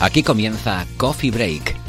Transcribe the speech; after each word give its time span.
Aquí 0.00 0.22
comienza 0.22 0.86
Coffee 0.96 1.30
Break, 1.30 1.76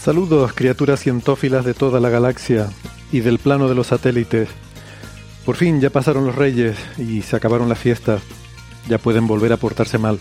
Saludos, 0.00 0.54
criaturas 0.54 1.00
cientófilas 1.00 1.62
de 1.66 1.74
toda 1.74 2.00
la 2.00 2.08
galaxia 2.08 2.70
y 3.12 3.20
del 3.20 3.38
plano 3.38 3.68
de 3.68 3.74
los 3.74 3.88
satélites. 3.88 4.48
Por 5.44 5.56
fin 5.56 5.78
ya 5.78 5.90
pasaron 5.90 6.24
los 6.24 6.34
reyes 6.34 6.78
y 6.96 7.20
se 7.20 7.36
acabaron 7.36 7.68
las 7.68 7.78
fiestas. 7.78 8.22
Ya 8.88 8.96
pueden 8.96 9.26
volver 9.26 9.52
a 9.52 9.58
portarse 9.58 9.98
mal. 9.98 10.18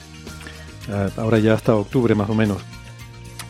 Ah, 0.91 1.07
Ahora 1.15 1.39
ya 1.39 1.53
hasta 1.53 1.75
octubre 1.75 2.13
más 2.13 2.29
o 2.29 2.35
menos. 2.35 2.57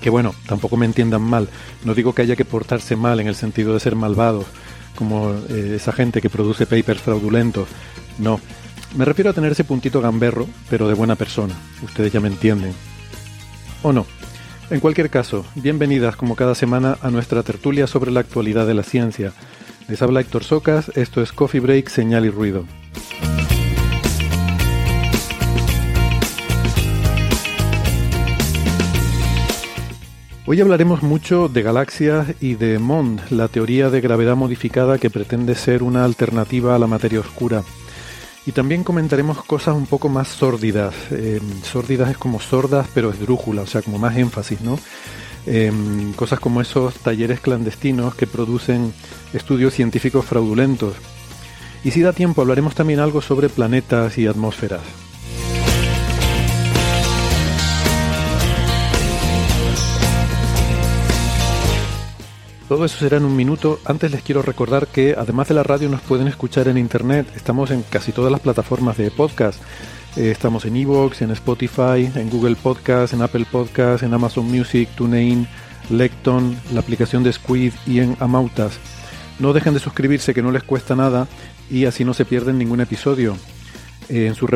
Que 0.01 0.11
bueno, 0.11 0.35
tampoco 0.47 0.77
me 0.77 0.85
entiendan 0.85 1.23
mal. 1.23 1.49
No 1.83 1.95
digo 1.95 2.13
que 2.13 2.21
haya 2.21 2.35
que 2.35 2.45
portarse 2.45 2.95
mal 2.95 3.19
en 3.19 3.27
el 3.27 3.35
sentido 3.35 3.73
de 3.73 3.79
ser 3.79 3.95
malvados, 3.95 4.45
como 4.95 5.31
eh, 5.49 5.73
esa 5.77 5.93
gente 5.93 6.21
que 6.21 6.29
produce 6.29 6.67
papers 6.67 7.01
fraudulentos. 7.01 7.67
No. 8.19 8.39
Me 8.95 9.03
refiero 9.03 9.31
a 9.31 9.33
tener 9.33 9.53
ese 9.53 9.63
puntito 9.63 9.99
gamberro, 9.99 10.47
pero 10.69 10.87
de 10.87 10.93
buena 10.93 11.15
persona. 11.15 11.55
Ustedes 11.83 12.13
ya 12.13 12.19
me 12.19 12.27
entienden. 12.27 12.73
¿O 13.81 13.91
no? 13.91 14.05
En 14.71 14.79
cualquier 14.81 15.09
caso, 15.09 15.47
bienvenidas 15.55 16.15
como 16.15 16.35
cada 16.35 16.53
semana 16.53 16.99
a 17.01 17.09
nuestra 17.09 17.41
tertulia 17.41 17.87
sobre 17.87 18.11
la 18.11 18.19
actualidad 18.19 18.67
de 18.67 18.75
la 18.75 18.83
ciencia. 18.83 19.33
Les 19.87 19.99
habla 20.03 20.21
Héctor 20.21 20.43
Socas, 20.43 20.91
esto 20.95 21.23
es 21.23 21.31
Coffee 21.31 21.59
Break, 21.59 21.89
Señal 21.89 22.23
y 22.25 22.29
Ruido. 22.29 22.65
Hoy 30.45 30.61
hablaremos 30.61 31.01
mucho 31.01 31.47
de 31.47 31.63
galaxias 31.63 32.27
y 32.39 32.53
de 32.53 32.77
MOND, 32.77 33.21
la 33.31 33.47
teoría 33.47 33.89
de 33.89 34.01
gravedad 34.01 34.35
modificada 34.35 34.99
que 34.99 35.09
pretende 35.09 35.55
ser 35.55 35.81
una 35.81 36.05
alternativa 36.05 36.75
a 36.75 36.79
la 36.79 36.85
materia 36.85 37.21
oscura. 37.21 37.63
Y 38.45 38.51
también 38.51 38.83
comentaremos 38.83 39.43
cosas 39.43 39.75
un 39.75 39.85
poco 39.85 40.09
más 40.09 40.27
sórdidas. 40.27 40.95
Eh, 41.11 41.39
sórdidas 41.63 42.09
es 42.09 42.17
como 42.17 42.39
sordas, 42.39 42.87
pero 42.93 43.11
esdrújula, 43.11 43.61
o 43.63 43.67
sea, 43.67 43.81
como 43.81 43.99
más 43.99 44.17
énfasis, 44.17 44.61
¿no? 44.61 44.79
Eh, 45.45 45.71
cosas 46.15 46.39
como 46.39 46.61
esos 46.61 46.95
talleres 46.95 47.39
clandestinos 47.39 48.15
que 48.15 48.27
producen 48.27 48.93
estudios 49.33 49.73
científicos 49.73 50.25
fraudulentos. 50.25 50.95
Y 51.83 51.91
si 51.91 52.01
da 52.01 52.13
tiempo, 52.13 52.41
hablaremos 52.41 52.75
también 52.75 52.99
algo 52.99 53.21
sobre 53.21 53.49
planetas 53.49 54.17
y 54.17 54.27
atmósferas. 54.27 54.81
Todo 62.69 62.85
eso 62.85 62.99
será 62.99 63.17
en 63.17 63.25
un 63.25 63.35
minuto. 63.35 63.79
Antes 63.83 64.11
les 64.11 64.21
quiero 64.21 64.43
recordar 64.43 64.85
que 64.85 65.15
además 65.17 65.47
de 65.47 65.55
la 65.55 65.63
radio 65.63 65.89
nos 65.89 66.01
pueden 66.01 66.27
escuchar 66.27 66.67
en 66.67 66.77
internet. 66.77 67.25
Estamos 67.35 67.71
en 67.71 67.81
casi 67.81 68.11
todas 68.11 68.31
las 68.31 68.41
plataformas 68.41 68.95
de 68.95 69.09
podcast. 69.09 69.59
Eh, 70.15 70.29
estamos 70.29 70.65
en 70.65 70.75
Evox, 70.75 71.23
en 71.23 71.31
Spotify, 71.31 72.11
en 72.13 72.29
Google 72.29 72.55
Podcast, 72.55 73.15
en 73.15 73.23
Apple 73.23 73.47
Podcast, 73.51 74.03
en 74.03 74.13
Amazon 74.13 74.45
Music, 74.45 74.87
TuneIn, 74.95 75.47
Lecton, 75.89 76.55
la 76.71 76.81
aplicación 76.81 77.23
de 77.23 77.33
Squid 77.33 77.73
y 77.87 78.01
en 78.01 78.15
Amautas. 78.19 78.77
No 79.39 79.51
dejen 79.51 79.73
de 79.73 79.79
suscribirse 79.79 80.35
que 80.35 80.43
no 80.43 80.51
les 80.51 80.61
cuesta 80.61 80.95
nada 80.95 81.27
y 81.71 81.85
así 81.85 82.05
no 82.05 82.13
se 82.13 82.25
pierden 82.25 82.59
ningún 82.59 82.81
episodio. 82.81 83.35
En, 84.09 84.33
su 84.33 84.47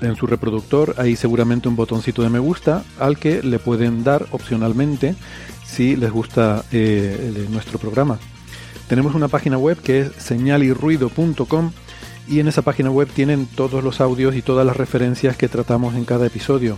en 0.00 0.16
su 0.16 0.26
reproductor 0.26 0.94
hay 0.96 1.16
seguramente 1.16 1.68
un 1.68 1.74
botoncito 1.74 2.22
de 2.22 2.28
me 2.28 2.38
gusta 2.38 2.84
al 3.00 3.18
que 3.18 3.42
le 3.42 3.58
pueden 3.58 4.04
dar 4.04 4.26
opcionalmente 4.30 5.16
si 5.66 5.96
les 5.96 6.10
gusta 6.10 6.64
eh, 6.70 7.46
nuestro 7.50 7.78
programa. 7.78 8.18
Tenemos 8.88 9.14
una 9.14 9.28
página 9.28 9.58
web 9.58 9.78
que 9.80 10.00
es 10.00 10.12
señalirruido.com 10.18 11.72
y 12.28 12.40
en 12.40 12.48
esa 12.48 12.62
página 12.62 12.90
web 12.90 13.08
tienen 13.08 13.46
todos 13.46 13.82
los 13.82 14.00
audios 14.00 14.36
y 14.36 14.42
todas 14.42 14.66
las 14.66 14.76
referencias 14.76 15.36
que 15.36 15.48
tratamos 15.48 15.94
en 15.94 16.04
cada 16.04 16.26
episodio. 16.26 16.76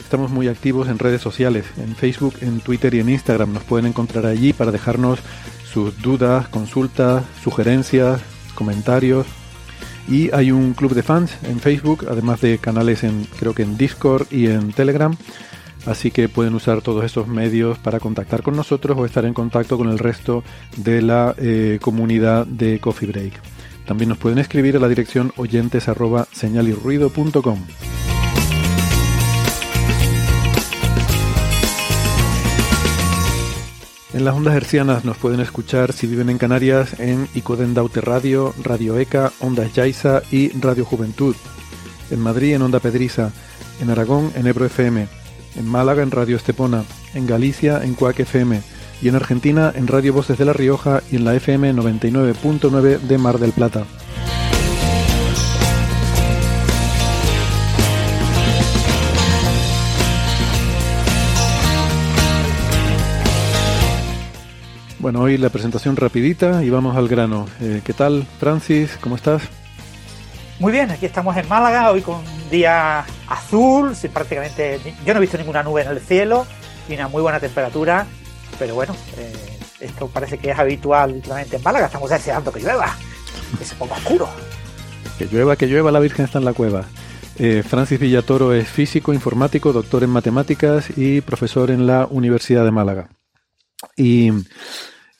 Estamos 0.00 0.30
muy 0.30 0.48
activos 0.48 0.88
en 0.88 0.98
redes 0.98 1.22
sociales, 1.22 1.66
en 1.76 1.94
Facebook, 1.94 2.34
en 2.40 2.60
Twitter 2.60 2.94
y 2.94 3.00
en 3.00 3.08
Instagram. 3.08 3.52
Nos 3.52 3.64
pueden 3.64 3.86
encontrar 3.86 4.26
allí 4.26 4.52
para 4.52 4.70
dejarnos 4.70 5.20
sus 5.72 6.00
dudas, 6.00 6.48
consultas, 6.48 7.24
sugerencias, 7.42 8.20
comentarios. 8.54 9.26
Y 10.08 10.34
hay 10.34 10.50
un 10.50 10.74
club 10.74 10.94
de 10.94 11.02
fans 11.02 11.36
en 11.44 11.60
Facebook, 11.60 12.06
además 12.10 12.40
de 12.40 12.58
canales 12.58 13.04
en 13.04 13.26
creo 13.38 13.54
que 13.54 13.62
en 13.62 13.76
Discord 13.76 14.26
y 14.30 14.48
en 14.48 14.72
Telegram. 14.72 15.16
Así 15.86 16.10
que 16.10 16.28
pueden 16.28 16.54
usar 16.54 16.80
todos 16.80 17.04
esos 17.04 17.28
medios 17.28 17.78
para 17.78 18.00
contactar 18.00 18.42
con 18.42 18.56
nosotros 18.56 18.96
o 18.98 19.04
estar 19.04 19.24
en 19.24 19.34
contacto 19.34 19.76
con 19.76 19.90
el 19.90 19.98
resto 19.98 20.42
de 20.76 21.02
la 21.02 21.34
eh, 21.38 21.78
comunidad 21.80 22.46
de 22.46 22.80
Coffee 22.80 23.08
Break. 23.08 23.34
También 23.86 24.08
nos 24.08 24.18
pueden 24.18 24.38
escribir 24.38 24.76
a 24.76 24.80
la 24.80 24.88
dirección 24.88 25.32
oyentes 25.36 25.88
arroba 25.88 26.26
señalirruido.com. 26.32 27.58
En 34.14 34.24
las 34.24 34.36
ondas 34.36 34.54
hercianas 34.54 35.04
nos 35.04 35.16
pueden 35.16 35.40
escuchar 35.40 35.92
si 35.92 36.06
viven 36.06 36.30
en 36.30 36.38
Canarias 36.38 37.00
en 37.00 37.26
Icodendaute 37.34 38.00
Radio, 38.00 38.54
Radio 38.62 38.96
ECA, 38.96 39.32
Ondas 39.40 39.72
Yaiza 39.72 40.22
y 40.30 40.50
Radio 40.50 40.84
Juventud. 40.84 41.34
En 42.12 42.20
Madrid 42.20 42.54
en 42.54 42.62
Onda 42.62 42.78
Pedriza, 42.78 43.32
en 43.80 43.90
Aragón 43.90 44.30
en 44.36 44.46
Ebro 44.46 44.66
FM, 44.66 45.08
en 45.56 45.66
Málaga 45.66 46.04
en 46.04 46.12
Radio 46.12 46.36
Estepona, 46.36 46.84
en 47.14 47.26
Galicia 47.26 47.82
en 47.82 47.94
Cuac 47.94 48.20
FM 48.20 48.62
y 49.02 49.08
en 49.08 49.16
Argentina 49.16 49.72
en 49.74 49.88
Radio 49.88 50.12
Voces 50.12 50.38
de 50.38 50.44
La 50.44 50.52
Rioja 50.52 51.02
y 51.10 51.16
en 51.16 51.24
la 51.24 51.34
FM 51.34 51.74
99.9 51.74 53.00
de 53.00 53.18
Mar 53.18 53.40
del 53.40 53.50
Plata. 53.50 53.84
Bueno, 65.04 65.20
hoy 65.20 65.36
la 65.36 65.50
presentación 65.50 65.96
rapidita 65.96 66.64
y 66.64 66.70
vamos 66.70 66.96
al 66.96 67.08
grano. 67.08 67.46
Eh, 67.60 67.82
¿Qué 67.84 67.92
tal, 67.92 68.26
Francis? 68.40 68.96
¿Cómo 69.02 69.16
estás? 69.16 69.42
Muy 70.58 70.72
bien, 70.72 70.90
aquí 70.90 71.04
estamos 71.04 71.36
en 71.36 71.46
Málaga, 71.46 71.90
hoy 71.90 72.00
con 72.00 72.20
un 72.20 72.50
día 72.50 73.04
azul, 73.28 73.94
sin 73.94 74.10
prácticamente, 74.12 74.80
yo 75.04 75.12
no 75.12 75.18
he 75.18 75.20
visto 75.20 75.36
ninguna 75.36 75.62
nube 75.62 75.82
en 75.82 75.88
el 75.88 76.00
cielo 76.00 76.46
y 76.88 76.94
una 76.94 77.08
muy 77.08 77.20
buena 77.20 77.38
temperatura, 77.38 78.06
pero 78.58 78.76
bueno, 78.76 78.96
eh, 79.18 79.58
Esto 79.78 80.08
parece 80.08 80.38
que 80.38 80.52
es 80.52 80.58
habitual 80.58 81.12
últimamente 81.12 81.56
en 81.56 81.62
Málaga. 81.62 81.84
Estamos 81.84 82.08
deseando 82.08 82.50
que 82.50 82.60
llueva, 82.60 82.96
que 83.58 83.64
se 83.66 83.74
ponga 83.74 83.96
oscuro. 83.96 84.26
Que 85.18 85.26
llueva, 85.26 85.54
que 85.56 85.66
llueva, 85.66 85.92
la 85.92 86.00
Virgen 86.00 86.24
está 86.24 86.38
en 86.38 86.46
la 86.46 86.54
cueva. 86.54 86.86
Eh, 87.38 87.62
Francis 87.62 88.00
Villatoro 88.00 88.54
es 88.54 88.66
físico, 88.66 89.12
informático, 89.12 89.70
doctor 89.70 90.02
en 90.02 90.08
matemáticas 90.08 90.96
y 90.96 91.20
profesor 91.20 91.70
en 91.70 91.86
la 91.86 92.06
Universidad 92.10 92.64
de 92.64 92.70
Málaga. 92.70 93.10
Y, 93.98 94.30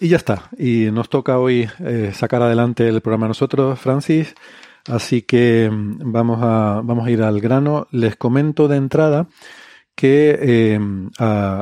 ya 0.01 0.17
está. 0.17 0.51
Y 0.59 0.91
nos 0.93 1.09
toca 1.09 1.39
hoy 1.39 1.69
eh, 1.81 2.13
sacar 2.15 2.43
adelante 2.43 2.89
el 2.89 3.01
programa 3.01 3.29
nosotros, 3.29 3.79
Francis. 3.79 4.35
Así 4.87 5.23
que 5.23 5.71
mm, 5.71 6.13
vamos 6.13 6.39
a, 6.43 6.81
vamos 6.85 7.07
a 7.07 7.11
ir 7.11 7.23
al 7.23 7.41
grano. 7.41 7.87
Les 7.91 8.17
comento 8.17 8.69
de 8.69 8.77
entrada 8.77 9.29
que 9.95 10.37
eh, 10.41 10.81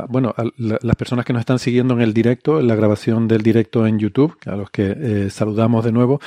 bueno, 0.08 0.34
a 0.36 0.44
las 0.56 0.96
personas 0.96 1.24
que 1.26 1.32
nos 1.32 1.40
están 1.40 1.58
siguiendo 1.58 1.94
en 1.94 2.00
el 2.00 2.14
directo, 2.14 2.60
en 2.60 2.66
la 2.66 2.74
grabación 2.74 3.28
del 3.28 3.42
directo 3.42 3.86
en 3.86 3.98
YouTube, 3.98 4.36
a 4.46 4.56
los 4.56 4.70
que 4.70 4.96
eh, 4.98 5.30
saludamos 5.30 5.84
de 5.84 5.92
nuevo, 5.92 6.20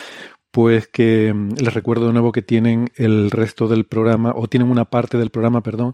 pues 0.52 0.88
que 0.88 1.34
mm, 1.34 1.56
les 1.60 1.74
recuerdo 1.74 2.08
de 2.08 2.14
nuevo 2.14 2.32
que 2.32 2.42
tienen 2.42 2.92
el 2.96 3.32
resto 3.32 3.68
del 3.68 3.86
programa, 3.86 4.34
o 4.36 4.48
tienen 4.48 4.70
una 4.70 4.86
parte 4.86 5.18
del 5.18 5.32
programa, 5.32 5.62
perdón, 5.64 5.94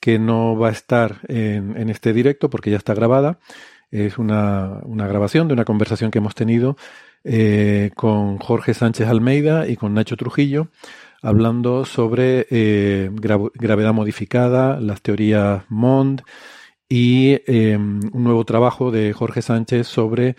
que 0.00 0.18
no 0.18 0.56
va 0.58 0.68
a 0.68 0.72
estar 0.72 1.20
en, 1.28 1.76
en 1.76 1.90
este 1.90 2.12
directo 2.12 2.50
porque 2.50 2.70
ya 2.70 2.78
está 2.78 2.94
grabada. 2.94 3.38
Es 3.90 4.18
una, 4.18 4.80
grabación 4.86 5.48
de 5.48 5.54
una 5.54 5.64
conversación 5.64 6.10
que 6.10 6.18
hemos 6.18 6.34
tenido 6.34 6.76
eh, 7.24 7.90
con 7.96 8.38
Jorge 8.38 8.74
Sánchez 8.74 9.08
Almeida 9.08 9.68
y 9.68 9.76
con 9.76 9.94
Nacho 9.94 10.16
Trujillo 10.16 10.68
hablando 11.22 11.84
sobre 11.84 12.46
eh, 12.50 13.10
gravedad 13.12 13.92
modificada, 13.92 14.80
las 14.80 15.02
teorías 15.02 15.64
MOND 15.68 16.22
y 16.88 17.40
em, 17.46 18.00
un 18.12 18.24
nuevo 18.24 18.44
trabajo 18.44 18.90
de 18.90 19.12
Jorge 19.12 19.42
Sánchez 19.42 19.86
sobre 19.86 20.36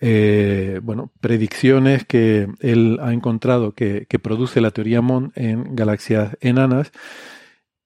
eh, 0.00 0.80
bueno, 0.82 1.10
predicciones 1.20 2.04
que 2.04 2.46
él 2.60 2.98
ha 3.02 3.12
encontrado 3.12 3.72
que, 3.72 4.06
produce 4.22 4.60
la 4.60 4.70
teoría 4.70 5.00
MOND 5.00 5.32
en 5.34 5.74
galaxias 5.74 6.36
enanas 6.40 6.92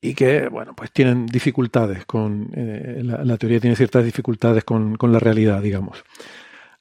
y 0.04 0.14
que, 0.14 0.48
bueno, 0.48 0.74
pues 0.74 0.90
tienen 0.90 1.26
dificultades 1.26 2.04
con, 2.04 2.50
eh, 2.54 3.00
la, 3.04 3.36
teoría 3.38 3.60
tiene 3.60 3.76
ciertas 3.76 4.04
dificultades 4.04 4.64
con, 4.64 4.98
la 5.00 5.18
realidad, 5.20 5.62
digamos. 5.62 6.04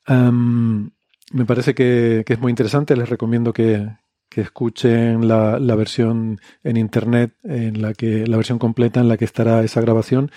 me 0.07 1.45
parece 1.45 1.75
que, 1.75 2.23
que, 2.25 2.33
es 2.33 2.39
muy 2.39 2.50
interesante, 2.50 2.97
les 2.97 3.07
recomiendo 3.07 3.53
que, 3.53 3.88
que 4.27 4.41
escuchen 4.41 5.27
la, 5.27 5.59
la, 5.59 5.75
versión 5.75 6.39
en 6.63 6.77
internet, 6.77 7.35
en 7.44 7.81
la 7.81 7.94
que, 7.94 8.25
la 8.25 8.38
versión 8.38 8.57
completa 8.57 9.00
en 9.00 9.07
la 9.07 9.18
que 9.18 9.25
estará 9.25 9.62
esa 9.63 9.81
grabación, 9.81 10.31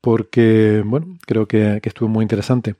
porque, 0.00 0.82
bueno, 0.86 1.18
creo 1.26 1.46
que, 1.46 1.80
estuvo 1.82 2.08
muy 2.08 2.22
interesante. 2.22 2.76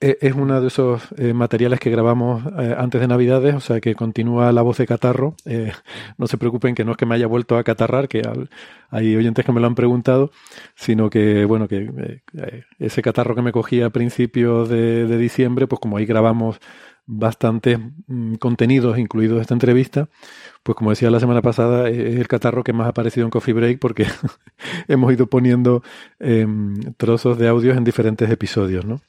E, 0.00 0.18
es 0.20 0.34
uno 0.34 0.60
de 0.60 0.66
esos 0.66 1.02
eh, 1.16 1.32
materiales 1.32 1.80
que 1.80 1.90
grabamos 1.90 2.42
eh, 2.58 2.74
antes 2.76 3.00
de 3.00 3.08
Navidades, 3.08 3.54
o 3.54 3.60
sea 3.60 3.80
que 3.80 3.94
continúa 3.94 4.52
la 4.52 4.62
voz 4.62 4.78
de 4.78 4.86
catarro. 4.86 5.34
Eh, 5.44 5.72
no 6.18 6.26
se 6.26 6.36
preocupen 6.38 6.74
que 6.74 6.84
no 6.84 6.92
es 6.92 6.96
que 6.96 7.06
me 7.06 7.14
haya 7.14 7.26
vuelto 7.26 7.56
a 7.56 7.64
catarrar, 7.64 8.08
que 8.08 8.22
hay 8.90 9.16
oyentes 9.16 9.44
que 9.44 9.52
me 9.52 9.60
lo 9.60 9.66
han 9.66 9.74
preguntado, 9.74 10.30
sino 10.74 11.10
que, 11.10 11.44
bueno, 11.44 11.68
que 11.68 12.22
ese 12.78 13.02
catarro 13.02 13.34
que 13.34 13.42
me 13.42 13.52
cogí 13.52 13.82
a 13.82 13.90
principios 13.90 14.68
de, 14.68 15.06
diciembre, 15.18 15.66
pues 15.66 15.80
como 15.80 15.96
ahí 15.96 16.06
grabamos 16.06 16.58
bastantes 17.06 17.78
mm, 18.06 18.34
contenidos 18.36 18.98
incluidos 18.98 19.40
esta 19.40 19.54
entrevista, 19.54 20.08
pues 20.62 20.76
como 20.76 20.90
decía 20.90 21.10
la 21.10 21.20
semana 21.20 21.42
pasada, 21.42 21.88
es 21.88 22.16
el 22.16 22.28
catarro 22.28 22.64
que 22.64 22.72
más 22.72 22.86
ha 22.86 22.90
aparecido 22.90 23.26
en 23.26 23.30
Coffee 23.30 23.54
Break 23.54 23.78
porque 23.78 24.06
hemos 24.88 25.12
ido 25.12 25.26
poniendo 25.28 25.82
em, 26.18 26.74
trozos 26.96 27.38
de 27.38 27.48
audios 27.48 27.76
en 27.76 27.84
diferentes 27.84 28.30
episodios, 28.30 28.84
¿no? 28.84 29.00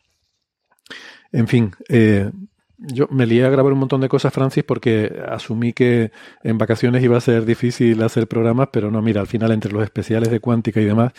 En 1.32 1.48
fin, 1.48 1.72
eh, 1.90 2.32
yo 2.78 3.08
me 3.10 3.26
lié 3.26 3.46
a 3.46 3.50
grabar 3.50 3.74
un 3.74 3.80
montón 3.80 4.02
de 4.02 4.10
cosas, 4.10 4.34
Francis, 4.34 4.64
porque 4.64 5.22
asumí 5.28 5.74
que 5.74 6.12
en 6.44 6.58
vacaciones 6.58 7.04
iba 7.04 7.18
a 7.18 7.22
ser 7.22 7.46
difícil 7.46 8.02
hacer 8.04 8.28
programas, 8.28 8.70
pero 8.72 8.92
no, 8.92 9.02
mira, 9.02 9.22
al 9.22 9.28
final 9.28 9.52
entre 9.52 9.72
los 9.72 9.84
especiales 9.84 10.30
de 10.30 10.40
cuántica 10.40 10.82
y 10.82 10.86
demás, 10.86 11.14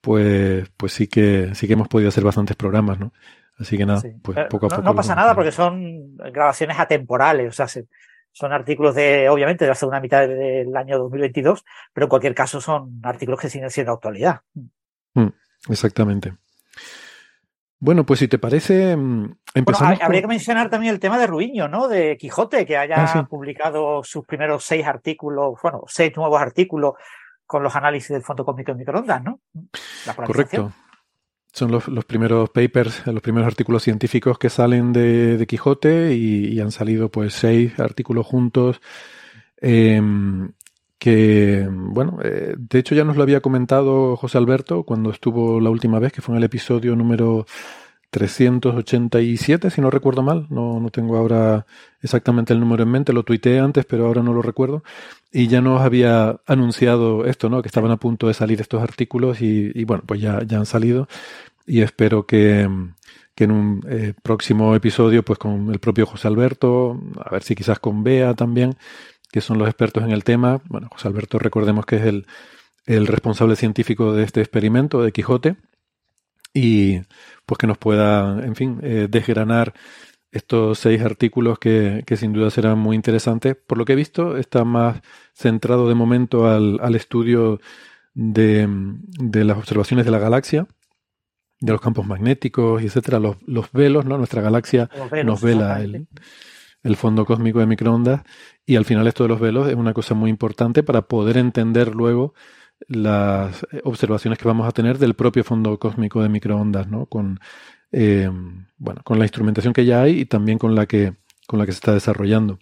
pues, 0.00 0.68
pues 0.76 0.92
sí 0.92 1.06
que 1.08 1.54
sí 1.54 1.66
que 1.66 1.74
hemos 1.74 1.88
podido 1.88 2.08
hacer 2.08 2.24
bastantes 2.24 2.56
programas, 2.56 2.98
¿no? 2.98 3.12
Así 3.58 3.76
que 3.76 3.84
nada, 3.84 4.00
pues 4.22 4.38
poco 4.48 4.66
a 4.66 4.68
poco. 4.70 4.82
No, 4.82 4.94
pasa 4.94 5.14
nada 5.14 5.34
porque 5.34 5.52
son 5.52 6.16
grabaciones 6.16 6.78
atemporales, 6.78 7.48
o 7.48 7.52
sea, 7.52 7.82
son 8.32 8.52
artículos 8.52 8.94
de, 8.94 9.28
obviamente, 9.28 9.64
de 9.64 9.70
la 9.70 9.74
segunda 9.74 10.00
mitad 10.00 10.26
del 10.26 10.74
año 10.76 10.98
2022, 10.98 11.64
pero 11.92 12.06
en 12.06 12.08
cualquier 12.08 12.34
caso 12.34 12.60
son 12.60 13.00
artículos 13.02 13.40
que 13.40 13.50
siguen 13.50 13.70
siendo 13.70 13.92
actualidad. 13.92 14.40
Mm, 15.14 15.28
exactamente. 15.68 16.34
Bueno, 17.82 18.04
pues 18.04 18.20
si 18.20 18.28
te 18.28 18.38
parece, 18.38 18.94
mm, 18.94 19.36
empezamos. 19.54 19.88
Bueno, 19.88 20.04
habría 20.04 20.20
que 20.20 20.26
mencionar 20.26 20.68
también 20.68 20.92
el 20.92 21.00
tema 21.00 21.18
de 21.18 21.26
Ruiño, 21.26 21.66
¿no? 21.66 21.88
De 21.88 22.18
Quijote, 22.18 22.66
que 22.66 22.76
haya 22.76 22.96
ah, 23.02 23.26
publicado 23.28 24.04
sus 24.04 24.26
primeros 24.26 24.64
seis 24.64 24.86
artículos, 24.86 25.54
bueno, 25.62 25.84
seis 25.86 26.12
nuevos 26.14 26.40
artículos 26.40 26.94
con 27.46 27.62
los 27.62 27.74
análisis 27.74 28.10
del 28.10 28.22
fondo 28.22 28.44
cósmico 28.44 28.72
de 28.72 28.78
microondas, 28.78 29.24
¿no? 29.24 29.40
Correcto. 30.26 30.72
Son 31.52 31.72
los, 31.72 32.04
primeros 32.04 32.50
papers, 32.50 33.04
los 33.08 33.22
primeros 33.22 33.48
artículos 33.48 33.82
científicos 33.82 34.38
que 34.38 34.50
salen 34.50 34.92
de, 34.92 35.44
Quijote 35.48 36.14
y, 36.14 36.60
han 36.60 36.70
salido 36.70 37.10
pues 37.10 37.34
seis 37.34 37.80
artículos 37.80 38.24
juntos 38.24 38.80
em, 39.56 40.52
que, 41.00 41.66
bueno, 41.70 42.18
eh, 42.22 42.54
de 42.58 42.78
hecho 42.78 42.94
ya 42.94 43.04
nos 43.04 43.16
lo 43.16 43.22
había 43.22 43.40
comentado 43.40 44.16
José 44.16 44.36
Alberto 44.36 44.84
cuando 44.84 45.10
estuvo 45.10 45.58
la 45.58 45.70
última 45.70 45.98
vez, 45.98 46.12
que 46.12 46.20
fue 46.20 46.34
en 46.34 46.38
el 46.38 46.44
episodio 46.44 46.94
número 46.94 47.46
387, 48.10 49.70
si 49.70 49.80
no 49.80 49.90
recuerdo 49.90 50.22
mal, 50.22 50.46
no, 50.50 50.78
no 50.78 50.90
tengo 50.90 51.16
ahora 51.16 51.64
exactamente 52.02 52.52
el 52.52 52.60
número 52.60 52.82
en 52.82 52.90
mente, 52.90 53.14
lo 53.14 53.22
tuiteé 53.22 53.60
antes, 53.60 53.86
pero 53.86 54.06
ahora 54.06 54.22
no 54.22 54.34
lo 54.34 54.42
recuerdo, 54.42 54.84
y 55.32 55.48
ya 55.48 55.62
nos 55.62 55.80
había 55.80 56.38
anunciado 56.46 57.24
esto, 57.24 57.48
¿no? 57.48 57.62
Que 57.62 57.68
estaban 57.68 57.90
a 57.92 57.96
punto 57.96 58.28
de 58.28 58.34
salir 58.34 58.60
estos 58.60 58.82
artículos 58.82 59.40
y, 59.40 59.84
bueno, 59.84 60.02
pues 60.06 60.20
ya, 60.20 60.42
ya 60.44 60.58
han 60.58 60.66
salido. 60.66 61.08
Y 61.66 61.80
espero 61.80 62.26
que, 62.26 62.68
que 63.34 63.44
en 63.44 63.52
un 63.52 63.82
eh, 63.88 64.12
próximo 64.22 64.74
episodio, 64.74 65.24
pues 65.24 65.38
con 65.38 65.70
el 65.70 65.78
propio 65.78 66.04
José 66.04 66.28
Alberto, 66.28 67.00
a 67.24 67.30
ver 67.30 67.42
si 67.42 67.54
quizás 67.54 67.78
con 67.78 68.02
Bea 68.04 68.34
también, 68.34 68.76
que 69.30 69.40
son 69.40 69.58
los 69.58 69.68
expertos 69.68 70.04
en 70.04 70.10
el 70.10 70.24
tema. 70.24 70.60
Bueno, 70.68 70.88
José 70.90 71.08
Alberto, 71.08 71.38
recordemos 71.38 71.86
que 71.86 71.96
es 71.96 72.02
el, 72.02 72.26
el 72.86 73.06
responsable 73.06 73.56
científico 73.56 74.12
de 74.12 74.24
este 74.24 74.40
experimento 74.40 75.02
de 75.02 75.12
Quijote 75.12 75.56
y 76.52 77.00
pues 77.46 77.58
que 77.58 77.66
nos 77.66 77.78
pueda, 77.78 78.44
en 78.44 78.56
fin, 78.56 78.80
eh, 78.82 79.06
desgranar 79.08 79.74
estos 80.32 80.78
seis 80.78 81.00
artículos 81.02 81.58
que, 81.58 82.04
que, 82.06 82.16
sin 82.16 82.32
duda 82.32 82.50
serán 82.50 82.78
muy 82.78 82.96
interesantes. 82.96 83.56
Por 83.56 83.78
lo 83.78 83.84
que 83.84 83.94
he 83.94 83.96
visto, 83.96 84.36
está 84.36 84.64
más 84.64 85.00
centrado 85.34 85.88
de 85.88 85.94
momento 85.94 86.48
al, 86.48 86.78
al 86.80 86.94
estudio 86.94 87.60
de, 88.14 88.68
de, 88.68 89.44
las 89.44 89.58
observaciones 89.58 90.04
de 90.04 90.12
la 90.12 90.18
galaxia, 90.18 90.66
de 91.60 91.72
los 91.72 91.80
campos 91.80 92.06
magnéticos 92.06 92.82
y 92.82 92.86
etcétera, 92.86 93.18
los, 93.18 93.36
los 93.46 93.72
velos, 93.72 94.04
¿no? 94.04 94.18
Nuestra 94.18 94.42
galaxia 94.42 94.88
nos 95.24 95.42
vela 95.42 95.80
el, 95.82 96.06
el, 96.82 96.96
fondo 96.96 97.24
cósmico 97.24 97.60
de 97.60 97.66
microondas 97.66 98.22
y 98.66 98.76
al 98.76 98.84
final 98.84 99.06
esto 99.06 99.24
de 99.24 99.28
los 99.28 99.40
velos 99.40 99.68
es 99.68 99.74
una 99.74 99.92
cosa 99.92 100.14
muy 100.14 100.30
importante 100.30 100.82
para 100.82 101.02
poder 101.02 101.36
entender 101.36 101.94
luego 101.94 102.34
las 102.88 103.66
observaciones 103.84 104.38
que 104.38 104.48
vamos 104.48 104.66
a 104.66 104.72
tener 104.72 104.98
del 104.98 105.14
propio 105.14 105.44
fondo 105.44 105.78
cósmico 105.78 106.22
de 106.22 106.28
microondas, 106.28 106.88
¿no? 106.88 107.06
Con 107.06 107.40
eh, 107.92 108.30
bueno, 108.76 109.02
con 109.04 109.18
la 109.18 109.24
instrumentación 109.24 109.72
que 109.72 109.84
ya 109.84 110.02
hay 110.02 110.20
y 110.20 110.26
también 110.26 110.58
con 110.58 110.74
la 110.74 110.86
que, 110.86 111.14
con 111.46 111.58
la 111.58 111.66
que 111.66 111.72
se 111.72 111.76
está 111.76 111.92
desarrollando. 111.92 112.58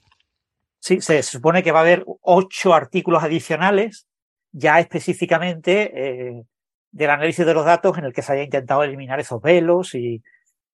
Sí, 0.81 1.01
se 1.01 1.23
supone 1.23 1.63
que 1.63 1.73
va 1.73 1.81
a 1.81 1.83
haber 1.83 2.05
ocho 2.23 2.73
artículos 2.73 3.23
adicionales, 3.23 4.07
ya 4.53 4.81
específicamente 4.81 5.93
eh, 5.95 6.45
del 6.91 7.11
análisis 7.11 7.45
de 7.45 7.55
los 7.55 7.65
datos 7.65 7.99
en 7.99 8.05
el 8.05 8.13
que 8.13 8.23
se 8.23 8.33
haya 8.33 8.43
intentado 8.43 8.83
eliminar 8.83 9.21
esos 9.21 9.43
velos 9.43 9.95
y, 9.95 10.23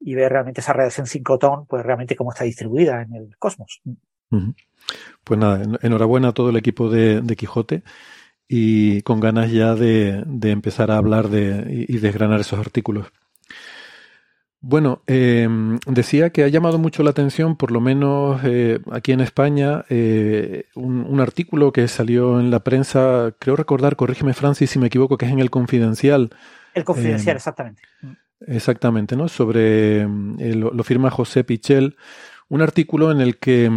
ver 0.00 0.32
realmente 0.32 0.60
esa 0.60 0.72
radiación 0.72 1.06
sincrotón, 1.06 1.66
pues 1.66 1.84
realmente 1.84 2.16
cómo 2.16 2.32
está 2.32 2.44
distribuida 2.44 3.02
en 3.02 3.14
el 3.14 3.36
cosmos. 3.38 3.80
Pues 5.22 5.40
nada, 5.40 5.62
enhorabuena 5.82 6.28
a 6.28 6.32
todo 6.32 6.50
el 6.50 6.56
equipo 6.56 6.90
de, 6.90 7.22
Quijote 7.36 7.82
y 8.48 9.02
con 9.02 9.20
ganas 9.20 9.50
ya 9.50 9.74
de, 9.74 10.24
empezar 10.42 10.90
a 10.90 10.98
hablar 10.98 11.28
de, 11.28 11.86
y 11.88 11.98
desgranar 11.98 12.40
esos 12.40 12.58
artículos. 12.58 13.06
Bueno, 14.66 15.02
eh, 15.06 15.46
decía 15.86 16.30
que 16.30 16.42
ha 16.42 16.48
llamado 16.48 16.78
mucho 16.78 17.02
la 17.02 17.10
atención, 17.10 17.54
por 17.54 17.70
lo 17.70 17.82
menos 17.82 18.40
eh, 18.44 18.80
aquí 18.92 19.12
en 19.12 19.20
España, 19.20 19.84
eh, 19.90 20.68
un, 20.74 21.20
artículo 21.20 21.70
que 21.70 21.86
salió 21.86 22.40
en 22.40 22.50
la 22.50 22.60
prensa, 22.60 23.34
creo 23.38 23.56
recordar, 23.56 23.94
corrígeme 23.94 24.32
Francis 24.32 24.70
si 24.70 24.78
me 24.78 24.86
equivoco, 24.86 25.18
que 25.18 25.26
es 25.26 25.32
en 25.32 25.40
el 25.40 25.50
Confidencial. 25.50 26.30
El 26.72 26.84
Confidencial, 26.84 27.36
exactamente. 27.36 27.82
Exactamente, 28.46 29.16
¿no? 29.16 29.28
Sobre, 29.28 30.06
lo, 30.06 30.72
lo, 30.72 30.84
firma 30.84 31.10
José 31.10 31.44
Pichel, 31.44 31.96
un 32.48 32.62
artículo 32.62 33.10
en 33.10 33.20
el 33.20 33.38
que 33.38 33.70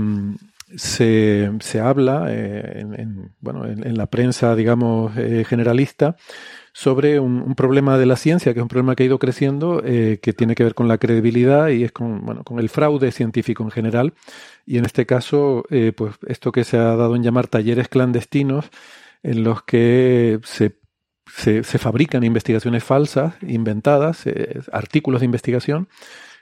se, 0.75 1.49
se 1.61 1.79
habla 1.79 2.25
eh, 2.29 2.81
en, 2.81 3.31
bueno, 3.39 3.65
en, 3.65 3.97
la 3.97 4.07
prensa, 4.07 4.55
digamos, 4.55 5.15
eh, 5.17 5.45
generalista 5.47 6.17
sobre 6.73 7.19
un, 7.19 7.55
problema 7.55 7.97
de 7.97 8.05
la 8.05 8.17
ciencia, 8.17 8.53
que 8.53 8.59
es 8.59 8.63
un 8.63 8.67
problema 8.67 8.95
que 8.95 9.03
ha 9.03 9.05
ido 9.05 9.17
creciendo, 9.17 9.81
eh, 9.83 10.19
que 10.21 10.33
tiene 10.33 10.55
que 10.55 10.63
ver 10.63 10.75
con 10.75 10.87
la 10.87 10.97
credibilidad 10.97 11.69
y 11.69 11.83
es 11.83 11.91
con, 11.91 12.23
bueno, 12.23 12.43
con 12.43 12.59
el 12.59 12.69
fraude 12.69 13.11
científico 13.11 13.63
en 13.63 13.71
general. 13.71 14.13
Y 14.65 14.77
en 14.77 14.85
este 14.85 15.05
caso, 15.05 15.63
pues 15.95 16.15
esto 16.27 16.51
que 16.51 16.63
se 16.63 16.77
ha 16.77 16.95
dado 16.95 17.15
en 17.15 17.23
llamar 17.23 17.47
talleres 17.47 17.87
clandestinos, 17.87 18.69
en 19.23 19.43
los 19.43 19.63
que 19.63 20.39
se 20.43 20.75
se, 21.37 21.63
se, 21.63 21.77
fabrican 21.77 22.23
investigaciones 22.23 22.83
falsas, 22.83 23.35
inventadas, 23.41 24.25
artículos 24.71 25.21
de 25.21 25.25
investigación, 25.25 25.87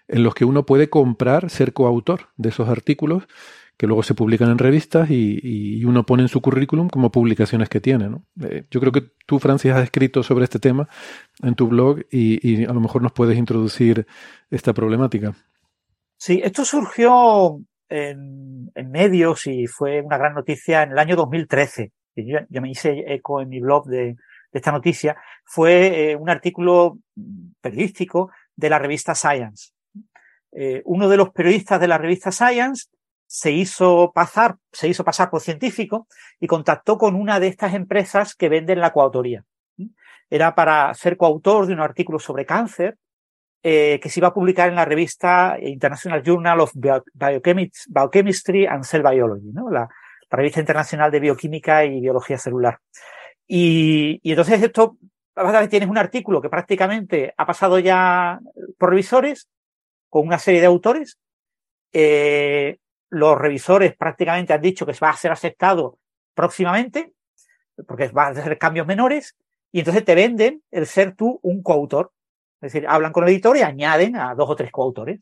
en 0.08 0.24
los 0.24 0.36
que 0.36 0.46
uno 0.46 0.66
puede 0.66 0.90
comprar, 0.90 1.50
ser 1.50 1.74
coautor 1.74 2.30
de 2.38 2.50
esos 2.50 2.70
artículos 2.70 3.28
que 3.78 3.88
luego 3.88 4.04
se 4.04 4.14
publican 4.14 4.50
en 4.50 4.58
revistas 4.58 5.10
y, 5.10 5.84
uno 5.86 6.06
pone 6.06 6.24
en 6.24 6.30
su 6.30 6.42
currículum 6.42 6.90
como 6.90 7.12
publicaciones 7.12 7.70
que 7.70 7.82
tiene. 7.82 8.10
¿no? 8.10 8.26
Eh, 8.42 8.66
yo 8.72 8.80
creo 8.80 8.92
que 8.92 9.04
tú, 9.26 9.40
Francis, 9.40 9.72
has 9.72 9.84
escrito 9.84 10.24
sobre 10.24 10.46
este 10.46 10.60
tema 10.60 10.88
en 11.44 11.56
tu 11.56 11.68
blog 11.68 12.00
y, 12.10 12.66
a 12.66 12.74
lo 12.74 12.80
mejor 12.80 13.02
nos 13.02 13.12
puedes 13.12 13.38
introducir 13.38 14.08
esta 14.50 14.74
problemática. 14.74 15.34
Sí, 16.18 16.42
esto 16.44 16.64
surgió 16.64 17.60
en, 17.90 18.72
medios 18.90 19.46
y 19.48 19.68
fue 19.68 20.02
una 20.02 20.18
gran 20.18 20.34
noticia 20.34 20.84
en 20.84 20.92
el 20.92 21.00
año 21.00 21.16
2013. 21.16 21.92
Yo, 22.16 22.40
yo 22.50 22.62
me 22.62 22.72
hice 22.72 23.04
eco 23.08 23.42
en 23.42 23.50
mi 23.50 23.60
blog 23.60 23.88
de, 23.88 24.16
esta 24.60 24.72
noticia. 24.72 25.18
Fue 25.44 26.12
eh, 26.12 26.16
un 26.16 26.30
artículo 26.30 27.00
periodístico 27.62 28.32
de 28.56 28.70
la 28.70 28.80
revista 28.80 29.16
Science. 29.16 29.72
Eh, 30.52 30.82
uno 30.86 31.10
de 31.10 31.18
los 31.18 31.32
periodistas 31.32 31.80
de 31.80 31.88
la 31.88 31.98
revista 31.98 32.32
Science 32.32 32.88
se 33.28 33.52
hizo 33.52 34.12
pasar, 34.14 34.56
se 34.72 34.88
hizo 34.88 35.04
pasar 35.04 35.30
por 35.30 35.42
científico 35.42 36.08
y 36.40 36.48
contactó 36.48 36.98
con 36.98 37.16
una 37.16 37.40
de 37.40 37.48
estas 37.48 37.74
empresas 37.74 38.36
que 38.36 38.50
venden 38.50 38.80
la 38.80 38.94
coautoría. 38.94 39.44
Era 40.30 40.56
para 40.56 40.94
ser 40.94 41.18
coautor 41.18 41.68
de 41.68 41.74
un 41.74 41.82
artículo 41.82 42.20
sobre 42.20 42.46
cáncer 42.46 42.98
eh, 43.68 44.00
que 44.00 44.10
se 44.10 44.20
iba 44.20 44.28
a 44.28 44.34
publicar 44.34 44.70
en 44.70 44.76
la 44.76 44.86
revista 44.86 45.58
International 45.60 46.22
Journal 46.24 46.60
of 46.60 46.72
Biochemistry 46.76 48.68
and 48.68 48.84
Cell 48.84 49.02
Biology, 49.02 49.52
la, 49.72 49.90
revista 50.30 50.60
internacional 50.60 51.10
de 51.12 51.20
bioquímica 51.20 51.86
y 51.86 52.02
biología 52.02 52.38
celular. 52.38 52.80
Y, 53.48 54.20
y 54.24 54.32
entonces 54.32 54.62
esto, 54.62 54.98
tienes 55.70 55.90
un 55.90 55.98
artículo 55.98 56.42
que 56.42 56.50
prácticamente 56.50 57.34
ha 57.38 57.46
pasado 57.46 57.80
ya 57.80 58.40
por 58.78 58.90
revisores, 58.90 59.50
con 60.10 60.28
una 60.28 60.40
serie 60.40 60.62
de 60.62 60.68
autores. 60.68 61.20
Eh, 61.94 62.78
los 63.10 63.38
revisores 63.38 63.96
prácticamente 63.96 64.54
han 64.54 64.62
dicho 64.62 64.86
que 64.86 64.94
va 65.02 65.10
a 65.10 65.18
ser 65.18 65.32
aceptado 65.32 66.00
próximamente, 66.34 67.14
porque 67.88 68.08
va 68.10 68.28
a 68.28 68.34
ser 68.34 68.58
cambios 68.58 68.88
menores, 68.88 69.36
y 69.72 69.80
entonces 69.80 70.06
te 70.06 70.16
venden 70.16 70.64
el 70.72 70.86
ser 70.86 71.16
tú 71.16 71.40
un 71.44 71.62
coautor. 71.62 72.12
Es 72.62 72.72
decir, 72.72 72.88
hablan 72.88 73.12
con 73.12 73.24
el 73.24 73.30
editor 73.30 73.58
y 73.58 73.62
añaden 73.62 74.16
a 74.16 74.34
dos 74.34 74.50
o 74.50 74.56
tres 74.56 74.72
coautores. 74.72 75.20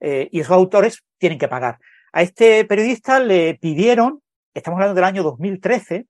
Eh, 0.00 0.28
y 0.30 0.40
esos 0.40 0.52
autores 0.52 1.02
tienen 1.18 1.38
que 1.38 1.48
pagar. 1.48 1.78
A 2.12 2.22
este 2.22 2.64
periodista 2.66 3.18
le 3.18 3.54
pidieron, 3.54 4.22
estamos 4.54 4.76
hablando 4.76 4.94
del 4.94 5.04
año 5.04 5.22
2013, 5.22 6.06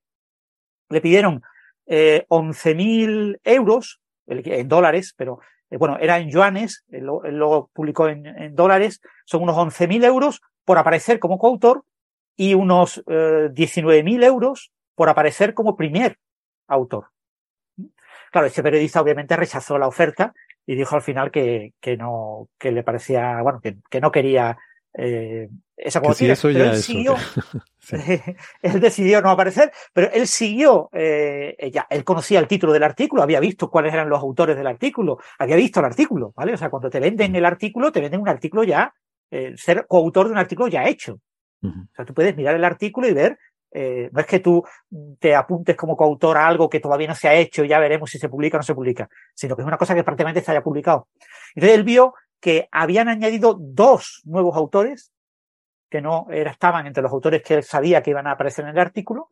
le 0.89 1.01
pidieron 1.01 1.41
eh, 1.85 2.25
11.000 2.29 3.39
euros, 3.43 3.99
en 4.27 4.67
dólares, 4.67 5.13
pero 5.15 5.39
eh, 5.69 5.77
bueno, 5.77 5.97
era 5.99 6.19
en 6.19 6.29
yuanes, 6.29 6.83
él 6.89 7.05
lo, 7.05 7.69
publicó 7.73 8.09
en, 8.09 8.55
dólares, 8.55 9.01
son 9.25 9.43
unos 9.43 9.55
11.000 9.55 10.05
euros 10.05 10.41
por 10.65 10.77
aparecer 10.77 11.19
como 11.19 11.37
coautor 11.37 11.83
y 12.35 12.53
unos 12.53 12.99
eh, 13.07 13.49
19.000 13.51 14.23
euros 14.23 14.71
por 14.95 15.09
aparecer 15.09 15.53
como 15.53 15.75
primer 15.75 16.17
autor. 16.67 17.07
Claro, 18.31 18.47
ese 18.47 18.63
periodista 18.63 19.01
obviamente 19.01 19.35
rechazó 19.35 19.77
la 19.77 19.87
oferta 19.87 20.33
y 20.65 20.75
dijo 20.75 20.95
al 20.95 21.01
final 21.01 21.31
que, 21.31 21.73
que 21.79 21.95
no, 21.95 22.49
que 22.57 22.71
le 22.71 22.83
parecía, 22.83 23.41
bueno, 23.41 23.61
que, 23.61 23.77
que 23.89 24.01
no 24.01 24.11
quería 24.11 24.57
eh, 24.97 25.47
esa 25.77 26.01
pero 26.01 26.13
él 26.13 26.77
siguió, 26.77 27.15
él 28.61 28.79
decidió 28.79 29.21
no 29.21 29.29
aparecer, 29.29 29.71
pero 29.93 30.11
él 30.11 30.27
siguió, 30.27 30.89
eh, 30.93 31.71
ya, 31.71 31.87
él 31.89 32.03
conocía 32.03 32.39
el 32.39 32.47
título 32.47 32.73
del 32.73 32.83
artículo, 32.83 33.21
había 33.21 33.39
visto 33.39 33.69
cuáles 33.69 33.93
eran 33.93 34.09
los 34.09 34.19
autores 34.19 34.57
del 34.57 34.67
artículo, 34.67 35.19
había 35.39 35.55
visto 35.55 35.79
el 35.79 35.85
artículo, 35.85 36.33
¿vale? 36.35 36.53
O 36.53 36.57
sea, 36.57 36.69
cuando 36.69 36.89
te 36.89 36.99
venden 36.99 37.35
el 37.35 37.45
artículo, 37.45 37.91
te 37.91 38.01
venden 38.01 38.21
un 38.21 38.29
artículo 38.29 38.63
ya, 38.63 38.93
eh, 39.31 39.53
ser 39.57 39.85
coautor 39.87 40.27
de 40.27 40.33
un 40.33 40.37
artículo 40.37 40.67
ya 40.67 40.87
hecho. 40.87 41.19
O 41.63 41.95
sea, 41.95 42.05
tú 42.05 42.13
puedes 42.13 42.35
mirar 42.37 42.55
el 42.55 42.63
artículo 42.63 43.07
y 43.07 43.13
ver, 43.13 43.37
eh, 43.71 44.09
no 44.13 44.21
es 44.21 44.27
que 44.27 44.39
tú 44.39 44.63
te 45.19 45.35
apuntes 45.35 45.75
como 45.75 45.97
coautor 45.97 46.37
a 46.37 46.47
algo 46.47 46.69
que 46.69 46.79
todavía 46.79 47.07
no 47.07 47.15
se 47.15 47.27
ha 47.27 47.33
hecho 47.33 47.63
y 47.63 47.67
ya 47.67 47.79
veremos 47.79 48.09
si 48.09 48.19
se 48.19 48.29
publica 48.29 48.57
o 48.57 48.59
no 48.59 48.63
se 48.63 48.75
publica, 48.75 49.09
sino 49.33 49.55
que 49.55 49.63
es 49.63 49.67
una 49.67 49.77
cosa 49.77 49.95
que 49.95 50.03
prácticamente 50.03 50.39
está 50.39 50.53
ya 50.53 50.63
publicado. 50.63 51.07
Entonces 51.55 51.77
él 51.77 51.83
vio 51.83 52.13
que 52.39 52.69
habían 52.71 53.09
añadido 53.09 53.57
dos 53.59 54.21
nuevos 54.25 54.55
autores 54.55 55.11
que 55.89 56.01
no 56.01 56.27
estaban 56.29 56.87
entre 56.87 57.03
los 57.03 57.11
autores 57.11 57.41
que 57.41 57.55
él 57.55 57.63
sabía 57.63 58.01
que 58.01 58.11
iban 58.11 58.27
a 58.27 58.31
aparecer 58.31 58.65
en 58.65 58.71
el 58.71 58.79
artículo, 58.79 59.29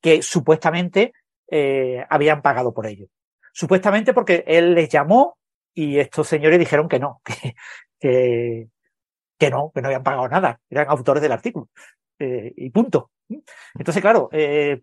que 0.00 0.22
supuestamente 0.22 1.12
eh, 1.50 2.04
habían 2.08 2.42
pagado 2.42 2.72
por 2.72 2.86
ello. 2.86 3.06
Supuestamente 3.52 4.14
porque 4.14 4.44
él 4.46 4.74
les 4.74 4.88
llamó 4.88 5.36
y 5.74 5.98
estos 5.98 6.26
señores 6.28 6.58
dijeron 6.58 6.88
que 6.88 6.98
no, 6.98 7.20
que, 8.00 8.68
que, 9.38 9.50
no, 9.50 9.70
que 9.74 9.82
no 9.82 9.88
habían 9.88 10.02
pagado 10.02 10.28
nada, 10.28 10.60
eran 10.68 10.88
autores 10.88 11.22
del 11.22 11.32
artículo. 11.32 11.68
Eh, 12.18 12.52
y 12.56 12.70
punto. 12.70 13.10
Entonces, 13.74 14.00
claro, 14.00 14.28
eh, 14.32 14.80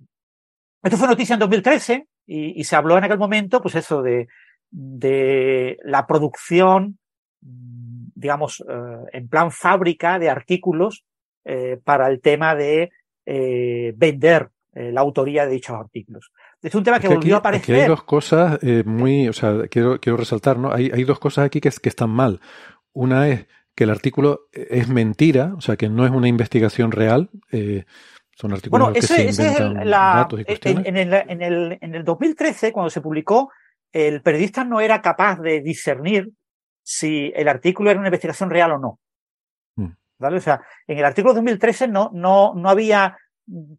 esto 0.84 0.98
fue 0.98 1.08
noticia 1.08 1.34
en 1.34 1.40
2013 1.40 2.08
y, 2.26 2.60
y, 2.60 2.64
se 2.64 2.76
habló 2.76 2.98
en 2.98 3.04
aquel 3.04 3.18
momento, 3.18 3.62
pues 3.62 3.76
eso, 3.76 4.02
de, 4.02 4.28
de 4.72 5.78
la 5.84 6.06
producción, 6.06 7.00
digamos, 8.20 8.64
en 9.12 9.28
plan 9.28 9.52
fábrica 9.52 10.20
de 10.20 10.30
artículos 10.30 11.06
eh, 11.46 11.80
para 11.84 12.10
el 12.10 12.22
tema 12.22 12.54
de 12.54 12.92
eh, 13.26 13.94
vender 13.96 14.50
eh, 14.74 14.92
la 14.92 15.02
autoría 15.02 15.46
de 15.46 15.54
dichos 15.54 15.76
artículos. 15.76 16.32
Es 16.62 16.76
un 16.76 16.84
tema 16.84 17.00
que, 17.00 17.08
volvió 17.08 17.36
a 17.36 17.40
aparecer. 17.40 17.76
Aquí 17.76 17.82
hay 17.82 17.88
dos 17.88 18.04
cosas 18.04 18.60
muy, 18.86 19.28
o 19.30 19.34
sea, 19.34 19.68
quiero, 19.68 20.00
quiero 20.00 20.18
resaltar, 20.18 20.60
¿no? 20.60 20.72
Hay, 20.72 20.92
hay 20.94 21.04
dos 21.06 21.18
cosas 21.18 21.46
aquí 21.46 21.62
que, 21.62 21.72
que 21.72 21.90
están 21.90 22.10
mal. 22.10 22.42
Una 22.92 23.30
es 23.30 23.48
que 23.74 23.86
el 23.86 23.90
artículo 23.90 24.50
es 24.52 24.90
mentira, 24.90 25.54
o 25.58 25.62
sea, 25.62 25.78
que 25.78 25.90
no 25.90 26.06
es 26.06 26.12
una 26.12 26.28
investigación 26.28 26.92
real. 26.92 27.30
son 28.36 28.54
artículos 28.54 28.92
que 28.92 29.02
se 29.02 29.30
inventan 29.30 29.90
datos 29.90 30.42
y 30.42 30.46
cuestiones. 30.46 30.86
En, 30.86 30.98
el, 30.98 31.14
en, 31.14 31.42
el, 31.42 31.78
en 31.82 31.96
el 31.96 32.04
2013, 32.04 32.74
cuando 32.74 32.90
se 32.90 33.02
publicó, 33.02 33.52
el 33.92 34.22
periodista 34.22 34.64
no 34.66 34.82
era 34.82 35.02
capaz 35.02 35.40
de 35.40 35.62
discernir 35.62 36.30
si 36.92 37.32
el 37.36 37.48
artículo 37.48 37.92
era 37.92 38.00
una 38.00 38.08
investigación 38.08 38.50
real 38.50 38.72
o 38.72 38.80
no. 38.80 39.00
¿vale? 40.18 40.38
O 40.38 40.42
sea, 40.42 40.60
en 40.88 40.98
el 40.98 41.06
artículo 41.06 41.36
2013 41.36 41.88
no, 41.88 42.10
no, 42.12 42.56
no 42.56 42.70
había 42.70 43.16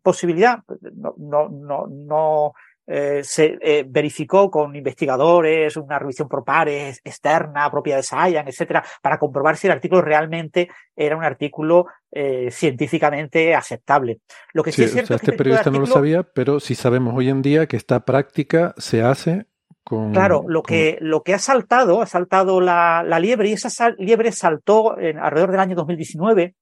posibilidad, 0.00 0.60
no, 0.94 1.14
no, 1.18 1.48
no, 1.48 1.86
no 1.88 2.52
eh, 2.86 3.22
se 3.24 3.58
eh, 3.60 3.84
verificó 3.86 4.48
con 4.48 4.76
investigadores, 4.76 5.76
una 5.76 5.98
revisión 5.98 6.28
por 6.28 6.44
pares 6.44 7.00
externa, 7.02 7.68
propia 7.68 7.96
de 7.96 8.04
Science, 8.04 8.48
etcétera, 8.48 8.84
para 9.02 9.18
comprobar 9.18 9.56
si 9.56 9.66
el 9.66 9.72
artículo 9.72 10.02
realmente 10.02 10.68
era 10.94 11.16
un 11.16 11.24
artículo 11.24 11.86
eh, 12.12 12.48
científicamente 12.52 13.56
aceptable. 13.56 14.20
Lo 14.52 14.62
que 14.62 14.70
sí, 14.70 14.84
es 14.84 14.92
cierto 14.92 15.14
o 15.14 15.18
sea, 15.18 15.24
este 15.24 15.36
periodista 15.36 15.70
no 15.70 15.80
lo 15.80 15.86
sabía, 15.86 16.22
pero 16.22 16.60
sí 16.60 16.76
sabemos 16.76 17.12
hoy 17.16 17.28
en 17.28 17.42
día 17.42 17.66
que 17.66 17.76
esta 17.76 18.04
práctica 18.04 18.72
se 18.78 19.02
hace 19.02 19.46
claro, 19.84 20.44
lo 20.46 20.62
que, 20.62 20.98
lo 21.00 21.22
que 21.22 21.34
ha 21.34 21.38
saltado, 21.38 22.02
ha 22.02 22.06
saltado 22.06 22.60
la, 22.60 23.02
la 23.02 23.18
liebre 23.18 23.48
y 23.48 23.52
esa 23.52 23.90
liebre 23.98 24.32
saltó 24.32 24.98
en, 24.98 25.18
alrededor 25.18 25.50
del 25.50 25.60
año 25.60 25.76
2019, 25.76 26.54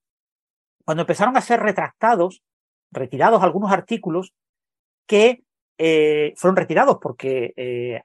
cuando 0.85 1.01
empezaron 1.01 1.37
a 1.37 1.41
ser 1.41 1.59
retractados, 1.59 2.41
retirados 2.91 3.43
algunos 3.43 3.71
artículos 3.71 4.33
que 5.05 5.43
eh, 5.77 6.33
fueron 6.35 6.57
retirados 6.57 6.97
porque 7.01 7.53
eh, 7.55 8.01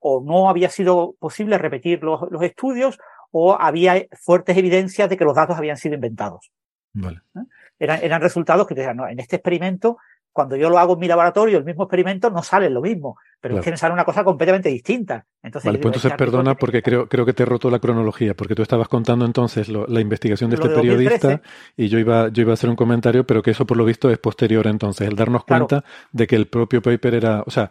o 0.00 0.22
no 0.24 0.48
había 0.48 0.70
sido 0.70 1.14
posible 1.18 1.58
repetir 1.58 2.02
los, 2.04 2.20
los, 2.30 2.42
estudios 2.42 2.98
o 3.32 3.60
había 3.60 4.06
fuertes 4.12 4.56
evidencias 4.56 5.10
de 5.10 5.16
que 5.16 5.24
los 5.24 5.34
datos 5.34 5.56
habían 5.56 5.76
sido 5.76 5.96
inventados. 5.96 6.52
Vale. 6.92 7.22
¿Eh? 7.34 7.40
Eran, 7.78 8.00
eran 8.02 8.20
resultados 8.20 8.66
que 8.66 8.74
decían, 8.74 8.96
no, 8.96 9.08
en 9.08 9.18
este 9.18 9.36
experimento 9.36 9.98
cuando 10.36 10.54
yo 10.54 10.68
lo 10.68 10.78
hago 10.78 10.92
en 10.92 10.98
mi 11.00 11.08
laboratorio, 11.08 11.56
el 11.56 11.64
mismo 11.64 11.84
experimento, 11.84 12.28
no 12.28 12.42
sale 12.42 12.68
lo 12.68 12.82
mismo, 12.82 13.16
pero 13.40 13.56
es 13.56 13.64
que 13.64 13.70
me 13.70 13.78
sale 13.78 13.94
una 13.94 14.04
cosa 14.04 14.22
completamente 14.22 14.68
distinta. 14.68 15.24
Entonces, 15.42 15.66
vale, 15.66 15.78
pues 15.78 15.96
entonces 15.96 16.12
perdona 16.18 16.54
porque 16.54 16.82
creo, 16.82 17.08
creo 17.08 17.24
que 17.24 17.32
te 17.32 17.42
he 17.42 17.46
roto 17.46 17.70
la 17.70 17.78
cronología, 17.78 18.34
porque 18.34 18.54
tú 18.54 18.60
estabas 18.60 18.86
contando 18.86 19.24
entonces 19.24 19.70
la 19.70 20.00
investigación 20.00 20.50
de 20.50 20.56
este 20.56 20.68
periodista 20.68 21.40
y 21.74 21.88
yo 21.88 21.98
iba, 21.98 22.28
yo 22.28 22.42
iba 22.42 22.50
a 22.50 22.54
hacer 22.54 22.68
un 22.68 22.76
comentario, 22.76 23.26
pero 23.26 23.42
que 23.42 23.52
eso 23.52 23.66
por 23.66 23.78
lo 23.78 23.86
visto 23.86 24.10
es 24.10 24.18
posterior 24.18 24.66
entonces, 24.66 25.08
el 25.08 25.16
darnos 25.16 25.44
cuenta 25.44 25.84
de 26.12 26.26
que 26.26 26.36
el 26.36 26.48
propio 26.48 26.82
paper 26.82 27.14
era, 27.14 27.42
o 27.46 27.50
sea, 27.50 27.70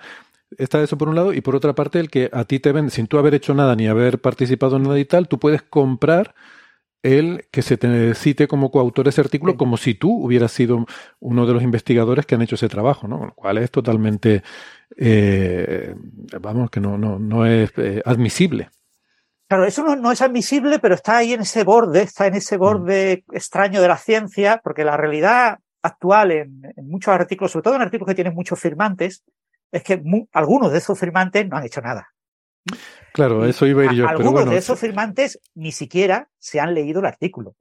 está 0.58 0.82
eso 0.82 0.98
por 0.98 1.08
un 1.08 1.16
lado 1.16 1.34
y 1.34 1.42
por 1.42 1.56
otra 1.56 1.76
parte 1.76 2.00
el 2.00 2.10
que 2.10 2.32
a 2.34 2.46
ti 2.46 2.60
te 2.60 2.72
ven, 2.72 2.90
sin 2.90 3.06
tú 3.06 3.20
haber 3.20 3.36
hecho 3.36 3.54
nada 3.54 3.76
ni 3.76 3.88
haber 3.88 4.20
participado 4.20 4.78
en 4.78 4.84
nada 4.84 4.98
y 4.98 5.06
tal, 5.06 5.28
tú 5.28 5.38
puedes 5.38 5.62
comprar 5.62 6.34
el 7.06 7.46
que 7.52 7.62
se 7.62 7.78
te 7.78 8.16
cite 8.16 8.48
como 8.48 8.72
coautor 8.72 9.08
ese 9.08 9.22
artículo 9.22 9.56
como 9.58 9.78
si 9.78 9.94
tú 9.94 10.12
hubieras 10.12 10.52
sido 10.52 10.86
uno 11.20 11.46
de 11.46 11.54
los 11.54 11.62
investigadores 11.62 12.26
que 12.26 12.34
han 12.34 12.42
hecho 12.42 12.56
ese 12.56 12.68
trabajo, 12.68 13.08
¿no? 13.08 13.20
Con 13.20 13.28
lo 13.28 13.34
cual 13.36 13.58
es 13.60 13.70
totalmente, 13.70 14.42
eh, 14.98 15.96
vamos, 16.42 16.72
que 16.72 16.80
no, 16.80 16.98
no, 16.98 17.20
no 17.20 17.46
es 17.46 17.72
eh, 17.78 18.02
admisible. 18.04 18.70
Claro, 19.48 19.66
eso 19.66 19.96
no, 19.96 20.12
es 20.12 20.22
admisible, 20.24 20.80
pero 20.80 20.96
está 20.96 21.18
ahí 21.18 21.34
en 21.34 21.42
ese 21.42 21.64
borde, 21.64 22.02
está 22.02 22.26
en 22.26 22.34
ese 22.34 22.58
borde 22.58 23.24
extraño 23.32 23.80
de 23.80 23.88
la 23.88 23.98
ciencia, 23.98 24.60
porque 24.64 24.84
la 24.84 24.98
realidad 24.98 25.60
actual 25.84 26.32
en, 26.32 26.62
muchos 26.78 27.14
artículos, 27.14 27.52
sobre 27.52 27.64
todo 27.64 27.76
en 27.76 27.84
artículos 27.84 28.10
que 28.10 28.16
tienen 28.16 28.34
muchos 28.34 28.60
firmantes, 28.60 29.24
es 29.72 29.84
que 29.84 30.02
algunos 30.34 30.72
de 30.72 30.80
esos 30.80 30.98
firmantes 31.00 31.48
no 31.48 31.58
han 31.58 31.66
hecho 31.66 31.82
nada. 31.82 32.15
Claro, 33.14 33.46
eso 33.46 33.66
iba 33.66 33.84
a 33.84 33.86
ir 33.86 33.92
yo. 33.94 34.08
Algunos 34.08 34.50
de 34.50 34.58
esos 34.58 34.80
firmantes 34.80 35.40
ni 35.54 35.72
siquiera 35.72 36.30
se 36.38 36.60
han 36.60 36.74
leído 36.74 37.00
el 37.00 37.06
artículo. 37.06 37.56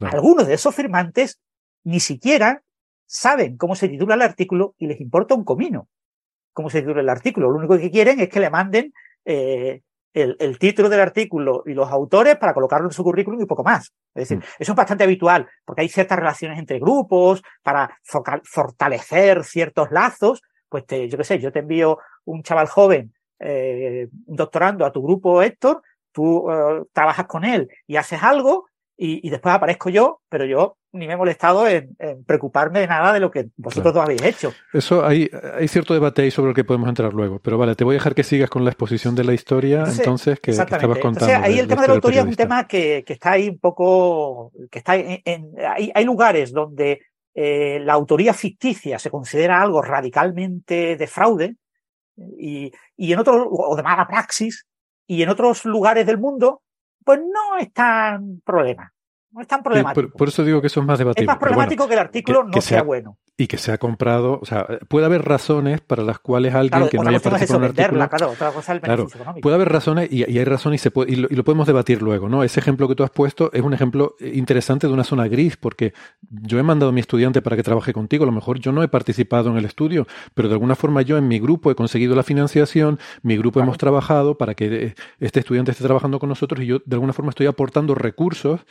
Algunos 0.00 0.46
de 0.46 0.54
esos 0.54 0.74
firmantes 0.74 1.40
ni 1.84 2.00
siquiera 2.00 2.62
saben 3.06 3.56
cómo 3.56 3.74
se 3.74 3.88
titula 3.88 4.14
el 4.14 4.22
artículo 4.22 4.74
y 4.78 4.86
les 4.86 5.00
importa 5.00 5.34
un 5.34 5.44
comino 5.44 5.88
cómo 6.58 6.70
se 6.70 6.80
titula 6.80 7.02
el 7.02 7.08
artículo. 7.08 7.52
Lo 7.52 7.58
único 7.58 7.78
que 7.78 7.88
quieren 7.88 8.18
es 8.18 8.28
que 8.28 8.40
le 8.40 8.50
manden 8.50 8.92
eh, 9.24 9.82
el, 10.12 10.58
título 10.58 10.88
del 10.88 10.98
artículo 10.98 11.62
y 11.64 11.72
los 11.72 11.88
autores 11.88 12.36
para 12.36 12.52
colocarlo 12.52 12.88
en 12.88 12.92
su 12.92 13.04
currículum 13.04 13.40
y 13.40 13.46
poco 13.46 13.62
más. 13.62 13.92
Es 14.12 14.28
decir, 14.28 14.38
mm. 14.38 14.42
eso 14.58 14.72
es 14.72 14.76
bastante 14.76 15.04
habitual 15.04 15.48
porque 15.64 15.82
hay 15.82 15.88
ciertas 15.88 16.18
relaciones 16.18 16.58
entre 16.58 16.80
grupos 16.80 17.44
para 17.62 17.96
fortalecer 18.02 19.44
ciertos 19.44 19.92
lazos. 19.92 20.42
Pues 20.68 20.84
te, 20.84 21.08
yo 21.08 21.16
qué 21.16 21.22
sé, 21.22 21.38
yo 21.38 21.52
te 21.52 21.60
envío 21.60 21.98
un 22.24 22.42
chaval 22.42 22.66
joven 22.66 23.14
eh, 23.40 24.08
doctorando 24.10 24.84
a 24.84 24.92
tu 24.92 25.02
grupo 25.02 25.42
Héctor, 25.42 25.82
tú 26.12 26.50
eh, 26.50 26.82
trabajas 26.92 27.26
con 27.26 27.44
él 27.44 27.68
y 27.86 27.96
haces 27.96 28.22
algo 28.22 28.66
y, 29.00 29.30
después 29.30 29.54
aparezco 29.54 29.90
yo, 29.90 30.22
pero 30.28 30.44
yo 30.44 30.76
ni 30.90 31.06
me 31.06 31.12
he 31.12 31.16
molestado 31.16 31.68
en, 31.68 31.96
preocuparme 32.26 32.80
de 32.80 32.88
nada 32.88 33.12
de 33.12 33.20
lo 33.20 33.30
que 33.30 33.46
vosotros 33.56 33.94
dos 33.94 34.02
habéis 34.02 34.22
hecho. 34.22 34.52
Eso 34.72 35.06
hay, 35.06 35.30
hay 35.54 35.68
cierto 35.68 35.94
debate 35.94 36.22
ahí 36.22 36.32
sobre 36.32 36.50
el 36.50 36.56
que 36.56 36.64
podemos 36.64 36.88
entrar 36.88 37.14
luego, 37.14 37.38
pero 37.38 37.56
vale, 37.58 37.76
te 37.76 37.84
voy 37.84 37.94
a 37.94 37.98
dejar 37.98 38.16
que 38.16 38.24
sigas 38.24 38.50
con 38.50 38.64
la 38.64 38.70
exposición 38.70 39.14
de 39.14 39.22
la 39.22 39.34
historia, 39.34 39.84
entonces, 39.86 40.40
que, 40.40 40.50
estabas 40.50 40.98
contando. 40.98 41.32
ahí 41.44 41.60
el 41.60 41.68
tema 41.68 41.82
de 41.82 41.88
la 41.88 41.94
autoría 41.94 42.22
es 42.22 42.26
un 42.26 42.34
tema 42.34 42.66
que, 42.66 43.04
está 43.06 43.32
ahí 43.32 43.48
un 43.48 43.60
poco, 43.60 44.50
que 44.68 44.80
está 44.80 44.96
en, 44.96 45.52
hay, 45.64 45.92
hay, 45.94 46.04
lugares 46.04 46.52
donde 46.52 47.00
eh, 47.40 47.78
la 47.84 47.92
autoría 47.92 48.34
ficticia 48.34 48.98
se 48.98 49.10
considera 49.10 49.62
algo 49.62 49.80
radicalmente 49.80 50.96
de 50.96 51.06
fraude, 51.06 51.54
y, 52.38 52.72
y 52.96 53.12
en 53.12 53.18
otros, 53.18 53.46
o 53.50 53.76
de 53.76 53.82
mala 53.82 54.06
praxis, 54.06 54.66
y 55.06 55.22
en 55.22 55.28
otros 55.28 55.64
lugares 55.64 56.06
del 56.06 56.18
mundo, 56.18 56.62
pues 57.04 57.20
no 57.20 57.56
es 57.58 57.72
tan 57.72 58.40
problema. 58.44 58.92
No 59.38 59.42
es 59.42 59.48
tan 59.48 59.62
problemático. 59.62 60.10
por, 60.18 60.26
eso 60.26 60.44
digo 60.44 60.60
que 60.60 60.66
eso 60.66 60.80
es 60.80 60.86
más 60.86 60.98
debatible. 60.98 61.22
Es 61.22 61.28
más 61.28 61.38
problemático 61.38 61.86
que 61.86 61.94
el 61.94 62.00
artículo 62.00 62.42
no 62.42 62.60
sea, 62.60 62.82
bueno. 62.82 63.18
Y 63.36 63.46
que 63.46 63.56
se 63.56 63.70
ha 63.70 63.78
comprado, 63.78 64.40
o 64.42 64.44
sea, 64.44 64.66
puede 64.88 65.06
haber 65.06 65.24
razones 65.24 65.80
para 65.80 66.02
las 66.02 66.18
cuales 66.18 66.56
alguien 66.56 66.88
que 66.88 66.96
no 66.96 67.08
haya 67.08 67.20
participado 67.20 67.58
en 67.58 67.62
un 67.62 67.70
artículo... 67.70 68.08
Claro, 68.08 68.30
otra 68.32 68.50
cosa 68.50 68.72
es 68.72 68.76
el 68.78 68.80
claro, 68.82 69.06
puede 69.40 69.54
haber 69.54 69.68
razones 69.68 70.10
y, 70.10 70.24
hay 70.24 70.44
razones 70.44 70.80
y, 70.80 70.82
se 70.82 70.90
puede, 70.90 71.12
y 71.12 71.14
lo, 71.14 71.44
podemos 71.44 71.68
debatir 71.68 72.02
luego, 72.02 72.28
¿no? 72.28 72.42
Ese 72.42 72.58
ejemplo 72.58 72.88
que 72.88 72.96
tú 72.96 73.04
has 73.04 73.10
puesto 73.10 73.52
es 73.52 73.62
un 73.62 73.72
ejemplo 73.72 74.16
interesante 74.18 74.88
de 74.88 74.92
una 74.92 75.04
zona 75.04 75.28
gris, 75.28 75.56
porque 75.56 75.92
yo 76.28 76.58
he 76.58 76.64
mandado 76.64 76.90
a 76.90 76.92
mi 76.92 77.00
estudiante 77.00 77.40
para 77.40 77.54
que 77.54 77.62
trabaje 77.62 77.92
contigo, 77.92 78.24
a 78.24 78.26
lo 78.26 78.32
mejor 78.32 78.58
yo 78.58 78.72
no 78.72 78.82
he 78.82 78.88
participado 78.88 79.50
en 79.50 79.56
el 79.56 79.66
estudio, 79.66 80.08
pero 80.34 80.48
de 80.48 80.54
alguna 80.54 80.74
forma 80.74 81.02
yo 81.02 81.16
en 81.16 81.28
mi 81.28 81.38
grupo 81.38 81.70
he 81.70 81.76
conseguido 81.76 82.16
la 82.16 82.24
financiación, 82.24 82.98
mi 83.22 83.36
grupo 83.36 83.60
hemos 83.60 83.78
trabajado 83.78 84.36
para 84.36 84.54
que 84.54 84.96
este 85.20 85.38
estudiante 85.38 85.70
esté 85.70 85.84
trabajando 85.84 86.18
con 86.18 86.28
nosotros 86.28 86.60
y 86.60 86.66
yo 86.66 86.78
de 86.84 86.96
alguna 86.96 87.12
forma 87.12 87.30
estoy 87.30 87.46
aportando 87.46 87.94
recursos 87.94 88.62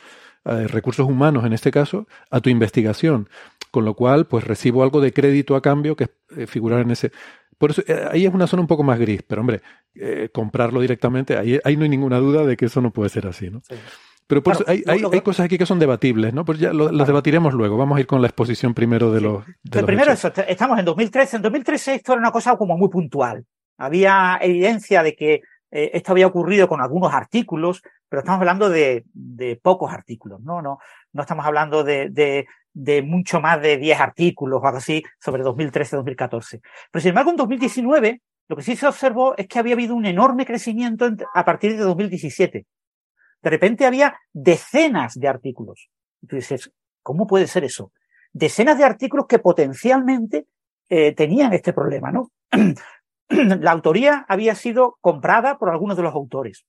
eh, 0.44 0.66
recursos 0.68 1.06
humanos 1.06 1.44
en 1.44 1.52
este 1.52 1.70
caso, 1.70 2.06
a 2.30 2.40
tu 2.40 2.50
investigación. 2.50 3.28
Con 3.70 3.84
lo 3.84 3.94
cual, 3.94 4.26
pues 4.26 4.44
recibo 4.44 4.82
algo 4.82 5.00
de 5.00 5.12
crédito 5.12 5.54
a 5.54 5.62
cambio 5.62 5.94
que 5.94 6.04
es 6.04 6.10
eh, 6.36 6.46
figurar 6.46 6.80
en 6.80 6.90
ese. 6.90 7.12
Por 7.58 7.72
eso, 7.72 7.82
eh, 7.86 8.08
ahí 8.10 8.24
es 8.24 8.32
una 8.32 8.46
zona 8.46 8.62
un 8.62 8.68
poco 8.68 8.82
más 8.82 8.98
gris, 8.98 9.22
pero 9.26 9.40
hombre, 9.40 9.60
comprarlo 10.32 10.80
directamente, 10.80 11.36
ahí, 11.36 11.58
ahí 11.64 11.76
no 11.76 11.82
hay 11.82 11.88
ninguna 11.88 12.18
duda 12.18 12.46
de 12.46 12.56
que 12.56 12.66
eso 12.66 12.80
no 12.80 12.92
puede 12.92 13.10
ser 13.10 13.26
así, 13.26 13.50
¿no? 13.50 13.62
Pero 14.28 14.42
por 14.42 14.54
eso 14.54 14.64
hay, 14.66 14.84
hay, 14.86 15.02
hay, 15.10 15.20
cosas 15.22 15.46
aquí 15.46 15.56
que 15.56 15.64
son 15.64 15.78
debatibles, 15.78 16.34
¿no? 16.34 16.44
Pues 16.44 16.58
ya 16.58 16.72
las 16.72 17.06
debatiremos 17.06 17.54
luego. 17.54 17.78
Vamos 17.78 17.96
a 17.96 18.00
ir 18.00 18.06
con 18.06 18.20
la 18.20 18.28
exposición 18.28 18.74
primero 18.74 19.10
de 19.10 19.22
los. 19.22 19.44
De 19.62 19.82
primero, 19.82 20.12
eso, 20.12 20.30
estamos 20.46 20.78
en 20.78 20.84
2013. 20.84 21.36
En 21.36 21.42
2013 21.42 21.94
esto 21.94 22.12
era 22.12 22.20
una 22.20 22.30
cosa 22.30 22.54
como 22.56 22.76
muy 22.76 22.90
puntual. 22.90 23.46
Había 23.78 24.38
evidencia 24.42 25.02
de 25.02 25.16
que 25.16 25.40
esto 25.70 26.12
había 26.12 26.26
ocurrido 26.26 26.68
con 26.68 26.80
algunos 26.80 27.12
artículos, 27.12 27.82
pero 28.08 28.20
estamos 28.20 28.40
hablando 28.40 28.70
de, 28.70 29.04
pocos 29.62 29.92
artículos, 29.92 30.40
¿no? 30.40 30.62
No, 30.62 30.78
no 31.12 31.22
estamos 31.22 31.44
hablando 31.44 31.84
de, 31.84 32.46
mucho 33.04 33.40
más 33.40 33.60
de 33.60 33.76
10 33.76 34.00
artículos 34.00 34.60
o 34.62 34.66
algo 34.66 34.78
así 34.78 35.02
sobre 35.20 35.42
2013-2014. 35.42 36.60
Pero 36.90 37.02
sin 37.02 37.08
embargo, 37.10 37.30
en 37.30 37.36
2019, 37.36 38.22
lo 38.48 38.56
que 38.56 38.62
sí 38.62 38.76
se 38.76 38.86
observó 38.86 39.36
es 39.36 39.46
que 39.46 39.58
había 39.58 39.74
habido 39.74 39.94
un 39.94 40.06
enorme 40.06 40.46
crecimiento 40.46 41.08
a 41.34 41.44
partir 41.44 41.76
de 41.76 41.82
2017. 41.82 42.66
De 43.42 43.50
repente 43.50 43.86
había 43.86 44.18
decenas 44.32 45.14
de 45.14 45.28
artículos. 45.28 45.90
Tú 46.26 46.36
dices, 46.36 46.72
¿cómo 47.02 47.26
puede 47.26 47.46
ser 47.46 47.64
eso? 47.64 47.92
Decenas 48.32 48.78
de 48.78 48.84
artículos 48.84 49.26
que 49.26 49.38
potencialmente 49.38 50.46
eh, 50.88 51.14
tenían 51.14 51.52
este 51.52 51.72
problema, 51.72 52.10
¿no? 52.10 52.30
La 53.60 53.72
autoría 53.72 54.24
había 54.28 54.54
sido 54.54 54.98
comprada 55.00 55.58
por 55.58 55.70
algunos 55.70 55.96
de 55.96 56.02
los 56.02 56.14
autores. 56.14 56.64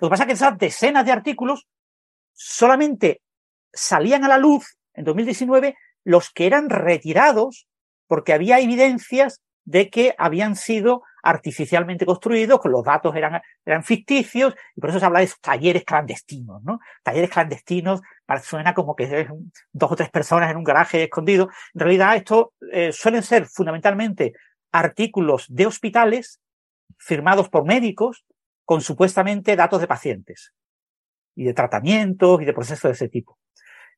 Lo 0.00 0.08
que 0.08 0.10
pasa 0.10 0.22
es 0.24 0.26
que 0.28 0.32
esas 0.34 0.58
decenas 0.58 1.04
de 1.04 1.12
artículos 1.12 1.66
solamente 2.32 3.22
salían 3.72 4.24
a 4.24 4.28
la 4.28 4.38
luz 4.38 4.76
en 4.94 5.04
2019 5.04 5.76
los 6.04 6.30
que 6.30 6.46
eran 6.46 6.70
retirados 6.70 7.66
porque 8.06 8.32
había 8.32 8.60
evidencias 8.60 9.40
de 9.64 9.88
que 9.90 10.14
habían 10.18 10.56
sido 10.56 11.02
artificialmente 11.22 12.04
construidos, 12.04 12.60
que 12.60 12.68
los 12.68 12.84
datos 12.84 13.16
eran, 13.16 13.40
eran 13.64 13.82
ficticios, 13.82 14.54
y 14.76 14.80
por 14.80 14.90
eso 14.90 15.00
se 15.00 15.06
habla 15.06 15.20
de 15.20 15.30
talleres 15.40 15.84
clandestinos, 15.84 16.62
¿no? 16.62 16.80
Talleres 17.02 17.30
clandestinos, 17.30 18.02
suena 18.42 18.74
como 18.74 18.94
que 18.94 19.26
dos 19.72 19.92
o 19.92 19.96
tres 19.96 20.10
personas 20.10 20.50
en 20.50 20.58
un 20.58 20.64
garaje 20.64 21.04
escondido. 21.04 21.48
En 21.72 21.80
realidad, 21.80 22.14
esto 22.16 22.52
eh, 22.70 22.92
suelen 22.92 23.22
ser 23.22 23.46
fundamentalmente 23.46 24.34
artículos 24.74 25.46
de 25.48 25.66
hospitales 25.66 26.40
firmados 26.98 27.48
por 27.48 27.64
médicos 27.64 28.26
con 28.64 28.80
supuestamente 28.80 29.54
datos 29.54 29.80
de 29.80 29.86
pacientes 29.86 30.52
y 31.36 31.44
de 31.44 31.54
tratamientos 31.54 32.42
y 32.42 32.44
de 32.44 32.52
procesos 32.52 32.82
de 32.82 32.92
ese 32.92 33.08
tipo. 33.08 33.38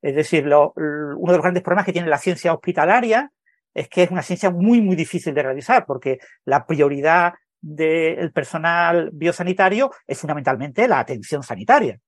Es 0.02 0.14
decir, 0.14 0.44
uno 0.44 1.32
de 1.32 1.38
los 1.38 1.42
grandes 1.42 1.62
problemas 1.62 1.86
que 1.86 1.94
tiene 1.94 2.08
la 2.08 2.18
ciencia 2.18 2.52
hospitalaria 2.52 3.32
es 3.72 3.88
que 3.88 4.02
es 4.02 4.10
una 4.10 4.22
ciencia 4.22 4.50
muy, 4.50 4.82
muy 4.82 4.96
difícil 4.96 5.32
de 5.32 5.42
realizar 5.42 5.86
porque 5.86 6.18
la 6.44 6.66
prioridad 6.66 7.32
del 7.62 8.30
personal 8.32 9.08
biosanitario 9.14 9.90
es 10.06 10.18
fundamentalmente 10.20 10.86
la 10.86 10.98
atención 10.98 11.42
sanitaria. 11.42 11.98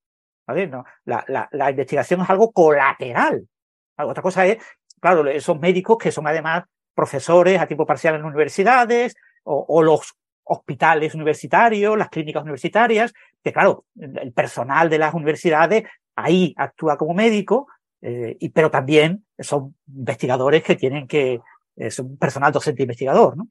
¿vale? 0.46 0.70
la, 1.06 1.48
la, 1.50 1.70
investigación 1.70 2.20
es 2.20 2.28
algo 2.28 2.52
colateral. 2.52 3.48
Otra 3.96 4.22
cosa 4.22 4.44
es, 4.46 4.58
claro, 5.00 5.26
esos 5.26 5.58
médicos 5.58 5.96
que 5.96 6.12
son 6.12 6.26
además 6.26 6.64
profesores 6.98 7.60
a 7.60 7.68
tiempo 7.68 7.86
parcial 7.86 8.16
en 8.16 8.24
universidades 8.24 9.14
o, 9.44 9.82
los 9.84 10.14
hospitales 10.42 11.14
universitarios, 11.14 11.96
las 11.96 12.08
clínicas 12.08 12.42
universitarias, 12.42 13.14
que 13.40 13.52
claro, 13.52 13.84
el 13.96 14.32
personal 14.32 14.90
de 14.90 14.98
las 14.98 15.14
universidades 15.14 15.84
ahí 16.16 16.52
actúa 16.56 16.98
como 16.98 17.14
médico, 17.14 17.68
eh, 18.02 18.36
y, 18.40 18.48
pero 18.48 18.68
también 18.72 19.24
son 19.38 19.76
investigadores 19.86 20.64
que 20.64 20.74
tienen 20.74 21.06
que, 21.06 21.40
eh, 21.76 21.90
son 21.92 22.16
personal 22.16 22.50
docente 22.50 22.82
investigador, 22.82 23.36
¿no? 23.36 23.46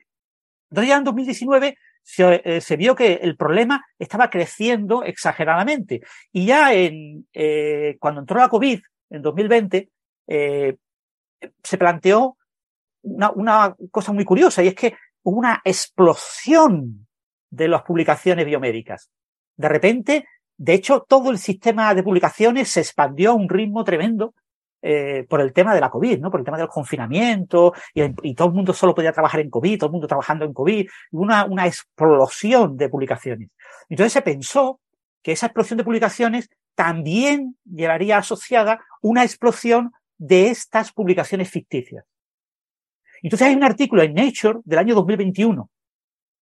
Entonces 0.70 0.90
ya 0.90 0.98
en 0.98 1.06
2019 1.06 1.78
se, 2.04 2.42
eh, 2.44 2.60
se, 2.60 2.76
vio 2.76 2.96
que 2.96 3.14
el 3.14 3.38
problema 3.38 3.86
estaba 3.98 4.30
creciendo 4.30 5.04
exageradamente. 5.06 6.02
Y 6.34 6.48
ya 6.48 6.74
en, 6.74 7.26
cuando 7.98 8.20
entró 8.20 8.40
la 8.40 8.50
COVID, 8.50 8.82
en 9.10 9.22
2020, 9.22 9.90
se 11.64 11.78
planteó 11.78 12.37
una, 13.16 13.32
una 13.32 13.76
cosa 13.92 14.12
muy 14.12 14.26
curiosa, 14.26 14.64
y 14.64 14.68
es 14.68 14.76
que 14.76 14.96
una 15.24 15.62
explosión 15.64 17.08
de 17.50 17.68
las 17.68 17.84
publicaciones 17.84 18.46
biomédicas. 18.46 19.10
De 19.56 19.70
repente, 19.70 20.26
de 20.58 20.74
hecho, 20.74 21.06
todo 21.08 21.32
el 21.32 21.38
sistema 21.38 21.94
de 21.94 22.04
publicaciones 22.04 22.70
se 22.70 22.80
expandió 22.80 23.32
a 23.32 23.36
un 23.36 23.50
ritmo 23.50 23.84
tremendo 23.84 24.34
eh, 24.82 25.26
por 25.28 25.42
el 25.42 25.54
tema 25.54 25.74
de 25.74 25.82
la 25.82 25.90
COVID, 25.90 26.20
¿no? 26.20 26.30
Por 26.30 26.40
el 26.40 26.46
tema 26.46 26.58
del 26.58 26.68
confinamiento 26.68 27.74
y, 27.94 28.36
todo 28.36 28.50
el 28.50 28.54
mundo 28.54 28.74
solo 28.74 28.94
podía 28.94 29.12
trabajar 29.12 29.40
en 29.40 29.50
COVID, 29.50 29.80
todo 29.80 29.88
el 29.88 29.92
mundo 29.92 30.08
trabajando 30.08 30.46
en 30.46 30.54
COVID, 30.54 30.88
una, 31.12 31.46
una 31.46 31.66
explosión 31.66 32.78
de 32.78 32.90
publicaciones. 32.90 33.50
Entonces 33.90 34.14
se 34.14 34.22
pensó 34.22 34.80
que 35.24 35.32
esa 35.32 35.48
explosión 35.48 35.78
de 35.78 35.84
publicaciones 35.84 36.50
también 36.76 37.58
llevaría 37.66 38.20
asociada 38.20 38.80
una 39.02 39.24
explosión 39.24 39.92
de 40.18 40.50
estas 40.50 40.92
publicaciones 40.94 41.50
ficticias. 41.50 42.06
Entonces 43.22 43.48
hay 43.48 43.56
un 43.56 43.64
artículo 43.64 44.04
en 44.04 44.14
Nature 44.14 44.60
del 44.64 44.80
año 44.80 44.96
2021 44.96 45.70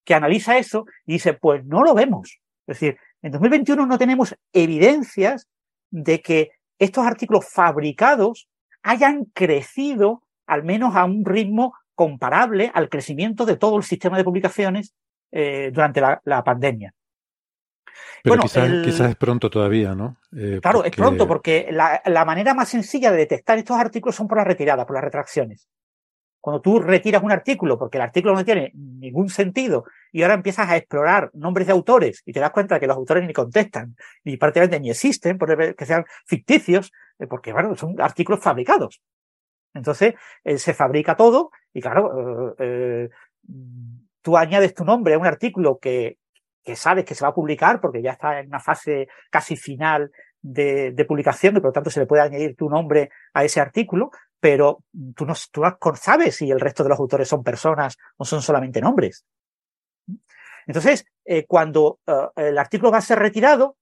que 0.04 0.14
analiza 0.14 0.58
eso 0.58 0.86
y 1.06 1.14
dice, 1.14 1.34
pues 1.34 1.64
no 1.66 1.84
lo 1.84 1.94
vemos. 1.94 2.40
Es 2.68 2.80
decir, 2.80 2.98
en 3.22 3.32
2021 3.32 3.86
no 3.86 3.98
tenemos 3.98 4.36
evidencias 4.54 5.48
de 5.90 6.22
que 6.22 6.52
estos 6.80 7.06
artículos 7.06 7.46
fabricados 7.48 8.48
hayan 8.82 9.26
crecido 9.26 10.24
al 10.48 10.64
menos 10.64 10.96
a 10.96 11.06
un 11.06 11.24
ritmo 11.24 11.74
comparable 11.94 12.72
al 12.74 12.90
crecimiento 12.90 13.46
de 13.46 13.58
todo 13.58 13.78
el 13.78 13.84
sistema 13.84 14.18
de 14.18 14.24
publicaciones 14.24 14.94
eh, 15.32 15.70
durante 15.72 16.02
la, 16.02 16.44
pandemia. 16.44 16.94
Pero 18.24 18.42
quizás, 18.42 19.10
es 19.10 19.16
pronto 19.16 19.50
todavía, 19.50 19.94
¿no? 19.94 20.18
Eh, 20.36 20.60
claro, 20.62 20.84
es 20.84 20.96
pronto 20.96 21.28
porque 21.28 21.68
la, 21.72 22.02
la, 22.06 22.26
manera 22.26 22.54
más 22.54 22.70
sencilla 22.70 23.12
de 23.12 23.18
detectar 23.18 23.58
estos 23.58 23.78
artículos 23.78 24.16
son 24.16 24.28
por 24.28 24.38
la 24.38 24.44
retirada, 24.44 24.86
por 24.86 24.96
las 24.96 25.04
retracciones. 25.04 25.68
Cuando 26.42 26.60
tú 26.60 26.80
retiras 26.80 27.24
un 27.24 27.32
artículo 27.32 27.78
porque 27.78 27.98
el 27.98 28.02
artículo 28.02 28.34
no 28.34 28.44
tiene 28.44 28.72
ningún 28.74 29.30
sentido 29.30 29.86
y 30.12 30.24
ahora 30.24 30.34
empiezas 30.34 30.68
a 30.70 30.76
explorar 30.76 31.30
nombres 31.34 31.68
de 31.68 31.74
autores 31.74 32.24
y 32.26 32.34
te 32.34 32.40
das 32.40 32.52
cuenta 32.52 32.76
de 32.76 32.82
que 32.82 32.88
los 32.88 32.98
autores 32.98 33.26
ni 33.26 33.32
contestan, 33.32 33.96
ni 34.24 34.38
prácticamente 34.38 34.80
ni 34.80 34.90
existen, 34.90 35.38
por 35.38 35.76
que 35.76 35.86
sean 35.86 36.04
ficticios, 36.26 36.92
eh, 37.20 37.28
porque 37.28 37.54
bueno, 37.54 37.76
son 37.76 37.96
artículos 38.02 38.42
fabricados. 38.42 39.02
Entonces, 39.74 40.16
eh, 40.44 40.58
se 40.58 40.74
fabrica 40.74 41.16
todo 41.16 41.52
y 41.74 41.82
claro, 41.82 42.56
eh, 42.60 43.10
tú 44.22 44.38
añades 44.38 44.74
tu 44.74 44.84
nombre 44.84 45.14
a 45.14 45.20
un 45.20 45.26
artículo 45.26 45.80
que, 45.80 46.18
sabes 46.76 47.06
que 47.06 47.16
se 47.16 47.24
va 47.24 47.30
a 47.30 47.36
publicar 47.36 47.82
porque 47.82 48.02
ya 48.02 48.12
está 48.12 48.40
en 48.40 48.48
una 48.48 48.60
fase 48.60 49.08
casi 49.30 49.56
final 49.56 50.12
de, 50.42 51.06
publicación 51.08 51.56
y 51.56 51.60
por 51.60 51.70
lo 51.70 51.74
tanto 51.74 51.90
se 51.90 52.00
le 52.00 52.06
puede 52.06 52.24
añadir 52.24 52.56
tu 52.56 52.70
nombre 52.70 53.10
a 53.34 53.44
ese 53.44 53.60
artículo, 53.60 54.12
pero 54.42 54.84
tú 55.16 55.26
no, 55.26 55.36
sabes 55.96 56.36
si 56.36 56.50
el 56.50 56.60
resto 56.60 56.84
de 56.84 56.90
los 56.90 57.00
autores 57.00 57.28
son 57.28 57.44
personas 57.44 57.98
o 58.18 58.26
son 58.26 58.42
solamente 58.42 58.82
nombres. 58.82 59.24
Entonces, 60.66 61.06
eh, 61.24 61.46
cuando 61.46 62.00
eh, 62.08 62.48
el 62.50 62.58
artículo 62.58 62.92
va 62.92 62.98
a 62.98 63.02
ser 63.02 63.20
retirado, 63.20 63.78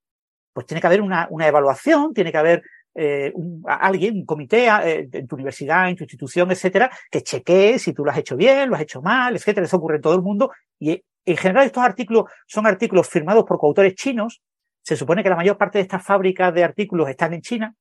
pues 0.54 0.68
tiene 0.68 0.82
que 0.82 0.88
haber 0.88 1.02
una, 1.02 1.30
evaluación, 1.48 2.14
tiene 2.14 2.32
que 2.34 2.38
haber 2.38 2.64
eh, 2.94 3.32
alguien, 3.66 4.18
un 4.18 4.26
comité 4.26 4.68
en 4.68 5.28
tu 5.28 5.36
universidad, 5.36 5.90
en 5.90 5.96
tu 5.96 6.04
institución, 6.04 6.52
etcétera, 6.52 6.92
que 7.10 7.22
chequee 7.22 7.80
si 7.80 7.94
tú 7.94 8.04
lo 8.04 8.12
has 8.12 8.18
hecho 8.18 8.36
bien, 8.36 8.70
lo 8.70 8.76
has 8.76 8.82
hecho 8.82 9.02
mal, 9.02 9.38
etcétera. 9.38 9.66
Eso 9.66 9.78
ocurre 9.78 9.96
en 9.96 10.02
todo 10.02 10.16
el 10.16 10.22
mundo. 10.22 10.52
Y 10.78 11.02
en 11.26 11.38
general 11.38 11.68
estos 11.68 11.84
artículos 11.84 12.26
son 12.48 12.68
artículos 12.68 13.08
firmados 13.08 13.46
por 13.46 13.60
coautores 13.60 13.96
chinos. 13.96 14.42
Se 14.82 14.98
supone 14.98 15.24
que 15.24 15.30
la 15.30 15.38
mayor 15.38 15.58
parte 15.58 15.78
de 15.78 15.84
estas 15.84 16.04
fábricas 16.04 16.54
de 16.54 16.66
artículos 16.66 17.08
están 17.08 17.34
en 17.34 17.42
China. 17.42 17.76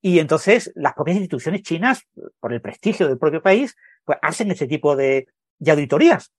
Y 0.00 0.20
entonces 0.20 0.72
las 0.74 0.94
propias 0.94 1.16
instituciones 1.16 1.62
chinas, 1.62 2.06
por 2.40 2.52
el 2.52 2.60
prestigio 2.60 3.08
del 3.08 3.18
propio 3.18 3.42
país, 3.42 3.76
pues 4.04 4.18
hacen 4.22 4.50
este 4.50 4.66
tipo 4.66 4.94
de, 4.94 5.26
auditorías 5.66 6.32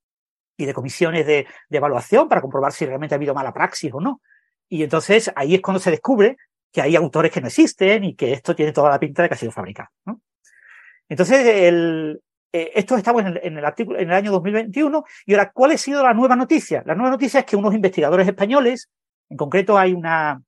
y 0.58 0.66
de 0.66 0.74
comisiones 0.74 1.26
de, 1.26 1.48
evaluación 1.70 2.30
para 2.30 2.42
comprobar 2.42 2.72
si 2.72 2.86
realmente 2.86 3.16
ha 3.16 3.18
habido 3.18 3.34
mala 3.34 3.54
praxis 3.54 3.94
o 3.94 4.00
no. 4.00 4.22
Y 4.70 4.84
entonces 4.84 5.32
ahí 5.36 5.56
es 5.56 5.62
cuando 5.62 5.80
se 5.80 5.92
descubre 5.92 6.38
que 6.72 6.82
hay 6.82 6.96
autores 6.96 7.32
que 7.32 7.42
no 7.42 7.48
existen 7.48 8.04
y 8.04 8.16
que 8.16 8.32
esto 8.34 8.56
tiene 8.56 8.72
toda 8.72 8.90
la 8.90 9.00
pinta 9.00 9.24
de 9.24 9.30
que 9.30 9.36
ha 9.36 9.38
sido 9.38 9.52
fabricado. 9.52 9.90
Entonces, 11.10 11.44
el, 11.44 12.22
eh, 12.54 12.72
esto 12.76 12.96
estamos 12.96 13.22
en 13.22 13.28
el, 13.28 13.40
en 13.42 13.58
el, 13.58 13.66
artículo, 13.66 14.00
en 14.00 14.10
el 14.10 14.16
año 14.16 14.32
2021. 14.32 15.04
Y 15.26 15.34
ahora, 15.34 15.52
¿cuál 15.52 15.72
ha 15.72 15.78
sido 15.78 16.04
la 16.04 16.14
nueva 16.14 16.36
noticia? 16.36 16.84
La 16.86 16.94
nueva 16.94 17.10
noticia 17.10 17.40
es 17.40 17.46
que 17.48 17.56
unos 17.56 17.74
investigadores 17.74 18.28
españoles, 18.28 18.90
en 19.30 19.38
concreto 19.38 19.78
hay 19.78 19.94
una, 19.94 20.44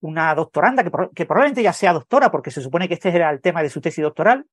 una 0.00 0.34
doctoranda 0.34 0.82
que, 0.82 1.26
probablemente 1.26 1.62
ya 1.62 1.72
sea 1.72 1.92
doctora, 1.92 2.30
porque 2.30 2.50
se 2.50 2.62
supone 2.62 2.88
que 2.88 2.94
este 2.94 3.10
era 3.10 3.30
el 3.30 3.40
tema 3.40 3.62
de 3.62 3.70
su 3.70 3.80
tesis 3.80 4.02
doctoral, 4.02 4.46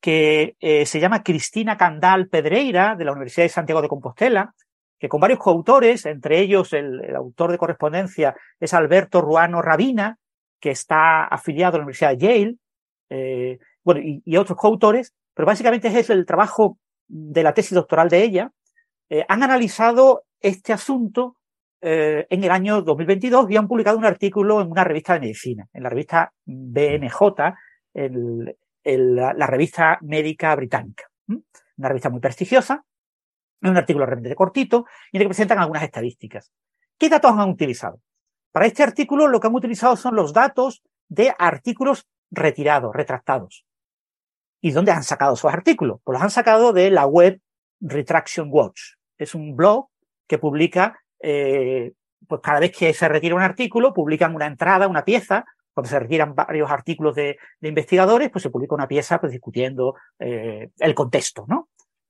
que 0.00 0.56
eh, 0.60 0.84
se 0.86 1.00
llama 1.00 1.22
Cristina 1.22 1.76
Candal 1.76 2.28
Pedreira, 2.28 2.96
de 2.96 3.04
la 3.04 3.12
Universidad 3.12 3.44
de 3.44 3.50
Santiago 3.50 3.80
de 3.80 3.88
Compostela, 3.88 4.54
que 4.98 5.08
con 5.08 5.20
varios 5.20 5.40
coautores, 5.40 6.06
entre 6.06 6.40
ellos 6.40 6.72
el, 6.72 7.14
autor 7.16 7.50
de 7.50 7.58
correspondencia 7.58 8.36
es 8.60 8.74
Alberto 8.74 9.20
Ruano 9.20 9.62
Rabina, 9.62 10.18
que 10.60 10.70
está 10.70 11.24
afiliado 11.24 11.74
a 11.74 11.78
la 11.78 11.84
Universidad 11.84 12.10
de 12.10 12.18
Yale, 12.18 12.56
eh, 13.10 13.58
bueno, 13.82 14.00
y, 14.02 14.36
otros 14.36 14.56
coautores, 14.56 15.12
pero 15.34 15.46
básicamente 15.46 15.88
es 15.88 16.10
el 16.10 16.24
trabajo 16.24 16.78
de 17.08 17.42
la 17.42 17.52
tesis 17.52 17.74
doctoral 17.74 18.08
de 18.08 18.22
ella, 18.22 18.52
eh, 19.08 19.24
han 19.28 19.42
analizado 19.42 20.22
este 20.40 20.72
asunto 20.72 21.36
eh, 21.84 22.28
en 22.30 22.44
el 22.44 22.50
año 22.52 22.80
2022 22.80 23.50
y 23.50 23.56
han 23.56 23.66
publicado 23.66 23.98
un 23.98 24.04
artículo 24.04 24.60
en 24.60 24.70
una 24.70 24.84
revista 24.84 25.14
de 25.14 25.20
medicina, 25.20 25.68
en 25.72 25.82
la 25.82 25.88
revista 25.88 26.32
BMJ, 26.44 27.20
la, 28.84 29.46
revista 29.48 29.98
médica 30.02 30.54
británica. 30.54 31.04
Una 31.26 31.88
revista 31.88 32.08
muy 32.08 32.20
prestigiosa, 32.20 32.84
un 33.62 33.76
artículo 33.76 34.06
realmente 34.06 34.36
cortito 34.36 34.86
y 35.10 35.16
en 35.16 35.22
el 35.22 35.24
que 35.24 35.30
presentan 35.30 35.58
algunas 35.58 35.82
estadísticas. 35.82 36.52
¿Qué 36.96 37.08
datos 37.08 37.32
han 37.32 37.50
utilizado? 37.50 38.00
Para 38.52 38.66
este 38.66 38.84
artículo 38.84 39.26
lo 39.26 39.40
que 39.40 39.48
han 39.48 39.54
utilizado 39.54 39.96
son 39.96 40.14
los 40.14 40.32
datos 40.32 40.84
de 41.08 41.34
artículos 41.36 42.06
retirados, 42.30 42.94
retractados. 42.94 43.66
¿Y 44.60 44.70
dónde 44.70 44.92
han 44.92 45.02
sacado 45.02 45.34
esos 45.34 45.52
artículos? 45.52 46.00
Pues 46.04 46.14
los 46.14 46.22
han 46.22 46.30
sacado 46.30 46.72
de 46.72 46.92
la 46.92 47.06
web 47.06 47.40
Retraction 47.80 48.48
Watch. 48.52 48.94
Es 49.18 49.34
un 49.34 49.56
blog 49.56 49.88
que 50.28 50.38
publica 50.38 51.01
eh, 51.22 51.92
pues 52.26 52.40
cada 52.42 52.60
vez 52.60 52.72
que 52.76 52.92
se 52.92 53.08
retira 53.08 53.34
un 53.34 53.42
artículo, 53.42 53.94
publican 53.94 54.34
una 54.34 54.46
entrada, 54.46 54.88
una 54.88 55.04
pieza. 55.04 55.44
Cuando 55.72 55.88
se 55.88 55.98
retiran 55.98 56.34
varios 56.34 56.70
artículos 56.70 57.14
de, 57.14 57.38
investigadores, 57.62 58.30
pues 58.30 58.42
se 58.42 58.50
publica 58.50 58.74
una 58.74 58.88
pieza 58.88 59.18
pues, 59.20 59.32
discutiendo 59.32 59.94
eh, 60.18 60.68
el 60.78 60.94
contexto, 60.94 61.46
¿no? 61.48 61.68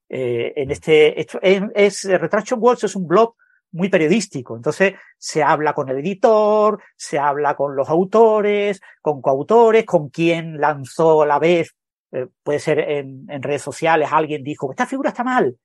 Eh, 0.08 0.52
en 0.56 0.70
este, 0.70 1.20
esto 1.20 1.38
es, 1.42 2.04
Retraction 2.04 2.60
Words 2.60 2.84
es 2.84 2.96
un 2.96 3.06
blog 3.06 3.34
muy 3.70 3.88
periodístico. 3.88 4.56
Entonces 4.56 4.94
se 5.16 5.42
habla 5.42 5.74
con 5.74 5.88
el 5.88 5.98
editor, 5.98 6.82
se 6.96 7.18
habla 7.18 7.54
con 7.54 7.76
los 7.76 7.88
autores, 7.88 8.80
con 9.00 9.22
coautores, 9.22 9.84
con 9.84 10.08
quien 10.08 10.58
lanzó 10.58 11.22
a 11.22 11.26
la 11.26 11.38
vez, 11.38 11.74
puede 12.42 12.58
ser 12.58 12.78
en, 12.78 13.26
redes 13.42 13.62
sociales, 13.62 14.10
alguien 14.12 14.42
dijo, 14.42 14.70
esta 14.70 14.84
figura 14.84 15.08
está 15.10 15.24
mal, 15.24 15.56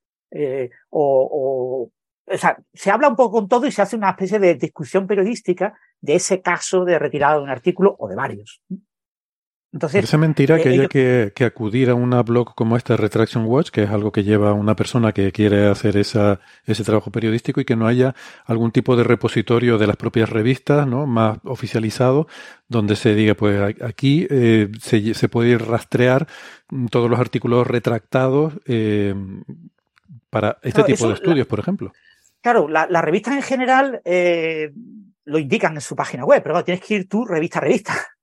o, 0.90 1.90
o 1.90 1.92
sea, 2.36 2.58
se 2.74 2.92
habla 2.92 3.08
un 3.08 3.16
poco 3.16 3.38
con 3.38 3.48
todo 3.48 3.68
y 3.68 3.72
se 3.72 3.82
hace 3.82 3.96
una 3.96 4.10
especie 4.10 4.40
de 4.40 4.56
discusión 4.56 5.08
periodística 5.08 5.74
de 6.02 6.16
ese 6.16 6.42
caso 6.42 6.84
de 6.84 7.00
retirada 7.00 7.36
de 7.36 7.44
un 7.44 7.50
artículo 7.50 7.96
o 8.00 8.08
de 8.08 8.16
varios. 8.16 8.62
Entonces, 9.74 10.00
Parece 10.00 10.18
mentira 10.18 10.58
que 10.58 10.70
eh, 10.70 10.74
haya 10.74 10.88
que, 10.88 11.46
acudir 11.46 11.90
a 11.90 11.94
una 11.94 12.24
blog 12.24 12.56
como 12.56 12.78
esta 12.78 12.96
Retraction 12.96 13.46
Watch, 13.46 13.70
que 13.70 13.84
es 13.84 13.90
algo 13.90 14.12
que 14.12 14.24
lleva 14.24 14.54
una 14.54 14.76
persona 14.76 15.12
que 15.12 15.32
quiere 15.32 15.68
hacer 15.68 15.98
esa, 15.98 16.40
ese 16.66 16.84
trabajo 16.84 17.12
periodístico 17.12 17.60
y 17.60 17.66
que 17.66 17.76
no 17.76 17.86
haya 17.86 18.16
algún 18.46 18.72
tipo 18.72 18.96
de 18.96 19.04
repositorio 19.04 19.78
de 19.78 19.86
las 19.86 19.98
propias 19.98 20.30
revistas, 20.30 20.88
¿no? 20.88 21.06
Más 21.06 21.40
oficializado, 21.44 22.28
donde 22.70 22.96
se 22.96 23.14
diga, 23.14 23.36
pues 23.36 23.76
aquí 23.82 24.26
eh, 24.30 24.72
se, 24.82 25.14
se, 25.14 25.30
puede 25.30 25.58
rastrear 25.58 26.28
todos 26.90 27.10
los 27.10 27.20
artículos 27.20 27.68
retractados 27.68 28.54
eh, 28.66 29.14
para 30.30 30.60
este 30.64 30.84
tipo 30.84 31.08
de 31.08 31.14
estudios, 31.14 31.46
por 31.46 31.60
ejemplo. 31.60 31.92
Claro, 32.48 32.70
las 32.70 32.90
la 32.90 33.02
revistas 33.02 33.36
en 33.36 33.42
general 33.42 34.02
eh, 34.06 34.72
lo 35.26 35.38
indican 35.38 35.76
en 35.76 35.82
su 35.82 35.98
página 35.98 36.24
web, 36.24 36.42
pero 36.42 36.64
tienes 36.64 36.82
que 36.82 36.94
ir 36.94 37.10
tú 37.10 37.26
revista 37.26 37.60
a 37.60 37.62
revista. 37.62 37.94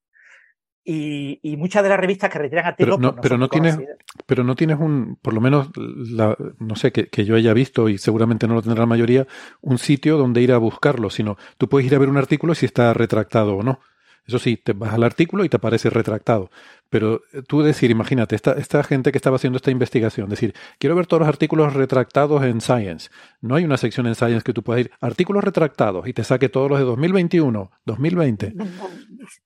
Y, 0.86 1.40
y, 1.42 1.56
muchas 1.56 1.82
de 1.82 1.88
las 1.88 1.98
revistas 1.98 2.28
que 2.28 2.38
retiran 2.38 2.66
artículos. 2.66 2.98
Pero 2.98 3.12
no, 3.14 3.20
pero 3.22 3.38
no 3.38 3.48
tienes, 3.48 3.78
pero 4.26 4.44
no 4.44 4.54
tienes 4.54 4.78
un, 4.78 5.16
por 5.16 5.32
lo 5.32 5.40
menos, 5.40 5.70
la, 5.76 6.36
no 6.58 6.76
sé, 6.76 6.92
que, 6.92 7.06
que, 7.06 7.24
yo 7.24 7.36
haya 7.36 7.54
visto 7.54 7.88
y 7.88 7.96
seguramente 7.96 8.46
no 8.46 8.52
lo 8.52 8.60
tendrá 8.60 8.80
la 8.80 8.86
mayoría, 8.86 9.26
un 9.62 9.78
sitio 9.78 10.18
donde 10.18 10.42
ir 10.42 10.52
a 10.52 10.58
buscarlo, 10.58 11.08
sino 11.08 11.38
tú 11.56 11.70
puedes 11.70 11.86
ir 11.86 11.94
a 11.94 11.98
ver 11.98 12.10
un 12.10 12.18
artículo 12.18 12.54
si 12.54 12.66
está 12.66 12.92
retractado 12.92 13.56
o 13.56 13.62
no. 13.62 13.80
Eso 14.26 14.38
sí, 14.38 14.56
te 14.56 14.72
vas 14.72 14.94
al 14.94 15.02
artículo 15.02 15.44
y 15.44 15.48
te 15.48 15.56
aparece 15.56 15.90
retractado. 15.90 16.50
Pero 16.88 17.20
eh, 17.32 17.42
tú 17.46 17.62
decir, 17.62 17.90
imagínate, 17.90 18.34
esta, 18.34 18.52
esta 18.52 18.82
gente 18.82 19.12
que 19.12 19.18
estaba 19.18 19.36
haciendo 19.36 19.56
esta 19.56 19.70
investigación, 19.70 20.30
decir, 20.30 20.54
quiero 20.78 20.96
ver 20.96 21.06
todos 21.06 21.20
los 21.20 21.28
artículos 21.28 21.74
retractados 21.74 22.42
en 22.44 22.60
Science. 22.60 23.10
No 23.42 23.54
hay 23.54 23.64
una 23.64 23.76
sección 23.76 24.06
en 24.06 24.14
Science 24.14 24.42
que 24.42 24.54
tú 24.54 24.62
puedas 24.62 24.80
ir, 24.80 24.90
artículos 25.00 25.44
retractados, 25.44 26.08
y 26.08 26.14
te 26.14 26.24
saque 26.24 26.48
todos 26.48 26.70
los 26.70 26.78
de 26.78 26.84
2021, 26.86 27.70
2020. 27.84 28.54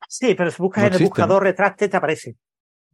Sí, 0.08 0.34
pero 0.36 0.50
si 0.50 0.62
buscas 0.62 0.84
en 0.84 0.94
el 0.94 1.02
buscador 1.02 1.42
retracte, 1.42 1.88
te 1.88 1.96
aparece. 1.96 2.36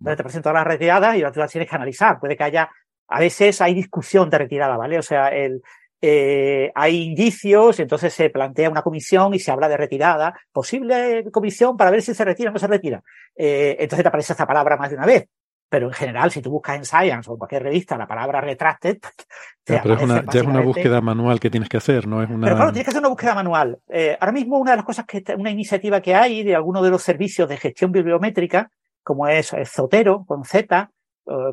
Te 0.02 0.12
aparecen 0.12 0.42
todas 0.42 0.54
las 0.54 0.66
retiradas 0.66 1.16
y 1.16 1.22
tú 1.32 1.40
las 1.40 1.50
tienes 1.50 1.68
que 1.68 1.76
analizar. 1.76 2.18
Puede 2.18 2.36
que 2.36 2.44
haya, 2.44 2.68
a 3.08 3.20
veces 3.20 3.60
hay 3.60 3.74
discusión 3.74 4.30
de 4.30 4.38
retirada, 4.38 4.76
¿vale? 4.76 4.98
O 4.98 5.02
sea, 5.02 5.28
el, 5.28 5.62
eh, 6.00 6.70
hay 6.74 7.02
indicios, 7.02 7.80
entonces 7.80 8.12
se 8.12 8.30
plantea 8.30 8.70
una 8.70 8.82
comisión 8.82 9.34
y 9.34 9.38
se 9.38 9.50
habla 9.50 9.68
de 9.68 9.76
retirada, 9.76 10.34
posible 10.52 11.24
comisión 11.32 11.76
para 11.76 11.90
ver 11.90 12.02
si 12.02 12.14
se 12.14 12.24
retira 12.24 12.50
o 12.50 12.52
no 12.52 12.58
se 12.58 12.66
retira. 12.66 13.02
Eh, 13.34 13.76
entonces 13.78 14.02
te 14.02 14.08
aparece 14.08 14.32
esta 14.32 14.46
palabra 14.46 14.76
más 14.76 14.90
de 14.90 14.96
una 14.96 15.06
vez. 15.06 15.28
Pero 15.68 15.88
en 15.88 15.94
general, 15.94 16.30
si 16.30 16.40
tú 16.40 16.50
buscas 16.50 16.76
en 16.76 16.84
Science 16.84 17.28
o 17.28 17.32
en 17.32 17.38
cualquier 17.38 17.62
revista 17.62 17.96
la 17.96 18.06
palabra 18.06 18.40
retracted, 18.40 18.98
ya, 19.66 19.82
pero 19.82 19.94
es 19.94 20.02
una, 20.02 20.24
ya 20.30 20.40
es 20.40 20.46
una 20.46 20.60
búsqueda 20.60 21.00
manual 21.00 21.40
que 21.40 21.50
tienes 21.50 21.68
que 21.68 21.78
hacer, 21.78 22.06
no 22.06 22.22
es 22.22 22.30
una. 22.30 22.46
Pero 22.46 22.56
claro, 22.56 22.70
tienes 22.70 22.84
que 22.84 22.90
hacer 22.90 23.00
una 23.00 23.08
búsqueda 23.08 23.34
manual. 23.34 23.78
Eh, 23.88 24.16
ahora 24.20 24.32
mismo 24.32 24.58
una 24.58 24.72
de 24.72 24.76
las 24.76 24.86
cosas 24.86 25.06
que 25.06 25.24
una 25.36 25.50
iniciativa 25.50 26.00
que 26.00 26.14
hay 26.14 26.44
de 26.44 26.54
alguno 26.54 26.82
de 26.82 26.90
los 26.90 27.02
servicios 27.02 27.48
de 27.48 27.56
gestión 27.56 27.90
bibliométrica, 27.90 28.70
como 29.02 29.26
es 29.26 29.54
Zotero 29.66 30.24
con 30.26 30.44
Z, 30.44 30.90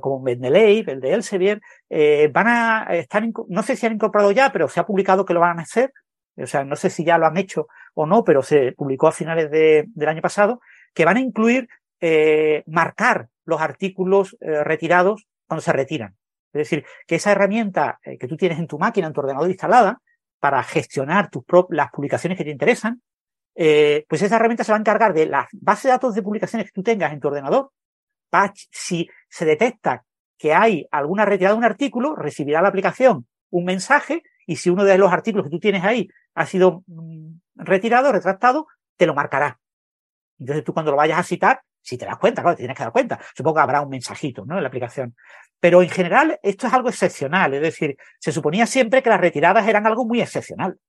como 0.02 0.20
Mendeley, 0.20 0.84
el 0.88 1.00
de 1.00 1.14
Elsevier, 1.14 1.62
eh, 1.90 2.30
van 2.34 2.48
a 2.48 2.88
estar, 2.92 3.24
no 3.48 3.64
sé 3.64 3.76
si 3.76 3.86
han 3.86 3.94
incorporado 3.94 4.32
ya, 4.32 4.52
pero 4.52 4.68
se 4.68 4.80
ha 4.80 4.86
publicado 4.86 5.26
que 5.26 5.34
lo 5.34 5.40
van 5.40 5.60
a 5.60 5.64
hacer. 5.64 5.92
O 6.38 6.48
sea, 6.48 6.64
no 6.64 6.76
sé 6.76 6.90
si 6.90 7.04
ya 7.04 7.18
lo 7.18 7.26
han 7.26 7.38
hecho 7.38 7.68
o 7.94 8.06
no, 8.06 8.24
pero 8.24 8.42
se 8.42 8.72
publicó 8.74 9.08
a 9.08 9.12
finales 9.12 9.52
del 9.52 10.08
año 10.08 10.22
pasado, 10.22 10.62
que 10.94 11.06
van 11.06 11.18
a 11.18 11.22
incluir 11.22 11.68
eh, 12.00 12.64
marcar 12.68 13.30
los 13.46 13.62
artículos 13.62 14.38
eh, 14.40 14.64
retirados 14.64 15.28
cuando 15.48 15.62
se 15.62 15.74
retiran. 15.74 16.16
Es 16.54 16.60
decir, 16.60 16.86
que 17.06 17.16
esa 17.16 17.32
herramienta 17.32 18.00
eh, 18.04 18.18
que 18.18 18.28
tú 18.28 18.38
tienes 18.38 18.60
en 18.60 18.68
tu 18.68 18.80
máquina, 18.80 19.08
en 19.08 19.14
tu 19.14 19.22
ordenador 19.22 19.50
instalada, 19.50 20.02
para 20.40 20.64
gestionar 20.64 21.30
tus 21.30 21.44
las 21.70 21.92
publicaciones 21.92 22.38
que 22.38 22.44
te 22.44 22.50
interesan, 22.50 23.02
pues 23.54 24.22
esa 24.22 24.38
herramienta 24.38 24.64
se 24.64 24.72
va 24.72 24.78
a 24.78 24.80
encargar 24.80 25.14
de 25.14 25.28
la 25.28 25.48
base 25.52 25.88
de 25.88 25.92
datos 25.92 26.16
de 26.16 26.24
publicaciones 26.24 26.68
que 26.68 26.74
tú 26.74 26.82
tengas 26.82 27.14
en 27.14 27.20
tu 27.20 27.28
ordenador. 27.28 27.70
Si 28.72 29.10
se 29.30 29.46
detecta 29.46 30.06
que 30.38 30.54
hay 30.54 30.88
alguna 30.92 31.26
retirada 31.26 31.54
de 31.54 31.60
un 31.60 31.66
artículo, 31.66 32.16
recibirá 32.16 32.62
la 32.62 32.70
aplicación 32.70 33.28
un 33.52 33.66
mensaje 33.66 34.24
y 34.48 34.56
si 34.56 34.70
uno 34.70 34.84
de 34.84 34.98
los 34.98 35.14
artículos 35.14 35.46
que 35.46 35.52
tú 35.52 35.60
tienes 35.60 35.84
ahí 35.84 36.10
ha 36.34 36.46
sido 36.46 36.84
mm, 36.88 37.36
retirado, 37.56 38.12
retractado, 38.12 38.68
te 38.98 39.06
lo 39.06 39.14
marcará. 39.14 39.60
Entonces 40.40 40.64
tú 40.64 40.74
cuando 40.74 40.92
lo 40.92 40.98
vayas 40.98 41.20
a 41.20 41.24
citar, 41.24 41.62
si 41.82 41.98
te 41.98 42.06
das 42.06 42.18
cuenta, 42.18 42.42
claro, 42.42 42.56
te 42.56 42.62
tienes 42.62 42.78
que 42.78 42.84
dar 42.84 42.92
cuenta. 42.92 43.20
Supongo 43.36 43.56
que 43.56 43.62
habrá 43.62 43.82
un 43.82 43.90
mensajito, 43.90 44.46
¿no? 44.46 44.58
En 44.58 44.64
la 44.64 44.70
aplicación. 44.70 45.16
Pero 45.60 45.82
en 45.82 45.90
general 45.90 46.40
esto 46.42 46.68
es 46.68 46.74
algo 46.74 46.90
excepcional. 46.90 47.54
Es 47.54 47.62
decir, 47.62 47.98
se 48.20 48.32
suponía 48.32 48.66
siempre 48.66 49.04
que 49.04 49.10
las 49.10 49.22
retiradas 49.22 49.68
eran 49.68 49.86
algo 49.86 50.06
muy 50.06 50.22
excepcional. 50.22 50.80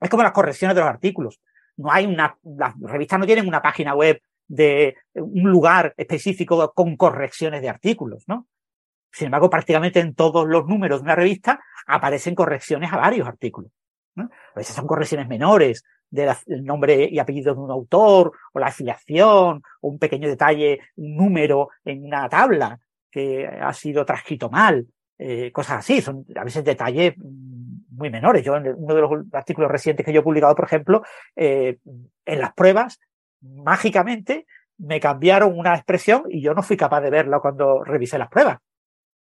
Es 0.00 0.10
como 0.10 0.22
las 0.22 0.32
correcciones 0.32 0.74
de 0.74 0.80
los 0.82 0.90
artículos. 0.90 1.40
No 1.76 1.90
hay 1.90 2.06
una, 2.06 2.36
las 2.42 2.74
revistas 2.80 3.18
no 3.18 3.26
tienen 3.26 3.48
una 3.48 3.62
página 3.62 3.94
web 3.94 4.20
de 4.46 4.96
un 5.14 5.50
lugar 5.50 5.94
específico 5.96 6.72
con 6.74 6.96
correcciones 6.96 7.62
de 7.62 7.68
artículos, 7.68 8.24
¿no? 8.26 8.46
Sin 9.14 9.26
embargo, 9.26 9.48
prácticamente 9.48 10.00
en 10.00 10.14
todos 10.14 10.46
los 10.48 10.66
números 10.66 11.00
de 11.00 11.04
una 11.04 11.14
revista 11.14 11.60
aparecen 11.86 12.34
correcciones 12.34 12.92
a 12.92 12.96
varios 12.96 13.28
artículos. 13.28 13.70
¿no? 14.16 14.24
A 14.24 14.58
veces 14.58 14.74
son 14.74 14.88
correcciones 14.88 15.28
menores 15.28 15.84
del 16.10 16.64
nombre 16.64 17.08
y 17.10 17.18
apellido 17.20 17.54
de 17.54 17.60
un 17.60 17.70
autor, 17.70 18.32
o 18.52 18.58
la 18.58 18.66
afiliación, 18.66 19.62
o 19.80 19.88
un 19.88 19.98
pequeño 20.00 20.28
detalle, 20.28 20.80
un 20.96 21.16
número 21.16 21.68
en 21.84 22.04
una 22.04 22.28
tabla 22.28 22.78
que 23.10 23.46
ha 23.46 23.72
sido 23.72 24.04
transcrito 24.04 24.50
mal, 24.50 24.86
eh, 25.18 25.52
cosas 25.52 25.78
así. 25.78 26.00
Son 26.00 26.24
a 26.34 26.42
veces 26.42 26.64
detalles 26.64 27.14
muy 27.16 28.10
menores. 28.10 28.44
Yo 28.44 28.56
en 28.56 28.74
uno 28.76 28.94
de 28.94 29.00
los 29.00 29.10
artículos 29.32 29.70
recientes 29.70 30.04
que 30.04 30.12
yo 30.12 30.20
he 30.20 30.24
publicado, 30.24 30.56
por 30.56 30.64
ejemplo, 30.64 31.02
eh, 31.36 31.78
en 32.24 32.40
las 32.40 32.52
pruebas, 32.52 32.98
mágicamente 33.44 34.46
me 34.78 35.00
cambiaron 35.00 35.56
una 35.56 35.74
expresión 35.74 36.24
y 36.28 36.42
yo 36.42 36.54
no 36.54 36.62
fui 36.62 36.76
capaz 36.76 37.00
de 37.00 37.10
verla 37.10 37.40
cuando 37.40 37.84
revisé 37.84 38.18
las 38.18 38.28
pruebas. 38.28 38.58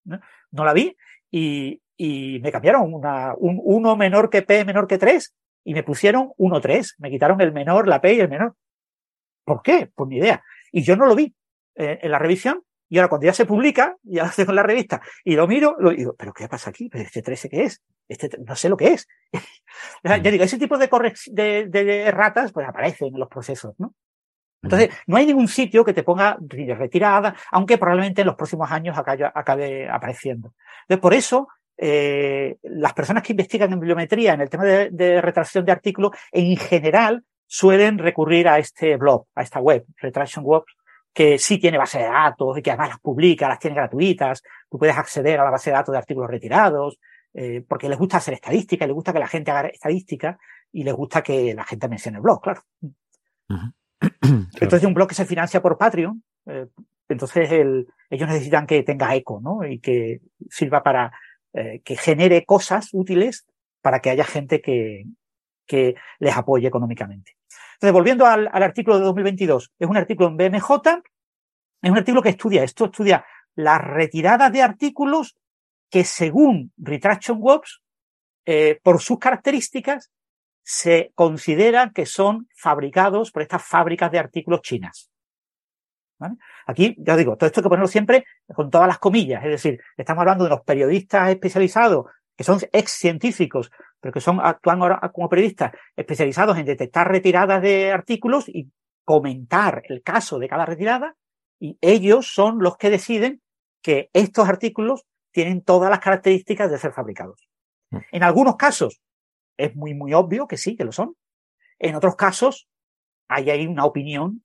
No, 0.05 0.21
no 0.51 0.65
la 0.65 0.73
vi 0.73 0.97
y, 1.31 1.81
y 1.97 2.41
me 2.41 2.51
cambiaron 2.51 2.93
una, 2.93 3.35
un 3.37 3.61
1 3.63 3.97
menor 3.97 4.31
que 4.31 4.43
P 4.43 4.65
menor 4.65 4.87
que 4.87 4.99
3 4.99 5.35
y 5.65 5.75
me 5.75 5.83
pusieron 5.83 6.33
1, 6.37 6.61
3. 6.61 6.97
Me 6.99 7.11
quitaron 7.11 7.41
el 7.41 7.53
menor, 7.53 7.89
la 7.89 8.01
P 8.01 8.15
y 8.15 8.21
el 8.21 8.29
menor. 8.29 8.55
¿Por 9.45 9.63
qué? 9.63 9.91
Pues 9.95 10.09
ni 10.09 10.17
idea. 10.19 10.43
Y 10.71 10.83
yo 10.83 10.97
no 10.97 11.07
lo 11.07 11.15
vi 11.15 11.35
eh, 11.77 12.01
en 12.03 12.11
la 12.11 12.19
revisión. 12.19 12.63
Y 12.89 12.99
ahora 12.99 13.09
cuando 13.09 13.27
ya 13.27 13.33
se 13.33 13.47
publica, 13.47 13.97
ya 14.03 14.25
lo 14.25 14.31
tengo 14.31 14.51
en 14.51 14.57
la 14.57 14.63
revista, 14.63 15.01
y 15.25 15.35
lo 15.35 15.49
miro, 15.49 15.77
lo 15.79 15.91
digo, 15.91 16.15
¿pero 16.15 16.33
qué 16.33 16.49
pasa 16.49 16.71
aquí? 16.71 16.89
¿Pero 16.91 17.05
este 17.05 17.23
13 17.23 17.49
qué 17.49 17.65
es? 17.65 17.83
Este, 18.09 18.29
no 18.39 18.55
sé 18.55 18.69
lo 18.69 18.77
que 18.77 18.89
es. 18.89 19.09
ya 20.05 20.19
digo, 20.19 20.45
ese 20.45 20.59
tipo 20.59 20.77
de, 20.77 20.89
de, 21.31 21.69
de, 21.69 22.11
ratas 22.11 22.53
pues 22.53 22.69
aparecen 22.69 23.15
en 23.15 23.21
los 23.21 23.29
procesos, 23.29 23.75
¿no? 23.79 23.95
Entonces, 24.63 24.91
no 25.07 25.17
hay 25.17 25.27
ningún 25.27 25.49
sitio 25.49 25.85
que 25.85 25.93
te 25.93 26.05
ponga 26.05 26.39
retirada, 26.41 27.35
aunque 27.51 27.79
probablemente 27.79 28.21
en 28.21 28.29
los 28.29 28.37
próximos 28.37 28.71
años 28.71 28.97
acabe, 28.97 29.31
acabe 29.35 29.89
apareciendo. 29.89 30.55
Entonces, 30.83 31.01
por 31.01 31.15
eso, 31.15 31.49
eh, 31.77 32.57
las 32.63 32.93
personas 32.93 33.23
que 33.25 33.33
investigan 33.33 33.73
en 33.73 33.81
bibliometría 33.81 34.35
en 34.35 34.41
el 34.43 34.49
tema 34.49 34.65
de, 34.65 34.91
de, 34.91 35.21
retracción 35.21 35.65
de 35.65 35.73
artículos, 35.73 36.13
en 36.31 36.57
general, 36.57 37.25
suelen 37.47 37.99
recurrir 37.99 38.49
a 38.49 38.59
este 38.59 38.97
blog, 38.97 39.27
a 39.35 39.43
esta 39.43 39.61
web, 39.61 39.85
Retraction 39.97 40.45
Web, 40.45 40.63
que 41.13 41.39
sí 41.39 41.59
tiene 41.59 41.77
base 41.77 41.99
de 41.99 42.05
datos 42.05 42.57
y 42.57 42.63
que 42.63 42.71
además 42.71 42.91
las 42.91 43.01
publica, 43.01 43.49
las 43.49 43.59
tiene 43.59 43.77
gratuitas. 43.77 44.43
Tú 44.71 44.79
puedes 44.79 44.97
acceder 44.97 45.41
a 45.41 45.45
la 45.45 45.51
base 45.51 45.71
de 45.71 45.77
datos 45.77 45.93
de 45.93 45.99
artículos 45.99 46.31
retirados, 46.31 46.99
eh, 47.35 47.65
porque 47.67 47.89
les 47.89 47.99
gusta 47.99 48.19
hacer 48.19 48.35
estadística, 48.35 48.87
les 48.87 48.95
gusta 48.95 49.13
que 49.13 49.19
la 49.19 49.29
gente 49.29 49.51
haga 49.51 49.69
estadística 49.69 50.39
y 50.73 50.85
les 50.85 50.95
gusta 50.95 51.23
que 51.23 51.55
la 51.55 51.65
gente 51.65 51.89
mencione 51.89 52.19
el 52.19 52.23
blog, 52.23 52.41
claro. 52.41 52.63
Entonces, 54.61 54.85
un 54.85 54.95
blog 54.95 55.09
que 55.09 55.15
se 55.15 55.25
financia 55.25 55.63
por 55.63 55.79
Patreon, 55.79 56.23
eh, 56.47 56.67
entonces 57.09 57.51
el, 57.53 57.87
ellos 58.11 58.29
necesitan 58.29 58.67
que 58.67 58.83
tenga 58.83 59.15
eco, 59.15 59.41
¿no? 59.41 59.65
Y 59.67 59.79
que 59.79 60.21
sirva 60.51 60.83
para 60.83 61.13
eh, 61.55 61.83
que 61.85 61.97
genere 61.97 62.45
cosas 62.45 62.89
útiles 62.93 63.47
para 63.83 64.01
que 64.01 64.11
haya 64.11 64.25
gente 64.25 64.61
que, 64.61 65.05
les 66.19 66.37
apoye 66.37 66.69
económicamente. 66.69 67.35
Entonces, 67.75 67.93
volviendo 67.93 68.27
al, 68.27 68.49
artículo 68.53 68.99
de 68.99 69.05
2022, 69.05 69.73
es 69.79 69.89
un 69.89 69.97
artículo 69.97 70.29
en 70.29 70.37
BMJ, 70.37 70.71
es 71.81 71.91
un 71.91 71.97
artículo 71.97 72.21
que 72.21 72.29
estudia 72.29 72.63
esto, 72.63 72.85
estudia 72.87 73.25
la 73.55 73.79
retirada 73.79 74.51
de 74.51 74.61
artículos 74.61 75.35
que 75.91 76.05
según 76.05 76.73
Retraction 76.77 77.39
Works, 77.41 77.81
eh, 78.45 78.81
por 78.83 79.01
sus 79.01 79.19
características, 79.19 80.11
se 80.63 81.13
consideran 81.15 81.93
que 81.93 82.07
son 82.07 82.49
fabricados 82.55 83.31
por 83.31 83.43
estas 83.43 83.63
fábricas 83.65 84.11
de 84.11 84.19
artículos 84.19 84.63
chinas. 84.63 85.11
¿Vale? 86.19 86.37
Aquí, 86.67 86.95
ya 86.99 87.17
digo, 87.17 87.37
todo 87.37 87.47
esto 87.47 87.61
hay 87.61 87.63
que 87.63 87.69
ponerlo 87.69 87.89
siempre 87.89 88.25
con 88.55 88.71
todas 88.71 88.87
las 88.87 88.99
comillas, 88.99 89.45
es 89.45 89.51
decir, 89.51 89.81
estamos 89.97 90.21
hablando 90.21 90.45
de 90.45 90.51
los 90.51 90.63
periodistas 90.63 91.31
especializados, 91.31 92.07
que 92.37 92.45
son 92.45 92.61
ex 92.73 92.93
científicos, 92.93 93.71
pero 94.01 94.13
que 94.13 94.21
son, 94.21 94.41
actúan 94.41 94.81
ahora 94.83 95.01
como 95.13 95.29
periodistas 95.29 95.73
especializados 95.97 96.57
en 96.59 96.67
detectar 96.67 97.09
retiradas 97.11 97.61
de 97.61 97.91
artículos 97.91 98.49
y 98.49 98.71
comentar 99.05 99.83
el 99.89 100.03
caso 100.03 100.39
de 100.39 100.49
cada 100.49 100.65
retirada, 100.65 101.17
y 101.59 101.77
ellos 101.81 102.33
son 102.33 102.59
los 102.61 102.77
que 102.77 102.91
deciden 102.91 103.41
que 103.83 104.11
estos 104.13 104.49
artículos 104.49 105.05
tienen 105.33 105.63
todas 105.63 105.91
las 105.91 106.01
características 106.01 106.71
de 106.71 106.79
ser 106.79 106.93
fabricados. 106.93 107.49
Mm. 107.91 107.99
En 108.13 108.23
algunos 108.23 108.57
casos, 108.57 109.01
es 109.65 109.77
muy, 109.77 109.95
muy 109.95 110.13
obvio 110.15 110.47
que 110.47 110.57
sí, 110.57 110.77
que 110.77 110.85
lo 110.85 110.93
son. 110.93 111.15
En 111.79 111.95
otros 111.95 112.17
casos, 112.17 112.69
hay 113.29 113.51
ahí 113.51 113.67
una 113.67 113.85
opinión 113.85 114.43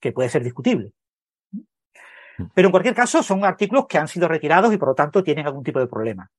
que 0.00 0.12
puede 0.12 0.28
ser 0.28 0.42
discutible. 0.42 0.92
Pero 2.54 2.68
en 2.68 2.72
cualquier 2.72 2.94
caso, 2.94 3.22
son 3.22 3.44
artículos 3.44 3.86
que 3.86 3.98
han 3.98 4.08
sido 4.08 4.28
retirados 4.28 4.72
y 4.72 4.78
por 4.78 4.88
lo 4.88 4.94
tanto 4.94 5.22
tienen 5.22 5.46
algún 5.46 5.62
tipo 5.62 5.78
de 5.78 5.86
problema. 5.86 6.30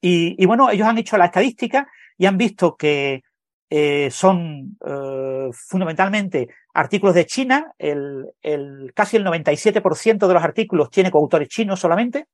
Y, 0.00 0.36
y 0.36 0.46
bueno, 0.46 0.70
ellos 0.70 0.86
han 0.86 0.98
hecho 0.98 1.16
la 1.16 1.26
estadística 1.26 1.88
y 2.18 2.26
han 2.26 2.36
visto 2.36 2.76
que 2.76 3.22
eh, 3.70 4.10
son 4.10 4.76
eh, 4.84 5.48
fundamentalmente 5.52 6.48
artículos 6.74 7.14
de 7.14 7.26
China. 7.26 7.72
El, 7.78 8.26
el, 8.42 8.92
casi 8.94 9.16
el 9.16 9.24
97% 9.24 10.26
de 10.26 10.34
los 10.34 10.42
artículos 10.42 10.90
tiene 10.90 11.10
coautores 11.10 11.48
chinos 11.48 11.80
solamente, 11.80 12.26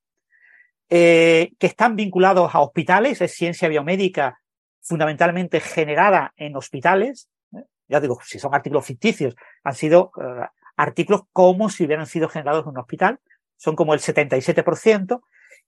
eh, 0.91 1.53
que 1.59 1.67
están 1.67 1.97
vinculados 1.97 2.55
a 2.55 2.61
hospitales, 2.61 3.21
es 3.21 3.35
ciencia 3.35 3.69
biomédica 3.69 4.41
fundamentalmente 4.89 5.61
generada 5.61 6.33
en 6.37 6.57
hospitales. 6.57 7.29
¿eh? 7.55 7.65
Ya 7.89 8.01
digo, 8.01 8.19
si 8.25 8.39
son 8.39 8.55
artículos 8.55 8.87
ficticios, 8.87 9.37
han 9.63 9.75
sido 9.75 10.11
uh, 10.17 10.47
artículos 10.77 11.23
como 11.33 11.69
si 11.69 11.85
hubieran 11.85 12.07
sido 12.07 12.29
generados 12.29 12.65
en 12.65 12.71
un 12.71 12.79
hospital. 12.79 13.21
Son 13.57 13.77
como 13.77 13.95
el 13.95 14.01
77%. 14.01 15.21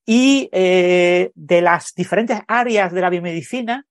Y 0.06 0.48
eh, 0.52 1.30
de 1.34 1.60
las 1.60 1.92
diferentes 1.94 2.40
áreas 2.48 2.92
de 2.92 3.00
la 3.00 3.10
biomedicina, 3.10 3.86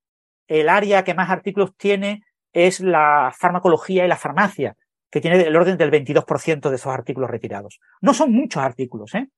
el 0.48 0.68
área 0.68 1.04
que 1.04 1.14
más 1.14 1.30
artículos 1.30 1.76
tiene 1.78 2.24
es 2.52 2.80
la 2.80 3.32
farmacología 3.38 4.06
y 4.06 4.08
la 4.08 4.18
farmacia, 4.18 4.76
que 5.12 5.22
tiene 5.22 5.40
el 5.42 5.56
orden 5.56 5.78
del 5.78 5.92
22% 5.92 6.70
de 6.70 6.76
esos 6.76 6.92
artículos 6.92 7.30
retirados. 7.30 7.80
No 8.02 8.16
son 8.16 8.32
muchos 8.32 8.64
artículos, 8.64 9.14
¿eh? 9.14 9.30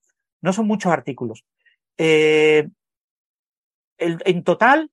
No 0.42 0.54
son 0.54 0.66
muchos 0.66 0.92
artículos. 0.94 1.44
Eh, 1.98 2.70
en 3.98 4.44
total, 4.44 4.90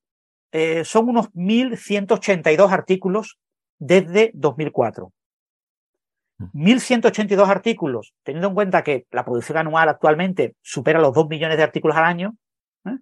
eh, 0.53 0.85
son 0.85 1.09
unos 1.09 1.31
1.182 1.33 2.71
artículos 2.71 3.39
desde 3.79 4.31
2004. 4.35 5.13
1.182 6.55 7.47
mm. 7.47 7.51
artículos, 7.51 8.15
teniendo 8.23 8.49
en 8.49 8.55
cuenta 8.55 8.85
que 8.85 9.07
la 9.11 9.25
producción 9.25 9.59
anual 9.59 9.89
actualmente 9.89 10.55
supera 10.63 11.01
los 11.01 11.13
2 11.13 11.29
millones 11.29 11.57
de 11.57 11.65
artículos 11.65 11.97
al 11.97 12.05
año. 12.05 12.37
¿eh? 12.87 12.97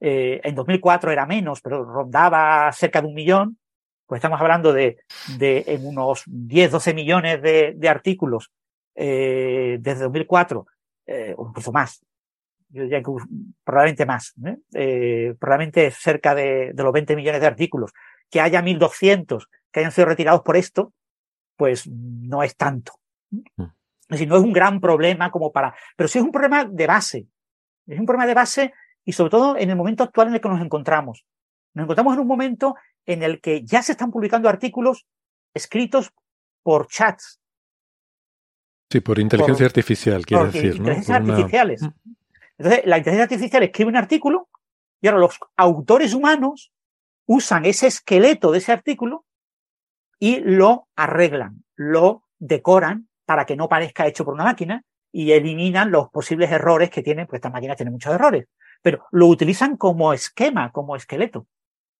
Eh, 0.00 0.40
en 0.44 0.54
2004 0.54 1.12
era 1.12 1.26
menos, 1.26 1.60
pero 1.60 1.84
rondaba 1.84 2.70
cerca 2.72 3.00
de 3.00 3.08
un 3.08 3.14
millón. 3.14 3.58
Pues 4.06 4.18
estamos 4.18 4.40
hablando 4.40 4.72
de, 4.72 4.98
de 5.38 5.62
en 5.68 5.86
unos 5.86 6.24
10, 6.26 6.72
12 6.72 6.94
millones 6.94 7.40
de, 7.42 7.74
de 7.76 7.88
artículos 7.88 8.50
eh, 8.96 9.78
desde 9.80 10.02
2004, 10.02 10.66
o 11.36 11.48
incluso 11.48 11.72
más 11.72 12.02
yo 12.70 12.82
diría 12.84 13.02
que 13.02 13.10
probablemente 13.64 14.06
más, 14.06 14.34
¿eh? 14.44 14.56
Eh, 14.74 15.34
probablemente 15.38 15.90
cerca 15.90 16.34
de, 16.34 16.72
de, 16.72 16.82
los 16.82 16.92
20 16.92 17.16
millones 17.16 17.40
de 17.40 17.46
artículos, 17.46 17.92
que 18.30 18.40
haya 18.40 18.62
1.200 18.62 19.46
que 19.70 19.80
hayan 19.80 19.92
sido 19.92 20.06
retirados 20.06 20.42
por 20.42 20.56
esto, 20.56 20.92
pues 21.56 21.86
no 21.88 22.42
es 22.42 22.56
tanto. 22.56 22.94
Mm. 23.30 23.62
Es 23.62 24.18
decir, 24.18 24.28
no 24.28 24.36
es 24.36 24.42
un 24.42 24.52
gran 24.52 24.80
problema 24.80 25.30
como 25.30 25.52
para, 25.52 25.74
pero 25.96 26.08
sí 26.08 26.18
es 26.18 26.24
un 26.24 26.32
problema 26.32 26.64
de 26.64 26.86
base. 26.86 27.26
Es 27.86 27.98
un 27.98 28.06
problema 28.06 28.26
de 28.26 28.34
base 28.34 28.72
y 29.04 29.12
sobre 29.12 29.30
todo 29.30 29.56
en 29.56 29.70
el 29.70 29.76
momento 29.76 30.02
actual 30.02 30.28
en 30.28 30.34
el 30.34 30.40
que 30.40 30.48
nos 30.48 30.60
encontramos. 30.60 31.24
Nos 31.74 31.84
encontramos 31.84 32.14
en 32.14 32.20
un 32.20 32.26
momento 32.26 32.74
en 33.06 33.22
el 33.22 33.40
que 33.40 33.64
ya 33.64 33.82
se 33.82 33.92
están 33.92 34.10
publicando 34.10 34.48
artículos 34.48 35.06
escritos 35.54 36.12
por 36.62 36.88
chats. 36.88 37.40
Sí, 38.90 39.00
por 39.00 39.20
inteligencia 39.20 39.66
artificial, 39.66 40.26
quiere 40.26 40.46
decir, 40.46 40.80
¿no? 40.80 40.88
Inteligencias 40.88 41.16
artificiales. 41.20 41.82
Mm. 41.82 42.12
Entonces, 42.60 42.84
la 42.84 42.98
inteligencia 42.98 43.24
artificial 43.24 43.62
escribe 43.62 43.88
un 43.88 43.96
artículo 43.96 44.50
y 45.00 45.08
ahora 45.08 45.20
los 45.20 45.38
autores 45.56 46.12
humanos 46.12 46.74
usan 47.24 47.64
ese 47.64 47.86
esqueleto 47.86 48.52
de 48.52 48.58
ese 48.58 48.70
artículo 48.70 49.24
y 50.18 50.40
lo 50.40 50.86
arreglan, 50.94 51.64
lo 51.74 52.24
decoran 52.38 53.08
para 53.24 53.46
que 53.46 53.56
no 53.56 53.66
parezca 53.66 54.06
hecho 54.06 54.26
por 54.26 54.34
una 54.34 54.44
máquina 54.44 54.84
y 55.10 55.32
eliminan 55.32 55.90
los 55.90 56.10
posibles 56.10 56.50
errores 56.50 56.90
que 56.90 57.02
tienen, 57.02 57.26
pues 57.26 57.38
estas 57.38 57.50
máquinas 57.50 57.78
tienen 57.78 57.94
muchos 57.94 58.12
errores, 58.12 58.46
pero 58.82 59.06
lo 59.10 59.28
utilizan 59.28 59.78
como 59.78 60.12
esquema, 60.12 60.70
como 60.70 60.96
esqueleto. 60.96 61.46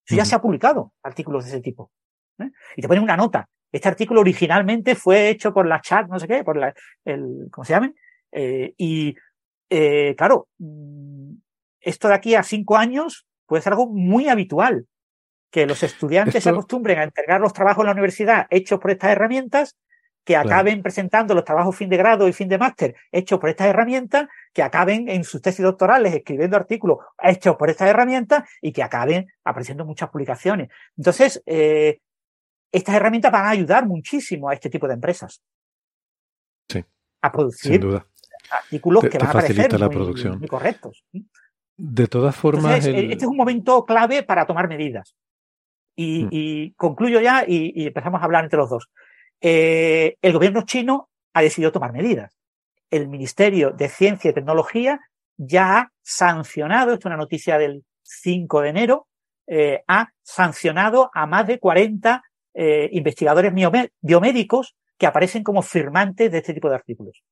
Eso 0.05 0.15
ya 0.15 0.25
se 0.25 0.35
ha 0.35 0.41
publicado, 0.41 0.93
artículos 1.01 1.45
de 1.45 1.49
ese 1.49 1.61
tipo. 1.61 1.91
¿eh? 2.37 2.51
Y 2.75 2.83
te 2.83 2.87
ponen 2.87 3.03
una 3.03 3.17
nota. 3.17 3.49
Este 3.71 3.87
artículo 3.87 4.21
originalmente 4.21 4.93
fue 4.93 5.29
hecho 5.29 5.55
por 5.55 5.65
la 5.65 5.81
chat, 5.81 6.07
no 6.07 6.19
sé 6.19 6.27
qué, 6.27 6.43
por 6.43 6.55
la, 6.55 6.71
el, 7.03 7.47
¿cómo 7.49 7.65
se 7.65 7.73
llaman? 7.73 7.95
Eh, 8.31 8.75
y, 8.77 9.15
eh, 9.71 10.15
claro, 10.17 10.49
mm, 10.59 11.33
esto 11.79 12.09
de 12.09 12.13
aquí 12.13 12.35
a 12.35 12.43
cinco 12.43 12.77
años 12.77 13.25
puede 13.45 13.63
ser 13.63 13.73
algo 13.73 13.87
muy 13.87 14.27
habitual. 14.27 14.85
Que 15.49 15.65
los 15.65 15.83
estudiantes 15.83 16.43
se 16.43 16.49
acostumbren 16.49 16.99
a 16.99 17.03
entregar 17.03 17.41
los 17.41 17.51
trabajos 17.51 17.83
en 17.83 17.87
la 17.87 17.91
universidad 17.93 18.47
hechos 18.49 18.79
por 18.79 18.91
estas 18.91 19.11
herramientas 19.11 19.75
que 20.23 20.35
acaben 20.35 20.83
presentando 20.83 21.33
los 21.33 21.43
trabajos 21.43 21.75
fin 21.75 21.89
de 21.89 21.97
grado 21.97 22.27
y 22.27 22.33
fin 22.33 22.47
de 22.47 22.57
máster 22.57 22.95
hechos 23.11 23.39
por 23.39 23.49
estas 23.49 23.67
herramientas, 23.67 24.27
que 24.53 24.61
acaben 24.61 25.09
en 25.09 25.23
sus 25.23 25.41
tesis 25.41 25.63
doctorales 25.63 26.13
escribiendo 26.13 26.57
artículos 26.57 26.99
hechos 27.21 27.55
por 27.55 27.69
estas 27.69 27.89
herramientas 27.89 28.43
y 28.61 28.71
que 28.71 28.83
acaben 28.83 29.27
apareciendo 29.43 29.83
muchas 29.83 30.09
publicaciones. 30.09 30.69
Entonces, 30.95 31.41
eh, 31.45 32.01
estas 32.71 32.95
herramientas 32.95 33.31
van 33.31 33.45
a 33.45 33.49
ayudar 33.49 33.87
muchísimo 33.87 34.49
a 34.49 34.53
este 34.53 34.69
tipo 34.69 34.87
de 34.87 34.93
empresas. 34.93 35.41
Sí. 36.69 36.85
A 37.21 37.31
producir 37.31 37.83
artículos 38.51 39.03
que 39.03 39.17
van 39.17 39.29
a 39.29 39.33
parecer 39.33 39.79
la 39.79 39.87
muy, 39.87 39.95
producción. 39.95 40.39
muy 40.39 40.47
correctos. 40.47 41.03
De 41.77 42.07
todas 42.07 42.35
formas. 42.35 42.85
Este 42.85 43.13
es 43.13 43.23
un 43.23 43.37
momento 43.37 43.85
clave 43.85 44.23
para 44.23 44.45
tomar 44.45 44.67
medidas. 44.67 45.15
Y, 45.95 46.25
mm. 46.25 46.29
y 46.31 46.71
concluyo 46.73 47.19
ya 47.19 47.43
y, 47.47 47.73
y 47.75 47.87
empezamos 47.87 48.21
a 48.21 48.25
hablar 48.25 48.43
entre 48.43 48.57
los 48.57 48.69
dos. 48.69 48.89
Eh, 49.41 50.17
el 50.21 50.33
gobierno 50.33 50.61
chino 50.61 51.09
ha 51.33 51.41
decidido 51.41 51.71
tomar 51.71 51.91
medidas. 51.91 52.37
El 52.91 53.07
Ministerio 53.07 53.71
de 53.71 53.89
Ciencia 53.89 54.29
y 54.29 54.33
Tecnología 54.33 54.99
ya 55.37 55.77
ha 55.77 55.91
sancionado, 56.03 56.93
esto 56.93 57.07
es 57.07 57.11
una 57.11 57.17
noticia 57.17 57.57
del 57.57 57.83
5 58.03 58.61
de 58.61 58.69
enero, 58.69 59.07
eh, 59.47 59.83
ha 59.87 60.09
sancionado 60.21 61.09
a 61.13 61.25
más 61.25 61.47
de 61.47 61.59
40 61.59 62.23
eh, 62.53 62.89
investigadores 62.91 63.53
biomédicos 64.01 64.75
que 64.97 65.07
aparecen 65.07 65.43
como 65.43 65.61
firmantes 65.63 66.31
de 66.31 66.37
este 66.37 66.53
tipo 66.53 66.69
de 66.69 66.75
artículos. 66.75 67.23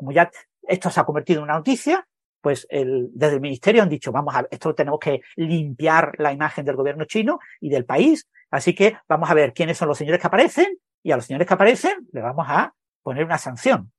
Como 0.00 0.12
ya 0.12 0.30
esto 0.62 0.88
se 0.88 0.98
ha 0.98 1.04
convertido 1.04 1.40
en 1.40 1.44
una 1.44 1.56
noticia, 1.56 2.08
pues 2.40 2.66
el, 2.70 3.10
desde 3.12 3.34
el 3.34 3.42
ministerio 3.42 3.82
han 3.82 3.90
dicho, 3.90 4.10
vamos 4.12 4.34
a, 4.34 4.46
esto 4.50 4.74
tenemos 4.74 4.98
que 4.98 5.20
limpiar 5.36 6.14
la 6.16 6.32
imagen 6.32 6.64
del 6.64 6.74
gobierno 6.74 7.04
chino 7.04 7.38
y 7.60 7.68
del 7.68 7.84
país, 7.84 8.26
así 8.50 8.74
que 8.74 8.96
vamos 9.06 9.30
a 9.30 9.34
ver 9.34 9.52
quiénes 9.52 9.76
son 9.76 9.88
los 9.88 9.98
señores 9.98 10.18
que 10.18 10.26
aparecen 10.26 10.78
y 11.02 11.12
a 11.12 11.16
los 11.16 11.26
señores 11.26 11.46
que 11.46 11.52
aparecen 11.52 12.08
le 12.12 12.22
vamos 12.22 12.46
a 12.48 12.72
poner 13.02 13.26
una 13.26 13.36
sanción. 13.36 13.92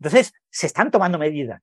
Entonces, 0.00 0.32
se 0.48 0.66
están 0.66 0.90
tomando 0.90 1.18
medidas, 1.18 1.60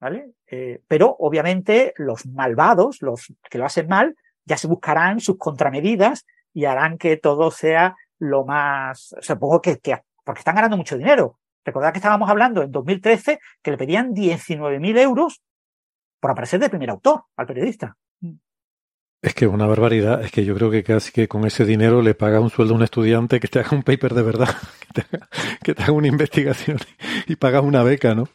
¿vale? 0.00 0.30
Eh, 0.46 0.80
pero 0.88 1.14
obviamente 1.18 1.92
los 1.98 2.24
malvados, 2.24 3.02
los 3.02 3.30
que 3.50 3.58
lo 3.58 3.66
hacen 3.66 3.88
mal, 3.88 4.16
ya 4.46 4.56
se 4.56 4.68
buscarán 4.68 5.20
sus 5.20 5.36
contramedidas 5.36 6.24
y 6.54 6.64
harán 6.64 6.96
que 6.96 7.18
todo 7.18 7.50
sea 7.50 7.94
lo 8.18 8.46
más, 8.46 9.14
supongo 9.20 9.60
que 9.60 9.78
porque 10.24 10.38
están 10.38 10.54
ganando 10.54 10.78
mucho 10.78 10.96
dinero. 10.96 11.38
Recordad 11.64 11.92
que 11.92 11.98
estábamos 11.98 12.28
hablando 12.28 12.62
en 12.62 12.72
2013 12.72 13.38
que 13.62 13.70
le 13.70 13.78
pedían 13.78 14.14
19.000 14.14 14.98
euros 14.98 15.42
por 16.20 16.30
aparecer 16.30 16.60
de 16.60 16.70
primer 16.70 16.90
autor 16.90 17.24
al 17.36 17.46
periodista. 17.46 17.96
Es 19.22 19.34
que 19.34 19.44
es 19.44 19.50
una 19.50 19.66
barbaridad. 19.66 20.22
Es 20.22 20.32
que 20.32 20.44
yo 20.44 20.54
creo 20.56 20.70
que 20.70 20.82
casi 20.82 21.12
que 21.12 21.28
con 21.28 21.46
ese 21.46 21.64
dinero 21.64 22.02
le 22.02 22.14
paga 22.14 22.40
un 22.40 22.50
sueldo 22.50 22.74
a 22.74 22.76
un 22.76 22.82
estudiante 22.82 23.38
que 23.38 23.46
te 23.46 23.60
haga 23.60 23.76
un 23.76 23.84
paper 23.84 24.14
de 24.14 24.22
verdad, 24.22 24.48
que 25.62 25.74
te 25.74 25.82
haga, 25.82 25.92
una 25.92 26.08
investigación 26.08 26.78
y 27.28 27.36
pagas 27.36 27.62
una 27.62 27.84
beca, 27.84 28.16
¿no? 28.16 28.28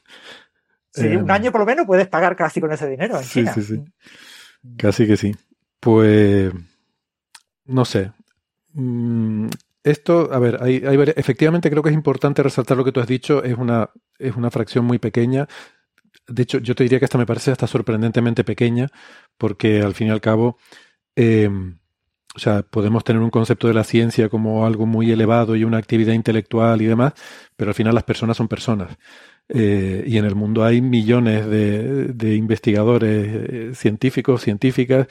Sí, 0.94 1.08
un 1.08 1.30
eh, 1.30 1.34
año 1.34 1.52
por 1.52 1.62
lo 1.62 1.68
menos 1.68 1.86
puedes 1.86 2.08
pagar 2.08 2.38
casi 2.38 2.62
con 2.62 2.72
ese 2.72 2.88
dinero. 2.88 3.18
En 3.18 3.24
sí, 3.26 3.46
sí, 3.54 3.62
sí. 3.62 3.84
Casi 4.78 5.06
que 5.06 5.18
sí. 5.18 5.36
Pues, 5.82 6.54
no 7.66 7.84
sé. 7.84 8.12
Esto, 9.88 10.34
a 10.34 10.40
ver, 10.40 10.62
hay, 10.62 10.84
hay, 10.86 10.98
efectivamente 11.16 11.70
creo 11.70 11.82
que 11.82 11.90
es 11.90 11.96
importante 11.96 12.44
resaltar 12.44 12.76
lo 12.76 12.84
que 12.84 12.92
tú 12.92 13.00
has 13.00 13.08
dicho. 13.08 13.42
Es 13.42 13.58
una, 13.58 13.90
es 14.20 14.36
una 14.36 14.52
fracción 14.52 14.84
muy 14.84 15.00
pequeña. 15.00 15.48
De 16.28 16.44
hecho, 16.44 16.58
yo 16.60 16.76
te 16.76 16.84
diría 16.84 17.00
que 17.00 17.06
esta 17.06 17.18
me 17.18 17.26
parece 17.26 17.52
hasta 17.52 17.68
sorprendentemente 17.68 18.44
pequeña, 18.44 18.90
porque 19.38 19.82
al 19.82 19.94
fin 19.94 20.08
y 20.08 20.10
al 20.10 20.20
cabo, 20.20 20.58
eh, 21.16 21.50
o 22.36 22.40
sea, 22.40 22.64
podemos 22.64 23.06
tener 23.06 23.22
un 23.22 23.30
concepto 23.30 23.68
de 23.70 23.74
la 23.76 23.86
ciencia 23.86 24.28
como 24.28 24.66
algo 24.66 24.86
muy 24.86 25.10
elevado 25.10 25.56
y 25.56 25.64
una 25.64 25.78
actividad 25.78 26.14
intelectual 26.14 26.82
y 26.82 26.86
demás, 26.86 27.14
pero 27.56 27.72
al 27.72 27.76
final 27.76 27.96
las 27.96 28.04
personas 28.04 28.36
son 28.36 28.50
personas. 28.50 28.98
Eh, 29.48 30.04
y 30.06 30.18
en 30.18 30.26
el 30.26 30.36
mundo 30.36 30.66
hay 30.66 30.82
millones 30.82 31.48
de, 31.48 32.36
investigadores 32.36 33.28
eh, 33.50 33.72
científicos, 33.74 34.42
científicas, 34.42 35.08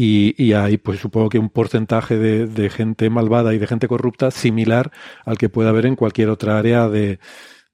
y, 0.00 0.32
y, 0.40 0.52
hay, 0.52 0.78
pues 0.78 1.00
supongo 1.00 1.28
que 1.28 1.40
un 1.40 1.50
porcentaje 1.50 2.16
de, 2.16 2.46
de 2.46 2.70
gente 2.70 3.10
malvada 3.10 3.52
y 3.52 3.58
de 3.58 3.66
gente 3.66 3.88
corrupta 3.88 4.30
similar 4.30 4.92
al 5.24 5.38
que 5.38 5.48
puede 5.48 5.70
haber 5.70 5.86
en 5.86 5.96
cualquier 5.96 6.28
otra 6.28 6.56
área 6.56 6.88
de, 6.88 7.18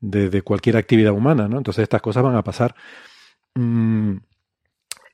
de, 0.00 0.40
cualquier 0.40 0.78
actividad 0.78 1.12
humana, 1.12 1.48
¿no? 1.48 1.58
Entonces 1.58 1.82
estas 1.82 2.00
cosas 2.00 2.22
van 2.22 2.34
a 2.34 2.42
pasar. 2.42 2.74
Mm, 3.54 4.16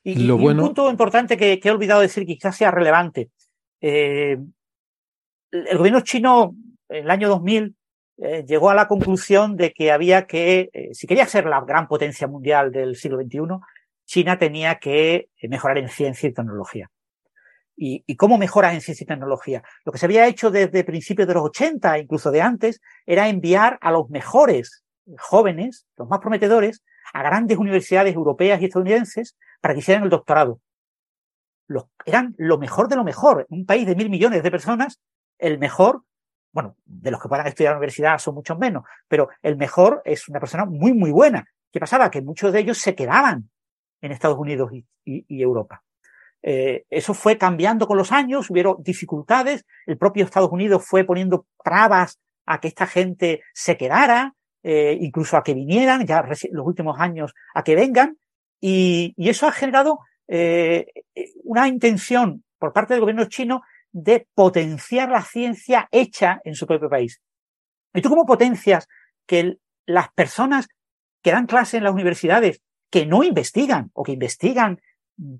y, 0.05 0.23
lo 0.23 0.37
bueno... 0.37 0.61
un 0.61 0.69
punto 0.69 0.89
importante 0.89 1.35
que, 1.35 1.59
he 1.61 1.71
olvidado 1.71 1.99
decir, 1.99 2.25
que 2.25 2.35
quizás 2.35 2.55
sea 2.55 2.71
relevante. 2.71 3.29
Eh, 3.81 4.37
el 5.51 5.77
gobierno 5.77 5.99
chino, 5.99 6.55
en 6.87 7.03
el 7.03 7.11
año 7.11 7.27
2000, 7.27 7.75
eh, 8.19 8.45
llegó 8.47 8.69
a 8.69 8.73
la 8.73 8.87
conclusión 8.87 9.57
de 9.57 9.73
que 9.73 9.91
había 9.91 10.27
que, 10.27 10.69
eh, 10.71 10.93
si 10.93 11.07
quería 11.07 11.25
ser 11.25 11.45
la 11.45 11.59
gran 11.59 11.89
potencia 11.89 12.29
mundial 12.29 12.71
del 12.71 12.95
siglo 12.95 13.17
XXI, 13.17 13.59
China 14.05 14.39
tenía 14.39 14.79
que 14.79 15.27
mejorar 15.43 15.77
en 15.77 15.89
ciencia 15.89 16.29
y 16.29 16.33
tecnología. 16.33 16.89
¿Y, 17.83 18.15
cómo 18.15 18.37
mejoras 18.37 18.75
en 18.75 18.81
ciencia 18.81 19.03
y 19.03 19.07
tecnología? 19.07 19.63
Lo 19.85 19.91
que 19.91 19.97
se 19.97 20.05
había 20.05 20.27
hecho 20.27 20.51
desde 20.51 20.83
principios 20.83 21.27
de 21.27 21.33
los 21.33 21.45
80, 21.45 21.97
incluso 21.97 22.29
de 22.29 22.39
antes, 22.39 22.79
era 23.07 23.27
enviar 23.27 23.79
a 23.81 23.91
los 23.91 24.07
mejores 24.11 24.83
jóvenes, 25.17 25.87
los 25.97 26.07
más 26.07 26.19
prometedores, 26.19 26.83
a 27.11 27.23
grandes 27.23 27.57
universidades 27.57 28.13
europeas 28.13 28.61
y 28.61 28.65
estadounidenses 28.65 29.35
para 29.61 29.73
que 29.73 29.79
hicieran 29.79 30.03
el 30.03 30.11
doctorado. 30.11 30.61
Eran 32.05 32.35
lo 32.37 32.59
mejor 32.59 32.87
de 32.87 32.97
lo 32.97 33.03
mejor. 33.03 33.47
En 33.49 33.61
un 33.61 33.65
país 33.65 33.87
de 33.87 33.95
mil 33.95 34.11
millones 34.11 34.43
de 34.43 34.51
personas, 34.51 34.99
el 35.39 35.57
mejor, 35.57 36.03
bueno, 36.51 36.75
de 36.85 37.09
los 37.09 37.19
que 37.19 37.29
puedan 37.29 37.47
estudiar 37.47 37.71
en 37.71 37.75
la 37.75 37.79
universidad 37.79 38.19
son 38.19 38.35
muchos 38.35 38.59
menos, 38.59 38.83
pero 39.07 39.29
el 39.41 39.57
mejor 39.57 40.03
es 40.05 40.29
una 40.29 40.39
persona 40.39 40.65
muy, 40.65 40.93
muy 40.93 41.09
buena. 41.09 41.47
¿Qué 41.71 41.79
pasaba? 41.79 42.11
Que 42.11 42.21
muchos 42.21 42.53
de 42.53 42.59
ellos 42.59 42.77
se 42.77 42.93
quedaban 42.93 43.49
en 44.01 44.11
Estados 44.11 44.37
Unidos 44.37 44.71
y, 45.03 45.41
Europa. 45.41 45.83
Eh, 46.43 46.85
eso 46.89 47.13
fue 47.13 47.37
cambiando 47.37 47.87
con 47.87 47.97
los 47.97 48.11
años, 48.11 48.49
hubieron 48.49 48.77
dificultades, 48.79 49.65
el 49.85 49.97
propio 49.97 50.25
Estados 50.25 50.51
Unidos 50.51 50.83
fue 50.85 51.03
poniendo 51.03 51.45
trabas 51.63 52.19
a 52.45 52.59
que 52.59 52.67
esta 52.67 52.87
gente 52.87 53.41
se 53.53 53.77
quedara, 53.77 54.33
eh, 54.63 54.97
incluso 54.99 55.37
a 55.37 55.43
que 55.43 55.53
vinieran, 55.53 56.05
ya 56.05 56.23
los 56.23 56.65
últimos 56.65 56.99
años 56.99 57.33
a 57.53 57.63
que 57.63 57.75
vengan, 57.75 58.17
y, 58.59 59.13
eso 59.17 59.47
ha 59.47 59.51
generado 59.51 59.99
eh, 60.27 60.87
una 61.43 61.67
intención 61.67 62.43
por 62.57 62.73
parte 62.73 62.93
del 62.93 63.01
gobierno 63.01 63.25
chino 63.25 63.61
de 63.91 64.27
potenciar 64.33 65.09
la 65.09 65.23
ciencia 65.23 65.87
hecha 65.91 66.41
en 66.43 66.55
su 66.55 66.65
propio 66.65 66.89
país. 66.89 67.21
¿Y 67.93 68.01
tú 68.01 68.09
cómo 68.09 68.25
potencias 68.25 68.87
que 69.25 69.57
las 69.85 70.11
personas 70.13 70.67
que 71.21 71.31
dan 71.31 71.45
clase 71.45 71.77
en 71.77 71.83
las 71.83 71.93
universidades, 71.93 72.61
que 72.89 73.05
no 73.05 73.23
investigan 73.23 73.91
o 73.93 74.03
que 74.03 74.13
investigan 74.13 74.79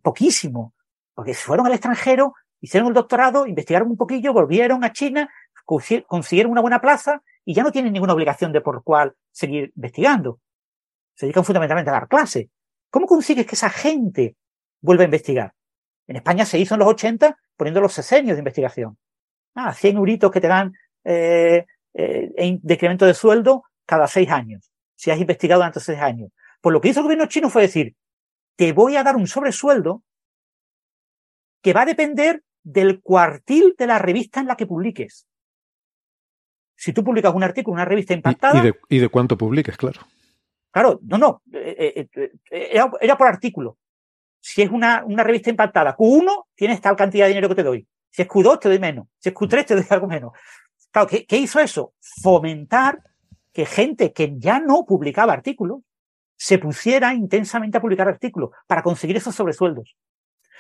poquísimo, 0.02 0.74
porque 1.14 1.34
fueron 1.34 1.66
al 1.66 1.74
extranjero, 1.74 2.34
hicieron 2.60 2.90
el 2.90 2.94
doctorado, 2.94 3.46
investigaron 3.46 3.90
un 3.90 3.98
poquillo, 3.98 4.34
volvieron 4.34 4.84
a 4.84 4.92
China, 4.92 5.30
consiguieron 5.66 6.52
una 6.52 6.62
buena 6.62 6.82
plaza 6.82 7.22
y 7.46 7.54
ya 7.54 7.64
no 7.64 7.72
tienen 7.72 7.94
ninguna 7.94 8.14
obligación 8.14 8.52
de 8.52 8.62
por 8.62 8.84
cuál 8.84 9.16
seguir 9.32 9.72
investigando. 9.76 10.40
Se 11.16 11.26
dedican 11.26 11.46
fundamentalmente 11.46 11.90
a 11.90 11.94
dar 11.94 12.08
clase. 12.08 12.50
¿Cómo 12.90 13.06
consigues 13.06 13.46
que 13.46 13.56
esa 13.56 13.70
gente 13.70 14.36
vuelva 14.82 15.04
a 15.04 15.06
investigar? 15.06 15.54
En 16.08 16.18
España 16.18 16.46
se 16.46 16.60
hizo 16.60 16.76
en 16.76 16.80
los 16.80 16.90
80 16.90 17.38
poniendo 17.56 17.82
los 17.82 17.94
sesenios 17.94 18.36
de 18.36 18.40
investigación. 18.40 18.98
Ah, 19.56 19.74
100 19.74 19.98
euritos 19.98 20.32
que 20.32 20.42
te 20.42 20.48
dan 20.48 20.74
eh, 21.04 21.66
eh, 21.94 22.32
en 22.36 22.60
decremento 22.64 23.06
de 23.06 23.14
sueldo 23.14 23.64
cada 23.86 24.08
seis 24.08 24.30
años, 24.30 24.72
si 24.96 25.12
has 25.12 25.20
investigado 25.20 25.60
durante 25.60 25.80
seis 25.80 26.00
años. 26.00 26.32
Pues 26.62 26.74
lo 26.74 26.80
que 26.80 26.90
hizo 26.90 27.00
el 27.00 27.06
gobierno 27.06 27.26
chino 27.26 27.50
fue 27.50 27.64
decir, 27.64 27.96
te 28.56 28.74
voy 28.74 28.96
a 28.96 29.04
dar 29.04 29.16
un 29.16 29.28
sobresueldo 29.28 30.04
que 31.62 31.74
va 31.74 31.82
a 31.82 31.86
depender 31.86 32.44
del 32.64 33.02
cuartil 33.02 33.76
de 33.78 33.88
la 33.88 34.00
revista 34.00 34.40
en 34.40 34.48
la 34.48 34.56
que 34.56 34.66
publiques. 34.66 35.28
Si 36.76 36.94
tú 36.94 37.04
publicas 37.04 37.34
un 37.34 37.44
artículo 37.44 37.76
en 37.76 37.82
una 37.82 37.86
revista 37.86 38.14
impactada. 38.14 38.64
Y, 38.90 39.00
de, 39.00 39.10
cuánto 39.10 39.38
publiques, 39.38 39.78
claro. 39.78 40.02
Claro, 40.72 41.00
no, 41.04 41.18
no. 41.18 41.42
Eh, 41.54 42.08
eh, 42.16 42.32
eh, 42.50 42.72
era, 43.02 43.18
por 43.18 43.28
artículo. 43.28 43.78
Si 44.40 44.64
es 44.64 44.72
una, 44.72 45.04
una 45.06 45.24
revista 45.24 45.52
impactada 45.52 45.96
Q1, 45.96 46.46
tienes 46.56 46.82
tal 46.82 46.96
cantidad 46.96 47.26
de 47.26 47.30
dinero 47.30 47.50
que 47.50 47.56
te 47.56 47.64
doy. 47.64 47.88
Si 48.10 48.24
es 48.24 48.28
Q2, 48.28 48.60
te 48.60 48.70
doy 48.70 48.80
menos. 48.80 49.08
Si 49.20 49.30
es 49.30 49.36
Q3, 49.36 49.66
te 49.66 49.76
doy 49.76 49.86
algo 49.90 50.08
menos. 50.08 50.32
Claro, 50.90 51.08
¿qué, 51.08 51.26
qué 51.26 51.38
hizo 51.38 51.60
eso? 51.60 51.94
Fomentar 52.22 53.04
que 53.54 53.66
gente 53.66 54.12
que 54.12 54.34
ya 54.38 54.60
no 54.60 54.86
publicaba 54.86 55.34
artículos 55.34 55.82
se 56.36 56.58
pusiera 56.58 57.14
intensamente 57.14 57.78
a 57.78 57.82
publicar 57.82 58.08
artículos 58.08 58.50
para 58.66 58.82
conseguir 58.82 59.18
esos 59.18 59.36
sobresueldos. 59.36 59.96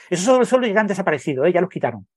Esos 0.10 0.26
sobresueldos 0.26 0.72
ya 0.72 0.80
han 0.80 0.88
desaparecido, 0.88 1.45
¿eh? 1.45 1.54
ya 1.54 1.62
los 1.62 1.70
quitaron. 1.70 2.08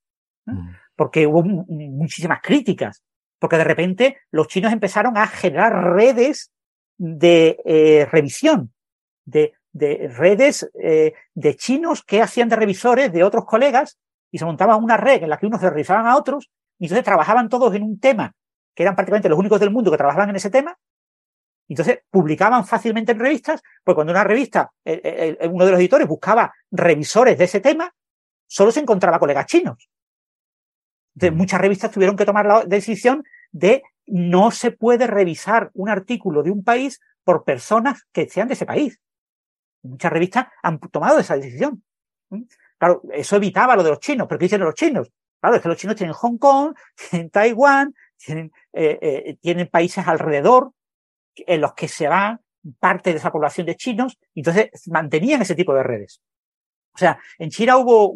Mm. 0.46 0.70
Porque 0.96 1.26
hubo 1.26 1.42
muchísimas 1.42 2.40
críticas. 2.42 3.02
Porque 3.38 3.56
de 3.56 3.64
repente 3.64 4.18
los 4.30 4.48
chinos 4.48 4.72
empezaron 4.72 5.16
a 5.16 5.26
generar 5.26 5.94
redes 5.94 6.52
de 6.96 7.58
eh, 7.64 8.06
revisión, 8.10 8.72
de, 9.24 9.54
de 9.72 10.08
redes 10.16 10.70
eh, 10.80 11.14
de 11.34 11.56
chinos 11.56 12.02
que 12.02 12.22
hacían 12.22 12.48
de 12.48 12.56
revisores 12.56 13.12
de 13.12 13.24
otros 13.24 13.44
colegas 13.44 13.98
y 14.30 14.38
se 14.38 14.44
montaban 14.44 14.82
una 14.82 14.96
red 14.96 15.22
en 15.22 15.30
la 15.30 15.36
que 15.36 15.46
unos 15.46 15.60
se 15.60 15.70
revisaban 15.70 16.06
a 16.06 16.16
otros 16.16 16.50
y 16.78 16.86
entonces 16.86 17.04
trabajaban 17.04 17.48
todos 17.48 17.74
en 17.74 17.82
un 17.82 17.98
tema 17.98 18.34
que 18.74 18.82
eran 18.82 18.94
prácticamente 18.94 19.28
los 19.28 19.38
únicos 19.38 19.60
del 19.60 19.70
mundo 19.70 19.90
que 19.90 19.96
trabajaban 19.96 20.30
en 20.30 20.36
ese 20.36 20.50
tema. 20.50 20.76
Entonces 21.68 22.00
publicaban 22.10 22.66
fácilmente 22.66 23.12
en 23.12 23.18
revistas, 23.18 23.62
pues 23.82 23.94
cuando 23.94 24.12
una 24.12 24.24
revista, 24.24 24.70
uno 24.84 25.64
de 25.64 25.70
los 25.70 25.80
editores 25.80 26.06
buscaba 26.06 26.52
revisores 26.70 27.38
de 27.38 27.44
ese 27.44 27.60
tema, 27.60 27.94
solo 28.46 28.70
se 28.70 28.80
encontraba 28.80 29.18
colegas 29.18 29.46
chinos. 29.46 29.88
Entonces, 31.14 31.36
muchas 31.36 31.60
revistas 31.60 31.90
tuvieron 31.90 32.16
que 32.16 32.24
tomar 32.24 32.46
la 32.46 32.64
decisión 32.64 33.24
de 33.52 33.82
no 34.06 34.50
se 34.50 34.72
puede 34.72 35.06
revisar 35.06 35.70
un 35.74 35.88
artículo 35.88 36.42
de 36.42 36.50
un 36.50 36.64
país 36.64 37.00
por 37.22 37.44
personas 37.44 38.04
que 38.12 38.28
sean 38.28 38.48
de 38.48 38.54
ese 38.54 38.66
país. 38.66 39.00
Muchas 39.82 40.12
revistas 40.12 40.48
han 40.62 40.78
tomado 40.78 41.18
esa 41.18 41.36
decisión. 41.36 41.82
Claro, 42.78 43.02
eso 43.12 43.36
evitaba 43.36 43.76
lo 43.76 43.82
de 43.82 43.90
los 43.90 44.00
chinos, 44.00 44.26
pero 44.28 44.38
¿qué 44.38 44.46
dicen 44.46 44.60
los 44.60 44.74
chinos? 44.74 45.10
Claro, 45.40 45.56
es 45.56 45.62
que 45.62 45.68
los 45.68 45.78
chinos 45.78 45.96
tienen 45.96 46.14
Hong 46.14 46.38
Kong, 46.38 46.74
tienen 47.10 47.30
Taiwán, 47.30 47.94
tienen, 48.16 48.52
eh, 48.72 48.98
eh, 49.00 49.36
tienen 49.40 49.68
países 49.68 50.06
alrededor 50.06 50.72
en 51.36 51.60
los 51.60 51.74
que 51.74 51.88
se 51.88 52.08
va 52.08 52.40
parte 52.80 53.10
de 53.10 53.16
esa 53.16 53.30
población 53.30 53.66
de 53.66 53.76
chinos, 53.76 54.18
y 54.32 54.40
entonces 54.40 54.70
mantenían 54.88 55.42
ese 55.42 55.54
tipo 55.54 55.74
de 55.74 55.82
redes. 55.82 56.20
O 56.94 56.98
sea, 56.98 57.18
en 57.38 57.50
China 57.50 57.76
hubo 57.76 58.12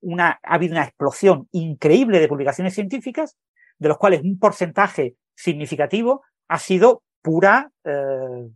una, 0.00 0.38
ha 0.42 0.54
habido 0.54 0.72
una 0.72 0.84
explosión 0.84 1.48
increíble 1.52 2.20
de 2.20 2.28
publicaciones 2.28 2.74
científicas, 2.74 3.36
de 3.78 3.88
los 3.88 3.98
cuales 3.98 4.22
un 4.22 4.38
porcentaje 4.38 5.16
significativo 5.34 6.22
ha 6.46 6.58
sido 6.58 7.02
pura 7.22 7.70
eh, 7.84 8.48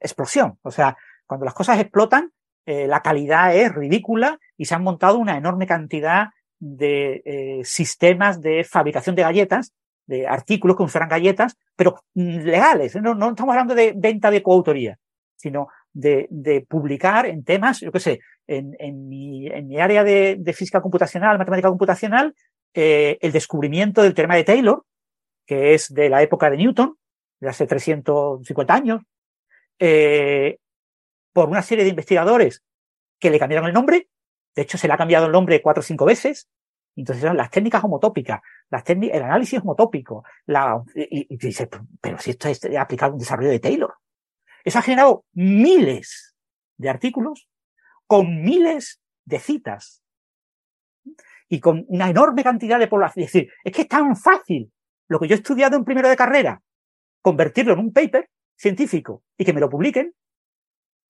explosión. 0.00 0.58
O 0.62 0.70
sea, 0.70 0.96
cuando 1.26 1.44
las 1.44 1.54
cosas 1.54 1.78
explotan, 1.78 2.32
la 2.66 3.00
calidad 3.00 3.54
es 3.54 3.72
ridícula 3.72 4.40
y 4.56 4.64
se 4.64 4.74
han 4.74 4.82
montado 4.82 5.18
una 5.18 5.36
enorme 5.36 5.68
cantidad 5.68 6.30
de 6.58 7.60
sistemas 7.62 8.40
de 8.40 8.64
fabricación 8.64 9.14
de 9.14 9.22
galletas 9.22 9.72
de 10.06 10.26
artículos 10.26 10.76
como 10.76 10.88
si 10.88 10.92
fueran 10.92 11.08
galletas, 11.08 11.56
pero 11.74 12.00
legales. 12.14 12.94
¿eh? 12.96 13.00
No, 13.00 13.12
estamos 13.12 13.52
hablando 13.52 13.74
de 13.74 13.92
venta 13.96 14.30
de 14.30 14.42
coautoría, 14.42 14.98
sino 15.36 15.68
de, 15.92 16.26
de 16.30 16.60
publicar 16.62 17.26
en 17.26 17.44
temas, 17.44 17.80
yo 17.80 17.92
qué 17.92 18.00
sé, 18.00 18.20
en, 18.46 18.76
en, 18.78 19.08
mi, 19.08 19.48
área 19.78 20.04
de, 20.04 20.52
física 20.54 20.80
computacional, 20.80 21.38
matemática 21.38 21.68
computacional, 21.68 22.34
eh, 22.74 23.18
el 23.20 23.32
descubrimiento 23.32 24.02
del 24.02 24.14
teorema 24.14 24.36
de 24.36 24.44
Taylor, 24.44 24.84
que 25.46 25.74
es 25.74 25.92
de 25.92 26.08
la 26.08 26.22
época 26.22 26.50
de 26.50 26.58
Newton, 26.58 26.96
de 27.40 27.48
hace 27.48 27.66
350 27.66 28.74
años, 28.74 29.02
eh, 29.78 30.58
por 31.32 31.48
una 31.48 31.62
serie 31.62 31.84
de 31.84 31.90
investigadores 31.90 32.62
que 33.18 33.30
le 33.30 33.38
cambiaron 33.38 33.68
el 33.68 33.74
nombre. 33.74 34.08
De 34.54 34.62
hecho, 34.62 34.78
se 34.78 34.86
le 34.86 34.94
ha 34.94 34.98
cambiado 34.98 35.26
el 35.26 35.32
nombre 35.32 35.60
cuatro 35.60 35.80
o 35.80 35.84
cinco 35.84 36.04
veces. 36.04 36.48
Entonces, 36.96 37.30
las 37.34 37.50
técnicas 37.50 37.84
homotópicas, 37.84 38.40
el 38.70 39.22
análisis 39.22 39.60
homotópico, 39.60 40.24
la, 40.46 40.82
y, 40.94 41.34
y 41.34 41.36
dices, 41.36 41.68
pero 42.00 42.18
si 42.18 42.30
esto 42.30 42.48
es 42.48 42.64
aplicado 42.76 43.12
a 43.12 43.14
un 43.14 43.20
desarrollo 43.20 43.50
de 43.50 43.60
Taylor. 43.60 43.94
Eso 44.64 44.78
ha 44.78 44.82
generado 44.82 45.24
miles 45.32 46.34
de 46.76 46.88
artículos 46.88 47.48
con 48.06 48.42
miles 48.42 49.00
de 49.24 49.38
citas 49.38 50.02
y 51.48 51.60
con 51.60 51.84
una 51.88 52.10
enorme 52.10 52.42
cantidad 52.42 52.78
de 52.78 52.88
población. 52.88 53.24
Es 53.24 53.32
decir, 53.32 53.52
es 53.62 53.72
que 53.72 53.82
es 53.82 53.88
tan 53.88 54.16
fácil 54.16 54.72
lo 55.08 55.20
que 55.20 55.28
yo 55.28 55.34
he 55.34 55.38
estudiado 55.38 55.76
en 55.76 55.84
primero 55.84 56.08
de 56.08 56.16
carrera, 56.16 56.60
convertirlo 57.22 57.74
en 57.74 57.78
un 57.78 57.92
paper 57.92 58.28
científico 58.56 59.22
y 59.36 59.44
que 59.44 59.52
me 59.52 59.60
lo 59.60 59.70
publiquen, 59.70 60.14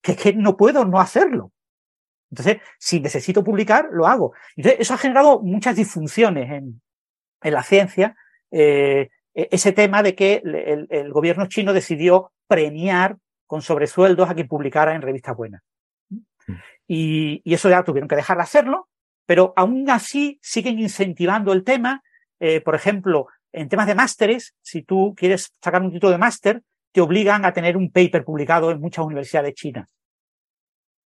que 0.03 0.13
es 0.13 0.19
que 0.19 0.33
no 0.35 0.57
puedo 0.57 0.85
no 0.85 1.01
hacerlo. 1.01 1.53
Entonces, 2.31 2.61
si 2.79 3.01
necesito 3.01 3.43
publicar, 3.45 3.89
lo 3.93 4.07
hago. 4.07 4.35
Entonces, 4.57 4.81
eso 4.81 4.95
ha 4.95 4.99
generado 4.99 5.41
muchas 5.41 5.77
disfunciones 5.77 6.51
en, 6.51 6.83
en 7.43 7.53
la 7.53 7.63
ciencia. 7.63 8.17
Eh, 8.51 9.09
e, 9.35 9.49
ese 9.51 9.73
tema 9.73 10.03
de 10.03 10.15
que 10.15 10.43
el, 10.45 10.87
el, 10.91 11.13
gobierno 11.13 11.47
chino 11.47 11.73
decidió 11.73 12.33
premiar 12.47 13.17
con 13.47 13.63
sobresueldos 13.63 14.29
a 14.29 14.35
quien 14.35 14.49
publicara 14.49 14.95
en 14.95 15.03
revistas 15.03 15.37
buenas. 15.37 15.63
Mm. 16.09 16.53
Y, 16.87 17.43
y, 17.45 17.55
eso 17.55 17.69
ya 17.69 17.85
tuvieron 17.85 18.09
que 18.09 18.17
dejar 18.17 18.37
de 18.37 18.45
hacerlo, 18.45 18.89
pero 19.27 19.53
aún 19.57 19.89
así 19.91 20.39
siguen 20.43 20.79
incentivando 20.79 21.53
el 21.53 21.65
tema. 21.65 22.03
Eh, 22.39 22.61
por 22.61 22.75
ejemplo, 22.75 23.27
en 23.53 23.69
temas 23.69 23.87
de 23.87 23.95
másteres, 23.95 24.55
si 24.63 24.83
tú 24.83 25.15
quieres 25.17 25.53
sacar 25.63 25.83
un 25.83 25.91
título 25.91 26.13
de 26.13 26.19
máster, 26.19 26.63
te 26.93 27.01
obligan 27.01 27.45
a 27.45 27.53
tener 27.53 27.77
un 27.77 27.91
paper 27.91 28.25
publicado 28.25 28.71
en 28.71 28.81
muchas 28.81 29.05
universidades 29.05 29.55
chinas. 29.55 29.96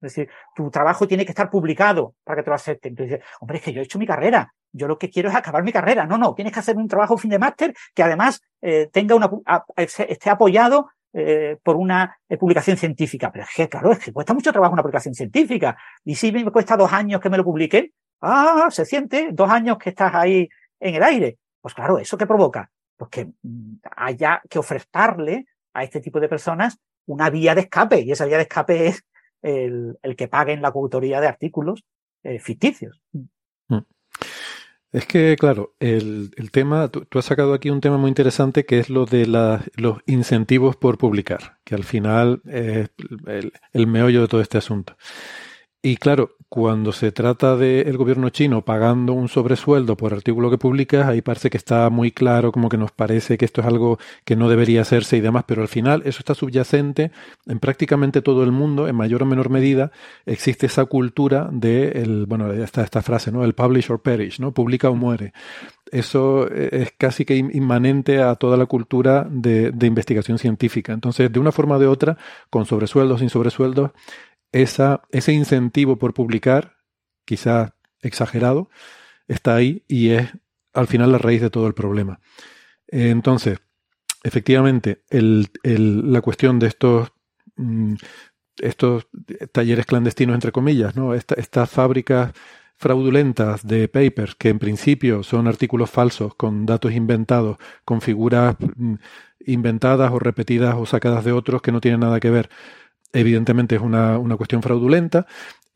Es 0.01 0.14
decir, 0.14 0.30
tu 0.55 0.70
trabajo 0.70 1.09
tiene 1.09 1.24
que 1.24 1.32
estar 1.32 1.51
publicado 1.51 2.14
para 2.24 2.36
que 2.36 2.44
te 2.44 2.51
lo 2.51 2.57
acepten. 2.57 2.92
Entonces, 2.92 3.20
hombre, 3.40 3.59
es 3.59 3.64
que 3.64 3.72
yo 3.72 3.80
he 3.80 3.84
hecho 3.84 3.99
mi 3.99 4.07
carrera. 4.07 4.53
Yo 4.72 4.86
lo 4.86 4.99
que 4.99 5.11
quiero 5.11 5.28
es 5.28 5.34
acabar 5.34 5.64
mi 5.64 5.72
carrera. 5.72 6.07
No, 6.07 6.18
no, 6.18 6.34
tienes 6.34 6.53
que 6.53 6.61
hacer 6.61 6.76
un 6.76 6.86
trabajo 6.86 7.18
fin 7.18 7.30
de 7.30 7.38
máster 7.38 7.74
que 7.94 8.03
además 8.03 8.40
eh, 8.61 8.88
tenga 8.92 9.16
una, 9.16 9.30
esté 9.76 10.30
apoyado 10.30 10.90
eh, 11.12 11.57
por 11.62 11.76
una 11.76 12.16
eh, 12.28 12.36
publicación 12.36 12.76
científica. 12.76 13.32
Pero 13.32 13.44
es 13.44 13.51
que, 13.55 13.68
claro, 13.68 13.92
es 13.92 13.99
que 13.99 14.12
cuesta 14.12 14.34
mucho 14.34 14.53
trabajo 14.53 14.72
una 14.72 14.82
publicación 14.82 15.14
científica. 15.14 15.76
Y 16.05 16.14
si 16.14 16.30
me 16.30 16.51
cuesta 16.51 16.76
dos 16.76 16.92
años 16.92 17.20
que 17.20 17.30
me 17.30 17.36
lo 17.36 17.44
publiquen, 17.44 17.92
ah, 18.20 18.68
se 18.70 18.84
siente 18.84 19.30
dos 19.32 19.51
años 19.51 19.78
que 19.78 19.90
estás 19.90 20.14
ahí 20.14 20.49
en 20.78 20.94
el 20.94 21.03
aire. 21.03 21.38
Pues 21.61 21.74
claro, 21.74 21.99
¿eso 21.99 22.16
qué 22.16 22.26
provoca? 22.26 22.70
Pues 22.96 23.11
que 23.11 23.24
mm, 23.42 23.76
haya 23.96 24.42
que 24.49 24.59
ofertarle 24.59 25.46
a 25.72 25.82
este 25.82 26.01
tipo 26.01 26.20
de 26.20 26.28
personas 26.28 26.78
una 27.07 27.30
vía 27.30 27.55
de 27.55 27.62
escape. 27.62 28.01
Y 28.01 28.12
esa 28.12 28.26
vía 28.26 28.36
de 28.36 28.42
escape 28.42 28.86
es 28.86 29.03
el, 29.43 29.99
el 30.03 30.16
que 30.16 30.28
paguen 30.28 30.62
la 30.62 30.72
coautoría 30.72 31.20
de 31.20 31.28
artículos 31.28 31.84
eh, 32.22 32.39
ficticios. 32.39 33.01
Mm. 33.12 33.24
Es 34.91 35.05
que, 35.05 35.36
claro, 35.39 35.74
el, 35.80 36.30
el 36.36 36.51
tema, 36.51 36.89
tú, 36.89 37.07
has 37.18 37.26
sacado 37.26 37.53
aquí 37.53 37.68
un 37.68 37.82
tema 37.82 37.99
muy 37.99 38.09
interesante 38.09 38.64
que 38.64 38.78
es 38.78 38.89
lo 38.89 39.05
de 39.05 39.26
la, 39.26 39.62
los 39.76 39.99
incentivos 40.07 40.76
por 40.76 40.97
publicar, 40.97 41.59
que 41.64 41.74
al 41.74 41.84
final 41.84 42.41
es 42.47 42.89
el, 43.26 43.53
el 43.74 43.86
meollo 43.86 44.22
de 44.22 44.28
todo 44.28 44.41
este 44.41 44.57
asunto. 44.57 44.97
Y 45.89 45.97
claro, 45.97 46.36
cuando 46.51 46.93
se 46.93 47.12
trata 47.12 47.57
del 47.57 47.97
gobierno 47.97 48.28
chino 48.28 48.62
pagando 48.62 49.14
un 49.14 49.28
sobresueldo 49.28 49.97
por 49.97 50.12
artículo 50.12 50.51
que 50.51 50.59
publicas, 50.59 51.07
ahí 51.07 51.22
parece 51.22 51.49
que 51.49 51.57
está 51.57 51.89
muy 51.89 52.12
claro, 52.12 52.53
como 52.53 52.68
que 52.68 52.76
nos 52.76 52.93
parece 52.93 53.39
que 53.39 53.47
esto 53.47 53.62
es 53.62 53.66
algo 53.66 53.99
que 54.26 54.36
no 54.36 54.51
debería 54.51 54.82
hacerse 54.82 55.16
y 55.16 55.22
demás, 55.22 55.45
pero 55.47 55.62
al 55.62 55.68
final 55.68 56.03
eso 56.05 56.18
está 56.18 56.34
subyacente 56.34 57.11
en 57.47 57.59
prácticamente 57.59 58.20
todo 58.20 58.45
el 58.45 58.53
mundo, 58.53 58.86
en 58.86 58.97
mayor 58.97 59.22
o 59.22 59.24
menor 59.24 59.49
medida, 59.49 59.91
existe 60.26 60.66
esa 60.66 60.84
cultura 60.84 61.49
de, 61.51 61.89
el, 62.03 62.26
bueno, 62.26 62.53
está 62.53 62.82
esta 62.82 63.01
frase, 63.01 63.32
¿no? 63.32 63.43
El 63.43 63.55
publish 63.55 63.91
or 63.91 64.03
perish, 64.03 64.41
¿no? 64.41 64.53
Publica 64.53 64.91
o 64.91 64.95
muere. 64.95 65.32
Eso 65.91 66.51
es 66.51 66.93
casi 66.99 67.24
que 67.24 67.34
inmanente 67.34 68.20
a 68.20 68.34
toda 68.34 68.59
la 68.59 68.66
cultura 68.66 69.26
de, 69.30 69.70
de 69.70 69.86
investigación 69.86 70.36
científica. 70.36 70.93
Entonces, 70.93 71.32
de 71.32 71.41
una 71.41 71.51
forma 71.51 71.76
o 71.76 71.78
de 71.78 71.86
otra, 71.86 72.18
con 72.51 72.66
sobresueldos, 72.66 73.20
sin 73.20 73.30
sobresueldos, 73.30 73.93
ese 74.53 75.32
incentivo 75.32 75.99
por 75.99 76.14
publicar, 76.14 76.76
quizá 77.24 77.74
exagerado, 78.01 78.70
está 79.26 79.55
ahí 79.55 79.84
y 79.88 80.11
es 80.11 80.30
al 80.72 80.86
final 80.86 81.12
la 81.12 81.18
raíz 81.18 81.40
de 81.40 81.51
todo 81.51 81.66
el 81.66 81.74
problema. 81.74 82.20
Entonces, 82.86 83.59
efectivamente, 84.22 85.03
la 85.11 86.20
cuestión 86.20 86.59
de 86.59 86.68
estos, 86.68 87.12
mm, 87.57 87.94
estos 88.59 89.07
talleres 89.53 89.86
clandestinos, 89.86 90.34
entre 90.34 90.53
comillas, 90.53 90.96
¿no? 90.96 91.14
estas 91.14 91.70
fábricas 91.70 92.32
fraudulentas 92.76 93.66
de 93.66 93.88
papers 93.88 94.36
que 94.36 94.51
en 94.51 94.61
principio 94.61 95.24
son 95.24 95.49
artículos 95.49 95.90
falsos 95.90 96.34
con 96.36 96.64
datos 96.64 96.92
inventados, 96.92 97.59
con 97.84 98.01
figuras 98.01 98.57
mm, 98.61 98.94
inventadas 99.46 100.12
o 100.12 100.18
repetidas 100.18 100.76
o 100.78 100.86
sacadas 100.86 101.24
de 101.24 101.32
otros 101.32 101.61
que 101.61 101.72
no 101.72 101.80
tienen 101.80 102.01
nada 102.01 102.20
que 102.20 102.30
ver 102.30 102.51
evidentemente 103.12 103.76
es 103.76 103.82
una, 103.82 104.18
una 104.18 104.36
cuestión 104.36 104.62
fraudulenta, 104.62 105.26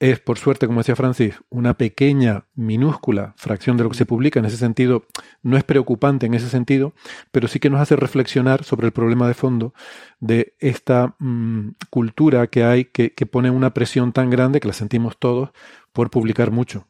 es, 0.02 0.18
por 0.18 0.36
suerte, 0.36 0.66
como 0.66 0.80
decía 0.80 0.96
Francis, 0.96 1.40
una 1.48 1.74
pequeña, 1.74 2.46
minúscula 2.56 3.34
fracción 3.36 3.76
de 3.76 3.84
lo 3.84 3.90
que 3.90 3.96
se 3.96 4.04
publica. 4.04 4.40
En 4.40 4.46
ese 4.46 4.56
sentido, 4.56 5.06
no 5.42 5.56
es 5.56 5.62
preocupante 5.62 6.26
en 6.26 6.34
ese 6.34 6.48
sentido, 6.48 6.92
pero 7.30 7.46
sí 7.46 7.60
que 7.60 7.70
nos 7.70 7.80
hace 7.80 7.94
reflexionar 7.94 8.64
sobre 8.64 8.88
el 8.88 8.92
problema 8.92 9.28
de 9.28 9.34
fondo 9.34 9.74
de 10.18 10.56
esta 10.58 11.14
mm, 11.20 11.76
cultura 11.88 12.48
que 12.48 12.64
hay 12.64 12.86
que, 12.86 13.12
que, 13.14 13.26
pone 13.26 13.50
una 13.50 13.74
presión 13.74 14.12
tan 14.12 14.28
grande 14.28 14.58
que 14.58 14.66
la 14.66 14.74
sentimos 14.74 15.18
todos 15.18 15.50
por 15.92 16.10
publicar 16.10 16.50
mucho. 16.50 16.88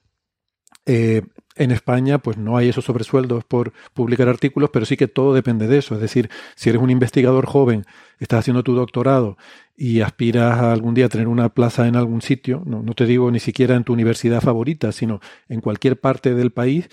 Eh, 0.87 1.23
en 1.55 1.71
España, 1.71 2.19
pues 2.19 2.39
no 2.39 2.57
hay 2.57 2.71
esos 2.71 2.85
sobresueldos 2.85 3.45
por 3.45 3.73
publicar 3.93 4.29
artículos, 4.29 4.71
pero 4.73 4.87
sí 4.87 4.97
que 4.97 5.07
todo 5.07 5.35
depende 5.35 5.67
de 5.69 5.79
eso. 5.79 5.95
Es 5.95 6.01
decir, 6.01 6.31
si 6.55 6.71
eres 6.71 6.81
un 6.81 6.91
investigador 6.91 7.47
joven, 7.47 7.85
estás 8.19 8.41
haciendo 8.41 8.63
tu 8.63 8.75
doctorado 8.75 9.37
y 9.77 10.01
aspiras 10.01 10.59
a 10.59 10.73
algún 10.73 10.95
día 10.95 11.07
a 11.07 11.09
tener 11.11 11.29
una 11.29 11.51
plaza 11.51 11.87
en 11.87 11.97
algún 11.97 12.23
sitio, 12.23 12.63
no, 12.65 12.83
no 12.83 12.95
te 12.95 13.05
digo 13.05 13.31
ni 13.31 13.39
siquiera 13.39 13.75
en 13.77 13.85
tu 13.85 13.93
universidad 13.93 14.41
favorita, 14.41 14.93
sino 14.93 15.21
en 15.49 15.61
cualquier 15.61 16.01
parte 16.01 16.35
del 16.35 16.53
país, 16.53 16.89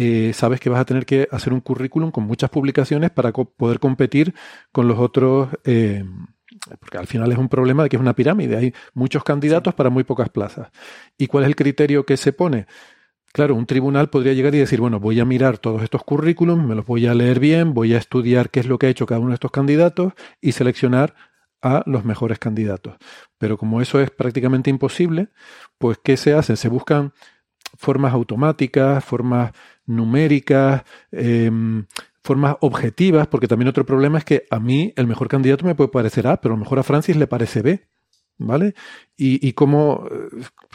eh, 0.00 0.32
sabes 0.32 0.60
que 0.60 0.70
vas 0.70 0.80
a 0.80 0.84
tener 0.84 1.04
que 1.04 1.28
hacer 1.32 1.52
un 1.52 1.60
currículum 1.60 2.12
con 2.12 2.24
muchas 2.24 2.50
publicaciones 2.50 3.10
para 3.10 3.32
co 3.32 3.46
poder 3.46 3.80
competir 3.80 4.32
con 4.70 4.86
los 4.86 4.98
otros. 4.98 5.48
Eh, 5.64 6.04
porque 6.80 6.98
al 6.98 7.06
final 7.06 7.30
es 7.32 7.38
un 7.38 7.48
problema 7.48 7.82
de 7.82 7.88
que 7.88 7.96
es 7.96 8.00
una 8.00 8.14
pirámide, 8.14 8.56
hay 8.56 8.74
muchos 8.94 9.22
candidatos 9.24 9.74
para 9.74 9.90
muy 9.90 10.04
pocas 10.04 10.28
plazas. 10.28 10.70
¿Y 11.16 11.26
cuál 11.26 11.44
es 11.44 11.48
el 11.48 11.56
criterio 11.56 12.04
que 12.06 12.16
se 12.16 12.32
pone? 12.32 12.66
Claro, 13.32 13.54
un 13.54 13.66
tribunal 13.66 14.08
podría 14.10 14.32
llegar 14.32 14.54
y 14.54 14.58
decir, 14.58 14.80
bueno, 14.80 15.00
voy 15.00 15.20
a 15.20 15.24
mirar 15.24 15.58
todos 15.58 15.82
estos 15.82 16.02
currículums, 16.02 16.66
me 16.66 16.74
los 16.74 16.86
voy 16.86 17.06
a 17.06 17.14
leer 17.14 17.38
bien, 17.38 17.74
voy 17.74 17.94
a 17.94 17.98
estudiar 17.98 18.50
qué 18.50 18.60
es 18.60 18.66
lo 18.66 18.78
que 18.78 18.86
ha 18.86 18.90
hecho 18.90 19.06
cada 19.06 19.20
uno 19.20 19.28
de 19.30 19.34
estos 19.34 19.50
candidatos 19.50 20.14
y 20.40 20.52
seleccionar 20.52 21.14
a 21.62 21.82
los 21.86 22.04
mejores 22.04 22.38
candidatos. 22.38 22.96
Pero 23.38 23.58
como 23.58 23.80
eso 23.80 24.00
es 24.00 24.10
prácticamente 24.10 24.70
imposible, 24.70 25.28
pues 25.78 25.98
¿qué 26.02 26.16
se 26.16 26.34
hace? 26.34 26.56
Se 26.56 26.68
buscan 26.68 27.12
formas 27.76 28.14
automáticas, 28.14 29.04
formas 29.04 29.52
numéricas, 29.86 30.82
eh, 31.12 31.50
formas 32.22 32.56
objetivas, 32.60 33.26
porque 33.26 33.48
también 33.48 33.68
otro 33.68 33.86
problema 33.86 34.18
es 34.18 34.24
que 34.24 34.46
a 34.50 34.58
mí 34.58 34.92
el 34.96 35.06
mejor 35.06 35.28
candidato 35.28 35.64
me 35.64 35.74
puede 35.74 35.90
parecer 35.90 36.26
A, 36.26 36.40
pero 36.40 36.54
a 36.54 36.56
lo 36.56 36.60
mejor 36.62 36.78
a 36.78 36.82
Francis 36.82 37.16
le 37.16 37.26
parece 37.26 37.62
B. 37.62 37.88
¿Vale? 38.38 38.74
Y, 39.16 39.46
y 39.46 39.52
cómo, 39.52 40.08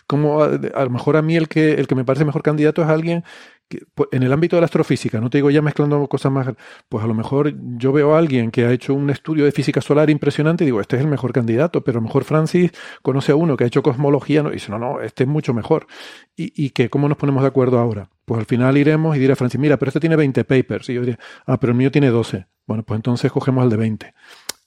como 0.08 0.44
a, 0.44 0.50
lo 0.50 0.90
mejor 0.90 1.16
a 1.18 1.22
mí 1.22 1.36
el 1.36 1.48
que, 1.48 1.74
el 1.74 1.88
que 1.88 1.96
me 1.96 2.06
parece 2.06 2.26
mejor 2.26 2.44
candidato 2.44 2.82
es 2.82 2.90
alguien 2.90 3.24
que, 3.70 3.80
pues, 3.96 4.10
en 4.12 4.24
el 4.24 4.34
ámbito 4.34 4.56
de 4.56 4.62
la 4.62 4.66
astrofísica, 4.66 5.22
no 5.22 5.30
te 5.30 5.38
digo 5.38 5.50
ya 5.50 5.62
mezclando 5.62 6.06
cosas 6.08 6.32
más, 6.32 6.48
pues 6.90 7.04
a 7.04 7.08
lo 7.08 7.14
mejor 7.14 7.54
yo 7.78 7.94
veo 7.94 8.16
a 8.16 8.20
alguien 8.20 8.52
que 8.52 8.66
ha 8.66 8.72
hecho 8.72 8.94
un 8.94 9.10
estudio 9.10 9.46
de 9.46 9.52
física 9.52 9.82
solar 9.82 10.10
impresionante 10.10 10.64
y 10.64 10.68
digo, 10.68 10.82
este 10.82 10.98
es 10.98 11.02
el 11.02 11.08
mejor 11.08 11.32
candidato, 11.32 11.84
pero 11.84 12.00
a 12.00 12.02
lo 12.02 12.08
mejor 12.08 12.26
Francis 12.26 12.72
conoce 13.02 13.32
a 13.32 13.36
uno 13.36 13.56
que 13.56 13.64
ha 13.64 13.68
hecho 13.68 13.82
cosmología 13.82 14.44
¿no? 14.44 14.50
y 14.50 14.54
dice, 14.54 14.72
no, 14.72 14.78
no, 14.78 15.02
este 15.02 15.24
es 15.24 15.30
mucho 15.30 15.54
mejor. 15.54 15.88
¿Y, 16.36 16.54
y 16.56 16.72
que 16.72 16.90
cómo 16.90 17.08
nos 17.08 17.18
ponemos 17.18 17.44
de 17.44 17.48
acuerdo 17.48 17.80
ahora? 17.80 18.10
Pues 18.26 18.40
al 18.40 18.46
final 18.46 18.78
iremos 18.78 19.16
y 19.16 19.20
dirá 19.20 19.36
Francis, 19.36 19.60
mira, 19.60 19.78
pero 19.78 19.90
este 19.90 20.00
tiene 20.00 20.16
20 20.16 20.44
papers. 20.46 20.90
Y 20.90 20.94
yo 20.94 21.02
diría, 21.02 21.20
ah, 21.46 21.60
pero 21.60 21.72
el 21.72 21.78
mío 21.78 21.92
tiene 21.92 22.10
12. 22.10 22.46
Bueno, 22.66 22.84
pues 22.84 22.98
entonces 22.98 23.32
cogemos 23.32 23.64
el 23.64 23.70
de 23.70 23.78
20. 23.78 24.14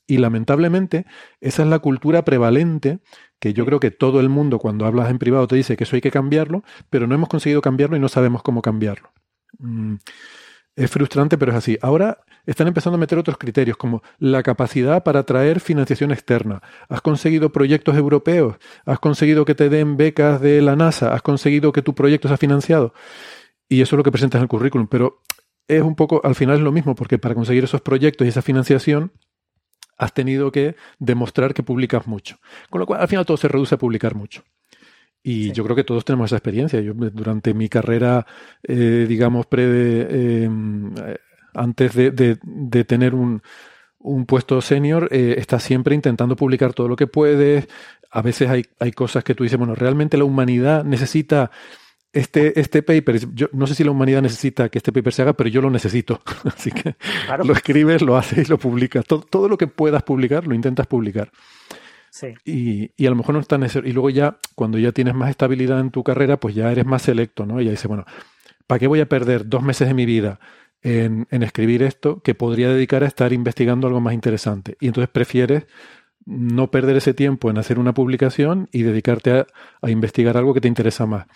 Y 0.06 0.18
lamentablemente, 0.18 1.06
esa 1.40 1.62
es 1.62 1.68
la 1.68 1.80
cultura 1.80 2.24
prevalente 2.24 3.00
que 3.40 3.52
yo 3.52 3.66
creo 3.66 3.80
que 3.80 3.90
todo 3.90 4.20
el 4.20 4.28
mundo 4.28 4.58
cuando 4.58 4.86
hablas 4.86 5.10
en 5.10 5.18
privado 5.18 5.46
te 5.46 5.56
dice 5.56 5.76
que 5.76 5.84
eso 5.84 5.96
hay 5.96 6.02
que 6.02 6.10
cambiarlo, 6.10 6.62
pero 6.90 7.06
no 7.06 7.14
hemos 7.14 7.28
conseguido 7.28 7.60
cambiarlo 7.60 7.96
y 7.96 8.00
no 8.00 8.08
sabemos 8.08 8.42
cómo 8.42 8.62
cambiarlo. 8.62 9.12
Mm, 9.58 9.96
es 10.76 10.90
frustrante, 10.90 11.38
pero 11.38 11.52
es 11.52 11.58
así. 11.58 11.78
Ahora 11.80 12.18
están 12.44 12.68
empezando 12.68 12.96
a 12.96 13.00
meter 13.00 13.18
otros 13.18 13.38
criterios, 13.38 13.76
como 13.76 14.02
la 14.18 14.42
capacidad 14.42 15.02
para 15.02 15.20
atraer 15.20 15.60
financiación 15.60 16.12
externa. 16.12 16.62
¿Has 16.88 17.00
conseguido 17.00 17.50
proyectos 17.50 17.96
europeos? 17.96 18.56
¿Has 18.84 19.00
conseguido 19.00 19.44
que 19.44 19.54
te 19.54 19.68
den 19.68 19.96
becas 19.96 20.40
de 20.40 20.62
la 20.62 20.76
NASA? 20.76 21.12
¿Has 21.12 21.22
conseguido 21.22 21.72
que 21.72 21.82
tu 21.82 21.94
proyecto 21.94 22.28
sea 22.28 22.36
financiado? 22.36 22.94
Y 23.68 23.80
eso 23.80 23.96
es 23.96 23.98
lo 23.98 24.04
que 24.04 24.12
presentas 24.12 24.38
en 24.38 24.42
el 24.42 24.48
currículum. 24.48 24.86
Pero 24.86 25.22
es 25.66 25.82
un 25.82 25.96
poco, 25.96 26.20
al 26.24 26.34
final 26.34 26.56
es 26.56 26.62
lo 26.62 26.72
mismo, 26.72 26.94
porque 26.94 27.18
para 27.18 27.34
conseguir 27.34 27.64
esos 27.64 27.80
proyectos 27.80 28.26
y 28.26 28.28
esa 28.28 28.42
financiación 28.42 29.12
has 29.96 30.12
tenido 30.12 30.52
que 30.52 30.76
demostrar 30.98 31.54
que 31.54 31.62
publicas 31.62 32.06
mucho. 32.06 32.38
Con 32.70 32.80
lo 32.80 32.86
cual, 32.86 33.00
al 33.00 33.08
final 33.08 33.24
todo 33.26 33.36
se 33.36 33.48
reduce 33.48 33.74
a 33.74 33.78
publicar 33.78 34.14
mucho. 34.14 34.42
Y 35.22 35.44
sí. 35.44 35.52
yo 35.52 35.64
creo 35.64 35.74
que 35.74 35.84
todos 35.84 36.04
tenemos 36.04 36.28
esa 36.28 36.36
experiencia. 36.36 36.80
Yo 36.80 36.94
durante 36.94 37.54
mi 37.54 37.68
carrera, 37.68 38.26
eh, 38.62 39.06
digamos, 39.08 39.46
pre 39.46 39.64
eh, 39.66 40.50
antes 41.54 41.94
de, 41.94 42.10
de, 42.10 42.38
de, 42.42 42.84
tener 42.84 43.14
un, 43.14 43.42
un 43.98 44.26
puesto 44.26 44.60
senior, 44.60 45.08
eh, 45.10 45.34
estás 45.38 45.62
siempre 45.62 45.94
intentando 45.94 46.36
publicar 46.36 46.74
todo 46.74 46.88
lo 46.88 46.96
que 46.96 47.06
puedes. 47.06 47.66
A 48.10 48.22
veces 48.22 48.48
hay, 48.48 48.66
hay 48.78 48.92
cosas 48.92 49.24
que 49.24 49.34
tú 49.34 49.42
dices, 49.42 49.58
bueno, 49.58 49.74
realmente 49.74 50.16
la 50.16 50.24
humanidad 50.24 50.84
necesita 50.84 51.50
este, 52.16 52.58
este 52.58 52.82
paper, 52.82 53.34
yo 53.34 53.48
no 53.52 53.66
sé 53.66 53.74
si 53.74 53.84
la 53.84 53.90
humanidad 53.90 54.22
necesita 54.22 54.70
que 54.70 54.78
este 54.78 54.90
paper 54.90 55.12
se 55.12 55.20
haga, 55.20 55.34
pero 55.34 55.50
yo 55.50 55.60
lo 55.60 55.68
necesito. 55.68 56.22
Así 56.44 56.70
que 56.70 56.96
claro. 57.26 57.44
lo 57.44 57.52
escribes, 57.52 58.00
lo 58.00 58.16
haces 58.16 58.48
y 58.48 58.50
lo 58.50 58.58
publicas. 58.58 59.04
Todo, 59.04 59.20
todo, 59.20 59.50
lo 59.50 59.58
que 59.58 59.66
puedas 59.66 60.02
publicar, 60.02 60.46
lo 60.46 60.54
intentas 60.54 60.86
publicar. 60.86 61.30
Sí. 62.08 62.28
Y, 62.46 62.90
y, 62.96 63.06
a 63.06 63.10
lo 63.10 63.16
mejor 63.16 63.34
no 63.34 63.40
es 63.42 63.46
tan 63.46 63.60
necesario. 63.60 63.90
Y 63.90 63.92
luego 63.92 64.08
ya, 64.08 64.38
cuando 64.54 64.78
ya 64.78 64.92
tienes 64.92 65.14
más 65.14 65.28
estabilidad 65.28 65.78
en 65.78 65.90
tu 65.90 66.02
carrera, 66.02 66.40
pues 66.40 66.54
ya 66.54 66.72
eres 66.72 66.86
más 66.86 67.02
selecto, 67.02 67.44
¿no? 67.44 67.60
Y 67.60 67.66
ya 67.66 67.70
dices, 67.70 67.86
bueno, 67.86 68.06
¿para 68.66 68.78
qué 68.78 68.86
voy 68.86 69.00
a 69.00 69.08
perder 69.10 69.46
dos 69.46 69.62
meses 69.62 69.86
de 69.86 69.92
mi 69.92 70.06
vida 70.06 70.40
en, 70.80 71.26
en 71.30 71.42
escribir 71.42 71.82
esto 71.82 72.22
que 72.22 72.34
podría 72.34 72.70
dedicar 72.70 73.04
a 73.04 73.08
estar 73.08 73.34
investigando 73.34 73.88
algo 73.88 74.00
más 74.00 74.14
interesante? 74.14 74.78
Y 74.80 74.86
entonces 74.86 75.10
prefieres 75.10 75.66
no 76.24 76.70
perder 76.70 76.96
ese 76.96 77.12
tiempo 77.12 77.50
en 77.50 77.58
hacer 77.58 77.78
una 77.78 77.92
publicación 77.92 78.70
y 78.72 78.84
dedicarte 78.84 79.32
a, 79.32 79.46
a 79.82 79.90
investigar 79.90 80.38
algo 80.38 80.54
que 80.54 80.62
te 80.62 80.68
interesa 80.68 81.04
más. 81.04 81.26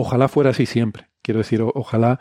Ojalá 0.00 0.28
fuera 0.28 0.48
así 0.50 0.64
siempre. 0.64 1.10
Quiero 1.20 1.38
decir, 1.38 1.60
ojalá 1.62 2.20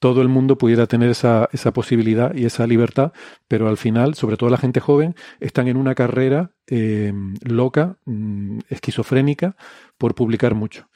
todo 0.00 0.20
el 0.20 0.26
mundo 0.28 0.58
pudiera 0.58 0.88
tener 0.88 1.10
esa, 1.10 1.48
esa, 1.52 1.72
posibilidad 1.72 2.34
y 2.34 2.44
esa 2.44 2.66
libertad, 2.66 3.12
pero 3.46 3.68
al 3.68 3.76
final, 3.76 4.16
sobre 4.16 4.36
todo 4.36 4.50
la 4.50 4.56
gente 4.56 4.80
joven, 4.80 5.14
están 5.38 5.68
en 5.68 5.76
una 5.76 5.94
carrera 5.94 6.50
eh, 6.66 7.12
loca, 7.44 7.98
mm, 8.04 8.58
esquizofrénica, 8.68 9.54
por 9.96 10.16
publicar 10.16 10.56
mucho. 10.56 10.88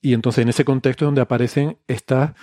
Y 0.00 0.14
entonces 0.14 0.42
en 0.42 0.48
ese 0.50 0.64
contexto 0.64 1.04
es 1.04 1.08
donde 1.08 1.22
aparecen 1.22 1.78
estas 1.88 2.34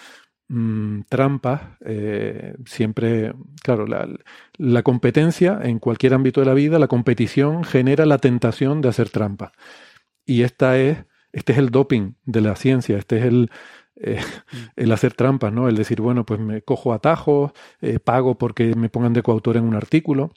mmm, 0.49 1.03
trampas, 1.07 1.61
eh, 1.86 2.55
siempre, 2.66 3.34
claro, 3.63 3.88
la, 3.88 4.09
la, 4.57 4.84
competencia 4.84 5.61
en 5.63 5.80
cualquier 5.80 6.13
ámbito 6.16 6.41
de 6.41 6.47
la 6.47 6.53
vida, 6.53 6.80
la 6.80 6.89
competición 6.89 7.63
genera 7.63 8.05
la 8.05 8.18
tentación 8.18 8.82
de 8.82 8.89
hacer 8.89 9.09
trampa. 9.09 9.53
Y 10.26 10.43
esta 10.43 10.78
es 10.78 11.05
este 11.36 11.52
es 11.52 11.60
el 11.60 11.70
doping 11.70 12.14
de 12.24 12.40
la 12.40 12.56
ciencia, 12.56 12.98
este 12.98 13.18
es 13.18 13.26
el, 13.26 13.52
eh, 13.98 14.22
el 14.78 14.92
hacer 14.94 15.14
trampas, 15.14 15.52
¿no? 15.52 15.68
El 15.68 15.76
decir, 15.76 16.00
bueno, 16.00 16.26
pues 16.26 16.40
me 16.40 16.62
cojo 16.62 16.94
atajos, 16.94 17.52
eh, 17.82 18.00
pago 18.00 18.38
porque 18.38 18.74
me 18.74 18.90
pongan 18.90 19.12
de 19.12 19.22
coautor 19.22 19.58
en 19.58 19.66
un 19.66 19.76
artículo. 19.76 20.32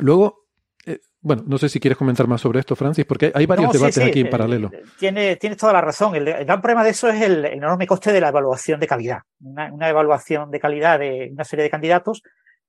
Luego, 0.00 0.46
eh, 0.86 1.00
bueno, 1.20 1.42
no 1.44 1.58
sé 1.58 1.68
si 1.68 1.80
quieres 1.80 1.98
comentar 1.98 2.28
más 2.28 2.40
sobre 2.40 2.60
esto, 2.60 2.76
Francis, 2.76 3.04
porque 3.04 3.32
hay 3.34 3.46
varios 3.46 3.66
no, 3.66 3.72
debates 3.72 3.96
sí, 3.96 4.02
aquí 4.02 4.20
en 4.20 4.30
paralelo. 4.30 4.70
Tiene, 4.96 5.34
tienes 5.36 5.58
toda 5.58 5.72
la 5.72 5.80
razón. 5.80 6.14
El, 6.14 6.28
el, 6.28 6.44
gran 6.44 6.62
problema 6.62 6.84
de 6.84 6.90
eso 6.90 7.08
es 7.08 7.20
el 7.20 7.44
enorme 7.44 7.88
coste 7.88 8.12
de 8.12 8.20
la 8.20 8.28
evaluación 8.28 8.78
de 8.78 8.86
calidad. 8.86 9.22
Una, 9.40 9.72
una 9.72 9.88
evaluación 9.88 10.52
de 10.52 10.60
calidad 10.60 11.00
de 11.00 11.30
una 11.32 11.42
serie 11.42 11.64
de 11.64 11.70
candidatos, 11.70 12.22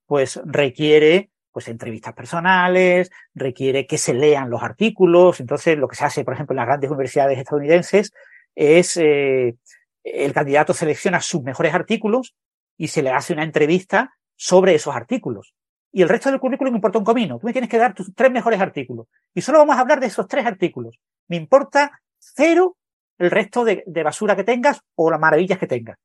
pues 0.08 0.42
requiere 0.44 1.30
pues 1.54 1.68
entrevistas 1.68 2.14
personales, 2.14 3.12
requiere 3.34 3.88
que 3.88 3.98
se 3.98 4.14
lean 4.14 4.50
los 4.50 4.64
artículos. 4.64 5.40
Entonces, 5.40 5.78
lo 5.78 5.88
que 5.88 5.96
se 5.96 6.04
hace, 6.04 6.26
por 6.26 6.34
ejemplo, 6.34 6.54
en 6.54 6.58
las 6.58 6.66
grandes 6.66 6.90
universidades 6.90 7.38
estadounidenses 7.38 8.12
es 8.56 8.98
eh, 8.98 9.56
el 10.04 10.34
candidato 10.34 10.74
selecciona 10.74 11.22
sus 11.22 11.44
mejores 11.44 11.74
artículos 11.74 12.36
y 12.78 12.88
se 12.88 13.02
le 13.02 13.12
hace 13.12 13.34
una 13.34 13.44
entrevista 13.44 14.16
sobre 14.36 14.76
esos 14.76 14.96
artículos. 14.96 15.54
Y 15.92 16.02
el 16.02 16.10
resto 16.10 16.32
del 16.32 16.40
currículum 16.40 16.74
me 16.74 16.78
importa 16.78 16.98
un 16.98 17.06
comino. 17.06 17.38
Tú 17.40 17.46
me 17.46 17.54
tienes 17.54 17.70
que 17.70 17.78
dar 17.78 17.94
tus 17.94 18.14
tres 18.16 18.32
mejores 18.32 18.60
artículos. 18.60 19.08
Y 19.34 19.42
solo 19.42 19.60
vamos 19.60 19.78
a 19.78 19.82
hablar 19.82 20.00
de 20.00 20.08
esos 20.08 20.28
tres 20.28 20.46
artículos. 20.46 21.00
Me 21.28 21.38
importa 21.38 22.02
cero 22.18 22.78
el 23.20 23.30
resto 23.30 23.64
de, 23.64 23.84
basura 24.04 24.36
que 24.36 24.44
tengas 24.44 24.82
o 24.96 25.12
las 25.12 25.20
maravillas 25.20 25.60
que 25.60 25.68
tengas. 25.68 25.98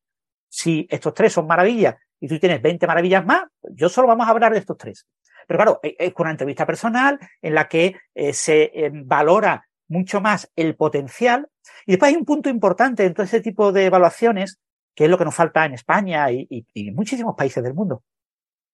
Si 0.48 0.86
estos 0.90 1.14
tres 1.14 1.32
son 1.32 1.46
maravillas 1.46 1.96
y 2.20 2.28
tú 2.28 2.38
tienes 2.38 2.60
20 2.60 2.86
maravillas 2.86 3.24
más, 3.24 3.44
yo 3.70 3.88
solo 3.88 4.08
vamos 4.08 4.26
a 4.26 4.30
hablar 4.30 4.52
de 4.52 4.58
estos 4.58 4.76
tres. 4.76 5.06
Pero 5.48 5.58
claro, 5.58 5.80
e, 5.82 5.96
es 5.98 6.12
una 6.16 6.30
entrevista 6.30 6.66
personal 6.66 7.18
en 7.40 7.54
la 7.54 7.66
que 7.66 7.96
eh, 8.14 8.32
se 8.32 8.70
eh, 8.74 8.90
valora 8.92 9.66
mucho 9.88 10.20
más 10.20 10.52
el 10.54 10.76
potencial. 10.76 11.48
Y 11.86 11.92
después 11.92 12.10
hay 12.10 12.16
un 12.16 12.26
punto 12.26 12.50
importante 12.50 13.04
en 13.04 13.14
todo 13.14 13.24
ese 13.24 13.40
tipo 13.40 13.72
de 13.72 13.86
evaluaciones, 13.86 14.60
que 14.94 15.04
es 15.04 15.10
lo 15.10 15.16
que 15.16 15.24
nos 15.24 15.34
falta 15.34 15.64
en 15.64 15.72
España 15.72 16.30
y, 16.30 16.46
y, 16.50 16.66
y 16.74 16.88
en 16.88 16.94
muchísimos 16.94 17.34
países 17.34 17.64
del 17.64 17.72
mundo. 17.72 18.04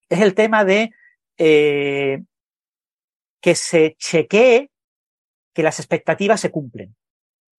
Es 0.09 0.21
el 0.21 0.35
tema 0.35 0.65
de 0.65 0.91
eh, 1.39 2.23
que 3.41 3.55
se 3.55 3.95
chequee 3.97 4.71
que 5.53 5.63
las 5.63 5.79
expectativas 5.79 6.41
se 6.41 6.51
cumplen. 6.51 6.97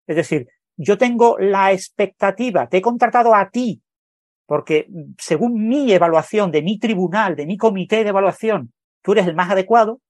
Es 0.06 0.16
decir, 0.16 0.48
yo 0.76 0.98
tengo 0.98 1.38
la 1.38 1.72
expectativa, 1.72 2.68
te 2.68 2.76
he 2.76 2.82
contratado 2.82 3.34
a 3.34 3.48
ti, 3.48 3.82
porque 4.44 4.88
según 5.18 5.66
mi 5.66 5.90
evaluación 5.90 6.50
de 6.52 6.62
mi 6.62 6.78
tribunal, 6.78 7.34
de 7.34 7.46
mi 7.46 7.56
comité 7.56 8.04
de 8.04 8.10
evaluación, 8.10 8.72
tú 9.06 9.12
eres 9.12 9.28
el 9.28 9.36
más 9.36 9.48
adecuado, 9.48 10.00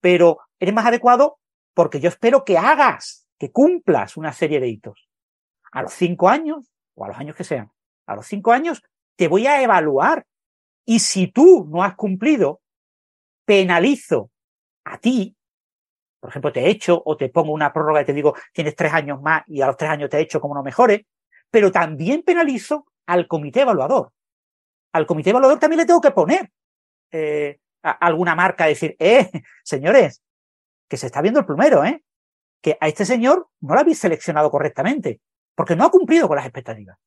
pero 0.00 0.38
eres 0.60 0.72
más 0.72 0.86
adecuado 0.86 1.40
porque 1.74 1.98
yo 1.98 2.08
espero 2.08 2.44
que 2.44 2.56
hagas, 2.56 3.26
que 3.36 3.50
cumplas 3.50 4.16
una 4.16 4.32
serie 4.32 4.60
de 4.60 4.68
hitos. 4.68 5.08
A 5.72 5.82
los 5.82 5.92
cinco 5.92 6.28
años, 6.28 6.70
o 6.94 7.04
a 7.04 7.08
los 7.08 7.18
años 7.18 7.34
que 7.34 7.42
sean, 7.42 7.72
a 8.06 8.14
los 8.14 8.26
cinco 8.28 8.52
años 8.52 8.80
te 9.16 9.26
voy 9.26 9.48
a 9.48 9.60
evaluar. 9.60 10.24
Y 10.84 11.00
si 11.00 11.26
tú 11.26 11.66
no 11.68 11.82
has 11.82 11.96
cumplido, 11.96 12.60
penalizo 13.44 14.30
a 14.84 14.98
ti. 14.98 15.36
Por 16.20 16.30
ejemplo, 16.30 16.52
te 16.52 16.70
echo 16.70 17.02
o 17.04 17.16
te 17.16 17.28
pongo 17.28 17.52
una 17.52 17.72
prórroga 17.72 18.02
y 18.02 18.04
te 18.04 18.12
digo, 18.12 18.36
tienes 18.52 18.76
tres 18.76 18.92
años 18.92 19.20
más 19.20 19.42
y 19.48 19.62
a 19.62 19.66
los 19.66 19.76
tres 19.76 19.90
años 19.90 20.10
te 20.10 20.20
echo 20.20 20.40
como 20.40 20.54
no 20.54 20.62
mejore. 20.62 21.08
Pero 21.50 21.72
también 21.72 22.22
penalizo 22.22 22.86
al 23.06 23.26
comité 23.26 23.62
evaluador. 23.62 24.12
Al 24.92 25.06
comité 25.06 25.30
evaluador 25.30 25.58
también 25.58 25.80
le 25.80 25.86
tengo 25.86 26.00
que 26.00 26.12
poner 26.12 26.52
eh, 27.10 27.58
alguna 27.84 28.34
marca, 28.34 28.66
decir, 28.66 28.96
eh, 28.98 29.30
señores, 29.62 30.22
que 30.88 30.96
se 30.96 31.06
está 31.06 31.20
viendo 31.22 31.40
el 31.40 31.46
plumero, 31.46 31.84
¿eh? 31.84 32.02
Que 32.62 32.76
a 32.80 32.88
este 32.88 33.04
señor 33.04 33.48
no 33.60 33.74
lo 33.74 33.80
habéis 33.80 33.98
seleccionado 33.98 34.50
correctamente, 34.50 35.20
porque 35.54 35.76
no 35.76 35.84
ha 35.84 35.90
cumplido 35.90 36.26
con 36.28 36.36
las 36.36 36.46
expectativas. 36.46 36.98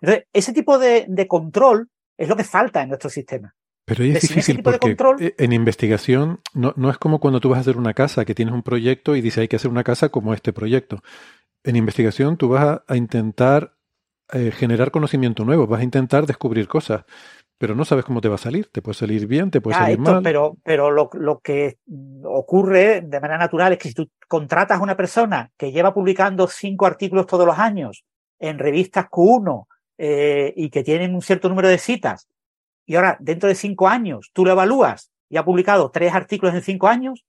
Entonces, 0.00 0.26
ese 0.32 0.52
tipo 0.52 0.78
de, 0.78 1.26
control 1.28 1.88
es 2.16 2.28
lo 2.28 2.36
que 2.36 2.44
falta 2.44 2.82
en 2.82 2.88
nuestro 2.88 3.10
sistema. 3.10 3.54
Pero 3.84 4.04
es 4.04 4.20
difícil 4.20 4.62
porque 4.62 4.96
e, 5.18 5.34
en 5.38 5.52
investigación 5.52 6.40
no, 6.54 6.72
no, 6.76 6.90
es 6.90 6.98
como 6.98 7.18
cuando 7.18 7.40
tú 7.40 7.48
vas 7.48 7.58
a 7.58 7.60
hacer 7.62 7.76
una 7.76 7.94
casa, 7.94 8.24
que 8.24 8.34
tienes 8.34 8.54
un 8.54 8.62
proyecto 8.62 9.16
y 9.16 9.20
dices 9.20 9.38
hay 9.38 9.48
que 9.48 9.56
hacer 9.56 9.70
una 9.70 9.84
casa 9.84 10.10
como 10.10 10.32
este 10.32 10.52
proyecto. 10.52 11.02
En 11.64 11.76
investigación 11.76 12.36
tú 12.36 12.48
vas 12.48 12.82
a, 12.86 12.96
intentar 12.96 13.76
eh, 14.32 14.52
generar 14.52 14.90
conocimiento 14.90 15.44
nuevo, 15.44 15.66
vas 15.66 15.80
a 15.80 15.84
intentar 15.84 16.26
descubrir 16.26 16.68
cosas 16.68 17.04
pero 17.60 17.74
no 17.74 17.84
sabes 17.84 18.06
cómo 18.06 18.22
te 18.22 18.28
va 18.30 18.36
a 18.36 18.38
salir. 18.38 18.70
Te 18.72 18.80
puede 18.80 18.94
salir 18.94 19.26
bien, 19.26 19.50
te 19.50 19.60
puede 19.60 19.76
salir 19.76 19.98
mal. 19.98 20.22
Pero, 20.22 20.56
pero 20.64 20.90
lo, 20.90 21.10
lo, 21.12 21.40
que 21.40 21.76
ocurre 22.24 23.02
de 23.02 23.20
manera 23.20 23.36
natural 23.36 23.74
es 23.74 23.78
que 23.78 23.88
si 23.88 23.94
tú 23.94 24.08
contratas 24.28 24.78
a 24.78 24.82
una 24.82 24.96
persona 24.96 25.50
que 25.58 25.70
lleva 25.70 25.92
publicando 25.92 26.48
cinco 26.48 26.86
artículos 26.86 27.26
todos 27.26 27.44
los 27.44 27.58
años 27.58 28.02
en 28.38 28.58
revistas 28.58 29.10
Q1 29.10 29.66
eh, 29.98 30.54
y 30.56 30.70
que 30.70 30.82
tienen 30.82 31.14
un 31.14 31.20
cierto 31.20 31.50
número 31.50 31.68
de 31.68 31.76
citas, 31.76 32.30
y 32.86 32.96
ahora 32.96 33.18
dentro 33.20 33.46
de 33.46 33.54
cinco 33.54 33.88
años 33.88 34.30
tú 34.32 34.46
lo 34.46 34.52
evalúas 34.52 35.12
y 35.28 35.36
ha 35.36 35.44
publicado 35.44 35.90
tres 35.90 36.14
artículos 36.14 36.54
en 36.54 36.62
cinco 36.62 36.88
años, 36.88 37.26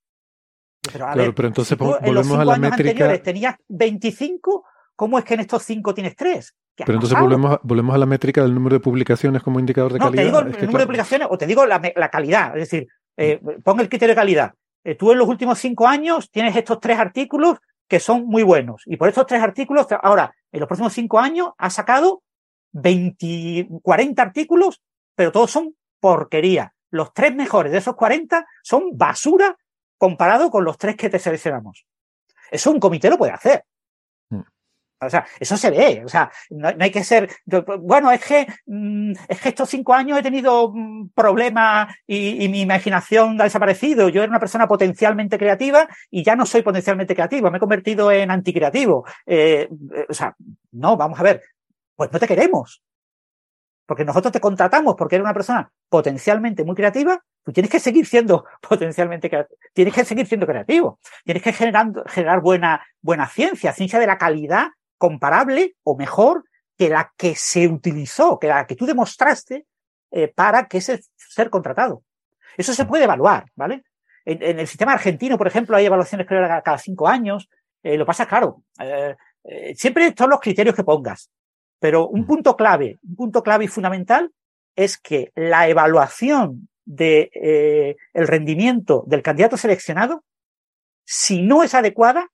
pero, 0.81 1.11
claro, 1.11 1.35
pero 1.35 1.49
entonces 1.49 1.77
volvemos 1.77 2.31
a 2.31 2.45
la 2.45 2.55
métrica. 2.55 3.21
Tenías 3.21 3.55
25, 3.67 4.63
¿cómo 4.95 5.19
es 5.19 5.25
que 5.25 5.33
en 5.33 5.41
estos 5.41 5.63
cinco 5.63 5.93
tienes 5.93 6.15
tres? 6.15 6.55
Pero 6.85 6.97
entonces 6.97 7.19
volvemos 7.19 7.53
a, 7.53 7.59
volvemos 7.63 7.95
a 7.95 7.97
la 7.97 8.05
métrica 8.05 8.41
del 8.41 8.53
número 8.53 8.75
de 8.75 8.79
publicaciones 8.79 9.41
como 9.43 9.59
indicador 9.59 9.93
de 9.93 9.99
no, 9.99 10.05
calidad. 10.05 10.21
Te 10.21 10.25
digo 10.25 10.39
el 10.39 10.65
número 10.65 10.79
de 10.79 10.85
publicaciones 10.85 11.27
o 11.29 11.37
te 11.37 11.47
digo 11.47 11.65
la, 11.65 12.09
calidad. 12.09 12.57
Es 12.57 12.69
decir, 12.69 12.87
eh, 13.17 13.39
pon 13.63 13.79
el 13.79 13.89
criterio 13.89 14.13
de 14.13 14.19
calidad. 14.19 14.53
Eh, 14.83 14.95
tú 14.95 15.11
en 15.11 15.19
los 15.19 15.27
últimos 15.27 15.59
cinco 15.59 15.87
años 15.87 16.31
tienes 16.31 16.55
estos 16.55 16.79
tres 16.79 16.97
artículos 16.97 17.59
que 17.87 17.99
son 17.99 18.25
muy 18.25 18.43
buenos. 18.43 18.83
Y 18.85 18.97
por 18.97 19.09
estos 19.09 19.25
tres 19.25 19.41
artículos, 19.41 19.87
ahora, 20.01 20.33
en 20.51 20.59
los 20.59 20.67
próximos 20.67 20.93
cinco 20.93 21.19
años, 21.19 21.49
has 21.57 21.73
sacado 21.73 22.23
20, 22.71 23.67
40 23.81 24.21
artículos, 24.21 24.81
pero 25.15 25.31
todos 25.31 25.51
son 25.51 25.75
porquería. 25.99 26.73
Los 26.89 27.13
tres 27.13 27.35
mejores 27.35 27.71
de 27.71 27.79
esos 27.79 27.95
40 27.95 28.45
son 28.63 28.97
basura 28.97 29.57
comparado 29.97 30.49
con 30.49 30.63
los 30.63 30.77
tres 30.77 30.95
que 30.95 31.09
te 31.09 31.19
seleccionamos. 31.19 31.85
Eso 32.49 32.71
un 32.71 32.79
comité 32.79 33.09
lo 33.09 33.17
puede 33.17 33.33
hacer. 33.33 33.65
O 35.01 35.09
sea, 35.09 35.25
eso 35.39 35.57
se 35.57 35.71
ve. 35.71 36.03
O 36.05 36.09
sea, 36.09 36.31
no, 36.51 36.69
hay 36.79 36.91
que 36.91 37.03
ser. 37.03 37.29
Bueno, 37.79 38.11
es 38.11 38.23
que, 38.23 38.47
mm, 38.67 39.13
es 39.27 39.41
que 39.41 39.49
estos 39.49 39.69
cinco 39.69 39.93
años 39.93 40.19
he 40.19 40.23
tenido 40.23 40.71
mm, 40.73 41.09
problemas 41.15 41.93
y, 42.05 42.47
mi 42.49 42.61
imaginación 42.61 43.39
ha 43.41 43.45
desaparecido. 43.45 44.09
Yo 44.09 44.21
era 44.21 44.29
una 44.29 44.39
persona 44.39 44.67
potencialmente 44.67 45.37
creativa 45.39 45.87
y 46.09 46.23
ya 46.23 46.35
no 46.35 46.45
soy 46.45 46.61
potencialmente 46.61 47.15
creativo. 47.15 47.49
Me 47.49 47.57
he 47.57 47.59
convertido 47.59 48.11
en 48.11 48.29
anticreativo. 48.29 49.05
Eh, 49.25 49.69
o 50.07 50.13
sea, 50.13 50.35
no, 50.71 50.97
vamos 50.97 51.19
a 51.19 51.23
ver. 51.23 51.41
Pues 51.95 52.11
no 52.11 52.19
te 52.19 52.27
queremos. 52.27 52.83
Porque 53.87 54.05
nosotros 54.05 54.31
te 54.31 54.39
contratamos 54.39 54.95
porque 54.95 55.15
eres 55.15 55.25
una 55.25 55.33
persona 55.33 55.71
potencialmente 55.89 56.63
muy 56.63 56.75
creativa. 56.75 57.19
Tú 57.43 57.51
tienes 57.51 57.71
que 57.71 57.79
seguir 57.79 58.05
siendo 58.05 58.45
potencialmente 58.69 59.29
creativo. 59.29 59.57
Tienes 59.73 59.93
que 59.95 60.05
seguir 60.05 60.27
siendo 60.27 60.45
creativo. 60.45 60.99
Tienes 61.25 61.41
que 61.41 61.53
generar, 61.53 61.91
generar 62.07 62.41
buena, 62.41 62.85
buena 63.01 63.27
ciencia, 63.27 63.73
ciencia 63.73 63.97
de 63.97 64.07
la 64.07 64.19
calidad 64.19 64.67
comparable 65.01 65.75
o 65.81 65.97
mejor 65.97 66.43
que 66.77 66.87
la 66.87 67.11
que 67.17 67.33
se 67.35 67.67
utilizó, 67.67 68.37
que 68.37 68.45
la 68.45 68.67
que 68.67 68.75
tú 68.75 68.85
demostraste 68.85 69.65
eh, 70.11 70.27
para 70.27 70.67
que 70.67 70.77
ese 70.77 71.01
ser 71.15 71.49
contratado. 71.49 72.03
Eso 72.55 72.71
se 72.71 72.85
puede 72.85 73.05
evaluar, 73.05 73.45
¿vale? 73.55 73.83
En, 74.25 74.59
el 74.59 74.67
sistema 74.67 74.93
argentino, 74.93 75.39
por 75.39 75.47
ejemplo, 75.47 75.75
hay 75.75 75.87
evaluaciones 75.87 76.27
que 76.27 76.35
cada, 76.35 76.61
cada 76.61 76.77
cinco 76.77 77.07
años. 77.07 77.49
Eh, 77.81 77.97
lo 77.97 78.05
pasa 78.05 78.27
claro. 78.27 78.61
Eh, 78.79 79.73
siempre 79.75 80.13
son 80.15 80.29
los 80.29 80.39
criterios 80.39 80.75
que 80.75 80.83
pongas. 80.83 81.31
Pero 81.79 82.07
un 82.07 82.27
punto 82.27 82.55
clave, 82.55 82.99
un 83.01 83.15
punto 83.15 83.41
clave 83.41 83.65
y 83.65 83.69
fundamental 83.69 84.31
es 84.75 84.99
que 84.99 85.31
la 85.33 85.67
evaluación 85.67 86.69
de 86.85 87.95
el 88.13 88.27
rendimiento 88.27 89.03
del 89.07 89.23
candidato 89.23 89.57
seleccionado, 89.57 90.23
si 91.03 91.41
no 91.41 91.63
es 91.63 91.73
adecuada, 91.73 92.27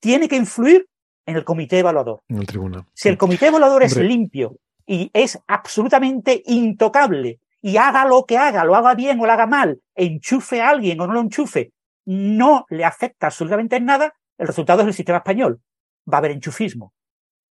tiene 0.00 0.28
que 0.28 0.36
influir 0.36 0.86
en 1.26 1.36
el 1.36 1.44
comité 1.44 1.80
evaluador. 1.80 2.22
En 2.28 2.38
el 2.38 2.46
tribunal. 2.46 2.84
Si 2.94 3.08
el 3.08 3.18
comité 3.18 3.48
evaluador 3.48 3.82
es 3.82 3.96
limpio 3.96 4.58
y 4.86 5.10
es 5.12 5.38
absolutamente 5.46 6.42
intocable 6.46 7.40
y 7.60 7.76
haga 7.76 8.04
lo 8.06 8.24
que 8.24 8.38
haga, 8.38 8.64
lo 8.64 8.76
haga 8.76 8.94
bien 8.94 9.20
o 9.20 9.26
lo 9.26 9.32
haga 9.32 9.46
mal, 9.46 9.80
enchufe 9.94 10.62
a 10.62 10.70
alguien 10.70 11.00
o 11.00 11.06
no 11.06 11.14
lo 11.14 11.20
enchufe, 11.20 11.72
no 12.06 12.64
le 12.70 12.84
afecta 12.84 13.26
absolutamente 13.26 13.76
en 13.76 13.84
nada, 13.84 14.14
el 14.38 14.46
resultado 14.46 14.82
es 14.82 14.86
el 14.86 14.94
sistema 14.94 15.18
español. 15.18 15.60
Va 16.10 16.18
a 16.18 16.18
haber 16.18 16.30
enchufismo. 16.30 16.94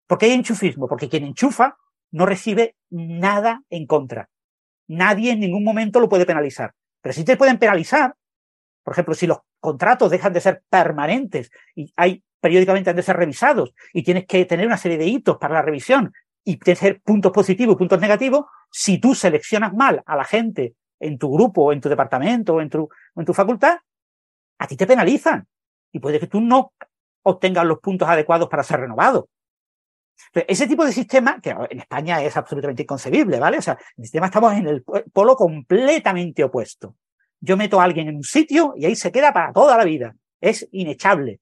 ¿Por 0.06 0.18
qué 0.18 0.26
hay 0.26 0.32
enchufismo? 0.32 0.86
Porque 0.86 1.08
quien 1.08 1.24
enchufa 1.24 1.78
no 2.10 2.26
recibe 2.26 2.76
nada 2.90 3.62
en 3.70 3.86
contra. 3.86 4.28
Nadie 4.86 5.32
en 5.32 5.40
ningún 5.40 5.64
momento 5.64 6.00
lo 6.00 6.10
puede 6.10 6.26
penalizar. 6.26 6.74
Pero 7.00 7.14
si 7.14 7.24
te 7.24 7.38
pueden 7.38 7.58
penalizar, 7.58 8.14
por 8.84 8.92
ejemplo, 8.92 9.14
si 9.14 9.26
los 9.26 9.38
contratos 9.60 10.10
dejan 10.10 10.34
de 10.34 10.40
ser 10.40 10.62
permanentes 10.68 11.50
y 11.74 11.92
hay 11.96 12.22
periódicamente 12.42 12.90
han 12.90 12.96
de 12.96 13.02
ser 13.02 13.16
revisados 13.16 13.72
y 13.92 14.02
tienes 14.02 14.26
que 14.26 14.44
tener 14.44 14.66
una 14.66 14.76
serie 14.76 14.98
de 14.98 15.06
hitos 15.06 15.38
para 15.38 15.54
la 15.54 15.62
revisión 15.62 16.12
y 16.44 16.56
tener 16.56 17.00
puntos 17.00 17.30
positivos 17.30 17.74
y 17.74 17.78
puntos 17.78 18.00
negativos, 18.00 18.46
si 18.70 18.98
tú 18.98 19.14
seleccionas 19.14 19.72
mal 19.72 20.02
a 20.04 20.16
la 20.16 20.24
gente 20.24 20.74
en 20.98 21.18
tu 21.18 21.32
grupo, 21.32 21.72
en 21.72 21.80
tu 21.80 21.88
departamento 21.88 22.54
o 22.54 22.60
en 22.60 22.68
tu, 22.68 22.88
en 23.14 23.24
tu 23.24 23.32
facultad, 23.32 23.78
a 24.58 24.66
ti 24.66 24.76
te 24.76 24.88
penalizan 24.88 25.46
y 25.92 26.00
puede 26.00 26.18
que 26.18 26.26
tú 26.26 26.40
no 26.40 26.72
obtengas 27.22 27.64
los 27.64 27.78
puntos 27.78 28.08
adecuados 28.08 28.48
para 28.48 28.64
ser 28.64 28.80
renovado. 28.80 29.28
ese 30.34 30.66
tipo 30.66 30.84
de 30.84 30.92
sistema, 30.92 31.40
que 31.40 31.50
en 31.50 31.78
España 31.78 32.20
es 32.22 32.36
absolutamente 32.36 32.82
inconcebible, 32.82 33.38
¿vale? 33.38 33.58
O 33.58 33.62
sea, 33.62 33.74
en 33.74 34.02
el 34.02 34.04
sistema 34.04 34.26
estamos 34.26 34.52
en 34.54 34.66
el 34.66 34.82
polo 34.82 35.36
completamente 35.36 36.42
opuesto. 36.42 36.96
Yo 37.40 37.56
meto 37.56 37.80
a 37.80 37.84
alguien 37.84 38.08
en 38.08 38.16
un 38.16 38.24
sitio 38.24 38.74
y 38.76 38.84
ahí 38.84 38.96
se 38.96 39.12
queda 39.12 39.32
para 39.32 39.52
toda 39.52 39.76
la 39.76 39.84
vida. 39.84 40.16
Es 40.40 40.68
inechable 40.72 41.38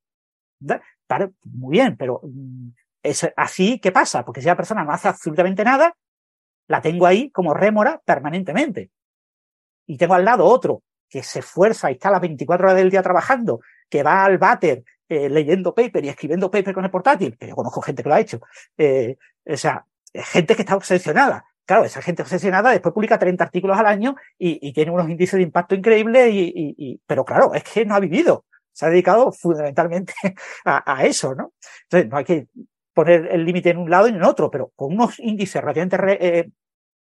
muy 1.45 1.73
bien, 1.73 1.97
pero 1.97 2.21
mm, 2.23 2.69
es 3.03 3.31
así, 3.37 3.79
¿qué 3.79 3.93
pasa? 3.93 4.25
Porque 4.25 4.41
si 4.41 4.47
la 4.47 4.57
persona 4.57 4.85
no 4.85 4.93
hace 4.93 5.09
absolutamente 5.09 5.65
nada, 5.65 5.97
la 6.69 6.81
tengo 6.81 7.07
ahí 7.07 7.31
como 7.31 7.55
rémora 7.55 8.01
permanentemente. 8.05 8.91
Y 9.87 9.97
tengo 9.97 10.15
al 10.15 10.25
lado 10.25 10.45
otro 10.45 10.83
que 11.09 11.23
se 11.23 11.41
esfuerza 11.41 11.91
y 11.91 11.95
está 11.95 12.11
las 12.11 12.21
24 12.21 12.67
horas 12.67 12.77
del 12.77 12.91
día 12.91 13.03
trabajando, 13.03 13.61
que 13.89 14.03
va 14.03 14.25
al 14.25 14.39
váter 14.39 14.85
eh, 15.09 15.29
leyendo 15.29 15.75
paper 15.75 16.05
y 16.05 16.09
escribiendo 16.09 16.51
paper 16.51 16.73
con 16.73 16.85
el 16.85 16.91
portátil, 16.91 17.37
que 17.37 17.49
yo 17.49 17.57
conozco 17.57 17.83
gente 17.83 18.03
que 18.03 18.09
lo 18.09 18.15
ha 18.15 18.21
hecho. 18.21 18.41
Eh, 18.79 19.17
o 19.45 19.57
sea, 19.57 19.85
gente 20.15 20.55
que 20.55 20.63
está 20.63 20.77
obsesionada. 20.77 21.45
Claro, 21.67 21.85
esa 21.85 22.03
gente 22.03 22.23
obsesionada 22.23 22.71
después 22.71 22.95
publica 22.95 23.19
30 23.19 23.43
artículos 23.43 23.79
al 23.79 23.87
año 23.87 24.17
y, 24.39 24.73
tiene 24.73 24.91
unos 24.91 25.09
índices 25.09 25.39
de 25.39 25.43
impacto 25.43 25.75
increíbles, 25.75 26.31
y, 26.33 27.01
pero 27.07 27.25
claro, 27.25 27.55
es 27.55 27.63
que 27.63 27.85
no 27.85 27.95
ha 27.95 28.01
vivido 28.01 28.45
se 28.81 28.87
ha 28.87 28.89
dedicado 28.89 29.31
fundamentalmente 29.31 30.14
a, 30.64 31.05
eso, 31.05 31.35
¿no? 31.35 31.53
Entonces, 31.83 32.11
no 32.11 32.16
hay 32.16 32.24
que 32.24 32.49
poner 32.95 33.28
el 33.31 33.45
límite 33.45 33.68
en 33.68 33.76
un 33.76 33.91
lado 33.91 34.07
y 34.07 34.11
en 34.11 34.16
el 34.16 34.24
otro, 34.24 34.51
pero 34.51 34.72
con 34.74 34.95
unos 34.95 35.18
índices 35.18 35.61
relativamente 35.61 36.39
eh, 36.39 36.51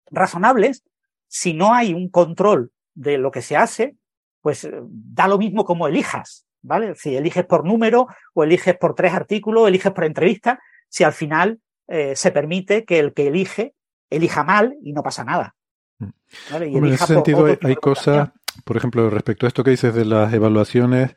razonables, 0.10 0.86
si 1.28 1.54
no 1.54 1.74
hay 1.74 1.94
un 1.94 2.08
control 2.10 2.72
de 2.94 3.18
lo 3.18 3.30
que 3.30 3.42
se 3.42 3.58
hace, 3.58 3.98
pues 4.40 4.64
eh, 4.64 4.72
da 4.84 5.28
lo 5.28 5.38
mismo 5.38 5.66
como 5.66 5.86
elijas, 5.86 6.46
¿vale? 6.62 6.96
Si 6.96 7.14
eliges 7.14 7.46
por 7.46 7.66
número 7.66 8.08
o 8.34 8.46
eliges 8.46 8.78
por 8.78 8.96
tres 8.96 9.14
artículos, 9.14 9.64
o 9.64 9.68
eliges 9.68 9.92
por 9.92 10.06
entrevista, 10.06 10.62
si 10.88 11.04
al 11.04 11.14
final 11.14 11.60
eh, 11.90 12.16
se 12.16 12.32
permite 12.32 12.86
que 12.86 13.00
el 13.00 13.14
que 13.14 13.28
elige 13.28 13.74
elija 14.10 14.46
mal 14.46 14.78
y 14.82 14.94
no 14.94 15.04
pasa 15.04 15.26
nada. 15.26 15.56
Mm. 16.00 16.10
en 16.52 16.86
ese 16.86 17.06
sentido 17.06 17.46
hay, 17.62 17.76
cosas, 17.76 18.30
por 18.64 18.78
ejemplo, 18.78 19.10
respecto 19.10 19.46
a 19.46 19.50
esto 19.50 19.64
que 19.64 19.72
dices 19.72 19.94
de 19.94 20.06
las 20.06 20.34
evaluaciones, 20.34 21.16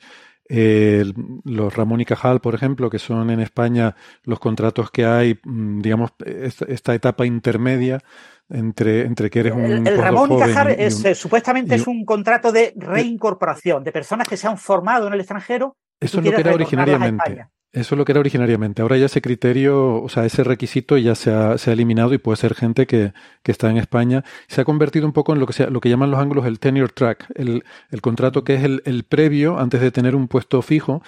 los 0.49 1.75
Ramón 1.75 2.01
y 2.01 2.05
Cajal, 2.05 2.41
por 2.41 2.55
ejemplo, 2.55 2.89
que 2.89 2.99
son 2.99 3.31
en 3.31 3.41
España 3.41 3.95
los 4.25 4.39
contratos 4.39 4.91
que 4.91 5.05
hay, 5.05 5.39
mm, 5.45 5.81
digamos, 5.81 6.13
esta 6.25 6.95
etapa 6.95 7.27
intermedia 7.27 8.03
entre, 8.49 9.03
entre 9.03 9.29
que 9.31 9.41
eres 9.41 9.53
un. 9.53 9.87
El, 9.87 9.99
Ramón 9.99 10.33
y 10.33 10.39
Cajal 10.39 10.71
es, 10.71 11.05
eh, 11.05 11.15
supuestamente 11.15 11.75
es 11.75 11.87
un 11.87 12.05
contrato 12.05 12.51
de 12.51 12.73
reincorporación 12.77 13.85
de 13.85 13.93
personas 13.93 14.27
que 14.27 14.37
se 14.37 14.47
han 14.47 14.59
formado 14.59 15.07
en 15.07 15.13
el 15.13 15.21
extranjero. 15.21 15.77
Eso 16.01 16.19
es 16.19 16.25
lo 16.25 16.33
que 16.33 16.41
era 16.41 16.55
originariamente. 16.55 17.49
Eso 17.73 17.95
es 17.95 17.99
lo 17.99 18.05
que 18.05 18.13
era 18.13 18.21
originariamente. 18.21 18.81
Ahora 18.81 18.97
ya 18.97 19.07
ese 19.07 19.21
criterio, 19.21 20.03
o 20.03 20.09
sea, 20.09 20.25
ese 20.25 20.43
requisito 20.43 20.97
ya 20.97 21.15
se 21.15 21.31
ha, 21.31 21.57
eliminado 21.67 22.15
y 22.15 22.19
puede 22.19 22.37
ser 22.37 22.55
gente 22.55 22.87
que, 22.87 23.13
está 23.45 23.71
en 23.71 23.77
España. 23.77 24.25
Se 24.47 24.61
ha 24.61 24.65
convertido 24.65 25.07
un 25.07 25.13
poco 25.13 25.33
en 25.33 25.41
lo 25.41 25.47
que, 25.47 25.53
sea, 25.53 25.69
lo 25.71 25.81
que 25.81 25.89
llaman 25.89 26.11
los 26.11 26.21
ángulos 26.21 26.47
el 26.47 26.59
tenure 26.61 26.93
track, 26.93 27.31
el, 27.35 27.63
contrato 28.01 28.45
que 28.45 28.55
es 28.55 28.65
el, 28.65 28.83
el, 28.85 29.05
previo 29.05 29.59
antes 29.59 29.81
de 29.81 29.91
tener 29.91 30.15
un 30.17 30.29
puesto 30.29 30.61
fijo 30.63 31.03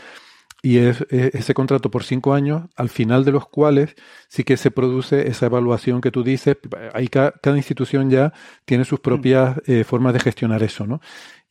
y 0.62 0.78
es, 0.78 1.06
ese 1.10 1.54
contrato 1.54 1.90
por 1.90 2.04
cinco 2.04 2.34
años, 2.34 2.64
al 2.76 2.90
final 2.90 3.24
de 3.24 3.32
los 3.32 3.48
cuales 3.48 3.94
sí 4.28 4.44
que 4.44 4.56
se 4.56 4.70
produce 4.70 5.28
esa 5.28 5.46
evaluación 5.46 6.00
que 6.00 6.10
tú 6.10 6.22
dices. 6.22 6.58
Ahí 6.92 7.08
cada, 7.08 7.32
institución 7.56 8.10
ya 8.10 8.32
tiene 8.64 8.84
sus 8.84 9.00
propias 9.00 9.56
eh, 9.66 9.84
formas 9.84 10.12
de 10.12 10.20
gestionar 10.20 10.62
eso, 10.62 10.86
¿no? 10.86 11.00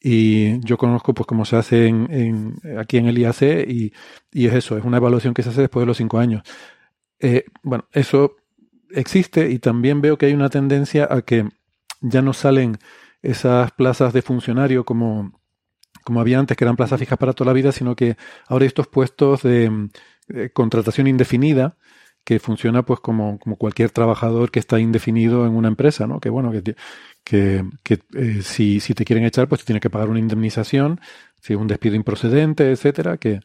Y 0.02 0.60
yo 0.62 0.78
conozco, 0.78 1.14
pues, 1.14 1.28
cómo 1.28 1.46
se 1.46 1.58
hace 1.58 1.88
en, 1.88 2.56
aquí 2.78 2.98
en 2.98 3.08
el 3.08 3.18
IAC 3.18 3.68
y, 3.68 3.94
y, 4.32 4.48
es 4.48 4.54
eso, 4.54 4.78
es 4.78 4.86
una 4.86 4.98
evaluación 4.98 5.34
que 5.34 5.44
se 5.44 5.50
hace 5.50 5.62
después 5.62 5.82
de 5.84 5.88
los 5.88 5.98
cinco 5.98 6.20
años. 6.20 6.44
Eh, 7.20 7.46
bueno, 7.64 7.86
eso 7.92 8.38
existe 8.92 9.50
y 9.50 9.60
también 9.60 10.02
veo 10.02 10.18
que 10.18 10.28
hay 10.28 10.34
una 10.34 10.50
tendencia 10.50 11.08
a 11.10 11.22
que 11.22 11.50
ya 12.02 12.22
no 12.22 12.34
salen 12.34 12.78
esas 13.22 13.72
plazas 13.72 14.14
de 14.14 14.22
funcionario 14.22 14.86
como 14.86 15.40
como 16.04 16.22
había 16.22 16.40
antes, 16.40 16.58
que 16.58 16.64
eran 16.64 16.76
plazas 16.76 17.00
fijas 17.00 17.18
para 17.18 17.34
toda 17.34 17.48
la 17.50 17.54
vida, 17.54 17.72
sino 17.72 17.96
que 17.96 18.18
ahora 18.48 18.64
hay 18.64 18.68
estos 18.68 18.88
puestos 18.88 19.44
de, 19.44 19.90
contratación 20.54 21.08
indefinida, 21.08 21.78
que 22.24 22.40
funciona 22.40 22.84
pues 22.84 23.00
como, 23.00 23.40
como, 23.40 23.58
cualquier 23.58 23.92
trabajador 23.92 24.52
que 24.52 24.60
está 24.60 24.80
indefinido 24.80 25.46
en 25.46 25.56
una 25.56 25.68
empresa, 25.68 26.08
¿no? 26.08 26.20
Que 26.20 26.30
bueno, 26.30 26.52
que, 26.52 26.76
que, 27.24 27.64
eh, 28.16 28.42
si, 28.44 28.80
si 28.80 28.94
te 28.94 29.06
quieren 29.06 29.26
echar, 29.26 29.48
pues 29.48 29.62
te 29.62 29.66
tiene 29.66 29.80
que 29.80 29.90
pagar 29.90 30.10
una 30.10 30.20
indemnización, 30.20 31.00
si 31.42 31.54
es 31.54 31.60
un 31.60 31.68
despido 31.68 31.96
improcedente, 31.96 32.72
etcétera, 32.72 33.18
que, 33.18 33.42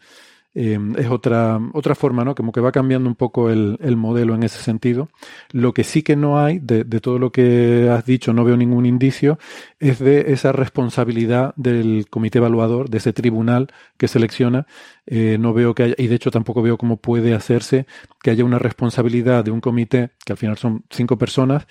eh, 0.57 0.79
es 0.97 1.09
otra, 1.09 1.59
otra 1.73 1.97
forma, 1.97 2.25
¿no? 2.25 2.37
Como 2.37 2.53
que 2.53 2.61
va 2.61 2.71
cambiando 2.71 3.09
un 3.09 3.17
poco 3.17 3.51
el, 3.51 3.77
el, 3.81 3.97
modelo 3.97 4.37
en 4.37 4.45
ese 4.45 4.61
sentido. 4.61 5.09
Lo 5.51 5.75
que 5.75 5.83
sí 5.83 6.03
que 6.03 6.15
no 6.15 6.39
hay, 6.39 6.61
de, 6.61 6.85
de, 6.85 7.01
todo 7.01 7.19
lo 7.19 7.33
que 7.33 7.91
has 7.91 8.07
dicho, 8.07 8.33
no 8.33 8.45
veo 8.45 8.57
ningún 8.57 8.87
indicio, 8.87 9.39
es 9.81 9.99
de 9.99 10.33
esa 10.33 10.53
responsabilidad 10.53 11.55
del 11.57 12.07
comité 12.09 12.39
evaluador, 12.39 12.89
de 12.89 12.99
ese 12.99 13.13
tribunal 13.13 13.73
que 13.99 14.07
selecciona. 14.07 14.67
Eh, 15.07 15.39
no 15.41 15.53
veo 15.55 15.75
que 15.75 15.83
haya, 15.83 15.95
y 15.99 16.07
de 16.07 16.15
hecho 16.15 16.31
tampoco 16.31 16.63
veo 16.63 16.79
cómo 16.79 16.99
puede 16.99 17.35
hacerse 17.35 17.87
que 18.23 18.31
haya 18.31 18.45
una 18.45 18.61
responsabilidad 18.61 19.45
de 19.45 19.51
un 19.51 19.61
comité, 19.61 20.11
que 20.25 20.35
al 20.35 20.39
final 20.39 20.57
son 20.57 20.85
cinco 20.89 21.19
personas, 21.19 21.67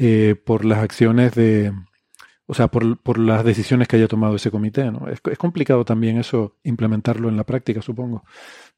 eh, 0.00 0.36
por 0.36 0.64
las 0.64 0.78
acciones 0.78 1.34
de, 1.34 1.72
o 2.46 2.54
sea, 2.54 2.68
por, 2.68 2.98
por, 2.98 3.18
las 3.18 3.44
decisiones 3.44 3.88
que 3.88 3.96
haya 3.96 4.06
tomado 4.06 4.36
ese 4.36 4.50
comité, 4.50 4.90
¿no? 4.92 5.08
Es, 5.08 5.20
es 5.28 5.38
complicado 5.38 5.84
también 5.84 6.18
eso 6.18 6.56
implementarlo 6.62 7.28
en 7.28 7.36
la 7.36 7.42
práctica, 7.42 7.82
supongo. 7.82 8.22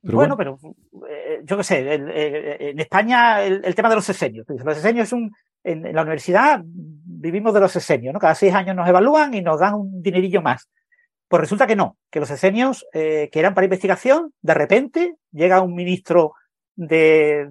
Pero 0.02 0.16
bueno, 0.16 0.34
bueno, 0.34 0.58
pero 0.58 1.06
eh, 1.10 1.40
yo 1.44 1.58
qué 1.58 1.64
sé, 1.64 1.94
en 1.94 2.80
España 2.80 3.42
el, 3.42 3.62
el, 3.62 3.74
tema 3.74 3.90
de 3.90 3.96
los 3.96 4.04
sesenios. 4.06 4.46
Los 4.48 4.76
sesenios 4.76 5.08
es 5.08 5.12
un, 5.12 5.30
en, 5.62 5.84
en, 5.84 5.94
la 5.94 6.02
universidad 6.02 6.62
vivimos 6.64 7.52
de 7.52 7.60
los 7.60 7.72
sesenios, 7.72 8.14
¿no? 8.14 8.18
Cada 8.18 8.34
seis 8.34 8.54
años 8.54 8.74
nos 8.74 8.88
evalúan 8.88 9.34
y 9.34 9.42
nos 9.42 9.60
dan 9.60 9.74
un 9.74 10.02
dinerillo 10.02 10.40
más. 10.40 10.70
Pues 11.28 11.42
resulta 11.42 11.66
que 11.66 11.76
no, 11.76 11.98
que 12.10 12.18
los 12.18 12.28
sesenios 12.28 12.86
eh, 12.94 13.28
que 13.30 13.40
eran 13.40 13.54
para 13.54 13.66
investigación, 13.66 14.32
de 14.40 14.54
repente 14.54 15.16
llega 15.32 15.60
un 15.60 15.74
ministro 15.74 16.32
de, 16.74 17.50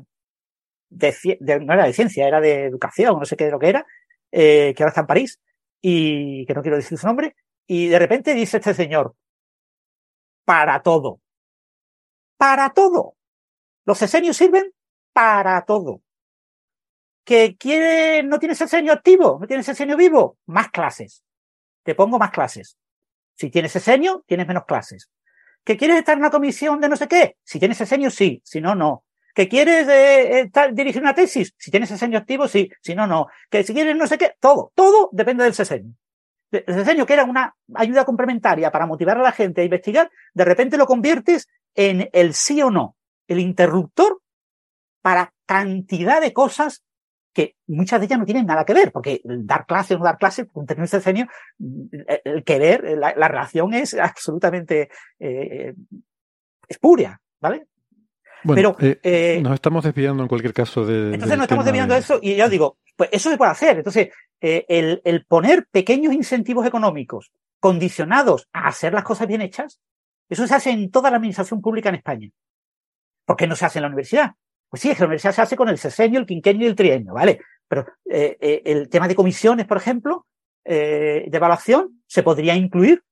de, 0.90 1.16
de, 1.40 1.60
no 1.60 1.74
era 1.74 1.86
de 1.86 1.94
ciencia, 1.94 2.28
era 2.28 2.42
de 2.42 2.66
educación, 2.66 3.20
no 3.20 3.26
sé 3.26 3.38
qué 3.38 3.46
de 3.46 3.52
lo 3.52 3.60
que 3.60 3.70
era, 3.70 3.86
eh, 4.32 4.74
que 4.76 4.84
ahora 4.84 4.90
está 4.90 5.02
en 5.02 5.08
París, 5.08 5.40
y 5.82 6.46
que 6.46 6.54
no 6.54 6.62
quiero 6.62 6.78
decir 6.78 6.98
su 6.98 7.08
nombre, 7.08 7.36
y 7.68 7.88
de 7.88 8.00
repente 8.00 8.34
dice 8.34 8.58
este 8.58 8.74
señor, 8.74 9.16
para 10.46 10.82
todo, 10.82 11.22
para 12.38 12.72
todo. 12.72 13.16
Los 13.86 13.98
sesenios 13.98 14.38
sirven 14.38 14.74
para 15.14 15.64
todo. 15.66 16.02
¿Que 17.24 17.58
quiere, 17.58 18.24
no 18.24 18.40
tienes 18.40 18.58
sesenio 18.58 18.94
activo, 18.94 19.38
no 19.40 19.48
tienes 19.48 19.66
sesenio 19.66 19.96
vivo? 19.98 20.38
Más 20.48 20.70
clases. 20.70 21.24
Te 21.84 21.96
pongo 21.96 22.18
más 22.18 22.32
clases. 22.32 22.78
Si 23.36 23.50
tienes 23.50 23.72
sesenio, 23.72 24.24
tienes 24.26 24.48
menos 24.48 24.66
clases. 24.66 25.10
¿Que 25.64 25.78
quieres 25.78 25.98
estar 25.98 26.14
en 26.14 26.20
una 26.20 26.32
comisión 26.32 26.80
de 26.82 26.90
no 26.90 26.96
sé 26.96 27.08
qué? 27.08 27.38
Si 27.44 27.60
tienes 27.60 27.78
sesenio, 27.78 28.10
sí. 28.10 28.42
Si 28.44 28.62
no, 28.62 28.74
no. 28.74 29.04
¿Que 29.34 29.48
quieres 29.48 29.88
eh, 29.88 30.42
estar, 30.42 30.74
dirigir 30.74 31.02
una 31.02 31.14
tesis? 31.14 31.54
Si 31.58 31.72
tienes 31.72 31.90
sesenio 31.90 32.20
activo, 32.20 32.48
sí. 32.48 32.70
Si 32.82 32.96
no, 32.96 33.08
no. 33.08 33.28
Que 33.50 33.64
si 33.64 33.74
quieres 33.74 33.96
no 33.96 34.08
sé 34.08 34.18
qué, 34.18 34.34
todo. 34.40 34.72
Todo 34.76 35.10
depende 35.12 35.44
del 35.44 35.54
sesenio. 35.54 35.94
El 36.52 36.74
sesenio, 36.74 37.06
que 37.06 37.14
era 37.14 37.26
una 37.26 37.56
ayuda 37.76 38.06
complementaria 38.06 38.72
para 38.72 38.88
motivar 38.88 39.18
a 39.18 39.22
la 39.22 39.32
gente 39.32 39.62
a 39.62 39.64
investigar, 39.64 40.10
de 40.34 40.46
repente 40.46 40.78
lo 40.78 40.88
conviertes 40.88 41.48
en 41.76 42.10
el 42.12 42.34
sí 42.34 42.62
o 42.62 42.72
no, 42.72 42.96
el 43.28 43.40
interruptor 43.40 44.20
para 45.02 45.34
cantidad 45.46 46.20
de 46.22 46.34
cosas 46.34 46.84
que 47.34 47.56
muchas 47.68 48.00
de 48.00 48.08
ellas 48.08 48.20
no 48.20 48.26
tienen 48.26 48.48
nada 48.48 48.66
que 48.66 48.74
ver, 48.74 48.92
porque 48.92 49.22
dar 49.24 49.66
clase 49.68 49.94
o 49.94 50.00
no 50.00 50.04
dar 50.04 50.18
clase, 50.18 50.48
con 50.48 50.66
tener 50.66 50.88
sesenio, 50.88 51.28
el 52.24 52.44
querer, 52.44 52.98
la, 52.98 53.14
la 53.16 53.28
relación 53.28 53.74
es 53.74 53.94
absolutamente 53.94 54.90
eh, 55.20 55.76
espuria, 56.68 57.22
¿vale? 57.40 57.68
Bueno, 58.44 58.76
Pero, 58.78 58.92
eh, 58.92 59.00
eh, 59.04 59.42
nos 59.42 59.54
estamos 59.54 59.84
desviando 59.84 60.24
en 60.24 60.30
cualquier 60.30 60.54
caso 60.54 60.86
de. 60.86 61.14
Entonces 61.14 61.38
nos 61.38 61.46
estamos 61.46 61.66
desviando 61.66 61.94
de 61.94 62.00
eso 62.00 62.20
y 62.22 62.36
ya 62.36 62.48
digo, 62.48 62.78
pues 62.96 63.10
eso 63.12 63.30
se 63.30 63.38
puede 63.38 63.52
hacer. 63.52 63.78
Entonces, 63.78 64.10
eh, 64.40 64.66
el, 64.70 65.02
el, 65.04 65.26
poner 65.26 65.68
pequeños 65.72 66.14
incentivos 66.14 66.66
económicos 66.66 67.32
condicionados 67.60 68.48
a 68.54 68.68
hacer 68.68 68.94
las 68.94 69.04
cosas 69.04 69.28
bien 69.28 69.42
hechas, 69.42 69.82
eso 70.30 70.48
se 70.48 70.56
hace 70.56 70.70
en 70.72 70.90
toda 70.90 71.10
la 71.10 71.18
administración 71.18 71.62
pública 71.62 71.90
en 71.90 71.96
España. 71.96 72.30
¿Por 73.26 73.36
qué 73.36 73.48
no 73.48 73.56
se 73.56 73.66
hace 73.66 73.80
en 73.80 73.84
la 73.84 73.90
universidad? 73.90 74.32
Pues 74.70 74.82
sí, 74.82 74.90
es 74.90 74.96
que 74.96 75.02
la 75.02 75.08
universidad 75.08 75.34
se 75.34 75.42
hace 75.42 75.56
con 75.56 75.68
el 75.68 75.78
sesenio, 75.78 76.20
el 76.20 76.26
quinquenio 76.26 76.66
y 76.66 76.70
el 76.70 76.76
trienio, 76.76 77.14
¿vale? 77.14 77.42
Pero 77.68 77.86
el 78.06 78.90
tema 78.90 79.08
de 79.08 79.16
comisiones, 79.16 79.66
por 79.66 79.78
ejemplo, 79.78 80.26
de 80.64 81.30
evaluación, 81.32 82.02
se 82.08 82.24
podría 82.24 82.56
incluir 82.56 83.04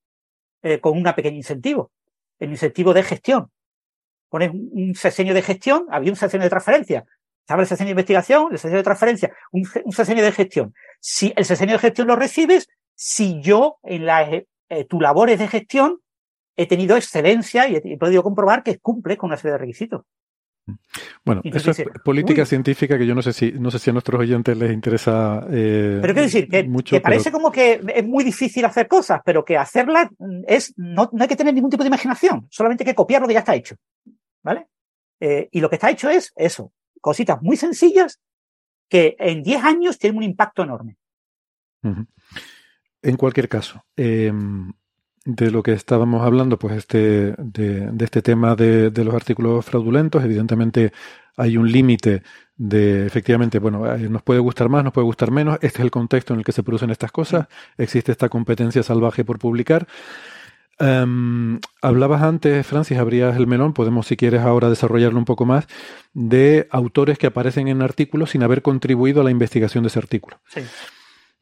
con 0.81 0.97
un 0.97 1.03
pequeño 1.03 1.37
incentivo, 1.37 1.91
el 2.39 2.51
incentivo 2.51 2.93
de 2.93 3.03
gestión 3.03 3.51
pones 4.29 4.51
un 4.53 4.93
sesenio 4.95 5.33
de 5.33 5.41
gestión, 5.41 5.85
había 5.89 6.11
un 6.11 6.15
sesenio 6.15 6.43
de 6.43 6.49
transferencia. 6.49 7.05
Estaba 7.41 7.61
el 7.61 7.67
sesenio 7.67 7.89
de 7.89 8.01
investigación, 8.01 8.47
el 8.51 8.57
sesenio 8.57 8.77
de 8.77 8.83
transferencia, 8.83 9.31
un, 9.51 9.67
un 9.85 10.15
de 10.15 10.31
gestión. 10.31 10.73
Si 10.99 11.33
el 11.35 11.45
sesenio 11.45 11.75
de 11.75 11.79
gestión 11.79 12.07
lo 12.07 12.15
recibes, 12.15 12.67
si 12.93 13.39
yo 13.41 13.77
en 13.83 14.05
la, 14.05 14.23
eh, 14.23 14.85
tu 14.89 14.99
labores 14.99 15.39
de 15.39 15.47
gestión 15.47 15.99
he 16.57 16.67
tenido 16.67 16.97
excelencia 16.97 17.67
y 17.67 17.75
he, 17.75 17.81
he 17.85 17.97
podido 17.97 18.23
comprobar 18.23 18.63
que 18.63 18.79
cumple 18.79 19.15
con 19.15 19.29
una 19.29 19.37
serie 19.37 19.53
de 19.53 19.59
requisitos. 19.59 20.01
Bueno, 21.23 21.41
eso 21.43 21.71
es 21.71 21.83
política 22.03 22.41
uy. 22.41 22.47
científica 22.47 22.97
que 22.97 23.05
yo 23.05 23.15
no 23.15 23.21
sé 23.21 23.31
si 23.33 23.51
no 23.53 23.71
sé 23.71 23.79
si 23.79 23.89
a 23.89 23.93
nuestros 23.93 24.19
oyentes 24.19 24.57
les 24.57 24.71
interesa. 24.71 25.45
Eh, 25.49 25.99
pero 26.01 26.13
quiero 26.13 26.25
decir 26.25 26.47
que, 26.49 26.63
mucho, 26.63 26.95
que 26.95 27.01
parece 27.01 27.25
pero... 27.25 27.37
como 27.37 27.51
que 27.51 27.81
es 27.95 28.05
muy 28.05 28.23
difícil 28.23 28.65
hacer 28.65 28.87
cosas, 28.87 29.21
pero 29.23 29.45
que 29.45 29.57
hacerlas 29.57 30.09
es 30.47 30.73
no, 30.77 31.09
no 31.11 31.21
hay 31.21 31.27
que 31.27 31.35
tener 31.35 31.53
ningún 31.53 31.69
tipo 31.69 31.83
de 31.83 31.87
imaginación, 31.87 32.47
solamente 32.49 32.83
hay 32.83 32.87
que 32.87 32.95
copiar 32.95 33.21
lo 33.21 33.27
que 33.27 33.33
ya 33.33 33.39
está 33.39 33.55
hecho. 33.55 33.75
¿Vale? 34.43 34.67
Eh, 35.19 35.49
y 35.51 35.59
lo 35.61 35.69
que 35.69 35.75
está 35.75 35.89
hecho 35.89 36.09
es 36.09 36.31
eso, 36.35 36.71
cositas 37.01 37.41
muy 37.41 37.57
sencillas 37.57 38.19
que 38.89 39.15
en 39.19 39.43
10 39.43 39.63
años 39.63 39.97
tienen 39.97 40.17
un 40.17 40.23
impacto 40.23 40.63
enorme. 40.63 40.97
Uh 41.83 41.89
-huh. 41.89 42.07
En 43.01 43.17
cualquier 43.17 43.47
caso, 43.47 43.83
eh, 43.95 44.31
de 45.27 45.51
lo 45.51 45.61
que 45.61 45.73
estábamos 45.73 46.25
hablando, 46.25 46.57
pues 46.57 46.77
este, 46.77 47.33
de, 47.37 47.91
de 47.91 48.05
este 48.05 48.21
tema 48.21 48.55
de, 48.55 48.91
de, 48.91 49.03
los 49.03 49.13
artículos 49.13 49.65
fraudulentos, 49.65 50.23
evidentemente 50.23 50.93
hay 51.35 51.57
un 51.57 51.69
límite 51.69 52.23
de, 52.55 53.05
efectivamente, 53.05 53.59
bueno, 53.59 53.93
eh, 53.93 54.07
nos 54.07 54.21
puede 54.21 54.39
gustar 54.39 54.69
más, 54.69 54.85
nos 54.85 54.93
puede 54.93 55.03
gustar 55.03 55.29
menos, 55.31 55.55
este 55.55 55.79
es 55.79 55.79
el 55.81 55.91
contexto 55.91 56.33
en 56.33 56.39
el 56.39 56.45
que 56.45 56.53
se 56.53 56.63
producen 56.63 56.91
estas 56.91 57.11
cosas, 57.11 57.47
existe 57.77 58.13
esta 58.13 58.29
competencia 58.29 58.83
salvaje 58.83 59.25
por 59.25 59.37
publicar. 59.37 59.85
Um, 60.79 61.59
hablabas 61.81 62.21
antes, 62.21 62.65
Francis, 62.65 62.97
abrías 62.97 63.35
el 63.35 63.47
melón, 63.47 63.73
podemos 63.73 64.07
si 64.07 64.15
quieres 64.15 64.41
ahora 64.41 64.69
desarrollarlo 64.69 65.19
un 65.19 65.25
poco 65.25 65.45
más, 65.45 65.67
de 66.13 66.69
autores 66.71 67.17
que 67.17 67.27
aparecen 67.27 67.67
en 67.67 67.81
artículos 67.81 68.29
sin 68.29 68.43
haber 68.43 68.61
contribuido 68.61 69.19
a 69.19 69.23
la 69.25 69.31
investigación 69.31 69.83
de 69.83 69.89
ese 69.89 69.99
artículo. 69.99 70.39
Sí. 70.47 70.61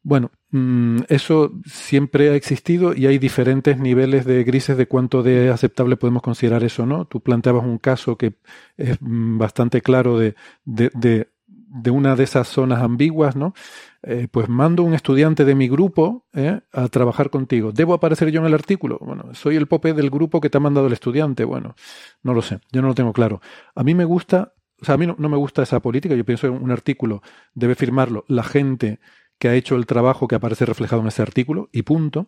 Bueno, 0.08 0.30
mm, 0.52 1.00
eso 1.10 1.52
siempre 1.66 2.30
ha 2.30 2.36
existido 2.36 2.94
y 2.96 3.08
hay 3.08 3.18
diferentes 3.18 3.80
niveles 3.80 4.24
de 4.26 4.44
grises 4.44 4.78
de 4.78 4.88
cuánto 4.88 5.24
de 5.24 5.50
aceptable 5.50 5.98
podemos 5.98 6.22
considerar 6.22 6.64
eso, 6.64 6.86
¿no? 6.86 7.06
Tú 7.06 7.22
planteabas 7.22 7.66
un 7.66 7.80
caso 7.80 8.16
que 8.16 8.36
es 8.78 8.98
mm, 9.02 9.40
bastante 9.40 9.82
claro 9.82 10.20
de, 10.20 10.36
de, 10.64 10.92
de, 10.94 11.30
de 11.48 11.90
una 11.90 12.16
de 12.16 12.24
esas 12.24 12.48
zonas 12.48 12.84
ambiguas, 12.84 13.36
¿no? 13.36 13.56
eh, 14.04 14.28
pues 14.32 14.50
mando 14.50 14.84
un 14.84 14.96
estudiante 14.96 15.46
de 15.46 15.56
mi 15.56 15.70
grupo 15.70 16.26
eh, 16.34 16.62
a 16.74 16.90
trabajar 16.90 17.30
contigo. 17.30 17.74
¿Debo 17.74 17.94
aparecer 17.94 18.32
yo 18.32 18.42
en 18.42 18.48
el 18.48 18.56
artículo? 18.56 19.00
Bueno, 19.02 19.36
soy 19.36 19.58
el 19.58 19.68
pope 19.68 19.94
del 19.94 20.10
grupo 20.10 20.42
que 20.42 20.50
te 20.50 20.58
ha 20.58 20.62
mandado 20.62 20.88
el 20.88 20.94
estudiante. 20.96 21.46
Bueno, 21.46 21.76
no 22.24 22.34
lo 22.34 22.42
sé, 22.42 22.60
yo 22.74 22.82
no 22.82 22.90
lo 22.90 22.96
tengo 22.96 23.14
claro. 23.14 23.42
A 23.76 23.84
mí 23.84 23.96
me 23.96 24.06
gusta, 24.06 24.56
o 24.82 24.86
sea, 24.86 24.96
a 24.96 24.98
mí 25.00 25.08
no, 25.08 25.16
no 25.20 25.30
me 25.30 25.38
gusta 25.38 25.64
esa 25.64 25.82
política. 25.82 26.16
Yo 26.16 26.26
pienso 26.26 26.48
que 26.48 26.52
un 26.52 26.72
artículo 26.72 27.22
debe 27.56 27.76
firmarlo 27.76 28.26
la 28.28 28.44
gente 28.44 29.00
que 29.38 29.50
ha 29.50 29.56
hecho 29.56 29.76
el 29.76 29.86
trabajo 29.86 30.28
que 30.28 30.36
aparece 30.36 30.66
reflejado 30.66 31.02
en 31.02 31.10
ese 31.10 31.22
artículo 31.22 31.70
y 31.72 31.84
punto. 31.84 32.28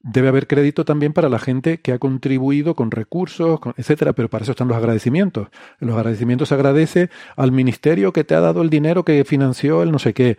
Debe 0.00 0.28
haber 0.28 0.46
crédito 0.46 0.84
también 0.84 1.12
para 1.12 1.28
la 1.28 1.38
gente 1.38 1.78
que 1.80 1.92
ha 1.92 1.98
contribuido 1.98 2.74
con 2.74 2.90
recursos, 2.90 3.58
etcétera, 3.76 4.12
pero 4.12 4.30
para 4.30 4.42
eso 4.42 4.52
están 4.52 4.68
los 4.68 4.76
agradecimientos. 4.76 5.48
los 5.80 5.96
agradecimientos 5.96 6.48
se 6.48 6.54
agradece 6.54 7.10
al 7.36 7.50
ministerio 7.50 8.12
que 8.12 8.22
te 8.22 8.34
ha 8.34 8.40
dado 8.40 8.62
el 8.62 8.70
dinero 8.70 9.04
que 9.04 9.24
financió 9.24 9.82
el 9.82 9.90
no 9.90 9.98
sé 9.98 10.14
qué. 10.14 10.38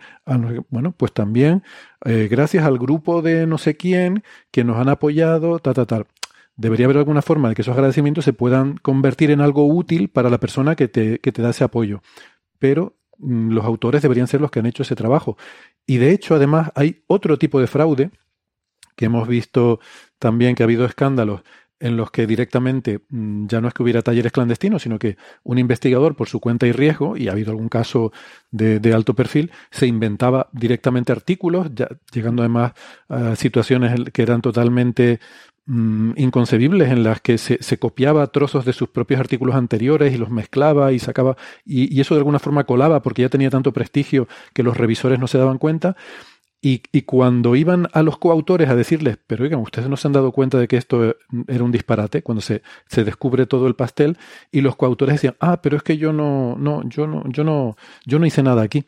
Bueno, 0.70 0.92
pues 0.92 1.12
también 1.12 1.62
eh, 2.04 2.28
gracias 2.30 2.64
al 2.64 2.78
grupo 2.78 3.20
de 3.20 3.46
no 3.46 3.58
sé 3.58 3.76
quién 3.76 4.22
que 4.50 4.64
nos 4.64 4.78
han 4.78 4.88
apoyado, 4.88 5.58
ta, 5.58 5.74
ta, 5.74 5.84
tal. 5.84 6.06
Debería 6.56 6.86
haber 6.86 6.96
alguna 6.96 7.22
forma 7.22 7.48
de 7.48 7.54
que 7.54 7.62
esos 7.62 7.74
agradecimientos 7.74 8.24
se 8.24 8.32
puedan 8.32 8.78
convertir 8.78 9.30
en 9.30 9.40
algo 9.40 9.66
útil 9.66 10.08
para 10.08 10.28
la 10.28 10.38
persona 10.38 10.74
que 10.74 10.88
te, 10.88 11.20
que 11.20 11.30
te 11.30 11.40
da 11.42 11.50
ese 11.50 11.62
apoyo. 11.62 12.02
Pero 12.58 12.96
mm, 13.18 13.50
los 13.52 13.64
autores 13.64 14.02
deberían 14.02 14.26
ser 14.26 14.40
los 14.40 14.50
que 14.50 14.58
han 14.60 14.66
hecho 14.66 14.82
ese 14.82 14.96
trabajo. 14.96 15.36
Y 15.88 15.96
de 15.96 16.12
hecho, 16.12 16.34
además, 16.34 16.70
hay 16.74 17.02
otro 17.06 17.38
tipo 17.38 17.58
de 17.60 17.66
fraude 17.66 18.10
que 18.94 19.06
hemos 19.06 19.26
visto 19.26 19.80
también 20.18 20.54
que 20.54 20.62
ha 20.62 20.66
habido 20.66 20.84
escándalos 20.84 21.40
en 21.80 21.96
los 21.96 22.10
que 22.10 22.26
directamente 22.26 23.00
mm, 23.08 23.46
ya 23.46 23.62
no 23.62 23.68
es 23.68 23.74
que 23.74 23.82
hubiera 23.82 24.02
talleres 24.02 24.30
clandestinos, 24.30 24.82
sino 24.82 24.98
que 24.98 25.16
un 25.44 25.56
investigador 25.56 26.14
por 26.14 26.28
su 26.28 26.40
cuenta 26.40 26.66
y 26.66 26.72
riesgo, 26.72 27.16
y 27.16 27.28
ha 27.28 27.32
habido 27.32 27.52
algún 27.52 27.70
caso 27.70 28.12
de, 28.50 28.92
alto 28.92 29.14
perfil, 29.14 29.50
se 29.70 29.86
inventaba 29.86 30.50
directamente 30.52 31.10
artículos, 31.10 31.68
ya, 31.74 31.88
llegando 32.12 32.42
además 32.42 32.72
a 33.08 33.34
situaciones 33.34 34.10
que 34.12 34.22
eran 34.22 34.42
totalmente 34.42 35.20
mm, 35.68 36.12
inconcebibles, 36.16 36.90
en 36.90 37.04
las 37.04 37.20
que 37.20 37.38
se, 37.38 37.78
copiaba 37.78 38.26
trozos 38.26 38.64
de 38.64 38.72
sus 38.72 38.88
propios 38.88 39.20
artículos 39.20 39.54
anteriores 39.54 40.12
y 40.12 40.18
los 40.18 40.30
mezclaba 40.30 40.92
y 40.92 40.98
sacaba, 40.98 41.36
y 41.64 42.00
eso 42.00 42.14
de 42.14 42.20
alguna 42.20 42.40
forma 42.40 42.64
colaba 42.64 43.02
porque 43.02 43.22
ya 43.22 43.28
tenía 43.28 43.50
tanto 43.50 43.72
prestigio 43.72 44.26
que 44.52 44.64
los 44.64 44.76
revisores 44.76 45.20
no 45.20 45.28
se 45.28 45.38
daban 45.38 45.58
cuenta. 45.58 45.96
Y, 46.60 46.80
cuando 47.02 47.54
iban 47.54 47.88
a 47.92 48.02
los 48.02 48.18
coautores 48.18 48.68
a 48.68 48.74
decirles, 48.74 49.16
pero 49.28 49.44
oigan, 49.44 49.60
ustedes 49.60 49.88
no 49.88 49.96
se 49.96 50.08
han 50.08 50.12
dado 50.12 50.32
cuenta 50.32 50.58
de 50.58 50.66
que 50.66 50.76
esto 50.76 51.16
era 51.46 51.62
un 51.62 51.70
disparate, 51.70 52.22
cuando 52.22 52.40
se, 52.40 52.62
se 52.88 53.04
descubre 53.04 53.46
todo 53.46 53.68
el 53.68 53.76
pastel, 53.76 54.18
y 54.50 54.60
los 54.60 54.74
coautores 54.74 55.14
decían, 55.14 55.36
ah, 55.38 55.62
pero 55.62 55.76
es 55.76 55.84
que 55.84 55.98
yo 55.98 56.12
no, 56.12 56.56
no, 56.58 56.82
yo 56.88 57.06
no, 57.06 57.22
yo 57.28 57.44
no, 57.44 57.76
yo 58.06 58.18
no 58.18 58.26
hice 58.26 58.42
nada 58.42 58.62
aquí. 58.62 58.84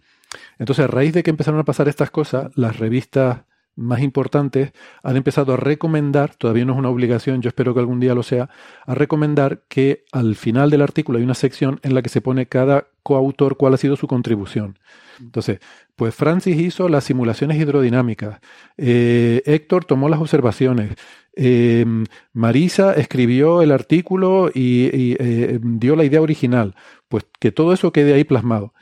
Entonces, 0.59 0.85
a 0.85 0.89
raíz 0.89 1.13
de 1.15 1.23
que 1.23 1.31
empezaron 1.31 1.61
a 1.61 1.65
pasar 1.65 1.89
estas 1.89 2.11
cosas, 2.11 2.51
las 2.57 2.79
revistas 2.79 3.43
más 3.81 4.03
importantes 4.03 4.73
han 5.03 5.17
empezado 5.17 5.55
a 5.55 5.57
recomendar, 5.57 6.35
todavía 6.35 6.65
no 6.65 6.75
es 6.75 6.79
una 6.79 6.91
obligación, 6.91 7.41
yo 7.41 7.49
espero 7.49 7.73
que 7.73 7.81
algún 7.81 7.99
día 7.99 8.15
lo 8.15 8.23
sea, 8.23 8.51
a 8.87 8.95
recomendar 8.95 9.63
que 9.69 10.05
al 10.13 10.37
final 10.37 10.71
del 10.71 10.83
artículo 10.83 11.19
hay 11.19 11.25
una 11.25 11.35
sección 11.35 11.81
en 11.83 11.95
la 11.95 12.03
que 12.03 12.11
se 12.11 12.21
pone 12.21 12.47
cada 12.47 12.89
coautor 13.03 13.57
cuál 13.57 13.75
ha 13.75 13.79
sido 13.79 13.97
su 13.97 14.07
contribución. 14.07 14.79
Entonces, 15.19 15.61
pues 15.97 16.15
Francis 16.15 16.59
hizo 16.59 16.89
las 16.89 17.05
simulaciones 17.05 17.59
hidrodinámicas, 17.59 18.41
eh, 18.77 19.43
Héctor 19.45 19.85
tomó 19.85 20.09
las 20.09 20.21
observaciones, 20.21 20.95
eh, 21.37 21.85
Marisa 22.33 22.95
escribió 22.95 23.63
el 23.63 23.71
artículo 23.71 24.51
y, 24.53 25.17
eh, 25.19 25.59
dio 25.63 25.97
la 25.97 26.05
idea 26.05 26.21
original, 26.21 26.75
pues 27.09 27.27
que 27.39 27.53
todo 27.53 27.73
eso 27.73 27.93
quede 27.93 28.15
ahí 28.15 28.25
plasmado. 28.25 28.75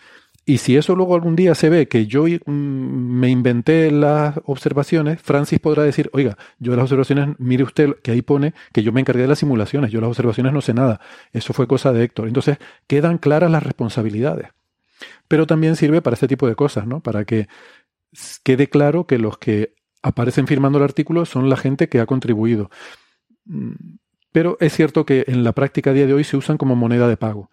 Y 0.49 0.57
si 0.57 0.79
eso 0.79 0.97
luego 0.97 1.15
algún 1.15 1.37
día 1.37 1.55
se 1.55 1.69
ve 1.69 1.89
que 1.89 2.07
yo 2.07 2.25
mm, 2.25 2.51
me 2.51 3.29
inventé 3.29 3.91
las 3.91 4.41
observaciones, 4.47 5.21
Francis 5.21 5.61
podrá 5.61 5.83
decir, 5.83 6.09
oiga, 6.15 6.39
yo 6.59 6.75
las 6.75 6.85
observaciones, 6.85 7.37
mire 7.39 7.65
usted 7.65 7.97
que 8.03 8.13
ahí 8.13 8.23
pone 8.23 8.55
que 8.73 8.83
yo 8.83 8.91
me 8.91 9.03
encargué 9.03 9.21
de 9.21 9.29
las 9.29 9.41
simulaciones, 9.41 9.91
yo 9.91 10.01
las 10.01 10.09
observaciones 10.09 10.55
no 10.55 10.63
sé 10.63 10.73
nada, 10.73 11.03
eso 11.35 11.53
fue 11.53 11.67
cosa 11.67 11.93
de 11.93 12.03
Héctor. 12.03 12.29
Entonces 12.29 12.57
quedan 12.87 13.19
claras 13.19 13.51
las 13.51 13.63
responsabilidades. 13.63 14.49
Pero 15.29 15.47
también 15.47 15.77
sirve 15.77 16.01
para 16.01 16.15
este 16.15 16.29
tipo 16.29 16.49
de 16.49 16.55
cosas, 16.55 16.87
¿no? 16.87 17.01
Para 17.01 17.27
que 17.27 17.47
quede 18.43 18.71
claro 18.71 19.07
que 19.07 19.19
los 19.19 19.37
que 19.37 19.75
aparecen 20.01 20.47
firmando 20.47 20.79
el 20.79 20.85
artículo 20.85 21.27
son 21.27 21.51
la 21.51 21.59
gente 21.59 21.91
que 21.91 22.01
ha 22.01 22.07
contribuido. 22.07 22.71
Mm, 23.45 23.73
pero 24.33 24.57
es 24.61 24.73
cierto 24.73 25.05
que 25.05 25.27
en 25.29 25.45
la 25.45 25.53
práctica 25.53 25.91
a 25.91 25.93
día 25.93 26.07
de 26.07 26.15
hoy 26.15 26.25
se 26.25 26.39
usan 26.39 26.57
como 26.57 26.75
moneda 26.75 27.07
de 27.07 27.19
pago. 27.19 27.51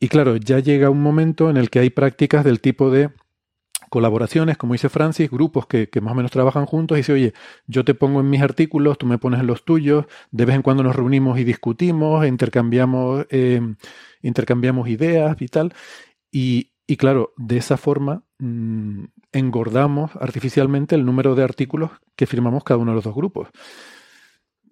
Y 0.00 0.08
claro, 0.08 0.36
ya 0.36 0.60
llega 0.60 0.90
un 0.90 1.02
momento 1.02 1.50
en 1.50 1.56
el 1.56 1.70
que 1.70 1.80
hay 1.80 1.90
prácticas 1.90 2.44
del 2.44 2.60
tipo 2.60 2.90
de 2.90 3.10
colaboraciones, 3.88 4.56
como 4.56 4.74
dice 4.74 4.88
Francis, 4.88 5.30
grupos 5.30 5.66
que, 5.66 5.88
más 6.00 6.12
o 6.12 6.14
menos 6.14 6.30
trabajan 6.30 6.66
juntos 6.66 6.96
y 6.96 7.00
dice, 7.00 7.12
oye, 7.12 7.32
yo 7.66 7.84
te 7.84 7.94
pongo 7.94 8.20
en 8.20 8.30
mis 8.30 8.42
artículos, 8.42 8.98
tú 8.98 9.06
me 9.06 9.18
pones 9.18 9.40
en 9.40 9.46
los 9.46 9.64
tuyos, 9.64 10.06
de 10.30 10.44
vez 10.44 10.56
en 10.56 10.62
cuando 10.62 10.82
nos 10.82 10.94
reunimos 10.94 11.38
y 11.38 11.44
discutimos, 11.44 12.26
intercambiamos, 12.26 13.26
em, 13.30 13.76
intercambiamos 14.22 14.88
ideas 14.88 15.40
y 15.40 15.48
tal. 15.48 15.74
Y, 16.30 16.72
y, 16.86 16.96
claro, 16.96 17.32
de 17.36 17.56
esa 17.58 17.76
forma 17.76 18.22
mm, 18.38 19.04
engordamos 19.32 20.12
artificialmente 20.16 20.94
el 20.94 21.04
número 21.04 21.34
de 21.34 21.44
artículos 21.44 21.90
que 22.16 22.26
firmamos 22.26 22.64
cada 22.64 22.78
uno 22.78 22.92
de 22.92 22.96
los 22.96 23.04
dos 23.04 23.14
grupos. 23.14 23.48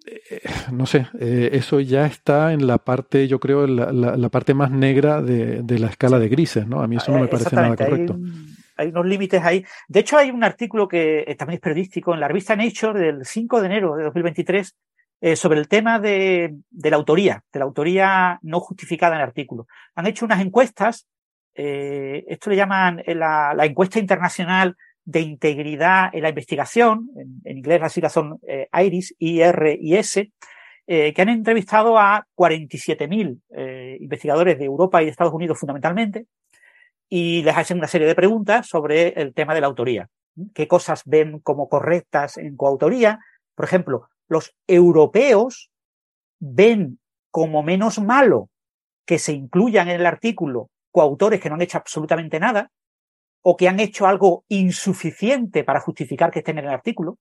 Eh, 0.06 0.40
no 0.72 0.86
sé, 0.86 1.08
eh, 1.18 1.50
eso 1.52 1.80
ya 1.80 2.06
está 2.06 2.52
en 2.52 2.66
la 2.66 2.78
parte, 2.78 3.26
yo 3.26 3.40
creo, 3.40 3.66
la, 3.66 3.90
la, 3.92 4.28
parte 4.28 4.54
más 4.54 4.70
negra 4.70 5.20
de, 5.20 5.78
la 5.78 5.88
escala 5.88 6.20
de 6.20 6.28
grises, 6.28 6.66
¿no? 6.66 6.80
A 6.80 6.86
mí 6.86 6.96
eso 6.96 7.10
no 7.10 7.18
me 7.18 7.26
parece 7.26 7.54
nada 7.56 7.74
correcto. 7.74 8.16
Hay, 8.76 8.88
unos 8.88 9.06
límites 9.06 9.42
ahí. 9.42 9.64
De 9.88 10.00
hecho, 10.00 10.16
hay 10.16 10.30
un 10.30 10.44
artículo 10.44 10.86
que 10.86 11.24
eh, 11.26 11.34
también 11.34 11.56
es 11.56 11.60
periodístico 11.60 12.14
en 12.14 12.20
la 12.20 12.28
revista 12.28 12.54
Nature 12.54 13.00
del 13.00 13.24
5 13.24 13.60
de 13.60 13.66
enero 13.66 13.96
de 13.96 14.04
2023 14.04 14.76
sobre 15.34 15.58
el 15.58 15.66
tema 15.66 15.98
de, 15.98 16.54
de, 16.70 16.90
la 16.90 16.96
autoría, 16.96 17.42
de 17.50 17.58
la 17.58 17.64
autoría 17.64 18.38
no 18.42 18.60
justificada 18.60 19.14
en 19.14 19.22
el 19.22 19.26
artículo. 19.26 19.66
Han 19.94 20.06
hecho 20.06 20.26
unas 20.26 20.42
encuestas, 20.42 21.08
esto 21.54 22.50
le 22.50 22.56
llaman 22.56 23.02
la, 23.06 23.54
la 23.56 23.64
encuesta 23.64 23.98
internacional 23.98 24.76
de 25.06 25.20
integridad 25.20 26.10
en 26.12 26.22
la 26.22 26.28
investigación, 26.28 27.10
en, 27.44 27.56
inglés 27.56 27.80
las 27.80 27.92
siglas 27.92 28.12
son 28.12 28.38
eh, 28.46 28.68
IRIS, 28.72 29.14
IR 29.18 29.78
y 29.80 29.96
S, 29.96 30.32
eh, 30.88 31.14
que 31.14 31.22
han 31.22 31.28
entrevistado 31.28 31.98
a 31.98 32.26
47.000 32.36 33.40
eh, 33.56 33.96
investigadores 34.00 34.58
de 34.58 34.64
Europa 34.64 35.00
y 35.00 35.06
de 35.06 35.12
Estados 35.12 35.32
Unidos 35.32 35.58
fundamentalmente, 35.58 36.26
y 37.08 37.42
les 37.44 37.56
hacen 37.56 37.78
una 37.78 37.86
serie 37.86 38.08
de 38.08 38.16
preguntas 38.16 38.66
sobre 38.66 39.08
el 39.20 39.32
tema 39.32 39.54
de 39.54 39.60
la 39.60 39.68
autoría. 39.68 40.08
¿Qué 40.52 40.66
cosas 40.66 41.02
ven 41.06 41.38
como 41.38 41.68
correctas 41.68 42.36
en 42.36 42.56
coautoría? 42.56 43.20
Por 43.54 43.64
ejemplo, 43.64 44.08
los 44.28 44.54
europeos 44.66 45.70
ven 46.40 46.98
como 47.30 47.62
menos 47.62 48.00
malo 48.00 48.50
que 49.06 49.20
se 49.20 49.32
incluyan 49.32 49.88
en 49.88 50.00
el 50.00 50.06
artículo 50.06 50.68
coautores 50.90 51.40
que 51.40 51.48
no 51.48 51.54
han 51.54 51.62
hecho 51.62 51.78
absolutamente 51.78 52.40
nada, 52.40 52.70
o 53.48 53.56
que 53.56 53.68
han 53.68 53.78
hecho 53.78 54.08
algo 54.08 54.44
insuficiente 54.48 55.62
para 55.62 55.78
justificar 55.78 56.32
que 56.32 56.40
estén 56.40 56.58
en 56.58 56.64
el 56.64 56.72
artículo, 56.72 57.20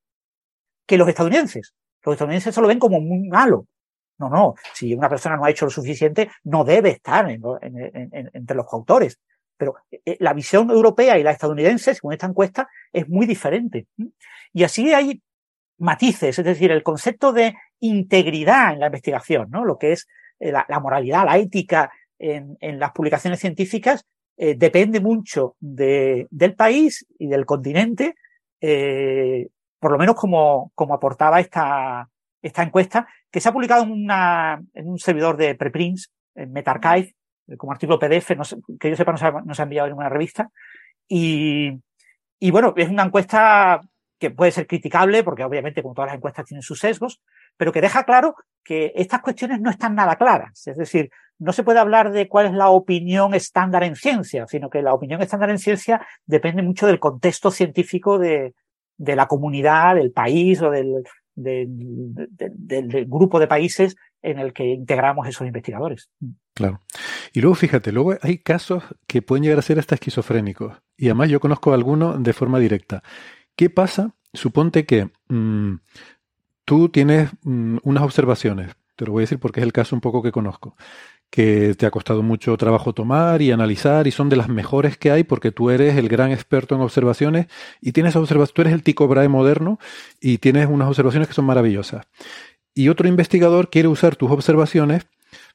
que 0.87 0.97
los 0.97 1.07
estadounidenses. 1.07 1.75
Los 2.03 2.13
estadounidenses 2.13 2.55
solo 2.55 2.67
ven 2.67 2.79
como 2.79 2.99
muy 2.99 3.27
malo. 3.27 3.67
No, 4.17 4.29
no, 4.29 4.55
si 4.73 4.95
una 4.95 5.07
persona 5.07 5.37
no 5.37 5.45
ha 5.45 5.51
hecho 5.51 5.65
lo 5.65 5.69
suficiente, 5.69 6.31
no 6.45 6.63
debe 6.63 6.89
estar 6.89 7.29
entre 7.29 8.55
los 8.55 8.65
coautores. 8.65 9.19
Pero 9.55 9.75
eh, 9.91 10.17
la 10.19 10.33
visión 10.33 10.71
europea 10.71 11.19
y 11.19 11.21
la 11.21 11.29
estadounidense, 11.29 11.93
según 11.93 12.13
esta 12.13 12.25
encuesta, 12.25 12.69
es 12.91 13.07
muy 13.07 13.27
diferente. 13.27 13.85
Y 14.51 14.63
así 14.63 14.91
hay 14.95 15.21
matices, 15.77 16.39
es 16.39 16.45
decir, 16.45 16.71
el 16.71 16.81
concepto 16.81 17.33
de 17.33 17.53
integridad 17.81 18.73
en 18.73 18.79
la 18.79 18.87
investigación, 18.87 19.51
¿no? 19.51 19.63
Lo 19.63 19.77
que 19.77 19.91
es 19.91 20.07
eh, 20.39 20.51
la, 20.51 20.79
moralidad, 20.79 21.23
la 21.23 21.37
ética 21.37 21.91
en, 22.17 22.57
las 22.79 22.93
publicaciones 22.93 23.39
científicas 23.39 24.07
eh, 24.37 24.55
depende 24.57 24.99
mucho 24.99 25.55
de, 25.59 26.27
del 26.29 26.55
país 26.55 27.05
y 27.17 27.27
del 27.27 27.45
continente, 27.45 28.15
eh, 28.59 29.47
por 29.79 29.91
lo 29.91 29.97
menos 29.97 30.15
como, 30.15 30.71
como 30.75 30.93
aportaba 30.93 31.39
esta, 31.39 32.09
esta 32.41 32.63
encuesta, 32.63 33.07
que 33.31 33.39
se 33.39 33.49
ha 33.49 33.53
publicado 33.53 33.83
en, 33.83 33.91
una, 33.91 34.61
en 34.73 34.89
un 34.89 34.99
servidor 34.99 35.37
de 35.37 35.55
preprints, 35.55 36.11
en 36.35 36.51
MetaArchive, 36.51 37.15
eh, 37.47 37.57
como 37.57 37.71
artículo 37.71 37.99
PDF, 37.99 38.31
que 38.79 38.89
yo 38.89 38.95
sepa 38.95 39.11
no 39.11 39.17
se, 39.17 39.25
ha, 39.25 39.31
no 39.31 39.53
enviado 39.57 39.87
en 39.87 39.91
ninguna 39.91 40.09
revista. 40.09 40.49
Y, 41.07 41.71
y 42.39 42.51
bueno, 42.51 42.73
es 42.75 42.89
una 42.89 43.03
encuesta 43.03 43.81
que 44.19 44.31
puede 44.31 44.51
ser 44.51 44.67
criticable, 44.67 45.23
porque 45.23 45.43
obviamente 45.43 45.81
como 45.81 45.93
todas 45.93 46.09
las 46.09 46.17
encuestas 46.17 46.45
tienen 46.45 46.61
sus 46.61 46.79
sesgos, 46.79 47.21
pero 47.57 47.71
que 47.71 47.81
deja 47.81 48.03
claro 48.03 48.35
que 48.63 48.91
estas 48.95 49.21
cuestiones 49.21 49.61
no 49.61 49.69
están 49.69 49.95
nada 49.95 50.15
claras. 50.15 50.67
Es 50.67 50.77
decir, 50.77 51.09
no 51.39 51.53
se 51.53 51.63
puede 51.63 51.79
hablar 51.79 52.11
de 52.11 52.27
cuál 52.27 52.47
es 52.47 52.53
la 52.53 52.69
opinión 52.69 53.33
estándar 53.33 53.83
en 53.83 53.95
ciencia, 53.95 54.45
sino 54.47 54.69
que 54.69 54.81
la 54.81 54.93
opinión 54.93 55.21
estándar 55.21 55.49
en 55.49 55.59
ciencia 55.59 56.05
depende 56.25 56.61
mucho 56.61 56.87
del 56.87 56.99
contexto 56.99 57.51
científico 57.51 58.17
de, 58.17 58.53
la 58.97 59.27
comunidad, 59.27 59.95
del 59.95 60.11
país 60.11 60.61
o 60.61 60.69
del, 60.69 61.03
grupo 63.07 63.39
de 63.39 63.47
países 63.47 63.95
en 64.21 64.39
el 64.39 64.53
que 64.53 64.65
integramos 64.65 65.27
esos 65.27 65.45
investigadores. 65.45 66.09
Claro. 66.53 66.81
Y 67.33 67.41
luego 67.41 67.55
fíjate, 67.55 67.91
luego 67.91 68.15
hay 68.21 68.37
casos 68.39 68.83
que 69.05 69.21
pueden 69.21 69.43
llegar 69.43 69.59
a 69.59 69.63
ser 69.63 69.77
hasta 69.77 69.95
esquizofrénicos. 69.95 70.81
Y 70.97 71.07
además 71.07 71.29
yo 71.29 71.39
conozco 71.39 71.73
algunos 71.73 72.23
de 72.23 72.33
forma 72.33 72.59
directa. 72.59 73.03
¿Qué 73.55 73.69
pasa? 73.69 74.15
Suponte 74.33 74.85
que 74.85 75.11
mm, 75.27 75.75
tú 76.63 76.89
tienes 76.89 77.29
mm, 77.43 77.77
unas 77.83 78.03
observaciones. 78.03 78.75
Te 78.95 79.05
lo 79.05 79.11
voy 79.11 79.21
a 79.21 79.25
decir 79.25 79.39
porque 79.39 79.59
es 79.59 79.65
el 79.65 79.73
caso 79.73 79.95
un 79.95 80.01
poco 80.01 80.23
que 80.23 80.31
conozco 80.31 80.77
que 81.29 81.75
te 81.75 81.85
ha 81.85 81.91
costado 81.91 82.23
mucho 82.23 82.55
trabajo 82.57 82.93
tomar 82.93 83.41
y 83.41 83.51
analizar 83.51 84.07
y 84.07 84.11
son 84.11 84.29
de 84.29 84.35
las 84.35 84.47
mejores 84.47 84.97
que 84.97 85.11
hay 85.11 85.23
porque 85.23 85.51
tú 85.51 85.69
eres 85.69 85.97
el 85.97 86.07
gran 86.07 86.31
experto 86.31 86.75
en 86.75 86.81
observaciones 86.81 87.47
y 87.81 87.91
tienes 87.91 88.15
observaciones, 88.15 88.53
tú 88.53 88.61
eres 88.61 88.73
el 88.73 88.83
Tico 88.83 89.07
Brahe 89.07 89.27
moderno 89.27 89.79
y 90.21 90.37
tienes 90.37 90.67
unas 90.67 90.87
observaciones 90.87 91.27
que 91.27 91.33
son 91.33 91.45
maravillosas. 91.45 92.07
Y 92.73 92.89
otro 92.89 93.07
investigador 93.07 93.69
quiere 93.69 93.87
usar 93.87 94.15
tus 94.15 94.31
observaciones 94.31 95.07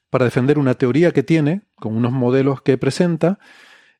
para 0.09 0.25
defender 0.25 0.59
una 0.59 0.75
teoría 0.75 1.11
que 1.11 1.23
tiene, 1.23 1.61
con 1.75 1.95
unos 1.95 2.11
modelos 2.11 2.61
que 2.61 2.77
presenta, 2.77 3.39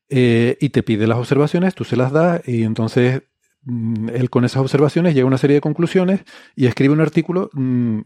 eh, 0.08 0.58
y 0.60 0.68
te 0.68 0.82
pide 0.82 1.06
las 1.06 1.18
observaciones, 1.18 1.74
tú 1.74 1.84
se 1.84 1.96
las 1.96 2.12
das 2.12 2.46
y 2.46 2.64
entonces 2.64 3.22
mm, 3.64 4.10
él 4.10 4.28
con 4.28 4.44
esas 4.44 4.60
observaciones 4.60 5.14
llega 5.14 5.24
a 5.24 5.28
una 5.28 5.38
serie 5.38 5.54
de 5.54 5.62
conclusiones 5.62 6.20
y 6.54 6.66
escribe 6.66 6.92
un 6.92 7.00
artículo 7.00 7.48
mm, 7.54 8.00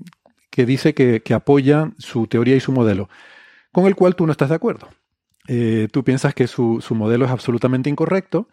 que 0.50 0.66
dice 0.66 0.94
que, 0.94 1.20
que 1.22 1.34
apoya 1.34 1.92
su 1.98 2.28
teoría 2.28 2.54
y 2.56 2.60
su 2.60 2.70
modelo 2.72 3.08
con 3.72 3.86
el 3.86 3.94
cual 3.94 4.16
tú 4.16 4.26
no 4.26 4.32
estás 4.32 4.48
de 4.48 4.54
acuerdo. 4.54 4.88
Eh, 5.48 5.88
tú 5.92 6.02
piensas 6.02 6.34
que 6.34 6.46
su, 6.46 6.82
modelo 6.90 7.24
es 7.24 7.30
absolutamente 7.30 7.88
incorrecto 7.88 8.48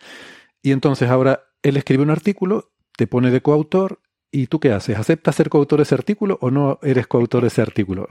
y 0.61 0.71
entonces 0.71 1.09
ahora 1.09 1.41
él 1.63 1.77
escribe 1.77 2.03
un 2.03 2.11
artículo, 2.11 2.71
te 2.95 3.07
pone 3.07 3.31
de 3.31 3.41
coautor 3.41 3.99
y 4.31 4.47
tú 4.47 4.59
qué 4.59 4.71
haces? 4.71 4.97
¿Aceptas 4.97 5.35
ser 5.35 5.49
coautor 5.49 5.79
de 5.79 5.83
ese 5.83 5.95
artículo 5.95 6.37
o 6.41 6.51
no 6.51 6.79
eres 6.83 7.07
coautor 7.07 7.41
de 7.41 7.47
ese 7.47 7.61
artículo? 7.61 8.07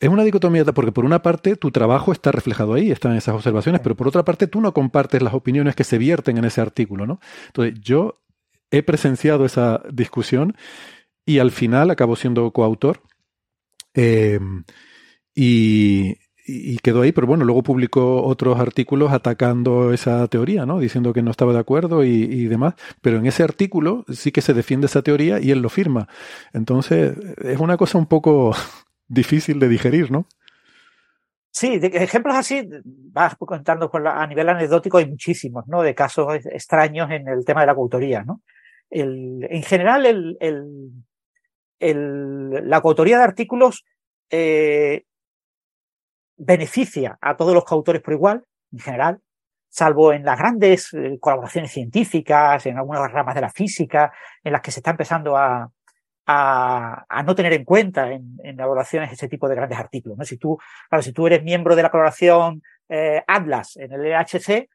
es 0.00 0.08
una 0.08 0.24
dicotomía 0.24 0.64
porque 0.64 0.90
por 0.90 1.04
una 1.04 1.22
parte 1.22 1.54
tu 1.54 1.70
trabajo 1.70 2.10
está 2.10 2.32
reflejado 2.32 2.74
ahí, 2.74 2.90
están 2.90 3.14
esas 3.14 3.36
observaciones, 3.36 3.80
pero 3.82 3.94
por 3.94 4.08
otra 4.08 4.24
parte 4.24 4.48
tú 4.48 4.60
no 4.60 4.74
compartes 4.74 5.22
las 5.22 5.32
opiniones 5.32 5.76
que 5.76 5.84
se 5.84 5.96
vierten 5.96 6.38
en 6.38 6.44
ese 6.44 6.60
artículo, 6.60 7.06
¿no? 7.06 7.20
Entonces 7.46 7.78
yo 7.80 8.20
he 8.72 8.82
presenciado 8.82 9.44
esa 9.44 9.80
discusión 9.92 10.56
y 11.24 11.38
al 11.38 11.52
final 11.52 11.90
acabo 11.90 12.16
siendo 12.16 12.50
coautor. 12.50 13.00
Eh, 13.94 14.40
y, 15.34 16.16
quedó 16.82 17.02
ahí, 17.02 17.12
pero 17.12 17.26
bueno, 17.26 17.44
luego 17.44 17.62
publicó 17.62 18.24
otros 18.24 18.58
artículos 18.58 19.12
atacando 19.12 19.92
esa 19.92 20.26
teoría, 20.28 20.66
¿no? 20.66 20.80
Diciendo 20.80 21.12
que 21.12 21.22
no 21.22 21.30
estaba 21.30 21.52
de 21.52 21.60
acuerdo 21.60 22.04
y, 22.04 22.46
demás. 22.46 22.74
Pero 23.00 23.18
en 23.18 23.26
ese 23.26 23.42
artículo 23.42 24.04
sí 24.12 24.32
que 24.32 24.42
se 24.42 24.54
defiende 24.54 24.86
esa 24.86 25.02
teoría 25.02 25.38
y 25.40 25.50
él 25.50 25.60
lo 25.60 25.68
firma. 25.68 26.08
Entonces, 26.52 27.16
es 27.38 27.60
una 27.60 27.76
cosa 27.76 27.98
un 27.98 28.06
poco 28.06 28.54
difícil 29.08 29.58
de 29.58 29.68
digerir, 29.68 30.10
¿no? 30.10 30.26
Sí, 31.54 31.78
ejemplos 31.82 32.34
así, 32.34 32.66
vas 32.84 33.36
contando 33.36 33.90
a 33.92 34.26
nivel 34.26 34.48
anecdótico, 34.48 34.96
hay 34.96 35.06
muchísimos, 35.06 35.68
¿no? 35.68 35.82
De 35.82 35.94
casos 35.94 36.46
extraños 36.46 37.10
en 37.10 37.28
el 37.28 37.44
tema 37.44 37.60
de 37.60 37.66
la 37.66 37.74
coautoría, 37.74 38.24
¿no? 38.24 38.40
en 38.94 39.62
general, 39.62 40.04
el, 40.04 40.36
el, 41.80 42.68
la 42.68 42.80
coautoría 42.80 43.18
de 43.18 43.24
artículos 43.24 43.84
eh, 44.30 45.04
beneficia 46.44 47.18
a 47.20 47.36
todos 47.36 47.54
los 47.54 47.64
coautores 47.64 48.02
por 48.02 48.14
igual, 48.14 48.44
en 48.72 48.78
general, 48.78 49.20
salvo 49.68 50.12
en 50.12 50.24
las 50.24 50.38
grandes 50.38 50.92
eh, 50.92 51.18
colaboraciones 51.20 51.70
científicas, 51.70 52.66
en 52.66 52.76
algunas 52.76 53.10
ramas 53.10 53.34
de 53.34 53.40
la 53.40 53.50
física, 53.50 54.12
en 54.42 54.52
las 54.52 54.60
que 54.60 54.70
se 54.70 54.80
está 54.80 54.90
empezando 54.90 55.36
a, 55.36 55.70
no 57.24 57.34
tener 57.34 57.52
en 57.52 57.64
cuenta 57.64 58.10
en, 58.10 58.36
en, 58.42 58.58
evaluaciones 58.58 59.12
ese 59.12 59.28
tipo 59.28 59.48
de 59.48 59.54
grandes 59.54 59.78
artículos. 59.78 60.18
¿no? 60.18 60.24
Si 60.24 60.36
tú, 60.36 60.58
claro, 60.88 61.02
si 61.02 61.12
tú 61.12 61.26
eres 61.26 61.42
miembro 61.42 61.76
de 61.76 61.82
la 61.82 61.90
colaboración 61.90 62.62
eh, 62.88 63.22
Atlas 63.26 63.76
en 63.76 63.92
el 63.92 64.06
EHC, 64.06 64.68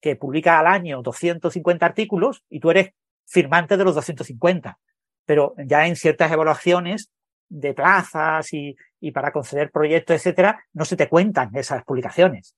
que 0.00 0.16
publica 0.16 0.58
al 0.58 0.66
año 0.66 1.02
250 1.02 1.84
artículos, 1.86 2.44
y 2.48 2.60
tú 2.60 2.70
eres 2.70 2.90
firmante 3.26 3.76
de 3.76 3.84
los 3.84 3.94
250. 3.94 4.78
Pero 5.24 5.54
ya 5.66 5.86
en 5.86 5.96
ciertas 5.96 6.30
evaluaciones 6.30 7.10
de 7.48 7.74
plazas 7.74 8.52
y, 8.52 8.76
y 9.04 9.10
para 9.10 9.32
conceder 9.32 9.70
proyectos, 9.70 10.16
etcétera, 10.16 10.64
no 10.72 10.86
se 10.86 10.96
te 10.96 11.10
cuentan 11.10 11.54
esas 11.54 11.84
publicaciones. 11.84 12.56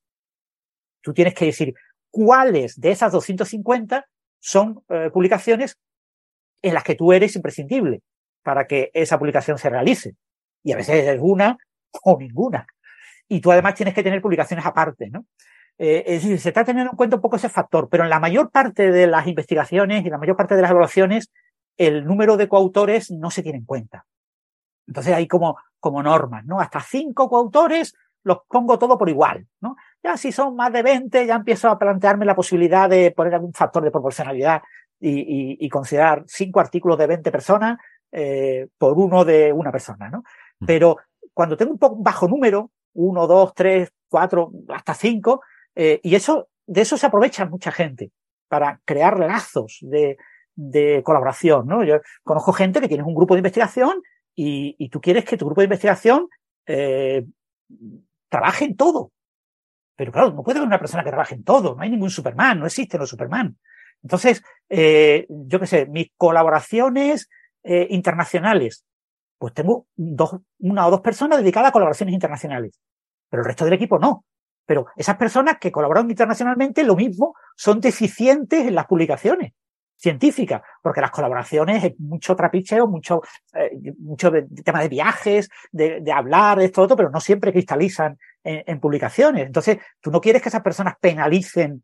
Tú 1.01 1.13
tienes 1.13 1.35
que 1.35 1.47
decir 1.47 1.75
cuáles 2.09 2.81
de 2.81 2.93
esas 2.93 3.11
250 3.11 4.07
son 4.39 4.85
eh, 4.89 5.11
publicaciones 5.13 5.77
en 6.63 6.75
las 6.75 6.85
que 6.85 6.95
tú 6.95 7.13
eres 7.13 7.35
imprescindible 7.35 8.01
para 8.45 8.69
que 8.69 8.93
esa 8.95 9.19
publicación 9.19 9.59
se 9.59 9.69
realice. 9.69 10.15
Y 10.63 10.71
a 10.71 10.77
veces 10.77 11.05
es 11.05 11.19
una 11.21 11.59
o 12.05 12.17
ninguna. 12.17 12.65
Y 13.27 13.41
tú 13.41 13.51
además 13.51 13.75
tienes 13.75 13.93
que 13.93 14.05
tener 14.05 14.23
publicaciones 14.23 14.65
aparte, 14.65 15.11
¿no? 15.11 15.27
Eh, 15.79 16.05
es 16.07 16.23
decir, 16.23 16.39
se 16.39 16.51
está 16.51 16.65
teniendo 16.65 16.93
en 16.93 16.97
cuenta 16.97 17.17
un 17.17 17.23
poco 17.23 17.37
ese 17.37 17.49
factor, 17.49 17.89
pero 17.91 18.05
en 18.05 18.11
la 18.11 18.21
mayor 18.21 18.53
parte 18.53 18.93
de 18.93 19.09
las 19.09 19.27
investigaciones 19.27 20.07
y 20.07 20.11
la 20.11 20.19
mayor 20.19 20.37
parte 20.37 20.55
de 20.55 20.63
las 20.63 20.71
evaluaciones, 20.71 21.33
el 21.77 22.05
número 22.05 22.37
de 22.37 22.47
coautores 22.47 23.11
no 23.11 23.33
se 23.33 23.43
tiene 23.43 23.59
en 23.59 23.65
cuenta. 23.65 24.07
Entonces 24.87 25.13
hay 25.13 25.27
como, 25.27 25.59
como 25.81 26.03
normas, 26.03 26.45
¿no? 26.45 26.61
Hasta 26.61 26.81
cinco 26.81 27.29
coautores 27.29 27.95
los 28.23 28.39
pongo 28.49 28.79
todo 28.79 28.99
por 28.99 29.09
igual, 29.09 29.47
¿no? 29.61 29.77
Ya 30.03 30.17
si 30.17 30.33
son 30.33 30.57
más 30.57 30.73
de 30.73 30.83
20, 30.83 31.27
ya 31.27 31.37
empiezo 31.37 31.69
a 31.69 31.79
plantearme 31.79 32.25
la 32.25 32.35
posibilidad 32.35 32.91
de 32.91 33.13
poner 33.13 33.35
algún 33.35 33.53
factor 33.53 33.85
de 33.85 33.93
proporcionalidad 33.93 34.63
y, 34.99 35.65
y, 35.65 35.69
considerar 35.69 36.25
cinco 36.27 36.59
artículos 36.59 36.99
de 36.99 37.07
20 37.07 37.31
personas 37.31 37.79
eh, 38.11 38.67
por 38.79 38.99
uno 38.99 39.25
de 39.25 39.53
una 39.53 39.71
persona, 39.71 40.09
¿no? 40.09 40.25
Mm. 40.61 40.67
Pero 40.67 40.97
cuando 41.35 41.57
tengo 41.57 41.73
un 41.73 41.79
poco 41.79 41.97
bajo 41.99 42.27
número, 42.27 42.71
uno, 42.95 43.27
dos, 43.27 43.53
tres, 43.55 43.93
cuatro, 44.09 44.51
hasta 44.71 44.95
cinco, 44.95 45.43
eh, 45.75 46.01
y 46.03 46.15
eso, 46.15 46.49
de 46.67 46.81
eso 46.81 46.97
se 46.97 47.07
aprovecha 47.07 47.45
mucha 47.45 47.71
gente 47.71 48.11
para 48.49 48.81
crear 48.85 49.19
lazos 49.19 49.79
de, 49.83 50.17
de 50.55 51.03
colaboración, 51.05 51.67
¿no? 51.67 51.85
Yo 51.85 52.01
conozco 52.25 52.53
gente 52.53 52.81
que 52.81 52.89
tiene 52.89 53.05
un 53.05 53.15
grupo 53.15 53.35
de 53.35 53.41
investigación 53.41 54.03
y, 54.37 54.89
tú 54.91 55.01
quieres 55.01 55.25
que 55.25 55.37
tu 55.37 55.47
grupo 55.47 55.63
de 55.63 55.67
investigación 55.67 56.29
eh, 56.67 57.25
trabaje 58.29 58.67
en 58.67 58.77
todo. 58.77 59.11
Pero 59.97 60.13
claro, 60.13 60.33
no 60.33 60.43
puede 60.43 60.59
haber 60.59 60.69
una 60.69 60.79
persona 60.79 61.03
que 61.03 61.11
trabaje 61.11 61.35
en 61.35 61.43
todo, 61.43 61.75
no 61.75 61.83
hay 61.83 61.91
ningún 61.91 62.11
Superman, 62.11 62.61
no 62.61 62.67
existen 62.67 63.01
los 63.01 63.09
Superman. 63.09 63.57
Entonces, 64.03 64.43
eh, 64.69 65.27
yo 65.29 65.59
qué 65.59 65.67
sé, 65.67 65.87
mis 65.87 66.09
colaboraciones 66.19 67.31
eh, 67.65 67.87
internacionales, 67.91 68.85
pues 69.39 69.55
tengo 69.55 69.87
dos, 69.97 70.37
una 70.59 70.87
o 70.87 70.91
dos 70.91 71.01
personas 71.01 71.39
dedicadas 71.39 71.71
a 71.71 71.73
colaboraciones 71.73 72.13
internacionales, 72.13 72.79
pero 73.31 73.41
el 73.43 73.47
resto 73.47 73.65
del 73.65 73.75
equipo 73.75 73.99
no. 73.99 74.27
Pero 74.67 74.87
esas 74.97 75.17
personas 75.17 75.59
que 75.59 75.73
colaboran 75.73 76.11
internacionalmente, 76.11 76.85
lo 76.85 76.97
mismo, 76.97 77.35
son 77.57 77.81
deficientes 77.81 78.67
en 78.67 78.75
las 78.75 78.87
publicaciones 78.87 79.53
científica, 79.97 80.63
porque 80.83 81.01
las 81.01 81.11
colaboraciones 81.11 81.83
es 81.83 81.99
mucho 81.99 82.37
trapicheo, 82.37 82.87
mucho, 82.87 83.23
eh, 83.55 83.71
mucho 83.99 84.31
de, 84.31 84.43
tema 84.65 84.81
de 84.81 84.89
viajes, 84.89 85.49
de, 85.73 86.01
de, 86.01 86.13
hablar, 86.13 86.59
de 86.59 86.67
esto, 86.67 86.83
otro, 86.83 86.97
pero 86.97 87.11
no 87.11 87.21
siempre 87.21 87.53
cristalizan 87.53 88.19
en, 88.45 88.79
publicaciones. 88.79 89.47
Entonces, 89.47 89.79
tú 90.01 90.11
no 90.11 90.21
quieres 90.21 90.43
que 90.43 90.49
esas 90.49 90.63
personas 90.63 90.95
penalicen 91.01 91.83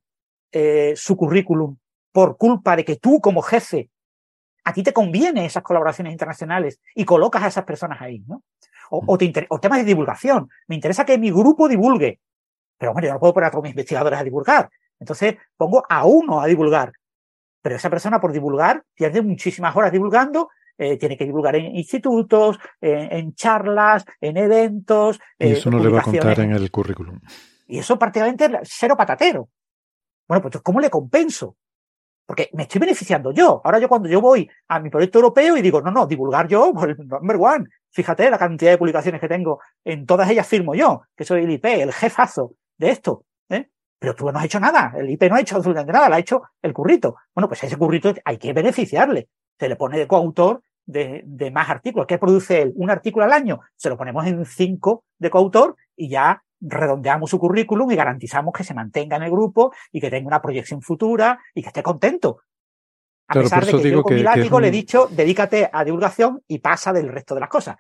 eh, 0.53 0.93
su 0.95 1.17
currículum 1.17 1.77
por 2.13 2.37
culpa 2.37 2.77
de 2.77 2.85
que 2.85 2.97
tú 2.97 3.21
como 3.21 3.43
jefe, 3.43 3.91
a 4.65 4.73
ti 4.73 4.83
te 4.83 4.93
conviene 4.93 5.45
esas 5.45 5.63
colaboraciones 5.63 6.13
internacionales 6.13 6.81
y 6.95 7.05
colocas 7.05 7.43
a 7.43 7.49
esas 7.49 7.65
personas 7.65 8.01
ahí, 8.01 8.23
¿no? 8.29 8.43
O, 8.91 8.99
o, 9.07 9.19
o 9.49 9.61
temas 9.61 9.79
de 9.79 9.85
divulgación. 9.85 10.49
Me 10.69 10.77
interesa 10.77 11.05
que 11.05 11.19
mi 11.19 11.31
grupo 11.31 11.67
divulgue. 11.67 12.21
Pero 12.79 12.93
bueno, 12.93 13.09
yo 13.09 13.15
no 13.15 13.19
puedo 13.19 13.35
poner 13.35 13.49
a 13.49 13.51
todos 13.51 13.63
mis 13.63 13.73
investigadores 13.73 14.21
a 14.21 14.25
divulgar. 14.25 14.71
Entonces 15.01 15.37
pongo 15.57 15.85
a 15.89 16.05
uno 16.05 16.41
a 16.41 16.47
divulgar 16.47 16.93
pero 17.63 17.77
esa 17.77 17.89
persona 17.89 18.21
por 18.21 18.33
divulgar 18.33 18.85
pierde 18.95 19.23
muchísimas 19.23 19.75
horas 19.75 19.93
divulgando, 19.93 20.51
eh, 20.77 20.99
tiene 20.99 21.17
que 21.17 21.25
divulgar 21.25 21.57
en 21.57 21.77
institutos, 21.77 22.59
en 22.81 23.35
charlas, 23.35 24.05
en 24.21 24.37
eventos. 24.37 25.21
Y 25.39 25.53
eso 25.53 25.71
no 25.71 25.79
le 25.79 25.89
va 25.89 26.01
a 26.01 26.03
contar 26.03 26.41
en 26.41 26.53
el 26.53 26.71
currículum. 26.71 27.21
Y 27.67 27.79
eso 27.79 27.99
prácticamente 27.99 28.45
es 28.45 28.53
cero 28.65 28.97
patatero. 28.97 29.49
Bueno, 30.29 30.43
pues 30.43 30.63
¿cómo 30.63 30.81
le 30.81 30.91
compenso? 30.91 31.57
Porque 32.27 32.51
me 32.55 32.63
estoy 32.65 32.81
beneficiando 32.81 33.33
yo. 33.33 33.61
Ahora 33.65 33.79
yo 33.79 33.89
cuando 33.89 34.09
yo 34.09 34.21
voy 34.21 34.49
a 34.69 34.81
mi 34.81 34.91
proyecto 34.91 35.19
europeo 35.19 35.57
y 35.57 35.63
digo, 35.63 35.81
no, 35.81 35.91
no, 35.91 36.07
divulgar 36.07 36.49
yo, 36.49 36.73
pues 36.75 36.99
number 36.99 37.37
one. 37.39 37.67
Fíjate 37.91 38.31
la 38.31 38.39
cantidad 38.39 38.71
de 38.71 38.79
publicaciones 38.79 39.21
que 39.21 39.29
tengo. 39.29 39.61
En 39.85 40.07
todas 40.07 40.31
ellas 40.31 40.47
firmo 40.47 40.75
yo, 40.75 41.03
que 41.17 41.25
soy 41.25 41.45
el 41.45 41.51
IP, 41.51 41.65
el 41.67 41.93
jefazo 41.93 42.55
de 42.79 42.91
esto. 42.91 43.25
Pero 44.03 44.17
tú 44.17 44.33
no 44.33 44.37
has 44.37 44.47
hecho 44.47 44.59
nada, 44.59 44.93
el 44.97 45.09
IP 45.11 45.23
no 45.31 45.37
ha 45.37 45.41
hecho 45.41 45.55
absolutamente 45.55 45.93
nada, 45.93 46.09
lo 46.09 46.17
ha 46.17 46.19
hecho 46.19 46.43
el 46.61 46.73
currito. 46.73 47.15
Bueno, 47.33 47.47
pues 47.47 47.63
ese 47.63 47.77
currito 47.77 48.13
hay 48.25 48.37
que 48.37 48.53
beneficiarle. 48.53 49.29
Se 49.61 49.69
le 49.69 49.77
pone 49.77 49.97
de 49.97 50.09
coautor 50.09 50.61
de, 50.85 51.23
de 51.25 51.53
más 51.53 51.71
artículos. 51.71 52.09
¿Qué 52.09 52.19
produce 52.19 52.63
él? 52.63 52.73
Un 52.75 52.91
artículo 52.91 53.27
al 53.27 53.33
año. 53.33 53.61
Se 53.77 53.89
lo 53.89 53.97
ponemos 53.97 54.27
en 54.27 54.45
cinco 54.45 55.05
de 55.21 55.31
coautor 55.31 55.77
y 55.95 56.09
ya 56.09 56.43
redondeamos 56.61 57.31
su 57.31 57.39
currículum 57.39 57.93
y 57.93 57.95
garantizamos 57.95 58.53
que 58.53 58.65
se 58.65 58.75
mantenga 58.75 59.19
en 59.19 59.23
el 59.23 59.31
grupo 59.31 59.73
y 59.93 60.01
que 60.01 60.11
tenga 60.11 60.27
una 60.27 60.43
proyección 60.43 60.83
futura 60.83 61.39
y 61.55 61.63
que 61.63 61.69
esté 61.69 61.85
contento. 61.85 62.41
A 63.41 63.43
pesar 63.43 63.67
de 63.67 63.83
que 63.83 63.91
yo 63.91 64.03
con 64.03 64.15
mi 64.15 64.23
látigo 64.23 64.61
le 64.61 64.69
he 64.69 64.71
dicho, 64.71 65.09
dedícate 65.11 65.69
a 65.73 65.85
divulgación 65.85 66.43
y 66.47 66.59
pasa 66.59 66.93
del 66.93 67.09
resto 67.09 67.35
de 67.35 67.41
las 67.41 67.49
cosas. 67.49 67.77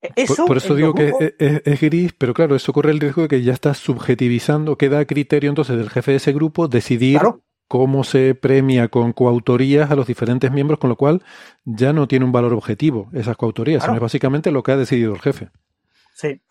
E, 0.00 0.10
eso, 0.16 0.46
por, 0.46 0.56
eso 0.56 0.74
digo 0.74 0.94
que 0.94 1.34
es, 1.38 1.80
gris, 1.80 2.12
pero 2.16 2.34
claro, 2.34 2.56
eso 2.56 2.72
corre 2.72 2.90
el 2.90 3.00
riesgo 3.00 3.22
de 3.22 3.28
que 3.28 3.42
ya 3.42 3.52
estás 3.52 3.78
subjetivizando, 3.78 4.76
queda 4.76 4.98
a 4.98 5.04
criterio 5.04 5.50
entonces 5.50 5.76
del 5.76 5.90
jefe 5.90 6.12
de 6.12 6.16
ese 6.16 6.32
grupo 6.32 6.68
decidir 6.68 7.20
cómo 7.68 8.04
se 8.04 8.34
premia 8.34 8.88
con 8.88 9.12
coautorías 9.12 9.90
a 9.90 9.96
los 9.96 10.06
diferentes 10.06 10.50
miembros, 10.52 10.78
con 10.78 10.90
lo 10.90 10.96
cual 10.96 11.22
ya 11.64 11.92
no 11.92 12.06
tiene 12.08 12.24
un 12.24 12.32
valor 12.32 12.52
objetivo 12.52 13.08
esas 13.14 13.36
coautorías, 13.36 13.82
sino 13.82 13.94
es 13.94 14.00
básicamente 14.00 14.50
lo 14.50 14.62
que 14.62 14.72
ha 14.72 14.76
decidido 14.76 15.14
el 15.14 15.20
jefe. 15.20 15.48
Sí. 16.14 16.42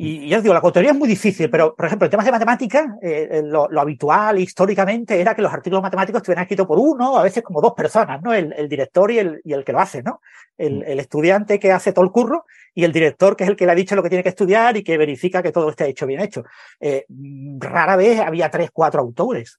Y 0.00 0.28
ya 0.28 0.36
os 0.36 0.44
digo, 0.44 0.54
la 0.54 0.60
coautoría 0.60 0.92
es 0.92 0.96
muy 0.96 1.08
difícil, 1.08 1.50
pero, 1.50 1.74
por 1.74 1.86
ejemplo, 1.86 2.06
en 2.06 2.10
temas 2.12 2.24
de 2.24 2.30
matemáticas, 2.30 2.86
eh, 3.02 3.28
eh, 3.32 3.42
lo, 3.42 3.68
habitual 3.80 4.38
históricamente 4.38 5.20
era 5.20 5.34
que 5.34 5.42
los 5.42 5.52
artículos 5.52 5.82
matemáticos 5.82 6.20
estuvieran 6.20 6.44
escritos 6.44 6.68
por 6.68 6.78
uno, 6.78 7.18
a 7.18 7.22
veces 7.24 7.42
como 7.42 7.60
dos 7.60 7.72
personas, 7.72 8.22
¿no? 8.22 8.32
El, 8.32 8.68
director 8.68 9.10
y 9.10 9.18
el, 9.18 9.40
y 9.42 9.54
el, 9.54 9.64
que 9.64 9.72
lo 9.72 9.80
hace, 9.80 10.04
¿no? 10.04 10.20
El, 10.56 10.84
mm. 10.84 11.00
estudiante 11.00 11.58
que 11.58 11.72
hace 11.72 11.92
todo 11.92 12.04
el 12.04 12.12
curro 12.12 12.44
y 12.76 12.84
el 12.84 12.92
director 12.92 13.34
que 13.34 13.42
es 13.42 13.50
el 13.50 13.56
que 13.56 13.66
le 13.66 13.72
ha 13.72 13.74
dicho 13.74 13.96
lo 13.96 14.04
que 14.04 14.08
tiene 14.08 14.22
que 14.22 14.28
estudiar 14.28 14.76
y 14.76 14.84
que 14.84 14.96
verifica 14.96 15.42
que 15.42 15.50
todo 15.50 15.68
esté 15.68 15.88
hecho 15.88 16.06
bien 16.06 16.20
hecho. 16.20 16.44
Eh, 16.78 17.04
rara 17.58 17.96
vez 17.96 18.20
había 18.20 18.52
tres, 18.52 18.70
cuatro 18.72 19.00
autores. 19.00 19.58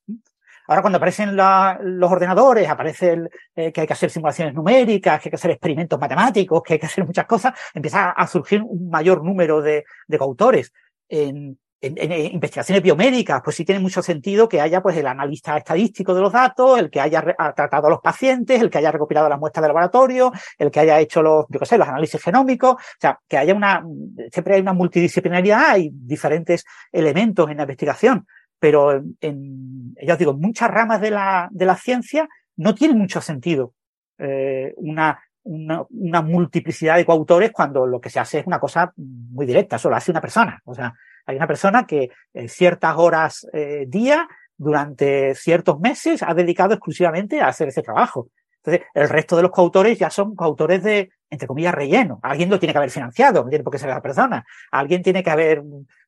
Ahora 0.70 0.84
cuando 0.84 0.98
aparecen 0.98 1.36
los 1.36 2.12
ordenadores, 2.12 2.70
aparece 2.70 3.18
eh, 3.56 3.72
que 3.72 3.82
hay 3.82 3.88
que 3.88 3.94
hacer 3.94 4.12
simulaciones 4.12 4.54
numéricas, 4.54 5.20
que 5.20 5.28
hay 5.28 5.32
que 5.32 5.36
hacer 5.36 5.50
experimentos 5.50 6.00
matemáticos, 6.00 6.62
que 6.62 6.74
hay 6.74 6.80
que 6.80 6.86
hacer 6.86 7.08
muchas 7.08 7.26
cosas, 7.26 7.56
empieza 7.74 8.12
a 8.12 8.28
surgir 8.28 8.62
un 8.62 8.88
mayor 8.88 9.24
número 9.24 9.64
de, 9.64 9.84
coautores. 10.20 10.72
En, 11.10 11.58
investigaciones 11.82 12.84
biomédicas, 12.84 13.42
pues 13.42 13.56
sí 13.56 13.64
tiene 13.64 13.80
mucho 13.80 14.04
sentido 14.04 14.50
que 14.50 14.60
haya 14.60 14.82
pues 14.82 14.98
el 14.98 15.08
analista 15.08 15.58
estadístico 15.58 16.14
de 16.14 16.22
los 16.22 16.34
datos, 16.34 16.78
el 16.78 16.90
que 16.90 17.00
haya 17.00 17.24
tratado 17.56 17.88
a 17.88 17.90
los 17.90 18.02
pacientes, 18.02 18.62
el 18.62 18.70
que 18.70 18.80
haya 18.80 18.92
recopilado 18.92 19.30
las 19.30 19.40
muestras 19.40 19.62
de 19.64 19.70
laboratorio, 19.70 20.32
el 20.58 20.70
que 20.70 20.82
haya 20.82 21.00
hecho 21.00 21.24
los, 21.24 21.46
yo 21.48 21.58
qué 21.58 21.66
sé, 21.66 21.78
los 21.78 21.88
análisis 21.88 22.22
genómicos, 22.22 22.74
o 22.74 23.00
sea, 23.00 23.18
que 23.28 23.38
haya 23.38 23.56
una, 23.56 23.82
siempre 24.30 24.56
hay 24.56 24.62
una 24.62 24.74
multidisciplinaridad, 24.74 25.70
hay 25.70 25.90
diferentes 25.94 26.66
elementos 26.92 27.50
en 27.50 27.58
la 27.58 27.64
investigación 27.64 28.28
pero 28.60 29.02
en, 29.22 29.96
ya 30.02 30.14
os 30.14 30.20
digo, 30.20 30.34
muchas 30.34 30.70
ramas 30.70 31.02
de 31.02 31.12
la, 31.12 31.48
de 31.52 31.66
la 31.66 31.76
ciencia 31.76 32.28
no 32.58 32.76
tiene 32.76 32.94
mucho 32.94 33.22
sentido 33.22 33.74
eh, 34.18 34.74
una, 34.78 35.20
una, 35.44 35.86
una, 35.90 36.22
multiplicidad 36.22 36.98
de 36.98 37.06
coautores 37.06 37.52
cuando 37.52 37.88
lo 37.88 38.02
que 38.02 38.10
se 38.10 38.20
hace 38.20 38.40
es 38.40 38.48
una 38.48 38.60
cosa 38.60 38.92
muy 38.98 39.46
directa, 39.46 39.78
solo 39.78 39.96
hace 39.96 40.12
una 40.12 40.22
persona. 40.22 40.62
O 40.66 40.76
sea, 40.76 40.94
hay 41.26 41.38
una 41.38 41.48
persona 41.48 41.88
que 41.88 42.10
eh, 42.34 42.48
ciertas 42.50 42.96
horas 42.98 43.48
eh, 43.54 43.86
día, 43.88 44.28
durante 44.58 45.36
ciertos 45.36 45.80
meses, 45.80 46.22
ha 46.22 46.34
dedicado 46.34 46.74
exclusivamente 46.74 47.40
a 47.40 47.48
hacer 47.48 47.70
ese 47.70 47.82
trabajo. 47.82 48.30
Entonces, 48.64 48.88
el 48.94 49.10
resto 49.10 49.36
de 49.36 49.44
los 49.44 49.52
coautores 49.52 49.98
ya 49.98 50.10
son 50.10 50.36
coautores 50.36 50.84
de, 50.84 51.12
entre 51.30 51.48
comillas, 51.48 51.74
relleno. 51.74 52.20
Alguien 52.22 52.50
lo 52.50 52.60
tiene 52.60 52.74
que 52.74 52.78
haber 52.78 52.92
financiado, 52.92 53.44
no 53.44 53.50
tiene 53.50 53.64
por 53.64 53.72
qué 53.72 53.80
ser 53.80 53.90
la 53.90 54.02
persona. 54.02 54.46
Alguien 54.72 55.02
tiene 55.02 55.24
que 55.24 55.30
haber, 55.30 55.64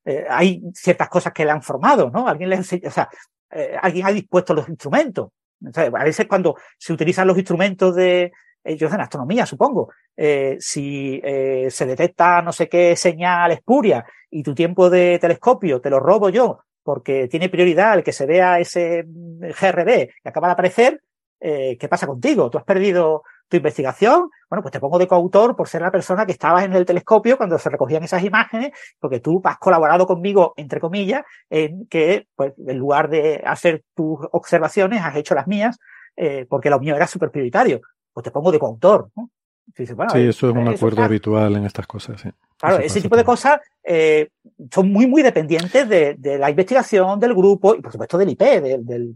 eh, 0.06 0.26
hay 0.30 0.62
ciertas 0.74 1.10
cosas 1.10 1.34
que 1.34 1.46
le 1.46 1.52
han 1.52 1.62
formado, 1.62 2.10
¿no? 2.10 2.28
Alguien 2.28 2.50
le 2.50 2.58
enseña, 2.58 2.90
o 2.90 2.92
sea, 2.92 3.10
eh, 3.52 3.76
alguien 3.82 4.06
ha 4.06 4.12
dispuesto 4.12 4.54
los 4.54 4.68
instrumentos. 4.68 5.30
a 5.76 6.04
veces 6.04 6.26
cuando 6.28 6.56
se 6.78 6.92
utilizan 6.92 7.28
los 7.28 7.38
instrumentos 7.38 7.96
de, 7.96 8.32
ellos 8.64 8.94
en 8.94 9.02
astronomía, 9.02 9.46
supongo, 9.46 9.92
eh, 10.16 10.58
si 10.60 11.20
se 11.24 11.86
detecta 11.86 12.42
no 12.44 12.52
sé 12.52 12.70
qué 12.70 12.96
señal 12.96 13.52
espuria 13.52 14.06
y 14.30 14.44
tu 14.44 14.54
tiempo 14.54 14.88
de 14.90 15.18
telescopio 15.20 15.82
te 15.82 15.90
lo 15.90 16.00
robo 16.00 16.30
yo 16.30 16.60
porque 16.84 17.28
tiene 17.28 17.50
prioridad 17.50 17.96
el 17.96 18.04
que 18.04 18.12
se 18.12 18.26
vea 18.26 18.60
ese 18.60 19.04
GRB 19.08 19.86
que 19.86 20.30
acaba 20.30 20.48
de 20.48 20.54
aparecer, 20.54 21.02
eh, 21.42 21.76
¿qué 21.80 21.88
pasa 21.88 22.06
contigo? 22.06 22.50
¿Tú 22.50 22.60
has 22.60 22.64
perdido 22.64 23.24
tu 23.50 23.58
investigación? 23.58 24.30
Bueno, 24.48 24.62
pues 24.62 24.72
te 24.72 24.80
pongo 24.80 25.00
de 25.00 25.08
coautor 25.08 25.56
por 25.56 25.68
ser 25.68 25.82
la 25.82 25.92
persona 25.92 26.26
que 26.26 26.32
estabas 26.32 26.64
en 26.64 26.74
el 26.74 26.86
telescopio 26.86 27.36
cuando 27.36 27.58
se 27.58 27.70
recogían 27.70 28.04
esas 28.04 28.24
imágenes, 28.24 28.72
porque 29.00 29.20
tú 29.20 29.42
has 29.44 29.58
colaborado 29.58 30.06
conmigo, 30.06 30.54
entre 30.56 30.80
comillas, 30.80 31.24
en 31.50 31.88
que, 31.88 32.28
pues, 32.36 32.54
en 32.66 32.78
lugar 32.78 33.10
de 33.10 33.42
hacer 33.44 33.84
tus 33.96 34.20
observaciones, 34.32 35.02
has 35.02 35.16
hecho 35.16 35.34
las 35.34 35.48
mías, 35.48 35.80
eh, 36.16 36.46
porque 36.48 36.70
lo 36.70 36.80
mío 36.80 36.96
era 36.96 37.08
súper 37.08 37.32
prioritario. 37.32 37.82
Pues 38.14 38.24
te 38.24 38.32
pongo 38.32 38.52
de 38.52 38.60
coautor, 38.60 39.10
¿no? 39.16 39.32
sí, 39.76 39.84
eso 39.84 40.50
es 40.50 40.56
un 40.56 40.68
acuerdo 40.68 41.02
habitual 41.02 41.56
en 41.56 41.66
estas 41.66 41.88
cosas. 41.88 42.22
Sí. 42.22 42.30
Claro, 42.58 42.80
ese 42.80 43.02
tipo 43.02 43.16
de 43.16 43.24
cosas 43.24 43.60
eh, 43.84 44.30
son 44.72 44.92
muy, 44.92 45.08
muy 45.08 45.24
dependientes 45.24 45.88
de, 45.88 46.16
de, 46.18 46.38
la 46.38 46.50
investigación, 46.50 47.20
del 47.20 47.34
grupo 47.34 47.74
y, 47.74 47.82
por 47.82 47.92
supuesto, 47.92 48.18
del 48.18 48.30
IP, 48.30 48.42
del, 48.42 48.86
del 48.86 49.16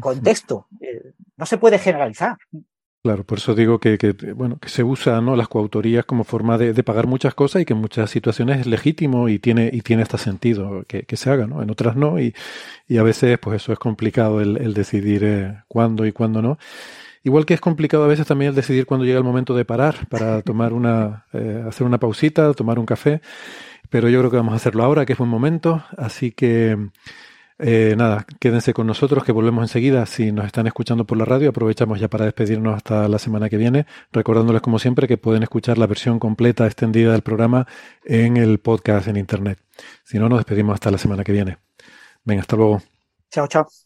contexto. 0.00 0.66
Eh, 0.80 1.12
no 1.36 1.46
se 1.46 1.58
puede 1.58 1.78
generalizar. 1.78 2.36
Claro, 3.06 3.22
por 3.22 3.38
eso 3.38 3.54
digo 3.54 3.78
que, 3.78 3.96
bueno, 4.34 4.58
que 4.58 4.68
se 4.68 4.82
usa 4.82 5.20
¿no? 5.20 5.36
las 5.36 5.46
coautorías 5.46 6.04
como 6.04 6.24
forma 6.24 6.58
de, 6.58 6.82
pagar 6.82 7.06
muchas 7.06 7.34
cosas 7.34 7.62
y 7.62 7.64
que 7.64 7.72
en 7.72 7.80
muchas 7.80 8.10
situaciones 8.10 8.58
es 8.58 8.66
legítimo 8.66 9.28
y 9.28 9.38
tiene, 9.38 9.70
y 9.72 9.82
tiene 9.82 10.02
hasta 10.02 10.18
sentido 10.18 10.82
que, 10.88 11.16
se 11.16 11.30
haga, 11.30 11.46
¿no? 11.46 11.62
En 11.62 11.70
otras 11.70 11.94
no, 11.94 12.18
y, 12.18 12.34
y, 12.88 12.96
a 12.96 13.04
veces 13.04 13.38
pues 13.38 13.62
eso 13.62 13.72
es 13.72 13.78
complicado 13.78 14.40
el, 14.40 14.74
decidir 14.74 15.22
eh, 15.22 15.62
cuándo 15.68 16.04
y 16.04 16.10
cuándo 16.10 16.42
no. 16.42 16.58
Igual 17.22 17.46
que 17.46 17.54
es 17.54 17.60
complicado 17.60 18.02
a 18.02 18.08
veces 18.08 18.26
también 18.26 18.48
el 18.48 18.56
decidir 18.56 18.86
cuándo 18.86 19.04
llega 19.06 19.18
el 19.18 19.24
momento 19.24 19.54
de 19.54 19.64
parar 19.64 20.08
para 20.08 20.42
tomar 20.42 20.72
una, 20.72 21.26
eh, 21.32 21.62
hacer 21.64 21.86
una 21.86 21.98
pausita, 21.98 22.52
tomar 22.54 22.80
un 22.80 22.86
café, 22.86 23.20
pero 23.88 24.08
yo 24.08 24.18
creo 24.18 24.32
que 24.32 24.36
vamos 24.38 24.52
a 24.52 24.56
hacerlo 24.56 24.82
ahora, 24.82 25.06
que 25.06 25.12
es 25.12 25.18
buen 25.18 25.30
momento, 25.30 25.84
así 25.96 26.32
que 26.32 26.76
eh, 27.58 27.94
nada, 27.96 28.26
quédense 28.38 28.74
con 28.74 28.86
nosotros 28.86 29.24
que 29.24 29.32
volvemos 29.32 29.64
enseguida. 29.64 30.04
Si 30.06 30.32
nos 30.32 30.46
están 30.46 30.66
escuchando 30.66 31.06
por 31.06 31.16
la 31.16 31.24
radio, 31.24 31.50
aprovechamos 31.50 31.98
ya 31.98 32.08
para 32.08 32.24
despedirnos 32.26 32.76
hasta 32.76 33.08
la 33.08 33.18
semana 33.18 33.48
que 33.48 33.56
viene, 33.56 33.86
recordándoles 34.12 34.62
como 34.62 34.78
siempre 34.78 35.08
que 35.08 35.16
pueden 35.16 35.42
escuchar 35.42 35.78
la 35.78 35.86
versión 35.86 36.18
completa 36.18 36.66
extendida 36.66 37.12
del 37.12 37.22
programa 37.22 37.66
en 38.04 38.36
el 38.36 38.58
podcast 38.58 39.08
en 39.08 39.16
Internet. 39.16 39.58
Si 40.04 40.18
no, 40.18 40.28
nos 40.28 40.38
despedimos 40.38 40.74
hasta 40.74 40.90
la 40.90 40.98
semana 40.98 41.24
que 41.24 41.32
viene. 41.32 41.58
Venga, 42.24 42.42
hasta 42.42 42.56
luego. 42.56 42.82
Chao, 43.30 43.46
chao. 43.48 43.85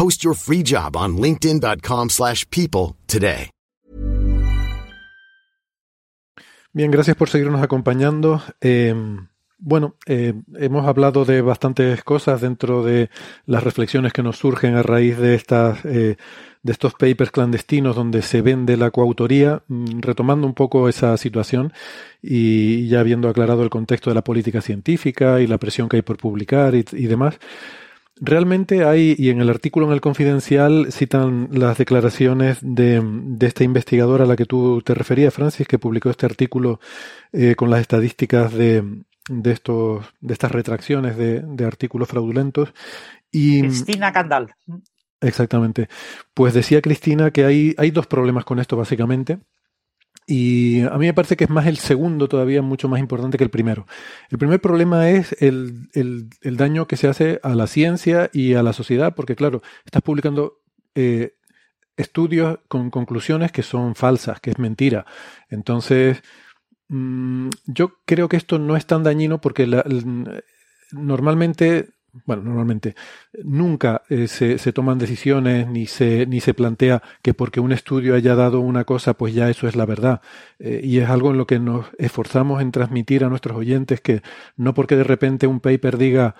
Post 0.00 0.22
your 0.22 0.34
free 0.34 0.62
job 0.64 0.96
on 0.96 1.20
linkedin.com. 1.20 2.08
Bien, 6.72 6.90
gracias 6.90 7.16
por 7.18 7.28
seguirnos 7.28 7.62
acompañando. 7.62 8.42
Eh, 8.62 8.94
bueno, 9.58 9.96
eh, 10.06 10.32
hemos 10.54 10.86
hablado 10.86 11.26
de 11.26 11.42
bastantes 11.42 12.02
cosas 12.02 12.40
dentro 12.40 12.82
de 12.82 13.10
las 13.44 13.62
reflexiones 13.62 14.14
que 14.14 14.22
nos 14.22 14.38
surgen 14.38 14.74
a 14.74 14.82
raíz 14.82 15.18
de 15.18 15.34
estas 15.34 15.84
eh, 15.84 16.16
de 16.62 16.72
estos 16.72 16.92
papers 16.94 17.30
clandestinos 17.30 17.96
donde 17.96 18.22
se 18.22 18.42
vende 18.42 18.76
la 18.76 18.90
coautoría, 18.90 19.62
mm, 19.68 20.00
retomando 20.00 20.46
un 20.46 20.54
poco 20.54 20.88
esa 20.88 21.16
situación 21.16 21.72
y 22.22 22.88
ya 22.88 23.00
habiendo 23.00 23.28
aclarado 23.28 23.62
el 23.62 23.70
contexto 23.70 24.10
de 24.10 24.14
la 24.14 24.24
política 24.24 24.60
científica 24.60 25.40
y 25.40 25.46
la 25.46 25.58
presión 25.58 25.88
que 25.88 25.96
hay 25.96 26.02
por 26.02 26.18
publicar 26.18 26.74
y, 26.74 26.82
demás. 27.06 27.38
Realmente 28.22 28.84
hay, 28.84 29.14
y 29.16 29.30
en 29.30 29.40
el 29.40 29.48
artículo 29.48 29.86
en 29.86 29.92
el 29.92 30.02
Confidencial 30.02 30.92
citan 30.92 31.48
las 31.52 31.78
declaraciones 31.78 32.58
de, 32.60 33.00
de, 33.02 33.46
esta 33.46 33.64
investigadora 33.64 34.24
a 34.24 34.26
la 34.26 34.36
que 34.36 34.44
tú 34.44 34.82
te 34.82 34.94
referías, 34.94 35.32
Francis, 35.32 35.66
que 35.66 35.78
publicó 35.78 36.10
este 36.10 36.26
artículo 36.26 36.80
eh, 37.32 37.54
con 37.54 37.70
las 37.70 37.80
estadísticas 37.80 38.52
de, 38.52 38.84
de 39.30 39.52
estos, 39.52 40.04
de 40.20 40.34
estas 40.34 40.52
retracciones 40.52 41.16
de, 41.16 41.40
de 41.40 41.64
artículos 41.64 42.08
fraudulentos. 42.08 42.74
Y, 43.32 43.62
Cristina 43.62 44.12
Candal. 44.12 44.54
Exactamente. 45.22 45.88
Pues 46.34 46.52
decía 46.52 46.82
Cristina 46.82 47.30
que 47.30 47.44
hay, 47.44 47.74
hay 47.78 47.90
dos 47.90 48.06
problemas 48.06 48.44
con 48.44 48.58
esto, 48.58 48.76
básicamente. 48.76 49.38
Y 50.32 50.82
a 50.82 50.96
mí 50.96 51.06
me 51.06 51.12
parece 51.12 51.36
que 51.36 51.42
es 51.42 51.50
más 51.50 51.66
el 51.66 51.76
segundo 51.78 52.28
todavía 52.28 52.62
mucho 52.62 52.88
más 52.88 53.00
importante 53.00 53.36
que 53.36 53.42
el 53.42 53.50
primero. 53.50 53.88
El 54.28 54.38
primer 54.38 54.60
problema 54.60 55.10
es 55.10 55.34
el, 55.40 55.88
el, 55.92 56.30
el 56.42 56.56
daño 56.56 56.86
que 56.86 56.96
se 56.96 57.08
hace 57.08 57.40
a 57.42 57.56
la 57.56 57.66
ciencia 57.66 58.30
y 58.32 58.54
a 58.54 58.62
la 58.62 58.72
sociedad, 58.72 59.16
porque 59.16 59.34
claro, 59.34 59.60
estás 59.84 60.02
publicando 60.02 60.60
eh, 60.94 61.34
estudios 61.96 62.60
con 62.68 62.90
conclusiones 62.90 63.50
que 63.50 63.64
son 63.64 63.96
falsas, 63.96 64.38
que 64.40 64.50
es 64.50 64.58
mentira. 64.60 65.04
Entonces, 65.48 66.22
mmm, 66.86 67.48
yo 67.66 67.94
creo 68.06 68.28
que 68.28 68.36
esto 68.36 68.60
no 68.60 68.76
es 68.76 68.86
tan 68.86 69.02
dañino 69.02 69.40
porque 69.40 69.66
la, 69.66 69.84
normalmente 70.92 71.88
bueno, 72.26 72.42
normalmente 72.42 72.94
nunca 73.44 74.02
eh, 74.08 74.28
se, 74.28 74.58
se, 74.58 74.72
toman 74.72 74.98
decisiones 74.98 75.68
ni 75.68 75.86
se, 75.86 76.26
ni 76.26 76.40
se 76.40 76.54
plantea 76.54 77.02
que 77.22 77.34
porque 77.34 77.60
un 77.60 77.72
estudio 77.72 78.14
haya 78.14 78.34
dado 78.34 78.60
una 78.60 78.84
cosa, 78.84 79.14
pues 79.14 79.34
ya 79.34 79.48
eso 79.50 79.68
es 79.68 79.76
la 79.76 79.86
verdad. 79.86 80.20
Eh, 80.58 80.80
y 80.82 80.98
es 80.98 81.08
algo 81.08 81.30
en 81.30 81.38
lo 81.38 81.46
que 81.46 81.58
nos 81.58 81.86
esforzamos 81.98 82.62
en 82.62 82.72
transmitir 82.72 83.24
a 83.24 83.28
nuestros 83.28 83.56
oyentes 83.56 84.00
que 84.00 84.22
no 84.56 84.74
porque 84.74 84.96
de 84.96 85.04
repente 85.04 85.46
un 85.46 85.60
paper 85.60 85.98
diga 85.98 86.34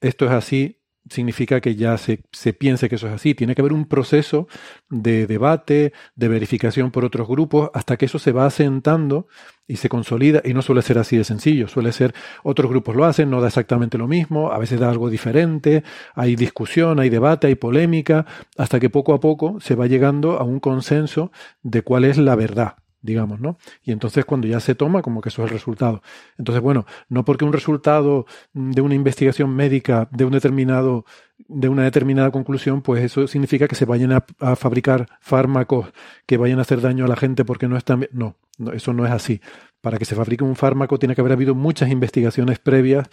esto 0.00 0.26
es 0.26 0.32
así, 0.32 0.81
significa 1.08 1.60
que 1.60 1.74
ya 1.74 1.98
se, 1.98 2.22
se, 2.32 2.52
piense 2.52 2.88
que 2.88 2.96
eso 2.96 3.08
es 3.08 3.14
así. 3.14 3.34
Tiene 3.34 3.54
que 3.54 3.62
haber 3.62 3.72
un 3.72 3.86
proceso 3.86 4.46
de 4.88 5.26
debate, 5.26 5.92
de 6.14 6.28
verificación 6.28 6.90
por 6.90 7.04
otros 7.04 7.28
grupos, 7.28 7.70
hasta 7.74 7.96
que 7.96 8.06
eso 8.06 8.18
se 8.18 8.32
va 8.32 8.46
asentando 8.46 9.26
y 9.66 9.76
se 9.76 9.88
consolida. 9.88 10.42
Y 10.44 10.54
no 10.54 10.62
suele 10.62 10.82
ser 10.82 10.98
así 10.98 11.16
de 11.16 11.24
sencillo, 11.24 11.68
suele 11.68 11.92
ser 11.92 12.14
otros 12.42 12.70
grupos 12.70 12.96
lo 12.96 13.04
hacen, 13.04 13.30
no 13.30 13.40
da 13.40 13.48
exactamente 13.48 13.98
lo 13.98 14.08
mismo, 14.08 14.52
a 14.52 14.58
veces 14.58 14.80
da 14.80 14.90
algo 14.90 15.10
diferente, 15.10 15.82
hay 16.14 16.36
discusión, 16.36 17.00
hay 17.00 17.10
debate, 17.10 17.46
hay 17.46 17.54
polémica, 17.54 18.26
hasta 18.56 18.80
que 18.80 18.90
poco 18.90 19.14
a 19.14 19.20
poco 19.20 19.60
se 19.60 19.74
va 19.74 19.86
llegando 19.86 20.38
a 20.38 20.44
un 20.44 20.60
consenso 20.60 21.32
de 21.62 21.82
cuál 21.82 22.04
es 22.04 22.18
la 22.18 22.36
verdad 22.36 22.76
digamos, 23.02 23.40
¿no? 23.40 23.58
Y 23.82 23.92
entonces 23.92 24.24
cuando 24.24 24.46
ya 24.46 24.60
se 24.60 24.74
toma, 24.74 25.02
como 25.02 25.20
que 25.20 25.28
eso 25.28 25.42
es 25.42 25.50
el 25.50 25.58
resultado. 25.58 26.02
Entonces, 26.38 26.62
bueno, 26.62 26.86
no 27.08 27.24
porque 27.24 27.44
un 27.44 27.52
resultado 27.52 28.26
de 28.52 28.80
una 28.80 28.94
investigación 28.94 29.54
médica 29.54 30.08
de 30.12 30.24
un 30.24 30.32
determinado, 30.32 31.04
de 31.48 31.68
una 31.68 31.82
determinada 31.82 32.30
conclusión, 32.30 32.80
pues 32.82 33.02
eso 33.02 33.26
significa 33.26 33.68
que 33.68 33.74
se 33.74 33.84
vayan 33.84 34.12
a, 34.12 34.56
fabricar 34.56 35.08
fármacos 35.20 35.92
que 36.26 36.36
vayan 36.36 36.60
a 36.60 36.62
hacer 36.62 36.80
daño 36.80 37.04
a 37.04 37.08
la 37.08 37.16
gente 37.16 37.44
porque 37.44 37.68
no 37.68 37.76
están. 37.76 38.08
No, 38.12 38.36
no, 38.58 38.72
eso 38.72 38.92
no 38.92 39.04
es 39.04 39.12
así. 39.12 39.40
Para 39.80 39.98
que 39.98 40.04
se 40.04 40.14
fabrique 40.14 40.44
un 40.44 40.56
fármaco 40.56 40.98
tiene 40.98 41.14
que 41.14 41.20
haber 41.20 41.32
habido 41.32 41.54
muchas 41.54 41.90
investigaciones 41.90 42.60
previas 42.60 43.08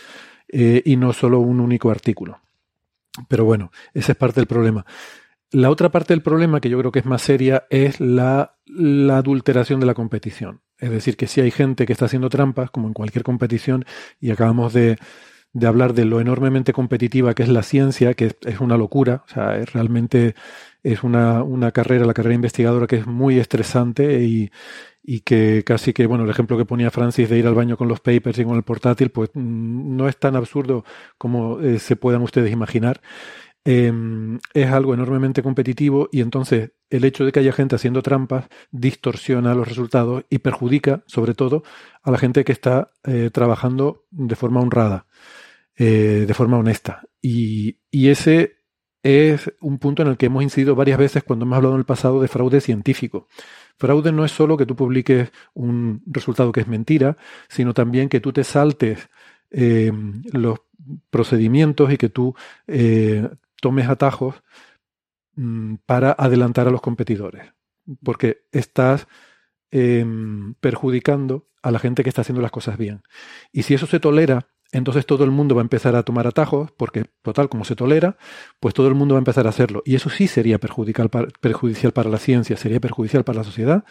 eh, 0.47 0.83
y 0.85 0.95
no 0.97 1.13
solo 1.13 1.39
un 1.39 1.59
único 1.59 1.89
artículo. 1.89 2.39
Pero 3.27 3.43
bueno, 3.43 3.71
ese 3.93 4.11
es 4.11 4.17
parte 4.17 4.39
del 4.39 4.47
problema. 4.47 4.85
La 5.51 5.71
otra 5.71 5.89
parte 5.89 6.13
del 6.13 6.21
problema, 6.21 6.61
que 6.61 6.69
yo 6.69 6.77
creo 6.77 6.91
que 6.91 6.99
es 6.99 7.05
más 7.05 7.23
seria, 7.23 7.65
es 7.71 7.99
la, 7.99 8.55
adulteración 9.11 9.79
de 9.79 9.87
la 9.87 9.95
competición. 9.95 10.61
Es 10.77 10.91
decir, 10.91 11.17
que 11.17 11.25
si 11.25 11.41
hay 11.41 11.49
gente 11.49 11.87
que 11.87 11.93
está 11.93 12.05
haciendo 12.05 12.29
trampas, 12.29 12.69
como 12.69 12.87
en 12.87 12.93
cualquier 12.93 13.23
competición, 13.23 13.85
y 14.19 14.29
acabamos 14.29 14.73
de, 14.73 14.97
hablar 15.65 15.93
de 15.93 16.05
lo 16.05 16.21
enormemente 16.21 16.71
competitiva 16.71 17.33
que 17.33 17.43
es 17.43 17.49
la 17.49 17.63
ciencia, 17.63 18.13
que 18.13 18.35
es, 18.45 18.59
una 18.59 18.77
locura, 18.77 19.23
o 19.25 19.29
sea, 19.33 19.57
es 19.57 19.73
realmente 19.73 20.35
es 20.83 21.03
una, 21.03 21.43
carrera, 21.73 22.05
la 22.05 22.13
carrera 22.13 22.35
investigadora, 22.35 22.85
que 22.85 22.97
es 22.97 23.07
muy 23.07 23.39
estresante 23.39 24.21
y, 24.21 24.51
y 25.01 25.21
que 25.21 25.63
casi 25.65 25.93
que, 25.93 26.05
bueno, 26.05 26.25
el 26.25 26.29
ejemplo 26.29 26.59
que 26.59 26.65
ponía 26.65 26.91
Francis 26.91 27.27
de 27.27 27.39
ir 27.39 27.47
al 27.47 27.55
baño 27.55 27.75
con 27.75 27.87
los 27.87 27.99
papers 27.99 28.37
y 28.37 28.45
con 28.45 28.55
el 28.55 28.63
portátil, 28.63 29.09
pues 29.09 29.31
mm, 29.33 29.95
no 29.97 30.07
es 30.07 30.17
tan 30.17 30.35
absurdo 30.35 30.85
como 31.17 31.59
eh, 31.59 31.79
se 31.79 31.95
puedan 31.95 32.21
ustedes 32.21 32.51
imaginar 32.51 33.01
eh, 33.65 33.91
es 34.53 34.71
algo 34.71 34.93
enormemente 34.93 35.43
competitivo 35.43 36.09
y 36.11 36.21
entonces 36.21 36.71
el 36.89 37.03
hecho 37.03 37.25
de 37.25 37.31
que 37.31 37.39
haya 37.39 37.51
gente 37.51 37.75
haciendo 37.75 38.01
trampas 38.01 38.47
distorsiona 38.71 39.53
los 39.53 39.67
resultados 39.67 40.23
y 40.29 40.39
perjudica 40.39 41.03
sobre 41.05 41.33
todo 41.33 41.63
a 42.01 42.11
la 42.11 42.17
gente 42.17 42.43
que 42.43 42.51
está 42.51 42.91
eh, 43.03 43.29
trabajando 43.31 44.05
de 44.11 44.35
forma 44.35 44.61
honrada, 44.61 45.05
eh, 45.75 46.25
de 46.27 46.33
forma 46.33 46.57
honesta. 46.57 47.03
Y, 47.21 47.77
y, 47.91 48.09
ese 48.09 48.57
es 49.03 49.53
un 49.61 49.77
punto 49.77 50.01
en 50.01 50.09
el 50.09 50.17
que 50.17 50.27
hemos 50.27 50.43
incidido 50.43 50.75
varias 50.75 50.97
veces 50.97 51.23
cuando 51.23 51.45
hemos 51.45 51.57
hablado 51.57 51.75
en 51.75 51.79
el 51.79 51.85
pasado 51.85 52.21
de 52.21 52.27
fraude 52.27 52.61
científico. 52.61 53.27
Fraude 53.77 54.11
no 54.11 54.25
es 54.25 54.31
solo 54.31 54.57
que 54.57 54.65
tú 54.65 54.75
publiques 54.75 55.31
un 55.53 56.01
resultado 56.05 56.51
que 56.51 56.61
es 56.61 56.67
mentira, 56.67 57.17
sino 57.47 57.73
también 57.73 58.09
que 58.09 58.19
tú 58.19 58.33
te 58.33 58.43
saltes 58.43 59.09
eh, 59.51 59.91
los 60.33 60.59
procedimientos 61.09 61.91
y 61.91 61.97
que 61.97 62.09
tú 62.09 62.35
eh, 62.67 63.29
tomes 63.59 63.87
atajos 63.89 64.43
mmm, 65.35 65.75
para 65.85 66.11
adelantar 66.11 66.67
a 66.67 66.71
los 66.71 66.81
competidores, 66.81 67.53
porque 68.03 68.43
estás 68.51 69.07
eh, 69.71 70.05
perjudicando 70.59 71.47
a 71.61 71.71
la 71.71 71.79
gente 71.79 72.03
que 72.03 72.09
está 72.09 72.21
haciendo 72.21 72.41
las 72.41 72.51
cosas 72.51 72.77
bien. 72.77 73.03
Y 73.51 73.63
si 73.63 73.73
eso 73.73 73.85
se 73.85 73.99
tolera, 73.99 74.47
entonces 74.71 75.05
todo 75.05 75.23
el 75.23 75.31
mundo 75.31 75.55
va 75.55 75.61
a 75.61 75.63
empezar 75.63 75.95
a 75.95 76.03
tomar 76.03 76.27
atajos, 76.27 76.71
porque 76.71 77.05
total, 77.21 77.49
como 77.49 77.65
se 77.65 77.75
tolera, 77.75 78.17
pues 78.59 78.73
todo 78.73 78.87
el 78.87 78.95
mundo 78.95 79.15
va 79.15 79.19
a 79.19 79.21
empezar 79.21 79.47
a 79.47 79.49
hacerlo. 79.49 79.81
Y 79.85 79.95
eso 79.95 80.09
sí 80.09 80.27
sería 80.27 80.59
perjudicial 80.59 81.09
para, 81.09 81.27
perjudicial 81.41 81.91
para 81.91 82.09
la 82.09 82.17
ciencia, 82.17 82.55
sería 82.57 82.79
perjudicial 82.79 83.23
para 83.23 83.39
la 83.39 83.43
sociedad 83.43 83.83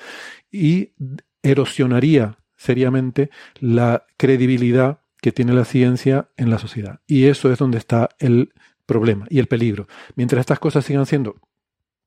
y 0.50 0.94
erosionaría 1.42 2.38
seriamente 2.56 3.30
la 3.60 4.06
credibilidad 4.16 5.00
que 5.20 5.32
tiene 5.32 5.52
la 5.52 5.64
ciencia 5.64 6.28
en 6.36 6.50
la 6.50 6.58
sociedad. 6.58 7.00
Y 7.06 7.26
eso 7.26 7.50
es 7.52 7.58
donde 7.58 7.78
está 7.78 8.10
el 8.18 8.52
problema 8.88 9.26
y 9.30 9.38
el 9.38 9.46
peligro. 9.46 9.86
Mientras 10.16 10.40
estas 10.40 10.58
cosas 10.58 10.84
sigan 10.84 11.06
siendo 11.06 11.36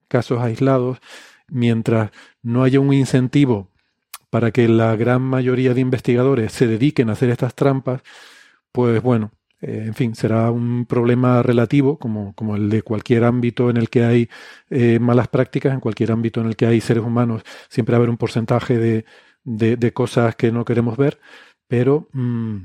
casos 0.10 0.42
aislados, 0.42 1.00
mientras 1.48 2.12
no 2.42 2.64
haya 2.64 2.82
un 2.82 2.94
incentivo 2.94 3.70
para 4.30 4.52
que 4.52 4.68
la 4.68 4.96
gran 4.96 5.22
mayoría 5.22 5.74
de 5.74 5.82
investigadores 5.82 6.52
se 6.52 6.68
dediquen 6.68 7.10
a 7.10 7.14
hacer 7.14 7.30
estas 7.30 7.54
trampas, 7.54 8.02
pues 8.72 9.02
bueno, 9.02 9.32
eh, 9.62 9.84
en 9.88 9.94
fin, 9.94 10.16
será 10.16 10.50
un 10.52 10.86
problema 10.86 11.44
relativo, 11.44 12.00
como, 12.00 12.34
como, 12.34 12.56
el 12.56 12.70
de 12.70 12.82
cualquier 12.82 13.26
ámbito 13.26 13.70
en 13.70 13.78
el 13.78 13.90
que 13.90 14.04
hay 14.04 14.30
eh, 14.70 15.00
malas 15.00 15.28
prácticas, 15.28 15.74
en 15.74 15.82
cualquier 15.82 16.12
ámbito 16.12 16.42
en 16.42 16.48
el 16.48 16.56
que 16.56 16.66
hay 16.66 16.82
seres 16.82 17.04
humanos, 17.04 17.44
siempre 17.70 17.94
va 17.94 17.98
a 17.98 18.00
haber 18.00 18.10
un 18.10 18.18
porcentaje 18.18 18.78
de, 18.78 19.06
de, 19.44 19.94
cosas 19.94 20.36
que 20.36 20.52
no 20.52 20.66
queremos 20.66 20.98
ver, 20.98 21.20
pero 21.68 22.10
mmm, 22.14 22.58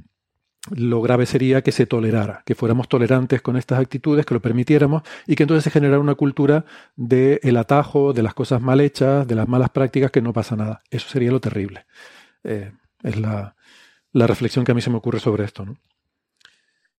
lo 0.74 1.00
grave 1.02 1.26
sería 1.26 1.62
que 1.62 1.72
se 1.72 1.86
tolerara, 1.86 2.42
que 2.44 2.54
fuéramos 2.54 2.88
tolerantes 2.88 3.42
con 3.42 3.56
estas 3.56 3.80
actitudes, 3.80 4.26
que 4.26 4.34
lo 4.34 4.40
permitiéramos 4.40 5.02
y 5.26 5.36
que 5.36 5.44
entonces 5.44 5.64
se 5.64 5.70
generara 5.70 6.00
una 6.00 6.14
cultura 6.14 6.64
del 6.96 7.40
el 7.42 7.56
atajo, 7.56 8.12
de 8.12 8.22
las 8.22 8.34
cosas 8.34 8.60
mal 8.60 8.80
hechas, 8.80 9.26
de 9.26 9.34
las 9.34 9.48
malas 9.48 9.70
prácticas, 9.70 10.10
que 10.10 10.22
no 10.22 10.32
pasa 10.32 10.56
nada. 10.56 10.82
Eso 10.90 11.08
sería 11.08 11.30
lo 11.30 11.40
terrible. 11.40 11.86
Eh, 12.44 12.72
es 13.02 13.20
la, 13.20 13.54
la, 14.12 14.26
reflexión 14.26 14.64
que 14.64 14.72
a 14.72 14.74
mí 14.74 14.80
se 14.80 14.90
me 14.90 14.96
ocurre 14.96 15.20
sobre 15.20 15.44
esto. 15.44 15.64
¿no? 15.64 15.76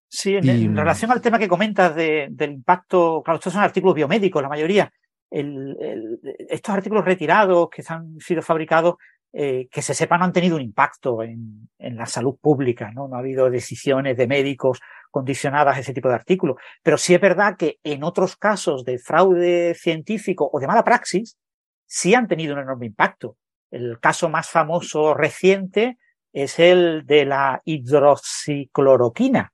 Sí, 0.08 0.36
en, 0.36 0.46
y, 0.46 0.66
en, 0.66 0.76
relación 0.76 1.12
al 1.12 1.22
tema 1.22 1.40
que 1.40 1.48
comentas 1.48 1.96
de, 1.96 2.28
del 2.32 2.52
impacto, 2.52 3.22
claro, 3.24 3.38
estos 3.38 3.54
son 3.54 3.64
artículos 3.64 3.96
biomédicos, 3.96 4.42
la 4.42 4.50
mayoría. 4.50 4.92
El, 5.30 5.76
el, 5.82 6.20
estos 6.50 6.74
artículos 6.74 7.04
retirados 7.04 7.70
que 7.70 7.84
han 7.88 8.18
sido 8.20 8.42
fabricados 8.42 8.96
eh, 9.40 9.68
que 9.70 9.84
se 9.84 9.94
sepa 9.94 10.18
no 10.18 10.26
han 10.26 10.34
tenido 10.34 10.56
un 10.56 10.64
impacto 10.64 11.22
en, 11.22 11.70
en, 11.78 11.96
la 11.96 12.08
salud 12.08 12.40
pública, 12.42 12.90
¿no? 12.92 13.08
No 13.08 13.18
ha 13.18 13.20
habido 13.20 13.52
decisiones 13.52 14.18
de 14.18 14.26
médicos 14.26 14.80
condicionadas 15.12 15.78
a 15.78 15.80
ese 15.80 15.94
tipo 15.94 16.10
de 16.10 16.16
artículos. 16.16 16.58
Pero 16.82 16.98
sí 16.98 17.14
es 17.14 17.22
verdad 17.22 17.56
que 17.56 17.78
en 17.84 18.04
otros 18.04 18.36
casos 18.36 18.84
de 18.84 18.98
fraude 18.98 19.76
científico 19.76 20.50
o 20.52 20.60
de 20.60 20.66
mala 20.66 20.84
praxis, 20.84 21.38
sí 21.86 22.16
han 22.16 22.28
tenido 22.28 22.56
un 22.56 22.62
enorme 22.62 22.88
impacto. 22.88 23.38
El 23.70 24.00
caso 24.00 24.28
más 24.28 24.50
famoso 24.50 25.14
reciente 25.14 26.00
es 26.34 26.58
el 26.58 27.06
de 27.06 27.26
la 27.26 27.62
hidroxicloroquina, 27.64 29.54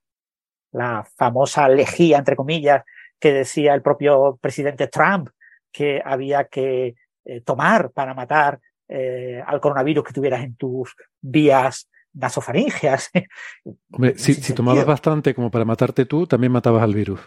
la 0.72 1.06
famosa 1.18 1.68
lejía, 1.68 2.20
entre 2.20 2.38
comillas, 2.38 2.84
que 3.20 3.34
decía 3.34 3.74
el 3.74 3.82
propio 3.82 4.40
presidente 4.42 4.88
Trump 4.88 5.28
que 5.74 6.02
había 6.06 6.46
que 6.46 6.96
eh, 7.26 7.42
tomar 7.42 7.92
para 7.92 8.14
matar 8.14 8.62
eh, 8.88 9.42
al 9.46 9.60
coronavirus 9.60 10.04
que 10.04 10.14
tuvieras 10.14 10.44
en 10.44 10.56
tus 10.56 10.96
vías 11.22 11.90
nasofaringeas. 12.14 13.10
Hombre, 13.92 14.18
si, 14.18 14.34
si 14.34 14.54
tomabas 14.54 14.86
bastante 14.86 15.34
como 15.34 15.50
para 15.50 15.66
matarte 15.66 16.06
tú, 16.06 16.28
también 16.28 16.52
matabas 16.52 16.84
al 16.84 16.94
virus. 16.94 17.20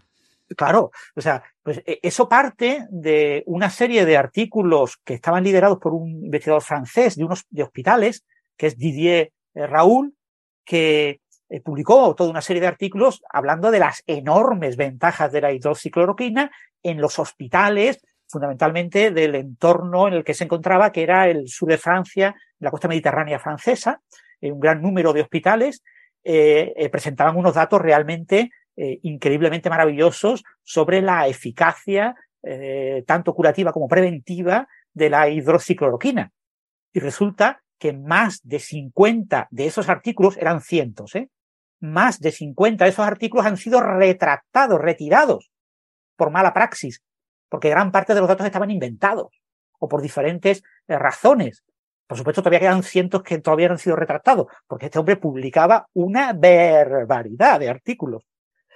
Claro, 0.55 0.93
o 1.16 1.20
sea, 1.20 1.43
pues 1.62 1.83
e, 1.85 1.99
eso 2.03 2.28
parte 2.28 2.87
de 2.91 3.43
una 3.47 3.69
serie 3.69 4.05
de 4.05 4.16
artículos 4.16 4.99
que 5.05 5.15
estaban 5.15 5.43
liderados 5.43 5.78
por 5.78 5.93
un 5.93 6.24
investigador 6.24 6.62
francés 6.62 7.16
de 7.16 7.24
unos 7.24 7.45
de 7.51 7.65
hospitales, 7.65 8.24
que 8.57 8.69
es 8.69 8.77
Didier 8.77 9.33
eh, 9.55 9.66
Raoul, 9.66 10.15
que 10.65 11.20
eh, 11.49 11.61
publicó 11.61 12.15
toda 12.15 12.31
una 12.31 12.43
serie 12.43 12.61
de 12.61 12.69
artículos 12.69 13.23
hablando 13.28 13.70
de 13.70 13.81
las 13.81 14.03
enormes 14.07 14.77
ventajas 14.77 15.33
de 15.33 15.41
la 15.41 15.53
hidroxicloroquina 15.53 16.51
en 16.83 17.01
los 17.01 17.19
hospitales 17.19 18.01
fundamentalmente 18.28 19.11
del 19.11 19.35
entorno 19.35 20.09
en 20.09 20.15
el 20.15 20.24
que 20.24 20.35
se 20.35 20.44
encontraba, 20.44 20.93
que 20.93 21.03
era 21.03 21.28
el 21.28 21.48
sur 21.48 21.69
de 21.69 21.78
Francia, 21.78 22.35
la 22.59 22.70
costa 22.70 22.89
mediterránea 22.89 23.39
francesa, 23.39 24.01
un 24.40 24.61
gran 24.61 24.82
número 24.82 25.12
de 25.12 25.23
hospitales 25.23 25.82
presentaban 26.90 27.36
unos 27.36 27.55
datos 27.55 27.81
realmente 27.81 28.51
increíblemente 28.77 29.70
maravillosos 29.70 30.44
sobre 30.62 31.01
la 31.03 31.27
eficacia 31.28 32.15
tanto 33.07 33.35
curativa 33.35 33.73
como 33.73 33.89
preventiva 33.89 34.69
de 34.93 35.11
la 35.11 35.28
hidroxicloroquina. 35.28 36.32
Y 36.93 37.01
resulta 37.01 37.62
que 37.78 37.93
más 37.93 38.40
de 38.43 38.59
50 38.59 39.48
de 39.51 39.66
esos 39.66 39.89
artículos 39.89 40.36
eran 40.36 40.61
cientos, 40.61 41.15
¿eh? 41.15 41.28
Más 41.78 42.20
de 42.20 42.32
50 42.32 42.85
de 42.85 42.90
esos 42.90 43.07
artículos 43.07 43.44
han 43.44 43.59
sido 43.59 43.82
retractados, 43.82 44.81
retirados 44.81 45.51
por 46.16 46.31
mala 46.31 46.55
praxis, 46.55 47.03
porque 47.57 47.70
gran 47.70 47.91
parte 47.91 48.12
de 48.12 48.20
los 48.20 48.28
datos 48.28 48.45
estaban 48.45 48.70
inventados 48.70 49.41
o 49.78 49.89
por 49.89 50.03
diferentes 50.03 50.62
eh, 50.89 50.99
razones. 50.99 51.65
Por 52.07 52.19
supuesto, 52.19 52.43
todavía 52.43 52.61
quedan 52.61 52.83
cientos 52.83 53.23
que 53.23 53.39
todavía 53.39 53.69
no 53.69 53.73
han 53.73 53.78
sido 53.78 53.97
retractados, 53.97 54.49
porque 54.66 54.85
este 54.85 54.99
hombre 54.99 55.16
publicaba 55.16 55.89
una 55.95 56.35
barbaridad 56.35 57.59
de 57.59 57.70
artículos. 57.70 58.24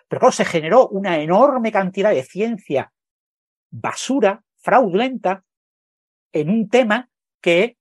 Pero 0.08 0.20
claro, 0.20 0.32
se 0.32 0.46
generó 0.46 0.88
una 0.88 1.18
enorme 1.18 1.70
cantidad 1.70 2.10
de 2.10 2.22
ciencia 2.22 2.90
basura, 3.70 4.42
fraudulenta, 4.56 5.44
en 6.32 6.48
un 6.48 6.70
tema 6.70 7.10
que 7.42 7.76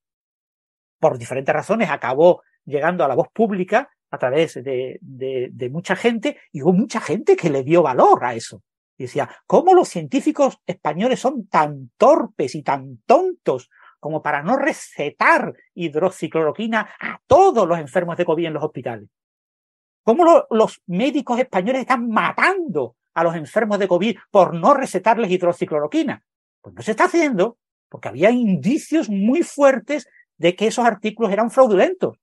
por 1.00 1.18
diferentes 1.18 1.56
razones 1.56 1.90
acabó 1.90 2.44
llegando 2.66 3.06
a 3.06 3.08
la 3.08 3.16
voz 3.16 3.30
pública 3.32 3.90
a 4.12 4.18
través 4.18 4.56
de, 4.56 5.00
de, 5.00 5.70
mucha 5.70 5.96
gente 5.96 6.42
y 6.52 6.62
hubo 6.62 6.74
mucha 6.74 7.00
gente 7.00 7.38
que 7.38 7.50
le 7.50 7.64
dio 7.64 7.84
valor 7.84 8.26
a 8.26 8.36
eso. 8.36 8.62
Y 9.00 9.04
decía, 9.04 9.30
¿cómo 9.48 9.74
los 9.74 9.88
científicos 9.88 10.60
españoles 10.68 11.22
son 11.22 11.48
tan 11.48 11.90
torpes 11.98 12.54
y 12.54 12.64
tan 12.64 12.98
tontos 13.06 13.70
como 13.98 14.22
para 14.22 14.44
no 14.44 14.58
recetar 14.58 15.54
hidroxicloroquina 15.74 16.90
a 17.00 17.22
todos 17.26 17.66
los 17.66 17.80
enfermos 17.80 18.18
de 18.18 18.26
COVID 18.26 18.48
en 18.48 18.54
los 18.54 18.64
hospitales? 18.64 19.08
¿Cómo 20.04 20.46
los 20.50 20.82
médicos 20.86 21.40
españoles 21.40 21.82
están 21.82 22.10
matando 22.10 22.98
a 23.14 23.24
los 23.24 23.36
enfermos 23.36 23.80
de 23.80 23.88
COVID 23.88 24.18
por 24.32 24.54
no 24.54 24.74
recetarles 24.74 25.32
hidroxicloroquina? 25.32 26.22
Pues 26.62 26.76
no 26.76 26.82
se 26.82 26.92
está 26.92 27.06
haciendo 27.06 27.58
porque 27.88 28.10
había 28.10 28.32
indicios 28.32 29.10
muy 29.10 29.44
fuertes 29.44 30.10
de 30.36 30.58
que 30.58 30.68
esos 30.68 30.86
artículos 30.86 31.32
eran 31.32 31.52
fraudulentos. 31.52 32.18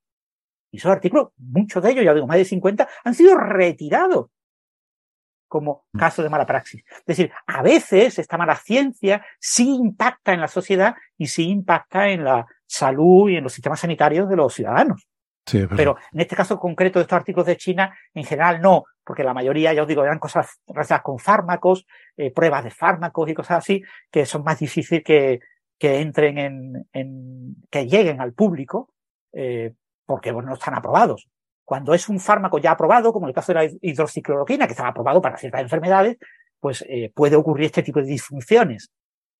Y 0.69 0.77
esos 0.77 0.91
artículos, 0.91 1.29
muchos 1.37 1.81
de 1.81 1.89
ellos, 1.89 2.05
ya 2.05 2.13
digo, 2.13 2.27
más 2.27 2.37
de 2.37 2.45
50, 2.45 2.87
han 3.03 3.15
sido 3.15 3.35
retirados 3.35 4.27
como 5.47 5.85
mm. 5.93 5.99
caso 5.99 6.23
de 6.23 6.29
mala 6.29 6.45
praxis. 6.45 6.83
Es 6.99 7.05
decir, 7.05 7.31
a 7.45 7.61
veces 7.61 8.19
esta 8.19 8.37
mala 8.37 8.55
ciencia 8.55 9.25
sí 9.39 9.75
impacta 9.75 10.33
en 10.33 10.41
la 10.41 10.47
sociedad 10.47 10.95
y 11.17 11.27
sí 11.27 11.49
impacta 11.49 12.09
en 12.09 12.23
la 12.23 12.45
salud 12.65 13.29
y 13.29 13.37
en 13.37 13.43
los 13.43 13.53
sistemas 13.53 13.79
sanitarios 13.79 14.29
de 14.29 14.35
los 14.35 14.53
ciudadanos. 14.53 15.07
Pero 15.75 15.95
en 16.11 16.19
este 16.19 16.35
caso 16.35 16.59
concreto 16.59 16.99
de 16.99 17.03
estos 17.03 17.15
artículos 17.15 17.47
de 17.47 17.55
China, 17.55 17.97
en 18.13 18.25
general 18.25 18.59
no, 18.61 18.83
porque 19.05 19.23
la 19.23 19.33
mayoría, 19.33 19.73
ya 19.73 19.83
os 19.83 19.87
digo, 19.87 20.03
eran 20.03 20.19
cosas 20.19 20.59
relacionadas 20.67 21.03
con 21.03 21.19
fármacos, 21.19 21.85
eh, 22.17 22.33
pruebas 22.33 22.65
de 22.65 22.71
fármacos 22.71 23.29
y 23.29 23.33
cosas 23.33 23.59
así, 23.59 23.81
que 24.11 24.25
son 24.25 24.43
más 24.43 24.59
difíciles 24.59 25.03
que, 25.05 25.39
que 25.79 26.01
entren 26.01 26.37
en, 26.37 26.87
en 26.91 27.55
que 27.71 27.87
lleguen 27.87 28.19
al 28.19 28.33
público, 28.33 28.89
eh, 29.31 29.73
porque 30.05 30.33
bueno, 30.33 30.49
no 30.49 30.55
están 30.55 30.75
aprobados. 30.75 31.29
Cuando 31.67 31.93
es 31.93 32.07
un 32.07 32.21
fármaco 32.21 32.59
ya 32.59 32.71
aprobado, 32.71 33.11
como 33.11 33.27
el 33.27 33.33
caso 33.33 33.51
de 33.51 33.59
la 33.59 33.69
hidroxicloroquina, 33.81 34.67
que 34.67 34.71
está 34.71 34.87
aprobado 34.87 35.21
para 35.21 35.35
ciertas 35.35 35.59
enfermedades, 35.59 36.15
pues 36.61 36.85
eh, 36.87 37.11
puede 37.13 37.35
ocurrir 37.35 37.65
este 37.65 37.83
tipo 37.83 37.99
de 37.99 38.05
disfunciones, 38.05 38.89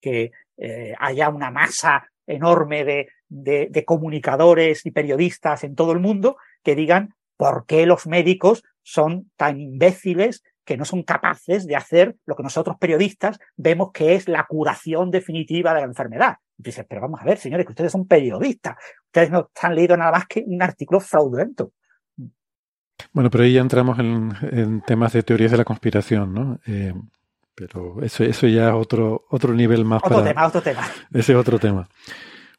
que 0.02 0.32
eh, 0.58 0.94
haya 1.00 1.30
una 1.30 1.52
masa 1.52 2.10
enorme 2.26 3.08
de 3.30 3.86
comunicadores 3.86 4.86
y 4.86 4.92
periodistas 4.92 5.64
en 5.64 5.74
todo 5.74 5.94
el 5.94 6.02
mundo 6.02 6.36
que 6.64 6.76
digan 6.76 7.14
por 7.38 7.66
qué 7.66 7.86
los 7.86 8.08
médicos 8.08 8.66
son 8.84 9.32
tan 9.38 9.62
imbéciles 9.62 10.44
que 10.66 10.76
no 10.76 10.84
son 10.84 11.04
capaces 11.04 11.66
de 11.66 11.78
hacer 11.78 12.18
lo 12.26 12.36
que 12.36 12.44
nosotros 12.44 12.76
periodistas 12.78 13.40
vemos 13.56 13.92
que 13.94 14.16
es 14.16 14.28
la 14.28 14.44
curación 14.44 15.12
definitiva 15.12 15.74
de 15.74 15.80
la 15.80 15.88
enfermedad. 15.88 16.36
Y 16.58 16.64
dices, 16.64 16.86
pero 16.90 17.00
vamos 17.00 17.22
a 17.22 17.24
ver, 17.24 17.38
señores, 17.38 17.66
que 17.66 17.72
ustedes 17.72 17.94
son 17.94 18.06
periodistas, 18.06 18.76
ustedes 19.06 19.32
no 19.32 19.50
han 19.62 19.76
leído 19.76 19.96
nada 19.96 20.12
más 20.12 20.28
que 20.28 20.44
un 20.46 20.62
artículo 20.62 21.00
fraudulento. 21.00 21.72
Bueno, 23.14 23.30
pero 23.30 23.44
ahí 23.44 23.54
ya 23.54 23.62
entramos 23.62 24.00
en, 24.00 24.82
temas 24.86 25.14
de 25.14 25.24
teorías 25.24 25.52
de 25.52 25.58
la 25.58 25.66
conspiración, 25.66 26.34
¿no? 26.34 26.60
Eh, 26.66 26.94
pero 27.56 28.02
eso, 28.04 28.24
eso 28.24 28.48
ya 28.48 28.70
es 28.70 28.76
otro, 28.76 29.26
otro 29.30 29.54
nivel 29.54 29.86
más. 29.86 30.02
Otro 30.04 30.24
tema, 30.24 30.46
otro 30.46 30.62
tema. 30.62 30.88
Ese 31.14 31.32
es 31.34 31.38
otro 31.38 31.58
tema. 31.58 31.88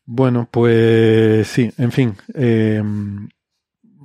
Bueno, 0.05 0.49
pues 0.51 1.47
sí, 1.47 1.71
en 1.79 1.93
fin. 1.93 2.17
Eh, 2.35 2.83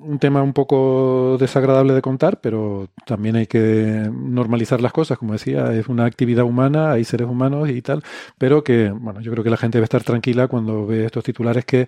un 0.03 0.19
tema 0.19 0.43
un 0.43 0.53
poco 0.53 1.37
desagradable 1.39 1.93
de 1.93 2.01
contar, 2.01 2.41
pero 2.41 2.89
también 3.05 3.35
hay 3.37 3.47
que 3.47 4.09
normalizar 4.11 4.81
las 4.81 4.91
cosas, 4.91 5.17
como 5.17 5.33
decía, 5.33 5.73
es 5.73 5.87
una 5.87 6.05
actividad 6.05 6.43
humana, 6.43 6.91
hay 6.91 7.03
seres 7.05 7.27
humanos 7.27 7.69
y 7.69 7.81
tal, 7.81 8.03
pero 8.37 8.63
que, 8.63 8.89
bueno, 8.89 9.21
yo 9.21 9.31
creo 9.31 9.43
que 9.43 9.49
la 9.49 9.57
gente 9.57 9.77
debe 9.77 9.85
estar 9.85 10.03
tranquila 10.03 10.47
cuando 10.47 10.85
ve 10.85 11.05
estos 11.05 11.23
titulares 11.23 11.65
que 11.65 11.87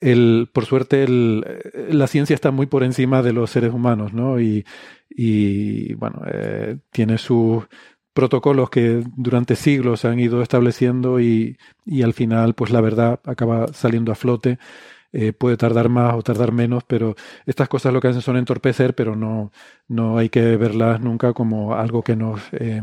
el, 0.00 0.48
por 0.52 0.66
suerte 0.66 1.04
el, 1.04 1.44
la 1.90 2.06
ciencia 2.06 2.34
está 2.34 2.50
muy 2.50 2.66
por 2.66 2.84
encima 2.84 3.22
de 3.22 3.32
los 3.32 3.50
seres 3.50 3.72
humanos, 3.72 4.12
¿no? 4.12 4.40
Y, 4.40 4.64
y 5.10 5.94
bueno, 5.94 6.22
eh, 6.26 6.78
tiene 6.90 7.18
sus 7.18 7.64
protocolos 8.12 8.70
que 8.70 9.02
durante 9.16 9.56
siglos 9.56 10.04
han 10.04 10.18
ido 10.20 10.42
estableciendo 10.42 11.20
y, 11.20 11.58
y 11.84 12.02
al 12.02 12.14
final, 12.14 12.54
pues 12.54 12.70
la 12.70 12.80
verdad 12.80 13.20
acaba 13.24 13.68
saliendo 13.72 14.12
a 14.12 14.14
flote 14.14 14.58
eh, 15.12 15.32
puede 15.32 15.56
tardar 15.56 15.88
más 15.88 16.14
o 16.14 16.22
tardar 16.22 16.52
menos, 16.52 16.84
pero 16.84 17.14
estas 17.46 17.68
cosas 17.68 17.92
lo 17.92 18.00
que 18.00 18.08
hacen 18.08 18.22
son 18.22 18.36
entorpecer, 18.36 18.94
pero 18.94 19.16
no, 19.16 19.52
no 19.88 20.18
hay 20.18 20.28
que 20.28 20.56
verlas 20.56 21.00
nunca 21.00 21.32
como 21.32 21.74
algo 21.74 22.02
que 22.02 22.16
nos, 22.16 22.40
eh, 22.52 22.82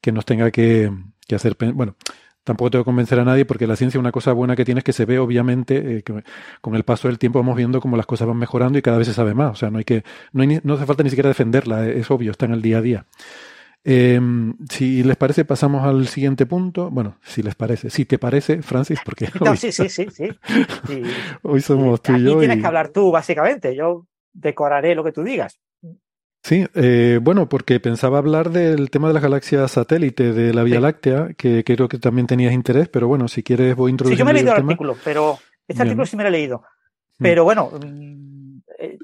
que 0.00 0.12
nos 0.12 0.24
tenga 0.24 0.50
que, 0.50 0.90
que 1.26 1.34
hacer. 1.34 1.56
Bueno, 1.74 1.96
tampoco 2.44 2.70
tengo 2.70 2.84
que 2.84 2.86
convencer 2.86 3.18
a 3.18 3.24
nadie 3.24 3.44
porque 3.44 3.66
la 3.66 3.76
ciencia 3.76 3.98
una 3.98 4.12
cosa 4.12 4.32
buena 4.32 4.54
que 4.54 4.64
tiene 4.64 4.78
es 4.78 4.84
que 4.84 4.92
se 4.92 5.04
ve 5.04 5.18
obviamente 5.18 5.96
eh, 5.96 6.02
que 6.02 6.22
con 6.60 6.74
el 6.76 6.84
paso 6.84 7.08
del 7.08 7.18
tiempo 7.18 7.38
vamos 7.40 7.56
viendo 7.56 7.80
cómo 7.80 7.96
las 7.96 8.06
cosas 8.06 8.28
van 8.28 8.36
mejorando 8.36 8.78
y 8.78 8.82
cada 8.82 8.98
vez 8.98 9.08
se 9.08 9.14
sabe 9.14 9.34
más 9.34 9.52
o 9.52 9.54
sea 9.54 9.70
no 9.70 9.78
hay 9.78 9.84
que 9.84 10.04
no, 10.32 10.42
hay 10.42 10.60
no 10.62 10.74
hace 10.74 10.86
falta 10.86 11.02
ni 11.02 11.10
siquiera 11.10 11.28
defenderla 11.28 11.88
es 11.88 12.10
obvio 12.10 12.30
está 12.30 12.46
en 12.46 12.52
el 12.52 12.62
día 12.62 12.78
a 12.78 12.82
día 12.82 13.06
eh, 13.86 14.18
si 14.70 15.02
les 15.02 15.16
parece, 15.16 15.44
pasamos 15.44 15.84
al 15.84 16.08
siguiente 16.08 16.46
punto. 16.46 16.90
Bueno, 16.90 17.18
si 17.22 17.42
les 17.42 17.54
parece, 17.54 17.90
si 17.90 18.06
te 18.06 18.18
parece, 18.18 18.62
Francis, 18.62 18.98
porque 19.04 19.28
hoy, 19.40 19.58
sí, 19.58 19.72
sí, 19.72 19.90
sí, 19.90 20.06
sí, 20.10 20.30
hoy 21.42 21.60
somos 21.60 22.00
tú 22.00 22.16
y 22.16 22.24
yo. 22.24 22.38
tienes 22.38 22.60
que 22.60 22.66
hablar 22.66 22.88
tú, 22.88 23.10
básicamente. 23.10 23.76
Yo 23.76 24.06
decoraré 24.32 24.94
lo 24.94 25.04
que 25.04 25.12
tú 25.12 25.22
digas. 25.22 25.60
Sí, 26.44 26.62
eh, 26.74 27.20
bueno, 27.22 27.48
porque 27.48 27.80
pensaba 27.80 28.18
hablar 28.18 28.50
del 28.50 28.90
tema 28.90 29.08
de 29.08 29.14
las 29.14 29.22
galaxias 29.22 29.70
satélite 29.70 30.34
de 30.34 30.52
la 30.52 30.62
Vía 30.62 30.78
Láctea, 30.78 31.28
que 31.38 31.64
creo 31.64 31.88
que 31.88 31.98
también 31.98 32.26
tenías 32.26 32.52
interés, 32.52 32.90
pero 32.90 33.08
bueno, 33.08 33.28
si 33.28 33.42
quieres 33.42 33.74
voy 33.74 33.88
a 33.88 33.92
introducir. 33.92 34.18
Sí, 34.18 34.18
yo 34.18 34.26
me 34.26 34.32
he 34.32 34.34
leído 34.34 34.52
el, 34.52 34.60
artículo, 34.60 34.94
pero 35.02 35.38
este 35.66 35.80
artículo 35.80 36.04
sí 36.04 36.18
me 36.18 36.22
lo 36.22 36.28
he 36.28 36.32
leído. 36.32 36.58
Mm. 37.18 37.22
Pero 37.22 37.44
bueno, 37.44 37.70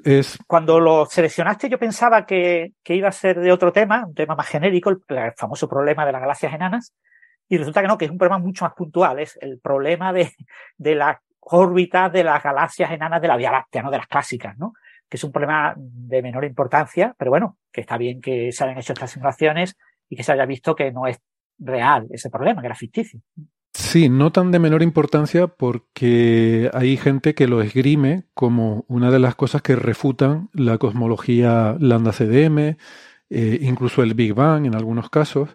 es... 0.04 0.38
Cuando 0.46 0.80
lo 0.80 1.06
seleccionaste 1.06 1.70
yo 1.70 1.78
pensaba 1.78 2.26
que, 2.26 2.74
que, 2.84 2.94
iba 2.94 3.08
a 3.08 3.12
ser 3.12 3.40
de 3.40 3.50
otro 3.50 3.72
tema, 3.72 4.04
un 4.06 4.14
tema 4.14 4.34
más 4.34 4.46
genérico, 4.46 4.90
el, 4.90 4.98
famoso 5.34 5.66
problema 5.66 6.04
de 6.04 6.12
las 6.12 6.20
galaxias 6.20 6.52
enanas, 6.52 6.92
y 7.48 7.56
resulta 7.56 7.80
que 7.80 7.88
no, 7.88 7.96
que 7.96 8.04
es 8.04 8.10
un 8.10 8.18
problema 8.18 8.36
mucho 8.36 8.66
más 8.66 8.74
puntual, 8.74 9.18
es 9.18 9.38
el 9.40 9.58
problema 9.60 10.12
de, 10.12 10.30
de 10.76 10.94
la 10.94 11.18
órbita 11.40 12.10
de 12.10 12.22
las 12.22 12.42
galaxias 12.42 12.90
enanas 12.90 13.22
de 13.22 13.28
la 13.28 13.38
Vía 13.38 13.50
Láctea, 13.50 13.82
¿no? 13.82 13.90
De 13.90 13.96
las 13.96 14.08
clásicas, 14.08 14.58
¿no? 14.58 14.74
Que 15.10 15.18
es 15.18 15.24
un 15.24 15.32
problema 15.32 15.74
de 15.76 16.22
menor 16.22 16.44
importancia, 16.44 17.14
pero 17.18 17.30
bueno, 17.30 17.58
que 17.70 17.82
está 17.82 17.98
bien 17.98 18.22
que 18.22 18.52
se 18.52 18.64
hayan 18.64 18.78
hecho 18.78 18.94
estas 18.94 19.10
simulaciones 19.10 19.76
y 20.08 20.16
que 20.16 20.22
se 20.22 20.32
haya 20.32 20.46
visto 20.46 20.74
que 20.74 20.90
no 20.92 21.06
es 21.06 21.18
real 21.58 22.06
ese 22.10 22.30
problema, 22.30 22.62
que 22.62 22.68
era 22.68 22.76
ficticio. 22.76 23.20
Sí, 23.72 24.08
no 24.08 24.32
tan 24.32 24.50
de 24.50 24.58
menor 24.58 24.82
importancia 24.82 25.46
porque 25.46 26.70
hay 26.74 26.96
gente 26.96 27.34
que 27.34 27.46
lo 27.46 27.62
esgrime 27.62 28.24
como 28.34 28.84
una 28.88 29.10
de 29.10 29.20
las 29.20 29.36
cosas 29.36 29.62
que 29.62 29.76
refutan 29.76 30.48
la 30.52 30.78
cosmología 30.78 31.76
lambda 31.78 32.12
CDM, 32.12 32.76
eh, 33.30 33.58
incluso 33.62 34.02
el 34.02 34.14
Big 34.14 34.34
Bang 34.34 34.66
en 34.66 34.74
algunos 34.74 35.08
casos. 35.08 35.50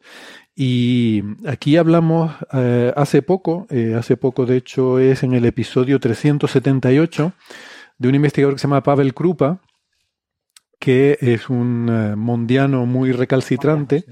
Y 0.56 1.23
aquí 1.45 1.76
hablamos 1.76 2.32
eh, 2.53 2.94
hace 2.95 3.22
poco, 3.22 3.68
eh, 3.69 3.95
hace 3.98 4.15
poco 4.15 4.45
de 4.45 4.57
hecho 4.57 4.99
es 4.99 5.23
en 5.23 5.34
el 5.34 5.44
episodio 5.44 5.99
378 5.99 7.34
de 7.98 8.10
un 8.10 8.16
investigador 8.16 8.56
que 8.56 8.60
se 8.60 8.68
llama 8.68 8.84
Pavel 8.84 9.14
Krupa, 9.14 9.62
que 10.80 11.18
es 11.22 11.50
un 11.50 12.16
mondiano 12.18 12.86
muy 12.86 13.12
recalcitrante 13.12 14.06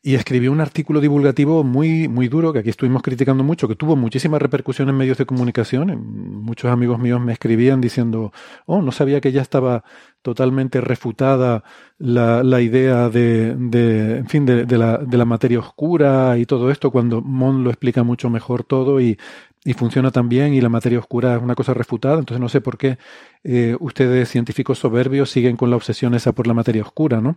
y 0.00 0.14
escribió 0.14 0.52
un 0.52 0.60
artículo 0.60 1.00
divulgativo 1.00 1.64
muy, 1.64 2.06
muy 2.08 2.28
duro, 2.28 2.52
que 2.52 2.60
aquí 2.60 2.70
estuvimos 2.70 3.02
criticando 3.02 3.42
mucho, 3.42 3.66
que 3.66 3.74
tuvo 3.74 3.96
muchísima 3.96 4.38
repercusión 4.38 4.88
en 4.88 4.96
medios 4.96 5.18
de 5.18 5.26
comunicación. 5.26 6.00
Muchos 6.42 6.70
amigos 6.70 6.98
míos 7.00 7.20
me 7.20 7.32
escribían 7.32 7.80
diciendo, 7.80 8.32
oh, 8.64 8.80
no 8.80 8.92
sabía 8.92 9.20
que 9.20 9.32
ya 9.32 9.42
estaba 9.42 9.84
totalmente 10.22 10.80
refutada 10.80 11.64
la, 11.98 12.42
la 12.44 12.60
idea 12.60 13.08
de, 13.08 13.56
de, 13.56 14.18
en 14.18 14.28
fin, 14.28 14.46
de, 14.46 14.64
de, 14.66 14.78
la, 14.78 14.98
de 14.98 15.18
la 15.18 15.24
materia 15.24 15.58
oscura 15.58 16.38
y 16.38 16.46
todo 16.46 16.70
esto, 16.70 16.90
cuando 16.92 17.20
Mon 17.20 17.64
lo 17.64 17.70
explica 17.70 18.04
mucho 18.04 18.30
mejor 18.30 18.62
todo 18.62 19.00
y, 19.00 19.18
y 19.64 19.72
funciona 19.74 20.10
también 20.10 20.54
y 20.54 20.60
la 20.60 20.68
materia 20.68 20.98
oscura 20.98 21.36
es 21.36 21.42
una 21.42 21.54
cosa 21.54 21.74
refutada. 21.74 22.18
Entonces 22.18 22.40
no 22.40 22.48
sé 22.48 22.60
por 22.60 22.78
qué 22.78 22.98
eh, 23.44 23.76
ustedes, 23.80 24.28
científicos 24.28 24.78
soberbios, 24.78 25.30
siguen 25.30 25.56
con 25.56 25.70
la 25.70 25.76
obsesión 25.76 26.14
esa 26.14 26.32
por 26.32 26.46
la 26.46 26.54
materia 26.54 26.82
oscura, 26.82 27.20
¿no? 27.20 27.36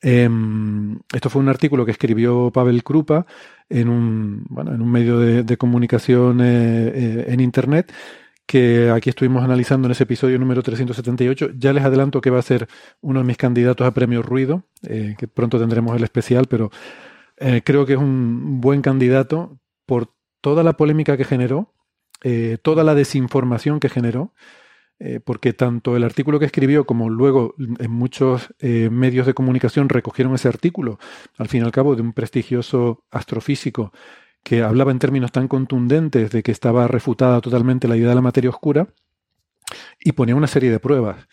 Em, 0.00 0.98
esto 1.14 1.30
fue 1.30 1.40
un 1.40 1.48
artículo 1.48 1.84
que 1.84 1.92
escribió 1.92 2.50
Pavel 2.50 2.82
Krupa 2.82 3.24
en 3.68 3.88
un, 3.88 4.44
bueno, 4.48 4.74
en 4.74 4.82
un 4.82 4.90
medio 4.90 5.18
de, 5.18 5.56
comunicación 5.56 6.40
eh, 6.40 6.92
eh, 6.92 7.24
en 7.28 7.38
Internet 7.38 7.92
que 8.44 8.90
aquí 8.90 9.10
estuvimos 9.10 9.44
analizando 9.44 9.86
en 9.86 9.92
ese 9.92 10.02
episodio 10.02 10.38
número 10.38 10.62
378. 10.62 11.50
Ya 11.56 11.72
les 11.72 11.84
adelanto 11.84 12.20
que 12.20 12.30
va 12.30 12.40
a 12.40 12.42
ser 12.42 12.66
uno 13.00 13.20
de 13.20 13.24
mis 13.24 13.36
candidatos 13.36 13.86
a 13.86 13.94
premio 13.94 14.20
Ruido, 14.20 14.64
que 14.82 15.28
pronto 15.32 15.58
tendremos 15.58 15.96
el 15.96 16.02
especial, 16.02 16.46
pero 16.50 16.70
creo 17.36 17.86
que 17.86 17.94
es 17.94 17.98
un 17.98 18.60
buen 18.60 18.82
candidato 18.82 19.58
por 19.86 20.12
toda 20.42 20.62
la 20.62 20.74
polémica 20.74 21.16
que 21.16 21.24
generó, 21.24 21.72
toda 22.62 22.84
la 22.84 22.94
desinformación 22.94 23.80
que 23.80 23.88
generó 23.88 24.32
eh, 25.04 25.18
porque 25.18 25.52
tanto 25.52 25.96
el 25.96 26.04
artículo 26.04 26.38
que 26.38 26.44
escribió 26.44 26.84
como 26.86 27.10
luego 27.10 27.56
en 27.58 27.90
muchos 27.90 28.54
eh, 28.60 28.88
medios 28.88 29.26
de 29.26 29.34
comunicación 29.34 29.88
recogieron 29.88 30.32
ese 30.32 30.46
artículo, 30.46 31.00
al 31.38 31.48
fin 31.48 31.62
y 31.62 31.64
al 31.64 31.72
cabo 31.72 31.96
de 31.96 32.02
un 32.02 32.12
prestigioso 32.12 33.02
astrofísico 33.10 33.92
que 34.44 34.62
hablaba 34.62 34.92
en 34.92 35.00
términos 35.00 35.32
tan 35.32 35.48
contundentes 35.48 36.30
de 36.30 36.44
que 36.44 36.52
estaba 36.52 36.86
refutada 36.86 37.40
totalmente 37.40 37.88
la 37.88 37.96
idea 37.96 38.10
de 38.10 38.14
la 38.14 38.22
materia 38.22 38.50
oscura 38.50 38.86
y 39.98 40.12
ponía 40.12 40.36
una 40.36 40.46
serie 40.46 40.70
de 40.70 40.78
pruebas. 40.78 41.26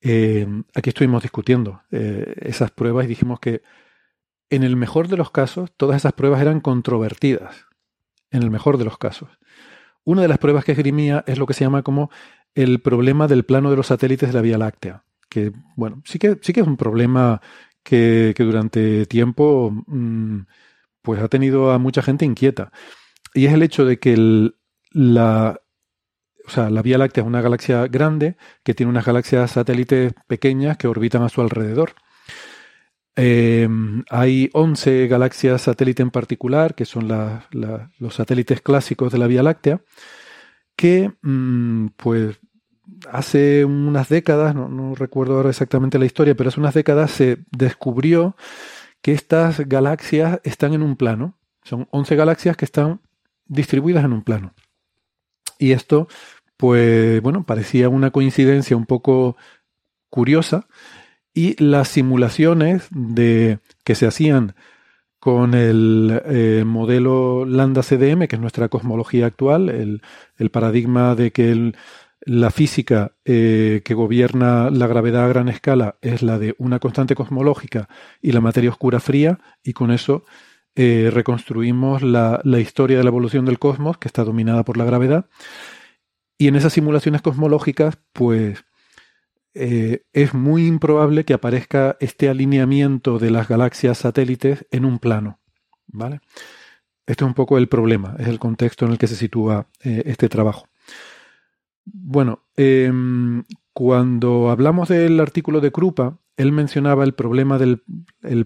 Eh, 0.00 0.48
aquí 0.74 0.90
estuvimos 0.90 1.22
discutiendo 1.22 1.82
esas 1.92 2.72
pruebas 2.72 3.04
y 3.04 3.08
dijimos 3.08 3.38
que 3.38 3.62
en 4.50 4.64
el 4.64 4.74
mejor 4.74 5.06
de 5.06 5.16
los 5.16 5.30
casos 5.30 5.70
todas 5.76 5.98
esas 5.98 6.14
pruebas 6.14 6.40
eran 6.40 6.60
controvertidas, 6.60 7.66
en 8.30 8.42
el 8.42 8.50
mejor 8.50 8.78
de 8.78 8.84
los 8.84 8.98
casos. 8.98 9.28
Una 10.04 10.22
de 10.22 10.28
las 10.28 10.38
pruebas 10.38 10.64
que 10.64 10.72
esgrimía 10.72 11.24
es 11.26 11.38
lo 11.38 11.46
que 11.46 11.54
se 11.54 11.64
llama 11.64 11.82
como 11.82 12.10
el 12.54 12.80
problema 12.80 13.26
del 13.28 13.44
plano 13.44 13.70
de 13.70 13.76
los 13.76 13.88
satélites 13.88 14.28
de 14.28 14.34
la 14.34 14.40
Vía 14.40 14.58
Láctea, 14.58 15.04
que, 15.28 15.52
bueno, 15.76 16.02
sí 16.04 16.18
que, 16.18 16.38
sí 16.40 16.52
que 16.52 16.60
es 16.60 16.66
un 16.66 16.76
problema 16.76 17.40
que, 17.82 18.34
durante 18.38 19.06
tiempo 19.06 19.70
mm, 19.86 20.40
pues 21.02 21.20
ha 21.20 21.28
tenido 21.28 21.70
a 21.70 21.78
mucha 21.78 22.02
gente 22.02 22.24
inquieta. 22.24 22.72
Y 23.34 23.46
es 23.46 23.52
el 23.52 23.62
hecho 23.62 23.84
de 23.84 23.98
que 23.98 24.52
la, 24.90 25.60
o 26.46 26.50
sea, 26.50 26.70
la 26.70 26.82
Vía 26.82 26.98
Láctea 26.98 27.22
es 27.22 27.28
una 27.28 27.42
galaxia 27.42 27.86
grande 27.86 28.36
que 28.62 28.74
tiene 28.74 28.90
unas 28.90 29.04
galaxias 29.04 29.50
satélites 29.52 30.14
pequeñas 30.26 30.76
que 30.76 30.88
orbitan 30.88 31.22
a 31.22 31.28
su 31.28 31.40
alrededor. 31.40 31.94
Eh, 33.16 33.66
hay 34.10 34.50
11 34.52 35.08
galaxias 35.08 35.62
satélite 35.62 36.02
en 36.02 36.10
particular, 36.10 36.74
que 36.74 36.84
son 36.84 37.08
los 37.08 38.14
satélites 38.14 38.60
clásicos 38.60 39.10
de 39.10 39.18
la 39.18 39.26
Vía 39.26 39.42
Láctea, 39.42 39.80
que 40.76 41.12
mm, 41.22 41.88
pues 41.96 42.38
hace 43.10 43.64
unas 43.64 44.08
décadas, 44.08 44.54
no, 44.54 44.94
recuerdo 44.94 45.36
ahora 45.36 45.50
exactamente 45.50 45.98
la 45.98 46.06
historia, 46.06 46.34
pero 46.34 46.48
hace 46.48 46.60
unas 46.60 46.74
décadas 46.74 47.10
se 47.10 47.38
descubrió 47.50 48.36
que 49.02 49.12
estas 49.12 49.60
galaxias 49.60 50.40
están 50.44 50.74
en 50.74 50.82
un 50.82 50.96
plano. 50.96 51.38
Son 51.62 51.88
11 51.90 52.16
galaxias 52.16 52.56
que 52.56 52.64
están 52.64 53.00
distribuidas 53.46 54.04
en 54.04 54.12
un 54.12 54.22
plano. 54.22 54.54
Y 55.58 55.72
esto, 55.72 56.08
pues 56.56 57.20
bueno, 57.22 57.44
parecía 57.44 57.88
una 57.88 58.10
coincidencia 58.10 58.76
un 58.76 58.86
poco 58.86 59.36
curiosa. 60.10 60.66
Y 61.36 61.62
las 61.62 61.88
simulaciones 61.88 62.88
de, 62.90 63.58
que 63.84 63.94
se 63.94 64.06
hacían 64.06 64.54
con 65.20 65.52
el 65.52 66.22
eh, 66.24 66.64
modelo 66.64 67.44
Lambda 67.44 67.82
CDM, 67.82 68.26
que 68.26 68.36
es 68.36 68.40
nuestra 68.40 68.70
cosmología 68.70 69.26
actual, 69.26 69.68
el, 69.68 70.00
el 70.38 70.50
paradigma 70.50 71.14
de 71.14 71.32
que 71.32 71.74
la 72.20 72.50
física 72.50 73.12
eh, 73.26 73.82
que 73.84 73.92
gobierna 73.92 74.70
la 74.70 74.86
gravedad 74.86 75.26
a 75.26 75.28
gran 75.28 75.48
escala 75.48 75.96
es 76.00 76.22
la 76.22 76.38
de 76.38 76.54
una 76.58 76.78
constante 76.78 77.14
cosmológica 77.14 77.88
y 78.22 78.32
la 78.32 78.40
materia 78.40 78.70
oscura 78.70 78.98
fría, 78.98 79.38
y 79.62 79.74
con 79.74 79.90
eso 79.90 80.24
eh, 80.74 81.10
reconstruimos 81.12 82.02
la, 82.02 82.40
historia 82.58 82.98
de 82.98 83.04
la 83.04 83.10
evolución 83.10 83.44
del 83.44 83.58
cosmos, 83.58 83.98
que 83.98 84.08
está 84.08 84.24
dominada 84.24 84.64
por 84.64 84.76
la 84.76 84.86
gravedad. 84.86 85.26
Y 86.38 86.48
en 86.48 86.56
esas 86.56 86.72
simulaciones 86.72 87.22
cosmológicas, 87.22 87.98
pues 88.12 88.64
eh, 89.56 90.04
es 90.12 90.34
muy 90.34 90.66
improbable 90.66 91.24
que 91.24 91.34
aparezca 91.34 91.96
este 92.00 92.28
alineamiento 92.28 93.18
de 93.18 93.30
las 93.30 93.48
galaxias 93.48 93.98
satélites 93.98 94.66
en 94.70 94.84
un 94.84 94.98
plano. 94.98 95.38
¿vale? 95.86 96.20
Este 97.06 97.24
es 97.24 97.28
un 97.28 97.34
poco 97.34 97.58
el 97.58 97.68
problema, 97.68 98.16
es 98.18 98.28
el 98.28 98.38
contexto 98.38 98.84
en 98.84 98.92
el 98.92 98.98
que 98.98 99.06
se 99.06 99.16
sitúa 99.16 99.68
este 99.80 100.28
trabajo. 100.28 100.66
Bueno, 101.84 102.42
em, 102.56 103.44
cuando 103.72 104.50
hablamos 104.50 104.88
del 104.88 105.20
artículo 105.20 105.60
de 105.60 105.70
Krupa, 105.70 106.18
él 106.36 106.52
mencionaba 106.52 107.04
el 107.04 107.14
problema 107.14 107.58
del 107.58 107.82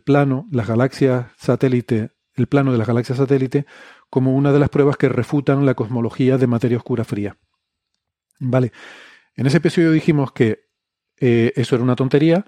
plano, 0.04 0.46
las 0.52 0.68
galaxias 0.68 1.26
satélite, 1.38 2.10
el 2.34 2.46
plano 2.46 2.72
de 2.72 2.78
las 2.78 2.86
galaxias 2.86 3.18
satélite, 3.18 3.66
como 4.10 4.34
una 4.34 4.52
de 4.52 4.58
las 4.58 4.68
pruebas 4.68 4.96
que 4.96 5.08
refutan 5.08 5.64
la 5.64 5.74
cosmología 5.74 6.36
de 6.36 6.46
materia 6.46 6.76
oscura 6.76 7.04
fría. 7.04 7.36
Vale, 8.38 8.72
en 9.34 9.46
ese 9.46 9.58
episodio 9.58 9.92
dijimos 9.92 10.32
que 10.32 10.69
eh, 11.20 11.52
eso 11.56 11.74
era 11.74 11.84
una 11.84 11.96
tontería 11.96 12.46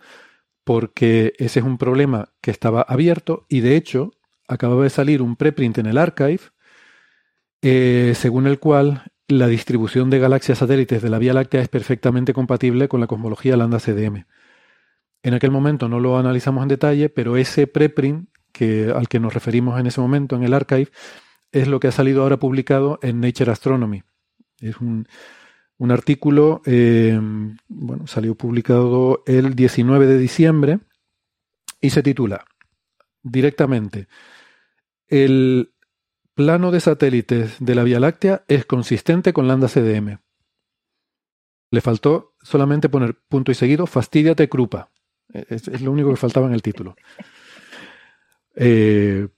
porque 0.64 1.34
ese 1.38 1.60
es 1.60 1.64
un 1.64 1.78
problema 1.78 2.30
que 2.40 2.50
estaba 2.50 2.82
abierto 2.82 3.46
y 3.48 3.60
de 3.60 3.76
hecho 3.76 4.12
acababa 4.48 4.84
de 4.84 4.90
salir 4.90 5.22
un 5.22 5.36
preprint 5.36 5.78
en 5.78 5.86
el 5.86 5.98
archive 5.98 6.40
eh, 7.62 8.14
según 8.16 8.46
el 8.46 8.58
cual 8.58 9.04
la 9.28 9.46
distribución 9.46 10.10
de 10.10 10.18
galaxias 10.18 10.58
satélites 10.58 11.00
de 11.00 11.10
la 11.10 11.18
Vía 11.18 11.32
Láctea 11.32 11.62
es 11.62 11.68
perfectamente 11.68 12.32
compatible 12.32 12.88
con 12.88 13.00
la 13.00 13.06
cosmología 13.06 13.56
lambda 13.56 13.78
CDM. 13.78 14.26
En 15.22 15.34
aquel 15.34 15.52
momento 15.52 15.88
no 15.88 16.00
lo 16.00 16.18
analizamos 16.18 16.62
en 16.62 16.68
detalle, 16.68 17.08
pero 17.08 17.36
ese 17.36 17.66
preprint 17.68 18.28
que, 18.52 18.92
al 18.94 19.08
que 19.08 19.20
nos 19.20 19.32
referimos 19.32 19.78
en 19.78 19.86
ese 19.86 20.00
momento 20.00 20.36
en 20.36 20.42
el 20.42 20.52
archive 20.52 20.90
es 21.52 21.68
lo 21.68 21.78
que 21.80 21.88
ha 21.88 21.92
salido 21.92 22.22
ahora 22.22 22.38
publicado 22.38 22.98
en 23.02 23.20
Nature 23.20 23.52
Astronomy. 23.52 24.02
Es 24.60 24.78
un, 24.78 25.06
artículo, 25.90 26.62
eh, 26.64 27.18
bueno, 27.68 28.06
salió 28.06 28.34
publicado 28.34 29.22
el 29.26 29.54
19 29.54 30.06
de 30.06 30.18
diciembre 30.18 30.78
y 31.80 31.90
se 31.90 32.02
titula 32.02 32.44
directamente 33.22 34.08
el 35.12 35.74
plano 36.34 36.70
de 36.70 36.80
satélites 36.80 37.56
de 37.60 37.74
la 37.74 37.84
Vía 37.84 38.00
Láctea 38.00 38.44
es 38.48 38.64
consistente 38.64 39.34
con 39.34 39.46
lambda 39.46 39.68
CDM. 39.68 40.20
Le 41.70 41.80
faltó 41.82 42.34
solamente 42.40 42.88
poner 42.88 43.14
punto 43.28 43.52
y 43.52 43.54
seguido, 43.54 43.86
fastidiate 43.86 44.48
Krupa. 44.48 44.90
Es, 45.28 45.82
lo 45.82 45.92
único 45.92 46.08
que 46.08 46.16
faltaba 46.16 46.46
en 46.46 46.54
el 46.54 46.62
título. 46.62 46.96
Eh, 48.54 49.28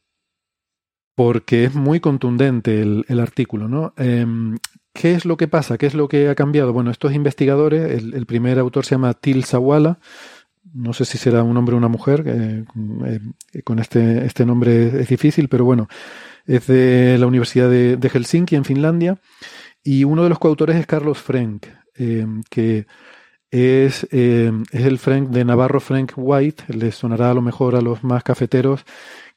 porque 1.14 1.62
es 1.62 1.74
muy 1.76 2.00
contundente 2.00 2.82
el, 2.82 3.20
artículo, 3.20 3.68
¿no? 3.68 3.94
Em, 3.96 4.58
¿Qué 4.94 5.12
es 5.12 5.24
lo 5.24 5.36
que 5.36 5.48
pasa? 5.48 5.76
¿Qué 5.76 5.86
es 5.86 5.94
lo 5.94 6.06
que 6.06 6.28
ha 6.28 6.36
cambiado? 6.36 6.72
Bueno, 6.72 6.92
estos 6.92 7.12
investigadores, 7.12 8.00
el, 8.00 8.26
primer 8.26 8.60
autor 8.60 8.84
se 8.84 8.94
llama 8.94 9.12
Til 9.12 9.44
Sawala, 9.44 9.98
no 10.72 10.92
sé 10.92 11.04
si 11.04 11.18
será 11.18 11.42
un 11.42 11.56
hombre 11.56 11.74
o 11.74 11.78
una 11.78 11.88
mujer, 11.88 12.22
eh, 12.26 12.64
eh, 13.52 13.62
con 13.62 13.80
este, 13.80 14.24
este 14.24 14.46
nombre 14.46 15.00
es 15.00 15.08
difícil, 15.08 15.48
pero 15.48 15.64
bueno, 15.64 15.88
es 16.46 16.68
de 16.68 17.18
la 17.18 17.26
Universidad 17.26 17.68
de, 17.68 18.08
Helsinki, 18.08 18.54
en 18.54 18.64
Finlandia, 18.64 19.18
y 19.82 20.04
uno 20.04 20.22
de 20.22 20.28
los 20.28 20.38
coautores 20.38 20.76
es 20.76 20.86
Carlos 20.86 21.18
Frank, 21.18 21.66
eh, 21.96 22.26
que 22.48 22.86
es, 23.50 24.04
es, 24.12 24.52
el 24.72 24.98
Frank 24.98 25.30
de 25.30 25.44
Navarro 25.44 25.80
Frank 25.80 26.12
White, 26.16 26.64
les 26.68 26.94
sonará 26.94 27.32
a 27.32 27.34
lo 27.34 27.42
mejor 27.42 27.74
a 27.74 27.80
los 27.80 28.04
más 28.04 28.22
cafeteros, 28.22 28.84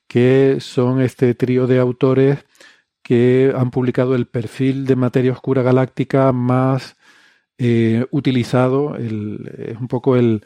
que 0.07 0.57
son 0.59 1.01
este 1.01 1.33
trío 1.33 1.65
de 1.65 1.79
autores 1.79 2.45
que 3.07 3.53
han 3.55 3.71
publicado 3.71 4.15
el 4.15 4.25
perfil 4.25 4.85
de 4.85 4.97
materia 4.97 5.31
oscura 5.31 5.61
galáctica 5.61 6.33
más 6.33 6.97
eh, 7.57 8.05
utilizado, 8.11 8.97
es 8.97 9.77
un 9.79 9.87
poco 9.87 10.17
el, 10.17 10.43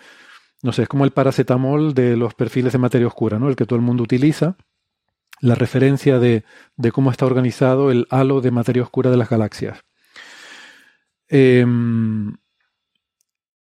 no 0.62 0.72
sé, 0.72 0.84
es 0.84 0.88
como 0.88 1.04
el 1.04 1.10
paracetamol 1.10 1.96
de 1.96 2.16
los 2.16 2.36
perfiles 2.36 2.72
de 2.72 2.78
materia 2.78 3.08
oscura, 3.08 3.40
¿no? 3.40 3.50
El 3.50 3.56
que 3.56 3.66
todo 3.66 3.78
el 3.78 3.82
mundo 3.82 4.04
utiliza 4.04 4.58
la 5.40 5.56
referencia 5.56 6.20
de, 6.20 6.44
cómo 6.94 7.10
está 7.10 7.26
organizado 7.26 7.90
el 7.90 8.06
halo 8.12 8.42
de 8.42 8.52
materia 8.52 8.84
oscura 8.84 9.10
de 9.10 9.18
las 9.18 9.30
galaxias. 9.32 9.82
Em, 11.30 12.36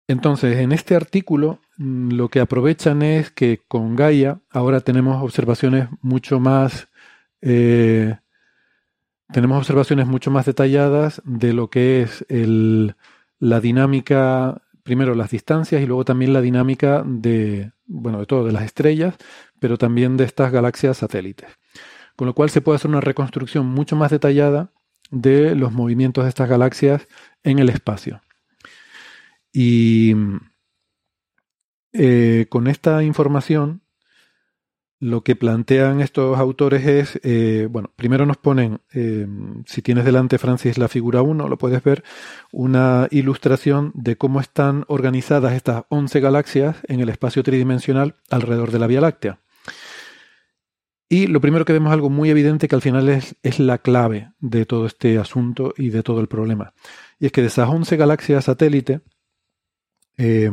entonces, 0.07 0.59
en 0.59 0.71
este 0.71 0.95
artículo 0.95 1.59
mm, 1.77 2.13
lo 2.13 2.29
que 2.29 2.39
aprovechan 2.39 3.03
es 3.03 3.33
que 3.33 3.65
con 3.67 3.97
Gaia 3.97 4.39
ahora 4.49 4.81
tenemos 4.81 5.21
observaciones 5.25 5.89
mucho 6.03 6.39
más 6.39 6.87
eh, 7.41 8.17
tenemos 9.33 9.59
observaciones 9.59 10.07
mucho 10.07 10.31
más 10.31 10.47
detalladas 10.47 11.21
de 11.25 11.53
lo 11.53 11.69
que 11.69 12.03
es 12.03 12.25
la 13.39 13.61
dinámica, 13.61 14.63
primero 14.83 15.15
las 15.15 15.31
distancias 15.31 15.83
y 15.83 15.87
luego 15.87 16.05
también 16.05 16.33
la 16.33 16.41
dinámica 16.41 17.03
de, 17.05 17.73
bueno, 17.87 18.21
de 18.21 18.27
todo, 18.27 18.45
de 18.45 18.53
las 18.53 18.65
estrellas, 18.65 19.17
pero 19.59 19.79
también 19.79 20.17
de 20.17 20.25
estas 20.25 20.53
galaxias 20.53 20.99
satélites. 20.99 21.51
Con 22.15 22.27
lo 22.27 22.35
cual 22.35 22.51
se 22.51 22.61
puede 22.61 22.77
hacer 22.77 22.91
una 22.91 23.01
reconstrucción 23.01 23.67
mucho 23.67 23.97
más 23.97 24.11
detallada 24.11 24.71
de 25.11 25.55
los 25.55 25.73
movimientos 25.73 26.25
de 26.25 26.29
estas 26.31 26.49
galaxias 26.49 27.07
en 27.43 27.59
el 27.59 27.69
espacio. 27.69 28.21
Y 29.53 30.15
eh, 31.93 32.47
con 32.49 32.67
esta 32.67 33.03
información 33.03 33.83
lo 34.99 35.23
que 35.23 35.37
plantean 35.37 36.01
estos 36.01 36.39
autores 36.39 36.87
es, 36.87 37.21
eh, 37.23 37.69
bueno, 37.71 37.93
primero 37.97 38.25
nos 38.25 38.39
ponen, 38.39 38.81
eh, 38.95 39.27
si 39.67 39.83
tienes 39.83 40.05
delante, 40.05 40.39
Francis, 40.39 40.79
la 40.79 40.89
figura 40.89 41.23
1, 41.23 41.49
lo 41.49 41.59
puedes 41.59 41.83
ver, 41.83 42.03
una 42.51 43.07
ilustración 43.11 43.93
de 43.95 44.17
cómo 44.17 44.41
están 44.41 44.85
organizadas 44.89 45.53
estas 45.53 45.85
11 45.91 46.21
galaxias 46.21 46.77
en 46.89 47.01
el 47.01 47.11
espacio 47.11 47.43
tridimensional 47.43 48.17
alrededor 48.31 48.71
de 48.71 48.79
la 48.79 48.87
Vía 48.87 49.03
Láctea. 49.03 49.41
Y 51.09 51.29
lo 51.29 51.41
primero 51.41 51.65
que 51.65 51.73
vemos 51.73 51.93
algo 51.93 52.11
muy 52.11 52.31
evidente 52.31 52.67
que 52.67 52.75
al 52.75 52.83
final 52.83 53.09
es, 53.09 53.37
es 53.43 53.61
la 53.61 53.79
clave 53.79 54.33
de 54.41 54.67
todo 54.67 54.87
este 54.87 55.19
asunto 55.19 55.73
y 55.77 55.91
de 55.91 56.03
todo 56.03 56.21
el 56.21 56.27
problema. 56.27 56.73
Y 57.21 57.27
es 57.27 57.33
que 57.33 57.43
de 57.43 57.47
esas 57.47 57.69
11 57.69 57.97
galaxias 57.97 58.47
satélite, 58.47 59.03
eh, 60.17 60.51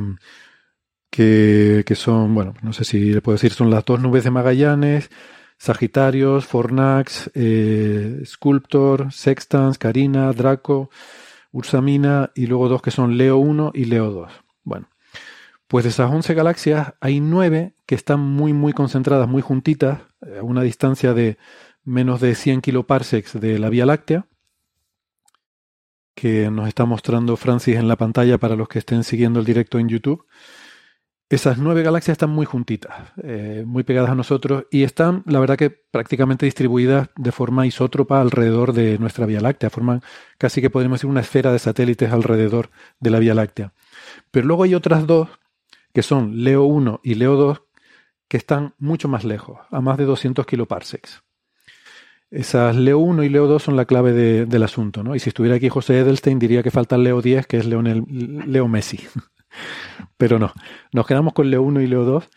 que, 1.14 1.96
son, 1.96 2.34
bueno, 2.34 2.56
no 2.64 2.74
sé 2.74 2.86
si 2.86 3.14
le 3.14 3.22
puedo 3.22 3.36
decir, 3.36 3.54
son 3.54 3.70
las 3.70 3.86
dos 3.86 4.02
nubes 4.02 4.24
de 4.24 4.32
Magallanes, 4.32 5.12
Sagitarios, 5.60 6.46
Fornax, 6.48 7.30
eh, 7.36 8.24
Sculptor, 8.26 9.14
Sextans, 9.14 9.78
Carina, 9.78 10.34
Draco, 10.34 10.90
Ursamina 11.52 12.32
y 12.34 12.48
luego 12.48 12.68
dos 12.68 12.82
que 12.82 12.90
son 12.90 13.16
Leo 13.16 13.38
1 13.38 13.74
y 13.76 13.86
Leo 13.86 14.10
2. 14.10 14.32
Bueno, 14.64 14.90
pues 15.68 15.84
de 15.84 15.92
esas 15.92 16.12
11 16.12 16.34
galaxias 16.34 16.96
hay 17.00 17.20
nueve 17.20 17.76
que 17.86 17.94
están 17.94 18.20
muy, 18.20 18.54
muy 18.54 18.74
concentradas, 18.74 19.30
muy 19.30 19.44
juntitas, 19.44 20.02
a 20.22 20.42
una 20.42 20.64
distancia 20.64 21.14
de 21.14 21.38
menos 21.84 22.22
de 22.22 22.34
100 22.34 22.62
kiloparsecs 22.62 23.40
de 23.40 23.60
la 23.60 23.70
Vía 23.70 23.86
Láctea, 23.86 24.26
que 26.16 26.50
nos 26.50 26.68
está 26.68 26.86
mostrando 26.86 27.38
Francis 27.38 27.76
en 27.76 27.88
la 27.88 27.98
pantalla 27.98 28.40
para 28.40 28.56
los 28.56 28.68
que 28.68 28.80
estén 28.80 29.04
siguiendo 29.04 29.40
el 29.40 29.46
directo 29.46 29.78
en 29.78 29.90
YouTube. 29.90 30.26
Esas 31.34 31.58
nueve 31.58 31.82
galaxias 31.82 32.14
están 32.14 32.30
muy 32.30 32.46
juntitas, 32.46 32.94
eh, 33.24 33.64
muy 33.66 33.82
pegadas 33.82 34.12
a 34.12 34.14
nosotros 34.14 34.66
y 34.70 34.84
están, 34.84 35.24
la 35.26 35.40
verdad 35.40 35.58
que 35.58 35.72
prácticamente 35.72 36.46
distribuidas 36.46 37.10
de 37.16 37.32
forma 37.32 37.66
isótropa 37.66 38.22
alrededor 38.22 38.72
de 38.72 39.00
nuestra 39.00 39.26
Vía 39.26 39.42
Láctea. 39.42 39.72
Forman 39.72 40.04
casi 40.38 40.62
que 40.62 40.70
podríamos 40.70 41.00
decir 41.00 41.10
una 41.10 41.22
esfera 41.22 41.52
de 41.52 41.58
satélites 41.58 42.12
alrededor 42.12 42.70
de 43.00 43.10
la 43.10 43.18
Vía 43.18 43.34
Láctea. 43.34 43.74
Pero 44.30 44.46
luego 44.46 44.62
hay 44.62 44.76
otras 44.76 45.08
dos, 45.08 45.28
que 45.92 46.04
son 46.04 46.44
Leo 46.44 46.66
1 46.66 47.02
y 47.04 47.16
Leo 47.16 47.36
2, 47.36 47.64
que 48.28 48.38
están 48.38 48.76
mucho 48.78 49.08
más 49.08 49.24
lejos, 49.24 49.58
a 49.72 49.82
más 49.82 49.98
de 49.98 50.06
200 50.06 50.46
kiloparsecs. 50.46 51.24
Esas 52.30 52.76
Leo 52.76 53.00
1 53.00 53.24
y 53.24 53.30
Leo 53.30 53.48
2 53.48 53.64
son 53.64 53.76
la 53.76 53.86
clave 53.86 54.14
del 54.46 54.62
asunto, 54.62 55.02
¿no? 55.02 55.16
Y 55.16 55.20
si 55.20 55.30
estuviera 55.30 55.56
aquí 55.56 55.68
José 55.68 55.98
Edelstein 55.98 56.38
diría 56.38 56.62
que 56.62 56.70
falta 56.70 56.96
Leo 56.96 57.24
10, 57.24 57.48
que 57.48 57.58
es 57.58 57.66
Leo 57.66 58.68
Messi. 58.68 59.00
Pero 60.18 60.40
no, 60.40 60.54
nos 60.92 61.08
quedamos 61.08 61.34
con 61.34 61.50
Leo 61.50 61.62
1 61.64 61.82
y 61.82 61.88
Leo 61.88 62.04
2, 62.04 62.30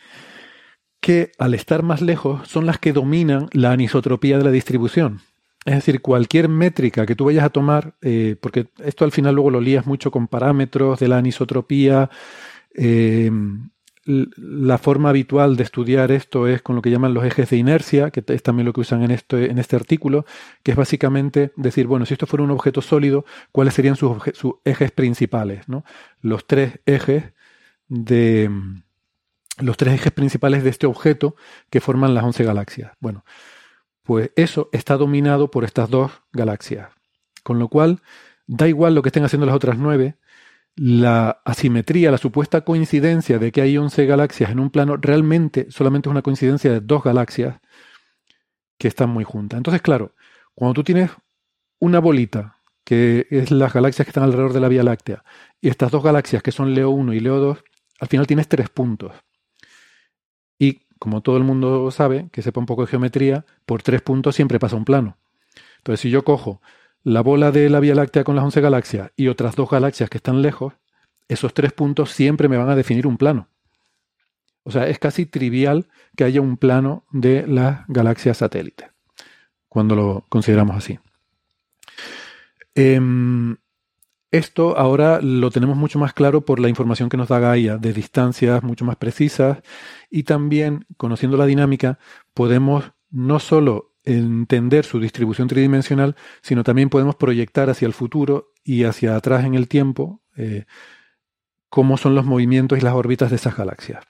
que 1.01 1.33
al 1.39 1.55
estar 1.55 1.83
más 1.83 2.01
lejos 2.01 2.49
son 2.49 2.67
las 2.67 2.79
que 2.79 2.93
dominan 2.93 3.49
la 3.53 3.73
anisotropía 3.73 4.39
de 4.39 4.45
la 4.45 4.51
distribución. 4.51 5.21
Es 5.65 5.75
decir, 5.75 6.01
cualquier 6.01 6.49
métrica 6.49 7.07
que 7.07 7.17
tú 7.17 7.25
vayas 7.25 7.45
a 7.45 7.51
tomar, 7.51 7.97
eh, 8.01 8.37
porque 8.41 8.69
esto 8.85 9.05
al 9.05 9.13
final 9.13 9.35
luego 9.35 9.51
lo 9.51 9.61
lías 9.61 9.87
mucho 9.87 10.11
con 10.11 10.29
parámetros 10.29 11.01
de 11.01 11.09
la 11.09 11.19
anisotropía, 11.19 12.09
eh, 12.75 13.31
la 14.07 14.79
forma 14.79 15.09
habitual 15.09 15.57
de 15.57 15.65
estudiar 15.65 16.13
esto 16.13 16.47
es 16.47 16.63
con 16.63 16.77
lo 16.77 16.83
que 16.83 16.91
llaman 16.91 17.13
los 17.13 17.25
ejes 17.25 17.51
de 17.51 17.57
inercia, 17.57 18.11
que 18.11 18.23
es 18.27 18.43
también 18.43 18.67
lo 18.67 18.73
que 18.73 18.83
usan 18.83 19.03
en 19.03 19.11
este, 19.11 19.51
en 19.51 19.59
este 19.59 19.75
artículo, 19.75 20.25
que 20.63 20.71
es 20.71 20.77
básicamente 20.77 21.53
decir, 21.57 21.89
bueno, 21.89 22.07
si 22.07 22.15
esto 22.15 22.27
fuera 22.27 22.45
un 22.45 22.53
objeto 22.53 22.83
sólido, 22.83 23.25
¿cuáles 23.51 23.75
serían 23.75 23.97
sus, 23.97 24.17
ejes 24.65 24.93
principales? 24.93 25.69
¿no? 25.69 25.85
Los 26.21 26.47
tres 26.47 26.79
ejes 26.87 27.33
de 27.89 28.51
los 29.59 29.77
tres 29.77 29.95
ejes 29.95 30.13
principales 30.13 30.65
de 30.65 30.71
este 30.71 30.87
objeto 30.87 31.37
que 31.71 31.81
forman 31.81 32.15
las 32.15 32.25
11 32.25 32.45
galaxias. 32.45 32.93
Bueno, 33.01 33.25
pues 34.03 34.31
eso 34.37 34.69
está 34.73 34.97
dominado 34.97 35.51
por 35.51 35.65
estas 35.65 35.91
dos 35.91 36.13
galaxias. 36.33 36.91
Con 37.43 37.59
lo 37.59 37.69
cual, 37.69 38.03
da 38.47 38.69
igual 38.69 38.95
lo 38.95 39.03
que 39.03 39.09
estén 39.09 39.25
haciendo 39.25 39.47
las 39.47 39.57
otras 39.57 39.79
nueve, 39.79 40.17
la 40.77 41.41
asimetría, 41.45 42.11
la 42.11 42.19
supuesta 42.19 42.61
coincidencia 42.61 43.39
de 43.39 43.51
que 43.51 43.63
hay 43.63 43.79
11 43.79 44.05
galaxias 44.07 44.51
en 44.51 44.61
un 44.61 44.71
plano, 44.71 44.97
realmente 44.97 45.71
solamente 45.71 46.09
es 46.09 46.11
una 46.11 46.23
coincidencia 46.23 46.71
de 46.71 46.81
dos 46.81 47.03
galaxias 47.03 47.61
que 48.79 48.89
están 48.89 49.11
muy 49.11 49.25
juntas. 49.25 49.57
Entonces, 49.57 49.81
claro, 49.81 50.15
cuando 50.55 50.75
tú 50.75 50.85
tienes 50.85 51.11
una 51.79 51.99
bolita, 51.99 52.59
que 52.85 53.27
es 53.31 53.51
las 53.51 53.73
galaxias 53.73 54.07
que 54.07 54.11
están 54.11 54.25
alrededor 54.25 54.53
de 54.53 54.61
la 54.61 54.69
Vía 54.69 54.83
Láctea, 54.83 55.25
y 55.61 55.69
estas 55.69 55.91
dos 55.91 56.05
galaxias 56.05 56.43
que 56.43 56.53
son 56.53 56.75
Leo 56.75 56.91
1 56.91 57.15
y 57.15 57.21
Leo 57.21 57.39
2, 57.39 57.65
al 58.01 58.09
final 58.09 58.27
tienes 58.27 58.49
tres 58.49 58.69
puntos. 58.69 59.13
Y 60.59 60.81
como 60.99 61.23
todo 61.23 61.37
el 61.37 61.45
mundo 61.45 61.91
sabe, 61.91 62.29
que 62.33 62.43
sepa 62.43 62.61
un 62.61 62.67
poco 62.67 62.83
de 62.83 62.89
geometría, 62.89 63.45
por 63.67 63.83
tres 63.83 64.03
puntos 64.03 64.35
siempre 64.35 64.59
pasa 64.59 64.77
un 64.77 64.85
plano. 64.85 65.19
Entonces, 65.79 66.01
si 66.01 66.11
yo 66.11 66.25
cojo 66.25 66.61
la 67.03 67.21
bola 67.21 67.53
de 67.53 67.71
la 67.71 67.81
Vía 67.81 67.95
Láctea 67.95 68.25
con 68.25 68.35
las 68.35 68.45
11 68.45 68.61
galaxias 68.61 69.13
y 69.17 69.29
otras 69.29 69.55
dos 69.55 69.71
galaxias 69.71 70.11
que 70.11 70.19
están 70.19 70.43
lejos, 70.43 70.75
esos 71.29 71.55
tres 71.55 71.73
puntos 71.73 72.11
siempre 72.11 72.49
me 72.49 72.57
van 72.57 72.69
a 72.69 72.77
definir 72.77 73.07
un 73.07 73.17
plano. 73.17 73.49
O 74.65 74.71
sea, 74.71 74.89
es 74.89 74.99
casi 74.99 75.27
trivial 75.27 75.89
que 76.17 76.25
haya 76.25 76.41
un 76.41 76.57
plano 76.57 77.05
de 77.13 77.47
las 77.47 77.87
galaxias 77.87 78.39
satélites, 78.39 78.91
cuando 79.69 79.95
lo 79.95 80.25
consideramos 80.29 80.77
así. 80.77 80.99
Em, 82.75 83.57
esto 84.31 84.77
ahora 84.77 85.21
lo 85.23 85.51
tenemos 85.51 85.77
mucho 85.77 85.99
más 85.99 86.13
claro 86.13 86.45
por 86.45 86.59
la 86.59 86.69
información 86.69 87.09
que 87.09 87.17
nos 87.17 87.29
da 87.29 87.39
Gaia, 87.39 87.79
de 87.79 87.93
distancias 87.93 88.63
mucho 88.63 88.85
más 88.85 88.97
precisas 88.97 89.59
y 90.11 90.25
también, 90.25 90.85
conociendo 90.97 91.37
la 91.37 91.47
dinámica, 91.47 91.99
podemos 92.35 92.93
no 93.11 93.39
solo 93.39 93.95
entender 94.05 94.85
su 94.85 95.01
distribución 95.01 95.49
tridimensional, 95.49 96.17
sino 96.43 96.65
también 96.65 96.89
podemos 96.89 97.17
proyectar 97.17 97.71
hacia 97.71 97.87
el 97.87 97.93
futuro 97.93 98.53
y 98.65 98.85
hacia 98.85 99.17
atrás 99.17 99.45
en 99.45 99.55
el 99.55 99.69
tiempo 99.69 100.23
eh, 100.37 100.65
cómo 101.69 101.97
son 101.97 102.15
los 102.15 102.25
movimientos 102.25 102.79
y 102.79 102.81
las 102.81 102.95
órbitas 102.95 103.31
de 103.31 103.37
esas 103.37 103.57
galaxias. 103.57 104.05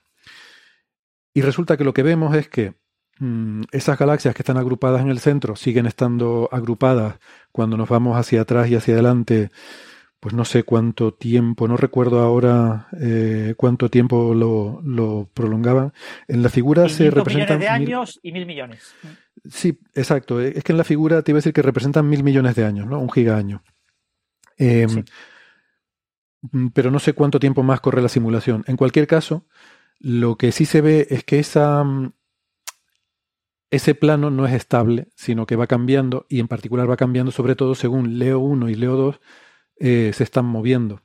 Y 1.35 1.43
resulta 1.43 1.77
que 1.77 1.85
lo 1.85 1.95
que 1.95 2.03
vemos 2.03 2.35
es 2.35 2.49
que 2.49 2.75
mm, 3.19 3.63
esas 3.73 3.99
galaxias 3.99 4.35
que 4.35 4.43
están 4.43 4.57
agrupadas 4.57 5.03
en 5.03 5.09
el 5.09 5.19
centro 5.19 5.57
siguen 5.57 5.87
estando 5.87 6.49
agrupadas 6.53 7.19
cuando 7.53 7.77
nos 7.77 7.89
vamos 7.89 8.17
hacia 8.17 8.43
atrás 8.43 8.71
y 8.71 8.75
hacia 8.75 8.95
adelante 8.95 9.51
pues 10.27 10.35
no 10.35 10.45
sé 10.45 10.65
cuánto 10.65 11.15
tiempo, 11.15 11.69
no 11.69 11.77
recuerdo 11.77 12.19
ahora 12.19 12.89
eh, 13.01 13.55
cuánto 13.57 13.89
tiempo 13.89 14.35
lo, 14.35 14.81
lo, 14.85 15.31
prolongaban. 15.33 15.93
En 16.27 16.43
la 16.43 16.49
figura 16.49 16.89
se 16.89 17.13
representan... 17.13 17.61
millones 17.61 17.61
de 17.61 17.69
años 17.69 18.21
y 18.25 18.33
mil 18.33 18.45
millones. 18.45 18.93
Sí, 19.49 19.79
exacto. 19.95 20.41
Es 20.41 20.65
que 20.65 20.73
en 20.73 20.79
la 20.79 20.83
figura 20.83 21.23
te 21.23 21.31
iba 21.31 21.37
a 21.37 21.43
decir 21.43 21.53
que 21.53 21.63
representan 21.63 22.09
mil 22.09 22.25
millones 22.25 22.57
de 22.57 22.65
años, 22.65 22.89
¿no? 22.89 22.99
Un 22.99 23.09
gigaaño. 23.09 23.63
Eh, 24.59 24.89
Pero 26.75 26.91
no 26.91 26.99
sé 26.99 27.13
cuánto 27.13 27.39
tiempo 27.39 27.63
más 27.63 27.81
corre 27.81 28.03
la 28.03 28.09
simulación. 28.09 28.65
En 28.67 28.77
cualquier 28.77 29.07
caso, 29.07 29.47
lo 30.01 30.35
que 30.35 30.51
sí 30.51 30.65
se 30.65 30.81
ve 30.81 31.07
es 31.09 31.23
que 31.23 31.39
esa, 31.39 31.85
ese 33.71 33.95
plano 33.95 34.33
no 34.33 34.45
es 34.45 34.55
estable, 34.55 35.07
sino 35.15 35.47
que 35.47 35.55
va 35.55 35.69
cambiando 35.69 36.27
y 36.29 36.41
en 36.41 36.49
particular 36.49 36.91
va 36.91 36.97
cambiando 36.97 37.31
sobre 37.31 37.55
todo 37.55 37.77
según 37.77 38.19
Leo 38.19 38.41
1 38.41 38.69
y 38.71 38.75
Leo 38.75 38.97
2 38.97 39.21
eh, 39.79 40.13
se 40.15 40.25
están 40.25 40.47
moviendo. 40.47 41.03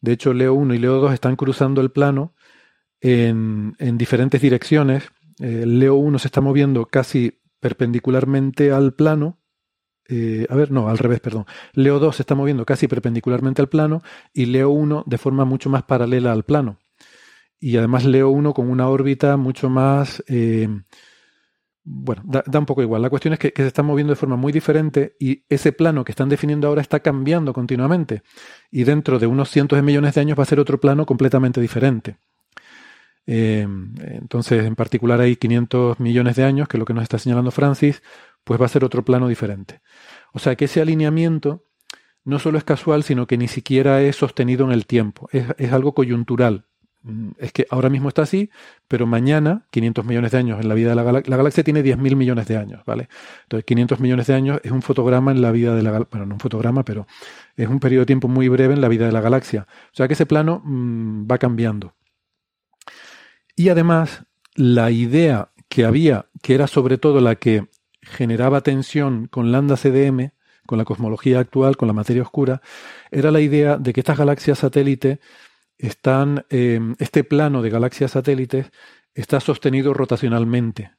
De 0.00 0.12
hecho, 0.12 0.34
Leo 0.34 0.54
1 0.54 0.74
y 0.74 0.78
Leo 0.78 1.00
2 1.00 1.14
están 1.14 1.36
cruzando 1.36 1.80
el 1.80 1.90
plano 1.90 2.34
en, 3.00 3.74
en 3.78 3.98
diferentes 3.98 4.40
direcciones. 4.40 5.04
Eh, 5.40 5.64
Leo 5.66 5.94
1 5.94 6.18
se 6.18 6.28
está 6.28 6.40
moviendo 6.40 6.86
casi 6.86 7.40
perpendicularmente 7.60 8.70
al 8.70 8.94
plano. 8.94 9.40
Eh, 10.06 10.46
a 10.50 10.54
ver, 10.54 10.70
no, 10.70 10.88
al 10.88 10.98
revés, 10.98 11.20
perdón. 11.20 11.46
Leo 11.72 11.98
2 11.98 12.16
se 12.16 12.22
está 12.22 12.34
moviendo 12.34 12.66
casi 12.66 12.88
perpendicularmente 12.88 13.62
al 13.62 13.68
plano 13.68 14.02
y 14.34 14.46
Leo 14.46 14.70
1 14.70 15.04
de 15.06 15.18
forma 15.18 15.44
mucho 15.46 15.70
más 15.70 15.84
paralela 15.84 16.32
al 16.32 16.44
plano. 16.44 16.78
Y 17.58 17.78
además 17.78 18.04
Leo 18.04 18.28
1 18.28 18.52
con 18.52 18.68
una 18.68 18.88
órbita 18.88 19.38
mucho 19.38 19.70
más 19.70 20.22
bueno, 21.84 22.22
da, 22.24 22.42
un 22.58 22.66
poco 22.66 22.82
igual. 22.82 23.02
La 23.02 23.10
cuestión 23.10 23.34
es 23.34 23.38
que, 23.38 23.52
se 23.54 23.66
están 23.66 23.86
moviendo 23.86 24.12
de 24.12 24.16
forma 24.16 24.36
muy 24.36 24.52
diferente 24.52 25.16
y 25.20 25.44
ese 25.48 25.72
plano 25.72 26.04
que 26.04 26.12
están 26.12 26.28
definiendo 26.28 26.66
ahora 26.68 26.80
está 26.80 27.00
cambiando 27.00 27.52
continuamente. 27.52 28.22
Y 28.70 28.84
dentro 28.84 29.18
de 29.18 29.26
unos 29.26 29.50
cientos 29.50 29.76
de 29.76 29.82
millones 29.82 30.14
de 30.14 30.22
años 30.22 30.38
va 30.38 30.44
a 30.44 30.46
ser 30.46 30.60
otro 30.60 30.80
plano 30.80 31.06
completamente 31.06 31.60
diferente. 31.60 32.18
eh, 33.26 33.66
entonces, 34.20 34.64
en 34.64 34.76
particular 34.76 35.20
hay 35.20 35.36
500 35.36 36.00
millones 36.00 36.36
de 36.36 36.44
años, 36.44 36.68
que 36.68 36.76
es 36.76 36.78
lo 36.78 36.84
que 36.84 36.94
nos 36.94 37.02
está 37.02 37.18
señalando 37.18 37.50
Francis, 37.50 38.02
pues 38.44 38.60
va 38.60 38.66
a 38.66 38.68
ser 38.68 38.84
otro 38.84 39.04
plano 39.04 39.28
diferente. 39.28 39.80
O 40.32 40.38
sea 40.38 40.56
que 40.56 40.66
ese 40.66 40.80
alineamiento 40.80 41.64
no 42.24 42.38
solo 42.38 42.58
es 42.58 42.64
casual, 42.64 43.02
sino 43.02 43.26
que 43.26 43.38
ni 43.38 43.48
siquiera 43.48 44.00
es 44.02 44.16
sostenido 44.16 44.64
en 44.64 44.72
el 44.72 44.86
tiempo, 44.86 45.28
es, 45.32 45.72
algo 45.72 45.94
coyuntural. 45.94 46.66
Mm, 47.04 47.32
es 47.38 47.52
que 47.52 47.66
ahora 47.70 47.90
mismo 47.90 48.08
está 48.08 48.22
así, 48.22 48.50
pero 48.88 49.06
mañana, 49.06 49.66
500 49.70 50.04
millones 50.06 50.32
de 50.32 50.38
años 50.38 50.60
en 50.60 50.68
la 50.68 50.74
vida 50.74 50.88
de 50.88 50.96
la 50.96 51.02
galaxia, 51.02 51.30
la 51.30 51.36
galaxia 51.36 51.62
tiene 51.62 51.82
10.000 51.82 52.16
millones 52.16 52.46
de 52.48 52.56
años, 52.56 52.82
¿vale? 52.86 53.08
Entonces, 53.42 53.64
500 53.66 54.00
millones 54.00 54.26
de 54.26 54.34
años 54.34 54.60
es 54.64 54.72
un 54.72 54.80
fotograma 54.80 55.30
en 55.30 55.42
la 55.42 55.52
vida 55.52 55.76
de 55.76 55.82
la 55.82 55.90
galaxia, 55.90 56.10
bueno, 56.12 56.26
no 56.26 56.34
un 56.36 56.40
fotograma, 56.40 56.82
pero 56.82 57.06
es 57.56 57.68
un 57.68 57.78
periodo 57.78 58.00
de 58.00 58.06
tiempo 58.06 58.26
muy 58.28 58.48
breve 58.48 58.72
en 58.72 58.80
la 58.80 58.88
vida 58.88 59.04
de 59.04 59.12
la 59.12 59.20
galaxia. 59.20 59.66
O 59.68 59.94
sea 59.94 60.08
que 60.08 60.14
ese 60.14 60.24
plano 60.24 60.62
mm, 60.64 61.26
va 61.30 61.36
cambiando. 61.38 61.94
Y 63.54 63.68
además, 63.68 64.24
la 64.54 64.90
idea 64.90 65.50
que 65.68 65.84
había, 65.84 66.26
que 66.42 66.54
era 66.54 66.66
sobre 66.66 66.96
todo 66.96 67.20
la 67.20 67.36
que 67.36 67.68
generaba 68.00 68.62
tensión 68.62 69.26
con 69.28 69.52
Lambda 69.52 69.76
CDM, 69.76 70.32
con 70.66 70.78
la 70.78 70.84
cosmología 70.84 71.40
actual, 71.40 71.76
con 71.76 71.86
la 71.86 71.92
materia 71.94 72.22
oscura, 72.22 72.62
era 73.10 73.30
la 73.30 73.40
idea 73.40 73.76
de 73.76 73.92
que 73.92 74.00
estas 74.00 74.16
galaxias 74.16 74.60
satélites 74.60 75.18
están, 75.78 76.44
eh, 76.50 76.80
este 76.98 77.24
plano 77.24 77.62
de 77.62 77.70
galaxias 77.70 78.12
satélites 78.12 78.70
está 79.14 79.40
sostenido 79.40 79.94
rotacionalmente. 79.94 80.92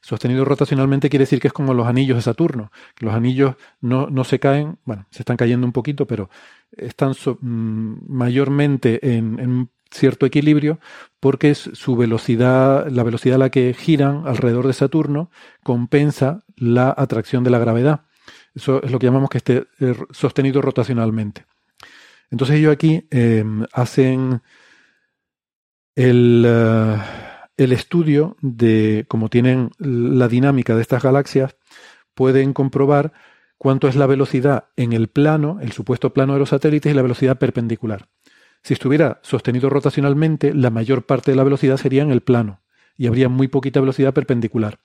Sostenido 0.00 0.44
rotacionalmente 0.44 1.08
quiere 1.08 1.22
decir 1.22 1.40
que 1.40 1.48
es 1.48 1.54
como 1.54 1.72
los 1.74 1.86
anillos 1.86 2.16
de 2.16 2.22
Saturno, 2.22 2.70
los 2.98 3.14
anillos 3.14 3.56
no, 3.80 4.08
no 4.08 4.24
se 4.24 4.38
caen, 4.38 4.78
bueno, 4.84 5.06
se 5.10 5.22
están 5.22 5.36
cayendo 5.36 5.66
un 5.66 5.72
poquito, 5.72 6.06
pero 6.06 6.28
están 6.72 7.12
mm, 7.12 7.94
mayormente 8.08 9.16
en, 9.16 9.38
en, 9.38 9.70
cierto 9.90 10.26
equilibrio 10.26 10.80
porque 11.20 11.50
es 11.50 11.70
su 11.72 11.94
velocidad, 11.94 12.88
la 12.88 13.04
velocidad 13.04 13.36
a 13.36 13.38
la 13.38 13.50
que 13.50 13.72
giran 13.74 14.26
alrededor 14.26 14.66
de 14.66 14.72
Saturno 14.72 15.30
compensa 15.62 16.42
la 16.56 16.92
atracción 16.96 17.44
de 17.44 17.50
la 17.50 17.60
gravedad. 17.60 18.06
Eso 18.54 18.82
es 18.82 18.90
lo 18.90 18.98
que 18.98 19.06
llamamos 19.06 19.30
que 19.30 19.38
esté 19.38 19.66
eh, 19.78 19.94
sostenido 20.10 20.60
rotacionalmente. 20.62 21.46
Entonces 22.30 22.56
ellos 22.56 22.72
aquí 22.72 23.06
em, 23.10 23.64
hacen 23.72 24.42
el, 25.94 26.44
eh, 26.46 26.96
el 27.56 27.72
estudio 27.72 28.36
de 28.40 29.04
cómo 29.08 29.28
tienen 29.28 29.70
la 29.78 30.28
dinámica 30.28 30.74
de 30.74 30.82
estas 30.82 31.02
galaxias, 31.02 31.56
pueden 32.14 32.52
comprobar 32.52 33.12
cuánto 33.58 33.88
es 33.88 33.96
la 33.96 34.06
velocidad 34.06 34.66
en 34.76 34.92
el 34.92 35.08
plano, 35.08 35.58
el 35.60 35.72
supuesto 35.72 36.12
plano 36.12 36.34
de 36.34 36.40
los 36.40 36.50
satélites 36.50 36.92
y 36.92 36.94
la 36.94 37.02
velocidad 37.02 37.38
perpendicular. 37.38 38.08
Si 38.62 38.72
estuviera 38.74 39.20
sostenido 39.22 39.68
rotacionalmente, 39.68 40.54
la 40.54 40.70
mayor 40.70 41.06
parte 41.06 41.30
de 41.30 41.36
la 41.36 41.44
velocidad 41.44 41.76
sería 41.76 42.02
en 42.02 42.10
el 42.10 42.22
plano 42.22 42.62
y 42.96 43.06
habría 43.06 43.28
muy 43.28 43.48
poquita 43.48 43.80
velocidad 43.80 44.14
perpendicular. 44.14 44.80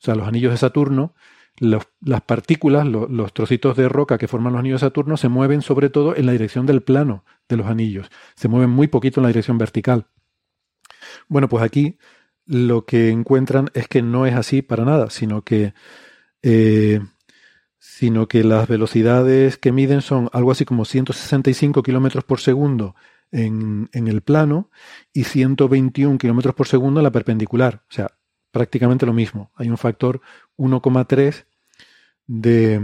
sea, 0.00 0.14
los 0.14 0.26
anillos 0.26 0.52
de 0.52 0.58
Saturno, 0.58 1.14
las 1.60 2.20
partículas, 2.22 2.86
los 2.86 3.32
trocitos 3.32 3.76
de 3.76 3.88
roca 3.88 4.18
que 4.18 4.28
forman 4.28 4.52
los 4.52 4.60
anillos 4.60 4.80
de 4.80 4.86
Saturno 4.86 5.16
se 5.16 5.28
mueven 5.28 5.62
sobre 5.62 5.90
todo 5.90 6.16
en 6.16 6.26
la 6.26 6.32
dirección 6.32 6.66
del 6.66 6.82
plano 6.82 7.24
de 7.48 7.56
los 7.56 7.66
anillos. 7.66 8.10
Se 8.36 8.48
mueven 8.48 8.70
muy 8.70 8.88
poquito 8.88 9.20
en 9.20 9.22
la 9.22 9.28
dirección 9.28 9.58
vertical. 9.58 10.06
Bueno, 11.28 11.48
pues 11.48 11.62
aquí 11.62 11.98
lo 12.46 12.86
que 12.86 13.10
encuentran 13.10 13.70
es 13.74 13.88
que 13.88 14.02
no 14.02 14.26
es 14.26 14.34
así 14.34 14.62
para 14.62 14.84
nada, 14.84 15.10
sino 15.10 15.42
que, 15.42 15.74
eh, 16.42 17.00
sino 17.78 18.26
que 18.26 18.42
las 18.42 18.68
velocidades 18.68 19.58
que 19.58 19.72
miden 19.72 20.00
son 20.00 20.30
algo 20.32 20.50
así 20.50 20.64
como 20.64 20.84
165 20.84 21.82
kilómetros 21.82 22.24
por 22.24 22.40
segundo 22.40 22.94
en, 23.30 23.88
el 23.92 24.22
plano 24.22 24.70
y 25.12 25.24
121 25.24 26.18
kilómetros 26.18 26.54
por 26.54 26.66
segundo 26.66 27.00
en 27.00 27.04
la 27.04 27.10
perpendicular. 27.10 27.82
O 27.90 27.92
sea, 27.92 28.12
prácticamente 28.50 29.06
lo 29.06 29.12
mismo. 29.12 29.52
Hay 29.54 29.68
un 29.68 29.78
factor 29.78 30.20
1,3 30.56 31.44
de, 32.28 32.80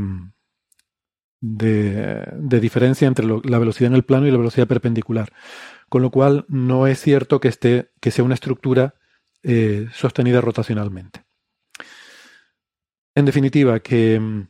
de, 1.41 2.61
diferencia 2.61 3.07
entre 3.07 3.27
la 3.27 3.59
velocidad 3.59 3.89
en 3.89 3.95
el 3.95 4.05
plano 4.05 4.27
y 4.27 4.31
la 4.33 4.39
velocidad 4.39 4.67
perpendicular. 4.67 5.33
Con 5.89 6.03
lo 6.03 6.11
cual 6.11 6.45
no 6.49 6.89
es 6.89 7.01
cierto 7.01 7.39
que, 7.39 7.49
esté, 7.49 7.91
que 8.01 8.11
sea 8.11 8.25
una 8.25 8.35
estructura 8.35 8.95
eh, 9.43 9.89
sostenida 9.93 10.41
rotacionalmente. 10.41 11.25
En 13.15 13.27
definitiva, 13.27 13.79
que 13.81 14.19
mm, 14.19 14.49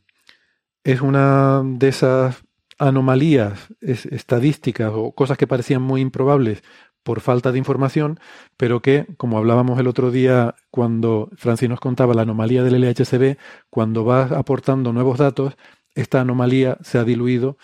es 0.85 1.01
una 1.03 1.63
de 1.65 1.89
esas 1.89 2.45
anomalías 2.79 3.69
estadísticas 3.81 4.91
o 4.95 5.13
cosas 5.13 5.37
que 5.37 5.47
parecían 5.47 5.83
muy 5.83 6.01
improbables 6.01 6.63
por 7.05 7.21
falta 7.21 7.53
de 7.53 7.59
información, 7.59 8.19
pero 8.57 8.83
que, 8.83 9.07
como 9.17 9.39
hablábamos 9.39 9.79
el 9.79 9.87
otro 9.87 10.11
día 10.11 10.57
cuando 10.71 11.31
Francis 11.37 11.69
nos 11.69 11.79
contaba 11.79 12.15
la 12.15 12.23
anomalía 12.23 12.65
del 12.65 12.81
LHCb, 12.81 13.37
cuando 13.71 14.05
va 14.05 14.25
aportando 14.25 14.93
nuevos 14.93 15.19
datos, 15.19 15.55
esta 15.95 16.21
anomalía 16.21 16.79
se 16.83 16.99
ha 16.99 17.05
diluido 17.05 17.57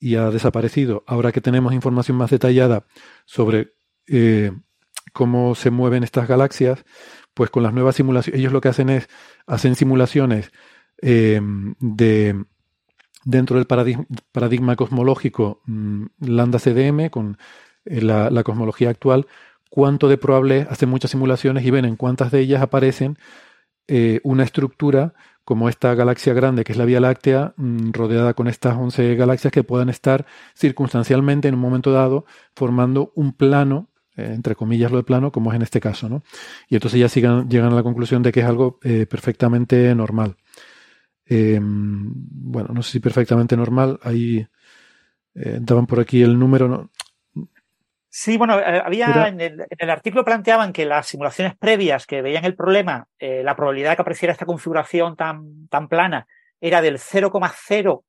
y 0.00 0.16
ha 0.16 0.30
desaparecido. 0.30 1.04
Ahora 1.06 1.30
que 1.30 1.40
tenemos 1.40 1.72
información 1.72 2.16
más 2.16 2.30
detallada 2.30 2.86
sobre 3.26 3.74
eh, 4.08 4.52
cómo 5.12 5.54
se 5.54 5.70
mueven 5.70 6.02
estas 6.02 6.26
galaxias, 6.26 6.84
pues 7.34 7.50
con 7.50 7.62
las 7.62 7.74
nuevas 7.74 7.94
simulaciones, 7.94 8.40
ellos 8.40 8.52
lo 8.52 8.60
que 8.60 8.68
hacen 8.68 8.88
es, 8.88 9.08
hacen 9.46 9.76
simulaciones 9.76 10.50
eh, 11.02 11.40
de 11.78 12.44
dentro 13.24 13.56
del 13.56 13.66
paradigma, 13.66 14.76
cosmológico 14.76 15.60
mm, 15.66 16.04
lambda 16.20 16.58
CDM, 16.58 17.10
con 17.10 17.36
eh, 17.84 18.02
la, 18.02 18.42
cosmología 18.42 18.90
actual, 18.90 19.26
cuánto 19.70 20.08
de 20.08 20.18
probable 20.18 20.66
hacen 20.70 20.88
muchas 20.88 21.10
simulaciones 21.10 21.64
y 21.64 21.70
ven 21.70 21.84
en 21.84 21.96
cuántas 21.96 22.30
de 22.30 22.40
ellas 22.40 22.62
aparecen 22.62 23.18
eh, 23.86 24.20
una 24.22 24.44
estructura 24.44 25.14
como 25.44 25.68
esta 25.68 25.94
galaxia 25.94 26.34
grande 26.34 26.64
que 26.64 26.72
es 26.72 26.78
la 26.78 26.84
Vía 26.84 27.00
Láctea, 27.00 27.54
mm, 27.56 27.92
rodeada 27.92 28.34
con 28.34 28.48
estas 28.48 28.76
11 28.76 29.14
galaxias 29.14 29.52
que 29.52 29.64
puedan 29.64 29.88
estar 29.88 30.26
circunstancialmente 30.54 31.48
en 31.48 31.54
un 31.54 31.60
momento 31.60 31.92
dado 31.92 32.26
formando 32.54 33.12
un 33.14 33.32
plano, 33.32 33.88
eh, 34.16 34.32
entre 34.34 34.54
comillas 34.54 34.90
lo 34.90 34.98
de 34.98 35.04
plano, 35.04 35.32
como 35.32 35.50
es 35.50 35.56
en 35.56 35.62
este 35.62 35.80
caso. 35.80 36.08
¿no? 36.08 36.22
Y 36.68 36.74
entonces 36.74 37.00
ya 37.00 37.08
llegan 37.48 37.72
a 37.72 37.74
la 37.74 37.82
conclusión 37.82 38.22
de 38.22 38.32
que 38.32 38.40
es 38.40 38.46
algo 38.46 38.78
perfectamente 38.80 39.94
normal. 39.94 40.36
Bueno, 41.30 42.70
no 42.74 42.82
sé 42.82 42.92
si 42.92 43.00
perfectamente 43.00 43.56
normal. 43.56 43.98
Ahí 44.02 44.46
daban 45.34 45.86
por 45.86 46.00
aquí 46.00 46.22
el 46.22 46.38
número. 46.38 46.68
¿no? 46.68 46.90
Sí, 48.20 48.36
bueno, 48.36 48.58
eh, 48.58 48.82
había 48.84 49.28
en 49.28 49.40
el, 49.40 49.90
artículo 49.90 50.24
planteaban 50.24 50.72
que 50.72 50.84
las 50.84 51.06
simulaciones 51.06 51.56
previas 51.56 52.04
que 52.04 52.20
veían 52.20 52.44
el 52.44 52.56
problema, 52.56 53.06
eh, 53.20 53.44
la 53.44 53.54
probabilidad 53.54 53.90
de 53.90 53.96
que 53.96 54.02
apareciera 54.02 54.32
esta 54.32 54.44
configuración 54.44 55.14
tan, 55.14 55.68
tan 55.68 55.86
plana 55.86 56.26
era 56.60 56.82
del 56.82 56.98
0,04%, 56.98 58.02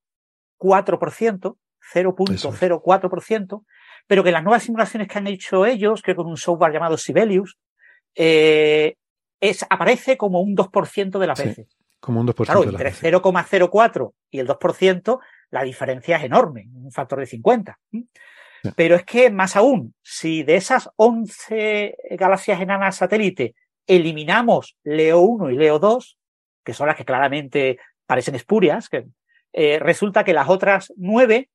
0.04%, 1.94 3.64
pero 4.08 4.24
que 4.24 4.32
las 4.32 4.44
nuevas 4.44 4.64
simulaciones 4.64 5.08
que 5.08 5.20
han 5.20 5.28
hecho 5.28 5.68
ellos, 5.68 6.02
que 6.02 6.16
con 6.16 6.26
un 6.26 6.38
software 6.38 6.74
llamado 6.74 6.98
Sibelius, 6.98 7.60
es, 8.16 8.96
aparece 9.70 10.18
como 10.18 10.42
un 10.42 10.58
2% 10.58 11.20
de 11.20 11.28
las 11.28 11.38
veces. 11.38 11.78
Como 12.00 12.20
un 12.22 12.28
2%. 12.28 12.46
Claro, 12.46 12.64
entre 12.64 12.92
0,04 12.94 14.14
y 14.32 14.40
el 14.40 14.48
2%, 14.48 15.20
la 15.52 15.62
diferencia 15.62 16.18
es 16.18 16.24
enorme, 16.24 16.68
un 16.74 16.92
factor 16.92 17.20
de 17.20 17.28
50. 17.28 17.78
Pero 18.76 18.96
es 18.96 19.04
que, 19.04 19.30
más 19.30 19.56
aún, 19.56 19.94
si 20.02 20.44
de 20.44 20.56
esas 20.56 20.90
11 20.98 21.96
galaxias 22.12 22.62
enanas 22.62 22.98
satélite 22.98 23.56
eliminamos 23.88 24.78
Leo 24.84 25.22
1 25.22 25.52
y 25.52 25.56
Leo 25.56 25.80
2, 25.80 26.18
que 26.64 26.74
son 26.74 26.88
las 26.88 26.96
que 26.96 27.06
claramente 27.06 27.80
parecen 28.06 28.36
espurias, 28.36 28.90
que, 28.90 29.06
eh, 29.54 29.80
resulta 29.80 30.24
que 30.24 30.34
las 30.34 30.50
otras 30.50 30.94
9, 30.98 31.50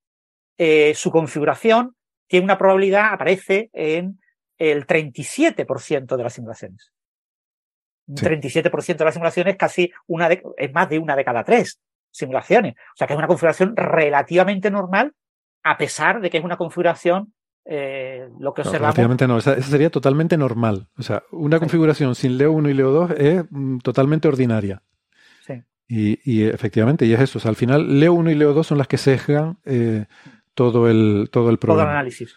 eh, 0.58 0.94
su 0.94 1.10
configuración 1.10 1.96
tiene 2.26 2.44
una 2.44 2.58
probabilidad, 2.58 3.12
aparece 3.12 3.70
en 3.72 4.20
el 4.58 4.86
37% 4.86 6.16
de 6.16 6.22
las 6.22 6.32
simulaciones. 6.32 6.92
Un 8.06 8.16
37% 8.16 8.98
de 8.98 9.04
las 9.04 9.14
simulaciones 9.14 9.56
casi 9.56 9.92
una 10.06 10.28
de, 10.28 10.42
es 10.56 10.72
más 10.72 10.88
de 10.88 10.98
una 10.98 11.16
de 11.16 11.24
cada 11.24 11.44
tres 11.44 11.80
simulaciones. 12.10 12.74
O 12.74 12.96
sea 12.96 13.06
que 13.06 13.14
es 13.14 13.18
una 13.18 13.26
configuración 13.26 13.76
relativamente 13.76 14.70
normal, 14.70 15.12
a 15.64 15.78
pesar 15.78 16.20
de 16.20 16.30
que 16.30 16.38
es 16.38 16.44
una 16.44 16.56
configuración 16.56 17.32
eh, 17.64 18.28
lo 18.38 18.52
que 18.52 18.60
observamos. 18.60 18.94
relativamente 18.94 19.26
no, 19.26 19.38
esa, 19.38 19.60
sería 19.62 19.90
totalmente 19.90 20.36
normal. 20.36 20.88
O 20.98 21.02
sea, 21.02 21.22
una 21.32 21.58
configuración 21.58 22.14
sin 22.14 22.36
Leo 22.36 22.52
1 22.52 22.68
y 22.68 22.74
Leo 22.74 22.90
2 22.90 23.10
es 23.12 23.44
mm, 23.50 23.78
totalmente 23.78 24.28
ordinaria. 24.28 24.82
Sí. 25.40 25.62
Y, 25.88 26.44
efectivamente, 26.44 27.06
y 27.06 27.14
es 27.14 27.20
eso. 27.20 27.38
O 27.38 27.40
sea, 27.40 27.48
al 27.48 27.56
final, 27.56 27.98
Leo 27.98 28.12
1 28.12 28.30
y 28.30 28.34
Leo 28.34 28.52
2 28.52 28.66
son 28.66 28.78
las 28.78 28.86
que 28.86 28.98
sesgan 28.98 29.58
eh, 29.64 30.04
todo, 30.52 30.88
el, 30.88 31.30
todo 31.32 31.48
el 31.48 31.58
problema. 31.58 31.84
Todo 31.84 31.90
el 31.90 31.96
análisis. 31.96 32.36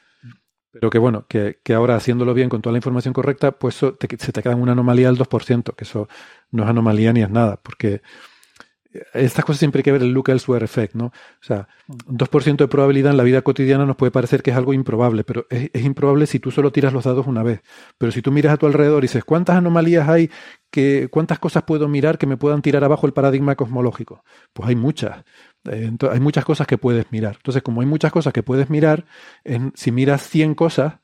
Pero 0.72 0.90
que 0.90 1.00
bueno, 1.00 1.26
que, 1.28 1.58
ahora 1.74 1.96
haciéndolo 1.96 2.34
bien 2.34 2.50
con 2.50 2.62
toda 2.62 2.72
la 2.72 2.78
información 2.78 3.14
correcta, 3.14 3.52
pues 3.52 3.76
se 3.76 3.92
te 4.32 4.42
queda 4.42 4.56
una 4.56 4.74
anomalía 4.74 5.08
del 5.08 5.18
2%, 5.18 5.76
que 5.76 5.84
eso 5.84 6.08
no 6.52 6.64
es 6.64 6.70
anomalía 6.70 7.12
ni 7.14 7.22
es 7.24 7.30
nada, 7.30 7.60
porque 7.62 8.02
estas 9.14 9.46
cosas 9.46 9.60
siempre 9.60 9.80
hay 9.80 9.84
que 9.84 9.92
ver 9.92 10.02
el 10.02 10.12
look 10.12 10.30
elsewhere 10.30 10.64
effect, 10.64 10.96
¿no? 10.96 11.06
O 11.06 11.12
sea, 11.42 11.68
2% 11.88 12.58
de 12.58 12.68
probabilidad 12.68 13.12
en 13.12 13.18
la 13.18 13.24
vida 13.24 13.42
cotidiana 13.42 13.86
nos 13.86 13.96
puede 13.96 14.12
parecer 14.12 14.42
que 14.42 14.52
es 14.52 14.58
algo 14.58 14.74
improbable, 14.74 15.24
pero 15.24 15.46
es, 15.50 15.84
improbable 15.84 16.26
si 16.28 16.40
tú 16.40 16.52
solo 16.52 16.72
tiras 16.72 16.94
los 16.94 17.04
dados 17.04 17.28
una 17.28 17.44
vez. 17.44 17.62
Pero 17.98 18.12
si 18.12 18.22
tú 18.22 18.32
miras 18.32 18.54
a 18.54 18.58
tu 18.58 18.66
alrededor 18.66 19.04
y 19.04 19.08
dices, 19.08 19.24
¿cuántas 19.24 19.58
anomalías 19.58 20.08
hay? 20.08 20.30
Que, 20.70 21.08
¿Cuántas 21.10 21.40
cosas 21.40 21.64
puedo 21.64 21.88
mirar 21.88 22.18
que 22.18 22.28
me 22.28 22.38
puedan 22.38 22.62
tirar 22.62 22.84
abajo 22.84 23.08
el 23.08 23.14
paradigma 23.14 23.56
cosmológico? 23.56 24.24
Pues 24.54 24.70
hay 24.70 24.76
muchas. 24.76 25.24
Eh, 25.70 25.92
hay 26.12 26.20
muchas 26.20 26.46
cosas 26.46 26.68
que 26.68 26.78
puedes 26.78 27.12
mirar. 27.12 27.36
Entonces, 27.38 27.64
como 27.64 27.82
hay 27.82 27.88
muchas 27.88 28.12
cosas 28.12 28.34
que 28.34 28.44
puedes 28.44 28.70
mirar, 28.70 29.06
si 29.76 29.92
miras 29.92 30.28
100 30.28 30.56
cosas, 30.56 30.96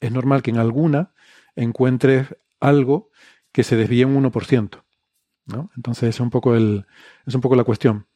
es 0.00 0.12
normal 0.12 0.42
que 0.42 0.50
en 0.50 0.58
alguna 0.58 1.12
encuentres 1.56 2.28
algo 2.60 3.10
que 3.52 3.64
se 3.64 3.76
desvíe 3.76 4.04
un 4.04 4.30
1%. 4.30 4.82
¿No? 5.48 5.70
Entonces 5.76 6.10
es 6.10 6.20
un 6.20 6.30
poco 6.30 6.54
el, 6.54 6.86
es 7.26 7.34
un 7.34 7.40
poco 7.40 7.56
la 7.56 7.64
cuestión. 7.64 8.06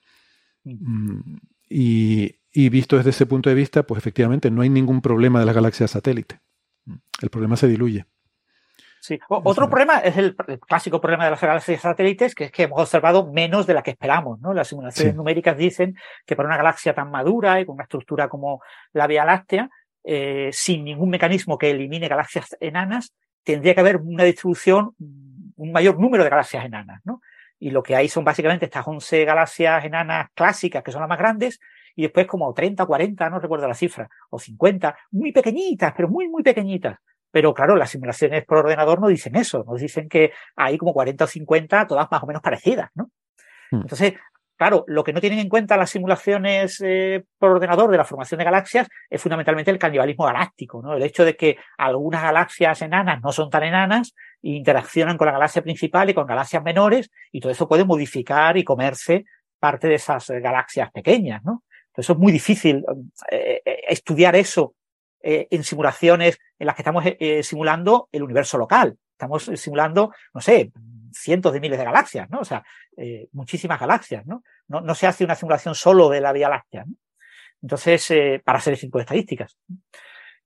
Mm, 0.65 1.37
y, 1.69 2.37
y, 2.53 2.69
visto 2.69 2.97
desde 2.97 3.11
ese 3.11 3.27
punto 3.27 3.49
de 3.49 3.57
vista, 3.57 3.83
pues 3.85 3.99
efectivamente 3.99 4.51
no 4.51 4.63
hay 4.63 4.69
ningún 4.69 5.01
problema 5.01 5.41
de 5.41 5.47
las 5.47 5.55
galaxias 5.55 5.91
satélite. 5.91 6.41
El 7.21 7.31
problema 7.31 7.57
se 7.57 7.69
diluye. 7.69 8.07
Sí. 9.03 9.19
otro 9.29 9.69
problema 9.69 9.99
es 9.99 10.17
el, 10.17 10.37
clásico 10.37 11.01
problema 11.01 11.25
de 11.25 11.33
las 11.33 11.41
galaxias 11.41 11.81
satélites, 11.81 12.37
que 12.37 12.45
es 12.45 12.53
que 12.53 12.63
hemos 12.63 12.81
observado 12.81 13.33
menos 13.33 13.67
de 13.67 13.75
la 13.75 13.83
que 13.83 13.91
esperamos. 13.91 14.41
¿no? 14.41 14.55
Las 14.55 14.69
simulaciones 14.69 15.17
numéricas 15.17 15.57
dicen 15.57 15.97
que 16.25 16.37
para 16.37 16.47
una 16.47 16.57
galaxia 16.57 16.95
tan 16.95 17.11
madura 17.11 17.61
y 17.61 17.67
con 17.67 17.75
una 17.75 17.83
estructura 17.83 18.29
como 18.29 18.63
la 18.93 19.09
Vía 19.09 19.25
Láctea, 19.25 19.71
eh, 20.05 20.51
sin 20.53 20.85
ningún 20.85 21.11
mecanismo 21.11 21.59
que 21.59 21.71
elimine 21.71 22.07
galaxias 22.07 22.57
enanas, 22.61 23.13
tendría 23.43 23.75
que 23.75 23.81
haber 23.81 23.97
una 23.97 24.23
distribución 24.23 24.95
un 25.63 25.73
mayor 25.73 25.99
número 25.99 26.25
de 26.25 26.31
galaxias 26.31 26.65
enanas, 26.65 27.01
¿no? 27.05 27.21
Y 27.59 27.71
lo 27.71 27.83
que 27.83 27.95
hay 27.95 28.09
son 28.09 28.25
básicamente 28.25 28.65
estas 28.65 28.87
11 28.87 29.25
galaxias 29.25 29.85
enanas 29.85 30.29
clásicas, 30.35 30.83
que 30.83 30.91
son 30.91 31.01
las 31.01 31.09
más 31.09 31.19
grandes, 31.19 31.61
y 31.95 32.03
después 32.03 32.27
como 32.27 32.53
30, 32.53 32.85
40, 32.85 33.31
no 33.31 33.39
recuerdo 33.39 33.69
la 33.69 33.75
cifra, 33.75 34.09
o 34.31 34.39
50, 34.39 34.97
muy 35.13 35.31
pequeñitas, 35.33 35.93
pero 35.97 36.09
muy, 36.09 36.29
muy 36.29 36.43
pequeñitas. 36.43 36.99
Pero 37.31 37.55
claro, 37.55 37.77
las 37.77 37.91
simulaciones 37.91 38.45
por 38.45 38.59
ordenador 38.59 39.01
no 39.01 39.09
dicen 39.09 39.37
eso, 39.37 39.65
nos 39.65 39.81
dicen 39.81 40.09
que 40.09 40.33
hay 40.57 40.77
como 40.77 40.93
40 40.93 41.25
o 41.25 41.27
50, 41.29 41.87
todas 41.87 42.09
más 42.11 42.23
o 42.23 42.27
menos 42.27 42.43
parecidas, 42.43 42.91
¿no? 42.95 43.11
Hmm. 43.71 43.83
Entonces, 43.83 44.15
Claro, 44.63 44.85
lo 44.87 45.03
que 45.03 45.13
no 45.13 45.21
tienen 45.21 45.41
en 45.41 45.49
cuenta 45.49 45.77
las 45.77 45.91
simulaciones 45.91 46.81
eh, 46.85 47.25
por 47.37 47.51
ordenador 47.51 47.91
de 47.91 47.97
la 47.97 48.05
formación 48.05 48.39
de 48.39 48.45
galaxias 48.45 48.87
es 49.11 49.21
fundamentalmente 49.21 49.73
el 49.73 49.79
canibalismo 49.79 50.25
galáctico, 50.25 50.81
¿no? 50.81 50.95
El 50.95 51.03
hecho 51.03 51.25
de 51.25 51.35
que 51.35 51.57
algunas 51.77 52.23
galaxias 52.23 52.81
enanas 52.81 53.21
no 53.21 53.33
son 53.33 53.51
tan 53.51 53.65
enanas 53.65 54.15
interaccionan 54.43 55.17
con 55.17 55.27
la 55.27 55.33
galaxia 55.33 55.63
principal 55.63 56.11
y 56.11 56.15
con 56.15 56.27
galaxias 56.27 56.63
menores, 56.63 57.11
y 57.31 57.41
todo 57.41 57.53
eso 57.53 57.69
puede 57.69 57.85
modificar 57.85 58.57
y 58.57 58.65
comerse 58.65 59.25
parte 59.59 59.89
de 59.89 59.95
esas 59.95 60.29
eh, 60.31 60.41
galaxias 60.41 60.91
pequeñas, 60.91 61.43
¿no? 61.45 61.65
Entonces 61.89 62.11
es 62.11 62.19
muy 62.19 62.33
difícil 62.33 62.85
eh, 63.31 63.63
estudiar 63.89 64.35
eso 64.35 64.75
en 65.25 65.63
simulaciones 65.63 66.37
en 66.59 66.67
las 66.67 66.75
que 66.75 66.83
estamos 66.83 67.05
simulando 67.43 68.09
el 68.11 68.25
universo 68.25 68.59
local. 68.59 68.99
Estamos 69.13 69.49
simulando, 69.55 70.11
no 70.35 70.41
sé, 70.41 70.73
cientos 71.13 71.53
de 71.53 71.61
miles 71.61 71.79
de 71.79 71.85
galaxias, 71.85 72.29
¿no? 72.31 72.41
O 72.41 72.45
sea, 72.45 72.65
eh, 72.97 73.29
muchísimas 73.33 73.81
galaxias, 73.81 74.27
¿no? 74.27 74.43
¿no? 74.69 74.95
se 74.95 75.07
hace 75.07 75.25
una 75.25 75.35
simulación 75.35 75.75
solo 75.75 76.09
de 76.09 76.21
la 76.21 76.33
Vía 76.33 76.49
Láctea, 76.49 76.85
¿no? 76.87 76.95
Entonces, 77.61 78.11
eh, 78.11 78.43
para 78.45 78.59
hacer 78.59 78.75
ese 78.75 78.87
tipo 78.87 78.99
de 78.99 79.03
estadísticas. 79.03 79.57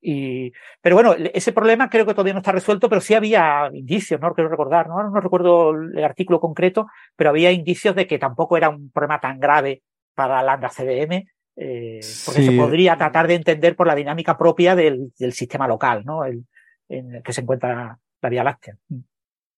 Y, 0.00 0.52
pero 0.80 0.94
bueno, 0.96 1.14
ese 1.34 1.52
problema 1.52 1.88
creo 1.88 2.06
que 2.06 2.12
todavía 2.12 2.34
no 2.34 2.40
está 2.40 2.52
resuelto, 2.52 2.88
pero 2.88 3.00
sí 3.00 3.14
había 3.14 3.70
indicios, 3.72 4.20
no 4.20 4.34
quiero 4.34 4.50
recordar, 4.50 4.88
¿no? 4.88 5.02
no 5.02 5.20
recuerdo 5.20 5.72
el 5.72 6.04
artículo 6.04 6.38
concreto, 6.38 6.86
pero 7.16 7.30
había 7.30 7.50
indicios 7.50 7.94
de 7.96 8.06
que 8.06 8.18
tampoco 8.18 8.56
era 8.56 8.68
un 8.68 8.90
problema 8.90 9.20
tan 9.20 9.40
grave 9.40 9.82
para 10.14 10.42
Lambda 10.42 10.68
CDM, 10.68 11.26
eh, 11.56 12.00
porque 12.24 12.42
se 12.42 12.52
podría 12.52 12.96
tratar 12.96 13.26
de 13.26 13.34
entender 13.34 13.74
por 13.74 13.86
la 13.86 13.94
dinámica 13.94 14.36
propia 14.36 14.76
del, 14.76 15.12
del 15.18 15.32
sistema 15.32 15.66
local, 15.66 16.04
¿no? 16.04 16.24
El, 16.24 16.44
en 16.88 17.16
el 17.16 17.22
que 17.22 17.32
se 17.32 17.40
encuentra 17.40 17.98
la 18.20 18.28
Vía 18.28 18.44
Láctea. 18.44 18.76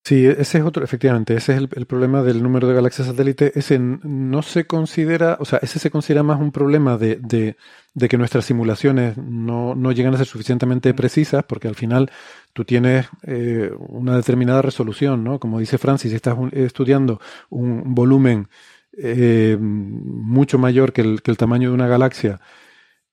Sí, 0.09 0.25
ese 0.25 0.57
es 0.57 0.65
otro, 0.65 0.83
efectivamente, 0.83 1.35
ese 1.35 1.53
es 1.53 1.59
el, 1.59 1.69
problema 1.85 2.23
del 2.23 2.43
número 2.43 2.67
de 2.67 2.73
galaxias 2.73 3.09
satélite. 3.09 3.53
Ese 3.55 3.79
no 3.79 4.41
se 4.41 4.67
considera, 4.67 5.37
o 5.39 5.45
sea, 5.45 5.59
ese 5.61 5.79
se 5.79 5.91
considera 5.91 6.23
más 6.23 6.41
un 6.41 6.51
problema 6.51 6.97
de, 6.97 7.17
de, 7.17 8.09
que 8.09 8.17
nuestras 8.17 8.47
simulaciones 8.47 9.19
no, 9.19 9.75
no, 9.75 9.93
llegan 9.93 10.15
a 10.15 10.17
ser 10.17 10.27
suficientemente 10.27 10.95
precisas, 10.95 11.45
porque 11.45 11.69
al 11.69 11.75
final 11.75 12.11
tú 12.55 12.65
tienes 12.65 13.07
eh, 13.25 13.71
una 13.77 14.17
determinada 14.17 14.63
resolución, 14.63 15.25
¿no? 15.25 15.39
Como 15.39 15.61
dice 15.61 15.77
Francis, 15.77 16.15
estás 16.15 16.39
estudiando 16.53 17.21
un 17.51 17.95
volumen 17.95 18.49
eh, 18.97 19.59
mucho 19.61 20.59
mayor 20.59 20.95
que 20.95 21.03
el, 21.03 21.21
que 21.21 21.31
el 21.31 21.37
tamaño 21.37 21.69
de 21.69 21.75
una 21.75 21.87
galaxia 21.87 22.41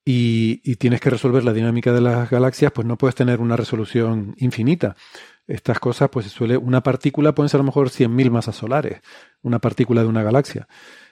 y, 0.05 0.61
y, 0.63 0.77
tienes 0.77 1.01
que 1.01 1.09
resolver 1.09 1.43
la 1.43 1.51
dinámica 1.51 1.91
de 1.91 1.99
las 1.99 2.29
galaxias, 2.29 2.71
pues 2.71 2.87
no 2.87 2.97
puedes 2.97 3.15
tener 3.15 3.41
una 3.41 3.57
resolución 3.57 4.35
infinita 4.37 4.95
estas 5.47 5.79
cosas, 5.79 6.09
pues 6.09 6.25
suele, 6.27 6.57
una 6.57 6.81
partícula 6.81 7.35
pueden 7.35 7.49
ser 7.49 7.59
a 7.59 7.63
lo 7.63 7.65
mejor 7.65 7.89
100.000 7.89 8.31
masas 8.31 8.55
solares, 8.55 9.01
una 9.41 9.59
partícula 9.59 10.01
de 10.01 10.07
una 10.07 10.23
galaxia. 10.23 10.67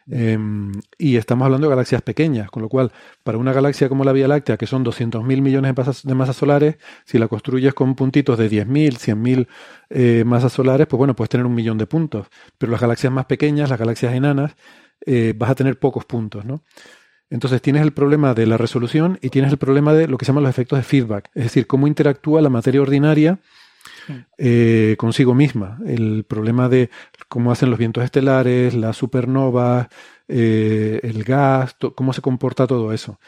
Em, 0.09 0.73
y 0.97 1.15
estamos 1.15 1.45
hablando 1.45 1.67
de 1.67 1.71
galaxias 1.71 2.01
pequeñas, 2.01 2.49
con 2.49 2.61
lo 2.61 2.69
cual, 2.69 2.91
para 3.23 3.37
una 3.37 3.53
galaxia 3.53 3.87
como 3.87 4.03
la 4.03 4.11
Vía 4.11 4.27
Láctea, 4.27 4.57
que 4.57 4.67
son 4.67 4.83
200.000 4.83 5.41
millones 5.41 6.03
de 6.03 6.15
masas, 6.15 6.35
solares, 6.35 6.77
si 7.05 7.17
la 7.17 7.27
construyes 7.27 7.73
con 7.73 7.95
puntitos 7.95 8.37
de 8.37 8.49
10.000, 8.49 8.97
100.000 8.97 9.47
eh, 9.89 10.23
masas 10.25 10.51
solares, 10.51 10.87
pues 10.87 10.97
bueno, 10.97 11.15
puedes 11.15 11.29
tener 11.29 11.45
un 11.45 11.55
millón 11.55 11.77
de 11.77 11.85
puntos. 11.85 12.27
Pero 12.57 12.71
las 12.71 12.81
galaxias 12.81 13.13
más 13.13 13.25
pequeñas, 13.25 13.69
las 13.69 13.79
galaxias 13.79 14.13
enanas, 14.13 14.55
eh, 15.05 15.33
vas 15.37 15.51
a 15.51 15.55
tener 15.55 15.79
pocos 15.79 16.05
puntos, 16.05 16.43
¿no? 16.45 16.63
Entonces 17.29 17.61
tienes 17.61 17.81
el 17.81 17.93
problema 17.93 18.33
de 18.33 18.45
la 18.45 18.57
resolución 18.57 19.17
y 19.21 19.29
tienes 19.29 19.51
el 19.51 19.57
problema 19.57 19.93
de 19.93 20.07
lo 20.07 20.17
que 20.17 20.25
se 20.25 20.29
llaman 20.29 20.43
los 20.43 20.51
efectos 20.51 20.77
de 20.77 20.83
feedback, 20.83 21.31
es 21.33 21.43
decir, 21.45 21.65
cómo 21.65 21.87
interactúa 21.87 22.41
la 22.41 22.49
materia 22.49 22.81
ordinaria 22.81 23.39
eh, 24.37 24.95
consigo 24.97 25.33
misma. 25.33 25.79
El 25.85 26.25
problema 26.25 26.69
de 26.69 26.89
cómo 27.27 27.51
hacen 27.51 27.69
los 27.69 27.79
vientos 27.79 28.03
estelares, 28.03 28.73
las 28.73 28.97
supernovas, 28.97 29.87
eh, 30.27 30.99
el 31.03 31.23
gas, 31.23 31.75
cómo 31.95 32.13
se 32.13 32.21
comporta 32.21 32.67
todo 32.67 32.93
eso. 32.93 33.19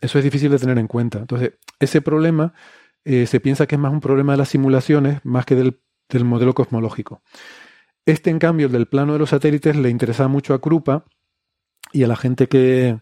Eso 0.00 0.18
es 0.18 0.24
difícil 0.24 0.50
de 0.50 0.58
tener 0.58 0.78
en 0.78 0.86
cuenta. 0.86 1.18
Entonces, 1.18 1.54
ese 1.80 2.00
problema 2.00 2.54
eh, 3.04 3.26
se 3.26 3.40
piensa 3.40 3.66
que 3.66 3.74
es 3.74 3.80
más 3.80 3.92
un 3.92 4.00
problema 4.00 4.32
de 4.32 4.38
las 4.38 4.48
simulaciones 4.48 5.20
más 5.24 5.44
que 5.44 5.54
del, 5.54 5.80
del 6.08 6.24
modelo 6.24 6.54
cosmológico. 6.54 7.22
Este, 8.06 8.30
en 8.30 8.38
cambio, 8.38 8.66
el 8.66 8.72
del 8.72 8.86
plano 8.86 9.12
de 9.12 9.18
los 9.18 9.30
satélites, 9.30 9.76
le 9.76 9.90
interesa 9.90 10.28
mucho 10.28 10.54
a 10.54 10.60
Krupa 10.60 11.04
y 11.92 12.04
a 12.04 12.08
la 12.08 12.16
gente 12.16 12.48
que, 12.48 12.98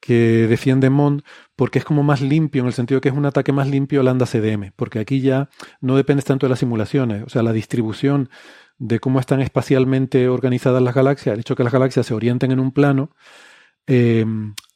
que 0.00 0.46
defiende 0.48 0.90
Mond 0.90 1.22
porque 1.56 1.78
es 1.78 1.84
como 1.84 2.02
más 2.02 2.20
limpio, 2.20 2.60
en 2.60 2.66
el 2.68 2.72
sentido 2.72 3.00
que 3.00 3.08
es 3.08 3.14
un 3.14 3.26
ataque 3.26 3.52
más 3.52 3.68
limpio 3.68 4.00
al 4.00 4.06
lambda 4.06 4.26
CDM, 4.26 4.72
porque 4.76 4.98
aquí 5.00 5.20
ya 5.20 5.48
no 5.80 5.96
depende 5.96 6.22
tanto 6.22 6.46
de 6.46 6.50
las 6.50 6.60
simulaciones, 6.60 7.24
o 7.24 7.28
sea, 7.28 7.42
la 7.42 7.52
distribución 7.52 8.30
de 8.78 9.00
cómo 9.00 9.20
están 9.20 9.40
espacialmente 9.40 10.28
organizadas 10.28 10.82
las 10.82 10.94
galaxias, 10.94 11.34
el 11.34 11.40
hecho 11.40 11.56
que 11.56 11.64
las 11.64 11.72
galaxias 11.72 12.06
se 12.06 12.14
orienten 12.14 12.52
en 12.52 12.60
un 12.60 12.72
plano, 12.72 13.10
eh, 13.86 14.24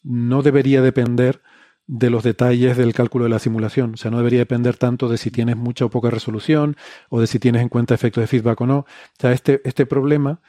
no 0.03 0.43
debería 0.43 0.83
depender 0.83 1.43
de 1.87 2.11
los 2.11 2.23
detalles 2.23 2.77
del 2.77 2.95
cálculo 2.95 3.25
de 3.25 3.31
la 3.31 3.39
simulación. 3.39 3.95
O 3.95 3.97
sea, 3.97 4.11
no 4.11 4.19
debería 4.19 4.39
depender 4.41 4.77
tanto 4.77 5.09
de 5.09 5.19
si 5.19 5.31
tienes 5.31 5.57
mucha 5.57 5.85
o 5.85 5.91
poca 5.91 6.11
resolución 6.11 6.77
o 7.11 7.21
de 7.21 7.27
si 7.27 7.39
tienes 7.39 7.63
en 7.63 7.69
cuenta 7.69 7.95
efectos 7.95 8.23
de 8.23 8.29
feedback 8.29 8.61
o 8.61 8.67
no. 8.67 8.79
O 8.79 8.87
sea, 9.19 9.33
este, 9.33 9.61
este 9.65 9.87
problema 9.87 10.41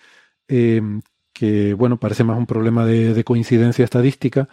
eh, 0.48 0.82
que 1.34 1.74
bueno, 1.74 2.00
parece 2.00 2.24
más 2.24 2.38
un 2.38 2.46
problema 2.46 2.86
de, 2.86 3.24
coincidencia 3.24 3.84
estadística, 3.84 4.48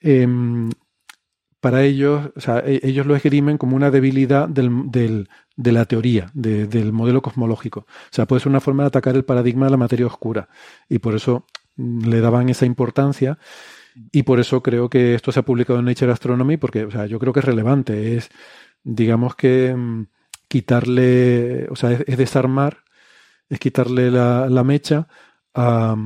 em, 0.00 0.70
para 1.60 1.82
ellos, 1.82 2.30
o 2.36 2.40
sea, 2.40 2.62
e, 2.64 2.80
ellos 2.84 3.06
lo 3.06 3.16
esgrimen 3.16 3.58
como 3.58 3.76
una 3.76 3.90
debilidad 3.90 4.48
del, 4.48 4.90
del, 4.90 5.28
de 5.56 5.72
la 5.72 5.86
teoría, 5.86 6.30
del 6.34 6.92
modelo 6.92 7.22
cosmológico. 7.22 7.80
O 7.80 8.12
sea, 8.12 8.26
puede 8.26 8.40
ser 8.40 8.50
una 8.50 8.60
forma 8.60 8.84
de 8.84 8.88
atacar 8.88 9.16
el 9.16 9.24
paradigma 9.24 9.66
de 9.66 9.72
la 9.72 9.76
materia 9.78 10.06
oscura. 10.06 10.48
Y 10.88 10.98
por 10.98 11.14
eso 11.14 11.46
mm, 11.76 12.08
le 12.08 12.20
daban 12.20 12.48
esa 12.50 12.66
importancia. 12.66 13.38
Y 14.12 14.24
por 14.24 14.40
eso 14.40 14.62
creo 14.62 14.90
que 14.90 15.14
esto 15.14 15.32
se 15.32 15.40
ha 15.40 15.44
publicado 15.44 15.78
en 15.78 15.86
Nature 15.86 16.12
Astronomy, 16.12 16.58
porque 16.58 16.84
o 16.84 16.90
sea, 16.90 17.06
yo 17.06 17.18
creo 17.18 17.32
que 17.32 17.40
es 17.40 17.46
relevante. 17.46 18.16
Es, 18.16 18.30
digamos 18.84 19.34
que, 19.36 19.74
mm, 19.74 20.06
quitarle, 20.48 21.66
o 21.70 21.76
sea, 21.76 21.92
es, 21.92 22.16
desarmar, 22.18 22.84
es 23.48 23.58
quitarle 23.58 24.10
la, 24.10 24.48
la 24.48 24.64
mecha 24.64 25.08
a, 25.56 25.96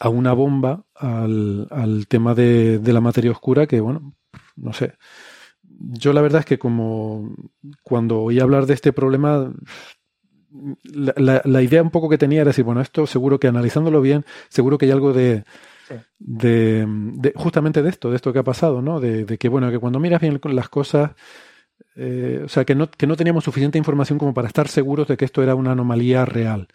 a 0.00 0.08
una 0.08 0.32
bomba 0.32 0.84
al, 0.94 1.68
al 1.70 2.06
tema 2.08 2.34
de, 2.34 2.78
de, 2.78 2.92
la 2.92 3.00
materia 3.00 3.30
oscura 3.30 3.66
que, 3.66 3.80
bueno, 3.80 4.14
no 4.56 4.72
sé. 4.72 4.94
Yo 5.62 6.12
la 6.12 6.20
verdad 6.20 6.40
es 6.40 6.46
que 6.46 6.58
como 6.58 7.34
cuando 7.82 8.22
oí 8.22 8.40
hablar 8.40 8.66
de 8.66 8.74
este 8.74 8.92
problema, 8.92 9.52
la, 10.84 11.42
la, 11.44 11.62
idea 11.62 11.82
un 11.82 11.90
poco 11.90 12.08
que 12.08 12.18
tenía 12.18 12.42
era 12.42 12.50
decir, 12.50 12.64
bueno, 12.64 12.80
esto 12.80 13.06
seguro 13.06 13.40
que 13.40 13.48
analizándolo 13.48 14.00
bien, 14.00 14.24
seguro 14.48 14.78
que 14.78 14.86
hay 14.86 14.92
algo 14.92 15.12
de, 15.12 15.44
de, 16.18 16.86
de, 16.86 17.32
justamente 17.34 17.82
de 17.82 17.88
esto, 17.88 18.10
de 18.10 18.16
esto 18.16 18.32
que 18.32 18.38
ha 18.40 18.44
pasado, 18.44 18.82
¿no? 18.82 19.00
De, 19.00 19.24
de 19.24 19.38
que, 19.38 19.48
bueno, 19.48 19.70
que 19.70 19.78
cuando 19.78 19.98
miras 19.98 20.20
bien 20.20 20.40
las 20.42 20.68
cosas, 20.68 21.12
eh, 21.96 22.42
o 22.44 22.48
sea, 22.48 22.64
que 22.64 22.74
no, 22.74 22.90
que 22.90 23.06
no 23.06 23.16
teníamos 23.16 23.44
suficiente 23.44 23.78
información 23.78 24.18
como 24.18 24.34
para 24.34 24.48
estar 24.48 24.68
seguros 24.68 25.08
de 25.08 25.16
que 25.16 25.24
esto 25.24 25.42
era 25.42 25.54
una 25.54 25.72
anomalía 25.72 26.24
real. 26.24 26.68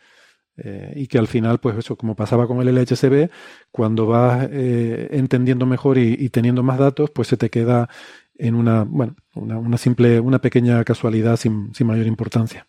Eh, 0.63 0.93
y 0.95 1.07
que 1.07 1.17
al 1.17 1.27
final, 1.27 1.59
pues 1.59 1.77
eso, 1.77 1.95
como 1.95 2.15
pasaba 2.15 2.47
con 2.47 2.59
el 2.61 2.73
LHCb, 2.73 3.29
cuando 3.71 4.05
vas 4.07 4.47
eh, 4.51 5.07
entendiendo 5.11 5.65
mejor 5.65 5.97
y, 5.97 6.29
teniendo 6.29 6.63
más 6.63 6.79
datos, 6.79 7.09
pues 7.11 7.27
se 7.27 7.37
te 7.37 7.49
queda 7.49 7.89
en 8.37 8.55
una, 8.55 8.83
bueno, 8.83 9.15
una, 9.35 9.77
simple, 9.77 10.19
una 10.19 10.39
pequeña 10.39 10.83
casualidad 10.83 11.37
sin, 11.37 11.73
sin, 11.73 11.87
mayor 11.87 12.07
importancia. 12.07 12.67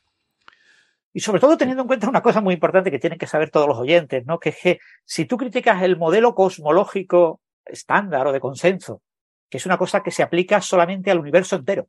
Y 1.13 1.21
sobre 1.21 1.41
todo 1.41 1.57
teniendo 1.57 1.83
en 1.83 1.89
cuenta 1.89 2.09
una 2.09 2.23
cosa 2.23 2.41
muy 2.41 2.55
importante 2.55 2.91
que 2.91 2.99
tienen 2.99 3.19
que 3.19 3.27
saber 3.27 3.51
todos 3.51 3.69
los 3.69 3.79
oyentes, 3.79 4.25
¿no? 4.27 4.39
Que 4.39 4.51
es 4.51 4.57
que 4.63 4.81
si 5.05 5.25
tú 5.25 5.37
criticas 5.37 5.83
el 5.83 5.97
modelo 5.97 6.35
cosmológico 6.35 7.41
estándar 7.65 8.27
o 8.27 8.33
de 8.33 8.41
consenso, 8.41 9.03
que 9.49 9.59
es 9.59 9.67
una 9.67 9.79
cosa 9.79 10.03
que 10.03 10.11
se 10.11 10.23
aplica 10.23 10.61
solamente 10.61 11.11
al 11.11 11.19
universo 11.19 11.57
entero. 11.57 11.89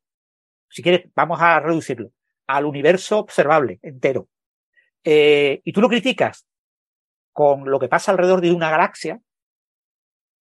Si 0.69 0.81
quieres, 0.81 1.09
vamos 1.15 1.39
a 1.41 1.59
reducirlo 1.59 2.11
al 2.47 2.65
universo 2.65 3.19
observable 3.19 3.79
entero. 3.81 4.27
Eh, 5.03 5.61
y 5.63 5.71
tú 5.73 5.81
lo 5.81 5.89
criticas 5.89 6.45
con 7.31 7.69
lo 7.69 7.79
que 7.79 7.87
pasa 7.87 8.11
alrededor 8.11 8.41
de 8.41 8.51
una 8.51 8.69
galaxia, 8.69 9.19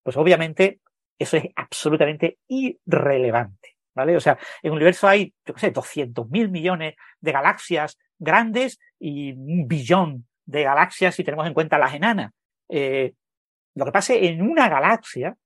pues 0.03 0.17
obviamente 0.17 0.81
eso 1.19 1.37
es 1.37 1.45
absolutamente 1.57 2.39
irrelevante. 2.49 3.77
¿Vale? 3.93 4.17
O 4.17 4.21
sea, 4.21 4.39
en 4.63 4.69
el 4.69 4.73
universo 4.73 5.09
hay, 5.09 5.35
yo 5.45 5.53
qué 5.53 5.61
sé, 5.61 5.71
200 5.73 6.31
mil 6.31 6.49
millones 6.49 6.95
de 7.21 7.33
galaxias 7.33 7.99
grandes 8.19 8.79
y 8.99 9.33
un 9.33 9.67
billón 9.67 10.29
de 10.45 10.63
galaxias 10.63 11.15
si 11.15 11.25
tenemos 11.25 11.47
en 11.47 11.55
cuenta 11.55 11.79
las 11.79 11.95
enanas. 11.95 12.33
Eh, 12.69 13.15
lo 13.75 13.85
que 13.85 13.93
pasa 13.93 14.15
en 14.15 14.43
una 14.43 14.69
galaxia 14.69 15.37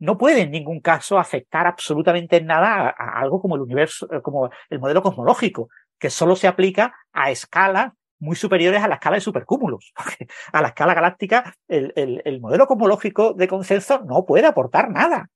no 0.00 0.16
puede 0.16 0.42
en 0.42 0.50
ningún 0.50 0.80
caso 0.80 1.18
afectar 1.18 1.66
absolutamente 1.66 2.36
en 2.36 2.46
nada 2.46 2.94
a, 2.96 3.20
algo 3.20 3.40
como 3.40 3.56
el 3.56 3.62
universo, 3.62 4.06
como 4.22 4.50
el 4.68 4.78
modelo 4.78 5.02
cosmológico, 5.02 5.68
que 5.98 6.10
solo 6.10 6.36
se 6.36 6.46
aplica 6.46 6.94
a 7.12 7.30
escalas 7.30 7.92
muy 8.20 8.36
superiores 8.36 8.82
a 8.82 8.88
la 8.88 8.94
escala 8.94 9.16
de 9.16 9.20
supercúmulos. 9.20 9.92
a 10.52 10.62
la 10.62 10.68
escala 10.68 10.94
galáctica, 10.94 11.54
el, 11.68 12.38
modelo 12.40 12.66
cosmológico 12.66 13.34
de 13.34 13.48
consenso 13.48 14.02
no 14.04 14.24
puede 14.24 14.46
aportar 14.46 14.90
nada. 14.90 15.28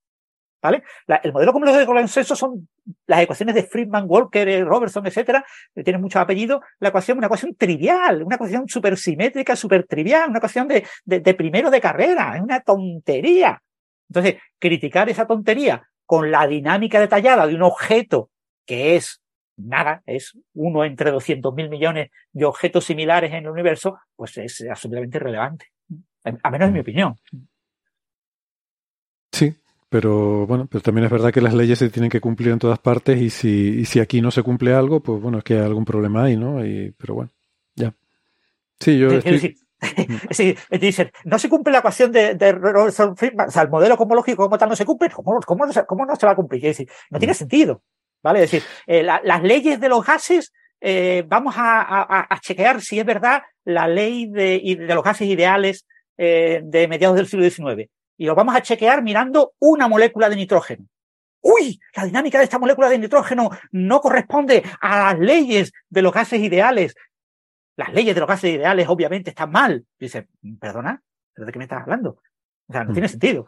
¿Vale? 0.64 0.84
el 1.24 1.32
modelo 1.32 1.52
cosmológico 1.52 1.80
de 1.80 2.00
consenso 2.00 2.36
son 2.36 2.68
las 3.08 3.20
ecuaciones 3.20 3.56
de 3.56 3.64
Friedman, 3.64 4.04
Walker, 4.06 4.64
Robertson, 4.64 5.04
etcétera, 5.04 5.44
que 5.74 5.82
tienen 5.82 6.00
muchos 6.00 6.22
apellidos. 6.22 6.60
La 6.78 6.90
ecuación, 6.90 7.18
una 7.18 7.26
ecuación 7.26 7.56
trivial, 7.56 8.22
una 8.22 8.36
ecuación 8.36 8.68
supersimétrica, 8.68 9.56
super 9.56 9.84
trivial, 9.88 10.30
una 10.30 10.38
ecuación 10.38 10.68
de, 10.68 10.86
de 11.04 11.34
primero 11.34 11.68
de 11.68 11.80
carrera, 11.80 12.36
es 12.36 12.42
una 12.42 12.60
tontería. 12.60 13.60
Entonces, 14.08 14.36
criticar 14.60 15.08
esa 15.08 15.26
tontería 15.26 15.82
con 16.06 16.30
la 16.30 16.46
dinámica 16.46 17.00
detallada 17.00 17.46
de 17.46 17.54
un 17.54 17.62
objeto 17.62 18.30
que 18.66 18.96
es 18.96 19.21
nada, 19.56 20.02
es 20.06 20.38
uno 20.54 20.84
entre 20.84 21.10
200 21.10 21.54
mil 21.54 21.68
millones 21.68 22.10
de 22.32 22.44
objetos 22.44 22.84
similares 22.84 23.32
en 23.32 23.44
el 23.44 23.50
universo, 23.50 23.98
pues 24.16 24.36
es 24.38 24.64
absolutamente 24.68 25.18
irrelevante. 25.18 25.66
A 26.24 26.50
menos 26.50 26.68
en 26.68 26.74
mi 26.74 26.80
opinión. 26.80 27.16
Sí, 29.32 29.54
pero 29.88 30.46
bueno, 30.46 30.66
pero 30.70 30.82
también 30.82 31.04
es 31.06 31.10
verdad 31.10 31.32
que 31.32 31.40
las 31.40 31.54
leyes 31.54 31.78
se 31.78 31.90
tienen 31.90 32.10
que 32.10 32.20
cumplir 32.20 32.50
en 32.50 32.58
todas 32.58 32.78
partes 32.78 33.20
y 33.20 33.30
si, 33.30 33.80
y 33.80 33.84
si 33.84 34.00
aquí 34.00 34.20
no 34.20 34.30
se 34.30 34.42
cumple 34.42 34.72
algo, 34.72 35.00
pues 35.00 35.20
bueno, 35.20 35.38
es 35.38 35.44
que 35.44 35.54
hay 35.54 35.64
algún 35.64 35.84
problema 35.84 36.24
ahí, 36.24 36.36
¿no? 36.36 36.64
Y, 36.64 36.94
pero 36.96 37.14
bueno, 37.14 37.30
ya. 37.74 37.92
Sí, 38.78 38.98
yo 38.98 39.08
estoy... 39.08 39.56
sí, 40.30 40.54
no 41.24 41.38
se 41.38 41.48
cumple 41.48 41.72
la 41.72 41.80
ecuación 41.80 42.12
de, 42.12 42.36
de 42.36 42.52
Robertson 42.52 43.16
Friedman, 43.16 43.48
o 43.48 43.50
sea, 43.50 43.62
el 43.62 43.68
modelo 43.68 43.96
cosmológico 43.96 44.44
como 44.44 44.56
tal 44.56 44.68
no 44.68 44.76
se 44.76 44.84
cumple, 44.84 45.10
¿cómo, 45.10 45.40
cómo, 45.44 45.64
cómo 45.86 46.06
no 46.06 46.14
se 46.14 46.26
va 46.26 46.32
a 46.32 46.36
cumplir? 46.36 46.64
Es 46.66 46.78
decir, 46.78 46.88
no 47.10 47.18
tiene 47.18 47.34
sentido. 47.34 47.82
¿Vale? 48.22 48.42
Es 48.42 48.50
decir, 48.50 48.68
eh, 48.86 49.02
las 49.02 49.42
leyes 49.42 49.80
de 49.80 49.88
los 49.88 50.04
gases, 50.04 50.52
eh, 50.80 51.24
vamos 51.26 51.54
a, 51.56 52.28
chequear 52.40 52.80
si 52.80 52.98
es 52.98 53.06
verdad 53.06 53.42
la 53.64 53.86
ley 53.86 54.26
de, 54.26 54.76
de 54.78 54.94
los 54.94 55.04
gases 55.04 55.28
ideales 55.28 55.86
eh, 56.18 56.60
de 56.64 56.88
mediados 56.88 57.16
del 57.16 57.26
siglo 57.26 57.48
XIX. 57.48 57.90
Y 58.16 58.26
lo 58.26 58.34
vamos 58.34 58.54
a 58.54 58.62
chequear 58.62 59.02
mirando 59.02 59.54
una 59.58 59.88
molécula 59.88 60.28
de 60.28 60.36
nitrógeno. 60.36 60.86
Uy, 61.40 61.80
la 61.96 62.04
dinámica 62.04 62.38
de 62.38 62.44
esta 62.44 62.58
molécula 62.58 62.88
de 62.88 62.98
nitrógeno 62.98 63.50
no 63.72 64.00
corresponde 64.00 64.62
a 64.80 64.98
las 64.98 65.18
leyes 65.18 65.72
de 65.88 66.02
los 66.02 66.12
gases 66.12 66.40
ideales. 66.40 66.94
Las 67.76 67.92
leyes 67.92 68.14
de 68.14 68.20
los 68.20 68.28
gases 68.28 68.54
ideales 68.54 68.86
obviamente 68.88 69.30
están 69.30 69.50
mal. 69.50 69.84
dice, 69.98 70.28
perdona, 70.60 71.02
¿de 71.34 71.50
qué 71.50 71.58
me 71.58 71.64
estás 71.64 71.82
hablando? 71.82 72.18
O 72.68 72.72
sea, 72.72 72.84
no 72.84 72.90
mm. 72.90 72.92
tiene 72.92 73.08
sentido. 73.08 73.46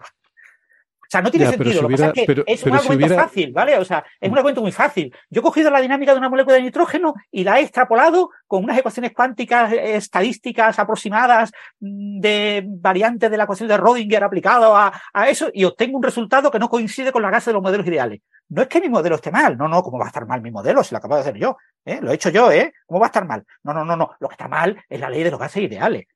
O 1.04 1.10
sea, 1.10 1.22
no 1.22 1.30
tiene 1.30 1.46
sentido. 1.46 1.82
Lo 1.82 1.88
que 1.88 1.94
pasa 1.94 2.12
es 2.14 2.26
que 2.26 2.44
es 2.46 2.64
un 2.64 2.74
argumento 2.74 3.14
fácil, 3.14 3.52
¿vale? 3.52 3.78
O 3.78 3.84
sea, 3.84 4.04
es 4.20 4.30
un 4.30 4.36
argumento 4.36 4.62
muy 4.62 4.72
fácil. 4.72 5.14
Yo 5.30 5.40
he 5.40 5.42
cogido 5.42 5.70
la 5.70 5.80
dinámica 5.80 6.12
de 6.12 6.18
una 6.18 6.28
molécula 6.28 6.56
de 6.56 6.62
nitrógeno 6.62 7.14
y 7.30 7.44
la 7.44 7.58
he 7.58 7.62
extrapolado 7.62 8.30
con 8.46 8.64
unas 8.64 8.78
ecuaciones 8.78 9.12
cuánticas 9.12 9.72
eh, 9.72 9.96
estadísticas 9.96 10.78
aproximadas 10.78 11.52
mm, 11.80 12.20
de 12.20 12.64
variantes 12.66 13.30
de 13.30 13.36
la 13.36 13.44
ecuación 13.44 13.68
de 13.68 13.76
Rodinger 13.76 14.24
aplicado 14.24 14.76
a, 14.76 14.92
eso 15.28 15.50
y 15.52 15.64
obtengo 15.64 15.96
un 15.96 16.02
resultado 16.02 16.50
que 16.50 16.58
no 16.58 16.68
coincide 16.68 17.12
con 17.12 17.22
la 17.22 17.30
base 17.30 17.50
de 17.50 17.54
los 17.54 17.62
modelos 17.62 17.86
ideales. 17.86 18.20
No 18.48 18.62
es 18.62 18.68
que 18.68 18.80
mi 18.80 18.88
modelo 18.88 19.16
esté 19.16 19.30
mal, 19.30 19.56
no, 19.56 19.68
no, 19.68 19.82
¿cómo 19.82 19.98
va 19.98 20.04
a 20.04 20.08
estar 20.08 20.26
mal 20.26 20.42
mi 20.42 20.50
modelo? 20.50 20.84
Si 20.84 20.94
lo 20.94 20.98
acabo 20.98 21.14
de 21.14 21.22
hacer 21.22 21.36
yo, 21.36 21.56
¿eh? 21.84 21.98
Lo 22.02 22.10
he 22.10 22.14
hecho 22.14 22.28
yo, 22.28 22.52
¿eh? 22.52 22.74
¿Cómo 22.86 23.00
va 23.00 23.06
a 23.06 23.08
estar 23.08 23.26
mal? 23.26 23.44
No, 23.62 23.72
no, 23.72 23.84
no, 23.84 23.96
no. 23.96 24.10
Lo 24.20 24.28
que 24.28 24.34
está 24.34 24.48
mal 24.48 24.82
es 24.88 25.00
la 25.00 25.08
ley 25.08 25.22
de 25.22 25.30
los 25.30 25.40
gases 25.40 25.62
ideales 25.62 26.06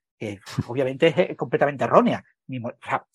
obviamente 0.66 1.14
es 1.30 1.36
completamente 1.36 1.84
errónea. 1.84 2.24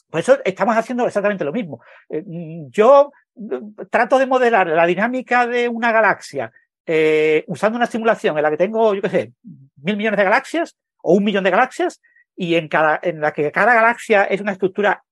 Por 0.10 0.20
eso 0.20 0.38
estamos 0.46 0.76
haciendo 0.78 1.06
exactamente 1.06 1.44
lo 1.44 1.52
mismo. 1.52 1.82
Eh, 2.10 2.24
yo 2.70 3.12
mm, 3.36 3.88
trato 3.90 4.20
de 4.20 4.28
modelar 4.28 4.68
la 4.68 4.86
dinámica 4.86 5.48
de 5.48 5.68
una 5.68 5.92
galaxia 5.92 6.52
eh, 6.86 7.44
usando 7.48 7.78
una 7.78 7.88
simulación 7.88 8.38
en 8.38 8.44
la 8.44 8.52
que 8.52 8.58
tengo, 8.58 8.94
yo 8.94 9.02
qué 9.02 9.10
sé, 9.10 9.34
mil 9.78 9.98
millones 9.98 10.18
de 10.18 10.24
galaxias 10.24 10.78
o 11.02 11.14
un 11.14 11.24
millón 11.24 11.44
de 11.44 11.52
galaxias 11.52 12.02
y 12.36 12.56
en, 12.56 12.68
cada, 12.68 13.00
en 13.02 13.22
la 13.22 13.32
que 13.32 13.52
cada 13.52 13.74
galaxia 13.74 14.24
es 14.26 14.42
una 14.42 14.52
estructura 14.52 15.04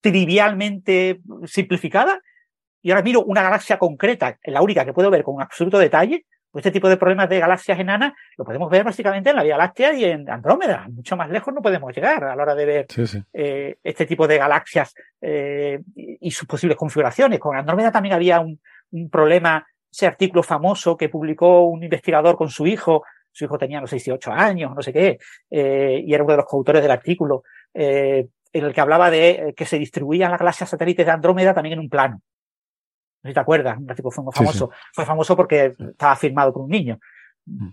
trivialmente 0.00 1.20
simplificada. 1.44 2.20
Y 2.82 2.92
ahora 2.92 3.02
miro 3.02 3.24
una 3.24 3.42
galaxia 3.42 3.78
concreta, 3.78 4.38
la 4.44 4.62
única 4.62 4.84
que 4.84 4.92
puedo 4.92 5.10
ver 5.10 5.24
con 5.24 5.40
absoluto 5.42 5.78
detalle, 5.78 6.24
pues 6.56 6.64
este 6.64 6.72
tipo 6.72 6.88
de 6.88 6.96
problemas 6.96 7.28
de 7.28 7.38
galaxias 7.38 7.78
enanas 7.78 8.14
lo 8.38 8.42
podemos 8.46 8.70
ver 8.70 8.82
básicamente 8.82 9.28
en 9.28 9.36
la 9.36 9.42
Vía 9.42 9.58
Láctea 9.58 9.92
y 9.92 10.06
en 10.06 10.26
Andrómeda. 10.30 10.88
Mucho 10.90 11.14
más 11.14 11.28
lejos 11.28 11.52
no 11.52 11.60
podemos 11.60 11.94
llegar 11.94 12.24
a 12.24 12.34
la 12.34 12.42
hora 12.42 12.54
de 12.54 12.64
ver 12.64 12.86
eh, 13.34 13.76
este 13.84 14.06
tipo 14.06 14.26
de 14.26 14.38
galaxias 14.38 14.94
eh, 15.20 15.78
y 15.94 16.30
sus 16.30 16.48
posibles 16.48 16.78
configuraciones. 16.78 17.40
Con 17.40 17.58
Andrómeda 17.58 17.92
también 17.92 18.14
había 18.14 18.40
un, 18.40 18.58
problema, 19.10 19.66
ese 19.92 20.06
artículo 20.06 20.42
famoso 20.42 20.96
que 20.96 21.10
publicó 21.10 21.64
un 21.64 21.82
investigador 21.82 22.38
con 22.38 22.48
su 22.48 22.66
hijo, 22.66 23.02
su 23.30 23.44
hijo 23.44 23.58
tenía 23.58 23.76
unos 23.76 23.90
18 23.90 24.32
años, 24.32 24.74
no 24.74 24.80
sé 24.80 24.94
qué, 24.94 25.18
eh, 25.50 26.02
y 26.06 26.14
era 26.14 26.24
uno 26.24 26.32
de 26.32 26.38
los 26.38 26.46
coautores 26.46 26.80
del 26.80 26.90
artículo, 26.90 27.42
en 27.74 28.30
el 28.50 28.72
que 28.72 28.80
hablaba 28.80 29.10
de 29.10 29.52
que 29.54 29.66
se 29.66 29.78
distribuían 29.78 30.30
las 30.30 30.40
galaxias 30.40 30.70
satélites 30.70 31.04
de 31.04 31.12
Andrómeda 31.12 31.52
también 31.52 31.74
en 31.74 31.80
un 31.80 31.90
plano 31.90 32.22
si 33.26 33.34
te 33.34 33.40
acuerdas, 33.40 33.78
un 33.78 33.90
artículo 33.90 34.10
fue 34.10 34.24
famoso. 34.32 34.70
Fue 34.92 35.04
famoso 35.04 35.36
porque 35.36 35.74
estaba 35.78 36.16
firmado 36.16 36.52
por 36.52 36.62
un 36.62 36.70
niño. 36.70 36.98
Mm. 37.46 37.68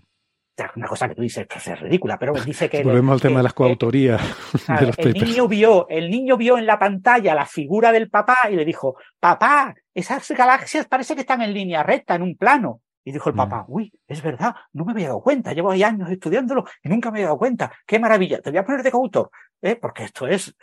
Una 0.76 0.86
cosa 0.86 1.08
que 1.08 1.16
tú 1.16 1.22
dices, 1.22 1.46
pues 1.48 1.66
es 1.66 1.80
ridícula, 1.80 2.16
pero 2.16 2.32
dice 2.32 2.70
que... 2.70 2.82
Volvemos 2.84 3.14
al 3.14 3.20
tema 3.20 3.38
de 3.38 3.42
las 3.42 3.54
coautorías 3.54 4.20
de 4.80 4.86
los 4.86 4.98
el 4.98 5.14
Niño 5.14 5.48
vio, 5.48 5.88
el 5.88 6.08
niño 6.08 6.36
vio 6.36 6.56
en 6.58 6.66
la 6.66 6.78
pantalla 6.78 7.34
la 7.34 7.46
figura 7.46 7.90
del 7.90 8.08
papá 8.08 8.36
y 8.50 8.54
le 8.54 8.64
dijo, 8.64 8.96
papá, 9.18 9.74
esas 9.92 10.30
galaxias 10.30 10.86
parece 10.86 11.16
que 11.16 11.22
están 11.22 11.42
en 11.42 11.52
línea 11.52 11.82
recta, 11.82 12.14
en 12.14 12.22
un 12.22 12.36
plano. 12.36 12.82
Y 13.06 13.12
dijo 13.12 13.28
el 13.28 13.34
papá, 13.34 13.66
mm. 13.68 13.72
uy, 13.72 13.92
es 14.06 14.22
verdad, 14.22 14.54
no 14.72 14.84
me 14.84 14.92
había 14.92 15.08
dado 15.08 15.20
cuenta, 15.20 15.52
llevo 15.52 15.72
ahí 15.72 15.82
años 15.82 16.08
estudiándolo 16.08 16.64
y 16.82 16.88
nunca 16.88 17.10
me 17.10 17.18
había 17.18 17.26
dado 17.26 17.38
cuenta. 17.38 17.72
Qué 17.84 17.98
maravilla, 17.98 18.40
te 18.40 18.50
voy 18.50 18.58
a 18.58 18.64
poner 18.64 18.82
de 18.82 18.92
coautor, 18.92 19.30
¿eh? 19.60 19.76
porque 19.76 20.04
esto 20.04 20.26
es, 20.26 20.54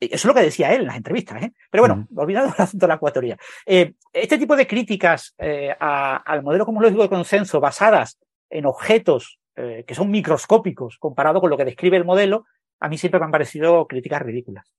eso 0.00 0.14
es 0.14 0.24
lo 0.24 0.34
que 0.34 0.40
decía 0.40 0.72
él 0.72 0.82
en 0.82 0.86
las 0.86 0.96
entrevistas, 0.96 1.42
¿eh? 1.42 1.52
Pero 1.70 1.82
bueno, 1.82 2.08
olvidando 2.16 2.54
el 2.56 2.62
asunto 2.62 2.86
de 2.86 2.88
la 2.88 2.94
ecuatoría. 2.94 3.36
Eh, 3.66 3.92
este 4.12 4.38
tipo 4.38 4.56
de 4.56 4.66
críticas 4.66 5.34
eh, 5.38 5.74
al 5.78 6.42
modelo 6.42 6.64
cosmológico 6.64 7.02
de 7.02 7.08
consenso 7.08 7.60
basadas 7.60 8.18
en 8.48 8.66
objetos 8.66 9.38
eh, 9.56 9.84
que 9.86 9.94
son 9.94 10.10
microscópicos 10.10 10.96
comparado 10.98 11.40
con 11.40 11.50
lo 11.50 11.56
que 11.56 11.64
describe 11.64 11.96
el 11.96 12.04
modelo, 12.04 12.46
a 12.78 12.88
mí 12.88 12.96
siempre 12.96 13.20
me 13.20 13.26
han 13.26 13.32
parecido 13.32 13.86
críticas 13.86 14.22
ridículas. 14.22 14.72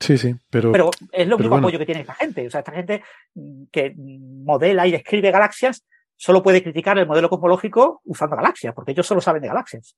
Sí, 0.00 0.16
sí, 0.16 0.34
pero. 0.50 0.72
Pero 0.72 0.90
es 1.12 1.26
lo 1.26 1.38
mismo 1.38 1.56
apoyo 1.56 1.78
que 1.78 1.86
tiene 1.86 2.02
esta 2.02 2.14
gente. 2.14 2.46
O 2.46 2.50
sea, 2.50 2.60
esta 2.60 2.72
gente 2.72 3.02
mm, 3.34 3.64
que 3.70 3.94
modela 3.96 4.86
y 4.86 4.92
describe 4.92 5.30
galaxias 5.30 5.84
solo 6.16 6.42
puede 6.42 6.62
criticar 6.62 6.98
el 6.98 7.06
modelo 7.06 7.28
cosmológico 7.28 8.00
usando 8.04 8.36
galaxias, 8.36 8.74
porque 8.74 8.92
ellos 8.92 9.06
solo 9.06 9.20
saben 9.20 9.42
de 9.42 9.48
galaxias. 9.48 9.94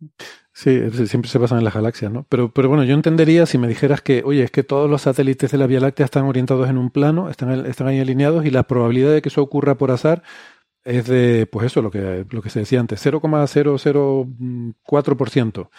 Sí, 0.53 0.81
siempre 1.07 1.31
se 1.31 1.39
basan 1.39 1.59
en 1.59 1.65
las 1.65 1.75
galaxias, 1.75 2.11
¿no? 2.11 2.27
Pero, 2.29 2.53
pero 2.53 2.69
bueno, 2.69 2.83
yo 2.85 2.95
entendería 2.95 3.47
si 3.47 3.59
me 3.59 3.69
dijeras 3.69 4.03
que, 4.03 4.23
oye, 4.25 4.43
es 4.43 4.51
que 4.51 4.65
todos 4.65 4.91
los 4.91 5.03
satélites 5.03 5.53
de 5.53 5.59
la 5.59 5.67
Vía 5.67 5.81
Láctea 5.81 6.05
están 6.05 6.25
orientados 6.25 6.69
en 6.69 6.79
un 6.79 6.91
plano, 6.91 7.31
están, 7.31 7.67
están 7.67 7.87
ahí 7.87 8.01
alineados 8.01 8.45
y 8.45 8.51
la 8.51 8.65
probabilidad 8.65 9.13
de 9.13 9.23
que 9.23 9.29
eso 9.29 9.43
ocurra 9.43 9.77
por 9.77 9.93
azar 9.93 10.23
es 10.85 11.07
de, 11.07 11.47
pues 11.47 11.67
eso, 11.67 11.83
lo 11.83 11.91
que, 11.91 12.25
lo 12.31 12.41
que 12.43 12.51
se 12.51 12.61
decía 12.61 12.79
antes, 12.81 13.05
0,004%. 13.05 15.71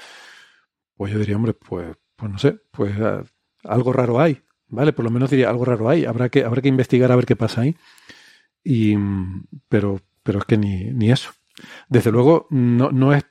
Pues 0.96 1.14
yo 1.14 1.20
diría, 1.20 1.36
hombre, 1.36 1.54
pues, 1.54 1.96
pues 2.16 2.32
no 2.32 2.38
sé, 2.38 2.60
pues 2.72 2.94
ah, 3.00 3.24
algo 3.64 3.92
raro 3.92 4.20
hay, 4.20 4.44
¿vale? 4.68 4.94
Por 4.94 5.06
lo 5.06 5.12
menos 5.12 5.32
diría, 5.32 5.50
algo 5.50 5.66
raro 5.66 5.90
hay, 5.90 6.06
habrá 6.06 6.30
que, 6.30 6.44
habrá 6.44 6.62
que 6.62 6.68
investigar 6.68 7.12
a 7.12 7.16
ver 7.16 7.26
qué 7.26 7.36
pasa 7.36 7.62
ahí. 7.62 7.76
Y, 8.64 8.96
pero, 9.68 10.00
pero 10.24 10.40
es 10.40 10.46
que 10.46 10.58
ni, 10.58 10.86
ni 10.92 11.12
eso. 11.12 11.32
Desde 11.90 12.12
luego, 12.12 12.48
no, 12.50 12.92
no 12.92 13.14
es. 13.14 13.24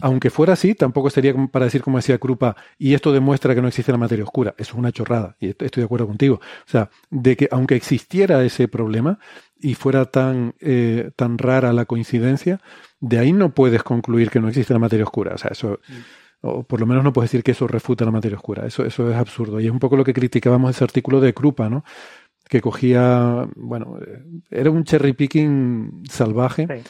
aunque 0.00 0.30
fuera 0.30 0.54
así, 0.54 0.74
tampoco 0.74 1.10
sería 1.10 1.34
para 1.50 1.66
decir, 1.66 1.82
como 1.82 1.98
decía 1.98 2.18
Krupa, 2.18 2.56
y 2.78 2.94
esto 2.94 3.12
demuestra 3.12 3.54
que 3.54 3.62
no 3.62 3.68
existe 3.68 3.92
la 3.92 3.98
materia 3.98 4.24
oscura. 4.24 4.54
Eso 4.58 4.72
es 4.72 4.78
una 4.78 4.92
chorrada, 4.92 5.36
y 5.40 5.48
estoy 5.50 5.68
de 5.74 5.84
acuerdo 5.84 6.06
contigo. 6.06 6.36
O 6.36 6.70
sea, 6.70 6.90
de 7.10 7.36
que 7.36 7.48
aunque 7.50 7.76
existiera 7.76 8.42
ese 8.44 8.68
problema 8.68 9.18
y 9.60 9.74
fuera 9.74 10.06
tan, 10.06 10.54
eh, 10.60 11.10
tan 11.16 11.38
rara 11.38 11.72
la 11.72 11.84
coincidencia, 11.84 12.60
de 13.00 13.18
ahí 13.18 13.32
no 13.32 13.54
puedes 13.54 13.82
concluir 13.82 14.30
que 14.30 14.40
no 14.40 14.48
existe 14.48 14.72
la 14.72 14.80
materia 14.80 15.04
oscura. 15.04 15.34
O 15.34 15.38
sea, 15.38 15.50
eso, 15.52 15.80
o 16.40 16.64
por 16.64 16.80
lo 16.80 16.86
menos 16.86 17.04
no 17.04 17.12
puedes 17.12 17.30
decir 17.30 17.44
que 17.44 17.52
eso 17.52 17.68
refuta 17.68 18.04
la 18.04 18.10
materia 18.10 18.36
oscura. 18.36 18.66
Eso, 18.66 18.84
eso 18.84 19.10
es 19.10 19.16
absurdo. 19.16 19.60
Y 19.60 19.66
es 19.66 19.72
un 19.72 19.78
poco 19.78 19.96
lo 19.96 20.04
que 20.04 20.12
criticábamos 20.14 20.70
ese 20.74 20.84
artículo 20.84 21.20
de 21.20 21.34
Krupa, 21.34 21.68
¿no? 21.68 21.84
Que 22.52 22.60
cogía, 22.60 23.48
bueno, 23.56 23.98
era 24.50 24.70
un 24.70 24.84
cherry 24.84 25.14
picking 25.14 26.02
salvaje. 26.06 26.84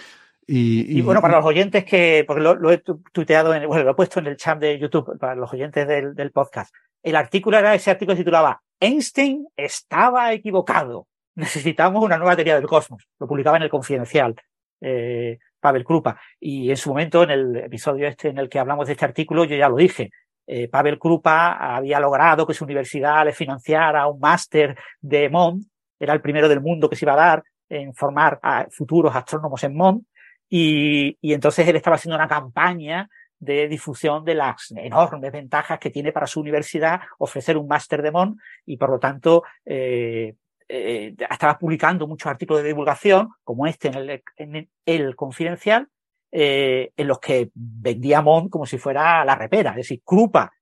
Y, 0.44 1.00
bueno, 1.02 1.20
para 1.22 1.36
los 1.36 1.46
oyentes 1.46 1.84
que, 1.84 2.24
porque 2.26 2.42
lo, 2.42 2.72
he 2.72 2.82
tuiteado, 3.12 3.50
bueno, 3.68 3.84
lo 3.84 3.92
he 3.92 3.94
puesto 3.94 4.18
en 4.18 4.26
el 4.26 4.36
chat 4.36 4.58
de 4.58 4.76
YouTube, 4.76 5.16
para 5.20 5.36
los 5.36 5.52
oyentes 5.52 5.86
del, 5.86 6.16
del 6.16 6.32
podcast. 6.32 6.74
El 7.00 7.14
artículo 7.14 7.58
era, 7.58 7.76
ese 7.76 7.92
artículo 7.92 8.16
se 8.16 8.22
titulaba 8.22 8.60
Einstein 8.80 9.46
estaba 9.54 10.32
equivocado. 10.32 11.06
Necesitamos 11.36 12.02
una 12.02 12.18
nueva 12.18 12.34
teoría 12.34 12.56
del 12.56 12.66
cosmos. 12.66 13.06
Lo 13.20 13.28
publicaba 13.28 13.56
en 13.56 13.62
el 13.62 13.70
Confidencial. 13.70 14.34
Eh, 14.80 15.38
Pavel 15.60 15.84
Krupa. 15.84 16.20
Y 16.40 16.70
en 16.70 16.76
su 16.76 16.88
momento, 16.88 17.22
en 17.22 17.30
el 17.30 17.56
episodio 17.58 18.08
este 18.08 18.30
en 18.30 18.38
el 18.38 18.48
que 18.48 18.58
hablamos 18.58 18.88
de 18.88 18.94
este 18.94 19.04
artículo, 19.04 19.44
yo 19.44 19.54
ya 19.54 19.68
lo 19.68 19.76
dije. 19.76 20.10
Eh, 20.46 20.68
Pavel 20.68 20.98
Krupa 20.98 21.52
había 21.76 22.00
logrado 22.00 22.46
que 22.46 22.54
su 22.54 22.64
universidad 22.64 23.24
le 23.24 23.32
financiara 23.32 24.06
un 24.06 24.20
máster 24.20 24.76
de 25.00 25.28
MON. 25.28 25.64
Era 25.98 26.14
el 26.14 26.20
primero 26.20 26.48
del 26.48 26.60
mundo 26.60 26.88
que 26.88 26.96
se 26.96 27.04
iba 27.04 27.12
a 27.12 27.16
dar 27.16 27.44
en 27.68 27.94
formar 27.94 28.38
a 28.42 28.66
futuros 28.70 29.14
astrónomos 29.14 29.62
en 29.64 29.76
MON. 29.76 30.06
Y, 30.48 31.16
entonces 31.22 31.66
él 31.66 31.76
estaba 31.76 31.96
haciendo 31.96 32.16
una 32.16 32.28
campaña 32.28 33.08
de 33.38 33.68
difusión 33.68 34.24
de 34.24 34.34
las 34.34 34.70
enormes 34.76 35.32
ventajas 35.32 35.78
que 35.78 35.90
tiene 35.90 36.12
para 36.12 36.26
su 36.26 36.40
universidad 36.40 37.00
ofrecer 37.18 37.56
un 37.56 37.66
máster 37.66 38.02
de 38.02 38.10
MON 38.10 38.38
y 38.66 38.76
por 38.76 38.90
lo 38.90 38.98
tanto 39.00 39.42
eh, 39.64 40.34
eh, 40.68 41.14
estaba 41.18 41.58
publicando 41.58 42.06
muchos 42.06 42.30
artículos 42.30 42.62
de 42.62 42.68
divulgación, 42.68 43.30
como 43.42 43.66
este 43.66 43.90
en 44.36 44.70
el 44.86 45.16
Confidencial, 45.16 45.88
eh, 46.32 46.90
en 46.96 47.06
los 47.06 47.20
que 47.20 47.50
vendía 47.54 48.22
Mond 48.22 48.50
como 48.50 48.66
si 48.66 48.78
fuera 48.78 49.24
la 49.24 49.34
repera. 49.34 49.70
Es 49.70 49.76
decir, 49.76 50.02
Krupa 50.04 50.52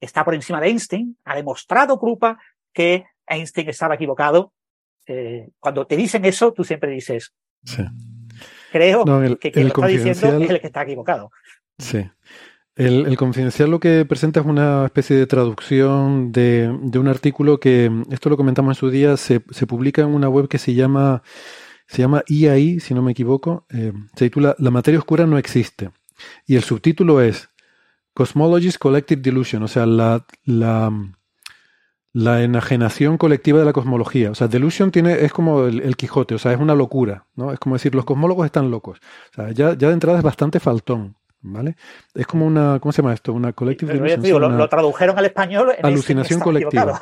está 0.00 0.24
por 0.24 0.34
encima 0.34 0.60
de 0.60 0.68
Einstein, 0.68 1.16
ha 1.24 1.34
demostrado 1.34 1.98
Krupa 1.98 2.38
que 2.72 3.04
Einstein 3.26 3.68
estaba 3.68 3.94
equivocado. 3.94 4.52
Eh, 5.06 5.48
cuando 5.58 5.86
te 5.86 5.96
dicen 5.96 6.24
eso, 6.24 6.52
tú 6.52 6.64
siempre 6.64 6.90
dices, 6.90 7.32
creo 8.70 9.04
que 9.38 9.50
quien 9.52 9.68
lo 9.68 9.74
está 9.74 9.86
diciendo 9.86 10.44
es 10.44 10.50
el 10.50 10.60
que 10.60 10.66
está 10.66 10.82
equivocado. 10.82 11.30
Sí. 11.78 12.06
El, 12.76 13.16
Confidencial 13.16 13.70
lo 13.70 13.80
que 13.80 14.04
presenta 14.04 14.40
es 14.40 14.46
una 14.46 14.84
especie 14.84 15.16
de 15.16 15.26
traducción 15.26 16.30
de, 16.30 16.68
un 16.68 17.08
artículo 17.08 17.58
que, 17.58 17.90
esto 18.10 18.28
lo 18.28 18.36
comentamos 18.36 18.76
en 18.76 18.78
su 18.78 18.90
día, 18.90 19.16
se, 19.16 19.40
publica 19.40 20.02
en 20.02 20.08
una 20.08 20.28
web 20.28 20.46
que 20.46 20.58
se 20.58 20.74
llama, 20.74 21.22
se 21.86 22.02
llama 22.02 22.22
IAI, 22.26 22.80
si 22.80 22.94
no 22.94 23.02
me 23.02 23.12
equivoco, 23.12 23.66
eh, 23.70 23.92
se 24.14 24.26
titula 24.26 24.54
La 24.58 24.70
materia 24.70 24.98
oscura 24.98 25.26
no 25.26 25.38
existe. 25.38 25.90
Y 26.46 26.56
el 26.56 26.62
subtítulo 26.62 27.20
es 27.20 27.48
Cosmology's 28.14 28.78
Collective 28.78 29.20
Delusion, 29.20 29.62
o 29.62 29.68
sea, 29.68 29.86
la, 29.86 30.24
la, 30.44 30.90
la 32.12 32.42
enajenación 32.42 33.18
colectiva 33.18 33.58
de 33.58 33.66
la 33.66 33.72
cosmología. 33.72 34.30
O 34.30 34.34
sea, 34.34 34.48
delusion 34.48 34.90
tiene, 34.90 35.24
es 35.24 35.32
como 35.32 35.66
el, 35.66 35.96
Quijote, 35.96 36.34
o 36.34 36.38
sea, 36.38 36.52
es 36.52 36.58
una 36.58 36.74
locura, 36.74 37.26
¿no? 37.34 37.52
Es 37.52 37.58
como 37.58 37.74
decir, 37.74 37.94
los 37.94 38.06
cosmólogos 38.06 38.46
están 38.46 38.70
locos. 38.70 39.00
O 39.32 39.34
sea, 39.34 39.52
ya 39.52 39.74
de 39.74 39.92
entrada 39.92 40.18
es 40.18 40.24
bastante 40.24 40.58
faltón. 40.58 41.16
¿Vale? 41.48 41.76
Es 42.12 42.26
como 42.26 42.44
una, 42.44 42.80
¿cómo 42.80 42.92
se 42.92 43.02
llama 43.02 43.14
esto? 43.14 43.32
Una 43.32 43.52
collective 43.52 43.94
lo, 43.94 44.68
tradujeron 44.68 45.16
al 45.16 45.26
español. 45.26 45.72
En 45.78 45.86
alucinación 45.86 46.40
colectiva. 46.40 47.00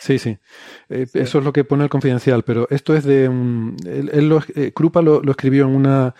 Sí, 0.00 0.18
sí. 0.18 0.38
Eh, 0.88 1.06
eso 1.14 1.38
es 1.38 1.44
lo 1.44 1.52
que 1.52 1.62
pone 1.62 1.84
el 1.84 1.90
confidencial, 1.90 2.42
pero 2.42 2.66
esto 2.68 2.96
es 2.96 3.04
de 3.04 3.28
un. 3.28 3.76
Él, 3.86 4.28
lo, 4.28 4.42
eh, 4.56 4.72
Krupa 4.74 5.02
lo, 5.02 5.22
escribió 5.30 5.64
en 5.66 5.76
una. 5.76 6.14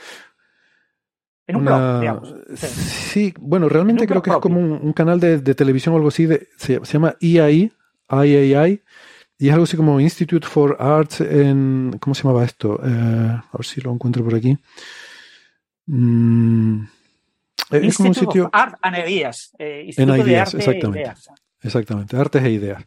En 1.49 1.57
un 1.57 1.65
blog, 1.65 2.01
digamos. 2.01 2.35
Sí. 2.55 3.35
bueno, 3.41 3.69
realmente 3.69 4.07
creo 4.07 4.23
que 4.23 4.31
es 4.31 4.37
como 4.37 4.61
un, 4.61 4.93
canal 4.93 5.19
de, 5.19 5.41
televisión 5.55 5.95
o 5.95 5.97
algo 5.97 6.09
así. 6.09 6.27
De, 6.27 6.47
se, 6.57 6.79
llama 6.85 7.17
EII, 7.21 7.73
IAI, 8.09 8.83
y 9.39 9.49
es 9.49 9.53
algo 9.53 9.65
así 9.65 9.77
como 9.77 9.99
Institute 9.99 10.47
for 10.47 10.77
Arts 10.79 11.21
en. 11.21 11.97
¿Cómo 11.99 12.15
se 12.15 12.23
llamaba 12.23 12.45
esto? 12.45 12.81
Eh, 12.85 12.89
a 12.89 13.57
ver 13.59 13.67
si 13.67 13.81
lo 13.81 13.91
encuentro 13.91 14.23
por 14.23 14.37
aquí. 14.37 14.57
Mm, 15.87 16.85
es 17.71 17.97
como 17.97 18.09
un 18.11 18.15
sitio. 18.15 18.51
Art 18.53 18.77
and 18.83 18.99
Ideas. 18.99 19.55
Eh, 19.59 19.91
ideas, 19.97 20.55
exactamente. 20.55 21.13
Exactamente, 21.63 22.17
artes 22.17 22.43
e 22.43 22.51
ideas. 22.51 22.83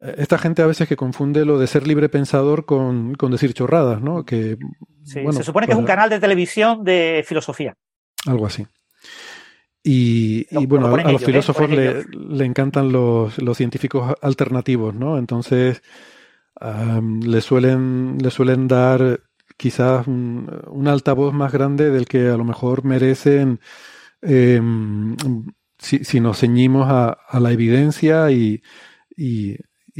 Eh, 0.00 0.14
esta 0.18 0.38
gente 0.38 0.62
a 0.62 0.66
veces 0.66 0.88
que 0.88 0.96
confunde 0.96 1.44
lo 1.44 1.58
de 1.58 1.66
ser 1.66 1.86
libre 1.86 2.08
pensador 2.08 2.66
con, 2.66 3.14
decir 3.30 3.54
chorradas, 3.54 4.02
¿no? 4.02 4.24
Que, 4.24 4.58
se 5.04 5.42
supone 5.42 5.66
que 5.66 5.72
es 5.72 5.78
un 5.78 5.84
canal 5.84 6.10
de 6.10 6.20
televisión 6.20 6.84
de 6.84 7.24
filosofía. 7.26 7.76
Algo 8.26 8.46
así. 8.46 8.66
Y, 9.84 10.46
bueno, 10.66 10.94
a, 10.94 11.10
los 11.10 11.22
¿eh? 11.22 11.26
filósofos 11.26 11.68
le, 11.68 12.44
encantan 12.44 12.92
los, 12.92 13.34
científicos 13.56 14.14
alternativos, 14.22 14.94
¿no? 14.94 15.18
Entonces 15.18 15.82
le, 16.60 17.40
suelen, 17.40 18.18
le 18.18 18.30
suelen 18.30 18.68
dar 18.68 19.20
quizás 19.62 20.08
un, 20.08 20.88
altavoz 20.88 21.32
más 21.32 21.52
grande 21.52 21.90
del 21.90 22.06
que 22.06 22.26
a 22.26 22.36
lo 22.36 22.42
mejor 22.44 22.84
merecen 22.84 23.60
em, 24.20 25.16
si, 25.78 26.18
nos 26.18 26.40
ceñimos 26.40 26.88
a, 26.90 27.38
la 27.38 27.52
evidencia 27.52 28.32
y, 28.32 28.60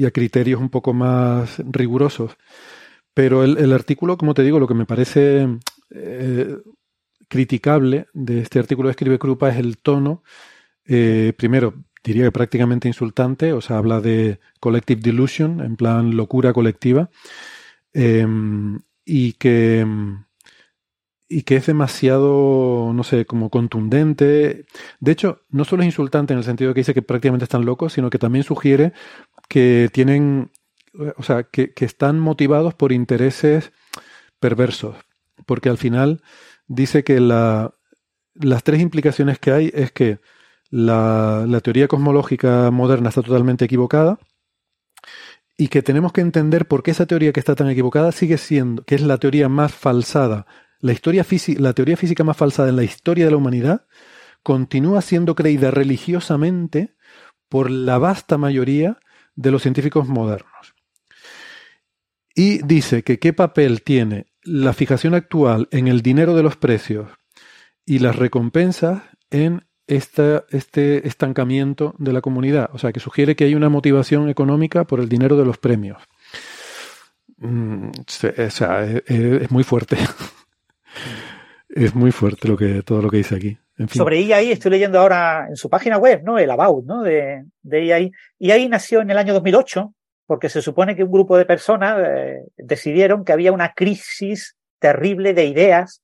a 0.05 0.11
criterios 0.11 0.61
un 0.61 0.69
poco 0.69 0.93
más 0.93 1.63
rigurosos. 1.65 2.37
Pero 3.15 3.45
el, 3.45 3.73
artículo, 3.73 4.17
como 4.17 4.35
te 4.35 4.43
digo, 4.43 4.59
lo 4.59 4.67
que 4.67 4.75
me 4.75 4.87
parece 4.87 5.47
eh, 5.91 6.57
criticable 7.29 8.07
de 8.15 8.41
este 8.41 8.59
artículo 8.59 8.89
de 8.89 8.93
Escribe 8.93 9.21
Krupa 9.21 9.49
es 9.51 9.59
el 9.59 9.79
tono. 9.79 10.25
Eh, 10.85 11.35
primero, 11.37 11.85
diría 12.03 12.25
que 12.25 12.33
prácticamente 12.33 12.89
insultante, 12.89 13.53
o 13.53 13.61
sea, 13.61 13.79
habla 13.79 14.01
de 14.01 14.41
collective 14.59 15.01
delusion, 15.01 15.61
en 15.61 15.77
plan 15.77 16.17
locura 16.17 16.53
colectiva. 16.53 17.11
Em, 17.93 18.81
y 19.05 19.35
que, 19.35 19.87
y 21.29 21.43
que 21.43 21.57
es 21.57 21.67
demasiado, 21.67 22.93
no 22.95 23.03
sé, 23.05 23.27
como 23.27 23.51
contundente. 23.51 24.67
De 25.01 25.13
hecho, 25.13 25.43
no 25.51 25.65
solo 25.65 25.83
es 25.83 25.87
insultante 25.87 26.33
en 26.33 26.39
el 26.39 26.45
sentido 26.45 26.69
de 26.69 26.75
que 26.75 26.81
dice 26.81 26.95
que 26.95 27.03
prácticamente 27.03 27.45
están 27.45 27.65
locos, 27.65 27.95
sino 27.95 28.11
que 28.11 28.19
también 28.19 28.45
sugiere 28.45 28.93
que 29.49 29.91
tienen, 29.93 30.53
o 31.17 31.23
sea, 31.23 31.45
que, 31.45 31.73
están 31.81 32.21
motivados 32.21 32.75
por 32.75 32.93
intereses 32.93 33.73
perversos. 34.41 34.97
Porque 35.47 35.69
al 35.69 35.79
final 35.79 36.23
dice 36.69 37.05
que 37.05 37.21
la, 37.21 37.75
las 38.35 38.63
tres 38.65 38.81
implicaciones 38.81 39.39
que 39.39 39.53
hay 39.53 39.71
es 39.75 39.93
que 39.93 40.21
la, 40.71 41.45
la 41.49 41.61
teoría 41.61 41.89
cosmológica 41.89 42.71
moderna 42.71 43.09
está 43.11 43.23
totalmente 43.23 43.65
equivocada, 43.65 44.19
y 45.63 45.69
que 45.69 45.81
tenemos 45.81 46.13
que 46.13 46.23
entender 46.23 46.67
por 46.67 46.83
qué 46.83 46.91
esa 46.91 47.07
teoría 47.07 47.33
que 47.33 47.39
está 47.39 47.55
tan 47.55 47.71
equivocada 47.71 48.11
sigue 48.11 48.37
siendo, 48.37 48.83
que 48.83 48.97
es 48.97 49.01
la 49.01 49.19
teoría 49.19 49.49
más 49.49 49.73
falsada, 49.73 50.45
la, 50.81 50.91
historia 50.91 51.25
la 51.59 51.73
teoría 51.73 51.97
física 51.97 52.25
más 52.25 52.37
falsada 52.37 52.69
en 52.69 52.75
la 52.75 52.83
historia 52.83 53.27
de 53.27 53.31
la 53.31 53.37
humanidad, 53.37 53.87
continúa 54.43 55.03
siendo 55.03 55.37
creída 55.37 55.71
religiosamente 55.71 56.97
por 57.49 57.71
la 57.71 57.99
vasta 57.99 58.39
mayoría 58.39 58.99
de 59.37 59.53
los 59.53 59.63
científicos 59.63 60.09
modernos. 60.09 60.75
Y 62.35 62.67
dice 62.67 63.05
que 63.05 63.21
qué 63.21 63.33
papel 63.33 63.83
tiene 63.83 64.33
la 64.43 64.73
fijación 64.73 65.15
actual 65.15 65.69
en 65.71 65.87
el 65.87 66.03
dinero 66.03 66.35
de 66.35 66.43
los 66.43 66.57
precios 66.57 67.09
y 67.87 68.01
las 68.01 68.17
recompensas 68.17 69.05
en 69.31 69.65
este 69.87 71.07
estancamiento 71.07 71.95
de 71.99 72.13
la 72.13 72.21
comunidad. 72.21 72.71
O 72.73 72.79
sea, 72.79 72.93
que 72.93 73.01
sugiere 73.01 73.37
que 73.37 73.45
hay 73.45 73.55
una 73.55 73.69
motivación 73.69 74.29
económica 74.29 74.85
por 74.85 75.01
el 75.01 75.09
dinero 75.09 75.37
de 75.37 75.45
los 75.45 75.59
premios. 75.59 76.03
Mm, 77.39 77.89
o 77.89 78.51
sea, 78.51 78.85
es, 78.85 79.51
muy 79.51 79.65
fuerte. 79.65 79.97
es 81.69 81.95
muy 81.95 82.13
fuerte 82.13 82.49
lo 82.49 82.57
que, 82.57 82.83
todo 82.83 83.03
lo 83.03 83.11
que 83.11 83.19
dice 83.19 83.37
aquí. 83.37 83.59
Sobre 83.89 84.21
IAI 84.21 84.53
estoy 84.53 84.71
leyendo 84.71 85.01
ahora 85.01 85.47
en 85.49 85.57
su 85.57 85.69
página 85.69 85.97
web, 85.97 86.23
¿no? 86.23 86.39
El 86.39 86.51
About, 86.51 86.85
¿no? 86.85 87.03
De, 87.03 87.45
de 87.63 87.85
IAI. 87.85 88.13
IAI 88.39 88.69
nació 88.69 89.01
en 89.01 89.11
el 89.11 89.19
año 89.19 89.33
2008 89.35 89.93
porque 90.27 90.49
se 90.49 90.63
supone 90.63 90.95
que 90.95 91.05
un 91.05 91.11
grupo 91.11 91.37
de 91.37 91.45
personas 91.45 91.99
eh, 92.07 92.45
decidieron 92.57 93.25
que 93.25 93.33
había 93.33 93.53
una 93.53 93.73
crisis 93.73 94.57
terrible 94.79 95.35
de 95.35 95.47
ideas 95.47 96.02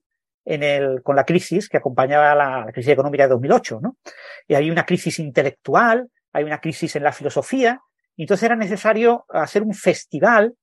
en 0.48 0.62
el, 0.62 1.02
con 1.02 1.14
la 1.14 1.24
crisis 1.24 1.68
que 1.68 1.76
acompañaba 1.76 2.34
la, 2.34 2.64
la, 2.64 2.72
crisis 2.72 2.92
económica 2.92 3.24
de 3.24 3.30
2008, 3.30 3.80
¿no? 3.82 3.98
Y 4.46 4.54
hay 4.54 4.70
una 4.70 4.86
crisis 4.86 5.18
intelectual, 5.18 6.08
hay 6.32 6.44
una 6.44 6.58
crisis 6.58 6.96
en 6.96 7.02
la 7.02 7.12
filosofía, 7.12 7.80
y 8.16 8.22
entonces 8.22 8.44
era 8.44 8.56
necesario 8.56 9.26
hacer 9.28 9.62
un 9.62 9.74
festival 9.74 10.54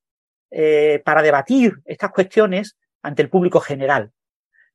eh, 0.49 1.02
para 1.06 1.22
debatir 1.22 1.76
estas 1.86 2.12
cuestiones 2.12 2.78
ante 3.03 3.22
el 3.22 3.30
público 3.30 3.60
general. 3.60 4.12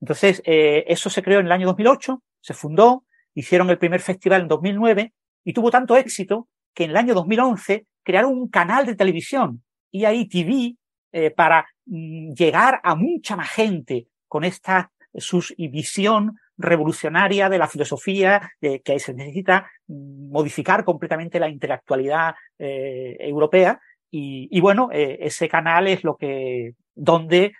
Entonces, 0.00 0.42
eh, 0.44 0.84
eso 0.86 1.10
se 1.10 1.22
creó 1.22 1.40
en 1.40 1.46
el 1.46 1.52
año 1.52 1.66
2008 1.66 2.22
se 2.40 2.54
fundó, 2.54 3.04
hicieron 3.34 3.68
el 3.70 3.78
primer 3.78 4.00
festival 4.00 4.42
en 4.42 4.48
2009 4.48 5.12
y 5.44 5.52
tuvo 5.52 5.70
tanto 5.70 5.96
éxito 5.96 6.48
que 6.74 6.84
en 6.84 6.90
el 6.90 6.96
año 6.96 7.14
2011 7.14 7.86
crearon 8.02 8.32
un 8.32 8.48
canal 8.48 8.86
de 8.86 8.94
televisión, 8.94 9.62
EITV, 9.92 10.76
eh, 11.12 11.30
para 11.30 11.66
mm, 11.86 12.32
llegar 12.32 12.80
a 12.82 12.94
mucha 12.94 13.36
más 13.36 13.50
gente 13.50 14.06
con 14.26 14.44
esta 14.44 14.90
su 15.14 15.42
visión 15.58 16.38
revolucionaria 16.56 17.48
de 17.48 17.58
la 17.58 17.68
filosofía, 17.68 18.52
de 18.60 18.80
que 18.80 18.98
se 18.98 19.14
necesita 19.14 19.70
modificar 19.88 20.84
completamente 20.84 21.40
la 21.40 21.48
intelectualidad 21.48 22.34
eh, 22.58 23.16
europea. 23.20 23.80
Y, 24.12 24.60
bueno, 24.60 24.88
eh, 24.92 25.18
ese 25.20 25.48
canal 25.48 25.86
es 25.86 26.02
lo 26.02 26.16
que, 26.16 26.74
donde 26.94 27.52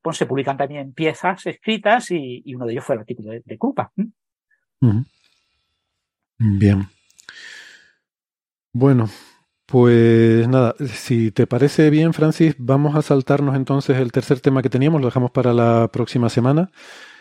pues 0.00 0.16
se 0.16 0.24
publican 0.24 0.56
también 0.56 0.94
piezas 0.94 1.44
escritas 1.44 2.10
y, 2.10 2.42
uno 2.54 2.64
de 2.64 2.72
ellos 2.72 2.84
fue 2.84 2.94
el 2.94 3.00
artículo 3.00 3.32
de, 3.32 3.42
de. 3.44 3.58
Bien. 6.38 6.88
Bueno, 8.72 9.10
pues 9.70 10.48
nada, 10.48 10.74
si 10.84 11.30
te 11.30 11.46
parece 11.46 11.90
bien, 11.90 12.12
Francis, 12.12 12.56
vamos 12.58 12.96
a 12.96 13.02
saltarnos 13.02 13.54
entonces 13.54 13.98
el 13.98 14.10
tercer 14.10 14.40
tema 14.40 14.62
que 14.62 14.68
teníamos, 14.68 15.00
lo 15.00 15.06
dejamos 15.06 15.30
para 15.30 15.54
la 15.54 15.88
próxima 15.92 16.28
semana. 16.28 16.72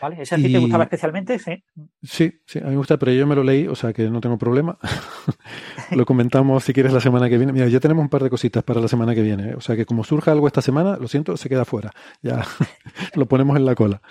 Vale, 0.02 0.20
ese 0.20 0.34
a 0.34 0.38
ti 0.40 0.52
te 0.52 0.58
gustaba 0.58 0.86
especialmente, 0.86 1.38
sí. 1.38 1.64
Sí, 2.02 2.42
sí, 2.48 2.58
a 2.58 2.64
mí 2.64 2.72
me 2.72 2.78
gusta, 2.78 2.98
pero 2.98 3.12
yo 3.12 3.28
me 3.28 3.36
lo 3.36 3.44
leí, 3.44 3.68
o 3.68 3.76
sea 3.76 3.94
que 3.94 4.10
no 4.10 4.20
tengo 4.20 4.40
problema. 4.40 4.80
lo 5.92 6.08
comentamos 6.08 6.64
si 6.64 6.74
quieres 6.74 6.92
la 6.92 7.02
semana 7.02 7.30
que 7.30 7.38
viene. 7.38 7.54
Mira, 7.54 7.68
ya 7.68 7.80
tenemos 7.80 8.02
un 8.02 8.10
par 8.10 8.24
de 8.24 8.32
cositas 8.32 8.64
para 8.64 8.82
la 8.82 8.88
semana 8.88 9.14
que 9.14 9.22
viene, 9.22 9.52
¿eh? 9.52 9.56
o 9.56 9.62
sea 9.62 9.76
que 9.76 9.86
como 9.86 10.04
surja 10.04 10.32
algo 10.32 10.48
esta 10.48 10.64
semana, 10.64 10.98
lo 10.98 11.08
siento, 11.08 11.38
se 11.38 11.50
queda 11.50 11.66
fuera. 11.66 11.92
Ya 12.24 12.44
lo 13.14 13.28
ponemos 13.28 13.58
en 13.58 13.66
la 13.66 13.76
cola. 13.76 14.02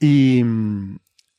Y, 0.00 0.42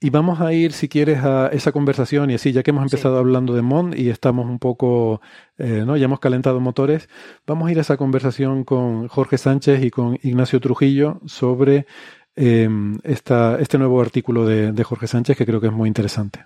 y 0.06 0.12
vamos 0.12 0.40
a 0.40 0.54
ir, 0.54 0.72
si 0.72 0.88
quieres, 0.88 1.24
a 1.24 1.48
esa 1.48 1.72
conversación 1.72 2.30
y 2.30 2.36
así, 2.36 2.52
ya 2.52 2.62
que 2.62 2.70
hemos 2.70 2.84
empezado 2.84 3.18
hablando 3.18 3.56
de 3.56 3.64
Mond 3.64 3.98
y 3.98 4.12
estamos 4.12 4.46
un 4.46 4.60
poco, 4.60 5.20
eh, 5.58 5.84
¿no? 5.84 5.98
Ya 5.98 6.06
hemos 6.06 6.20
calentado 6.20 6.60
motores, 6.60 7.10
vamos 7.48 7.68
a 7.68 7.72
ir 7.72 7.80
a 7.80 7.82
esa 7.82 7.98
conversación 7.98 8.66
con 8.66 9.08
Jorge 9.08 9.40
Sánchez 9.40 9.84
y 9.84 9.90
con 9.90 10.20
Ignacio 10.22 10.60
Trujillo 10.60 11.22
sobre 11.26 11.88
eh, 12.36 12.70
esta, 13.02 13.58
este 13.60 13.80
nuevo 13.80 14.00
artículo 14.00 14.46
de 14.46 14.84
Jorge 14.84 15.08
Sánchez 15.08 15.38
que 15.38 15.46
creo 15.48 15.60
que 15.60 15.68
es 15.68 15.74
muy 15.74 15.88
interesante. 15.88 16.46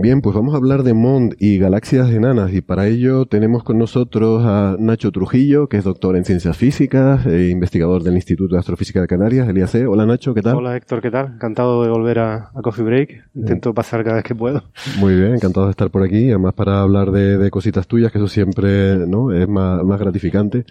Bien, 0.00 0.20
pues 0.20 0.36
vamos 0.36 0.54
a 0.54 0.58
hablar 0.58 0.84
de 0.84 0.94
Mond 0.94 1.34
y 1.40 1.58
galaxias 1.58 2.08
enanas 2.12 2.54
y 2.54 2.60
para 2.60 2.86
ello 2.86 3.26
tenemos 3.26 3.64
con 3.64 3.78
nosotros 3.78 4.44
a 4.46 4.76
Nacho 4.78 5.10
Trujillo, 5.10 5.68
que 5.68 5.76
es 5.76 5.82
doctor 5.82 6.16
en 6.16 6.24
ciencias 6.24 6.56
físicas 6.56 7.26
e 7.26 7.48
investigador 7.48 8.04
del 8.04 8.14
Instituto 8.14 8.54
de 8.54 8.60
Astrofísica 8.60 9.00
de 9.00 9.08
Canarias, 9.08 9.48
el 9.48 9.58
IAC. 9.58 9.88
Hola 9.88 10.06
Nacho, 10.06 10.34
¿qué 10.34 10.42
tal? 10.42 10.54
Hola 10.54 10.76
Héctor, 10.76 11.02
¿qué 11.02 11.10
tal? 11.10 11.34
Encantado 11.34 11.82
de 11.82 11.90
volver 11.90 12.20
a, 12.20 12.52
Coffee 12.62 12.84
Break. 12.84 13.24
Intento 13.34 13.74
pasar 13.74 14.04
cada 14.04 14.16
vez 14.18 14.24
que 14.24 14.36
puedo. 14.36 14.62
Muy 15.00 15.16
bien, 15.16 15.34
encantado 15.34 15.66
de 15.66 15.72
estar 15.72 15.90
por 15.90 16.04
aquí, 16.04 16.28
además 16.28 16.54
para 16.54 16.80
hablar 16.80 17.10
de, 17.10 17.50
cositas 17.50 17.88
tuyas, 17.88 18.12
que 18.12 18.18
eso 18.18 18.28
siempre 18.28 18.98
¿no? 18.98 19.32
es 19.32 19.48
más, 19.48 19.98
gratificante. 19.98 20.64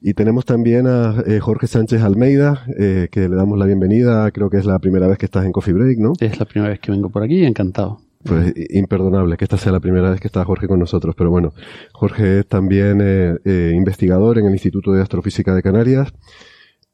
Y 0.00 0.14
tenemos 0.14 0.44
también 0.44 0.88
a 0.88 1.22
eh, 1.24 1.38
Jorge 1.38 1.68
Sánchez 1.68 2.02
Almeida, 2.02 2.64
eh, 2.76 3.06
que 3.12 3.28
le 3.28 3.36
damos 3.36 3.60
la 3.60 3.66
bienvenida, 3.66 4.28
creo 4.32 4.50
que 4.50 4.56
es 4.56 4.66
la 4.66 4.80
primera 4.80 5.06
vez 5.06 5.18
que 5.18 5.26
estás 5.26 5.44
en 5.44 5.52
Coffee 5.52 5.72
Break, 5.72 5.98
¿no? 5.98 6.14
Es 6.18 6.40
la 6.40 6.46
primera 6.46 6.70
vez 6.70 6.80
que 6.80 6.90
vengo 6.90 7.10
por 7.10 7.22
aquí, 7.22 7.44
encantado. 7.44 8.05
Pues 8.26 8.52
imperdonable 8.70 9.36
que 9.36 9.44
esta 9.44 9.56
sea 9.56 9.72
la 9.72 9.80
primera 9.80 10.10
vez 10.10 10.20
que 10.20 10.26
está 10.26 10.44
Jorge 10.44 10.66
con 10.66 10.78
nosotros, 10.78 11.14
pero 11.16 11.30
bueno, 11.30 11.52
Jorge 11.92 12.40
es 12.40 12.46
también 12.46 13.00
eh, 13.00 13.36
eh, 13.44 13.72
investigador 13.74 14.38
en 14.38 14.46
el 14.46 14.52
Instituto 14.52 14.92
de 14.92 15.02
Astrofísica 15.02 15.54
de 15.54 15.62
Canarias. 15.62 16.12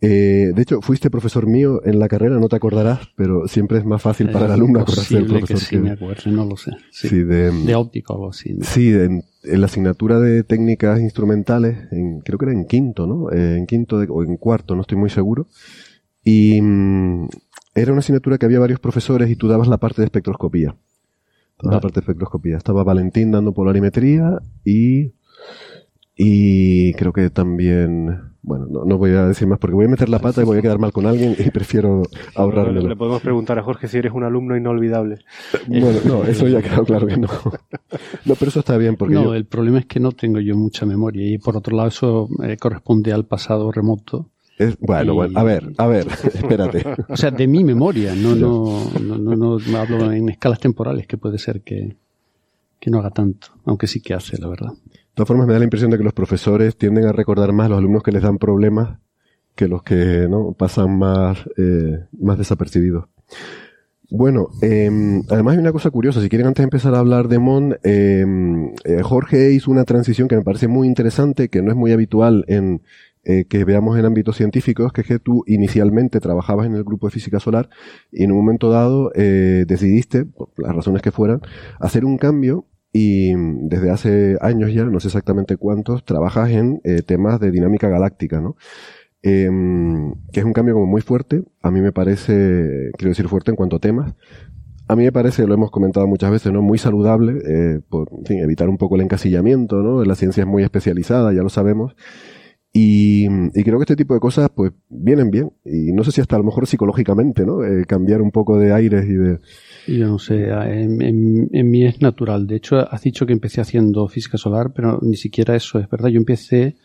Eh, 0.04 0.50
de 0.52 0.62
hecho, 0.62 0.82
fuiste 0.82 1.10
profesor 1.10 1.46
mío 1.46 1.80
en 1.84 2.00
la 2.00 2.09
carrera, 2.09 2.36
no 2.38 2.48
te 2.48 2.56
acordarás, 2.56 3.09
pero 3.16 3.46
siempre 3.46 3.78
es 3.78 3.84
más 3.84 4.02
fácil 4.02 4.30
para 4.30 4.46
el 4.46 4.52
alumno 4.52 4.80
acordarse 4.80 5.14
del 5.14 5.26
profesor. 5.26 5.59
Que 5.59 5.64
sí, 5.64 5.78
me 5.78 5.92
acuerdo, 5.92 6.30
no 6.32 6.44
lo 6.44 6.56
sé. 6.56 6.72
Sí, 6.90 7.22
de, 7.22 7.52
de 7.52 7.74
óptica 7.76 8.12
o 8.12 8.16
algo 8.16 8.30
así. 8.30 8.56
Sí, 8.62 8.92
en, 8.92 9.22
la 9.44 9.66
asignatura 9.66 10.18
de 10.18 10.42
técnicas 10.42 11.00
instrumentales, 11.00 11.78
en, 11.92 12.20
creo 12.20 12.36
que 12.36 12.46
era 12.46 12.52
en 12.52 12.66
quinto, 12.66 13.06
¿no? 13.06 13.30
en 13.32 13.66
quinto 13.66 13.96
o 13.96 14.24
en 14.24 14.36
cuarto, 14.38 14.74
no 14.74 14.80
estoy 14.80 14.98
muy 14.98 15.10
seguro. 15.10 15.46
Y 16.24 16.60
mm, 16.60 17.28
era 17.76 17.92
una 17.92 18.00
asignatura 18.00 18.38
que 18.38 18.46
había 18.46 18.59
varios 18.59 18.80
profesores 18.80 19.30
y 19.30 19.36
tú 19.36 19.46
dabas 19.46 19.68
la 19.68 19.78
parte 19.78 20.02
de 20.02 20.06
espectroscopía 20.06 20.74
la 21.62 21.80
parte 21.80 22.01
de 22.01 22.01
espectroscopía. 22.01 22.56
Estaba 22.56 22.84
Valentín 22.84 23.30
dando 23.30 23.52
polarimetría 23.52 24.39
y, 24.64 25.12
y 26.16 26.93
creo 26.94 27.12
que 27.12 27.30
también, 27.30 28.20
bueno, 28.43 28.66
no, 28.84 28.98
voy 28.98 29.10
a 29.12 29.26
decir 29.26 29.47
más 29.47 29.59
porque 29.59 29.74
voy 29.74 29.86
a 29.86 29.89
meter 29.89 30.09
la 30.09 30.18
pata 30.18 30.43
y 30.43 30.44
voy 30.44 30.59
a 30.59 30.62
quedar 30.62 30.78
mal 30.78 30.93
con 30.93 31.06
alguien 31.06 31.36
y 31.39 31.51
prefiero 31.51 32.02
ahorrarme. 32.34 32.82
le 32.82 32.97
podemos 32.97 33.22
preguntar 33.22 33.59
a 33.59 33.62
Jorge 33.62 33.89
si 33.89 33.98
eres 33.98 34.12
un 34.12 34.24
alumno 34.24 34.56
inolvidable. 34.56 35.18
Bueno, 35.68 35.98
no, 36.05 36.24
eso 36.28 36.48
ya 36.48 36.59
ha 36.59 36.62
quedado 36.62 36.84
claro 36.84 37.06
que 37.06 37.16
no. 37.16 37.28
No, 38.24 38.34
pero 38.36 38.48
eso 38.48 38.60
está 38.60 38.76
bien 38.76 38.97
porque. 38.97 39.14
No, 39.14 39.34
el 39.34 39.44
problema 39.47 39.78
es 39.78 39.86
que 39.86 40.01
no 40.01 40.12
tengo 40.12 40.40
yo 40.40 40.56
mucha 40.56 40.86
memoria 40.86 41.26
y 41.28 41.39
por 41.39 41.56
otro 41.56 41.76
lado 41.76 41.89
eso 41.89 42.28
eh, 42.43 42.56
corresponde 42.56 43.12
al 43.12 43.26
pasado 43.26 43.70
remoto 43.70 44.30
bueno, 44.80 45.14
bueno, 45.14 45.38
a 45.38 45.42
ver, 45.42 45.72
a 45.78 45.86
ver, 45.86 46.06
espérate. 46.34 46.84
O 47.08 47.16
sea, 47.16 47.30
de 47.30 47.46
mi 47.46 47.64
memoria, 47.64 48.14
no, 48.14 48.34
no, 48.34 48.90
no, 49.00 49.58
no, 49.58 49.78
hablo 49.78 50.12
en 50.12 50.28
escalas 50.28 50.60
temporales, 50.60 51.06
que 51.06 51.16
puede 51.16 51.38
ser 51.38 51.62
que, 51.62 51.96
que 52.78 52.90
no 52.90 52.98
haga 52.98 53.10
tanto, 53.10 53.48
aunque 53.64 53.86
sí 53.86 54.00
que 54.00 54.14
hace, 54.14 54.38
la 54.38 54.48
verdad. 54.48 54.72
De 54.72 55.14
todas 55.14 55.28
formas, 55.28 55.46
me 55.46 55.52
da 55.52 55.58
la 55.58 55.64
impresión 55.64 55.90
de 55.90 55.98
que 55.98 56.04
los 56.04 56.12
profesores 56.12 56.76
tienden 56.76 57.06
a 57.06 57.12
recordar 57.12 57.52
más 57.52 57.66
a 57.66 57.70
los 57.70 57.78
alumnos 57.78 58.02
que 58.02 58.12
les 58.12 58.22
dan 58.22 58.38
problemas 58.38 58.98
que 59.54 59.68
los 59.68 59.82
que 59.82 60.26
no 60.28 60.52
pasan 60.52 60.98
más, 60.98 61.38
eh, 61.56 62.06
más 62.18 62.38
desapercibidos. 62.38 63.04
Bueno, 64.10 64.48
eh, 64.60 64.90
además 65.30 65.54
hay 65.54 65.58
una 65.58 65.72
cosa 65.72 65.90
curiosa, 65.90 66.20
si 66.20 66.28
quieren 66.28 66.46
antes 66.46 66.62
de 66.62 66.64
empezar 66.64 66.94
a 66.94 66.98
hablar 66.98 67.28
de 67.28 67.38
Mon, 67.38 67.76
em, 67.82 68.74
eh, 68.84 69.00
Jorge 69.02 69.52
hizo 69.52 69.70
una 69.70 69.84
transición 69.84 70.28
que 70.28 70.36
me 70.36 70.42
parece 70.42 70.68
muy 70.68 70.86
interesante, 70.86 71.48
que 71.48 71.62
no 71.62 71.70
es 71.70 71.76
muy 71.76 71.92
habitual 71.92 72.44
en, 72.46 72.82
eh, 73.24 73.44
que 73.44 73.64
veamos 73.64 73.96
en 73.96 74.04
ámbitos 74.04 74.36
científicos, 74.36 74.92
que 74.92 75.02
es 75.02 75.06
que 75.06 75.20
tú 75.20 75.44
inicialmente 75.46 76.18
trabajabas 76.18 76.66
en 76.66 76.74
el 76.74 76.82
grupo 76.82 77.06
de 77.06 77.12
física 77.12 77.38
solar 77.38 77.68
y 78.10 78.24
en 78.24 78.32
un 78.32 78.38
momento 78.38 78.68
dado 78.68 79.12
eh, 79.14 79.64
decidiste, 79.64 80.24
por 80.24 80.48
las 80.56 80.74
razones 80.74 81.02
que 81.02 81.12
fueran, 81.12 81.40
hacer 81.78 82.04
un 82.04 82.18
cambio 82.18 82.66
y 82.92 83.32
desde 83.68 83.90
hace 83.90 84.38
años 84.40 84.74
ya, 84.74 84.84
no 84.86 84.98
sé 84.98 85.06
exactamente 85.06 85.56
cuántos, 85.56 86.04
trabajas 86.04 86.50
en 86.50 86.80
eh, 86.82 87.02
temas 87.02 87.38
de 87.38 87.52
dinámica 87.52 87.88
galáctica, 87.88 88.40
¿no? 88.40 88.56
Em, 89.22 90.14
que 90.32 90.40
es 90.40 90.44
un 90.44 90.52
cambio 90.52 90.74
como 90.74 90.86
muy 90.86 91.00
fuerte, 91.00 91.44
a 91.62 91.70
mí 91.70 91.80
me 91.80 91.92
parece, 91.92 92.90
quiero 92.98 93.10
decir 93.10 93.28
fuerte 93.28 93.52
en 93.52 93.56
cuanto 93.56 93.76
a 93.76 93.78
temas, 93.78 94.14
a 94.88 94.96
mí 94.96 95.04
me 95.04 95.12
parece, 95.12 95.46
lo 95.46 95.54
hemos 95.54 95.70
comentado 95.70 96.08
muchas 96.08 96.32
veces, 96.32 96.52
¿no? 96.52 96.60
Muy 96.60 96.76
saludable, 96.76 97.80
por 97.88 98.08
en 98.18 98.26
fin, 98.26 98.38
evitar 98.40 98.68
un 98.68 98.78
poco 98.78 98.96
el 98.96 99.02
encasillamiento, 99.02 99.76
¿no? 99.80 100.04
La 100.04 100.16
ciencia 100.16 100.40
es 100.42 100.48
muy 100.48 100.64
especializada, 100.64 101.32
ya 101.32 101.42
lo 101.42 101.50
sabemos, 101.50 101.94
y, 102.74 103.28
creo 103.64 103.78
que 103.78 103.82
este 103.82 103.96
tipo 103.96 104.14
de 104.14 104.20
cosas, 104.20 104.48
pues, 104.54 104.72
vienen 104.88 105.30
bien. 105.30 105.52
Y 105.64 105.92
no 105.92 106.04
sé 106.04 106.12
si 106.12 106.22
hasta 106.22 106.36
a 106.36 106.38
lo 106.38 106.44
mejor 106.44 106.66
psicológicamente, 106.66 107.44
¿no? 107.44 107.62
Eh, 107.64 107.84
cambiar 107.86 108.22
un 108.22 108.30
poco 108.30 108.58
de 108.58 108.72
aires 108.72 109.04
y 109.04 109.12
de... 109.12 109.40
Yo 109.86 110.06
no 110.06 110.18
sé, 110.18 110.48
en, 110.48 111.02
en, 111.52 111.70
mí 111.70 111.84
es 111.84 112.00
natural. 112.00 112.46
De 112.46 112.56
hecho, 112.56 112.76
has 112.78 113.02
dicho 113.02 113.26
que 113.26 113.34
empecé 113.34 113.60
haciendo 113.60 114.08
física 114.08 114.38
solar, 114.38 114.72
pero 114.74 114.98
ni 115.02 115.16
siquiera 115.16 115.54
eso 115.54 115.78
es 115.78 115.90
verdad. 115.90 116.08
Yo 116.08 116.16
empecé 116.16 116.76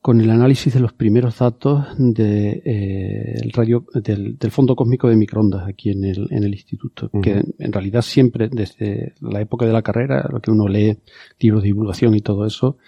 con 0.00 0.20
el 0.20 0.30
análisis 0.30 0.74
de 0.74 0.80
los 0.80 0.92
primeros 0.92 1.38
datos 1.38 1.86
de, 1.96 2.62
eh, 2.64 3.34
el 3.40 3.52
radio, 3.52 3.86
del, 3.94 4.36
fondo 4.50 4.74
cósmico 4.74 5.08
de 5.08 5.14
microondas 5.14 5.68
aquí 5.68 5.90
en 5.90 6.02
el, 6.02 6.26
en 6.32 6.42
el 6.42 6.52
instituto, 6.52 7.08
que 7.22 7.40
en 7.56 7.72
realidad 7.72 8.02
siempre, 8.02 8.48
desde 8.50 9.14
la 9.20 9.40
época 9.40 9.64
de 9.64 9.72
la 9.72 9.82
carrera, 9.82 10.28
lo 10.28 10.40
que 10.40 10.50
uno 10.50 10.66
lee, 10.66 10.98
libros 11.38 11.62
de 11.62 11.68
divulgación 11.68 12.16
y 12.16 12.20
todo 12.20 12.44
eso, 12.44 12.78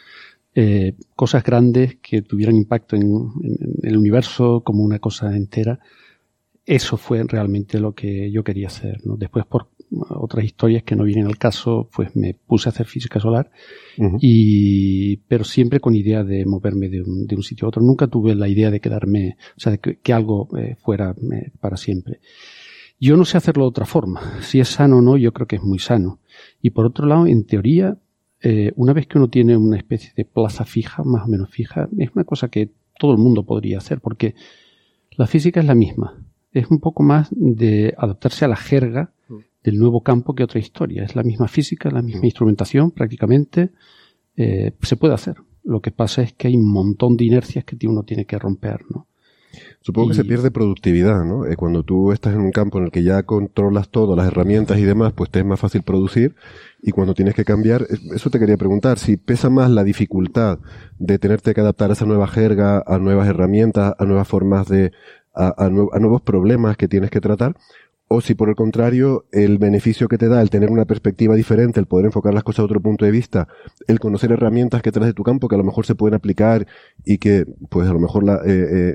eh, 0.54 0.94
cosas 1.16 1.42
grandes 1.42 1.96
que 1.96 2.22
tuvieran 2.22 2.56
impacto 2.56 2.96
en, 2.96 3.30
el 3.82 3.96
universo 3.96 4.62
como 4.64 4.82
una 4.82 4.98
cosa 4.98 5.34
entera. 5.36 5.80
Eso 6.64 6.96
fue 6.96 7.22
realmente 7.24 7.78
lo 7.78 7.92
que 7.92 8.30
yo 8.30 8.42
quería 8.44 8.68
hacer. 8.68 9.00
¿no? 9.04 9.16
Después, 9.16 9.44
por 9.46 9.68
otras 10.10 10.44
historias 10.44 10.82
que 10.82 10.96
no 10.96 11.04
vienen 11.04 11.26
al 11.26 11.38
caso, 11.38 11.88
pues 11.94 12.14
me 12.16 12.34
puse 12.34 12.68
a 12.68 12.72
hacer 12.72 12.86
física 12.86 13.20
solar, 13.20 13.50
y, 14.20 15.16
pero 15.28 15.44
siempre 15.44 15.80
con 15.80 15.94
idea 15.94 16.24
de 16.24 16.44
moverme 16.44 16.88
de 16.88 17.02
un, 17.02 17.26
de 17.26 17.36
un, 17.36 17.42
sitio 17.42 17.66
a 17.66 17.68
otro. 17.68 17.82
Nunca 17.82 18.06
tuve 18.06 18.34
la 18.34 18.48
idea 18.48 18.70
de 18.70 18.80
quedarme, 18.80 19.36
o 19.56 19.60
sea, 19.60 19.72
de 19.72 19.78
que, 19.78 20.12
algo 20.12 20.48
eh, 20.56 20.76
fuera 20.80 21.14
eh, 21.32 21.50
para 21.60 21.76
siempre. 21.76 22.20
Yo 22.98 23.16
no 23.16 23.24
sé 23.24 23.36
hacerlo 23.36 23.64
de 23.64 23.68
otra 23.68 23.86
forma. 23.86 24.40
Si 24.40 24.60
es 24.60 24.68
sano 24.68 24.98
o 24.98 25.02
no, 25.02 25.16
yo 25.16 25.32
creo 25.32 25.46
que 25.46 25.56
es 25.56 25.62
muy 25.62 25.78
sano. 25.78 26.20
Y 26.62 26.70
por 26.70 26.86
otro 26.86 27.06
lado, 27.06 27.26
en 27.26 27.44
teoría, 27.44 27.98
eh, 28.46 28.74
una 28.76 28.92
vez 28.92 29.06
que 29.06 29.16
uno 29.16 29.28
tiene 29.28 29.56
una 29.56 29.78
especie 29.78 30.12
de 30.14 30.26
plaza 30.26 30.66
fija, 30.66 31.02
más 31.02 31.24
o 31.24 31.28
menos 31.28 31.48
fija, 31.48 31.88
es 31.96 32.10
una 32.14 32.24
cosa 32.24 32.48
que 32.48 32.68
todo 32.98 33.12
el 33.12 33.18
mundo 33.18 33.46
podría 33.46 33.78
hacer, 33.78 34.02
porque 34.02 34.34
la 35.12 35.26
física 35.26 35.60
es 35.60 35.66
la 35.66 35.74
misma. 35.74 36.22
Es 36.52 36.70
un 36.70 36.78
poco 36.78 37.02
más 37.02 37.28
de 37.30 37.94
adaptarse 37.96 38.44
a 38.44 38.48
la 38.48 38.56
jerga 38.56 39.12
del 39.62 39.78
nuevo 39.78 40.02
campo 40.02 40.34
que 40.34 40.44
otra 40.44 40.60
historia. 40.60 41.04
Es 41.04 41.16
la 41.16 41.22
misma 41.22 41.48
física, 41.48 41.90
la 41.90 42.02
misma 42.02 42.26
instrumentación 42.26 42.90
prácticamente. 42.90 43.70
Eh, 44.36 44.72
se 44.82 44.96
puede 44.96 45.14
hacer. 45.14 45.36
Lo 45.62 45.80
que 45.80 45.90
pasa 45.90 46.20
es 46.20 46.34
que 46.34 46.48
hay 46.48 46.54
un 46.54 46.70
montón 46.70 47.16
de 47.16 47.24
inercias 47.24 47.64
que 47.64 47.88
uno 47.88 48.02
tiene 48.02 48.26
que 48.26 48.38
romper, 48.38 48.82
¿no? 48.90 49.06
Supongo 49.80 50.08
que 50.08 50.14
se 50.14 50.24
pierde 50.24 50.50
productividad, 50.50 51.24
¿no? 51.24 51.46
Eh, 51.46 51.56
cuando 51.56 51.82
tú 51.82 52.12
estás 52.12 52.34
en 52.34 52.40
un 52.40 52.50
campo 52.50 52.78
en 52.78 52.84
el 52.84 52.90
que 52.90 53.02
ya 53.02 53.22
controlas 53.22 53.88
todo, 53.88 54.16
las 54.16 54.26
herramientas 54.26 54.78
y 54.78 54.84
demás, 54.84 55.12
pues 55.12 55.30
te 55.30 55.40
es 55.40 55.44
más 55.44 55.60
fácil 55.60 55.82
producir. 55.82 56.34
Y 56.82 56.90
cuando 56.92 57.14
tienes 57.14 57.34
que 57.34 57.44
cambiar, 57.44 57.86
eso 58.14 58.30
te 58.30 58.38
quería 58.38 58.56
preguntar, 58.56 58.98
si 58.98 59.16
pesa 59.16 59.50
más 59.50 59.70
la 59.70 59.84
dificultad 59.84 60.58
de 60.98 61.18
tenerte 61.18 61.54
que 61.54 61.60
adaptar 61.60 61.90
a 61.90 61.94
esa 61.94 62.04
nueva 62.04 62.26
jerga, 62.26 62.82
a 62.86 62.98
nuevas 62.98 63.28
herramientas, 63.28 63.94
a 63.98 64.04
nuevas 64.04 64.28
formas 64.28 64.68
de, 64.68 64.92
a 65.34 65.68
nuevos 65.68 66.22
problemas 66.22 66.76
que 66.76 66.88
tienes 66.88 67.10
que 67.10 67.20
tratar, 67.20 67.56
o 68.08 68.20
si 68.20 68.34
por 68.34 68.48
el 68.48 68.54
contrario 68.54 69.26
el 69.32 69.58
beneficio 69.58 70.08
que 70.08 70.18
te 70.18 70.28
da 70.28 70.42
el 70.42 70.50
tener 70.50 70.70
una 70.70 70.84
perspectiva 70.84 71.34
diferente, 71.34 71.80
el 71.80 71.86
poder 71.86 72.06
enfocar 72.06 72.34
las 72.34 72.44
cosas 72.44 72.60
a 72.60 72.64
otro 72.64 72.80
punto 72.80 73.04
de 73.04 73.10
vista, 73.10 73.48
el 73.86 73.98
conocer 73.98 74.30
herramientas 74.32 74.82
que 74.82 74.92
traes 74.92 75.08
de 75.08 75.14
tu 75.14 75.22
campo 75.22 75.48
que 75.48 75.54
a 75.54 75.58
lo 75.58 75.64
mejor 75.64 75.86
se 75.86 75.94
pueden 75.94 76.14
aplicar 76.14 76.66
y 77.04 77.18
que 77.18 77.46
pues 77.70 77.88
a 77.88 77.92
lo 77.92 78.00
mejor 78.00 78.24
la, 78.24 78.36
eh, 78.44 78.94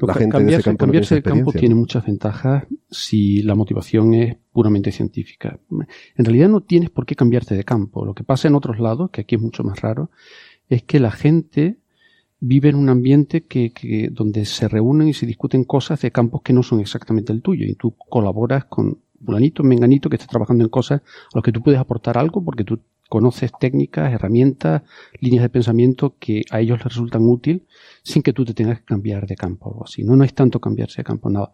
la 0.00 0.14
gente 0.14 0.42
de 0.42 0.54
ese 0.54 0.62
campo 0.62 0.78
cambiarse 0.78 1.14
de 1.16 1.22
campo 1.22 1.52
tiene 1.52 1.74
muchas 1.74 2.06
ventajas 2.06 2.64
si 2.90 3.42
la 3.42 3.54
motivación 3.54 4.14
es 4.14 4.36
puramente 4.52 4.90
científica. 4.90 5.58
En 6.16 6.24
realidad 6.24 6.48
no 6.48 6.62
tienes 6.62 6.90
por 6.90 7.04
qué 7.04 7.14
cambiarte 7.14 7.54
de 7.54 7.64
campo. 7.64 8.06
Lo 8.06 8.14
que 8.14 8.24
pasa 8.24 8.48
en 8.48 8.54
otros 8.54 8.78
lados, 8.78 9.10
que 9.10 9.22
aquí 9.22 9.34
es 9.34 9.40
mucho 9.40 9.64
más 9.64 9.80
raro, 9.80 10.10
es 10.68 10.82
que 10.82 10.98
la 10.98 11.10
gente 11.10 11.78
vive 12.40 12.68
en 12.68 12.76
un 12.76 12.88
ambiente 12.88 13.44
que, 13.44 13.70
que, 13.70 14.08
donde 14.10 14.44
se 14.44 14.68
reúnen 14.68 15.08
y 15.08 15.14
se 15.14 15.26
discuten 15.26 15.64
cosas 15.64 16.00
de 16.00 16.10
campos 16.10 16.42
que 16.42 16.52
no 16.52 16.62
son 16.62 16.80
exactamente 16.80 17.32
el 17.32 17.42
tuyo 17.42 17.64
y 17.66 17.74
tú 17.74 17.94
colaboras 17.96 18.66
con 18.66 18.98
fulanito, 19.24 19.62
menganito 19.62 20.10
que 20.10 20.16
está 20.16 20.28
trabajando 20.28 20.64
en 20.64 20.70
cosas 20.70 21.00
a 21.00 21.36
los 21.36 21.42
que 21.42 21.52
tú 21.52 21.62
puedes 21.62 21.80
aportar 21.80 22.18
algo 22.18 22.44
porque 22.44 22.64
tú 22.64 22.80
conoces 23.08 23.52
técnicas, 23.58 24.12
herramientas, 24.12 24.82
líneas 25.20 25.42
de 25.42 25.48
pensamiento 25.48 26.16
que 26.18 26.42
a 26.50 26.60
ellos 26.60 26.78
les 26.78 26.86
resultan 26.86 27.28
útil 27.28 27.66
sin 28.02 28.22
que 28.22 28.32
tú 28.32 28.44
te 28.44 28.54
tengas 28.54 28.80
que 28.80 28.84
cambiar 28.84 29.26
de 29.26 29.36
campo 29.36 29.66
o 29.66 29.72
algo 29.72 29.84
así. 29.84 30.02
No, 30.02 30.16
no 30.16 30.24
es 30.24 30.34
tanto 30.34 30.60
cambiarse 30.60 30.98
de 30.98 31.04
campo, 31.04 31.30
nada. 31.30 31.52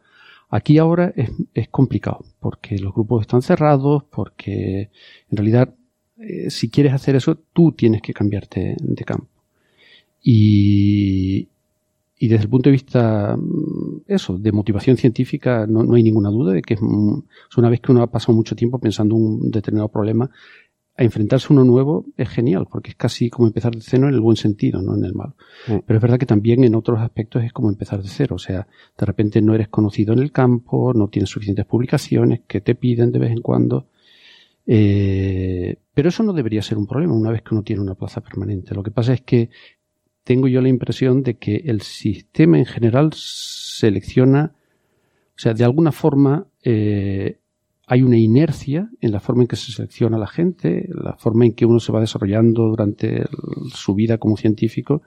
Aquí 0.48 0.78
ahora 0.78 1.12
es, 1.16 1.30
es 1.54 1.68
complicado 1.68 2.24
porque 2.40 2.78
los 2.78 2.92
grupos 2.92 3.22
están 3.22 3.42
cerrados, 3.42 4.04
porque 4.04 4.90
en 5.30 5.36
realidad 5.36 5.74
eh, 6.18 6.50
si 6.50 6.70
quieres 6.70 6.92
hacer 6.92 7.16
eso 7.16 7.36
tú 7.52 7.72
tienes 7.72 8.02
que 8.02 8.12
cambiarte 8.12 8.76
de 8.78 9.04
campo. 9.04 9.28
Y, 10.22 11.48
y 12.18 12.28
desde 12.28 12.44
el 12.44 12.50
punto 12.50 12.68
de 12.68 12.72
vista, 12.72 13.36
mm, 13.36 14.02
eso, 14.06 14.38
de 14.38 14.52
motivación 14.52 14.96
científica, 14.96 15.66
no, 15.66 15.82
no 15.82 15.94
hay 15.94 16.02
ninguna 16.02 16.30
duda 16.30 16.52
de 16.52 16.62
que 16.62 16.74
es, 16.74 16.80
una 16.80 17.68
vez 17.68 17.80
que 17.80 17.90
uno 17.90 18.02
ha 18.02 18.10
pasado 18.10 18.34
mucho 18.34 18.54
tiempo 18.54 18.78
pensando 18.78 19.16
un 19.16 19.50
determinado 19.50 19.88
problema, 19.88 20.30
a 20.96 21.02
enfrentarse 21.04 21.46
a 21.48 21.54
uno 21.54 21.64
nuevo 21.64 22.04
es 22.16 22.28
genial, 22.28 22.66
porque 22.70 22.90
es 22.90 22.96
casi 22.96 23.30
como 23.30 23.48
empezar 23.48 23.74
de 23.74 23.80
cero 23.80 24.08
en 24.08 24.14
el 24.14 24.20
buen 24.20 24.36
sentido, 24.36 24.82
no 24.82 24.94
en 24.94 25.04
el 25.04 25.14
malo. 25.14 25.34
Mm. 25.66 25.78
Pero 25.86 25.96
es 25.96 26.02
verdad 26.02 26.18
que 26.18 26.26
también 26.26 26.64
en 26.64 26.74
otros 26.74 27.00
aspectos 27.00 27.42
es 27.44 27.52
como 27.52 27.70
empezar 27.70 28.02
de 28.02 28.08
cero, 28.08 28.36
o 28.36 28.38
sea, 28.38 28.66
de 28.96 29.06
repente 29.06 29.40
no 29.40 29.54
eres 29.54 29.68
conocido 29.68 30.12
en 30.12 30.18
el 30.18 30.32
campo, 30.32 30.92
no 30.94 31.08
tienes 31.08 31.30
suficientes 31.30 31.64
publicaciones 31.64 32.42
que 32.46 32.60
te 32.60 32.74
piden 32.74 33.10
de 33.10 33.18
vez 33.18 33.32
en 33.32 33.40
cuando. 33.40 33.88
Eh, 34.66 35.76
pero 35.92 36.10
eso 36.10 36.22
no 36.22 36.32
debería 36.32 36.62
ser 36.62 36.78
un 36.78 36.86
problema 36.86 37.14
una 37.14 37.30
vez 37.30 37.42
que 37.42 37.54
uno 37.54 37.62
tiene 37.62 37.82
una 37.82 37.94
plaza 37.94 38.20
permanente. 38.20 38.74
Lo 38.74 38.82
que 38.82 38.90
pasa 38.90 39.12
es 39.12 39.22
que 39.22 39.50
tengo 40.24 40.48
yo 40.48 40.60
la 40.60 40.68
impresión 40.68 41.22
de 41.22 41.34
que 41.34 41.56
el 41.64 41.82
sistema 41.82 42.58
en 42.58 42.66
general 42.66 43.10
selecciona, 43.14 44.52
o 45.36 45.38
sea, 45.38 45.54
de 45.54 45.64
alguna 45.64 45.92
forma 45.92 46.46
eh, 46.62 47.38
hay 47.86 48.02
una 48.02 48.18
inercia 48.18 48.88
en 49.00 49.12
la 49.12 49.20
forma 49.20 49.42
en 49.42 49.48
que 49.48 49.56
se 49.56 49.72
selecciona 49.72 50.18
la 50.18 50.26
gente, 50.26 50.88
la 50.88 51.14
forma 51.14 51.44
en 51.44 51.52
que 51.52 51.66
uno 51.66 51.80
se 51.80 51.92
va 51.92 52.00
desarrollando 52.00 52.68
durante 52.68 53.24
su 53.74 53.94
vida 53.94 54.18
como 54.18 54.36
científico, 54.36 55.02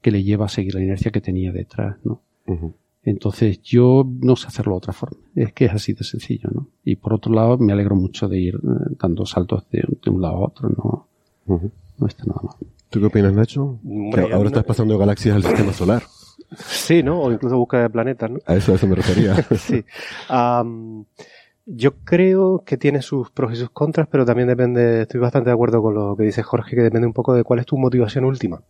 que 0.00 0.10
le 0.10 0.22
lleva 0.22 0.46
a 0.46 0.48
seguir 0.48 0.74
la 0.74 0.82
inercia 0.82 1.10
que 1.10 1.20
tenía 1.20 1.52
detrás, 1.52 1.98
¿no? 2.04 2.22
Entonces 3.02 3.62
yo 3.62 4.04
no 4.20 4.34
sé 4.34 4.48
hacerlo 4.48 4.74
de 4.74 4.78
otra 4.78 4.92
forma. 4.92 5.18
Es 5.34 5.52
que 5.52 5.66
es 5.66 5.72
así 5.72 5.92
de 5.92 6.02
sencillo, 6.02 6.50
¿no? 6.52 6.68
Y 6.84 6.96
por 6.96 7.12
otro 7.12 7.32
lado, 7.32 7.58
me 7.58 7.72
alegro 7.72 7.94
mucho 7.94 8.28
de 8.28 8.40
ir 8.40 8.54
eh, 8.56 8.94
dando 8.98 9.26
saltos 9.26 9.64
de, 9.70 9.84
un 10.10 10.20
lado 10.20 10.36
a 10.36 10.46
otro, 10.46 10.68
¿no? 10.68 11.06
No 11.98 12.06
está 12.06 12.24
nada 12.24 12.40
mal. 12.42 12.56
¿Tú 12.96 13.00
qué 13.00 13.06
opinas, 13.08 13.34
Nacho? 13.34 13.78
ahora 14.32 14.48
estás 14.48 14.64
pasando 14.64 14.96
galaxias 14.96 15.36
al 15.36 15.42
sistema 15.42 15.70
solar. 15.74 16.02
Sí, 16.56 17.02
¿no? 17.02 17.20
O 17.20 17.30
incluso 17.30 17.58
busca 17.58 17.82
de 17.82 17.90
planetas, 17.90 18.30
¿no? 18.30 18.38
A 18.46 18.54
eso, 18.56 18.72
a 18.72 18.76
eso 18.76 18.86
me 18.86 18.94
refería. 18.94 19.34
sí. 19.58 19.84
yo 21.66 21.94
creo 22.04 22.62
que 22.64 22.78
tiene 22.78 23.02
sus 23.02 23.30
pros 23.30 23.52
y 23.52 23.56
sus 23.56 23.68
contras, 23.68 24.08
pero 24.10 24.24
también 24.24 24.48
depende, 24.48 25.02
estoy 25.02 25.20
bastante 25.20 25.50
de 25.50 25.52
acuerdo 25.52 25.82
con 25.82 25.92
lo 25.92 26.16
que 26.16 26.22
dice 26.22 26.42
Jorge, 26.42 26.74
que 26.74 26.80
depende 26.80 27.06
un 27.06 27.12
poco 27.12 27.34
de 27.34 27.44
cuál 27.44 27.58
es 27.58 27.66
tu 27.66 27.76
motivación 27.76 28.24
última. 28.24 28.62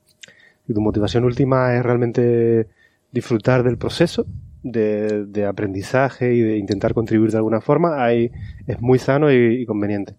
Si 0.67 0.75
tu 0.75 0.81
motivación 0.81 1.23
última 1.23 1.77
es 1.77 1.85
realmente 1.85 2.67
disfrutar 3.13 3.63
del 3.63 3.79
proceso, 3.79 4.27
de, 4.65 5.47
aprendizaje 5.49 6.35
y 6.35 6.41
de 6.41 6.57
intentar 6.59 6.95
contribuir 6.95 7.31
de 7.31 7.37
alguna 7.37 7.61
forma, 7.61 8.05
ahí 8.05 8.33
es 8.67 8.81
muy 8.81 8.99
sano 8.99 9.31
y 9.31 9.65
conveniente. 9.67 10.17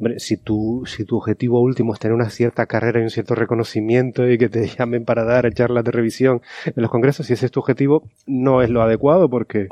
Hombre, 0.00 0.18
si 0.18 0.38
tu, 0.38 0.84
si 0.86 1.04
tu 1.04 1.18
objetivo 1.18 1.60
último 1.60 1.92
es 1.92 2.00
tener 2.00 2.14
una 2.14 2.30
cierta 2.30 2.64
carrera 2.64 3.00
y 3.00 3.02
un 3.02 3.10
cierto 3.10 3.34
reconocimiento 3.34 4.26
y 4.26 4.38
que 4.38 4.48
te 4.48 4.66
llamen 4.78 5.04
para 5.04 5.24
dar 5.24 5.52
charlas 5.52 5.84
de 5.84 5.90
revisión 5.90 6.40
en 6.64 6.80
los 6.80 6.90
congresos, 6.90 7.26
si 7.26 7.34
ese 7.34 7.44
es 7.44 7.52
tu 7.52 7.60
objetivo, 7.60 8.08
no 8.26 8.62
es 8.62 8.70
lo 8.70 8.80
adecuado 8.80 9.28
porque 9.28 9.68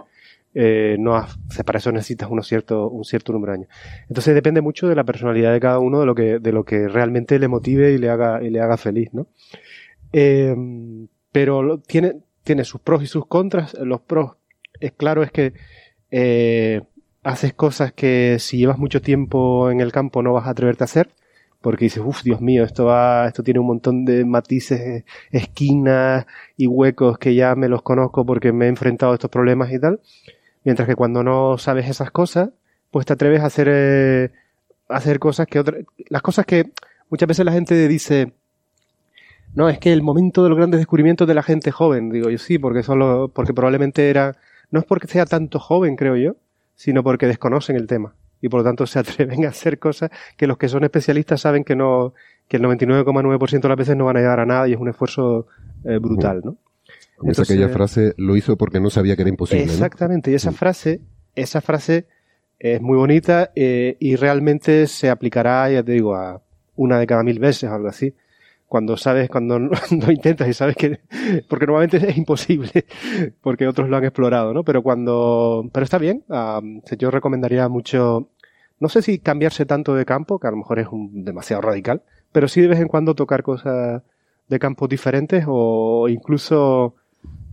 eh, 0.52 0.96
no 0.98 1.26
para 1.64 1.78
eso 1.78 1.92
necesitas 1.92 2.28
uno 2.30 2.42
cierto, 2.42 2.90
un 2.90 3.04
cierto 3.04 3.32
número 3.32 3.52
de 3.52 3.58
años. 3.60 3.70
Entonces 4.10 4.34
depende 4.34 4.60
mucho 4.60 4.86
de 4.86 4.96
la 4.96 5.04
personalidad 5.04 5.50
de 5.50 5.60
cada 5.60 5.78
uno, 5.78 6.00
de 6.00 6.04
lo 6.04 6.14
que, 6.14 6.38
de 6.38 6.52
lo 6.52 6.62
que 6.62 6.88
realmente 6.88 7.38
le 7.38 7.48
motive 7.48 7.92
y 7.92 7.96
le 7.98 8.10
haga, 8.10 8.42
y 8.42 8.50
le 8.50 8.60
haga 8.60 8.76
feliz, 8.76 9.08
¿no? 9.14 9.28
Eh, 10.12 10.54
pero 11.32 11.78
tiene, 11.78 12.16
tiene 12.44 12.64
sus 12.64 12.82
pros 12.82 13.02
y 13.02 13.06
sus 13.06 13.26
contras. 13.26 13.72
Los 13.80 14.02
pros, 14.02 14.32
es 14.78 14.92
claro, 14.92 15.22
es 15.22 15.30
que 15.30 15.54
eh, 16.10 16.82
haces 17.28 17.52
cosas 17.52 17.92
que 17.92 18.38
si 18.38 18.56
llevas 18.56 18.78
mucho 18.78 19.02
tiempo 19.02 19.70
en 19.70 19.80
el 19.80 19.92
campo 19.92 20.22
no 20.22 20.32
vas 20.32 20.46
a 20.46 20.50
atreverte 20.50 20.84
a 20.84 20.86
hacer, 20.86 21.10
porque 21.60 21.84
dices, 21.86 22.02
uff, 22.04 22.22
Dios 22.22 22.40
mío, 22.40 22.64
esto 22.64 22.86
va, 22.86 23.26
esto 23.28 23.42
tiene 23.42 23.60
un 23.60 23.66
montón 23.66 24.04
de 24.06 24.24
matices, 24.24 25.04
esquinas 25.30 26.26
y 26.56 26.66
huecos 26.66 27.18
que 27.18 27.34
ya 27.34 27.54
me 27.54 27.68
los 27.68 27.82
conozco 27.82 28.24
porque 28.24 28.52
me 28.52 28.66
he 28.66 28.68
enfrentado 28.68 29.12
a 29.12 29.16
estos 29.16 29.30
problemas 29.30 29.70
y 29.72 29.78
tal. 29.78 30.00
Mientras 30.64 30.88
que 30.88 30.94
cuando 30.96 31.22
no 31.22 31.58
sabes 31.58 31.88
esas 31.88 32.10
cosas, 32.10 32.50
pues 32.90 33.04
te 33.06 33.12
atreves 33.12 33.42
a 33.42 33.46
hacer, 33.46 33.68
eh, 33.70 34.30
hacer 34.88 35.18
cosas 35.18 35.46
que 35.46 35.58
otras, 35.58 35.84
las 36.08 36.22
cosas 36.22 36.46
que 36.46 36.72
muchas 37.10 37.28
veces 37.28 37.44
la 37.44 37.52
gente 37.52 37.88
dice, 37.88 38.32
no, 39.54 39.68
es 39.68 39.78
que 39.78 39.92
el 39.92 40.02
momento 40.02 40.42
de 40.44 40.48
los 40.48 40.56
grandes 40.56 40.80
descubrimientos 40.80 41.28
de 41.28 41.34
la 41.34 41.42
gente 41.42 41.72
joven, 41.72 42.10
digo 42.10 42.30
yo 42.30 42.38
sí, 42.38 42.58
porque 42.58 42.82
solo, 42.82 43.30
porque 43.34 43.52
probablemente 43.52 44.08
era, 44.08 44.36
no 44.70 44.80
es 44.80 44.86
porque 44.86 45.08
sea 45.08 45.26
tanto 45.26 45.58
joven, 45.58 45.96
creo 45.96 46.16
yo, 46.16 46.36
sino 46.78 47.02
porque 47.02 47.26
desconocen 47.26 47.74
el 47.74 47.88
tema 47.88 48.14
y 48.40 48.48
por 48.48 48.60
lo 48.60 48.64
tanto 48.64 48.86
se 48.86 48.98
atreven 49.00 49.44
a 49.44 49.48
hacer 49.48 49.80
cosas 49.80 50.10
que 50.36 50.46
los 50.46 50.56
que 50.56 50.68
son 50.68 50.84
especialistas 50.84 51.40
saben 51.40 51.64
que 51.64 51.74
no 51.74 52.14
que 52.46 52.56
el 52.56 52.62
99,9% 52.62 53.60
de 53.60 53.68
las 53.68 53.76
veces 53.76 53.96
no 53.96 54.04
van 54.04 54.16
a 54.16 54.20
llegar 54.20 54.40
a 54.40 54.46
nada 54.46 54.68
y 54.68 54.72
es 54.72 54.78
un 54.78 54.88
esfuerzo 54.88 55.48
eh, 55.84 55.98
brutal, 55.98 56.40
¿no? 56.42 56.56
Como 57.16 57.30
Entonces, 57.30 57.50
aquella 57.50 57.68
frase, 57.68 58.14
lo 58.16 58.36
hizo 58.36 58.56
porque 58.56 58.80
no 58.80 58.88
sabía 58.88 59.16
que 59.16 59.22
era 59.22 59.28
imposible. 59.28 59.64
Exactamente, 59.64 60.30
y 60.30 60.34
esa 60.34 60.52
mm. 60.52 60.54
frase, 60.54 61.00
esa 61.34 61.60
frase 61.60 62.06
es 62.58 62.80
muy 62.80 62.96
bonita 62.96 63.50
eh, 63.54 63.96
y 64.00 64.16
realmente 64.16 64.86
se 64.86 65.10
aplicará, 65.10 65.68
ya 65.68 65.82
te 65.82 65.92
digo, 65.92 66.14
a 66.14 66.40
una 66.76 66.98
de 66.98 67.06
cada 67.06 67.22
mil 67.22 67.38
veces, 67.38 67.68
algo 67.70 67.88
así 67.88 68.14
cuando 68.68 68.96
sabes, 68.96 69.30
cuando 69.30 69.58
no, 69.58 69.70
intentas 70.10 70.46
y 70.46 70.52
sabes 70.52 70.76
que, 70.76 71.00
porque 71.48 71.66
normalmente 71.66 71.96
es 71.96 72.16
imposible, 72.16 72.84
porque 73.40 73.66
otros 73.66 73.88
lo 73.88 73.96
han 73.96 74.04
explorado, 74.04 74.52
¿no? 74.52 74.62
Pero 74.62 74.82
cuando, 74.82 75.68
pero 75.72 75.84
está 75.84 75.98
bien, 75.98 76.22
yo 76.98 77.10
recomendaría 77.10 77.68
mucho, 77.68 78.28
no 78.78 78.88
sé 78.88 79.02
si 79.02 79.18
cambiarse 79.18 79.64
tanto 79.66 79.94
de 79.94 80.04
campo, 80.04 80.38
que 80.38 80.46
a 80.46 80.50
lo 80.50 80.58
mejor 80.58 80.78
es 80.78 80.88
un, 80.88 81.24
demasiado 81.24 81.62
radical, 81.62 82.02
pero 82.30 82.46
sí 82.46 82.60
de 82.60 82.68
vez 82.68 82.80
en 82.80 82.88
cuando 82.88 83.14
tocar 83.14 83.42
cosas 83.42 84.02
de 84.48 84.58
campos 84.58 84.88
diferentes 84.88 85.44
o 85.46 86.08
incluso 86.08 86.94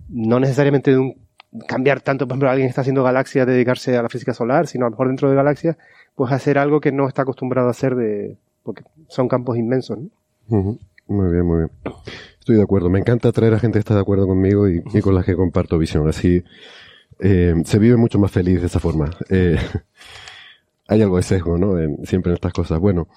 no 0.09 0.39
necesariamente 0.39 0.91
de 0.91 0.97
un, 0.97 1.15
cambiar 1.67 2.01
tanto, 2.01 2.27
por 2.27 2.33
ejemplo, 2.33 2.49
alguien 2.49 2.67
está 2.67 2.81
haciendo 2.81 3.03
galaxias, 3.03 3.47
dedicarse 3.47 3.97
a 3.97 4.03
la 4.03 4.09
física 4.09 4.33
solar, 4.33 4.67
sino 4.67 4.85
a 4.85 4.89
lo 4.89 4.91
mejor 4.91 5.07
dentro 5.07 5.29
de 5.29 5.35
galaxias, 5.35 5.77
pues 6.13 6.33
hacer 6.33 6.57
algo 6.57 6.81
que 6.81 6.91
no 6.91 7.07
está 7.07 7.21
acostumbrado 7.21 7.69
a 7.69 7.71
hacer 7.71 7.95
de, 7.95 8.37
porque 8.63 8.83
son 9.07 9.29
campos 9.29 9.57
inmensos, 9.57 9.97
¿no? 9.97 10.77
Muy 11.07 11.31
bien, 11.31 11.45
muy 11.45 11.57
bien. 11.57 11.71
Estoy 12.39 12.55
de 12.57 12.63
acuerdo. 12.63 12.89
Me 12.89 12.99
encanta 12.99 13.31
traer 13.31 13.53
a 13.53 13.59
gente 13.59 13.77
que 13.77 13.79
está 13.79 13.95
de 13.95 14.01
acuerdo 14.01 14.27
conmigo 14.27 14.67
y, 14.67 14.81
con 15.01 15.15
la 15.15 15.23
que 15.23 15.35
comparto 15.35 15.77
visión. 15.77 16.07
Así 16.07 16.43
eh, 17.19 17.53
se 17.63 17.79
vive 17.79 17.97
mucho 17.97 18.19
más 18.19 18.31
feliz 18.31 18.61
de 18.61 18.67
esa 18.67 18.79
forma. 18.79 19.11
Eh, 19.29 19.57
hay 20.87 21.01
algo 21.01 21.17
de 21.17 21.23
sesgo, 21.23 21.57
¿no? 21.57 21.75
siempre 22.03 22.31
en 22.31 22.35
estas 22.35 22.53
cosas. 22.53 22.79
Bueno, 22.79 23.07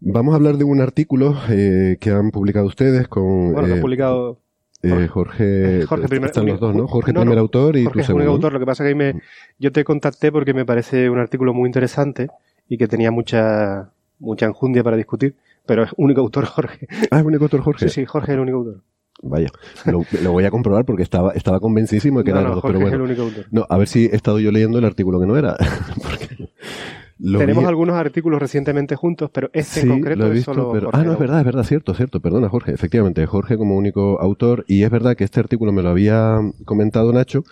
vamos 0.00 0.32
a 0.32 0.36
hablar 0.36 0.56
de 0.56 0.64
un 0.64 0.80
artículo 0.80 1.36
eh, 1.50 1.96
que 2.00 2.10
han 2.10 2.30
publicado 2.30 2.66
ustedes 2.66 3.08
con... 3.08 3.52
Bueno, 3.52 3.74
han 3.74 3.80
publicado... 3.80 4.38
Jorge, 4.82 5.84
Jorge 5.86 6.08
primer, 6.08 6.30
están 6.30 6.46
los 6.46 6.58
dos, 6.58 6.74
¿no? 6.74 6.88
Jorge 6.88 7.12
primer 7.12 7.36
autor 7.36 7.76
y 7.76 7.84
Jorge 7.84 8.02
segundo. 8.02 8.30
autor. 8.30 8.54
Lo 8.54 8.60
que 8.60 8.64
pasa 8.64 8.82
es 8.82 8.92
que 8.92 8.94
me, 8.94 9.12
mm. 9.12 9.20
yo 9.58 9.72
te 9.72 9.84
contacté 9.84 10.32
porque 10.32 10.54
me 10.54 10.64
parece 10.64 11.10
un 11.10 11.18
artículo 11.18 11.52
muy 11.52 11.66
interesante 11.66 12.28
y 12.66 12.78
que 12.78 12.88
tenía 12.88 13.10
mucha, 13.10 13.90
mucha 14.18 14.46
enjundia 14.46 14.82
para 14.82 14.96
discutir 14.96 15.36
pero 15.70 15.84
es 15.84 15.90
único 15.96 16.20
autor 16.20 16.46
Jorge. 16.46 16.88
Ah, 17.12 17.20
es 17.20 17.24
único 17.24 17.44
autor 17.44 17.60
Jorge. 17.60 17.88
Sí, 17.88 18.00
sí, 18.00 18.04
Jorge 18.04 18.32
es 18.32 18.34
el 18.34 18.40
único 18.40 18.58
autor. 18.58 18.82
Vaya, 19.22 19.46
lo, 19.84 20.32
voy 20.32 20.44
a 20.44 20.50
comprobar 20.50 20.84
porque 20.84 21.04
estaba, 21.04 21.30
estaba 21.30 21.60
convencidísimo 21.60 22.18
de 22.18 22.24
que 22.24 22.32
era 22.32 22.42
no, 22.42 22.60
pero 22.60 22.80
bueno. 22.80 23.06
No, 23.52 23.66
a 23.68 23.78
ver 23.78 23.86
si 23.86 24.06
he 24.06 24.16
estado 24.16 24.40
yo 24.40 24.50
leyendo 24.50 24.80
el 24.80 24.84
artículo 24.84 25.20
que 25.20 25.26
no 25.26 25.36
era. 25.36 25.56
Tenemos 27.20 27.64
algunos 27.66 27.94
artículos 27.94 28.40
recientemente 28.40 28.96
juntos, 28.96 29.30
pero 29.32 29.48
este 29.52 29.82
en 29.82 29.90
concreto 29.90 30.22
lo 30.22 30.26
he 30.26 30.30
visto, 30.30 30.50
es 30.50 30.56
solo 30.56 30.72
pero... 30.72 30.90
Ah, 30.92 31.04
no, 31.04 31.12
es 31.12 31.18
verdad, 31.20 31.38
es 31.38 31.44
verdad, 31.44 31.62
cierto, 31.62 31.94
cierto. 31.94 32.18
Perdona, 32.18 32.48
Jorge. 32.48 32.72
Efectivamente, 32.72 33.24
Jorge 33.26 33.56
como 33.56 33.76
único 33.76 34.20
autor. 34.20 34.64
Y 34.66 34.82
es 34.82 34.90
verdad 34.90 35.14
que 35.14 35.22
este 35.22 35.38
artículo 35.38 35.70
me 35.70 35.82
lo 35.82 35.90
había 35.90 36.40
comentado 36.64 37.12
Nacho 37.12 37.44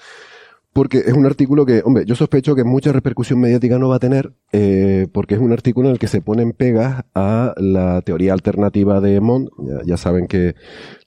porque 0.72 0.98
es 0.98 1.12
un 1.12 1.26
artículo 1.26 1.66
que, 1.66 1.82
hombre, 1.84 2.04
yo 2.06 2.14
sospecho 2.14 2.54
que 2.54 2.64
mucha 2.64 2.92
repercusión 2.92 3.40
mediática 3.40 3.78
no 3.78 3.88
va 3.88 3.96
a 3.96 4.00
tener, 4.00 4.32
eh, 4.52 5.08
porque 5.12 5.34
es 5.34 5.40
un 5.40 5.52
artículo 5.52 5.88
en 5.88 5.94
el 5.94 5.98
que 5.98 6.08
se 6.08 6.20
ponen 6.20 6.52
pegas 6.52 7.04
a 7.14 7.54
la 7.56 8.00
teoría 8.02 8.32
alternativa 8.32 9.00
de 9.00 9.20
Mond. 9.20 9.48
Ya, 9.86 9.96
saben 9.96 10.26
que 10.26 10.54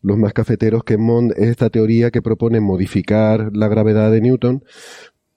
los 0.01 0.17
más 0.17 0.33
cafeteros 0.33 0.83
que 0.83 0.97
Mond 0.97 1.33
es 1.37 1.49
esta 1.49 1.69
teoría 1.69 2.11
que 2.11 2.21
propone 2.21 2.59
modificar 2.59 3.51
la 3.53 3.67
gravedad 3.67 4.11
de 4.11 4.21
Newton 4.21 4.63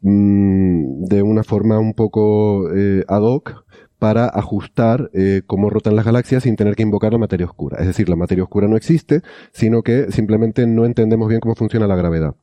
mmm, 0.01 1.05
de 1.05 1.23
una 1.23 1.45
forma 1.45 1.79
un 1.79 1.95
poco 1.95 2.73
eh, 2.75 3.05
ad 3.09 3.23
hoc 3.23 3.65
para 3.99 4.27
ajustar 4.27 5.11
eh, 5.15 5.43
cómo 5.47 5.71
rotan 5.71 5.97
las 5.97 6.05
galaxias 6.05 6.43
sin 6.43 6.57
tener 6.57 6.75
que 6.75 6.83
invocar 6.83 7.13
la 7.13 7.19
materia 7.19 7.47
oscura. 7.47 7.79
Es 7.81 7.87
decir, 7.87 8.09
la 8.09 8.17
materia 8.17 8.45
oscura 8.45 8.69
no 8.69 8.77
existe, 8.77 9.23
sino 9.53 9.83
que 9.83 10.13
simplemente 10.13 10.67
no 10.67 10.85
entendemos 10.85 11.29
bien 11.29 11.41
cómo 11.41 11.55
funciona 11.55 11.87
la 11.87 11.97
gravedad. 11.97 12.35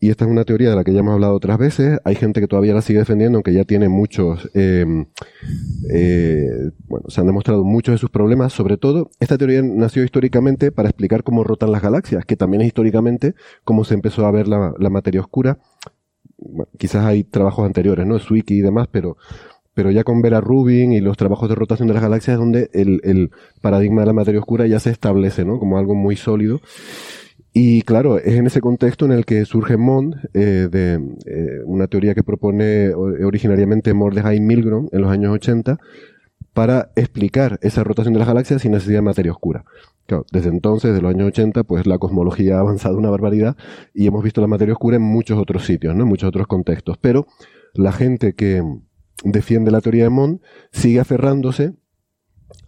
Y 0.00 0.10
esta 0.10 0.24
es 0.24 0.30
una 0.30 0.44
teoría 0.44 0.70
de 0.70 0.76
la 0.76 0.84
que 0.84 0.92
ya 0.92 1.00
hemos 1.00 1.14
hablado 1.14 1.34
otras 1.34 1.56
veces. 1.56 1.98
Hay 2.04 2.14
gente 2.14 2.40
que 2.40 2.46
todavía 2.46 2.74
la 2.74 2.82
sigue 2.82 2.98
defendiendo, 2.98 3.38
aunque 3.38 3.54
ya 3.54 3.64
tiene 3.64 3.88
muchos, 3.88 4.50
em, 4.54 5.06
eh, 5.90 6.70
bueno, 6.86 7.06
se 7.08 7.20
han 7.20 7.26
demostrado 7.26 7.64
muchos 7.64 7.94
de 7.94 7.98
sus 7.98 8.10
problemas. 8.10 8.52
Sobre 8.52 8.76
todo, 8.76 9.10
esta 9.20 9.38
teoría 9.38 9.62
nació 9.62 10.04
históricamente 10.04 10.72
para 10.72 10.90
explicar 10.90 11.22
cómo 11.22 11.44
rotan 11.44 11.72
las 11.72 11.80
galaxias, 11.80 12.24
que 12.26 12.36
también 12.36 12.60
es 12.62 12.66
históricamente 12.68 13.34
cómo 13.64 13.84
se 13.84 13.94
empezó 13.94 14.26
a 14.26 14.30
ver 14.30 14.48
la, 14.48 14.74
materia 14.90 15.20
oscura. 15.20 15.58
quizás 16.78 17.04
hay 17.06 17.24
trabajos 17.24 17.64
anteriores, 17.64 18.06
¿no? 18.06 18.18
Zwicky 18.18 18.58
y 18.58 18.60
demás, 18.60 18.88
pero 18.90 19.16
pero 19.74 19.90
ya 19.90 20.04
con 20.04 20.22
Vera 20.22 20.40
Rubin 20.40 20.92
y 20.92 21.00
los 21.00 21.16
trabajos 21.16 21.48
de 21.48 21.56
rotación 21.56 21.88
de 21.88 21.94
las 21.94 22.02
galaxias 22.02 22.34
es 22.34 22.38
donde 22.38 22.70
el, 22.74 23.00
el 23.02 23.30
paradigma 23.60 24.02
de 24.02 24.06
la 24.06 24.12
materia 24.12 24.38
oscura 24.38 24.66
ya 24.66 24.78
se 24.78 24.90
establece, 24.90 25.44
¿no? 25.44 25.58
Como 25.58 25.78
algo 25.78 25.94
muy 25.94 26.14
sólido. 26.16 26.60
Y 27.56 27.82
claro, 27.82 28.18
es 28.18 28.34
en 28.34 28.48
ese 28.48 28.60
contexto 28.60 29.04
en 29.06 29.12
el 29.12 29.24
que 29.24 29.44
surge 29.44 29.76
Mond, 29.76 30.16
eh, 30.34 30.68
de 30.68 30.94
eh, 31.24 31.60
una 31.64 31.86
teoría 31.86 32.12
que 32.12 32.24
propone 32.24 32.92
originariamente 32.92 33.94
Mordecai 33.94 34.40
Milgrom 34.40 34.88
en 34.90 35.00
los 35.00 35.08
años 35.08 35.32
80, 35.32 35.78
para 36.52 36.90
explicar 36.96 37.60
esa 37.62 37.84
rotación 37.84 38.12
de 38.12 38.18
las 38.18 38.26
galaxias 38.26 38.60
sin 38.60 38.72
necesidad 38.72 38.98
de 38.98 39.02
materia 39.02 39.30
oscura. 39.30 39.64
Claro, 40.06 40.26
desde 40.32 40.48
entonces, 40.48 40.94
de 40.94 41.00
los 41.00 41.14
años 41.14 41.28
80, 41.28 41.62
pues 41.62 41.86
la 41.86 41.98
cosmología 41.98 42.56
ha 42.56 42.60
avanzado 42.60 42.98
una 42.98 43.08
barbaridad 43.08 43.56
y 43.94 44.08
hemos 44.08 44.24
visto 44.24 44.40
la 44.40 44.48
materia 44.48 44.74
oscura 44.74 44.96
en 44.96 45.02
muchos 45.02 45.38
otros 45.38 45.64
sitios, 45.64 45.94
¿no? 45.94 46.02
En 46.02 46.08
muchos 46.08 46.28
otros 46.28 46.48
contextos. 46.48 46.98
Pero 47.00 47.28
la 47.72 47.92
gente 47.92 48.34
que 48.34 48.64
defiende 49.22 49.70
la 49.70 49.80
teoría 49.80 50.04
de 50.04 50.10
Mond 50.10 50.40
sigue 50.72 50.98
aferrándose 50.98 51.74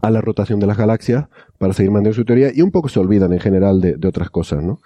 a 0.00 0.10
la 0.10 0.20
rotación 0.20 0.60
de 0.60 0.66
las 0.66 0.76
galaxias 0.76 1.28
para 1.58 1.72
seguir 1.72 1.90
manteniendo 1.90 2.16
su 2.16 2.24
teoría 2.24 2.50
y 2.54 2.62
un 2.62 2.70
poco 2.70 2.88
se 2.88 3.00
olvidan 3.00 3.32
en 3.32 3.40
general 3.40 3.80
de, 3.80 3.98
otras 4.06 4.30
cosas, 4.30 4.62
¿no? 4.62 4.80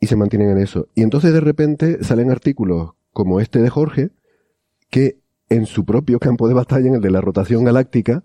Y 0.00 0.06
se 0.06 0.16
mantienen 0.16 0.50
en 0.50 0.58
eso. 0.58 0.88
Y 0.94 1.02
entonces 1.02 1.32
de 1.32 1.40
repente 1.40 2.02
salen 2.02 2.30
artículos 2.30 2.92
como 3.12 3.40
este 3.40 3.60
de 3.60 3.68
Jorge, 3.68 4.10
que 4.90 5.18
en 5.48 5.66
su 5.66 5.84
propio 5.84 6.18
campo 6.18 6.48
de 6.48 6.54
batalla, 6.54 6.88
en 6.88 6.94
el 6.96 7.00
de 7.00 7.10
la 7.10 7.20
rotación 7.20 7.64
galáctica, 7.64 8.24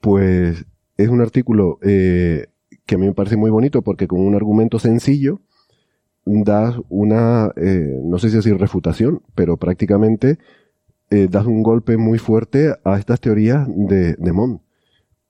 pues 0.00 0.66
es 0.96 1.08
un 1.08 1.20
artículo 1.20 1.78
eh, 1.82 2.46
que 2.86 2.94
a 2.94 2.98
mí 2.98 3.06
me 3.06 3.14
parece 3.14 3.36
muy 3.36 3.50
bonito 3.50 3.82
porque 3.82 4.06
con 4.06 4.20
un 4.20 4.34
argumento 4.34 4.78
sencillo 4.78 5.40
das 6.24 6.76
una, 6.88 7.52
eh, 7.56 7.98
no 8.04 8.18
sé 8.18 8.30
si 8.30 8.36
decir 8.36 8.56
refutación, 8.58 9.22
pero 9.34 9.56
prácticamente 9.56 10.38
eh, 11.10 11.28
das 11.28 11.46
un 11.46 11.62
golpe 11.62 11.96
muy 11.96 12.18
fuerte 12.18 12.74
a 12.84 12.98
estas 12.98 13.20
teorías 13.20 13.66
de, 13.68 14.14
de 14.14 14.32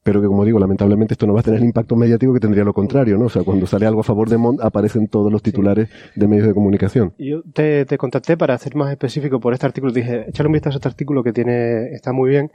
pero 0.02 0.20
que 0.20 0.26
como 0.26 0.44
digo, 0.44 0.58
lamentablemente 0.58 1.14
esto 1.14 1.26
no 1.26 1.34
va 1.34 1.40
a 1.40 1.42
tener 1.42 1.60
el 1.60 1.66
impacto 1.66 1.94
mediático 1.94 2.32
que 2.32 2.40
tendría 2.40 2.64
lo 2.64 2.72
contrario, 2.72 3.18
¿no? 3.18 3.26
O 3.26 3.28
sea, 3.28 3.42
cuando 3.42 3.66
sale 3.66 3.86
algo 3.86 4.00
a 4.00 4.04
favor 4.04 4.30
de 4.30 4.38
Mond, 4.38 4.60
aparecen 4.62 5.08
todos 5.08 5.30
los 5.30 5.42
titulares 5.42 5.90
de 6.14 6.26
medios 6.26 6.46
de 6.46 6.54
comunicación. 6.54 7.12
Yo 7.18 7.42
te, 7.52 7.86
contacté 7.98 8.36
para 8.36 8.56
ser 8.56 8.74
más 8.76 8.90
específico 8.90 9.40
por 9.40 9.52
este 9.52 9.66
artículo. 9.66 9.92
Dije, 9.92 10.28
échale 10.28 10.46
un 10.46 10.54
vistazo 10.54 10.76
a 10.76 10.78
este 10.78 10.88
artículo 10.88 11.22
que 11.22 11.32
tiene, 11.32 11.92
está 11.92 12.12
muy 12.12 12.30
bien, 12.30 12.50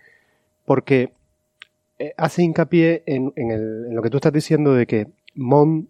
porque 0.65 1.11
eh, 1.99 2.13
hace 2.17 2.41
hincapié 2.41 3.03
en, 3.05 3.31
en, 3.35 3.93
lo 3.93 4.01
que 4.01 4.09
tú 4.09 4.17
estás 4.17 4.33
diciendo 4.33 4.73
de 4.73 4.87
que 4.87 5.07
Mond 5.35 5.87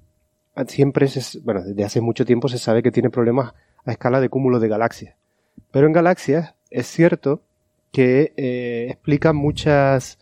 siempre, 0.67 1.05
es, 1.05 1.41
bueno, 1.43 1.61
desde 1.63 1.85
hace 1.85 2.01
mucho 2.01 2.25
tiempo 2.25 2.49
se 2.49 2.57
sabe 2.57 2.83
que 2.83 2.91
tiene 2.91 3.09
problemas 3.09 3.53
a 3.85 3.91
escala 3.91 4.19
de 4.19 4.27
cúmulo 4.27 4.59
de 4.59 4.67
galaxias. 4.67 5.15
Pero 5.71 5.87
en 5.87 5.93
galaxias 5.93 6.53
es 6.69 6.87
cierto 6.87 7.41
que 7.91 8.33
eh, 8.35 8.87
explica 8.89 9.31
muchas 9.31 10.19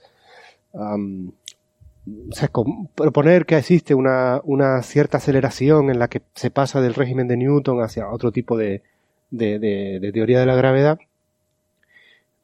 proponer 2.96 3.46
que 3.46 3.58
existe 3.58 3.94
una, 3.96 4.42
cierta 4.84 5.18
aceleración 5.18 5.90
en 5.90 6.00
la 6.00 6.08
que 6.08 6.22
se 6.34 6.52
pasa 6.52 6.82
del 6.82 6.94
régimen 6.94 7.28
de 7.28 7.38
Newton 7.38 7.82
hacia 7.82 8.10
otro 8.10 8.32
tipo 8.32 8.58
de, 8.58 8.84
teoría 9.32 10.40
de 10.40 10.46
la 10.46 10.56
gravedad, 10.56 11.00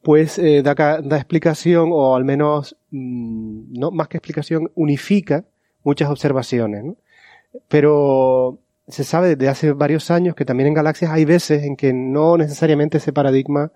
pues 0.02 0.40
eh, 0.40 0.64
da, 0.64 0.74
explicación, 1.18 1.90
o 1.92 2.16
al 2.16 2.24
menos, 2.24 2.78
mm, 2.92 3.78
no 3.78 3.92
más 3.92 4.08
que 4.08 4.18
explicación, 4.18 4.72
unifica 4.76 5.44
muchas 5.84 6.10
observaciones. 6.10 6.86
Pero 7.68 8.60
se 8.88 9.04
sabe 9.04 9.36
desde 9.36 9.50
hace 9.50 9.74
varios 9.74 10.10
años 10.12 10.36
que 10.36 10.46
también 10.46 10.68
en 10.68 10.74
galaxias 10.74 11.12
hay 11.12 11.26
veces 11.26 11.64
en 11.64 11.76
que 11.76 11.94
no 11.94 12.38
necesariamente 12.38 12.98
ese 13.00 13.14
paradigma 13.14 13.72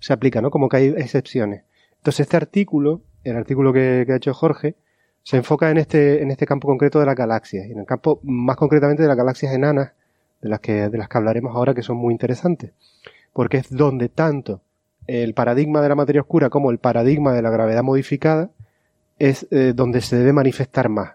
se 0.00 0.12
aplica, 0.12 0.40
¿no? 0.40 0.50
Como 0.50 0.68
que 0.68 0.76
hay 0.78 0.86
excepciones. 0.96 1.62
Entonces 1.98 2.20
este 2.20 2.36
artículo 2.36 3.02
el 3.30 3.36
artículo 3.36 3.72
que, 3.72 4.06
ha 4.08 4.16
hecho 4.16 4.34
Jorge, 4.34 4.74
se 5.22 5.36
enfoca 5.36 5.70
en 5.70 5.78
este, 5.78 6.22
en 6.22 6.30
este 6.30 6.46
campo 6.46 6.68
concreto 6.68 7.00
de 7.00 7.06
las 7.06 7.16
galaxias, 7.16 7.66
y 7.66 7.72
en 7.72 7.80
el 7.80 7.86
campo 7.86 8.20
más 8.22 8.56
concretamente 8.56 9.02
de 9.02 9.08
las 9.08 9.16
galaxias 9.16 9.52
enanas, 9.52 9.92
de 10.40 10.48
las 10.48 10.60
que, 10.60 10.88
de 10.88 10.98
las 10.98 11.08
que 11.08 11.18
hablaremos 11.18 11.54
ahora, 11.54 11.74
que 11.74 11.82
son 11.82 11.96
muy 11.96 12.12
interesantes, 12.12 12.72
porque 13.32 13.58
es 13.58 13.70
donde 13.70 14.08
tanto 14.08 14.62
el 15.06 15.34
paradigma 15.34 15.80
de 15.80 15.88
la 15.88 15.94
materia 15.94 16.20
oscura 16.20 16.50
como 16.50 16.70
el 16.70 16.78
paradigma 16.78 17.32
de 17.32 17.42
la 17.42 17.50
gravedad 17.50 17.82
modificada 17.82 18.50
es 19.18 19.46
eh, 19.50 19.72
donde 19.74 20.00
se 20.00 20.16
debe 20.16 20.32
manifestar 20.32 20.88
más. 20.88 21.14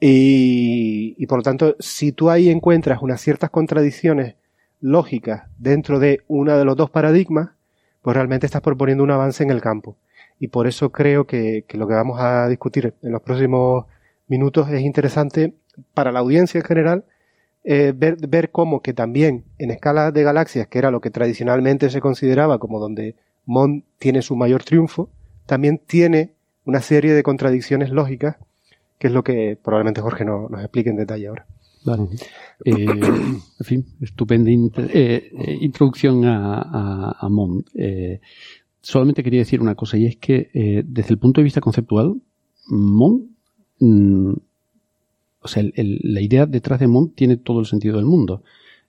Y, 0.00 1.14
y, 1.18 1.26
por 1.26 1.38
lo 1.38 1.42
tanto, 1.42 1.76
si 1.78 2.12
tú 2.12 2.30
ahí 2.30 2.48
encuentras 2.48 3.02
unas 3.02 3.20
ciertas 3.20 3.50
contradicciones 3.50 4.36
lógicas 4.80 5.44
dentro 5.58 5.98
de 5.98 6.22
uno 6.26 6.56
de 6.56 6.64
los 6.64 6.76
dos 6.76 6.90
paradigmas, 6.90 7.50
pues 8.02 8.16
realmente 8.16 8.46
estás 8.46 8.62
proponiendo 8.62 9.04
un 9.04 9.10
avance 9.10 9.42
en 9.42 9.50
el 9.50 9.60
campo 9.60 9.96
y 10.40 10.48
por 10.48 10.66
eso 10.66 10.90
creo 10.90 11.26
que, 11.26 11.66
lo 11.74 11.86
que 11.86 11.94
vamos 11.94 12.18
a 12.18 12.48
discutir 12.48 12.94
en 13.02 13.12
los 13.12 13.20
próximos 13.20 13.84
minutos 14.26 14.70
es 14.70 14.80
interesante 14.80 15.54
para 15.92 16.10
la 16.10 16.20
audiencia 16.20 16.58
en 16.58 16.64
general 16.64 17.04
eh, 17.62 17.92
ver, 17.94 18.16
ver 18.26 18.50
cómo 18.50 18.80
que 18.80 18.94
también 18.94 19.44
en 19.58 19.70
escala 19.70 20.12
de 20.12 20.22
galaxias, 20.22 20.66
que 20.66 20.78
era 20.78 20.90
lo 20.90 21.02
que 21.02 21.10
tradicionalmente 21.10 21.90
se 21.90 22.00
consideraba 22.00 22.58
como 22.58 22.80
donde 22.80 23.16
Mond 23.44 23.84
tiene 23.98 24.22
su 24.22 24.34
mayor 24.34 24.64
triunfo, 24.64 25.10
también 25.44 25.78
tiene 25.78 26.32
una 26.64 26.80
serie 26.80 27.12
de 27.12 27.22
contradicciones 27.22 27.90
lógicas, 27.90 28.36
que 28.98 29.08
es 29.08 29.12
lo 29.12 29.22
que 29.22 29.58
probablemente 29.62 30.00
Jorge 30.00 30.24
no, 30.24 30.48
nos 30.48 30.62
explique 30.62 30.88
en 30.88 30.96
detalle 30.96 31.28
ahora. 31.28 31.46
Eh, 32.64 32.86
en 32.86 33.40
fin, 33.62 33.84
estupenda 34.00 34.50
eh, 34.50 35.30
introducción 35.60 36.24
a, 36.24 37.12
a, 37.18 37.28
Mond 37.28 37.64
solamente 38.82 39.22
quería 39.22 39.40
decir 39.40 39.60
una 39.60 39.74
cosa 39.74 39.96
y 39.96 40.06
es 40.06 40.16
que 40.16 40.50
eh, 40.54 40.82
desde 40.86 41.10
el 41.10 41.18
punto 41.18 41.40
de 41.40 41.44
vista 41.44 41.60
conceptual, 41.60 42.20
Mont, 42.68 43.30
mm, 43.78 44.32
o 45.42 45.48
sea, 45.48 45.64
la 45.74 46.20
idea 46.20 46.46
detrás 46.46 46.80
de 46.80 46.86
Mont 46.86 47.14
tiene 47.14 47.36
todo 47.36 47.60
el 47.60 47.66
sentido 47.66 47.96
del 47.96 48.04
mundo. 48.04 48.42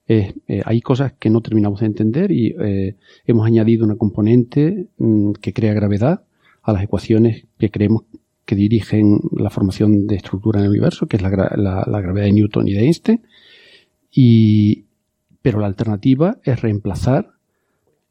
Eh, 0.07 0.33
hay 0.65 0.81
cosas 0.81 1.13
que 1.13 1.29
no 1.29 1.41
terminamos 1.41 1.79
de 1.79 1.85
entender 1.85 2.31
y 2.31 2.53
eh, 2.59 2.97
hemos 3.25 3.45
añadido 3.45 3.85
una 3.85 3.95
componente 3.95 4.87
mm, 4.97 5.33
que 5.33 5.53
crea 5.53 5.73
gravedad 5.73 6.23
a 6.63 6.73
las 6.73 6.83
ecuaciones 6.83 7.45
que 7.57 7.71
creemos 7.71 8.03
que 8.45 8.55
dirigen 8.55 9.21
la 9.31 9.49
formación 9.49 10.07
de 10.07 10.15
estructura 10.15 10.59
en 10.59 10.65
el 10.65 10.71
universo, 10.71 11.07
que 11.07 11.15
es 11.15 11.23
la, 11.23 11.29
la 11.29 12.01
gravedad 12.01 12.25
de 12.25 12.33
Newton 12.33 12.67
y 12.67 12.73
de 12.73 12.81
Einstein. 12.81 13.21
Pero 15.41 15.59
la 15.59 15.67
alternativa 15.67 16.39
es 16.43 16.61
reemplazar 16.61 17.31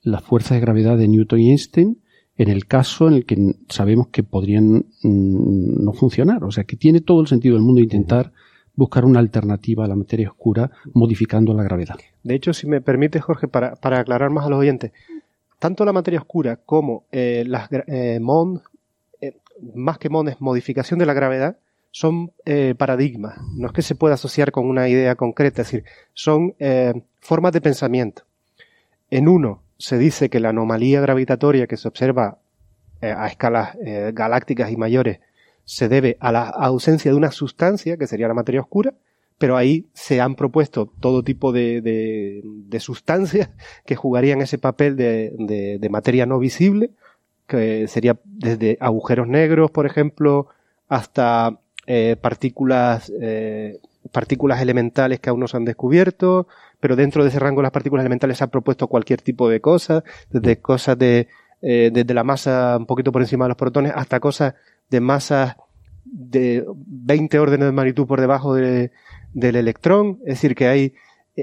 la 0.03 0.21
fuerza 0.21 0.55
de 0.55 0.61
gravedad 0.61 0.97
de 0.97 1.09
Newton 1.09 1.41
y 1.41 1.51
Einstein 1.51 1.99
en 2.41 2.49
el 2.49 2.67
caso 2.67 3.07
en 3.07 3.15
el 3.15 3.27
que 3.27 3.37
sabemos 3.69 4.09
que 4.09 4.23
podrían 4.23 4.87
mm, 5.03 5.85
no 5.85 5.93
funcionar. 5.93 6.43
O 6.45 6.51
sea, 6.51 6.65
que 6.65 6.77
tiene 6.77 7.03
todo 7.03 7.21
el 7.21 7.27
sentido 7.27 7.55
del 7.55 7.63
mundo 7.63 7.83
intentar 7.83 8.33
buscar 8.75 9.05
una 9.05 9.19
alternativa 9.19 9.85
a 9.85 9.89
la 9.89 9.95
materia 9.95 10.31
oscura 10.31 10.71
modificando 10.95 11.53
la 11.53 11.63
gravedad. 11.63 11.97
De 12.23 12.35
hecho, 12.35 12.55
si 12.55 12.67
me 12.67 12.81
permite, 12.81 13.21
Jorge, 13.21 13.47
para, 13.47 13.75
aclarar 13.83 14.31
más 14.31 14.47
a 14.47 14.49
los 14.49 14.59
oyentes, 14.59 14.93
tanto 15.59 15.85
la 15.85 15.93
materia 15.93 16.19
oscura 16.19 16.57
como 16.57 17.05
eh, 17.13 17.45
las 17.47 17.69
eh, 17.71 18.19
MOND, 18.21 18.61
eh, 19.21 19.37
más 19.75 19.99
que 19.99 20.09
MOND 20.09 20.31
es 20.31 20.41
modificación 20.41 20.99
de 20.99 21.05
la 21.05 21.13
gravedad, 21.13 21.59
son 21.91 22.31
paradigmas, 22.79 23.37
no 23.57 23.67
es 23.67 23.73
que 23.73 23.83
se 23.83 23.97
pueda 23.97 24.15
asociar 24.15 24.53
con 24.53 24.67
una 24.67 24.89
idea 24.89 25.17
concreta, 25.17 25.63
es 25.63 25.73
decir, 25.73 25.85
son 26.15 26.55
formas 27.19 27.53
de 27.53 27.61
pensamiento. 27.61 28.23
En 29.11 29.27
uno 29.27 29.61
se 29.81 29.99
dice 29.99 30.31
que 30.31 30.39
la 30.39 30.51
anomalía 30.51 31.01
gravitatoria 31.01 31.67
que 31.67 31.77
se 31.77 31.89
observa 31.89 32.39
eh, 33.01 33.13
a 33.17 33.27
escalas 33.27 33.77
galácticas 34.13 34.71
y 34.71 34.77
mayores 34.77 35.19
se 35.65 35.89
debe 35.89 36.17
a 36.19 36.33
la 36.33 36.49
ausencia 36.49 37.13
de 37.13 37.17
una 37.17 37.31
sustancia, 37.31 37.97
que 37.97 38.09
sería 38.09 38.27
la 38.27 38.35
materia 38.35 38.61
oscura, 38.61 38.95
pero 39.39 39.57
ahí 39.57 39.87
se 39.95 40.21
han 40.21 40.35
propuesto 40.35 40.93
todo 41.01 41.23
tipo 41.23 41.53
de, 41.53 41.81
de, 41.81 42.81
sustancias 42.81 43.51
que 43.87 43.95
jugarían 43.95 44.43
ese 44.43 44.59
papel 44.59 44.97
de, 44.97 45.33
de, 45.81 45.89
materia 45.89 46.27
no 46.27 46.41
visible, 46.41 46.91
que 47.47 47.87
sería 47.87 48.19
desde 48.25 48.79
agujeros 48.81 49.29
negros, 49.29 49.71
por 49.71 49.87
ejemplo, 49.87 50.49
hasta 50.89 51.61
eh, 51.87 52.17
partículas, 52.21 53.13
eh, 53.21 53.79
partículas 54.11 54.61
elementales 54.61 55.21
que 55.21 55.31
aún 55.31 55.39
no 55.39 55.47
se 55.47 55.57
han 55.57 55.65
descubierto, 55.65 56.49
pero 56.81 56.97
dentro 56.97 57.23
de 57.23 57.29
ese 57.29 57.39
rango 57.39 57.61
de 57.61 57.65
las 57.65 57.73
partículas 57.73 58.03
elementales 58.03 58.39
se 58.39 58.45
ha 58.45 58.49
propuesto 58.49 58.89
cualquier 58.89 59.23
tipo 59.23 59.49
de 59.49 59.61
cosas, 59.61 60.03
desde 60.31 60.61
cosas 60.61 60.99
de, 60.99 61.29
eh, 61.63 61.91
desde 61.93 62.15
la 62.15 62.25
masa 62.25 62.77
un 62.79 62.87
poquito 62.87 63.13
por 63.13 63.23
encima 63.23 63.45
de 63.45 63.51
los 63.51 63.57
protones 63.57 63.93
hasta 63.95 64.21
cosas 64.21 64.55
de 64.89 65.01
masas 65.01 65.57
de 66.05 66.65
20 66.75 67.39
órdenes 67.39 67.67
de 67.67 67.73
magnitud 67.73 68.07
por 68.07 68.21
debajo 68.21 68.55
del 68.55 68.91
electrón, 69.35 70.19
es 70.23 70.35
decir, 70.35 70.55
que 70.55 70.67
hay, 70.67 70.95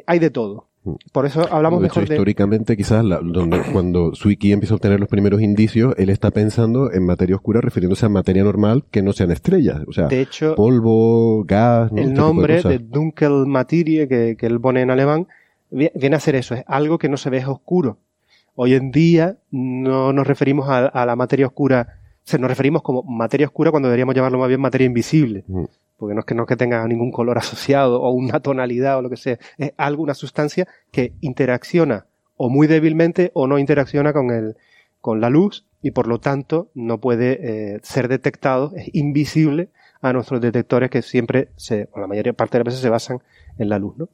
hay 0.06 0.20
de 0.20 0.30
todo. 0.30 0.68
Por 1.12 1.26
eso 1.26 1.42
hablamos 1.52 1.80
de 1.80 1.84
mejor 1.84 2.04
hecho, 2.04 2.14
históricamente, 2.14 2.78
quizás 2.78 3.04
donde, 3.04 3.62
cuando 3.72 4.16
Suiki 4.16 4.52
empieza 4.52 4.74
a 4.74 4.78
obtener 4.78 5.00
los 5.00 5.10
primeros 5.10 5.42
indicios, 5.42 5.94
él 5.98 6.10
está 6.10 6.32
pensando 6.32 6.92
en 6.92 7.06
materia 7.06 7.36
oscura 7.36 7.62
refiriéndose 7.62 8.06
a 8.06 8.10
materia 8.10 8.44
normal 8.44 8.84
que 8.92 9.02
no 9.02 9.14
sean 9.14 9.32
estrellas. 9.32 9.82
O 9.88 9.94
sea, 9.94 10.08
de 10.08 10.22
hecho, 10.22 10.56
polvo, 10.56 11.44
gas. 11.46 11.92
El 11.92 12.00
este 12.00 12.14
nombre 12.14 12.62
de, 12.62 12.80
Dunkel 12.80 13.46
Materie 13.46 14.08
que, 14.08 14.36
que, 14.38 14.46
él 14.46 14.60
pone 14.60 14.82
en 14.82 14.92
alemán 14.92 15.28
viene 15.70 16.16
a 16.16 16.20
ser 16.20 16.36
eso, 16.36 16.56
es 16.56 16.64
algo 16.68 16.98
que 16.98 17.10
no 17.10 17.18
se 17.18 17.30
ve 17.30 17.38
es 17.38 17.48
oscuro. 17.48 17.98
Hoy 18.56 18.74
en 18.74 18.92
día 18.92 19.38
no 19.52 20.14
nos 20.14 20.26
referimos 20.26 20.68
a, 20.70 21.06
la 21.06 21.16
materia 21.16 21.46
oscura, 21.46 22.00
o 22.00 22.22
sea, 22.24 22.40
nos 22.40 22.50
referimos 22.50 22.82
como 22.82 23.04
materia 23.04 23.46
oscura 23.46 23.70
cuando 23.72 23.90
deberíamos 23.90 24.16
llamarlo 24.16 24.40
más 24.40 24.48
bien 24.48 24.62
materia 24.62 24.86
invisible. 24.86 25.44
Mm 25.48 25.66
porque 25.98 26.14
no 26.14 26.22
es 26.22 26.26
que 26.26 26.36
no 26.36 26.44
es 26.44 26.48
que 26.48 26.56
tenga 26.56 26.88
ningún 26.88 27.12
color 27.12 27.38
asociado 27.38 28.02
o 28.02 28.12
una 28.12 28.40
tonalidad 28.40 28.98
o 28.98 29.02
lo 29.02 29.10
que 29.10 29.18
sea, 29.18 29.38
es 29.58 29.74
algo, 29.78 30.04
una 30.04 30.14
sustancia 30.14 30.68
que 30.92 31.14
interacciona 31.22 32.06
o 32.36 32.50
muy 32.50 32.68
débilmente 32.68 33.32
o 33.34 33.48
no 33.48 33.58
interacciona 33.58 34.14
con 34.14 34.32
el, 34.32 34.56
con 35.02 35.22
la 35.22 35.30
luz 35.30 35.66
y 35.82 35.92
por 35.92 36.08
lo 36.08 36.20
tanto 36.20 36.70
no 36.74 37.00
puede 37.00 37.40
eh, 37.76 37.80
ser 37.84 38.08
detectado, 38.08 38.74
es 38.76 38.90
invisible 38.94 39.70
a 40.02 40.14
nuestros 40.14 40.42
detectores 40.42 40.90
que 40.90 41.02
siempre 41.02 41.50
se, 41.56 41.90
o 41.92 42.00
la 42.00 42.08
mayoría 42.08 42.34
parte 42.34 42.58
de 42.58 42.64
las 42.64 42.74
veces 42.74 42.82
se 42.82 42.90
basan 42.90 43.22
en 43.58 43.70
la 43.70 43.80
luz, 43.80 43.98
¿no? 43.98 44.10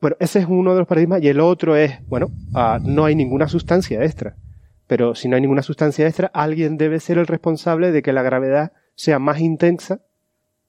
Bueno, 0.00 0.16
ese 0.20 0.38
es 0.38 0.46
uno 0.46 0.74
de 0.74 0.80
los 0.80 0.86
paradigmas 0.86 1.22
y 1.22 1.28
el 1.28 1.40
otro 1.40 1.74
es, 1.74 2.06
bueno, 2.06 2.30
ah, 2.54 2.78
no 2.80 3.04
hay 3.04 3.16
ninguna 3.16 3.48
sustancia 3.48 4.04
extra, 4.04 4.36
pero 4.86 5.14
si 5.14 5.28
no 5.28 5.34
hay 5.34 5.42
ninguna 5.42 5.62
sustancia 5.62 6.06
extra, 6.06 6.30
alguien 6.32 6.76
debe 6.76 7.00
ser 7.00 7.18
el 7.18 7.26
responsable 7.26 7.90
de 7.90 8.02
que 8.02 8.12
la 8.12 8.22
gravedad 8.22 8.72
sea 8.94 9.18
más 9.18 9.40
intensa 9.40 10.00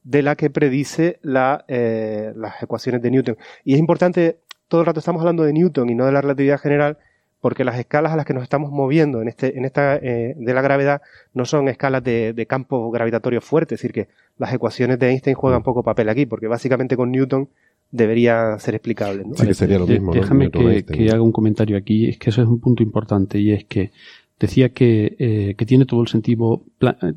de 0.04 0.22
la 0.22 0.36
que 0.36 0.50
predice 0.50 1.20
la, 1.22 1.66
eh, 1.68 2.32
las 2.36 2.62
ecuaciones 2.64 3.02
de 3.02 3.12
Newton. 3.12 3.38
Y 3.64 3.74
es 3.74 3.80
importante, 3.80 4.40
todo 4.68 4.82
el 4.82 4.88
rato 4.88 5.00
estamos 5.00 5.22
hablando 5.22 5.44
de 5.44 5.54
Newton 5.54 5.90
y 5.90 5.96
no 5.96 6.06
de 6.06 6.12
la 6.12 6.22
relatividad 6.22 6.60
general, 6.60 6.98
porque 7.42 7.64
las 7.64 7.80
escalas 7.80 8.12
a 8.12 8.16
las 8.18 8.26
que 8.26 8.34
nos 8.34 8.44
estamos 8.44 8.72
moviendo 8.72 9.22
en, 9.22 9.30
este, 9.30 9.58
en 9.58 9.66
esta 9.66 9.96
eh, 9.96 10.36
de 10.38 10.54
la 10.54 10.62
gravedad 10.62 11.02
no 11.34 11.46
son 11.46 11.70
escalas 11.70 12.04
de, 12.04 12.34
de, 12.34 12.46
campo 12.46 12.92
gravitatorio 12.92 13.40
fuerte, 13.40 13.76
es 13.76 13.82
decir, 13.82 13.94
que 13.94 14.10
las 14.38 14.54
ecuaciones 14.54 15.00
de 15.00 15.10
Einstein 15.10 15.36
juegan 15.36 15.64
poco 15.64 15.84
papel 15.84 16.10
aquí, 16.10 16.26
porque 16.26 16.48
básicamente 16.48 16.98
con 16.98 17.12
Newton 17.12 17.48
debería 17.92 18.58
ser 18.60 18.76
explicable. 18.76 19.24
¿no? 19.26 19.36
Sí, 19.36 19.48
que 19.48 19.54
sería 19.54 19.80
lo 19.80 19.88
mismo. 19.88 20.14
Déjame 20.14 20.52
que, 20.52 20.84
que, 20.84 21.10
haga 21.10 21.22
un 21.22 21.32
comentario 21.32 21.78
aquí, 21.78 22.08
es 22.08 22.18
que 22.18 22.30
eso 22.30 22.42
es 22.42 22.48
un 22.48 22.60
punto 22.60 22.84
importante 22.84 23.40
y 23.40 23.54
es 23.54 23.66
que 23.66 23.92
decía 24.40 24.70
que, 24.70 25.16
eh, 25.20 25.56
que 25.58 25.66
tiene 25.66 25.86
todo 25.86 26.02
el 26.02 26.08
sentido 26.08 26.64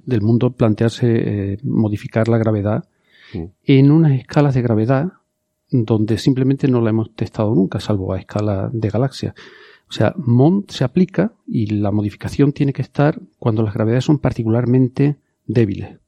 del 0.04 0.22
mundo 0.22 0.50
plantearse 0.50 1.06
eh, 1.52 1.58
modificar 1.62 2.28
la 2.28 2.38
gravedad 2.38 2.84
en 3.64 3.90
unas 3.90 4.12
escalas 4.12 4.54
de 4.54 4.62
gravedad 4.62 5.12
donde 5.70 6.18
simplemente 6.18 6.68
no 6.68 6.82
la 6.82 6.90
hemos 6.90 7.14
testado 7.14 7.54
nunca, 7.54 7.80
salvo 7.80 8.12
a 8.12 8.18
escala 8.18 8.68
de 8.72 8.90
galaxias. 8.90 9.34
O 9.88 9.92
sea, 9.92 10.14
MOND 10.16 10.70
se 10.70 10.84
aplica 10.84 11.32
y 11.46 11.66
la 11.66 11.90
modificación 11.90 12.52
tiene 12.52 12.72
que 12.72 12.82
estar 12.82 13.20
cuando 13.38 13.62
las 13.62 13.74
gravedades 13.74 14.04
son 14.04 14.18
particularmente 14.18 15.16
débiles. 15.46 15.98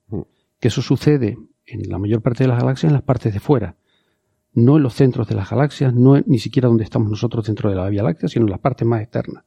Que 0.61 0.69
eso 0.69 0.83
sucede 0.83 1.39
en 1.67 1.89
la 1.89 1.99
mayor 1.99 2.21
parte 2.21 2.45
de 2.45 2.49
las 2.49 2.61
galaxias 2.61 2.91
en 2.91 2.95
las 2.95 3.03
partes 3.03 3.33
de 3.33 3.41
fuera. 3.41 3.77
No 4.53 4.77
en 4.77 4.83
los 4.83 4.95
centros 4.95 5.29
de 5.29 5.35
las 5.35 5.51
galaxias, 5.51 5.95
no 5.95 6.19
ni 6.27 6.39
siquiera 6.39 6.69
donde 6.69 6.85
estamos 6.85 7.11
nosotros 7.11 7.47
dentro 7.47 7.71
de 7.71 7.77
la 7.77 7.89
Vía 7.89 8.03
Láctea, 8.03 8.29
sino 8.29 8.45
en 8.45 8.51
las 8.51 8.61
partes 8.61 8.87
más 8.87 9.03
externas. 9.03 9.45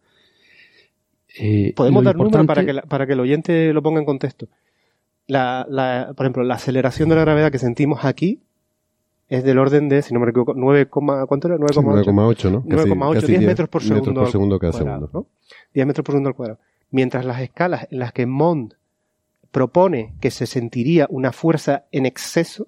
Eh, 1.40 1.74
Podemos 1.76 2.04
dar 2.04 2.16
importante... 2.16 2.38
números 2.38 2.74
para 2.74 2.82
que, 2.82 2.88
para 2.88 3.08
que 3.08 3.14
el 3.14 3.20
oyente 3.20 3.74
lo 3.74 3.82
ponga 3.82 4.00
en 4.00 4.06
contexto. 4.06 4.48
Por 5.28 6.26
ejemplo, 6.26 6.44
la 6.44 6.56
aceleración 6.56 7.10
de 7.10 7.16
la 7.16 7.22
gravedad 7.22 7.52
que 7.52 7.60
sentimos 7.60 8.06
aquí 8.06 8.42
es 9.30 9.44
del 9.44 9.60
orden 9.60 9.90
de, 9.90 10.02
si 10.02 10.14
no 10.14 10.22
me 10.22 10.30
equivoco, 10.30 10.54
9, 10.56 10.88
¿cuánto 10.88 11.48
era? 11.48 11.58
9,8, 11.58 12.52
¿no? 12.52 12.64
9,8, 12.64 13.22
10 13.26 13.42
metros 13.42 13.68
por 13.70 13.82
segundo. 13.82 14.12
Metros 14.12 14.24
por 14.24 14.32
segundo 14.32 14.60
cada 14.60 14.72
cuadrado, 14.72 15.08
segundo. 15.08 15.28
10 15.74 15.88
metros 15.88 16.06
por 16.06 16.14
segundo 16.14 16.30
al 16.30 16.36
cuadrado. 16.36 16.60
Mientras 16.92 17.26
las 17.26 17.42
escalas 17.42 17.88
en 17.92 18.00
las 18.00 18.14
que 18.14 18.26
Mond 18.26 18.76
propone 19.52 20.14
que 20.22 20.32
se 20.32 20.46
sentiría 20.46 21.08
una 21.10 21.34
fuerza 21.34 21.84
en 21.92 22.06
exceso, 22.06 22.68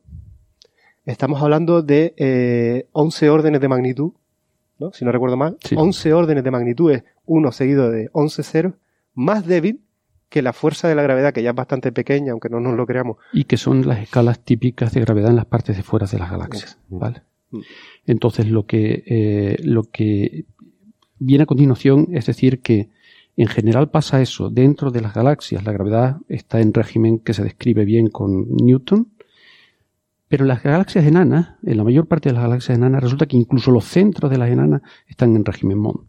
estamos 1.05 1.41
hablando 1.41 1.81
de 1.81 2.13
eh, 2.17 2.87
11 2.91 3.29
órdenes 3.29 3.61
de 3.61 3.67
magnitud, 3.69 4.11
¿no? 4.79 4.91
si 4.91 5.05
no 5.05 5.13
recuerdo 5.13 5.37
mal, 5.37 5.57
sí. 5.63 5.75
11 5.77 6.13
órdenes 6.13 6.43
de 6.43 6.51
magnitud 6.51 6.91
es 6.91 7.03
1 7.29 7.51
seguido 7.51 7.89
de 7.91 8.09
11 8.11 8.43
ceros, 8.43 8.73
más 9.13 9.45
débil 9.45 9.81
que 10.29 10.41
la 10.41 10.53
fuerza 10.53 10.87
de 10.87 10.95
la 10.95 11.03
gravedad, 11.03 11.33
que 11.33 11.43
ya 11.43 11.51
es 11.51 11.55
bastante 11.55 11.91
pequeña, 11.91 12.31
aunque 12.31 12.49
no 12.49 12.59
nos 12.59 12.75
lo 12.75 12.85
creamos. 12.85 13.17
Y 13.33 13.45
que 13.45 13.57
son 13.57 13.87
las 13.87 13.99
escalas 13.99 14.39
típicas 14.43 14.93
de 14.93 15.01
gravedad 15.01 15.29
en 15.29 15.35
las 15.35 15.45
partes 15.45 15.77
de 15.77 15.83
fuera 15.83 16.05
de 16.05 16.19
las 16.19 16.29
galaxias. 16.29 16.77
¿vale? 16.89 17.21
Mm. 17.51 17.59
Entonces, 18.05 18.47
lo 18.47 18.65
que, 18.65 19.03
eh, 19.05 19.57
lo 19.63 19.83
que 19.83 20.45
viene 21.17 21.43
a 21.43 21.47
continuación 21.47 22.07
es 22.11 22.25
decir 22.25 22.61
que 22.61 22.89
en 23.37 23.47
general 23.47 23.89
pasa 23.89 24.21
eso. 24.21 24.49
Dentro 24.49 24.91
de 24.91 25.01
las 25.01 25.13
galaxias, 25.13 25.63
la 25.63 25.71
gravedad 25.71 26.17
está 26.27 26.61
en 26.61 26.73
régimen 26.73 27.19
que 27.19 27.33
se 27.33 27.43
describe 27.43 27.85
bien 27.85 28.07
con 28.07 28.55
Newton. 28.55 29.07
Pero 30.27 30.43
en 30.43 30.49
las 30.49 30.61
galaxias 30.61 31.05
enanas, 31.05 31.55
en 31.63 31.77
la 31.77 31.83
mayor 31.83 32.07
parte 32.07 32.29
de 32.29 32.33
las 32.33 32.43
galaxias 32.43 32.77
enanas, 32.77 33.01
resulta 33.01 33.25
que 33.25 33.37
incluso 33.37 33.71
los 33.71 33.85
centros 33.85 34.29
de 34.29 34.37
las 34.37 34.49
enanas 34.49 34.81
están 35.07 35.35
en 35.35 35.43
régimen 35.43 35.79
MON. 35.79 36.07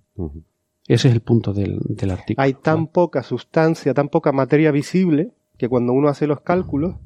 Ese 0.90 1.06
es 1.06 1.14
el 1.14 1.20
punto 1.20 1.52
del, 1.52 1.78
artículo. 2.10 2.42
Hay 2.42 2.52
tan 2.54 2.88
poca 2.88 3.22
sustancia, 3.22 3.94
tan 3.94 4.08
poca 4.08 4.32
materia 4.32 4.72
visible, 4.72 5.30
que 5.56 5.68
cuando 5.68 5.92
uno 5.92 6.08
hace 6.08 6.26
los 6.26 6.40
cálculos, 6.40 6.96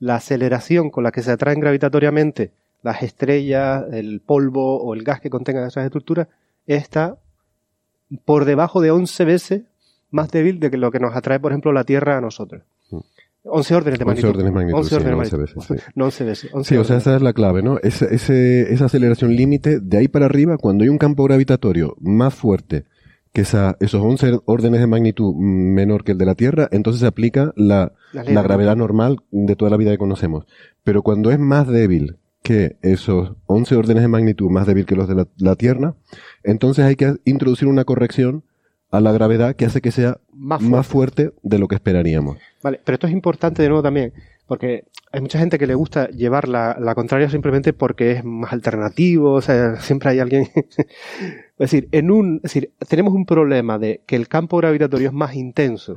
la 0.00 0.14
aceleración 0.14 0.88
con 0.88 1.04
la 1.04 1.12
que 1.12 1.22
se 1.22 1.32
atraen 1.32 1.60
gravitatoriamente 1.60 2.52
las 2.82 3.02
estrellas, 3.02 3.84
el 3.92 4.20
polvo 4.20 4.82
o 4.82 4.94
el 4.94 5.02
gas 5.02 5.20
que 5.20 5.28
contengan 5.28 5.66
esas 5.66 5.84
estructuras, 5.84 6.28
está 6.66 7.18
por 8.24 8.46
debajo 8.46 8.80
de 8.80 8.90
11 8.90 9.24
veces 9.26 9.62
más 10.10 10.30
débil 10.30 10.58
de 10.58 10.70
que 10.70 10.78
lo 10.78 10.90
que 10.90 10.98
nos 10.98 11.14
atrae, 11.14 11.38
por 11.38 11.52
ejemplo, 11.52 11.74
la 11.74 11.84
Tierra 11.84 12.16
a 12.16 12.22
nosotros. 12.22 12.62
11 13.42 13.74
órdenes 13.74 13.98
de 13.98 14.04
magnitud. 14.06 14.28
11 14.28 14.38
órdenes 14.38 14.50
de 14.50 14.54
magnitud. 14.54 14.78
11 14.78 14.94
órdenes 14.96 15.10
de 15.10 15.36
magnitud. 15.36 15.56
Veces, 15.58 15.82
sí. 15.84 15.90
No 15.94 16.06
11 16.06 16.24
veces. 16.24 16.54
11 16.54 16.68
sí, 16.68 16.78
o 16.78 16.84
sea, 16.84 16.96
esa 16.96 17.16
es 17.16 17.20
la 17.20 17.34
clave, 17.34 17.62
¿no? 17.62 17.78
Ese, 17.82 18.14
ese, 18.14 18.72
esa 18.72 18.86
aceleración 18.86 19.36
límite, 19.36 19.78
de 19.80 19.98
ahí 19.98 20.08
para 20.08 20.24
arriba, 20.24 20.56
cuando 20.56 20.84
hay 20.84 20.88
un 20.88 20.96
campo 20.96 21.24
gravitatorio 21.24 21.96
más 22.00 22.32
fuerte 22.34 22.86
que 23.36 23.42
esa, 23.42 23.76
esos 23.80 24.00
11 24.02 24.40
órdenes 24.46 24.80
de 24.80 24.86
magnitud 24.86 25.34
menor 25.36 26.04
que 26.04 26.12
el 26.12 26.18
de 26.18 26.24
la 26.24 26.36
Tierra, 26.36 26.70
entonces 26.72 27.00
se 27.00 27.06
aplica 27.06 27.52
la, 27.54 27.92
la, 28.14 28.24
la 28.24 28.40
gravedad 28.40 28.76
normal 28.76 29.18
de 29.30 29.54
toda 29.56 29.70
la 29.70 29.76
vida 29.76 29.90
que 29.90 29.98
conocemos. 29.98 30.46
Pero 30.84 31.02
cuando 31.02 31.30
es 31.30 31.38
más 31.38 31.68
débil 31.68 32.16
que 32.42 32.78
esos 32.80 33.32
11 33.44 33.76
órdenes 33.76 34.04
de 34.04 34.08
magnitud 34.08 34.48
más 34.48 34.66
débil 34.66 34.86
que 34.86 34.96
los 34.96 35.06
de 35.06 35.16
la, 35.16 35.28
la 35.36 35.54
Tierra, 35.54 35.96
entonces 36.44 36.86
hay 36.86 36.96
que 36.96 37.16
introducir 37.26 37.68
una 37.68 37.84
corrección 37.84 38.42
a 38.90 39.02
la 39.02 39.12
gravedad 39.12 39.54
que 39.54 39.66
hace 39.66 39.82
que 39.82 39.90
sea 39.92 40.16
más 40.32 40.86
fuerte. 40.86 41.34
de 41.42 41.58
lo 41.58 41.68
que 41.68 41.74
esperaríamos. 41.74 42.38
Vale, 42.62 42.80
pero 42.82 42.94
esto 42.94 43.06
es 43.06 43.12
importante 43.12 43.60
de 43.60 43.68
nuevo 43.68 43.82
también, 43.82 44.14
porque 44.46 44.84
hay 45.16 45.22
mucha 45.22 45.38
gente 45.38 45.58
que 45.58 45.66
le 45.66 45.74
gusta 45.74 46.08
llevar 46.08 46.46
la, 46.46 46.76
la 46.78 46.94
contraria 46.94 47.30
simplemente 47.30 47.72
porque 47.72 48.12
es 48.12 48.24
más 48.24 48.52
alternativo, 48.52 49.32
o 49.32 49.40
sea, 49.40 49.76
siempre 49.80 50.10
hay 50.10 50.18
alguien. 50.18 50.48
es 50.54 51.56
decir, 51.58 51.88
en 51.92 52.10
un, 52.10 52.36
es 52.36 52.42
decir, 52.42 52.72
tenemos 52.86 53.14
un 53.14 53.24
problema 53.24 53.78
de 53.78 54.02
que 54.06 54.14
el 54.14 54.28
campo 54.28 54.58
gravitatorio 54.58 55.08
es 55.08 55.14
más 55.14 55.34
intenso 55.34 55.96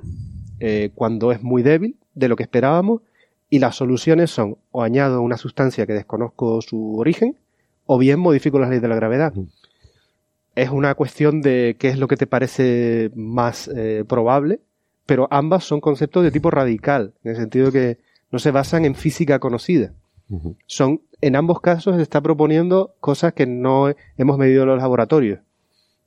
eh, 0.62 0.92
cuando 0.96 1.34
es 1.34 1.44
muy 1.44 1.64
débil 1.64 1.98
de 2.16 2.30
lo 2.30 2.38
que 2.38 2.44
esperábamos, 2.44 3.02
y 3.50 3.60
las 3.60 3.76
soluciones 3.76 4.32
son 4.32 4.58
o 4.72 4.84
añado 4.84 5.22
una 5.22 5.36
sustancia 5.36 5.86
que 5.86 5.94
desconozco 5.94 6.62
su 6.62 6.98
origen, 6.98 7.36
o 7.86 7.98
bien 7.98 8.22
modifico 8.22 8.58
las 8.58 8.70
leyes 8.70 8.82
de 8.82 8.88
la 8.88 8.96
gravedad 8.96 9.34
es 10.56 10.70
una 10.70 10.96
cuestión 10.96 11.42
de 11.42 11.78
qué 11.80 11.90
es 11.90 11.98
lo 11.98 12.08
que 12.08 12.18
te 12.18 12.28
parece 12.28 13.12
más 13.16 13.70
eh, 13.74 14.04
probable, 14.08 14.60
pero 15.06 15.28
ambas 15.32 15.64
son 15.64 15.80
conceptos 15.80 16.24
de 16.24 16.32
tipo 16.32 16.52
radical, 16.52 17.14
en 17.24 17.32
el 17.32 17.38
sentido 17.38 17.72
que 17.72 17.98
no 18.32 18.40
se 18.40 18.52
basan 18.52 18.86
en 18.86 18.96
física 18.96 19.40
conocida. 19.40 19.94
Son, 20.68 21.02
en 21.22 21.36
ambos 21.36 21.60
casos 21.60 21.96
se 21.96 22.04
está 22.04 22.22
proponiendo 22.22 22.96
cosas 23.00 23.34
que 23.34 23.48
no 23.48 23.92
hemos 24.18 24.38
medido 24.38 24.64
en 24.64 24.70
los 24.70 24.78
laboratorios. 24.78 25.40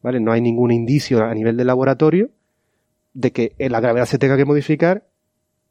¿Vale? 0.01 0.21
No 0.21 0.33
hay 0.33 0.41
ningún 0.41 0.71
indicio 0.71 1.25
a 1.25 1.35
nivel 1.35 1.57
de 1.57 1.65
laboratorio 1.65 2.31
de 3.15 3.33
que 3.33 3.55
la 3.59 3.81
gravedad 3.81 4.07
se 4.07 4.19
tenga 4.19 4.37
que 4.37 4.45
modificar. 4.45 5.05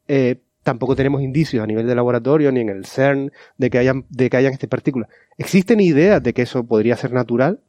Eh, 0.08 0.42
tampoco 0.64 0.96
tenemos 0.96 1.22
indicios 1.22 1.64
a 1.64 1.68
nivel 1.68 1.88
de 1.88 1.96
laboratorio 1.96 2.52
ni 2.52 2.62
en 2.62 2.70
el 2.70 2.86
CERN 2.86 3.32
de 3.58 3.70
que 3.70 3.78
hayan, 3.78 4.06
de 4.10 4.30
que 4.30 4.38
hayan 4.38 4.54
estas 4.54 4.70
partículas. 4.70 5.10
Existen 5.38 5.80
ideas 5.80 6.22
de 6.22 6.34
que 6.34 6.44
eso 6.44 6.64
podría 6.66 6.98
ser 6.98 7.14
natural, 7.14 7.62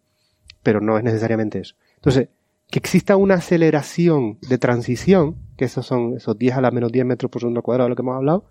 pero 0.63 0.81
no 0.81 0.99
es 0.99 1.05
necesariamente 1.05 1.61
eso. 1.61 1.75
Entonces, 1.97 2.29
que 2.71 2.79
exista 2.79 3.17
una 3.17 3.35
aceleración 3.35 4.39
de 4.49 4.59
transición, 4.59 5.37
que 5.57 5.67
esos 5.67 5.87
son 5.87 6.17
esos 6.17 6.39
10 6.39 6.57
a 6.57 6.61
la 6.61 6.71
menos 6.71 6.91
10 6.91 7.05
metros 7.07 7.31
por 7.31 7.41
segundo 7.41 7.63
cuadrado 7.63 7.87
de 7.87 7.91
lo 7.91 7.97
que 7.97 8.03
hemos 8.03 8.17
hablado, 8.17 8.51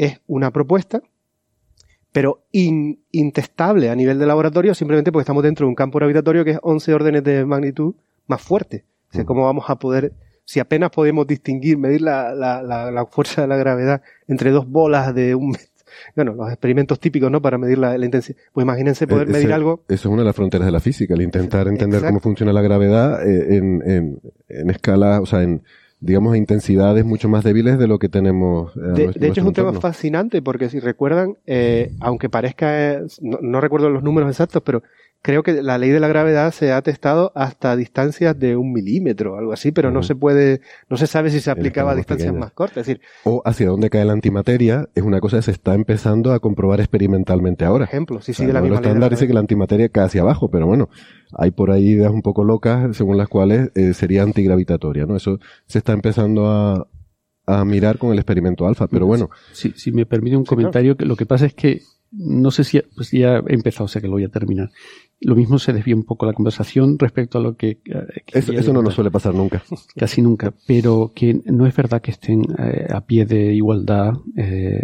es 0.00 0.18
una 0.26 0.50
propuesta, 0.50 1.02
pero 2.10 2.46
intestable 2.50 3.90
a 3.90 3.94
nivel 3.94 4.18
de 4.18 4.24
laboratorio 4.24 4.74
simplemente 4.74 5.12
porque 5.12 5.24
estamos 5.24 5.42
dentro 5.42 5.66
de 5.66 5.68
un 5.68 5.74
campo 5.74 5.98
gravitatorio 5.98 6.42
que 6.42 6.52
es 6.52 6.58
11 6.62 6.94
órdenes 6.94 7.22
de 7.22 7.44
magnitud 7.44 7.94
más 8.26 8.40
fuerte. 8.40 8.86
O 9.10 9.14
sea, 9.14 9.26
¿cómo 9.26 9.44
vamos 9.44 9.66
a 9.68 9.76
poder, 9.76 10.14
si 10.46 10.58
apenas 10.58 10.90
podemos 10.90 11.26
distinguir, 11.26 11.76
medir 11.76 12.00
la, 12.00 12.34
la, 12.34 12.62
la, 12.62 13.06
fuerza 13.06 13.42
de 13.42 13.48
la 13.48 13.56
gravedad 13.56 14.00
entre 14.26 14.50
dos 14.52 14.66
bolas 14.66 15.14
de 15.14 15.34
un 15.34 15.54
bueno, 16.16 16.34
los 16.34 16.48
experimentos 16.48 16.98
típicos, 16.98 17.30
¿no? 17.30 17.42
Para 17.42 17.58
medir 17.58 17.76
la, 17.76 17.94
intensidad. 18.02 18.38
Pues 18.54 18.64
imagínense 18.64 19.06
poder 19.06 19.28
eh, 19.28 19.32
medir 19.32 19.52
algo. 19.52 19.84
Eso 19.88 20.08
es 20.08 20.12
una 20.12 20.22
de 20.22 20.26
las 20.26 20.36
fronteras 20.36 20.64
de 20.64 20.72
la 20.72 20.80
física, 20.80 21.12
el 21.12 21.20
intentar 21.20 21.68
entender 21.68 22.00
cómo 22.00 22.20
funciona 22.20 22.54
la 22.54 22.62
gravedad 22.62 23.22
eh, 23.28 23.56
en, 23.56 23.82
en, 23.84 24.20
en 24.48 24.70
escala, 24.70 25.20
o 25.20 25.26
sea, 25.26 25.42
en, 25.42 25.62
digamos, 26.00 26.32
a 26.32 26.38
intensidades 26.38 27.04
mucho 27.04 27.28
más 27.28 27.44
débiles 27.44 27.78
de 27.78 27.86
lo 27.86 27.98
que 27.98 28.08
tenemos. 28.08 28.74
Eh, 28.76 29.12
de, 29.14 29.28
hecho, 29.28 29.42
es 29.42 29.46
un 29.46 29.52
tema 29.52 29.72
fascinante 29.74 30.40
porque 30.40 30.70
si 30.70 30.80
recuerdan, 30.80 31.36
eh, 31.46 31.92
aunque 32.00 32.30
parezca, 32.30 33.00
no, 33.20 33.38
no, 33.42 33.60
recuerdo 33.60 33.90
los 33.90 34.02
números 34.02 34.30
exactos, 34.30 34.62
pero 34.64 34.82
creo 35.22 35.42
que 35.42 35.62
la 35.62 35.78
ley 35.78 35.90
de 35.90 36.00
la 36.00 36.08
gravedad 36.08 36.52
se 36.52 36.72
ha 36.72 36.80
testado 36.82 37.32
hasta 37.34 37.76
distancias 37.76 38.38
de 38.38 38.56
un 38.56 38.72
milímetro, 38.72 39.36
algo 39.36 39.52
así, 39.52 39.70
pero 39.72 39.90
no 39.90 40.02
se 40.02 40.14
puede, 40.14 40.60
no 40.88 40.96
se 40.96 41.06
sabe 41.06 41.30
si 41.30 41.40
se 41.40 41.50
aplicaba 41.50 41.92
a 41.92 41.94
distancias 41.94 42.32
más 42.34 42.52
cortas. 42.52 42.78
Es 42.78 42.86
decir, 42.86 43.00
o 43.24 43.42
hacia 43.44 43.68
dónde 43.68 43.90
cae 43.90 44.04
la 44.04 44.12
antimateria 44.12 44.88
es 44.94 45.02
una 45.02 45.20
cosa 45.20 45.38
que 45.38 45.42
se 45.42 45.50
está 45.50 45.74
empezando 45.74 46.32
a 46.32 46.40
comprobar 46.40 46.80
experimentalmente 46.80 47.64
ahora. 47.64 47.86
Por 47.86 47.94
ejemplo, 47.94 48.22
si 48.22 48.32
sigue 48.32 48.52
la 48.52 48.62
misma 48.62 48.76
estándar 48.76 49.10
dice 49.10 49.26
que 49.26 49.34
la 49.34 49.40
antimateria 49.40 49.88
cae 49.88 50.06
hacia 50.06 50.22
abajo, 50.22 50.50
pero 50.50 50.66
bueno, 50.66 50.88
hay 51.36 51.50
por 51.50 51.70
ahí 51.70 51.90
ideas 51.90 52.12
un 52.12 52.22
poco 52.22 52.44
locas 52.44 52.96
según 52.96 53.16
las 53.18 53.28
cuales 53.28 53.70
eh, 53.74 53.92
sería 53.94 54.22
antigravitatoria, 54.22 55.06
¿no? 55.06 55.16
Eso 55.16 55.38
se 55.66 55.78
está 55.78 55.92
empezando 55.92 56.46
a, 56.46 56.88
a 57.46 57.64
mirar 57.64 57.98
con 57.98 58.12
el 58.12 58.18
experimento 58.18 58.66
alfa, 58.66 58.86
pero 58.86 59.06
bueno. 59.06 59.28
Si, 59.52 59.72
si 59.72 59.92
me 59.92 60.06
permite 60.06 60.36
un 60.36 60.44
comentario, 60.44 60.96
que 60.96 61.04
lo 61.04 61.16
que 61.16 61.26
pasa 61.26 61.46
es 61.46 61.54
que 61.54 61.82
no 62.12 62.50
sé 62.50 62.64
si 62.64 62.80
pues 62.94 63.10
ya 63.12 63.36
he 63.46 63.54
empezado, 63.54 63.84
o 63.84 63.88
sea 63.88 64.00
que 64.00 64.08
lo 64.08 64.14
voy 64.14 64.24
a 64.24 64.28
terminar. 64.28 64.70
Lo 65.22 65.36
mismo 65.36 65.58
se 65.58 65.72
desvía 65.74 65.94
un 65.94 66.04
poco 66.04 66.24
la 66.24 66.32
conversación 66.32 66.98
respecto 66.98 67.38
a 67.38 67.40
lo 67.42 67.56
que... 67.56 67.78
Eh, 67.84 68.22
eso, 68.32 68.72
no 68.72 68.80
nos 68.80 68.94
suele 68.94 69.10
pasar 69.10 69.34
nunca. 69.34 69.62
Casi 69.96 70.22
nunca, 70.22 70.54
pero 70.66 71.12
que 71.14 71.42
no 71.44 71.66
es 71.66 71.76
verdad 71.76 72.00
que 72.00 72.10
estén 72.10 72.42
eh, 72.58 72.86
a 72.90 73.02
pie 73.02 73.26
de 73.26 73.52
igualdad 73.52 74.14
eh, 74.36 74.82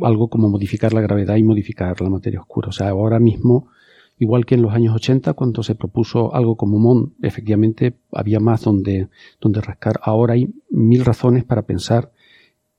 algo 0.00 0.28
como 0.28 0.48
modificar 0.48 0.92
la 0.92 1.00
gravedad 1.00 1.36
y 1.36 1.42
modificar 1.42 2.00
la 2.00 2.10
materia 2.10 2.40
oscura. 2.40 2.68
O 2.68 2.72
sea, 2.72 2.90
ahora 2.90 3.18
mismo, 3.18 3.68
igual 4.18 4.46
que 4.46 4.54
en 4.54 4.62
los 4.62 4.72
años 4.72 4.94
80, 4.94 5.32
cuando 5.32 5.64
se 5.64 5.74
propuso 5.74 6.32
algo 6.34 6.56
como 6.56 6.78
MON, 6.78 7.14
efectivamente 7.22 7.94
había 8.12 8.38
más 8.38 8.62
donde, 8.62 9.08
donde 9.40 9.60
rascar. 9.60 9.98
Ahora 10.02 10.34
hay 10.34 10.48
mil 10.70 11.04
razones 11.04 11.44
para 11.44 11.62
pensar 11.62 12.12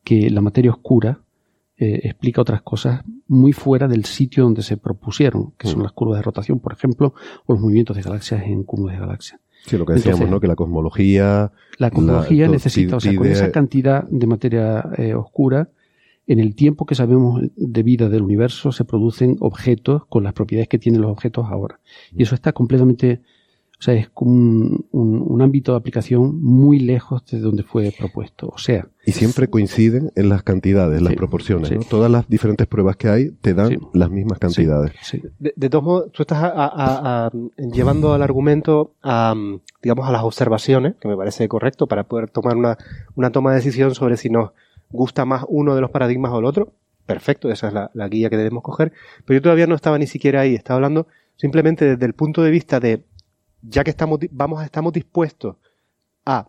que 0.04 0.30
la 0.30 0.42
materia 0.42 0.72
oscura 0.72 1.22
eh, 1.82 2.02
explica 2.04 2.42
otras 2.42 2.62
cosas 2.62 3.04
muy 3.28 3.54
fuera 3.54 3.88
del 3.88 4.04
sitio 4.04 4.44
donde 4.44 4.64
se 4.64 4.76
propusieron, 4.76 5.54
que 5.58 5.70
son 5.70 5.80
mm. 5.80 5.84
las 5.84 5.92
curvas 5.94 6.20
de 6.20 6.24
rotación, 6.24 6.60
por 6.60 6.74
ejemplo, 6.74 7.14
o 7.46 7.54
los 7.54 7.62
movimientos 7.62 7.96
de 7.96 8.04
galaxias 8.04 8.44
en 8.44 8.64
cúmulos 8.64 8.96
de 8.96 9.00
galaxias. 9.00 9.40
Sí, 9.66 9.78
lo 9.78 9.86
que 9.86 9.94
decíamos, 9.94 10.30
¿no? 10.30 10.42
Que 10.42 10.48
la 10.48 10.58
cosmología. 10.58 11.54
La 11.78 11.90
cosmología 11.90 12.50
necesita, 12.50 12.98
o 12.98 13.00
sea, 13.00 13.16
con 13.16 13.28
esa 13.28 13.52
cantidad 13.52 14.04
de 14.10 14.28
materia 14.28 14.90
eh, 14.98 15.14
oscura, 15.14 15.70
en 16.28 16.40
el 16.40 16.54
tiempo 16.54 16.86
que 16.86 16.96
sabemos 16.96 17.42
de 17.56 17.84
vida 17.84 18.10
del 18.10 18.24
universo, 18.24 18.74
se 18.74 18.84
producen 18.84 19.38
objetos 19.40 20.06
con 20.06 20.24
las 20.26 20.34
propiedades 20.34 20.68
que 20.68 20.80
tienen 20.80 21.02
los 21.02 21.12
objetos 21.12 21.48
ahora. 21.50 21.80
Y 22.14 22.24
eso 22.24 22.36
está 22.36 22.52
completamente 22.52 23.22
o 23.80 23.82
sea, 23.82 23.94
es 23.94 24.10
como 24.10 24.32
un, 24.32 24.86
un, 24.92 25.42
ámbito 25.42 25.72
de 25.72 25.78
aplicación 25.78 26.44
muy 26.44 26.80
lejos 26.80 27.26
de 27.28 27.40
donde 27.40 27.64
fue 27.64 27.94
propuesto. 27.98 28.50
O 28.50 28.58
sea. 28.58 28.90
Y 29.06 29.14
siempre 29.14 29.48
coinciden 29.48 30.12
en 30.18 30.28
las 30.28 30.44
cantidades, 30.44 31.02
las 31.02 31.14
proporciones. 31.14 31.72
¿no? 31.72 31.80
Todas 31.84 32.12
las 32.12 32.28
diferentes 32.28 32.68
pruebas 32.68 32.98
que 32.98 33.08
hay 33.08 33.30
te 33.32 33.54
dan 33.54 33.78
las 33.94 34.10
mismas 34.10 34.38
cantidades. 34.38 34.92
De, 35.40 35.54
de, 35.56 35.70
todos 35.70 35.86
modos, 35.86 36.12
tú 36.12 36.24
estás 36.24 36.40
a, 36.44 37.32
llevando 37.72 38.14
al 38.14 38.22
argumento 38.22 38.96
a, 39.02 39.34
digamos, 39.82 40.10
a 40.10 40.12
las 40.12 40.24
observaciones, 40.24 40.96
que 41.00 41.08
me 41.08 41.16
parece 41.16 41.48
correcto, 41.48 41.88
para 41.88 42.04
poder 42.04 42.30
tomar 42.30 42.58
una, 42.58 42.78
una 43.16 43.32
toma 43.32 43.52
de 43.52 43.58
decisión 43.58 43.96
sobre 43.96 44.18
si 44.18 44.30
nos 44.30 44.52
gusta 44.92 45.24
más 45.24 45.46
uno 45.48 45.74
de 45.74 45.80
los 45.80 45.90
paradigmas 45.90 46.34
o 46.34 46.40
el 46.40 46.46
otro. 46.46 46.74
Perfecto, 47.06 47.50
esa 47.50 47.70
es 47.70 47.74
la, 47.74 47.92
la 47.94 48.10
guía 48.10 48.30
que 48.30 48.36
debemos 48.36 48.62
coger. 48.62 48.92
Pero 49.24 49.38
yo 49.38 49.42
todavía 49.42 49.68
no 49.68 49.76
estaba 49.76 49.98
ni 49.98 50.06
siquiera 50.06 50.42
ahí. 50.42 50.54
Estaba 50.54 50.76
hablando 50.76 51.08
simplemente 51.38 51.86
desde 51.86 52.06
el 52.06 52.14
punto 52.14 52.44
de 52.44 52.52
vista 52.52 52.82
de 52.82 53.06
ya 53.62 53.84
que 53.84 53.90
estamos, 53.90 54.20
vamos, 54.32 54.64
estamos 54.64 54.94
dispuestos 54.94 55.56
a 56.26 56.48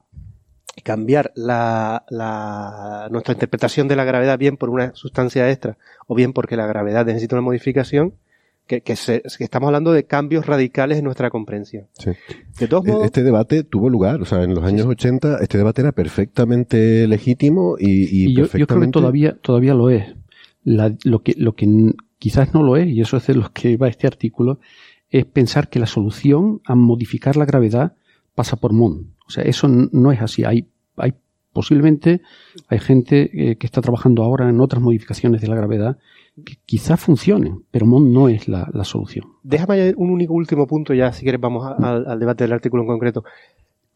cambiar 0.84 1.32
la, 1.34 2.04
la, 2.08 3.08
nuestra 3.10 3.34
interpretación 3.34 3.88
de 3.88 3.96
la 3.96 4.04
gravedad 4.04 4.38
bien 4.38 4.56
por 4.56 4.70
una 4.70 4.94
sustancia 4.94 5.50
extra 5.50 5.76
o 6.06 6.14
bien 6.14 6.32
porque 6.32 6.56
la 6.56 6.66
gravedad 6.66 7.04
necesita 7.06 7.36
una 7.36 7.42
modificación, 7.42 8.14
que, 8.66 8.82
que, 8.82 8.94
se, 8.94 9.22
que 9.36 9.42
estamos 9.42 9.66
hablando 9.66 9.92
de 9.92 10.04
cambios 10.04 10.46
radicales 10.46 10.98
en 10.98 11.04
nuestra 11.04 11.28
comprensión. 11.28 11.88
Sí. 11.98 12.12
De 12.58 12.68
todos 12.68 12.84
modos, 12.84 13.04
este 13.04 13.24
debate 13.24 13.64
tuvo 13.64 13.88
lugar, 13.88 14.22
o 14.22 14.24
sea, 14.24 14.44
en 14.44 14.54
los 14.54 14.62
años 14.62 14.86
80 14.86 15.38
este 15.40 15.58
debate 15.58 15.80
era 15.82 15.90
perfectamente 15.90 17.08
legítimo 17.08 17.76
y, 17.78 18.26
y, 18.26 18.32
yo, 18.32 18.46
yo, 18.46 18.66
creo 18.68 18.80
que 18.80 18.88
todavía, 18.88 19.36
todavía 19.42 19.74
lo 19.74 19.90
es. 19.90 20.14
La, 20.62 20.94
lo, 21.04 21.22
que, 21.22 21.34
lo 21.36 21.56
que 21.56 21.66
quizás 22.18 22.54
no 22.54 22.62
lo 22.62 22.76
es, 22.76 22.86
y 22.86 23.00
eso 23.00 23.16
es 23.16 23.26
de 23.26 23.34
lo 23.34 23.50
que 23.52 23.76
va 23.76 23.88
este 23.88 24.06
artículo, 24.06 24.60
es 25.10 25.24
pensar 25.26 25.68
que 25.68 25.80
la 25.80 25.86
solución 25.86 26.60
a 26.64 26.74
modificar 26.74 27.36
la 27.36 27.44
gravedad 27.44 27.94
pasa 28.34 28.56
por 28.56 28.72
MON. 28.72 29.14
O 29.26 29.30
sea, 29.30 29.44
eso 29.44 29.68
no 29.68 30.12
es 30.12 30.20
así. 30.20 30.44
Hay, 30.44 30.68
hay 30.96 31.14
posiblemente 31.52 32.22
hay 32.68 32.78
gente 32.78 33.30
eh, 33.32 33.56
que 33.56 33.66
está 33.66 33.80
trabajando 33.80 34.22
ahora 34.22 34.48
en 34.48 34.60
otras 34.60 34.82
modificaciones 34.82 35.40
de 35.40 35.48
la 35.48 35.56
gravedad 35.56 35.98
que 36.44 36.56
quizás 36.64 37.00
funcionen, 37.00 37.64
pero 37.70 37.86
MON 37.86 38.12
no 38.12 38.28
es 38.28 38.48
la, 38.48 38.70
solución. 38.84 39.26
Déjame 39.42 39.92
un 39.96 40.10
único 40.10 40.32
último 40.32 40.66
punto 40.66 40.94
ya, 40.94 41.12
si 41.12 41.22
quieres 41.22 41.40
vamos 41.40 41.66
al 41.66 42.18
debate 42.18 42.44
del 42.44 42.52
artículo 42.52 42.82
en 42.82 42.88
concreto. 42.88 43.24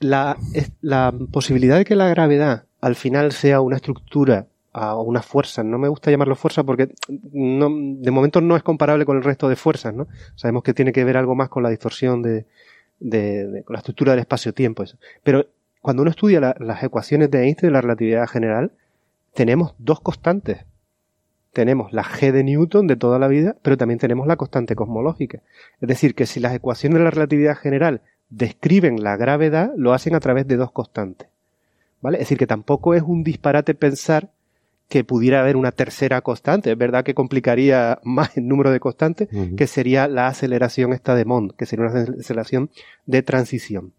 La, 0.01 0.37
la 0.83 1.15
posibilidad 1.31 1.79
de 1.79 1.85
que 1.85 1.95
la 1.95 2.09
gravedad 2.09 2.67
al 2.81 2.97
final 2.97 3.33
sea 3.33 3.61
una 3.61 3.77
estructura 3.77 4.49
a 4.75 4.97
una 4.97 5.23
fuerza. 5.23 5.63
No 5.63 5.79
me 5.79 5.89
gusta 5.89 6.11
llamarlo 6.11 6.35
fuerza 6.35 6.65
porque 6.65 6.93
no, 7.33 7.71
de 7.71 8.11
momento 8.11 8.41
no 8.41 8.57
es 8.57 8.63
comparable 8.63 9.07
con 9.07 9.17
el 9.17 9.23
resto 9.23 9.49
de 9.49 9.57
fuerzas, 9.57 9.95
¿no? 9.95 10.09
Sabemos 10.35 10.65
que 10.65 10.75
tiene 10.75 10.93
que 10.93 11.05
ver 11.05 11.17
algo 11.17 11.37
más 11.37 11.49
con 11.49 11.63
la 11.63 11.71
distorsión 11.71 12.23
de, 12.23 12.45
de, 12.99 13.63
con 13.65 13.75
la 13.75 13.79
estructura 13.79 14.13
del 14.13 14.21
espacio-tiempo. 14.21 14.85
Pero 15.23 15.47
cuando 15.81 16.03
uno 16.03 16.11
estudia 16.11 16.57
las 16.59 16.83
ecuaciones 16.83 17.31
de 17.31 17.45
Einstein 17.45 17.69
de 17.69 17.73
la 17.73 17.81
relatividad 17.83 18.27
general, 18.27 18.73
tenemos 19.33 19.75
dos 19.79 20.01
constantes. 20.01 20.65
Tenemos 21.53 21.93
la 21.93 22.03
G 22.03 22.33
de 22.33 22.43
Newton 22.43 22.89
de 22.89 22.97
toda 22.97 23.21
la 23.21 23.29
vida, 23.29 23.57
pero 23.63 23.77
también 23.77 24.01
tenemos 24.01 24.27
la 24.27 24.37
constante 24.37 24.75
cosmológica. 24.75 25.39
Es 25.81 25.89
decir, 25.89 26.17
que 26.17 26.27
si 26.27 26.41
las 26.41 26.53
ecuaciones 26.53 26.99
de 26.99 27.05
la 27.05 27.11
relatividad 27.11 27.57
general 27.57 28.01
describen 28.29 29.05
la 29.05 29.17
gravedad, 29.17 29.71
lo 29.77 29.93
hacen 29.93 30.17
a 30.17 30.21
través 30.21 30.49
de 30.49 30.57
dos 30.57 30.73
constantes. 30.73 31.29
¿Vale? 32.01 32.17
Es 32.17 32.23
decir, 32.23 32.39
que 32.39 32.49
tampoco 32.49 32.95
es 32.95 33.03
un 33.03 33.23
disparate 33.23 33.75
pensar 33.75 34.31
que 34.89 35.05
pudiera 35.05 35.41
haber 35.41 35.57
una 35.57 35.73
tercera 35.73 36.21
constante. 36.21 36.73
Es 36.73 36.79
verdad 36.79 37.05
que 37.05 37.15
complicaría 37.15 37.99
más 38.05 38.37
el 38.37 38.49
número 38.49 38.71
de 38.71 38.81
constantes, 38.81 39.29
que 39.57 39.67
sería 39.67 40.09
la 40.09 40.29
aceleración 40.29 40.93
esta 40.93 41.15
de 41.15 41.25
Mond, 41.25 41.53
que 41.57 41.67
sería 41.67 41.87
una 41.87 42.01
aceleración 42.01 42.71
de 43.07 43.23
transición. 43.23 43.93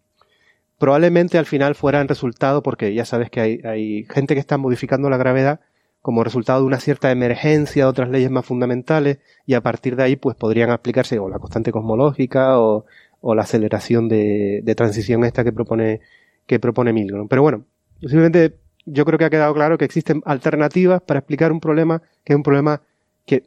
Probablemente 0.78 1.38
al 1.38 1.46
final 1.46 1.74
fuera 1.74 2.00
en 2.00 2.08
resultado, 2.08 2.62
porque 2.62 2.92
ya 2.94 3.04
sabes 3.04 3.30
que 3.30 3.40
hay, 3.40 3.60
hay 3.64 4.04
gente 4.04 4.34
que 4.34 4.40
está 4.40 4.58
modificando 4.58 5.08
la 5.08 5.16
gravedad 5.16 5.60
como 6.02 6.22
resultado 6.22 6.60
de 6.60 6.66
una 6.66 6.78
cierta 6.78 7.10
emergencia 7.10 7.84
de 7.84 7.90
otras 7.90 8.10
leyes 8.10 8.30
más 8.30 8.46
fundamentales, 8.46 9.18
y 9.44 9.54
a 9.54 9.60
partir 9.60 9.96
de 9.96 10.04
ahí 10.04 10.16
pues 10.16 10.36
podrían 10.36 10.70
aplicarse 10.70 11.18
o 11.18 11.28
la 11.28 11.38
constante 11.38 11.72
cosmológica 11.72 12.60
o, 12.60 12.84
o 13.20 13.34
la 13.34 13.42
aceleración 13.42 14.08
de, 14.08 14.60
de, 14.62 14.74
transición 14.76 15.24
esta 15.24 15.42
que 15.42 15.52
propone, 15.52 16.00
que 16.46 16.60
propone 16.60 16.92
Milgrom. 16.92 17.26
Pero 17.26 17.42
bueno, 17.42 17.64
posiblemente 18.00 18.54
yo 18.86 19.04
creo 19.04 19.18
que 19.18 19.24
ha 19.26 19.30
quedado 19.30 19.52
claro 19.54 19.76
que 19.78 19.84
existen 19.84 20.22
alternativas 20.24 21.02
para 21.02 21.18
explicar 21.18 21.52
un 21.52 21.60
problema 21.60 22.02
que 22.24 22.32
es 22.32 22.36
un 22.36 22.42
problema 22.42 22.80
que 23.26 23.42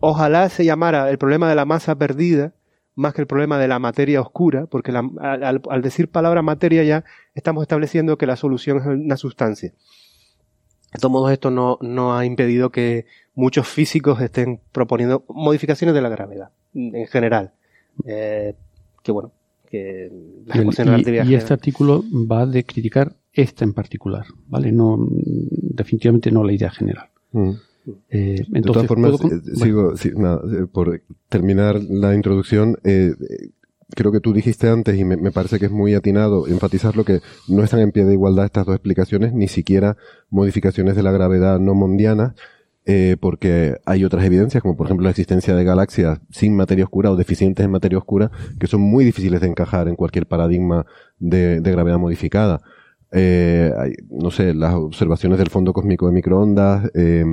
ojalá 0.00 0.48
se 0.48 0.64
llamara 0.64 1.10
el 1.10 1.18
problema 1.18 1.48
de 1.48 1.54
la 1.54 1.64
masa 1.64 1.96
perdida 1.96 2.52
más 2.94 3.14
que 3.14 3.20
el 3.20 3.26
problema 3.28 3.58
de 3.58 3.68
la 3.68 3.78
materia 3.78 4.20
oscura, 4.20 4.66
porque 4.66 4.90
al, 4.92 5.82
decir 5.82 6.08
palabra 6.08 6.42
materia 6.42 6.82
ya 6.82 7.04
estamos 7.34 7.62
estableciendo 7.62 8.18
que 8.18 8.26
la 8.26 8.34
solución 8.36 8.78
es 8.78 8.86
una 8.86 9.16
sustancia. 9.16 9.72
De 10.92 10.98
todos 10.98 11.12
modos, 11.12 11.30
esto 11.32 11.50
no, 11.52 11.78
no 11.80 12.16
ha 12.16 12.24
impedido 12.24 12.70
que 12.70 13.06
muchos 13.36 13.68
físicos 13.68 14.20
estén 14.20 14.60
proponiendo 14.72 15.24
modificaciones 15.28 15.94
de 15.94 16.00
la 16.00 16.08
gravedad, 16.08 16.50
en 16.74 17.06
general. 17.06 17.52
Eh, 18.04 18.54
que 19.04 19.12
bueno, 19.12 19.30
que 19.70 20.10
las 20.46 20.56
Y, 20.56 20.60
y- 21.00 21.04
y 21.30 21.34
este 21.36 21.52
artículo 21.52 22.02
va 22.10 22.46
de 22.46 22.64
criticar 22.64 23.12
esta 23.38 23.64
en 23.64 23.72
particular, 23.72 24.26
¿vale? 24.48 24.72
No, 24.72 24.98
definitivamente 25.10 26.30
no 26.32 26.42
la 26.44 26.52
idea 26.52 26.70
general. 26.70 27.06
Mm. 27.32 27.50
Eh, 28.10 28.44
de 28.48 28.58
entonces, 28.58 28.72
todas 28.72 28.86
formas, 28.86 29.10
¿puedo 29.12 29.18
con- 29.30 29.38
eh, 29.38 29.40
bueno. 29.44 29.64
sigo, 29.64 29.96
sí, 29.96 30.10
nada, 30.16 30.40
eh, 30.52 30.66
por 30.70 31.00
terminar 31.28 31.80
la 31.88 32.14
introducción, 32.14 32.76
eh, 32.84 33.14
creo 33.94 34.10
que 34.12 34.20
tú 34.20 34.32
dijiste 34.32 34.68
antes, 34.68 34.98
y 34.98 35.04
me, 35.04 35.16
me 35.16 35.30
parece 35.30 35.58
que 35.58 35.66
es 35.66 35.72
muy 35.72 35.94
atinado 35.94 36.46
enfatizar 36.48 36.96
lo 36.96 37.04
que 37.04 37.20
no 37.48 37.62
están 37.62 37.80
en 37.80 37.92
pie 37.92 38.04
de 38.04 38.12
igualdad 38.14 38.44
estas 38.46 38.66
dos 38.66 38.74
explicaciones, 38.74 39.32
ni 39.32 39.48
siquiera 39.48 39.96
modificaciones 40.30 40.96
de 40.96 41.02
la 41.04 41.12
gravedad 41.12 41.58
no 41.60 41.74
mondiana, 41.74 42.34
eh, 42.90 43.16
porque 43.20 43.76
hay 43.84 44.04
otras 44.04 44.24
evidencias, 44.24 44.62
como 44.62 44.76
por 44.76 44.86
ejemplo 44.86 45.04
la 45.04 45.10
existencia 45.10 45.54
de 45.54 45.62
galaxias 45.62 46.20
sin 46.30 46.56
materia 46.56 46.84
oscura 46.84 47.12
o 47.12 47.16
deficientes 47.16 47.64
en 47.64 47.70
materia 47.70 47.98
oscura, 47.98 48.30
que 48.58 48.66
son 48.66 48.80
muy 48.80 49.04
difíciles 49.04 49.40
de 49.40 49.46
encajar 49.46 49.88
en 49.88 49.94
cualquier 49.94 50.26
paradigma 50.26 50.84
de, 51.18 51.60
de 51.60 51.70
gravedad 51.70 51.98
modificada. 51.98 52.60
Eh, 53.12 53.72
no 54.10 54.30
sé, 54.30 54.52
las 54.54 54.74
observaciones 54.74 55.38
del 55.38 55.48
fondo 55.50 55.72
cósmico 55.72 56.06
de 56.06 56.12
microondas, 56.12 56.90
eh, 56.94 57.24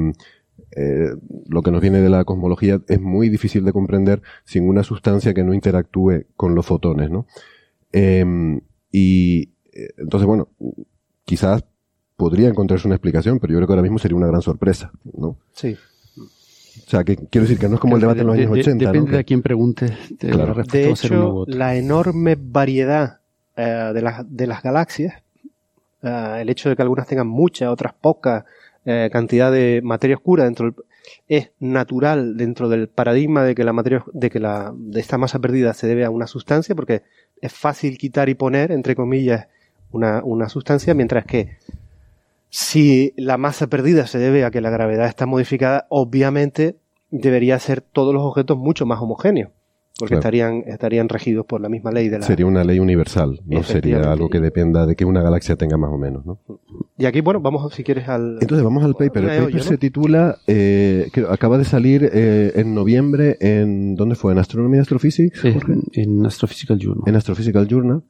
eh, 0.78 1.10
lo 1.48 1.62
que 1.62 1.72
nos 1.72 1.82
viene 1.82 2.02
de 2.02 2.10
la 2.10 2.24
cosmología 2.24 2.82
es 2.88 3.00
muy 3.02 3.30
difícil 3.30 3.64
de 3.66 3.74
comprender 3.74 4.22
sin 4.44 4.68
una 4.68 4.84
sustancia 4.84 5.34
que 5.34 5.44
no 5.44 5.54
interactúe 5.54 6.26
con 6.36 6.56
los 6.56 6.66
fotones, 6.66 7.10
¿no? 7.10 7.26
Eh, 7.92 8.60
y 8.92 9.50
eh, 9.74 9.90
entonces, 9.98 10.26
bueno, 10.28 10.50
quizás 11.26 11.64
podría 12.18 12.48
encontrarse 12.48 12.88
una 12.88 12.96
explicación, 12.96 13.40
pero 13.40 13.52
yo 13.54 13.58
creo 13.60 13.68
que 13.68 13.74
ahora 13.74 13.82
mismo 13.84 14.00
sería 14.00 14.16
una 14.18 14.28
gran 14.28 14.42
sorpresa, 14.42 14.92
¿no? 15.18 15.38
Sí. 15.54 15.76
O 16.18 16.90
sea, 16.90 17.04
que 17.04 17.16
quiero 17.16 17.44
decir 17.48 17.58
que 17.58 17.68
no 17.68 17.76
es 17.76 17.80
como 17.82 17.96
el 17.96 18.02
debate 18.02 18.22
en 18.22 18.28
los 18.28 18.36
De- 18.36 18.44
años 18.44 18.54
de- 18.56 18.62
80, 18.62 18.86
Depende 18.86 19.10
¿no? 19.10 19.14
de 19.16 19.20
a 19.20 19.24
quién 19.24 19.42
pregunte, 19.42 19.86
de 20.20 20.30
Claro. 20.30 20.56
De 20.64 20.90
hecho, 20.90 21.46
la 21.48 21.76
enorme 21.76 22.38
variedad 22.40 23.20
eh, 23.58 23.92
de, 23.94 24.02
las, 24.02 24.24
de 24.30 24.48
las 24.48 24.62
galaxias, 24.62 25.14
eh, 26.06 26.38
el 26.42 26.50
hecho 26.50 26.70
de 26.70 26.76
que 26.76 26.82
algunas 26.82 27.08
tengan 27.08 27.28
mucha, 27.28 27.72
otras 27.72 27.94
poca 27.94 28.46
eh, 28.86 29.10
cantidad 29.12 29.52
de 29.52 29.82
materia 29.84 30.16
oscura 30.16 30.44
dentro 30.46 30.68
del- 30.68 30.76
es 31.28 31.52
natural 31.60 32.36
dentro 32.38 32.68
del 32.70 32.88
paradigma 32.88 33.44
de 33.44 33.54
que 33.56 33.64
la 33.64 33.74
materia 33.74 34.04
de 34.14 34.30
que 34.30 34.40
la 34.40 34.74
de 34.76 35.00
esta 35.00 35.18
masa 35.20 35.38
perdida 35.40 35.74
se 35.74 35.88
debe 35.88 36.04
a 36.06 36.10
una 36.10 36.26
sustancia 36.28 36.74
porque 36.76 37.04
es 37.42 37.54
fácil 37.54 37.98
quitar 38.00 38.28
y 38.30 38.34
poner 38.36 38.72
entre 38.72 38.96
comillas 38.96 39.48
una, 39.92 40.24
una 40.24 40.50
sustancia 40.50 40.94
mientras 40.96 41.26
que 41.26 41.58
si 42.50 43.14
la 43.18 43.38
masa 43.38 43.68
perdida 43.68 44.08
se 44.08 44.18
debe 44.18 44.46
a 44.46 44.52
que 44.52 44.62
la 44.62 44.70
gravedad 44.70 45.08
está 45.08 45.26
modificada 45.26 45.86
obviamente 45.90 46.76
debería 47.12 47.60
ser 47.60 47.82
todos 47.82 48.14
los 48.14 48.24
objetos 48.24 48.58
mucho 48.58 48.86
más 48.86 49.00
homogéneos 49.00 49.52
porque 49.98 50.16
Claro. 50.16 50.20
estarían 50.20 50.64
estarían 50.68 51.10
regidos 51.10 51.46
por 51.46 51.62
la 51.62 51.70
misma 51.70 51.92
ley 51.92 52.10
de 52.10 52.20
la 52.20 52.26
Sería 52.26 52.46
una 52.46 52.64
ley 52.64 52.80
universal, 52.80 53.40
no 53.46 53.64
sería 53.64 54.12
algo 54.12 54.30
que 54.30 54.40
dependa 54.40 54.86
de 54.86 54.96
que 54.96 55.06
una 55.06 55.22
galaxia 55.22 55.56
tenga 55.56 55.78
más 55.78 55.92
o 55.92 55.98
menos, 55.98 56.26
¿no? 56.26 56.40
y 56.98 57.06
aquí 57.06 57.22
bueno 57.22 57.40
vamos 57.40 57.74
si 57.74 57.84
quieres 57.84 58.08
al 58.10 58.38
Entonces 58.42 58.64
vamos 58.64 58.84
al 58.84 58.96
paper. 58.96 59.24
El 59.24 59.30
paper 59.46 59.56
¿no? 59.56 59.62
se 59.64 59.78
titula, 59.78 60.38
eh, 60.48 61.08
creo, 61.14 61.32
acaba 61.32 61.58
de 61.58 61.66
salir 61.66 62.10
eh, 62.14 62.52
en 62.56 62.74
noviembre 62.76 63.38
en, 63.40 63.96
¿dónde 63.96 64.16
fue? 64.16 64.34
¿En 64.34 64.40
Astronomy 64.40 64.78
Astrophysics? 64.80 65.46
En, 65.46 65.84
en 65.94 66.26
Astrophysical 66.26 66.78
Journal. 66.80 67.04
En 67.08 67.16
Astrophysical 67.16 67.68
Journal. 67.68 68.04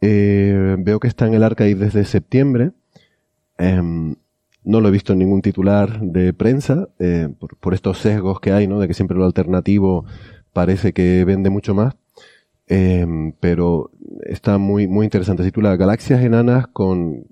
Eh, 0.00 0.76
veo 0.78 1.00
que 1.00 1.08
está 1.08 1.26
en 1.26 1.34
el 1.34 1.42
archive 1.42 1.86
desde 1.86 2.04
septiembre. 2.04 2.72
Em, 3.56 4.16
no 4.64 4.80
lo 4.80 4.88
he 4.88 4.90
visto 4.90 5.12
en 5.12 5.18
ningún 5.20 5.42
titular 5.42 6.00
de 6.00 6.32
prensa, 6.32 6.88
eh, 6.98 7.28
por, 7.38 7.56
por 7.56 7.74
estos 7.74 7.98
sesgos 7.98 8.40
que 8.40 8.52
hay, 8.52 8.66
¿no? 8.66 8.80
De 8.80 8.88
que 8.88 8.94
siempre 8.94 9.16
lo 9.16 9.24
alternativo 9.24 10.04
parece 10.54 10.94
que 10.94 11.22
vende 11.26 11.50
mucho 11.50 11.74
más. 11.74 11.94
Em, 12.66 13.32
pero 13.40 13.90
está 14.22 14.56
muy, 14.56 14.86
muy 14.88 15.04
interesante. 15.04 15.42
Se 15.42 15.50
titula 15.50 15.76
Galaxias 15.76 16.22
enanas 16.22 16.66
con 16.68 17.26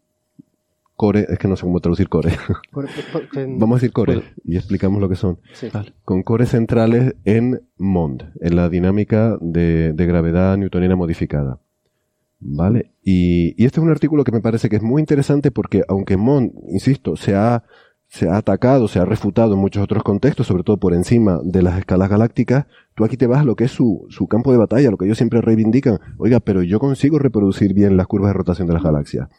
core, 0.95 1.27
es 1.31 1.39
que 1.39 1.49
no 1.49 1.57
sé 1.57 1.63
cómo 1.63 1.81
traducir 1.81 2.09
core. 2.11 2.31
Por- 2.71 2.87
por- 2.87 3.29
por- 3.31 3.47
Vamos 3.59 3.77
a 3.77 3.81
decir 3.81 3.93
core 3.93 4.23
y 4.45 4.57
explicamos 4.57 5.01
lo 5.01 5.09
que 5.09 5.17
son. 5.17 5.39
Sí. 5.55 5.69
Con 6.05 6.23
cores 6.23 6.51
centrales 6.51 7.15
en 7.25 7.63
MOND, 7.79 8.25
en 8.41 8.57
la 8.57 8.69
dinámica 8.69 9.39
de, 9.41 9.95
de 9.95 10.07
gravedad 10.07 10.57
newtoniana 10.59 10.95
modificada. 10.97 11.59
¿Vale? 12.45 12.91
Y, 13.03 13.55
y 13.57 13.67
este 13.67 13.79
es 13.81 13.85
un 13.85 13.91
artículo 13.91 14.25
que 14.25 14.33
me 14.33 14.41
parece 14.41 14.69
que 14.69 14.77
es 14.77 14.83
muy 14.83 15.01
interesante 15.01 15.51
porque 15.53 15.83
aunque 15.89 16.17
MOND, 16.17 16.51
insisto, 16.69 17.17
se 17.17 17.35
ha, 17.37 17.63
se 18.13 18.29
ha 18.29 18.37
atacado, 18.37 18.89
se 18.89 18.99
ha 18.99 19.07
refutado 19.07 19.55
en 19.55 19.59
muchos 19.61 19.83
otros 19.83 20.03
contextos, 20.03 20.47
sobre 20.47 20.65
todo 20.65 20.77
por 20.77 20.93
encima 20.93 21.41
de 21.43 21.63
las 21.63 21.79
escalas 21.79 22.11
galácticas, 22.11 22.67
tú 22.95 23.07
aquí 23.07 23.17
te 23.17 23.27
vas 23.27 23.41
a 23.41 23.45
lo 23.45 23.57
que 23.57 23.65
es 23.65 23.71
su, 23.71 24.05
su 24.11 24.27
campo 24.27 24.53
de 24.53 24.59
batalla, 24.59 24.91
lo 24.91 24.99
que 24.99 25.07
ellos 25.07 25.17
siempre 25.17 25.41
reivindican. 25.41 25.99
Oiga, 26.19 26.39
pero 26.39 26.63
yo 26.63 26.79
consigo 26.79 27.19
reproducir 27.19 27.73
bien 27.73 27.97
las 27.97 28.07
curvas 28.07 28.29
de 28.29 28.35
rotación 28.35 28.69
de 28.69 28.75
las 28.75 28.83
galaxias. 28.83 29.31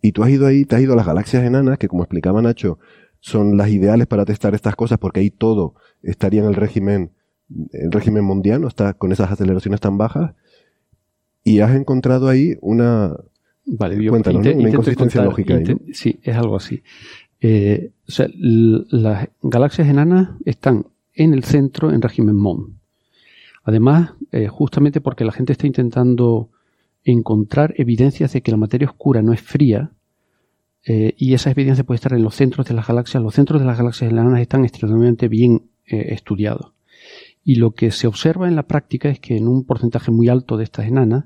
Y 0.00 0.12
tú 0.12 0.22
has 0.24 0.30
ido 0.30 0.46
ahí, 0.46 0.64
te 0.64 0.76
has 0.76 0.80
ido 0.80 0.94
a 0.94 0.96
las 0.96 1.04
galaxias 1.04 1.44
enanas, 1.44 1.76
que 1.76 1.88
como 1.88 2.02
explicaba 2.02 2.40
Nacho, 2.40 2.78
son 3.18 3.58
las 3.58 3.68
ideales 3.68 4.06
para 4.06 4.24
testar 4.24 4.54
estas 4.54 4.76
cosas 4.76 4.98
porque 4.98 5.20
ahí 5.20 5.30
todo 5.30 5.74
estaría 6.02 6.40
en 6.40 6.46
el 6.46 6.54
régimen, 6.54 7.10
el 7.74 7.92
régimen 7.92 8.24
mundiano, 8.24 8.66
está 8.66 8.94
con 8.94 9.12
esas 9.12 9.30
aceleraciones 9.30 9.78
tan 9.78 9.98
bajas. 9.98 10.32
Y 11.44 11.60
has 11.60 11.74
encontrado 11.76 12.28
ahí 12.28 12.56
una, 12.62 13.14
Vale, 13.72 14.02
yo 14.02 14.10
Cuéntanos. 14.10 14.44
Una 14.44 14.68
inconsistencia 14.68 15.20
contar- 15.20 15.24
lógica 15.26 15.54
ahí, 15.54 15.92
Sí, 15.92 16.18
es 16.22 16.36
algo 16.36 16.56
así. 16.56 16.82
Eh, 17.40 17.92
las 18.06 19.28
galaxias 19.42 19.88
enanas 19.88 20.30
están 20.44 20.86
en 21.14 21.34
el 21.34 21.44
centro 21.44 21.90
en 21.90 22.02
régimen 22.02 22.36
MON. 22.36 22.78
Además, 23.64 24.12
eh, 24.32 24.48
justamente 24.48 25.00
porque 25.00 25.24
la 25.24 25.32
gente 25.32 25.52
está 25.52 25.66
intentando 25.66 26.50
encontrar 27.04 27.74
evidencias 27.78 28.32
de 28.32 28.42
que 28.42 28.50
la 28.50 28.56
materia 28.56 28.88
oscura 28.88 29.22
no 29.22 29.32
es 29.32 29.40
fría, 29.40 29.92
eh, 30.86 31.14
y 31.16 31.34
esa 31.34 31.50
evidencia 31.50 31.84
puede 31.84 31.96
estar 31.96 32.12
en 32.14 32.22
los 32.22 32.34
centros 32.34 32.66
de 32.66 32.74
las 32.74 32.86
galaxias. 32.86 33.22
Los 33.22 33.34
centros 33.34 33.60
de 33.60 33.66
las 33.66 33.76
galaxias 33.76 34.10
enanas 34.10 34.40
están 34.40 34.64
extremadamente 34.64 35.28
bien 35.28 35.62
estudiados. 35.84 36.72
Y 37.42 37.56
lo 37.56 37.72
que 37.72 37.90
se 37.90 38.06
observa 38.06 38.46
en 38.46 38.54
la 38.54 38.62
práctica 38.62 39.08
es 39.08 39.18
que 39.18 39.36
en 39.36 39.48
un 39.48 39.64
porcentaje 39.64 40.12
muy 40.12 40.28
alto 40.28 40.56
de 40.56 40.62
estas 40.62 40.86
enanas, 40.86 41.24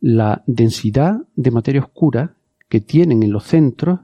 la 0.00 0.42
densidad 0.46 1.20
de 1.36 1.50
materia 1.52 1.80
oscura 1.80 2.34
que 2.68 2.80
tienen 2.80 3.22
en 3.22 3.30
los 3.30 3.44
centros 3.44 4.00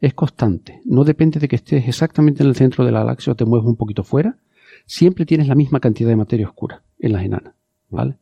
es 0.00 0.14
constante. 0.14 0.80
No 0.84 1.04
depende 1.04 1.40
de 1.40 1.48
que 1.48 1.56
estés 1.56 1.86
exactamente 1.88 2.42
en 2.42 2.48
el 2.48 2.54
centro 2.56 2.84
de 2.84 2.92
la 2.92 3.00
galaxia 3.00 3.32
o 3.32 3.36
te 3.36 3.44
mueves 3.44 3.66
un 3.66 3.76
poquito 3.76 4.04
fuera. 4.04 4.36
Siempre 4.86 5.26
tienes 5.26 5.48
la 5.48 5.54
misma 5.54 5.80
cantidad 5.80 6.08
de 6.08 6.16
materia 6.16 6.46
oscura 6.46 6.82
en 6.98 7.12
las 7.12 7.24
enanas. 7.24 7.54
¿vale? 7.90 8.16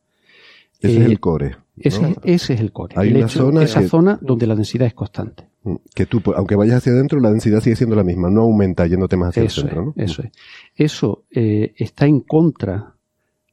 ese 0.79 0.97
Eh, 0.97 1.01
es 1.03 1.05
el 1.09 1.19
core. 1.19 1.49
¿no? 1.51 1.57
Ese, 1.79 2.15
ese 2.23 2.53
es 2.53 2.59
el 2.61 2.71
core. 2.71 2.95
Hay 2.97 3.09
El 3.09 3.17
una 3.17 3.25
hecho- 3.25 3.39
zona 3.39 3.63
esa 3.63 3.81
que- 3.81 3.87
zona 3.89 4.17
donde 4.21 4.47
la 4.47 4.55
densidad 4.55 4.87
es 4.87 4.93
constante. 4.93 5.47
Mm, 5.63 5.75
Que 5.93 6.05
tú, 6.05 6.21
pues, 6.21 6.37
aunque 6.37 6.55
vayas 6.55 6.77
hacia 6.77 6.93
adentro, 6.93 7.19
la 7.19 7.29
densidad 7.31 7.59
sigue 7.61 7.75
siendo 7.75 7.95
la 7.95 8.03
misma, 8.03 8.29
no 8.29 8.41
aumenta 8.41 8.85
yéndote 8.87 9.17
más 9.17 9.29
hacia 9.29 9.43
Eso 9.43 9.61
el 9.61 9.67
centro, 9.67 9.85
¿no? 9.85 9.93
es, 9.97 10.11
eso 10.11 10.23
es. 10.23 10.31
Eso 10.75 11.23
eh, 11.31 11.73
está 11.77 12.05
en 12.07 12.21
contra 12.21 12.93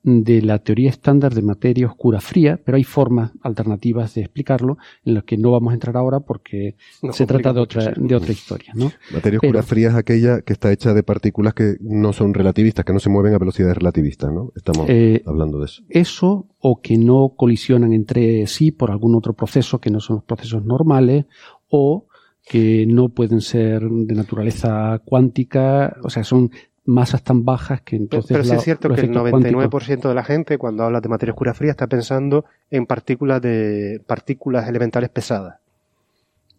de 0.06 0.42
la 0.42 0.58
teoría 0.58 0.90
estándar 0.90 1.34
de 1.34 1.40
materia 1.40 1.86
oscura 1.86 2.20
fría, 2.20 2.60
pero 2.62 2.76
hay 2.76 2.84
formas 2.84 3.32
alternativas 3.40 4.14
de 4.14 4.20
explicarlo 4.20 4.76
en 5.04 5.14
las 5.14 5.24
que 5.24 5.38
no 5.38 5.50
vamos 5.50 5.70
a 5.70 5.74
entrar 5.74 5.96
ahora 5.96 6.20
porque 6.20 6.76
se 7.10 7.24
trata 7.26 7.54
de 7.54 7.60
otra, 7.60 7.94
de 7.96 8.14
otra 8.14 8.30
historia. 8.32 8.72
¿no? 8.74 8.92
Materia 9.12 9.38
oscura 9.38 9.60
Pero- 9.60 9.62
fría 9.62 9.88
es 9.88 9.94
aquella 9.94 10.42
que 10.42 10.52
está 10.52 10.70
hecha 10.70 10.92
de 10.92 11.02
partículas 11.02 11.54
que 11.54 11.76
no 11.80 12.12
son 12.12 12.34
relativistas, 12.34 12.84
que 12.84 12.92
no 12.92 13.00
se 13.00 13.08
mueven 13.08 13.32
a 13.34 13.38
velocidades 13.38 13.76
relativistas, 13.78 14.30
¿no? 14.30 14.52
Estamos 14.54 14.86
Eh, 14.90 15.22
hablando 15.26 15.58
de 15.58 15.64
eso. 15.64 15.82
Eso 15.88 16.48
o 16.60 16.82
que 16.82 16.98
no 16.98 17.32
colisionan 17.34 17.94
entre 17.94 18.46
sí 18.46 18.72
por 18.72 18.90
algún 18.90 19.14
otro 19.14 19.32
proceso 19.32 19.80
que 19.80 19.90
no 19.90 20.00
son 20.00 20.16
los 20.16 20.24
procesos 20.24 20.64
normales 20.66 21.24
o 21.68 22.06
que 22.46 22.84
no 22.86 23.08
pueden 23.08 23.40
ser 23.40 23.82
de 23.88 24.14
naturaleza 24.14 25.00
cuántica, 25.02 25.96
o 26.02 26.10
sea, 26.10 26.24
son 26.24 26.50
masas 26.86 27.22
tan 27.22 27.44
bajas 27.44 27.80
que 27.80 27.96
Pero, 27.96 28.02
entonces 28.04 28.28
pero 28.30 28.44
sí 28.44 28.50
la- 28.50 28.56
es 28.56 28.62
cierto 28.64 28.88
que 28.88 28.94
el 28.94 28.98
efectos 29.00 29.22
99% 29.22 29.70
cuánticos- 29.70 30.08
de 30.10 30.14
la 30.14 30.24
gente 30.24 30.58
cuando 30.58 30.84
habla 30.84 31.00
de 31.00 31.08
materia 31.08 31.32
oscura 31.32 31.54
fría 31.54 31.70
está 31.70 31.86
pensando 31.86 32.44
en 32.70 32.84
partículas 32.86 33.40
de 33.40 34.02
partículas 34.06 34.68
elementales 34.68 35.08
pesadas 35.10 35.56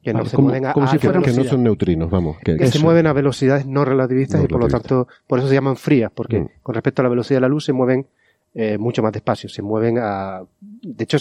que 0.04 0.14
no 0.14 0.20
Vale, 0.20 0.30
se 0.30 0.36
como- 0.36 0.48
mueven 0.50 0.66
a, 0.68 0.74
como 0.74 0.86
a 0.88 0.90
si 0.92 0.98
fueran- 1.00 1.24
Que 1.24 1.32
no 1.34 1.44
son 1.44 1.64
neutrinos, 1.64 2.10
vamos. 2.12 2.38
Que, 2.44 2.58
que 2.58 2.68
se 2.68 2.78
mueven 2.80 3.08
a 3.08 3.14
velocidades 3.14 3.66
no 3.66 3.86
relativistas 3.86 4.40
No 4.40 4.46
y 4.46 4.48
por 4.48 4.60
lo 4.62 4.68
tanto 4.68 5.08
por 5.28 5.40
eso 5.40 5.48
se 5.48 5.54
llaman 5.56 5.76
frías 5.78 6.12
porque 6.14 6.42
Mm. 6.42 6.48
con 6.64 6.76
respecto 6.76 7.02
a 7.02 7.04
la 7.04 7.10
velocidad 7.10 7.38
de 7.38 7.42
la 7.42 7.48
luz 7.50 7.66
se 7.66 7.74
mueven 7.74 8.06
eh, 8.58 8.78
mucho 8.78 9.04
más 9.04 9.12
despacio 9.12 9.50
se 9.50 9.62
mueven 9.62 9.98
a 10.00 10.42
de 10.62 11.04
hecho 11.04 11.18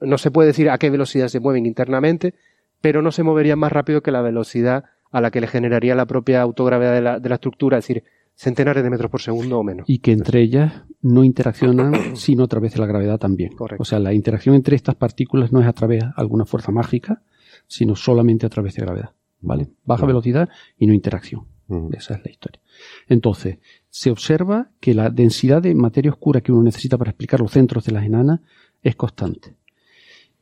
no 0.00 0.18
se 0.18 0.30
puede 0.32 0.48
decir 0.48 0.68
a 0.70 0.76
qué 0.78 0.90
velocidad 0.90 1.28
se 1.28 1.38
mueven 1.40 1.66
internamente 1.66 2.34
pero 2.80 3.00
no 3.00 3.12
se 3.12 3.22
moverían 3.22 3.58
más 3.58 3.70
rápido 3.72 4.02
que 4.02 4.10
la 4.10 4.22
velocidad 4.22 4.84
a 5.12 5.20
la 5.20 5.30
que 5.30 5.40
le 5.40 5.46
generaría 5.46 5.94
la 5.94 6.06
propia 6.06 6.40
autogravedad 6.42 6.92
de 6.94 7.00
la, 7.00 7.20
de 7.20 7.28
la 7.28 7.36
estructura 7.36 7.78
es 7.78 7.84
decir 7.86 8.04
centenares 8.34 8.82
de 8.82 8.90
metros 8.90 9.10
por 9.10 9.20
segundo 9.20 9.58
o 9.58 9.62
menos 9.62 9.88
y 9.88 9.98
que 9.98 10.12
entre 10.12 10.40
ellas 10.40 10.82
no 11.02 11.24
interaccionan 11.24 11.94
sino 12.16 12.44
a 12.44 12.48
través 12.48 12.74
de 12.74 12.80
la 12.80 12.86
gravedad 12.86 13.18
también. 13.18 13.52
Correcto. 13.54 13.82
O 13.82 13.84
sea, 13.84 13.98
la 13.98 14.12
interacción 14.12 14.54
entre 14.54 14.76
estas 14.76 14.94
partículas 14.94 15.52
no 15.52 15.60
es 15.60 15.66
a 15.66 15.72
través 15.72 16.02
de 16.02 16.10
alguna 16.16 16.44
fuerza 16.44 16.72
mágica, 16.72 17.22
sino 17.66 17.94
solamente 17.96 18.46
a 18.46 18.48
través 18.48 18.74
de 18.74 18.82
gravedad. 18.82 19.10
¿vale? 19.44 19.68
Baja 19.84 20.06
velocidad 20.06 20.48
y 20.78 20.86
no 20.86 20.94
interacción. 20.94 21.46
Esa 21.92 22.14
es 22.14 22.24
la 22.24 22.30
historia. 22.30 22.60
Entonces, 23.08 23.58
se 23.88 24.10
observa 24.10 24.70
que 24.80 24.92
la 24.92 25.08
densidad 25.08 25.62
de 25.62 25.74
materia 25.74 26.10
oscura 26.10 26.42
que 26.42 26.52
uno 26.52 26.62
necesita 26.62 26.98
para 26.98 27.10
explicar 27.10 27.40
los 27.40 27.52
centros 27.52 27.84
de 27.84 27.92
las 27.92 28.04
enanas 28.04 28.40
es 28.82 28.96
constante. 28.96 29.56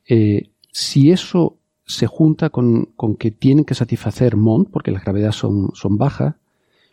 Eh, 0.09 0.51
si 0.73 1.13
eso 1.13 1.59
se 1.85 2.07
junta 2.07 2.51
con, 2.51 2.95
que 3.19 3.31
tienen 3.31 3.65
que 3.65 3.75
satisfacer 3.75 4.37
MOND, 4.37 4.69
porque 4.71 4.91
las 4.91 5.05
gravedades 5.05 5.37
son, 5.37 5.71
son 5.75 5.97
bajas, 5.97 6.35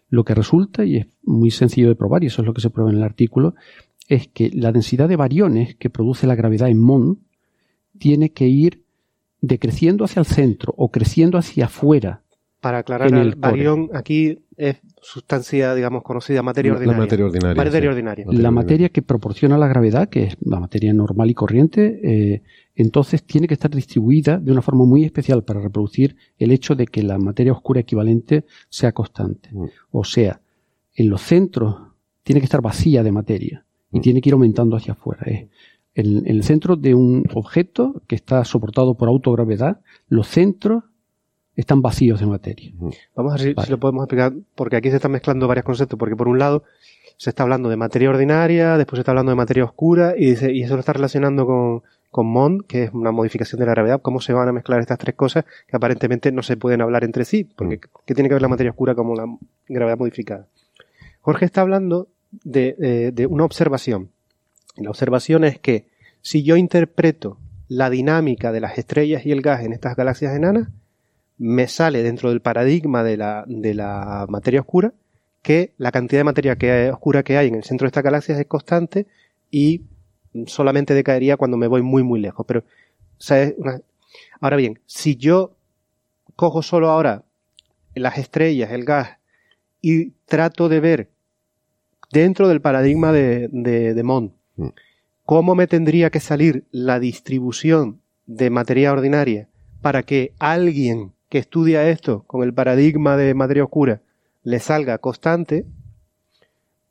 lo 0.09 0.23
que 0.23 0.35
resulta, 0.35 0.85
y 0.85 0.97
es 0.97 1.07
muy 1.23 1.51
sencillo 1.51 1.88
de 1.88 1.95
probar, 1.95 2.23
y 2.23 2.27
eso 2.27 2.41
es 2.41 2.45
lo 2.45 2.53
que 2.53 2.61
se 2.61 2.69
prueba 2.69 2.91
en 2.91 2.97
el 2.97 3.03
artículo, 3.03 3.55
es 4.07 4.27
que 4.27 4.49
la 4.53 4.71
densidad 4.71 5.07
de 5.07 5.15
variones 5.15 5.75
que 5.75 5.89
produce 5.89 6.27
la 6.27 6.35
gravedad 6.35 6.69
en 6.69 6.79
MON 6.79 7.19
tiene 7.99 8.31
que 8.31 8.47
ir 8.47 8.83
decreciendo 9.41 10.03
hacia 10.03 10.19
el 10.19 10.25
centro 10.25 10.73
o 10.77 10.89
creciendo 10.89 11.38
hacia 11.38 11.65
afuera. 11.65 12.23
Para 12.59 12.79
aclarar, 12.79 13.13
el 13.13 13.35
barión 13.35 13.89
aquí 13.93 14.39
es 14.57 14.81
sustancia, 15.01 15.73
digamos, 15.73 16.03
conocida, 16.03 16.43
materia 16.43 16.73
ordinaria. 16.73 16.97
La 16.97 17.05
materia 17.05 17.25
ordinaria. 17.25 17.55
Materia 17.63 17.89
ordinaria. 17.89 18.25
La 18.29 18.51
materia 18.51 18.89
que 18.89 19.01
proporciona 19.01 19.57
la 19.57 19.67
gravedad, 19.69 20.09
que 20.09 20.23
es 20.23 20.38
la 20.41 20.59
materia 20.59 20.93
normal 20.93 21.29
y 21.29 21.33
corriente, 21.33 21.99
eh, 22.03 22.41
entonces 22.75 23.23
tiene 23.23 23.47
que 23.47 23.53
estar 23.53 23.71
distribuida 23.71 24.38
de 24.38 24.51
una 24.51 24.61
forma 24.61 24.85
muy 24.85 25.05
especial 25.05 25.43
para 25.43 25.61
reproducir 25.61 26.17
el 26.38 26.51
hecho 26.51 26.75
de 26.75 26.88
que 26.88 27.03
la 27.03 27.17
materia 27.17 27.53
oscura 27.53 27.79
equivalente 27.79 28.45
sea 28.69 28.91
constante. 28.91 29.49
Mm. 29.51 29.65
O 29.91 30.03
sea, 30.03 30.41
en 30.95 31.09
los 31.09 31.21
centros 31.21 31.75
tiene 32.23 32.41
que 32.41 32.45
estar 32.45 32.61
vacía 32.61 33.03
de 33.03 33.11
materia 33.11 33.65
y 33.91 33.99
mm. 33.99 34.01
tiene 34.01 34.21
que 34.21 34.29
ir 34.29 34.33
aumentando 34.33 34.75
hacia 34.75 34.93
afuera. 34.93 35.25
En, 35.27 35.49
el 35.95 36.43
centro 36.43 36.77
de 36.77 36.95
un 36.95 37.25
objeto 37.33 38.01
que 38.07 38.15
está 38.15 38.45
soportado 38.45 38.95
por 38.95 39.09
autogravedad, 39.09 39.81
los 40.07 40.27
centros 40.27 40.83
están 41.59 41.81
vacíos 41.81 42.19
de 42.19 42.25
materia. 42.25 42.71
Vamos 43.15 43.33
a 43.33 43.43
ver 43.43 43.55
si, 43.65 43.71
lo 43.71 43.79
podemos 43.79 44.03
explicar, 44.03 44.33
porque 44.55 44.75
aquí 44.75 44.89
se 44.89 44.97
están 44.97 45.11
mezclando 45.11 45.47
varios 45.47 45.65
conceptos, 45.65 45.97
porque 45.97 46.15
por 46.15 46.27
un 46.27 46.39
lado 46.39 46.63
se 47.17 47.29
está 47.29 47.43
hablando 47.43 47.69
de 47.69 47.75
materia 47.75 48.09
ordinaria, 48.09 48.77
después 48.77 48.97
se 48.97 49.01
está 49.01 49.11
hablando 49.11 49.31
de 49.31 49.35
materia 49.35 49.63
oscura, 49.63 50.13
y, 50.17 50.29
y 50.29 50.63
eso 50.63 50.75
lo 50.75 50.79
está 50.79 50.93
relacionando 50.93 51.45
con, 51.45 51.83
con 52.11 52.27
MOND, 52.27 52.65
que 52.65 52.83
es 52.83 52.93
una 52.93 53.11
modificación 53.11 53.59
de 53.59 53.65
la 53.65 53.73
gravedad, 53.73 54.01
cómo 54.01 54.19
se 54.19 54.33
van 54.33 54.47
a 54.47 54.51
mezclar 54.51 54.79
estas 54.79 54.97
tres 54.97 55.15
cosas 55.15 55.45
que 55.67 55.75
aparentemente 55.75 56.31
no 56.31 56.41
se 56.41 56.57
pueden 56.57 56.81
hablar 56.81 57.03
entre 57.03 57.25
sí, 57.25 57.43
porque 57.43 57.77
mm. 57.77 57.79
¿qué 58.05 58.15
tiene 58.15 58.29
que 58.29 58.35
ver 58.35 58.41
la 58.41 58.47
materia 58.47 58.71
oscura 58.71 58.95
como 58.95 59.15
la 59.15 59.25
gravedad 59.67 59.97
modificada? 59.97 60.47
Jorge 61.21 61.45
está 61.45 61.61
hablando 61.61 62.07
de, 62.31 63.27
una 63.29 63.45
observación. 63.45 64.09
La 64.77 64.89
observación 64.89 65.43
es 65.43 65.59
que 65.59 65.85
si 66.21 66.43
yo 66.43 66.55
interpreto 66.55 67.38
la 67.67 67.89
dinámica 67.89 68.51
de 68.51 68.61
las 68.61 68.77
estrellas 68.77 69.25
y 69.25 69.31
el 69.31 69.41
gas 69.41 69.63
en 69.63 69.73
estas 69.73 69.95
galaxias 69.95 70.35
enanas, 70.35 70.69
me 71.40 71.68
sale 71.68 72.03
dentro 72.03 72.30
del 72.30 72.42
paradigma 72.42 73.01
de 73.03 73.18
la, 73.18 73.45
de 73.48 73.74
la 73.74 74.26
materia 74.30 74.59
oscura 74.59 74.93
que 75.42 75.74
la 75.77 75.92
cantidad 75.92 76.19
de 76.19 76.26
materia 76.26 76.58
que 76.58 76.92
oscura 76.92 77.24
que 77.24 77.38
hay 77.38 77.48
en 77.48 77.56
el 77.56 77.64
centro 77.64 77.85
de 77.85 77.90
estas 77.90 78.03
galaxias 78.03 78.38
es 78.38 78.45
constante 78.45 79.08
y 79.50 79.84
solamente 80.45 80.93
decaería 80.93 81.38
cuando 81.38 81.56
me 81.56 81.68
voy 81.68 81.82
muy 81.82 82.03
muy 82.03 82.19
lejos. 82.19 82.45
Pero, 82.45 82.64
ahora 84.42 84.58
bien, 84.58 84.80
si 84.85 85.16
yo 85.16 85.56
cojo 86.35 86.61
solo 86.61 86.90
ahora 86.90 87.24
las 87.95 88.18
estrellas, 88.18 88.72
el 88.72 88.84
gas, 88.84 89.18
y 89.82 90.11
trato 90.26 90.68
de 90.68 90.82
ver 90.82 91.09
dentro 92.11 92.50
del 92.50 92.59
paradigma 92.59 93.14
de, 93.14 93.48
de, 93.51 93.93
de 93.93 94.03
Mond. 94.03 94.32
Mm. 94.58 94.68
¿Cómo 95.24 95.56
me 95.56 95.68
tendría 95.68 96.09
que 96.09 96.19
salir 96.19 96.66
la 96.72 97.00
distribución 97.00 98.01
de 98.26 98.50
materia 98.50 98.92
ordinaria 98.92 99.48
para 99.82 100.03
que 100.03 100.34
alguien 100.40 101.14
que 101.30 101.38
estudia 101.38 101.88
esto 101.90 102.24
con 102.27 102.43
el 102.43 102.53
paradigma 102.53 103.16
de 103.16 103.33
materia 103.33 103.64
oscura 103.64 104.01
le 104.43 104.59
salga 104.59 104.98
constante? 104.98 105.66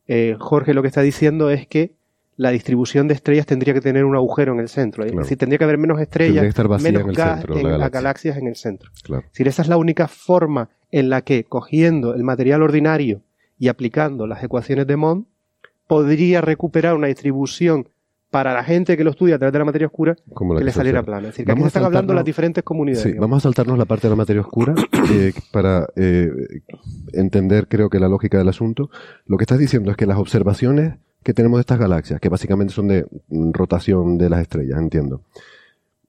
Eh, 0.07 0.37
Jorge 0.39 0.75
lo 0.75 0.83
que 0.83 0.89
está 0.89 1.03
diciendo 1.03 1.51
es 1.51 1.67
que 1.67 1.99
la 2.37 2.51
distribución 2.51 3.09
de 3.09 3.15
estrellas 3.15 3.47
tendría 3.47 3.75
que 3.75 3.81
tener 3.81 4.05
un 4.05 4.15
agujero 4.15 4.53
en 4.53 4.61
el 4.61 4.69
centro. 4.69 5.05
Es 5.05 5.15
decir, 5.15 5.37
tendría 5.37 5.59
que 5.59 5.65
haber 5.65 5.77
menos 5.77 6.01
estrellas, 6.01 6.57
menos 6.81 7.13
gas 7.13 7.45
en 7.49 7.79
las 7.79 7.91
galaxias 7.91 8.37
en 8.37 8.47
el 8.47 8.55
centro. 8.55 8.93
Claro. 9.03 9.25
Es 9.27 9.33
decir, 9.33 9.49
esa 9.49 9.63
es 9.63 9.69
la 9.69 9.77
única 9.77 10.07
forma 10.07 10.71
en 10.93 11.11
la 11.11 11.23
que, 11.23 11.43
cogiendo 11.45 12.15
el 12.15 12.23
material 12.23 12.63
ordinario 12.63 13.23
y 13.59 13.67
aplicando 13.67 14.29
las 14.29 14.43
ecuaciones 14.43 14.87
de 14.87 14.97
Mond, 14.97 15.27
podría 15.89 16.41
recuperar 16.41 16.95
una 16.95 17.09
distribución 17.09 17.89
para 18.31 18.53
la 18.53 18.63
gente 18.63 18.97
que 18.97 19.05
lo 19.05 19.11
estudia 19.11 19.37
a 19.37 19.39
través 19.39 19.53
de 19.53 19.59
la 19.59 19.65
materia 19.65 19.87
oscura 19.87 20.15
que, 20.15 20.65
le 20.65 20.73
saliera 20.73 21.03
plana. 21.03 21.29
Es 21.29 21.35
decir, 21.35 21.47
que 21.47 21.53
aquí 21.53 21.61
se 21.63 21.67
están 21.69 21.85
hablando 21.85 22.13
las 22.13 22.25
diferentes 22.25 22.63
comunidades. 22.63 23.03
Sí, 23.03 23.19
vamos 23.19 23.39
a 23.39 23.41
saltarnos 23.41 23.79
la 23.79 23.87
parte 23.87 24.07
de 24.07 24.11
la 24.11 24.17
materia 24.17 24.43
oscura 24.43 24.75
eh, 25.13 25.33
para 25.51 25.89
eh, 25.97 26.31
entender, 27.13 27.69
creo 27.69 27.89
que, 27.89 27.99
la 27.99 28.09
lógica 28.09 28.39
del 28.39 28.49
asunto. 28.49 28.91
Lo 29.27 29.39
que 29.39 29.45
estás 29.45 29.59
diciendo 29.59 29.91
es 29.91 29.97
que 29.97 30.07
las 30.07 30.19
observaciones 30.19 30.95
que 31.23 31.33
tenemos 31.33 31.59
de 31.59 31.63
estas 31.63 31.79
galaxias, 31.79 32.21
que 32.21 32.29
básicamente 32.29 32.73
son 32.73 32.89
de 32.89 33.07
rotación 33.53 34.19
de 34.19 34.31
las 34.31 34.41
estrellas, 34.41 34.79
entiendo. 34.79 35.23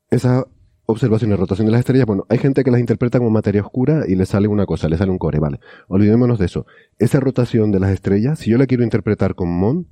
Esas 0.09 0.43
observaciones 0.85 1.37
de 1.37 1.41
rotación 1.41 1.67
de 1.67 1.71
las 1.71 1.79
estrellas, 1.79 2.05
bueno, 2.05 2.25
hay 2.29 2.37
gente 2.37 2.63
que 2.63 2.71
las 2.71 2.79
interpreta 2.79 3.19
como 3.19 3.29
materia 3.29 3.61
oscura 3.61 4.03
y 4.07 4.15
le 4.15 4.25
sale 4.25 4.47
una 4.47 4.65
cosa, 4.65 4.89
le 4.89 4.97
sale 4.97 5.11
un 5.11 5.17
core, 5.17 5.39
vale. 5.39 5.59
Olvidémonos 5.87 6.39
de 6.39 6.45
eso. 6.45 6.65
Esa 6.97 7.19
rotación 7.19 7.71
de 7.71 7.79
las 7.79 7.91
estrellas, 7.91 8.39
si 8.39 8.51
yo 8.51 8.57
la 8.57 8.65
quiero 8.65 8.83
interpretar 8.83 9.35
con 9.35 9.49
MON, 9.49 9.87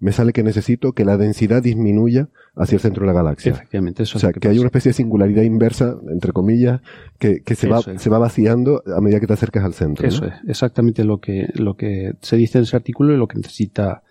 me 0.00 0.12
sale 0.12 0.32
que 0.32 0.42
necesito 0.42 0.92
que 0.92 1.04
la 1.04 1.18
densidad 1.18 1.62
disminuya 1.62 2.30
hacia 2.56 2.76
el 2.76 2.80
centro 2.80 3.02
de 3.02 3.08
la 3.08 3.12
galaxia. 3.12 3.52
Efectivamente, 3.52 4.02
eso 4.02 4.16
O 4.16 4.20
sea, 4.20 4.32
que, 4.32 4.48
hay 4.48 4.58
una 4.58 4.66
especie 4.66 4.90
de 4.90 4.94
singularidad 4.94 5.42
inversa, 5.42 5.96
entre 6.10 6.32
comillas, 6.32 6.80
que, 7.18 7.42
que 7.42 7.54
se, 7.54 7.68
va, 7.68 7.82
se 7.82 8.10
va 8.10 8.18
vaciando 8.18 8.82
a 8.86 9.00
medida 9.02 9.20
que 9.20 9.26
te 9.26 9.34
acercas 9.34 9.62
al 9.62 9.74
centro. 9.74 10.08
Eso 10.08 10.24
es, 10.24 10.32
exactamente 10.48 11.04
lo 11.04 11.20
que, 11.20 11.48
lo 11.54 11.76
que 11.76 12.14
se 12.22 12.36
dice 12.36 12.58
en 12.58 12.64
ese 12.64 12.76
artículo 12.76 13.12
y 13.12 13.18
lo 13.18 13.28
que 13.28 13.36
necesita, 13.36 14.02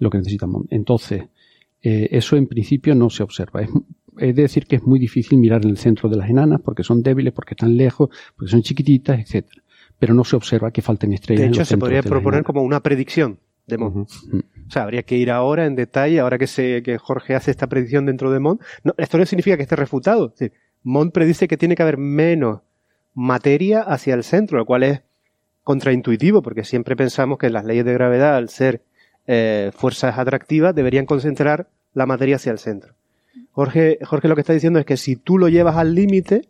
lo 0.00 0.10
que 0.10 0.18
necesita 0.18 0.46
MON. 0.46 0.66
Entonces, 0.70 1.22
eh, 1.82 2.08
eso 2.10 2.36
en 2.36 2.48
principio 2.48 2.96
no 2.96 3.08
se 3.08 3.22
observa. 3.22 3.62
Es, 3.62 3.70
es 4.18 4.34
decir 4.34 4.66
que 4.66 4.76
es 4.76 4.82
muy 4.82 4.98
difícil 4.98 5.38
mirar 5.38 5.64
en 5.64 5.70
el 5.70 5.78
centro 5.78 6.08
de 6.08 6.16
las 6.16 6.28
enanas 6.28 6.60
porque 6.62 6.82
son 6.82 7.00
débiles, 7.04 7.32
porque 7.32 7.54
están 7.54 7.76
lejos, 7.76 8.10
porque 8.36 8.50
son 8.50 8.62
chiquititas, 8.62 9.20
etcétera. 9.20 9.62
Pero 10.00 10.14
no 10.14 10.24
se 10.24 10.34
observa 10.34 10.72
que 10.72 10.82
falten 10.82 11.12
estrellas. 11.12 11.42
De 11.42 11.48
hecho, 11.48 11.64
se 11.64 11.78
podría 11.78 12.02
proponer 12.02 12.42
como 12.42 12.62
una 12.62 12.80
predicción 12.80 13.38
de 13.68 13.78
Mon. 13.78 14.00
O 14.02 14.70
sea, 14.70 14.82
habría 14.82 15.02
que 15.02 15.16
ir 15.16 15.30
ahora 15.30 15.66
en 15.66 15.76
detalle, 15.76 16.20
ahora 16.20 16.38
que, 16.38 16.46
se, 16.46 16.82
que 16.82 16.98
Jorge 16.98 17.34
hace 17.34 17.50
esta 17.50 17.66
predicción 17.66 18.06
dentro 18.06 18.30
de 18.32 18.40
Mon. 18.40 18.58
No, 18.82 18.94
esto 18.96 19.18
no 19.18 19.26
significa 19.26 19.56
que 19.56 19.62
esté 19.62 19.76
refutado. 19.76 20.34
Es 20.38 20.50
Mon 20.82 21.10
predice 21.10 21.48
que 21.48 21.56
tiene 21.56 21.76
que 21.76 21.82
haber 21.82 21.98
menos 21.98 22.60
materia 23.14 23.82
hacia 23.82 24.14
el 24.14 24.24
centro, 24.24 24.58
lo 24.58 24.64
cual 24.64 24.82
es 24.82 25.02
contraintuitivo, 25.64 26.42
porque 26.42 26.64
siempre 26.64 26.96
pensamos 26.96 27.38
que 27.38 27.50
las 27.50 27.64
leyes 27.64 27.84
de 27.84 27.92
gravedad, 27.92 28.36
al 28.36 28.48
ser 28.48 28.82
eh, 29.26 29.70
fuerzas 29.74 30.18
atractivas, 30.18 30.74
deberían 30.74 31.04
concentrar 31.04 31.68
la 31.92 32.06
materia 32.06 32.36
hacia 32.36 32.52
el 32.52 32.58
centro. 32.58 32.94
Jorge, 33.52 33.98
Jorge 34.02 34.28
lo 34.28 34.34
que 34.34 34.40
está 34.40 34.52
diciendo 34.52 34.78
es 34.78 34.86
que 34.86 34.96
si 34.96 35.16
tú 35.16 35.36
lo 35.36 35.48
llevas 35.48 35.76
al 35.76 35.94
límite, 35.94 36.48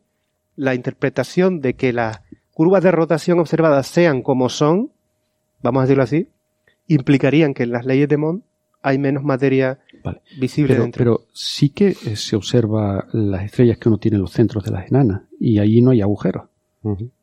la 0.57 0.75
interpretación 0.75 1.61
de 1.61 1.75
que 1.75 1.93
las 1.93 2.21
curvas 2.53 2.83
de 2.83 2.91
rotación 2.91 3.39
observadas 3.39 3.87
sean 3.87 4.23
como 4.23 4.49
son, 4.49 4.93
vamos 5.63 5.81
a 5.81 5.83
decirlo 5.85 6.03
así, 6.03 6.29
implicarían 6.89 7.55
que 7.55 7.63
en 7.63 7.73
las 7.73 7.87
leyes 7.87 8.09
de 8.09 8.17
Mond 8.17 8.43
hay 8.83 8.99
menos 8.99 9.23
materia 9.23 9.79
visible 10.41 10.75
pero, 10.75 10.83
dentro. 10.83 10.99
Pero 10.99 11.27
sí 11.33 11.71
que 11.71 11.89
eh, 11.89 12.17
se 12.17 12.37
observa 12.37 13.07
las 13.13 13.45
estrellas 13.45 13.79
que 13.79 13.89
uno 13.89 13.99
tiene 13.99 14.17
en 14.17 14.23
los 14.23 14.33
centros 14.33 14.65
de 14.65 14.71
las 14.71 14.89
enanas 14.89 15.23
y 15.39 15.59
ahí 15.59 15.81
no 15.81 15.91
hay 15.91 16.01
agujeros. 16.01 16.45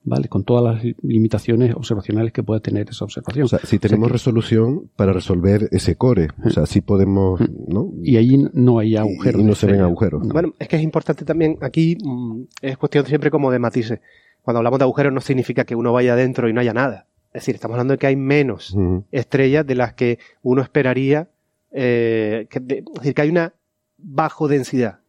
¿vale? 0.04 0.28
Con 0.28 0.44
todas 0.44 0.76
las 0.76 0.96
limitaciones 1.02 1.74
observacionales 1.76 2.34
que 2.34 2.44
puede 2.44 2.62
tener 2.62 2.90
esa 2.90 3.06
observación. 3.06 3.46
O 3.46 3.48
sea, 3.48 3.60
si 3.60 3.80
tenemos 3.80 4.12
resolución 4.12 4.92
para 4.96 5.14
resolver 5.14 5.70
ese 5.72 5.96
core, 5.96 6.28
o 6.44 6.50
sea, 6.50 6.66
si 6.66 6.82
podemos, 6.82 7.40
¿no? 7.68 7.92
Y 8.04 8.18
ahí 8.18 8.46
no 8.54 8.80
hay 8.80 8.96
agujeros. 8.96 9.42
Y, 9.42 9.44
no 9.44 9.56
se 9.56 9.68
ven 9.68 9.82
agujeros. 9.82 10.28
Bueno, 10.28 10.54
es 10.60 10.68
que 10.68 10.76
es 10.76 10.84
importante 10.84 11.26
también, 11.26 11.58
aquí 11.62 11.98
mm, 12.04 12.44
es 12.62 12.78
cuestión 12.78 13.06
siempre 13.06 13.32
como 13.32 13.52
de 13.52 13.60
matices. 13.60 14.00
Cuando 14.42 14.60
hablamos 14.60 14.80
de 14.80 14.84
agujeros 14.84 15.14
no 15.14 15.22
significa 15.22 15.64
que 15.64 15.76
uno 15.76 15.92
vaya 15.92 16.14
adentro 16.14 16.48
y 16.50 16.54
no 16.54 16.62
haya 16.62 16.74
nada. 16.74 17.08
Es 17.36 17.42
decir, 17.42 17.56
estamos 17.56 17.76
hablando 17.76 17.94
de 17.94 17.98
que 17.98 18.08
hay 18.08 18.16
menos 18.16 18.76
estrellas 19.12 19.68
de 19.68 19.76
las 19.76 19.94
que 19.94 20.20
uno 20.42 20.62
esperaría, 20.62 21.30
eh, 21.72 22.48
es 22.50 22.68
decir, 22.68 23.14
que 23.14 23.22
hay 23.22 23.30
una 23.30 23.54
bajo 23.98 24.48
densidad. 24.48 25.00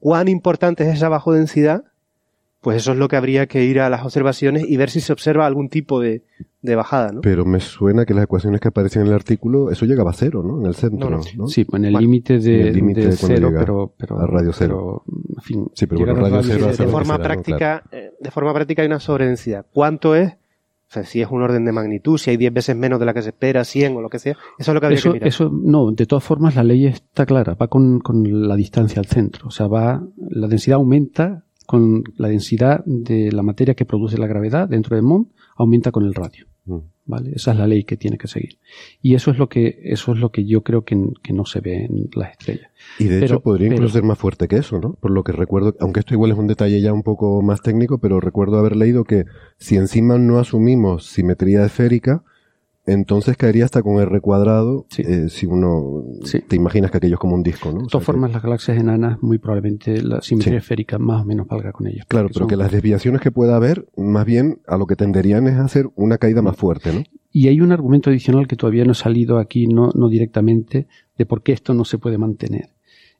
¿Cuán 0.00 0.28
importante 0.28 0.84
es 0.84 0.94
esa 0.94 1.08
bajo 1.10 1.32
densidad? 1.32 1.84
pues 2.60 2.78
eso 2.78 2.92
es 2.92 2.98
lo 2.98 3.08
que 3.08 3.16
habría 3.16 3.46
que 3.46 3.64
ir 3.64 3.80
a 3.80 3.88
las 3.88 4.04
observaciones 4.04 4.64
y 4.68 4.76
ver 4.76 4.90
si 4.90 5.00
se 5.00 5.12
observa 5.12 5.46
algún 5.46 5.68
tipo 5.68 6.00
de, 6.00 6.22
bajada, 6.62 7.12
¿no? 7.12 7.20
Pero 7.20 7.44
me 7.44 7.60
suena 7.60 8.04
que 8.04 8.14
las 8.14 8.24
ecuaciones 8.24 8.60
que 8.60 8.68
aparecen 8.68 9.02
en 9.02 9.08
el 9.08 9.14
artículo, 9.14 9.70
eso 9.70 9.86
llegaba 9.86 10.10
a 10.10 10.14
cero, 10.14 10.42
¿no? 10.44 10.60
En 10.60 10.66
el 10.66 10.74
centro, 10.74 11.08
¿no? 11.08 11.46
Sí, 11.46 11.64
en 11.72 11.84
el 11.84 11.94
límite 11.94 12.38
de, 12.40 12.72
de, 12.72 13.12
cero, 13.12 13.50
pero, 13.56 13.94
pero... 13.96 14.18
A 14.18 14.26
radio 14.26 14.52
cero. 14.52 15.04
en 15.36 15.42
fin, 15.42 15.70
sí, 15.72 15.86
pero 15.86 16.00
bueno, 16.00 16.14
radio 16.16 16.42
cero... 16.42 16.66
De, 16.66 16.86
forma 16.88 17.18
práctica, 17.18 17.84
eh, 17.92 18.12
de 18.18 18.30
forma 18.30 18.52
práctica 18.52 18.82
hay 18.82 18.86
una 18.86 19.00
sobredensidad. 19.00 19.64
¿Cuánto 19.72 20.16
es? 20.16 20.36
O 20.88 20.90
sea, 20.90 21.04
si 21.04 21.20
es 21.20 21.28
un 21.30 21.42
orden 21.42 21.66
de 21.66 21.72
magnitud, 21.72 22.16
si 22.16 22.30
hay 22.30 22.38
10 22.38 22.52
veces 22.52 22.76
menos 22.76 22.98
de 22.98 23.04
la 23.04 23.12
que 23.12 23.20
se 23.20 23.28
espera, 23.28 23.62
100 23.64 23.96
o 23.96 24.00
lo 24.00 24.08
que 24.08 24.18
sea, 24.18 24.36
eso 24.58 24.70
es 24.70 24.74
lo 24.74 24.80
que 24.80 24.86
habría 24.86 25.02
que 25.02 25.10
mirar. 25.10 25.28
Eso, 25.28 25.50
no, 25.52 25.92
de 25.92 26.06
todas 26.06 26.24
formas 26.24 26.56
la 26.56 26.64
ley 26.64 26.86
está 26.86 27.26
clara, 27.26 27.54
va 27.54 27.68
con, 27.68 28.00
con 28.00 28.48
la 28.48 28.56
distancia 28.56 28.98
al 28.98 29.06
centro. 29.06 29.48
O 29.48 29.50
sea, 29.50 29.66
va, 29.66 30.02
la 30.16 30.48
densidad 30.48 30.76
aumenta 30.76 31.44
con 31.66 32.04
la 32.16 32.28
densidad 32.28 32.82
de 32.86 33.30
la 33.30 33.42
materia 33.42 33.74
que 33.74 33.84
produce 33.84 34.16
la 34.16 34.26
gravedad 34.26 34.66
dentro 34.70 34.96
del 34.96 35.04
MON 35.04 35.28
aumenta 35.54 35.92
con 35.92 36.06
el 36.06 36.14
radio. 36.14 36.46
Mm. 36.64 36.78
¿Vale? 37.10 37.32
Esa 37.34 37.52
es 37.52 37.58
la 37.58 37.66
ley 37.66 37.84
que 37.84 37.96
tiene 37.96 38.18
que 38.18 38.28
seguir. 38.28 38.58
Y 39.00 39.14
eso 39.14 39.30
es 39.30 39.38
lo 39.38 39.48
que, 39.48 39.80
eso 39.82 40.12
es 40.12 40.18
lo 40.18 40.30
que 40.30 40.44
yo 40.44 40.62
creo 40.62 40.84
que, 40.84 40.94
que 41.22 41.32
no 41.32 41.46
se 41.46 41.60
ve 41.60 41.86
en 41.86 42.10
las 42.14 42.32
estrellas. 42.32 42.70
Y 42.98 43.04
de 43.04 43.20
Pero- 43.20 43.24
hecho 43.36 43.40
podría 43.40 43.68
incluso 43.68 43.94
ser 43.94 44.02
más 44.02 44.18
fuerte 44.18 44.46
que 44.46 44.56
eso, 44.56 44.78
¿no? 44.78 44.92
Por 44.92 45.10
lo 45.12 45.24
que 45.24 45.32
recuerdo, 45.32 45.74
aunque 45.80 46.00
esto 46.00 46.12
igual 46.12 46.32
es 46.32 46.36
un 46.38 46.46
detalle 46.48 46.82
ya 46.82 46.92
un 46.92 47.02
poco 47.02 47.40
más 47.40 47.62
técnico, 47.62 47.96
pero 47.98 48.20
recuerdo 48.20 48.58
haber 48.58 48.76
leído 48.76 49.04
que 49.04 49.24
si 49.56 49.76
encima 49.76 50.18
no 50.18 50.38
asumimos 50.38 51.06
simetría 51.06 51.64
esférica, 51.64 52.22
entonces 52.92 53.36
caería 53.36 53.64
hasta 53.64 53.82
con 53.82 54.00
R 54.00 54.20
cuadrado, 54.20 54.86
eh, 54.98 55.28
si 55.28 55.46
uno 55.46 56.04
te 56.48 56.56
imaginas 56.56 56.90
que 56.90 56.96
aquello 56.96 57.14
es 57.14 57.20
como 57.20 57.34
un 57.34 57.42
disco, 57.42 57.70
¿no? 57.72 57.82
De 57.82 57.86
todas 57.88 58.04
formas, 58.04 58.32
las 58.32 58.42
galaxias 58.42 58.78
enanas, 58.78 59.22
muy 59.22 59.38
probablemente 59.38 60.02
la 60.02 60.20
simetría 60.20 60.54
Sí. 60.54 60.56
esférica 60.58 60.98
más 60.98 61.22
o 61.22 61.24
menos 61.24 61.46
valga 61.46 61.72
con 61.72 61.86
ellos. 61.86 62.04
Claro, 62.08 62.28
pero 62.28 62.40
son- 62.40 62.48
que 62.48 62.56
las 62.56 62.72
desviaciones 62.72 63.20
que 63.20 63.30
pueda 63.30 63.56
haber, 63.56 63.86
más 63.96 64.24
bien 64.26 64.60
a 64.66 64.76
lo 64.76 64.86
que 64.86 64.96
tenderían 64.96 65.46
es 65.46 65.54
a 65.54 65.64
hacer 65.64 65.88
una 65.96 66.18
caída 66.18 66.42
más 66.42 66.56
fuerte, 66.56 66.92
¿no? 66.92 67.02
Y 67.30 67.48
hay 67.48 67.60
un 67.60 67.72
argumento 67.72 68.10
adicional 68.10 68.48
que 68.48 68.56
todavía 68.56 68.84
no 68.84 68.92
ha 68.92 68.94
salido 68.94 69.38
aquí, 69.38 69.66
no, 69.66 69.90
no 69.94 70.08
directamente, 70.08 70.86
de 71.16 71.26
por 71.26 71.42
qué 71.42 71.52
esto 71.52 71.74
no 71.74 71.84
se 71.84 71.98
puede 71.98 72.16
mantener. 72.18 72.70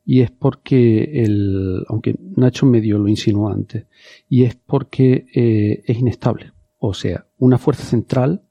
Y 0.07 0.23
es 0.23 0.31
porque 0.31 1.23
el, 1.23 1.85
aunque 1.89 2.17
Nacho 2.37 2.65
medio 2.65 2.97
lo 2.99 3.09
insinuó 3.09 3.51
antes, 3.51 3.85
y 4.31 4.45
es 4.45 4.55
porque 4.57 5.27
eh, 5.35 5.83
es 5.87 5.99
inestable. 5.99 6.53
O 6.79 6.95
sea, 6.95 7.27
una 7.39 7.59
fuerza 7.59 7.83
central 7.85 8.43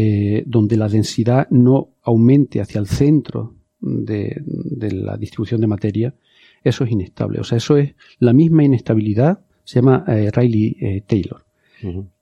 eh, 0.00 0.42
donde 0.46 0.76
la 0.76 0.88
densidad 0.88 1.48
no 1.50 1.74
aumente 2.02 2.60
hacia 2.60 2.78
el 2.80 2.86
centro 2.86 3.54
de, 3.80 4.40
de 4.80 4.90
la 4.92 5.16
distribución 5.16 5.60
de 5.60 5.66
materia, 5.66 6.14
eso 6.62 6.84
es 6.84 6.90
inestable. 6.90 7.40
O 7.40 7.44
sea, 7.44 7.58
eso 7.58 7.76
es 7.76 7.94
la 8.18 8.32
misma 8.32 8.62
inestabilidad, 8.64 9.40
se 9.64 9.76
llama 9.80 10.04
eh, 10.08 10.30
Rayleigh-Taylor 10.32 11.40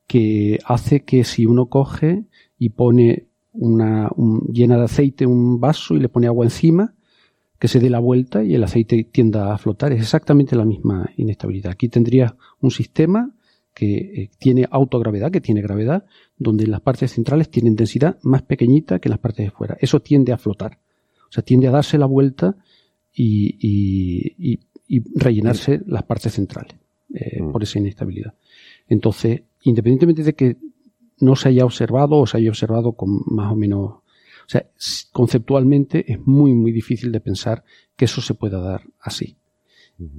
que 0.07 0.59
hace 0.65 1.03
que 1.05 1.25
si 1.25 1.47
uno 1.47 1.67
coge 1.67 2.25
y 2.59 2.69
pone 2.71 3.27
una 3.53 4.09
un- 4.17 4.47
llena 4.53 4.77
de 4.77 4.85
aceite 4.85 5.27
un 5.27 5.59
vaso 5.59 5.95
y 5.97 6.01
le 6.01 6.09
pone 6.09 6.27
agua 6.29 6.45
encima, 6.47 6.95
que 7.59 7.69
se 7.69 7.81
dé 7.81 7.89
la 7.91 7.99
vuelta 8.01 8.45
y 8.45 8.55
el 8.55 8.63
aceite 8.63 9.03
tienda 9.11 9.53
a 9.53 9.59
flotar. 9.59 9.93
Es 9.93 10.01
exactamente 10.01 10.55
la 10.57 10.65
misma 10.67 11.11
inestabilidad. 11.17 11.73
Aquí 11.73 11.89
tendría 11.89 12.37
un 12.61 12.71
sistema 12.71 13.33
que 13.75 13.97
eh, 13.97 14.31
tiene 14.39 14.67
autogravedad, 14.71 15.31
que 15.31 15.41
tiene 15.41 15.63
gravedad, 15.63 16.05
donde 16.39 16.67
las 16.67 16.81
partes 16.81 17.13
centrales 17.13 17.49
tienen 17.51 17.77
densidad 17.77 18.19
más 18.23 18.43
pequeñita 18.43 18.99
que 18.99 19.09
las 19.09 19.19
partes 19.19 19.47
de 19.47 19.51
fuera. 19.51 19.77
Eso 19.81 20.01
tiende 20.01 20.33
a 20.33 20.39
flotar. 20.39 20.79
O 21.29 21.33
sea, 21.33 21.43
tiende 21.43 21.67
a 21.69 21.71
darse 21.71 21.99
la 21.99 22.07
vuelta 22.07 22.57
y, 23.15 23.57
y- 23.61 24.35
y- 24.53 24.61
y 24.89 25.03
rellenarse 25.19 25.81
las 25.87 26.05
partes 26.05 26.35
centrales 26.35 26.77
eh, 27.15 27.41
por 27.53 27.63
esa 27.63 27.79
inestabilidad. 27.79 28.35
Entonces, 28.89 29.43
independientemente 29.63 30.23
de 30.23 30.35
que 30.35 30.57
no 31.21 31.35
se 31.35 31.49
haya 31.49 31.65
observado 31.65 32.17
o 32.19 32.27
se 32.27 32.37
haya 32.37 32.51
observado 32.51 32.93
con 32.93 33.23
más 33.27 33.51
o 33.51 33.57
menos, 33.57 33.91
o 33.91 34.03
sea, 34.49 34.67
conceptualmente 35.13 36.13
es 36.13 36.25
muy, 36.27 36.53
muy 36.55 36.71
difícil 36.71 37.11
de 37.11 37.21
pensar 37.21 37.65
que 37.97 38.05
eso 38.05 38.21
se 38.21 38.35
pueda 38.35 38.61
dar 38.61 38.83
así. 39.01 39.37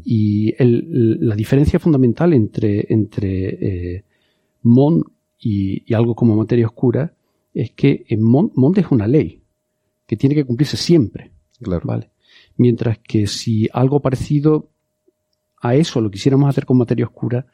Y 0.04 0.54
el- 0.58 1.20
la 1.22 1.36
diferencia 1.36 1.80
fundamental 1.80 2.34
entre, 2.34 2.88
entre 2.90 3.96
eh, 3.96 4.04
MON 4.64 5.04
y, 5.40 5.84
y 5.90 5.94
algo 5.94 6.16
como 6.16 6.36
materia 6.36 6.66
oscura 6.68 7.14
es 7.54 7.72
que 7.72 8.06
en 8.10 8.22
MON, 8.22 8.52
MON 8.56 8.74
es 8.78 8.92
una 8.92 9.08
ley 9.08 9.44
que 10.06 10.16
tiene 10.16 10.36
que 10.36 10.46
cumplirse 10.46 10.78
siempre. 10.78 11.32
¿vale? 11.84 12.12
Mientras 12.56 13.00
que 13.00 13.28
si 13.28 13.68
algo 13.74 14.00
parecido 14.00 14.70
a 15.62 15.76
eso 15.76 16.02
lo 16.02 16.12
quisiéramos 16.12 16.50
hacer 16.50 16.66
con 16.66 16.78
materia 16.78 17.06
oscura, 17.06 17.46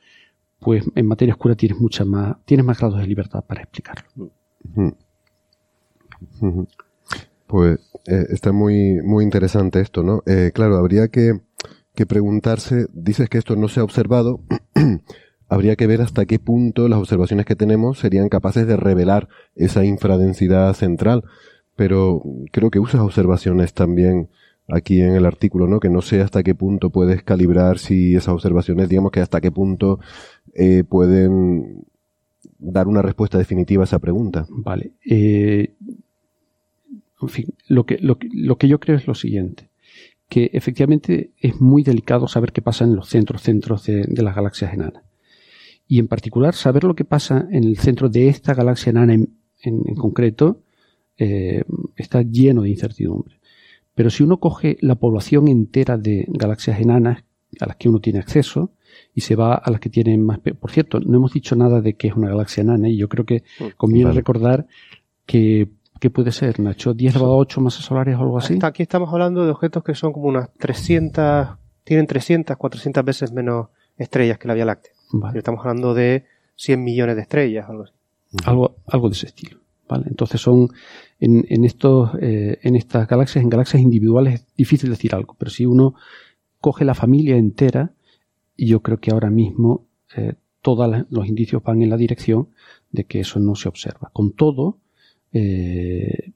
pues 0.60 0.84
en 0.96 1.08
materia 1.08 1.34
oscura 1.34 1.56
tienes 1.56 1.80
mucha 1.80 2.06
más, 2.06 2.38
tienes 2.46 2.66
más 2.66 2.78
grados 2.78 3.00
de 3.00 3.08
libertad 3.08 3.44
para 3.46 3.62
explicarlo. 3.62 4.32
Pues 7.48 7.80
eh, 8.08 8.26
está 8.30 8.52
muy, 8.52 9.02
muy 9.04 9.24
interesante 9.24 9.82
esto, 9.82 10.04
¿no? 10.04 10.24
Eh, 10.26 10.52
claro, 10.54 10.78
habría 10.78 11.10
que, 11.10 11.42
que 11.96 12.06
preguntarse, 12.06 12.88
dices 12.94 13.30
que 13.30 13.38
esto 13.38 13.56
no 13.56 13.68
se 13.68 13.80
ha 13.80 13.84
observado, 13.84 14.42
habría 15.54 15.76
que 15.76 15.88
ver 15.88 16.02
hasta 16.02 16.26
qué 16.26 16.40
punto 16.40 16.88
las 16.88 17.00
observaciones 17.00 17.46
que 17.46 17.56
tenemos 17.56 18.00
serían 18.00 18.28
capaces 18.28 18.66
de 18.66 18.76
revelar 18.76 19.30
esa 19.56 19.86
infradensidad 19.86 20.74
central, 20.74 21.24
pero 21.76 22.24
creo 22.52 22.72
que 22.72 22.80
usas 22.80 23.02
observaciones 23.02 23.74
también 23.74 24.30
aquí 24.68 25.02
en 25.02 25.14
el 25.14 25.26
artículo, 25.26 25.68
¿no? 25.68 25.80
Que 25.80 25.90
no 25.90 26.02
sé 26.02 26.22
hasta 26.22 26.42
qué 26.42 26.56
punto 26.56 26.90
puedes 26.90 27.22
calibrar 27.22 27.78
si 27.78 28.16
esas 28.16 28.34
observaciones, 28.34 28.90
digamos 28.90 29.12
que 29.12 29.20
hasta 29.20 29.42
qué 29.42 29.52
punto 29.52 30.00
eh, 30.56 30.84
pueden 30.84 31.86
dar 32.58 32.88
una 32.88 33.04
respuesta 33.04 33.38
definitiva 33.38 33.84
a 33.84 33.86
esa 33.86 34.00
pregunta. 34.00 34.48
Vale. 34.50 34.94
Eh, 35.06 35.74
en 37.22 37.30
fin, 37.30 37.46
lo 37.68 37.86
que, 37.86 38.00
yo 38.68 38.80
creo 38.80 38.98
es 38.98 39.08
lo 39.08 39.14
siguiente, 39.14 39.70
que 40.30 40.50
efectivamente 40.54 41.32
es 41.38 41.62
muy 41.62 41.84
delicado 41.84 42.28
saber 42.28 42.52
qué 42.52 42.62
pasa 42.64 42.86
en 42.86 42.96
los 42.96 43.08
centros, 43.08 43.44
centros 43.44 43.86
de, 43.86 44.06
de 44.08 44.24
las 44.24 44.36
galaxias 44.36 44.74
enanas. 44.74 45.04
Y 45.94 46.00
en 46.00 46.08
particular, 46.08 46.54
saber 46.56 46.84
lo 46.86 46.96
que 46.96 47.06
pasa 47.06 47.48
en 47.52 47.64
el 47.66 47.78
centro 47.78 48.10
de 48.10 48.28
esta 48.28 48.54
galaxia 48.56 48.90
enana 48.90 49.14
en, 49.14 49.24
en- 49.62 49.84
en 49.86 49.96
concreto 49.96 50.46
eh, 51.18 51.64
está 51.96 52.22
lleno 52.24 52.64
de 52.64 52.70
incertidumbre. 52.70 53.40
Pero 53.94 54.10
si 54.10 54.24
uno 54.24 54.38
coge 54.40 54.78
la 54.82 54.96
población 54.96 55.48
entera 55.48 55.98
de 55.98 56.26
galaxias 56.30 56.80
enanas 56.80 57.24
a 57.60 57.66
las 57.68 57.76
que 57.76 57.90
uno 57.90 58.00
tiene 58.00 58.18
acceso 58.18 58.72
y 59.14 59.22
se 59.22 59.36
va 59.36 59.54
a 59.54 59.70
las 59.70 59.80
que 59.80 59.90
tienen 59.92 60.26
más... 60.26 60.40
Por 60.40 60.72
cierto, 60.72 61.00
no 61.00 61.16
hemos 61.18 61.32
dicho 61.34 61.56
nada 61.56 61.80
de 61.82 61.94
que 61.94 62.08
es 62.08 62.16
una 62.16 62.30
galaxia 62.30 62.62
enana 62.62 62.90
y 62.90 62.98
yo 62.98 63.08
creo 63.08 63.26
que 63.26 63.44
conviene 63.78 64.06
Vale. 64.06 64.20
recordar 64.22 64.66
que, 65.28 65.70
que 66.00 66.10
puede 66.10 66.32
ser, 66.32 66.60
Nacho, 66.60 66.96
10 66.96 67.14
elevado 67.14 67.34
a 67.34 67.38
8 67.38 67.62
masas 67.62 67.86
solares 67.86 68.16
o 68.18 68.22
algo 68.22 68.40
así. 68.40 68.54
Hasta 68.56 68.68
aquí 68.68 68.82
estamos 68.82 69.10
hablando 69.14 69.46
de 69.46 69.52
objetos 69.52 69.84
que 69.84 69.94
son 69.94 70.12
como 70.12 70.28
unas 70.30 70.52
300, 70.58 71.50
tienen 71.84 72.08
300, 72.08 72.58
400 72.58 73.06
veces 73.06 73.32
menos 73.32 73.68
estrellas 73.96 74.40
que 74.40 74.48
la 74.48 74.56
Vía 74.56 74.66
Láctea. 74.66 74.93
Vale. 75.14 75.38
Estamos 75.38 75.62
hablando 75.62 75.94
de 75.94 76.26
100 76.56 76.84
millones 76.84 77.16
de 77.16 77.22
estrellas, 77.22 77.70
algo 77.70 77.84
así. 77.84 77.94
Algo, 78.46 78.76
algo 78.88 79.10
de 79.10 79.14
ese 79.14 79.28
estilo. 79.28 79.60
¿vale? 79.88 80.06
Entonces 80.08 80.42
son 80.42 80.70
en, 81.20 81.46
en 81.50 81.66
estos, 81.66 82.12
eh, 82.20 82.60
en 82.64 82.76
estas 82.76 83.08
galaxias, 83.08 83.44
en 83.44 83.50
galaxias 83.50 83.82
individuales 83.82 84.42
es 84.42 84.56
difícil 84.56 84.90
decir 84.90 85.14
algo, 85.16 85.36
pero 85.38 85.52
si 85.52 85.66
uno 85.66 85.96
coge 86.60 86.84
la 86.84 86.96
familia 86.96 87.38
entera, 87.38 87.94
y 88.56 88.68
yo 88.68 88.82
creo 88.82 89.00
que 89.00 89.12
ahora 89.12 89.30
mismo 89.30 89.86
eh, 90.16 90.34
todos 90.62 91.06
los 91.10 91.28
indicios 91.28 91.62
van 91.64 91.82
en 91.82 91.90
la 91.90 91.98
dirección 91.98 92.50
de 92.92 93.06
que 93.06 93.20
eso 93.20 93.40
no 93.40 93.56
se 93.56 93.68
observa. 93.68 94.10
Con 94.14 94.34
todo, 94.34 94.78
eh, 95.34 96.32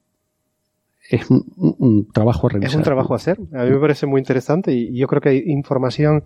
es 1.08 1.30
un, 1.30 2.08
trabajo 2.12 2.46
a 2.46 2.50
revisar. 2.50 2.70
Es 2.70 2.76
un 2.76 2.82
trabajo 2.82 3.14
a 3.14 3.16
hacer. 3.16 3.38
A 3.52 3.64
mí 3.64 3.70
me 3.70 3.78
parece 3.78 4.06
muy 4.06 4.20
interesante 4.20 4.72
y 4.72 4.96
yo 4.96 5.06
creo 5.06 5.22
que 5.22 5.30
hay 5.30 5.42
información. 5.46 6.24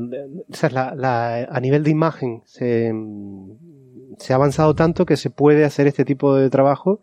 De- 0.00 0.24
o 0.50 0.54
sea, 0.54 0.70
la- 0.70 0.94
la- 0.94 1.44
a 1.50 1.60
nivel 1.60 1.82
de 1.84 1.90
imagen 1.90 2.42
se, 2.46 2.92
se 4.18 4.32
ha 4.32 4.36
avanzado 4.36 4.74
tanto 4.74 5.06
que 5.06 5.16
se 5.16 5.30
puede 5.30 5.64
hacer 5.64 5.86
este 5.86 6.04
tipo 6.04 6.34
de 6.34 6.50
trabajo 6.50 7.00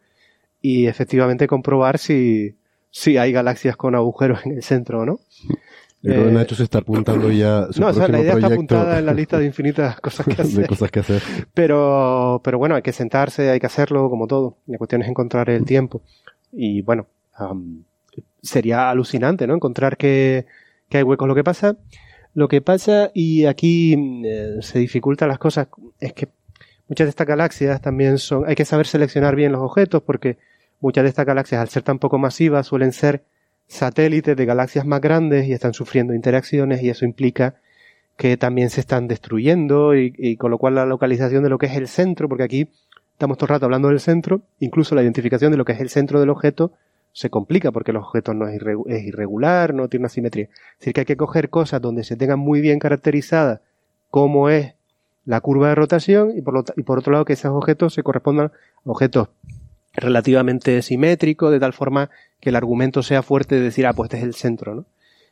y 0.61 0.88
efectivamente 0.88 1.48
comprobar 1.48 1.98
si, 1.98 2.56
si 2.92 3.18
hay 3.18 3.32
galaxias 3.32 3.76
con 3.77 3.95
agujeros 3.95 4.45
en 4.45 4.53
el 4.53 4.64
centro 4.64 5.02
o 5.02 5.06
no. 5.06 5.19
Yo 6.02 6.11
creo 6.11 6.24
que 6.26 6.30
Eh, 6.30 6.34
Nacho 6.34 6.56
se 6.56 6.64
está 6.64 6.80
apuntando 6.80 7.32
ya 7.32 7.68
su 7.72 7.82
no, 7.82 7.88
o 7.88 7.94
sea, 7.94 8.08
la 8.08 8.19
idea 8.19 8.34
está 8.34 8.48
apuntada 8.48 9.00
en 9.00 9.06
la 9.08 9.14
lista 9.14 9.40
de 9.40 9.45
infinitas 9.45 10.00
cosas 10.02 10.26
que 10.26 10.42
hacer. 10.42 10.61
de 10.61 10.68
cosas 10.68 10.92
que 10.92 11.00
hacer. 11.00 11.22
Pero, 11.53 12.42
pero 12.44 12.58
bueno, 12.60 12.76
hay 12.76 12.82
que 12.84 12.92
sentarse, 12.94 13.50
hay 13.50 13.60
que 13.60 13.66
hacerlo 13.66 14.10
como 14.10 14.27
todo. 14.27 14.58
La 14.68 14.77
cuestión 14.77 15.02
es 15.02 15.08
encontrar 15.08 15.50
el 15.50 15.66
tiempo. 15.66 16.02
Y 16.52 16.82
bueno, 16.84 17.08
am, 17.34 17.84
sería 18.42 18.90
alucinante, 18.92 19.48
¿no? 19.48 19.56
Encontrar 19.56 19.98
que, 19.98 20.45
que 20.90 20.98
hay 20.98 21.03
huecos. 21.03 21.27
Lo 21.27 21.34
que 21.35 21.44
pasa, 21.44 21.76
lo 22.36 22.50
que 22.50 22.62
pasa, 22.62 23.12
y 23.14 23.46
aquí 23.46 23.96
mm, 23.98 24.26
eh, 24.26 24.58
se 24.62 24.78
dificultan 24.78 25.30
las 25.30 25.40
cosas, 25.40 25.70
es 26.00 26.14
que 26.14 26.28
muchas 26.88 27.06
de 27.06 27.10
estas 27.10 27.26
galaxias 27.26 27.82
también 27.82 28.20
son, 28.20 28.48
hay 28.48 28.56
que 28.56 28.66
saber 28.66 28.86
seleccionar 28.86 29.36
bien 29.36 29.54
los 29.54 29.62
objetos 29.62 30.04
porque 30.04 30.38
muchas 30.82 31.04
de 31.04 31.10
estas 31.10 31.26
galaxias, 31.26 31.62
al 31.62 31.70
ser 31.70 31.82
tan 31.84 31.98
poco 31.98 32.20
masivas, 32.20 32.68
suelen 32.68 32.92
ser 32.92 33.24
satélites 33.68 34.36
de 34.36 34.46
galaxias 34.46 34.86
más 34.86 35.02
grandes 35.02 35.48
y 35.48 35.54
están 35.54 35.74
sufriendo 35.74 36.14
interacciones 36.14 36.84
y 36.84 36.90
eso 36.90 37.06
implica 37.06 37.56
que 38.18 38.38
también 38.38 38.70
se 38.70 38.82
están 38.82 39.08
destruyendo 39.08 39.96
y, 39.96 40.14
y 40.18 40.36
con 40.36 40.52
lo 40.52 40.58
cual 40.58 40.76
la 40.76 40.86
localización 40.86 41.42
de 41.42 41.50
lo 41.50 41.58
que 41.58 41.68
es 41.68 41.76
el 41.76 41.88
centro, 41.88 42.28
porque 42.28 42.44
aquí 42.44 42.70
estamos 43.14 43.38
todo 43.38 43.46
el 43.46 43.56
rato 43.56 43.66
hablando 43.66 43.88
del 43.88 44.02
centro, 44.02 44.42
incluso 44.60 44.94
la 44.94 45.04
identificación 45.04 45.52
de 45.52 45.58
lo 45.58 45.64
que 45.64 45.72
es 45.72 45.80
el 45.80 45.90
centro 45.90 46.20
del 46.20 46.30
objeto 46.30 46.74
se 47.16 47.30
complica 47.30 47.72
porque 47.72 47.92
el 47.92 47.98
objeto 47.98 48.34
no 48.34 48.45
es, 48.45 48.61
irregu- 48.61 48.84
es 48.88 49.03
irregular, 49.06 49.74
no 49.74 49.88
tiene 49.88 50.02
una 50.02 50.10
simetría. 50.10 50.45
Es 50.74 50.80
decir, 50.80 50.94
que 50.94 51.00
hay 51.02 51.06
que 51.06 51.16
coger 51.16 51.50
cosas 51.50 51.82
donde 51.82 52.03
se 52.03 52.18
tengan 52.18 52.40
muy 52.40 52.60
bien 52.60 52.77
caracterizadas 52.77 53.61
cómo 54.10 54.50
es 54.50 54.74
la 55.24 55.40
curva 55.40 55.69
de 55.69 55.76
rotación 55.76 56.38
y 56.38 56.42
por, 56.42 56.53
lo 56.53 56.64
ta- 56.64 56.74
y 56.76 56.84
por 56.84 57.00
otro 57.00 57.14
lado 57.14 57.24
que 57.24 57.32
esos 57.34 57.52
objetos 57.52 57.94
se 57.94 58.03
correspondan 58.03 58.48
a 58.48 58.52
objetos 58.84 59.30
relativamente 59.94 60.82
simétricos, 60.82 61.52
de 61.52 61.60
tal 61.61 61.72
forma 61.72 62.10
que 62.42 62.50
el 62.50 62.58
argumento 62.58 63.02
sea 63.02 63.24
fuerte 63.24 63.56
de 63.56 63.61
decir, 63.61 63.88
ah, 63.88 63.94
pues 63.94 64.08
este 64.08 64.18
es 64.18 64.24
el 64.24 64.35
centro, 64.35 64.76
¿no? 64.76 64.85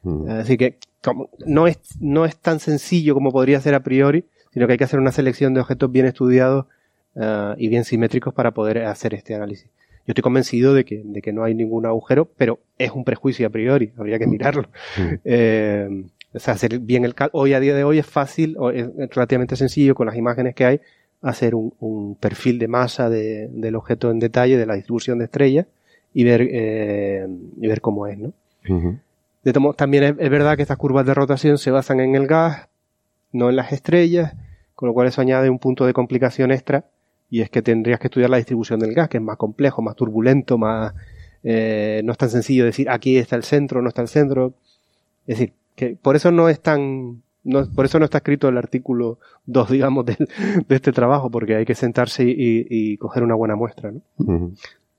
Mm. 0.03 0.29
Así 0.29 0.57
que 0.57 0.77
no, 1.45 1.67
es, 1.67 1.79
no 1.99 2.25
es 2.25 2.37
tan 2.37 2.59
sencillo 2.61 3.13
como 3.13 3.31
podría 3.33 3.59
ser 3.59 3.75
a 3.75 3.81
priori, 3.81 4.23
sino 4.53 4.67
que 4.67 4.73
hay 4.73 4.77
que 4.77 4.85
hacer 4.85 4.99
una 4.99 5.11
selección 5.11 5.53
de 5.53 5.59
objetos 5.61 5.91
bien 5.91 6.05
estudiados 6.05 6.65
uh, 7.15 7.55
y 7.57 7.67
bien 7.67 7.83
simétricos 7.83 8.33
para 8.33 8.51
poder 8.51 8.85
hacer 8.85 9.13
este 9.13 9.35
análisis. 9.35 9.67
Yo 10.05 10.11
estoy 10.11 10.21
convencido 10.21 10.73
de 10.73 10.83
que, 10.83 11.01
de 11.03 11.21
que 11.21 11.31
no 11.31 11.43
hay 11.43 11.55
ningún 11.55 11.85
agujero, 11.85 12.29
pero 12.37 12.59
es 12.77 12.91
un 12.91 13.05
prejuicio 13.05 13.47
a 13.47 13.49
priori, 13.49 13.93
habría 13.97 14.19
que 14.19 14.27
mirarlo. 14.27 14.67
Eh, 15.23 16.05
o 16.33 16.39
sea, 16.39 16.55
hacer 16.55 16.79
bien 16.79 17.05
el 17.05 17.15
hoy 17.31 17.53
a 17.53 17.59
día 17.59 17.75
de 17.75 17.83
hoy 17.83 17.99
es 17.99 18.05
fácil, 18.05 18.57
es 18.73 18.89
relativamente 19.11 19.55
sencillo 19.55 19.95
con 19.95 20.07
las 20.07 20.15
imágenes 20.15 20.55
que 20.55 20.65
hay, 20.65 20.81
hacer 21.21 21.55
un, 21.55 21.73
un 21.79 22.15
perfil 22.15 22.59
de 22.59 22.67
masa 22.67 23.09
de, 23.09 23.47
del 23.49 23.75
objeto 23.75 24.11
en 24.11 24.19
detalle, 24.19 24.57
de 24.57 24.65
la 24.65 24.73
distribución 24.73 25.19
de 25.19 25.25
estrellas, 25.25 25.67
y 26.13 26.23
ver, 26.23 26.47
eh, 26.51 27.27
y 27.59 27.67
ver 27.67 27.81
cómo 27.81 28.07
es, 28.07 28.17
¿no? 28.17 28.33
De 29.43 29.51
tomo, 29.53 29.73
también 29.73 30.03
es, 30.03 30.15
es, 30.19 30.29
verdad 30.29 30.55
que 30.55 30.61
estas 30.61 30.77
curvas 30.77 31.05
de 31.05 31.13
rotación 31.13 31.57
se 31.57 31.71
basan 31.71 31.99
en 31.99 32.15
el 32.15 32.27
gas, 32.27 32.67
no 33.31 33.49
en 33.49 33.55
las 33.55 33.71
estrellas, 33.71 34.35
con 34.75 34.87
lo 34.87 34.93
cual 34.93 35.07
eso 35.07 35.21
añade 35.21 35.49
un 35.49 35.59
punto 35.59 35.85
de 35.85 35.93
complicación 35.93 36.51
extra, 36.51 36.85
y 37.33 37.41
es 37.41 37.49
que 37.49 37.63
tendrías 37.63 37.99
que 37.99 38.05
estudiar 38.05 38.29
la 38.29 38.37
distribución 38.37 38.79
del 38.79 38.93
gas, 38.93 39.09
que 39.09 39.17
es 39.17 39.23
más 39.23 39.37
complejo, 39.37 39.81
más 39.81 39.95
turbulento, 39.95 40.59
más, 40.59 40.93
eh, 41.41 41.99
no 42.05 42.11
es 42.11 42.17
tan 42.19 42.29
sencillo 42.29 42.63
decir 42.63 42.91
aquí 42.91 43.17
está 43.17 43.35
el 43.35 43.41
centro, 43.41 43.81
no 43.81 43.89
está 43.89 44.03
el 44.03 44.07
centro. 44.07 44.53
Es 45.25 45.39
decir, 45.39 45.53
que 45.75 45.97
por 45.99 46.15
eso 46.15 46.31
no 46.31 46.47
es 46.47 46.59
tan, 46.59 47.23
no, 47.43 47.67
por 47.73 47.85
eso 47.85 47.97
no 47.97 48.05
está 48.05 48.19
escrito 48.19 48.49
el 48.49 48.57
artículo 48.59 49.17
2, 49.47 49.71
digamos, 49.71 50.05
de, 50.05 50.15
este 50.69 50.91
trabajo, 50.91 51.31
porque 51.31 51.55
hay 51.55 51.65
que 51.65 51.73
sentarse 51.73 52.23
y, 52.23 52.97
coger 52.97 53.23
una 53.23 53.33
buena 53.33 53.55
muestra, 53.55 53.91
¿no? 53.91 54.51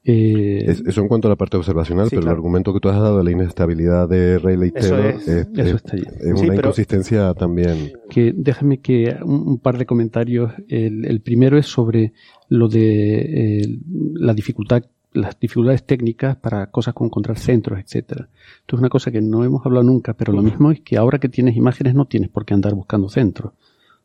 Eh, 0.06 0.66
eso 0.68 1.00
en 1.00 1.08
cuanto 1.08 1.28
a 1.28 1.30
la 1.30 1.36
parte 1.36 1.56
observacional, 1.56 2.08
pero 2.10 2.22
el 2.22 2.28
argumento 2.28 2.74
que 2.74 2.80
tú 2.80 2.90
has 2.90 2.96
dado 2.96 3.18
de 3.18 3.24
la 3.24 3.30
inestabilidad 3.30 4.06
de 4.06 4.38
Rayleigh-Taylor 4.38 5.06
es, 5.06 5.28
es, 5.28 5.48
es, 5.56 5.84
es, 6.20 6.40
una 6.42 6.56
inconsistencia 6.56 7.32
también. 7.32 7.92
Que 8.10 8.34
déjame 8.36 8.80
que 8.80 9.16
un, 9.22 9.48
un 9.48 9.58
par 9.58 9.78
de 9.78 9.86
comentarios. 9.86 10.52
El, 10.68 11.06
el, 11.06 11.20
primero 11.22 11.56
es 11.56 11.66
sobre 11.66 12.12
lo 12.50 12.68
de 12.68 13.62
eh, 13.62 13.78
la 14.14 14.34
dificultad 14.34 14.84
las 15.14 15.38
dificultades 15.38 15.84
técnicas 15.84 16.36
para 16.36 16.66
cosas 16.70 16.92
como 16.92 17.06
encontrar 17.06 17.38
centros, 17.38 17.78
etcétera. 17.78 18.28
Esto 18.60 18.76
es 18.76 18.80
una 18.80 18.88
cosa 18.88 19.12
que 19.12 19.22
no 19.22 19.44
hemos 19.44 19.64
hablado 19.64 19.84
nunca, 19.84 20.12
pero 20.14 20.32
lo 20.32 20.42
mismo 20.42 20.72
es 20.72 20.80
que 20.80 20.96
ahora 20.96 21.20
que 21.20 21.28
tienes 21.28 21.56
imágenes 21.56 21.94
no 21.94 22.06
tienes 22.06 22.30
por 22.30 22.44
qué 22.44 22.52
andar 22.52 22.74
buscando 22.74 23.08
centros. 23.08 23.52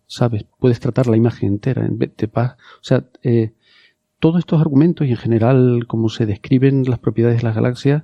¿Sabes? 0.05 0.45
Puedes 0.59 0.79
tratar 0.79 1.07
la 1.07 1.17
imagen 1.17 1.49
entera. 1.49 1.85
En 1.85 1.97
vez 1.97 2.15
de 2.15 2.29
o 2.33 2.55
sea, 2.81 3.05
eh, 3.23 3.53
todos 4.19 4.39
estos 4.39 4.61
argumentos 4.61 5.07
y 5.07 5.11
en 5.11 5.17
general 5.17 5.85
cómo 5.87 6.09
se 6.09 6.25
describen 6.25 6.83
las 6.83 6.99
propiedades 6.99 7.37
de 7.37 7.43
las 7.43 7.55
galaxias 7.55 8.03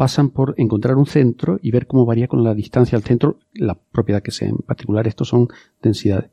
pasan 0.00 0.30
por 0.30 0.54
encontrar 0.56 0.96
un 0.96 1.04
centro 1.04 1.58
y 1.60 1.70
ver 1.70 1.86
cómo 1.86 2.06
varía 2.06 2.26
con 2.26 2.42
la 2.42 2.54
distancia 2.54 2.96
al 2.96 3.04
centro 3.04 3.38
la 3.52 3.74
propiedad 3.74 4.22
que 4.22 4.30
sea. 4.30 4.48
En 4.48 4.56
particular, 4.56 5.06
estos 5.06 5.28
son 5.28 5.48
densidades. 5.82 6.30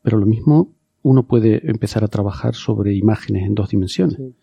Pero 0.00 0.16
lo 0.16 0.24
mismo 0.24 0.72
uno 1.02 1.24
puede 1.24 1.70
empezar 1.70 2.02
a 2.02 2.08
trabajar 2.08 2.54
sobre 2.54 2.94
imágenes 2.94 3.46
en 3.46 3.54
dos 3.54 3.68
dimensiones. 3.68 4.16
Sí. 4.16 4.34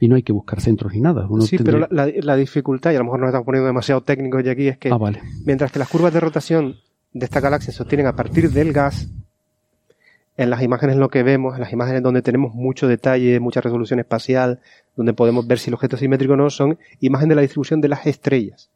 Y 0.00 0.08
no 0.08 0.16
hay 0.16 0.22
que 0.22 0.34
buscar 0.34 0.60
centros 0.60 0.92
ni 0.92 1.00
nada. 1.00 1.26
Uno 1.30 1.44
sí, 1.44 1.56
tendría... 1.56 1.86
pero 1.88 1.96
la, 1.96 2.06
la, 2.08 2.12
la, 2.14 2.36
dificultad, 2.36 2.92
y 2.92 2.96
a 2.96 2.98
lo 2.98 3.04
mejor 3.04 3.20
nos 3.20 3.28
estamos 3.28 3.46
poniendo 3.46 3.68
demasiado 3.68 4.02
técnicos 4.02 4.44
ya 4.44 4.52
aquí, 4.52 4.68
es 4.68 4.76
que 4.76 4.90
ah, 4.90 4.98
vale. 4.98 5.22
mientras 5.46 5.72
que 5.72 5.78
las 5.78 5.88
curvas 5.88 6.12
de 6.12 6.20
rotación 6.20 6.76
de 7.14 7.24
esta 7.24 7.40
galaxia 7.40 7.72
se 7.72 7.82
obtienen 7.82 8.06
a 8.06 8.14
partir 8.14 8.50
del 8.50 8.74
gas, 8.74 9.10
en 10.36 10.50
las 10.50 10.62
imágenes 10.62 10.96
lo 10.96 11.08
que 11.08 11.22
vemos, 11.22 11.54
en 11.54 11.60
las 11.60 11.72
imágenes 11.72 12.02
donde 12.02 12.22
tenemos 12.22 12.54
mucho 12.54 12.88
detalle, 12.88 13.40
mucha 13.40 13.60
resolución 13.60 13.98
espacial, 14.00 14.60
donde 14.94 15.14
podemos 15.14 15.46
ver 15.46 15.58
si 15.58 15.70
el 15.70 15.74
objeto 15.74 15.96
es 15.96 16.00
simétrico 16.00 16.34
o 16.34 16.36
no, 16.36 16.50
son 16.50 16.78
imágenes 17.00 17.30
de 17.30 17.34
la 17.36 17.42
distribución 17.42 17.80
de 17.80 17.88
las 17.88 18.06
estrellas, 18.06 18.70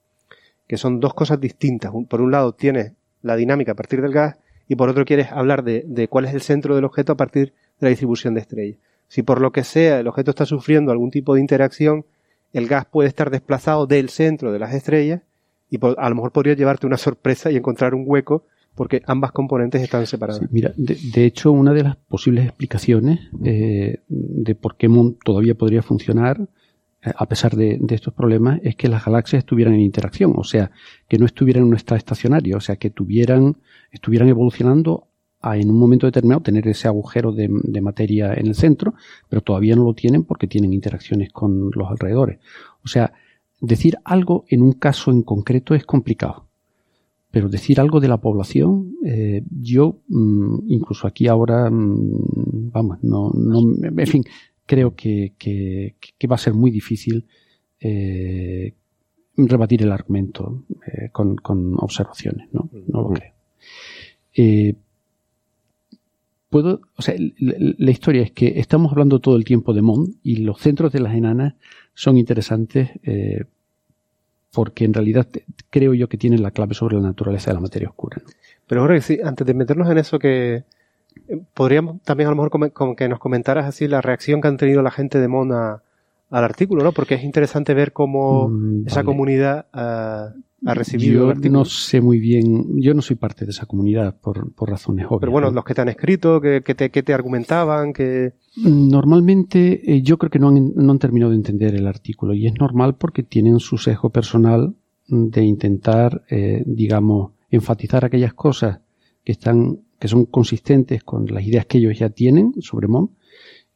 que 0.66 0.78
son 0.78 1.00
dos 1.00 1.12
cosas 1.14 1.40
distintas. 1.40 1.92
Por 2.08 2.20
un 2.20 2.30
lado 2.30 2.52
tienes 2.52 2.92
la 3.22 3.36
dinámica 3.36 3.72
a 3.72 3.74
partir 3.74 4.00
del 4.00 4.12
gas 4.12 4.36
y 4.68 4.76
por 4.76 4.88
otro 4.88 5.04
quieres 5.04 5.30
hablar 5.32 5.62
de, 5.62 5.84
de 5.86 6.08
cuál 6.08 6.24
es 6.24 6.34
el 6.34 6.40
centro 6.40 6.74
del 6.74 6.84
objeto 6.84 7.12
a 7.12 7.16
partir 7.16 7.52
de 7.78 7.86
la 7.86 7.88
distribución 7.90 8.34
de 8.34 8.40
estrellas. 8.40 8.78
Si 9.08 9.22
por 9.22 9.40
lo 9.40 9.50
que 9.50 9.64
sea 9.64 10.00
el 10.00 10.08
objeto 10.08 10.30
está 10.30 10.46
sufriendo 10.46 10.92
algún 10.92 11.10
tipo 11.10 11.34
de 11.34 11.40
interacción, 11.40 12.06
el 12.52 12.68
gas 12.68 12.86
puede 12.86 13.08
estar 13.08 13.30
desplazado 13.30 13.86
del 13.86 14.08
centro 14.08 14.52
de 14.52 14.58
las 14.58 14.72
estrellas 14.74 15.22
y 15.68 15.78
a 15.84 16.08
lo 16.08 16.14
mejor 16.14 16.32
podría 16.32 16.54
llevarte 16.54 16.86
una 16.86 16.96
sorpresa 16.96 17.50
y 17.50 17.56
encontrar 17.56 17.94
un 17.94 18.04
hueco 18.06 18.44
porque 18.80 19.02
ambas 19.04 19.32
componentes 19.32 19.82
están 19.82 20.06
separadas. 20.06 20.40
Sí, 20.40 20.46
mira, 20.50 20.72
de, 20.74 20.96
de, 21.12 21.26
hecho, 21.26 21.52
una 21.52 21.74
de 21.74 21.82
las 21.82 21.96
posibles 21.96 22.46
explicaciones 22.46 23.20
eh, 23.44 23.98
de 24.08 24.54
por 24.54 24.78
qué 24.78 24.88
Moon 24.88 25.18
todavía 25.22 25.54
podría 25.54 25.82
funcionar, 25.82 26.48
eh, 27.02 27.12
a 27.14 27.26
pesar 27.26 27.56
de, 27.56 27.76
de, 27.78 27.94
estos 27.94 28.14
problemas, 28.14 28.58
es 28.62 28.76
que 28.76 28.88
las 28.88 29.04
galaxias 29.04 29.40
estuvieran 29.40 29.74
en 29.74 29.80
interacción, 29.80 30.32
o 30.34 30.44
sea, 30.44 30.70
que 31.10 31.18
no 31.18 31.26
estuvieran 31.26 31.64
en 31.64 31.68
un 31.68 31.76
estado 31.76 31.98
estacionario, 31.98 32.56
o 32.56 32.60
sea, 32.62 32.76
que 32.76 32.88
tuvieran, 32.88 33.58
estuvieran 33.90 34.30
evolucionando 34.30 35.08
a 35.42 35.58
en 35.58 35.68
un 35.68 35.78
momento 35.78 36.06
determinado 36.06 36.40
tener 36.40 36.66
ese 36.66 36.88
agujero 36.88 37.32
de, 37.32 37.50
de 37.50 37.80
materia 37.82 38.32
en 38.32 38.46
el 38.46 38.54
centro, 38.54 38.94
pero 39.28 39.42
todavía 39.42 39.76
no 39.76 39.84
lo 39.84 39.92
tienen 39.92 40.24
porque 40.24 40.46
tienen 40.46 40.72
interacciones 40.72 41.30
con 41.32 41.70
los 41.74 41.90
alrededores. 41.90 42.38
O 42.82 42.88
sea, 42.88 43.12
decir 43.60 43.98
algo 44.04 44.46
en 44.48 44.62
un 44.62 44.72
caso 44.72 45.10
en 45.10 45.20
concreto 45.20 45.74
es 45.74 45.84
complicado 45.84 46.48
pero 47.30 47.48
decir 47.48 47.80
algo 47.80 48.00
de 48.00 48.08
la 48.08 48.18
población, 48.18 48.96
eh, 49.04 49.42
yo 49.50 50.00
mmm, 50.08 50.58
incluso 50.68 51.06
aquí 51.06 51.28
ahora, 51.28 51.70
mmm, 51.70 52.70
vamos, 52.72 52.98
no, 53.02 53.30
no, 53.32 53.60
en 53.84 54.06
fin, 54.06 54.24
creo 54.66 54.94
que, 54.94 55.34
que, 55.38 55.96
que 56.18 56.26
va 56.26 56.34
a 56.34 56.38
ser 56.38 56.54
muy 56.54 56.70
difícil 56.70 57.26
eh, 57.80 58.74
rebatir 59.36 59.82
el 59.82 59.92
argumento 59.92 60.64
eh, 60.86 61.10
con, 61.12 61.36
con, 61.36 61.74
observaciones, 61.78 62.48
¿no? 62.52 62.68
No 62.88 63.02
lo 63.02 63.10
creo. 63.10 63.32
Puedo, 66.48 66.80
o 66.96 67.02
sea, 67.02 67.14
la, 67.38 67.54
la, 67.78 67.90
historia 67.92 68.22
es 68.22 68.32
que 68.32 68.58
estamos 68.58 68.90
hablando 68.90 69.20
todo 69.20 69.36
el 69.36 69.44
tiempo 69.44 69.72
de 69.72 69.82
Mond 69.82 70.16
y 70.24 70.38
los 70.38 70.60
centros 70.60 70.90
de 70.90 70.98
las 70.98 71.14
enanas 71.14 71.54
son 71.94 72.16
interesantes 72.16 72.90
porque 74.52 74.84
en 74.84 74.94
realidad 74.94 75.26
creo 75.70 75.94
yo 75.94 76.08
que 76.08 76.16
tienen 76.16 76.42
la 76.42 76.50
clave 76.50 76.74
sobre 76.74 76.96
la 76.96 77.02
naturaleza 77.02 77.50
de 77.50 77.54
la 77.54 77.60
materia 77.60 77.88
oscura. 77.88 78.18
¿no? 78.24 78.30
Pero 78.66 78.82
Jorge, 78.82 79.00
sí, 79.00 79.18
antes 79.22 79.46
de 79.46 79.54
meternos 79.54 79.88
en 79.90 79.98
eso, 79.98 80.18
que 80.18 80.64
eh, 81.28 81.42
podríamos 81.54 82.02
también 82.02 82.28
a 82.28 82.30
lo 82.30 82.36
mejor 82.36 82.50
como, 82.50 82.70
como 82.70 82.96
que 82.96 83.08
nos 83.08 83.18
comentaras 83.18 83.66
así 83.66 83.88
la 83.88 84.00
reacción 84.00 84.40
que 84.40 84.48
han 84.48 84.56
tenido 84.56 84.82
la 84.82 84.90
gente 84.90 85.18
de 85.18 85.28
Mona 85.28 85.82
al 86.30 86.44
artículo, 86.44 86.84
¿no? 86.84 86.92
Porque 86.92 87.14
es 87.14 87.24
interesante 87.24 87.74
ver 87.74 87.92
cómo 87.92 88.48
mm, 88.48 88.86
esa 88.86 88.96
vale. 88.96 89.06
comunidad 89.06 89.66
uh, 89.74 90.40
ha 90.64 90.74
recibido. 90.74 91.32
Yo 91.34 91.50
no 91.50 91.64
sé 91.64 92.00
muy 92.00 92.18
bien, 92.18 92.80
yo 92.80 92.94
no 92.94 93.02
soy 93.02 93.16
parte 93.16 93.44
de 93.44 93.50
esa 93.50 93.66
comunidad 93.66 94.18
por, 94.20 94.52
por 94.52 94.70
razones 94.70 95.06
obvias. 95.06 95.20
Pero 95.20 95.32
bueno, 95.32 95.48
¿no? 95.48 95.54
los 95.54 95.64
que 95.64 95.74
te 95.74 95.80
han 95.80 95.88
escrito, 95.88 96.40
que, 96.40 96.62
que, 96.62 96.74
te, 96.74 96.90
que 96.90 97.02
te 97.02 97.14
argumentaban, 97.14 97.92
que... 97.92 98.34
Normalmente 98.56 99.80
eh, 99.94 100.02
yo 100.02 100.18
creo 100.18 100.30
que 100.30 100.38
no 100.38 100.48
han, 100.48 100.72
no 100.74 100.92
han 100.92 100.98
terminado 100.98 101.30
de 101.30 101.36
entender 101.36 101.74
el 101.74 101.86
artículo 101.86 102.34
y 102.34 102.46
es 102.46 102.54
normal 102.58 102.96
porque 102.96 103.22
tienen 103.22 103.60
su 103.60 103.78
sesgo 103.78 104.10
personal 104.10 104.74
de 105.08 105.44
intentar, 105.44 106.24
eh, 106.30 106.62
digamos, 106.66 107.32
enfatizar 107.50 108.04
aquellas 108.04 108.34
cosas 108.34 108.80
que 109.24 109.32
están, 109.32 109.80
que 109.98 110.08
son 110.08 110.26
consistentes 110.26 111.02
con 111.02 111.26
las 111.26 111.44
ideas 111.44 111.66
que 111.66 111.78
ellos 111.78 111.98
ya 111.98 112.10
tienen 112.10 112.54
sobre 112.60 112.88
Mon 112.88 113.10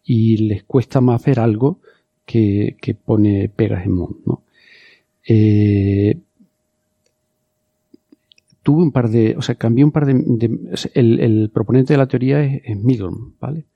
y 0.04 0.36
les 0.36 0.64
cuesta 0.64 1.00
más 1.00 1.24
ver 1.24 1.40
algo 1.40 1.80
que, 2.24 2.76
que 2.80 2.94
pone 2.94 3.48
pegas 3.48 3.84
en 3.84 3.92
Mon, 3.92 4.18
¿no? 4.26 4.42
Eh, 5.26 6.18
tuve 8.64 8.82
un 8.82 8.90
par 8.90 9.10
de, 9.10 9.36
o 9.36 9.42
sea, 9.42 9.54
cambié 9.54 9.84
un 9.84 9.92
par 9.92 10.06
de, 10.06 10.12
el, 10.94 11.20
el, 11.20 11.50
proponente 11.50 11.92
de 11.92 11.98
la 11.98 12.08
teoría 12.08 12.42
es, 12.42 12.62
es 12.64 12.78
¿vale? 13.38 13.66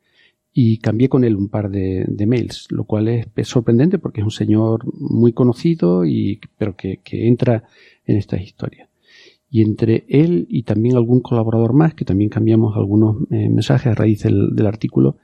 Y 0.53 0.79
cambié 0.79 1.09
con 1.09 1.23
él 1.23 1.37
un 1.37 1.49
par 1.49 1.71
de, 1.71 2.27
mails, 2.27 2.67
lo 2.71 2.85
cual 2.85 3.07
es, 3.07 3.29
sorprendente 3.45 3.99
porque 3.99 4.21
es 4.21 4.25
un 4.25 4.33
señor 4.33 4.83
muy 4.99 5.33
conocido 5.33 6.05
y, 6.05 6.41
pero 6.57 6.75
que, 6.75 7.01
que 7.05 7.29
entra 7.29 7.65
en 8.07 8.17
estas 8.17 8.41
historias. 8.41 8.89
Y 9.51 9.63
entre 9.63 10.05
él 10.09 10.47
y 10.49 10.65
también 10.65 10.97
algún 10.97 11.21
colaborador 11.21 11.75
más, 11.75 11.95
que 11.95 12.05
también 12.05 12.31
cambiamos 12.31 12.77
algunos 12.77 13.19
eh, 13.31 13.49
mensajes 13.49 13.93
a 13.93 13.95
raíz 13.95 14.23
del 14.23 14.67
artículo, 14.67 15.19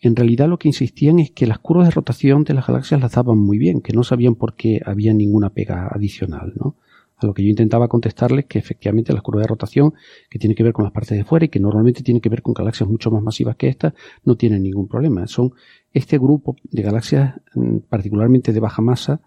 en 0.00 0.16
realidad 0.16 0.48
lo 0.48 0.58
que 0.58 0.68
insistían 0.68 1.18
es 1.18 1.30
que 1.30 1.46
las 1.46 1.58
curvas 1.58 1.88
de 1.88 1.92
rotación 1.92 2.44
de 2.44 2.54
las 2.54 2.66
galaxias 2.66 3.00
las 3.00 3.12
daban 3.12 3.38
muy 3.38 3.58
bien, 3.58 3.80
que 3.80 3.92
no 3.92 4.04
sabían 4.04 4.34
por 4.34 4.54
qué 4.54 4.80
había 4.84 5.14
ninguna 5.14 5.50
pega 5.50 5.88
adicional, 5.88 6.54
¿no? 6.56 6.76
A 7.18 7.26
lo 7.26 7.32
que 7.32 7.42
yo 7.42 7.48
intentaba 7.48 7.88
contestarles 7.88 8.44
que 8.44 8.58
efectivamente 8.58 9.12
las 9.12 9.22
curvas 9.22 9.42
de 9.42 9.48
rotación, 9.48 9.94
que 10.28 10.38
tiene 10.38 10.54
que 10.54 10.62
ver 10.62 10.72
con 10.72 10.84
las 10.84 10.92
partes 10.92 11.16
de 11.16 11.24
fuera 11.24 11.46
y 11.46 11.48
que 11.48 11.60
normalmente 11.60 12.02
tiene 12.02 12.20
que 12.20 12.28
ver 12.28 12.42
con 12.42 12.52
galaxias 12.52 12.88
mucho 12.88 13.10
más 13.10 13.22
masivas 13.22 13.56
que 13.56 13.68
estas, 13.68 13.94
no 14.24 14.36
tienen 14.36 14.62
ningún 14.62 14.86
problema. 14.86 15.26
Son 15.26 15.52
este 15.92 16.18
grupo 16.18 16.56
de 16.64 16.82
galaxias, 16.82 17.34
mm, 17.54 17.78
particularmente 17.88 18.52
de 18.52 18.60
baja 18.60 18.82
masa, 18.82 19.20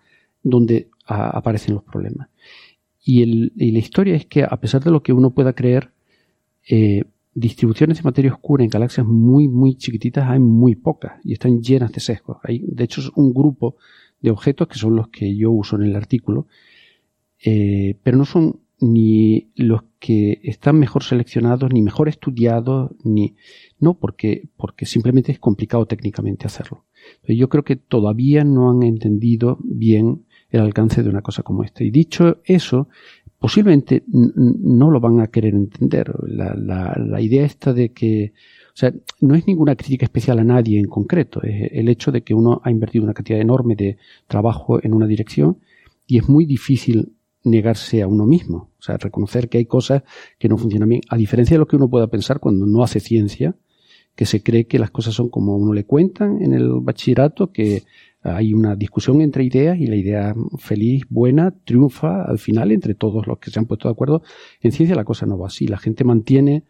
donde 0.44 0.90
aparecen 1.06 1.74
los 1.74 1.84
problemas. 1.84 2.30
Y, 3.04 3.26
la 3.72 3.80
historia 3.80 4.16
es 4.16 4.28
que, 4.28 4.44
a 4.44 4.60
pesar 4.60 4.84
de 4.84 4.92
lo 4.92 5.02
que 5.02 5.14
uno 5.14 5.32
pueda 5.32 5.54
creer, 5.54 5.92
eh, 6.70 7.04
distribuciones 7.34 7.98
de 7.98 8.04
materia 8.04 8.34
oscura 8.34 8.64
en 8.64 8.70
galaxias 8.70 9.06
muy, 9.06 9.48
muy 9.48 9.76
chiquititas 9.76 10.30
hay 10.30 10.40
muy 10.40 10.76
pocas 10.76 11.14
y 11.24 11.34
están 11.34 11.62
llenas 11.62 11.92
de 11.92 12.00
sesgos. 12.02 12.38
Hay, 12.44 12.64
de 12.68 12.84
hecho, 12.84 13.02
es 13.02 13.10
un 13.16 13.34
grupo 13.34 13.78
de 14.22 14.32
objetos 14.32 14.68
que 14.68 14.78
son 14.78 14.96
los 14.96 15.08
que 15.08 15.36
yo 15.36 15.52
uso 15.52 15.76
en 15.78 15.84
el 15.84 15.96
artículo, 15.96 16.48
eh, 17.44 17.98
pero 18.04 18.18
no 18.18 18.26
son 18.26 18.60
ni 18.82 19.52
los 19.56 19.82
que 20.00 20.40
están 20.44 20.80
mejor 20.80 21.04
seleccionados, 21.04 21.72
ni 21.74 21.82
mejor 21.82 22.08
estudiados, 22.08 22.92
ni 23.04 23.36
no, 23.80 23.96
porque, 23.96 24.50
porque 24.56 24.86
simplemente 24.86 25.32
es 25.32 25.40
complicado 25.40 25.86
técnicamente 25.86 26.48
hacerlo. 26.48 26.86
yo 27.28 27.50
creo 27.50 27.64
que 27.64 27.76
todavía 27.76 28.44
no 28.44 28.70
han 28.70 28.84
entendido 28.84 29.58
bien 29.62 30.26
el 30.50 30.62
alcance 30.62 31.04
de 31.04 31.10
una 31.10 31.22
cosa 31.22 31.44
como 31.44 31.64
esta. 31.64 31.84
Y 31.84 31.92
dicho 31.92 32.38
eso, 32.46 32.88
posiblemente 33.38 34.04
no 34.08 34.90
lo 34.90 35.00
van 35.00 35.20
a 35.20 35.28
querer 35.28 35.54
entender. 35.54 36.14
La, 36.24 36.56
la, 36.56 36.98
la 36.98 37.22
idea 37.22 37.46
esta 37.46 37.74
de 37.74 37.92
que 37.92 38.34
o 38.70 38.78
sea, 38.80 38.94
no 39.20 39.36
es 39.36 39.46
ninguna 39.46 39.76
crítica 39.76 40.06
especial 40.06 40.40
a 40.40 40.44
nadie 40.46 40.80
en 40.80 40.88
concreto, 40.88 41.42
es 41.44 41.70
el 41.74 41.90
hecho 41.90 42.14
de 42.14 42.22
que 42.22 42.34
uno 42.34 42.62
ha 42.64 42.72
invertido 42.72 43.04
una 43.04 43.14
cantidad 43.14 43.42
enorme 43.42 43.76
de 43.76 43.98
trabajo 44.26 44.82
en 44.82 44.94
una 44.94 45.06
dirección 45.06 45.58
y 46.08 46.18
es 46.18 46.30
muy 46.30 46.46
difícil 46.46 47.12
negarse 47.50 48.02
a 48.02 48.08
uno 48.08 48.26
mismo, 48.26 48.72
o 48.80 48.82
sea, 48.82 48.98
reconocer 48.98 49.50
que 49.50 49.58
hay 49.58 49.66
cosas 49.66 50.04
que 50.38 50.50
no 50.50 50.58
funcionan 50.58 50.90
bien, 50.90 51.02
a 51.10 51.18
diferencia 51.18 51.56
de 51.56 51.60
lo 51.60 51.68
que 51.68 51.76
uno 51.76 51.90
pueda 51.90 52.08
pensar 52.08 52.40
cuando 52.40 52.66
no 52.66 52.84
hace 52.84 53.00
ciencia, 53.00 53.56
que 54.16 54.26
se 54.26 54.44
cree 54.44 54.68
que 54.68 54.80
las 54.80 54.92
cosas 54.92 55.14
son 55.14 55.30
como 55.30 55.56
uno 55.56 55.74
le 55.74 55.86
cuentan 55.86 56.42
en 56.42 56.54
el 56.54 56.70
bachillerato, 56.82 57.52
que 57.52 57.84
hay 58.22 58.54
una 58.54 58.76
discusión 58.76 59.22
entre 59.22 59.46
ideas 59.46 59.80
y 59.80 59.88
la 59.88 59.96
idea 59.96 60.36
feliz, 60.58 61.04
buena, 61.10 61.52
triunfa 61.52 62.24
al 62.24 62.38
final 62.38 62.72
entre 62.72 62.96
todos 62.96 63.28
los 63.28 63.40
que 63.40 63.50
se 63.50 63.60
han 63.60 63.66
puesto 63.66 63.88
de 63.88 63.94
acuerdo. 63.94 64.22
En 64.62 64.72
ciencia 64.72 64.96
la 64.96 65.06
cosa 65.06 65.26
no 65.26 65.38
va 65.38 65.48
así, 65.48 65.68
la 65.68 65.78
gente 65.78 66.04
mantiene 66.04 66.64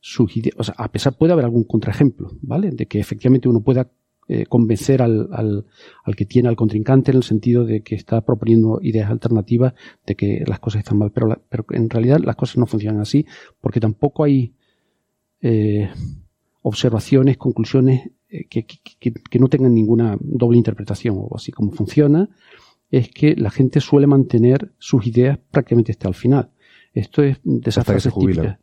sus 0.00 0.36
ideas, 0.36 0.54
o 0.58 0.64
sea, 0.64 0.74
a 0.78 0.90
pesar 0.90 1.16
puede 1.18 1.32
haber 1.32 1.44
algún 1.44 1.64
contraejemplo, 1.64 2.30
¿vale? 2.40 2.70
De 2.70 2.86
que 2.86 3.00
efectivamente 3.00 3.48
uno 3.48 3.60
pueda 3.60 3.90
eh, 4.30 4.44
convencer 4.46 5.00
al, 5.00 5.28
al, 5.32 5.64
al, 6.04 6.14
que 6.14 6.26
tiene 6.26 6.50
al 6.50 6.56
contrincante 6.56 7.10
en 7.10 7.16
el 7.16 7.22
sentido 7.22 7.64
de 7.64 7.80
que 7.82 7.94
está 7.94 8.20
proponiendo 8.20 8.78
ideas 8.82 9.10
alternativas 9.10 9.72
de 10.06 10.16
que 10.16 10.44
las 10.46 10.60
cosas 10.60 10.80
están 10.80 10.98
mal, 10.98 11.10
pero, 11.12 11.40
pero 11.48 11.64
en 11.70 11.88
realidad 11.88 12.20
las 12.22 12.36
cosas 12.36 12.58
no 12.58 12.66
funcionan 12.66 13.00
así 13.00 13.24
porque 13.58 13.80
tampoco 13.80 14.24
hay 14.24 14.52
eh, 15.40 15.88
observaciones, 16.60 17.38
conclusiones 17.38 18.10
eh, 18.28 18.44
que, 18.48 18.66
que, 18.66 19.12
que, 19.12 19.38
no 19.38 19.48
tengan 19.48 19.72
ninguna 19.72 20.18
doble 20.20 20.58
interpretación 20.58 21.16
o 21.18 21.34
así 21.34 21.50
como 21.50 21.72
funciona 21.72 22.28
es 22.90 23.08
que 23.08 23.34
la 23.34 23.50
gente 23.50 23.80
suele 23.80 24.06
mantener 24.06 24.72
sus 24.78 25.06
ideas 25.06 25.38
prácticamente 25.50 25.92
hasta 25.92 26.08
el 26.08 26.14
final. 26.14 26.50
Esto 26.92 27.22
es 27.22 27.38
de 27.44 27.70
esas 27.70 27.86
frases 27.86 28.12
típicas. 28.12 28.58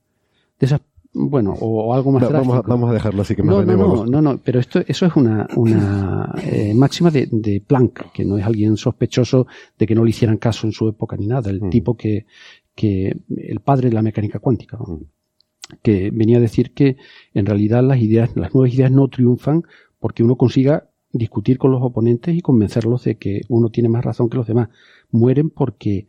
De 0.60 0.66
esas 0.66 0.82
bueno, 1.18 1.54
o, 1.62 1.94
algo 1.94 2.12
más 2.12 2.30
vamos, 2.30 2.58
a, 2.58 2.62
vamos, 2.62 2.90
a, 2.90 2.94
dejarlo 2.94 3.22
así 3.22 3.36
que 3.36 3.42
más 3.42 3.56
no, 3.56 3.64
no, 3.64 3.96
no, 3.96 4.06
no, 4.06 4.22
no, 4.22 4.38
pero 4.44 4.60
esto, 4.60 4.82
eso 4.86 5.06
es 5.06 5.16
una, 5.16 5.48
una 5.56 6.36
eh, 6.44 6.74
máxima 6.74 7.10
de, 7.10 7.30
de, 7.32 7.64
Planck, 7.66 8.12
que 8.12 8.26
no 8.26 8.38
es 8.38 8.46
alguien 8.46 8.76
sospechoso 8.76 9.48
de 9.80 9.88
que 9.88 9.96
no 9.96 10.04
le 10.04 10.10
hicieran 10.10 10.38
caso 10.38 10.68
en 10.68 10.74
su 10.74 10.90
época 10.90 11.16
ni 11.16 11.26
nada, 11.26 11.50
el 11.50 11.62
mm. 11.62 11.70
tipo 11.70 11.96
que, 11.96 12.26
que, 12.76 13.16
el 13.38 13.60
padre 13.62 13.90
de 13.90 13.96
la 13.96 14.02
mecánica 14.02 14.40
cuántica, 14.40 14.78
mm. 14.78 15.06
que 15.82 16.12
venía 16.12 16.38
a 16.38 16.42
decir 16.42 16.74
que 16.74 16.98
en 17.34 17.46
realidad 17.46 17.82
las 17.82 18.00
ideas, 18.00 18.36
las 18.36 18.54
nuevas 18.54 18.74
ideas 18.74 18.92
no 18.92 19.08
triunfan 19.08 19.64
porque 20.00 20.22
uno 20.22 20.36
consiga 20.36 20.90
discutir 21.14 21.58
con 21.58 21.72
los 21.72 21.82
oponentes 21.82 22.36
y 22.36 22.42
convencerlos 22.42 23.06
de 23.06 23.16
que 23.16 23.42
uno 23.48 23.70
tiene 23.70 23.88
más 23.88 24.04
razón 24.04 24.30
que 24.30 24.36
los 24.36 24.48
demás. 24.48 24.68
Mueren 25.12 25.50
porque 25.50 26.08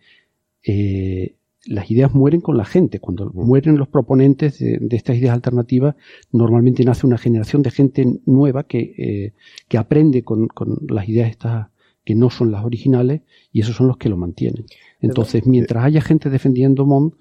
eh, 0.65 1.36
las 1.67 1.91
ideas 1.91 2.15
mueren 2.15 2.41
con 2.41 2.57
la 2.57 2.65
gente. 2.65 3.01
Cuando 3.01 3.31
mueren 3.35 3.77
los 3.77 3.89
proponentes 3.89 4.59
de, 4.59 4.89
estas 4.91 5.17
ideas 5.17 5.35
alternativas, 5.35 5.97
normalmente 6.33 6.85
nace 6.85 7.07
una 7.07 7.19
generación 7.19 7.63
de 7.63 7.71
gente 7.71 8.07
nueva 8.25 8.65
que, 8.65 8.95
eh, 8.97 9.33
que 9.69 9.79
aprende 9.79 10.23
con, 10.23 10.49
con, 10.49 10.79
las 10.89 11.09
ideas 11.09 11.31
estas 11.31 11.69
que 12.05 12.15
no 12.15 12.31
son 12.31 12.53
las 12.53 12.65
originales 12.65 13.23
y 13.53 13.61
esos 13.61 13.75
son 13.75 13.89
los 13.89 13.97
que 13.97 14.09
lo 14.09 14.17
mantienen. 14.17 14.65
Entonces, 15.01 15.45
mientras 15.45 15.85
haya 15.85 16.01
gente 16.01 16.31
defendiendo 16.31 16.87
Mond, 16.87 17.15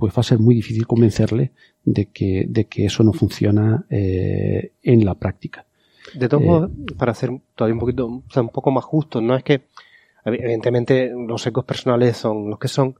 pues 0.00 0.14
va 0.14 0.20
a 0.20 0.24
ser 0.24 0.38
muy 0.38 0.54
difícil 0.54 0.86
convencerle 0.86 1.52
de 1.84 2.06
que, 2.06 2.46
de 2.48 2.64
que 2.64 2.86
eso 2.86 3.04
no 3.04 3.12
funciona 3.12 3.84
eh, 3.90 4.72
en 4.82 5.04
la 5.04 5.14
práctica. 5.14 5.66
De 6.14 6.28
todos 6.28 6.42
modos, 6.42 6.70
eh, 6.70 6.94
para 6.96 7.14
ser 7.14 7.30
todavía 7.54 7.74
un 7.74 7.80
poquito, 7.80 8.06
o 8.06 8.22
sea, 8.30 8.42
un 8.42 8.48
poco 8.48 8.70
más 8.70 8.84
justo, 8.84 9.20
no 9.20 9.36
es 9.36 9.44
que, 9.44 9.62
evidentemente, 10.24 11.12
los 11.14 11.46
ecos 11.46 11.64
personales 11.64 12.16
son 12.16 12.48
los 12.48 12.58
que 12.58 12.68
son, 12.68 12.96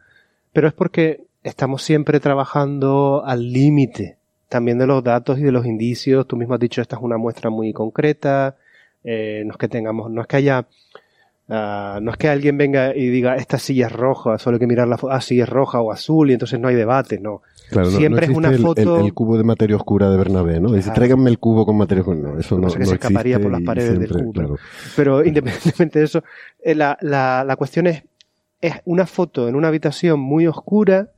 pero 0.52 0.68
es 0.68 0.74
porque 0.74 1.24
estamos 1.42 1.82
siempre 1.82 2.20
trabajando 2.20 3.22
al 3.24 3.52
límite 3.52 4.18
también 4.48 4.78
de 4.78 4.86
los 4.86 5.02
datos 5.02 5.38
y 5.38 5.42
de 5.42 5.52
los 5.52 5.64
indicios. 5.64 6.26
Tú 6.26 6.36
mismo 6.36 6.54
has 6.54 6.60
dicho, 6.60 6.82
esta 6.82 6.96
es 6.96 7.02
una 7.02 7.16
muestra 7.16 7.50
muy 7.50 7.72
concreta, 7.72 8.56
eh, 9.04 9.42
no 9.46 9.52
es 9.52 9.58
que 9.58 9.68
tengamos, 9.68 10.10
no 10.10 10.20
es 10.20 10.26
que 10.26 10.36
haya, 10.36 10.66
uh, 11.48 12.00
no 12.02 12.10
es 12.10 12.16
que 12.18 12.28
alguien 12.28 12.58
venga 12.58 12.94
y 12.94 13.08
diga, 13.08 13.36
esta 13.36 13.58
silla 13.58 13.86
es 13.86 13.92
roja, 13.92 14.38
solo 14.38 14.56
hay 14.56 14.58
que 14.58 14.66
mirar 14.66 14.88
la 14.88 14.98
foto, 14.98 15.12
ah, 15.12 15.20
sí 15.20 15.40
es 15.40 15.48
roja 15.48 15.80
o 15.80 15.92
azul 15.92 16.30
y 16.30 16.32
entonces 16.34 16.58
no 16.58 16.68
hay 16.68 16.74
debate, 16.74 17.20
no. 17.20 17.42
Claro, 17.70 17.88
Siempre 17.90 18.26
es 18.26 18.32
una 18.32 18.50
foto. 18.58 18.98
El, 18.98 19.14
cubo 19.14 19.38
de 19.38 19.44
materia 19.44 19.76
oscura 19.76 20.10
de 20.10 20.16
Bernabé, 20.16 20.58
¿no? 20.58 20.72
Dice, 20.72 20.90
tráiganme 20.90 21.30
el 21.30 21.38
cubo 21.38 21.64
con 21.64 21.76
materia 21.76 22.02
oscura. 22.02 22.18
No, 22.18 22.38
eso 22.40 22.58
no, 22.58 22.66
no, 22.66 22.74
que 22.74 22.84
se 22.84 22.94
escaparía 22.94 23.38
por 23.38 23.52
las 23.52 23.62
paredes 23.62 24.00
del 24.00 24.10
cubo. 24.10 24.58
Pero 24.96 25.24
independientemente 25.24 26.00
de 26.00 26.04
eso, 26.04 26.24
eh, 26.60 26.74
la, 26.74 26.98
la, 27.00 27.44
la 27.46 27.54
cuestión 27.54 27.86
es 27.86 28.02
es 28.60 28.74
una 28.84 29.06
foto 29.06 29.48
en 29.48 29.54
una 29.54 29.68
habitación 29.68 30.20
muy 30.20 30.46
oscura 30.46 31.10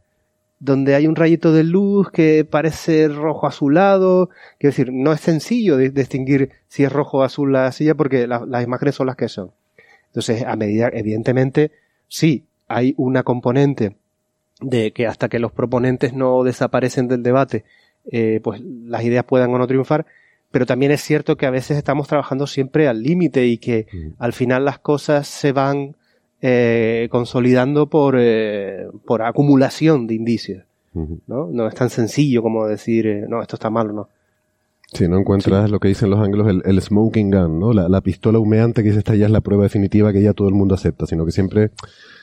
donde 0.62 0.94
hay 0.94 1.08
un 1.08 1.16
rayito 1.16 1.52
de 1.52 1.64
luz 1.64 2.12
que 2.12 2.44
parece 2.44 3.08
rojo 3.08 3.48
azulado. 3.48 4.30
Quiero 4.58 4.70
decir, 4.70 4.92
no 4.92 5.12
es 5.12 5.20
sencillo 5.20 5.76
distinguir 5.76 6.50
si 6.68 6.84
es 6.84 6.92
rojo 6.92 7.18
o 7.18 7.22
azul 7.22 7.52
la 7.52 7.72
silla 7.72 7.96
porque 7.96 8.28
las 8.28 8.64
imágenes 8.64 8.94
son 8.94 9.08
las 9.08 9.16
que 9.16 9.28
son. 9.28 9.50
Entonces, 10.06 10.44
a 10.44 10.54
medida, 10.54 10.88
evidentemente, 10.92 11.72
sí, 12.06 12.44
hay 12.68 12.94
una 12.96 13.24
componente 13.24 13.96
de 14.60 14.92
que 14.92 15.08
hasta 15.08 15.28
que 15.28 15.40
los 15.40 15.50
proponentes 15.50 16.12
no 16.12 16.44
desaparecen 16.44 17.08
del 17.08 17.24
debate, 17.24 17.64
eh, 18.12 18.40
pues 18.44 18.60
las 18.60 19.02
ideas 19.02 19.24
puedan 19.24 19.52
o 19.52 19.58
no 19.58 19.66
triunfar, 19.66 20.06
pero 20.52 20.64
también 20.64 20.92
es 20.92 21.00
cierto 21.00 21.36
que 21.36 21.46
a 21.46 21.50
veces 21.50 21.76
estamos 21.76 22.06
trabajando 22.06 22.46
siempre 22.46 22.86
al 22.86 23.02
límite 23.02 23.46
y 23.46 23.58
que 23.58 23.88
mm. 23.92 24.08
al 24.18 24.32
final 24.32 24.64
las 24.64 24.78
cosas 24.78 25.26
se 25.26 25.50
van 25.50 25.96
eh, 26.42 27.08
consolidando 27.10 27.86
por, 27.86 28.16
eh, 28.18 28.88
por 29.06 29.22
acumulación 29.22 30.08
de 30.08 30.14
indicios. 30.14 30.64
¿no? 30.94 31.48
no 31.50 31.66
es 31.68 31.74
tan 31.74 31.88
sencillo 31.88 32.42
como 32.42 32.66
decir, 32.66 33.06
eh, 33.06 33.24
no, 33.26 33.40
esto 33.40 33.56
está 33.56 33.70
mal 33.70 33.90
o 33.90 33.92
no. 33.92 34.08
Si 34.92 35.08
no 35.08 35.18
encuentras 35.18 35.70
lo 35.70 35.80
que 35.80 35.88
dicen 35.88 36.10
los 36.10 36.20
ángeles, 36.20 36.62
el, 36.64 36.82
smoking 36.82 37.30
gun, 37.30 37.58
¿no? 37.58 37.72
La, 37.72 38.00
pistola 38.02 38.38
humeante 38.38 38.82
que 38.82 38.90
esta 38.90 39.14
ya 39.14 39.24
es 39.24 39.32
la 39.32 39.40
prueba 39.40 39.62
definitiva 39.62 40.12
que 40.12 40.20
ya 40.20 40.34
todo 40.34 40.48
el 40.48 40.54
mundo 40.54 40.74
acepta, 40.74 41.06
sino 41.06 41.24
que 41.24 41.32
siempre 41.32 41.70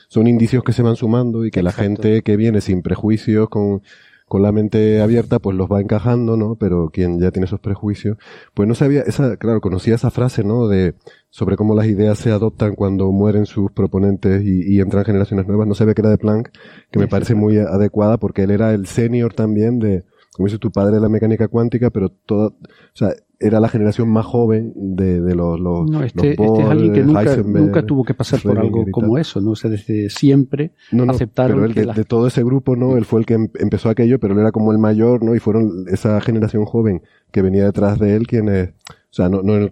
son 0.06 0.28
indicios 0.28 0.62
que 0.62 0.72
se 0.72 0.82
van 0.82 0.94
sumando 0.94 1.44
y 1.44 1.50
que 1.50 1.64
la 1.64 1.72
gente 1.72 2.22
que 2.22 2.36
viene 2.36 2.60
sin 2.60 2.82
prejuicios, 2.82 3.48
con, 3.48 3.82
con 4.30 4.42
la 4.42 4.52
mente 4.52 5.02
abierta, 5.02 5.40
pues 5.40 5.56
los 5.56 5.66
va 5.68 5.80
encajando, 5.80 6.36
¿no? 6.36 6.54
Pero 6.54 6.90
quien 6.92 7.18
ya 7.18 7.32
tiene 7.32 7.46
esos 7.46 7.58
prejuicios, 7.58 8.16
pues 8.54 8.68
no 8.68 8.76
sabía, 8.76 9.00
esa, 9.00 9.36
claro, 9.36 9.60
conocía 9.60 9.96
esa 9.96 10.12
frase, 10.12 10.44
¿no? 10.44 10.68
De, 10.68 10.94
sobre 11.30 11.56
cómo 11.56 11.74
las 11.74 11.86
ideas 11.86 12.16
se 12.16 12.30
adoptan 12.30 12.76
cuando 12.76 13.10
mueren 13.10 13.44
sus 13.44 13.72
proponentes 13.72 14.44
y, 14.44 14.72
y 14.72 14.78
entran 14.78 15.04
generaciones 15.04 15.48
nuevas. 15.48 15.66
No 15.66 15.74
sabía 15.74 15.94
que 15.94 16.02
era 16.02 16.10
de 16.10 16.18
Planck, 16.18 16.50
que 16.92 17.00
me 17.00 17.08
parece 17.08 17.34
muy 17.34 17.58
adecuada 17.58 18.18
porque 18.18 18.44
él 18.44 18.52
era 18.52 18.72
el 18.72 18.86
senior 18.86 19.34
también 19.34 19.80
de, 19.80 20.04
como 20.32 20.46
dice 20.46 20.58
tu 20.58 20.70
padre 20.70 20.94
de 20.94 21.00
la 21.00 21.08
mecánica 21.08 21.48
cuántica, 21.48 21.90
pero 21.90 22.10
toda, 22.10 22.50
o 22.50 22.54
sea, 22.94 23.12
era 23.42 23.58
la 23.58 23.68
generación 23.68 24.10
más 24.10 24.26
joven 24.26 24.72
de, 24.76 25.22
de 25.22 25.34
los, 25.34 25.58
los, 25.58 25.90
no, 25.90 26.04
este, 26.04 26.32
este 26.32 26.44
es 26.44 26.68
alguien 26.68 26.92
que 26.92 27.02
nunca, 27.02 27.36
nunca, 27.38 27.82
tuvo 27.86 28.04
que 28.04 28.12
pasar 28.12 28.38
por 28.42 28.58
algo 28.58 28.84
como 28.92 29.16
eso, 29.16 29.40
¿no? 29.40 29.52
O 29.52 29.56
sea, 29.56 29.70
desde 29.70 30.10
siempre 30.10 30.72
no, 30.92 31.06
no, 31.06 31.12
aceptaron 31.12 31.72
pero 31.72 31.90
él, 31.90 31.94
de, 31.94 32.04
todo 32.04 32.26
ese 32.26 32.44
grupo, 32.44 32.76
¿no? 32.76 32.98
Él 32.98 33.06
fue 33.06 33.20
el 33.20 33.26
que 33.26 33.34
em, 33.34 33.48
empezó 33.58 33.88
aquello, 33.88 34.20
pero 34.20 34.34
él 34.34 34.40
era 34.40 34.52
como 34.52 34.72
el 34.72 34.78
mayor, 34.78 35.24
¿no? 35.24 35.34
Y 35.34 35.38
fueron 35.38 35.86
esa 35.88 36.20
generación 36.20 36.66
joven 36.66 37.02
que 37.32 37.40
venía 37.40 37.64
detrás 37.64 37.98
de 37.98 38.14
él 38.14 38.26
quienes, 38.26 38.68
o 38.68 39.12
sea, 39.12 39.30
no, 39.30 39.40
no 39.42 39.70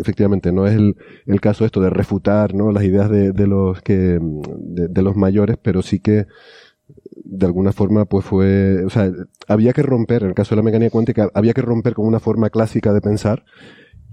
efectivamente, 0.00 0.50
no 0.50 0.66
es 0.66 0.74
el, 0.74 0.96
el 1.26 1.40
caso 1.40 1.64
esto 1.64 1.80
de 1.80 1.90
refutar, 1.90 2.52
¿no? 2.52 2.72
Las 2.72 2.82
ideas 2.82 3.08
de, 3.10 3.30
de 3.30 3.46
los 3.46 3.80
que, 3.80 4.18
de, 4.20 4.88
de 4.88 5.02
los 5.02 5.14
mayores, 5.14 5.56
pero 5.62 5.82
sí 5.82 6.00
que, 6.00 6.26
de 7.24 7.46
alguna 7.46 7.72
forma 7.72 8.04
pues 8.04 8.24
fue, 8.24 8.84
o 8.84 8.90
sea, 8.90 9.10
había 9.48 9.72
que 9.72 9.82
romper, 9.82 10.22
en 10.22 10.30
el 10.30 10.34
caso 10.34 10.54
de 10.54 10.56
la 10.56 10.62
mecánica 10.62 10.90
cuántica, 10.90 11.30
había 11.34 11.54
que 11.54 11.62
romper 11.62 11.94
con 11.94 12.06
una 12.06 12.20
forma 12.20 12.50
clásica 12.50 12.92
de 12.92 13.00
pensar, 13.00 13.44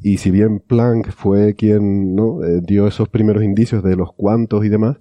y 0.01 0.17
si 0.17 0.31
bien 0.31 0.59
Planck 0.59 1.11
fue 1.11 1.55
quien 1.55 2.15
¿no? 2.15 2.43
Eh, 2.43 2.61
dio 2.61 2.87
esos 2.87 3.07
primeros 3.09 3.43
indicios 3.43 3.83
de 3.83 3.95
los 3.95 4.13
cuantos 4.13 4.65
y 4.65 4.69
demás, 4.69 4.97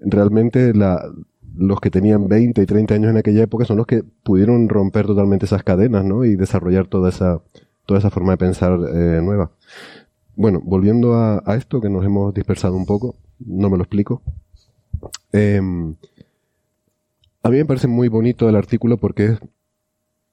realmente 0.00 0.74
la, 0.74 1.02
los 1.56 1.80
que 1.80 1.90
tenían 1.90 2.28
20 2.28 2.62
y 2.62 2.66
30 2.66 2.94
años 2.94 3.10
en 3.10 3.16
aquella 3.16 3.42
época 3.42 3.64
son 3.64 3.78
los 3.78 3.86
que 3.86 4.04
pudieron 4.22 4.68
romper 4.68 5.06
totalmente 5.06 5.46
esas 5.46 5.64
cadenas 5.64 6.04
¿no? 6.04 6.24
y 6.24 6.36
desarrollar 6.36 6.86
toda 6.86 7.08
esa, 7.08 7.40
toda 7.86 8.00
esa 8.00 8.10
forma 8.10 8.32
de 8.32 8.38
pensar 8.38 8.78
eh, 8.94 9.20
nueva. 9.22 9.50
Bueno, 10.36 10.60
volviendo 10.62 11.14
a, 11.14 11.42
esto 11.56 11.80
que 11.80 11.88
nos 11.88 12.04
hemos 12.04 12.32
dispersado 12.34 12.76
un 12.76 12.86
poco, 12.86 13.16
no 13.40 13.70
me 13.70 13.76
lo 13.76 13.82
explico. 13.82 14.22
Eh, 15.32 15.60
a 17.42 17.50
mí 17.50 17.56
me 17.58 17.64
parece 17.64 17.88
muy 17.88 18.08
bonito 18.08 18.48
el 18.48 18.56
artículo 18.56 18.98
porque 18.98 19.26
es, 19.26 19.38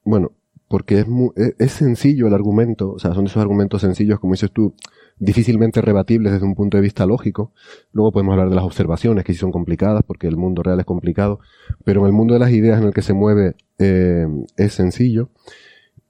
bueno, 0.04 0.32
porque 0.68 1.00
es, 1.00 1.08
muy, 1.08 1.32
es, 1.60 1.72
sencillo 1.72 2.28
el 2.28 2.34
argumento, 2.34 2.92
o 2.94 3.00
sea, 3.00 3.14
son 3.14 3.28
esos 3.28 3.42
argumentos 3.42 3.82
sencillos, 3.82 4.20
como 4.20 4.34
dices 4.34 4.52
tú, 4.52 4.74
difícilmente 5.18 5.82
rebatibles 5.82 6.34
desde 6.34 6.46
un 6.46 6.56
punto 6.56 6.78
de 6.78 6.82
vista 6.82 7.06
lógico. 7.06 7.54
Luego 7.92 8.12
podemos 8.12 8.34
hablar 8.34 8.50
de 8.50 8.56
las 8.56 8.66
observaciones, 8.66 9.24
que 9.24 9.34
sí 9.34 9.40
son 9.40 9.52
complicadas, 9.52 10.04
porque 10.06 10.28
el 10.28 10.38
mundo 10.38 10.64
real 10.64 10.80
es 10.80 10.86
complicado, 10.86 11.40
pero 11.84 12.02
en 12.02 12.08
el 12.08 12.14
mundo 12.14 12.34
de 12.34 12.40
las 12.40 12.52
ideas 12.52 12.82
en 12.82 12.88
el 12.88 12.94
que 12.94 13.04
se 13.04 13.14
mueve 13.14 13.56
eh, 13.78 14.28
es 14.58 14.74
sencillo. 14.74 15.30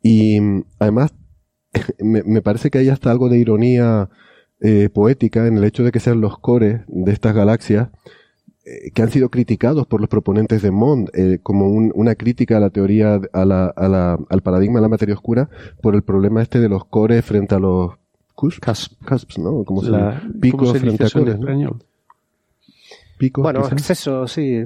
Y 0.02 0.40
además, 0.80 1.14
me, 2.00 2.42
parece 2.42 2.70
que 2.70 2.78
hay 2.78 2.90
hasta 2.90 3.12
algo 3.12 3.28
de 3.28 3.38
ironía 3.38 4.10
eh, 4.62 4.90
poética 4.94 5.48
en 5.48 5.58
el 5.58 5.66
hecho 5.66 5.84
de 5.84 5.92
que 5.92 6.00
sean 6.00 6.22
los 6.22 6.40
cores 6.40 6.82
de 6.88 7.12
estas 7.12 7.36
galaxias 7.36 7.90
que 8.94 9.02
han 9.04 9.12
sido 9.12 9.30
criticados 9.30 9.86
por 9.86 10.02
los 10.02 10.10
proponentes 10.10 10.62
de 10.64 10.72
Mond 10.72 11.10
eh, 11.14 11.40
como 11.44 11.68
una 11.68 12.16
crítica 12.16 12.58
a 12.58 12.60
la 12.60 12.72
teoría, 12.72 13.22
a 13.32 13.46
la, 13.46 13.68
a 13.68 13.88
la, 13.88 14.18
al 14.30 14.42
paradigma 14.42 14.80
de 14.80 14.82
la 14.82 14.90
materia 14.90 15.14
oscura 15.14 15.50
por 15.82 15.94
el 15.94 16.02
problema 16.02 16.42
este 16.42 16.60
de 16.60 16.68
los 16.68 16.86
cores 16.86 17.24
frente 17.24 17.54
a 17.54 17.60
los 17.60 17.92
cusps, 18.34 19.38
¿no? 19.38 19.64
Como 19.64 19.84
la, 19.84 20.22
picos 20.42 20.78
frente 20.80 21.06
a 21.06 21.10
cores, 21.10 21.40
¿no? 21.40 21.80
Picos, 23.18 23.44
bueno, 23.44 23.66
exceso, 23.70 24.28
sí. 24.28 24.66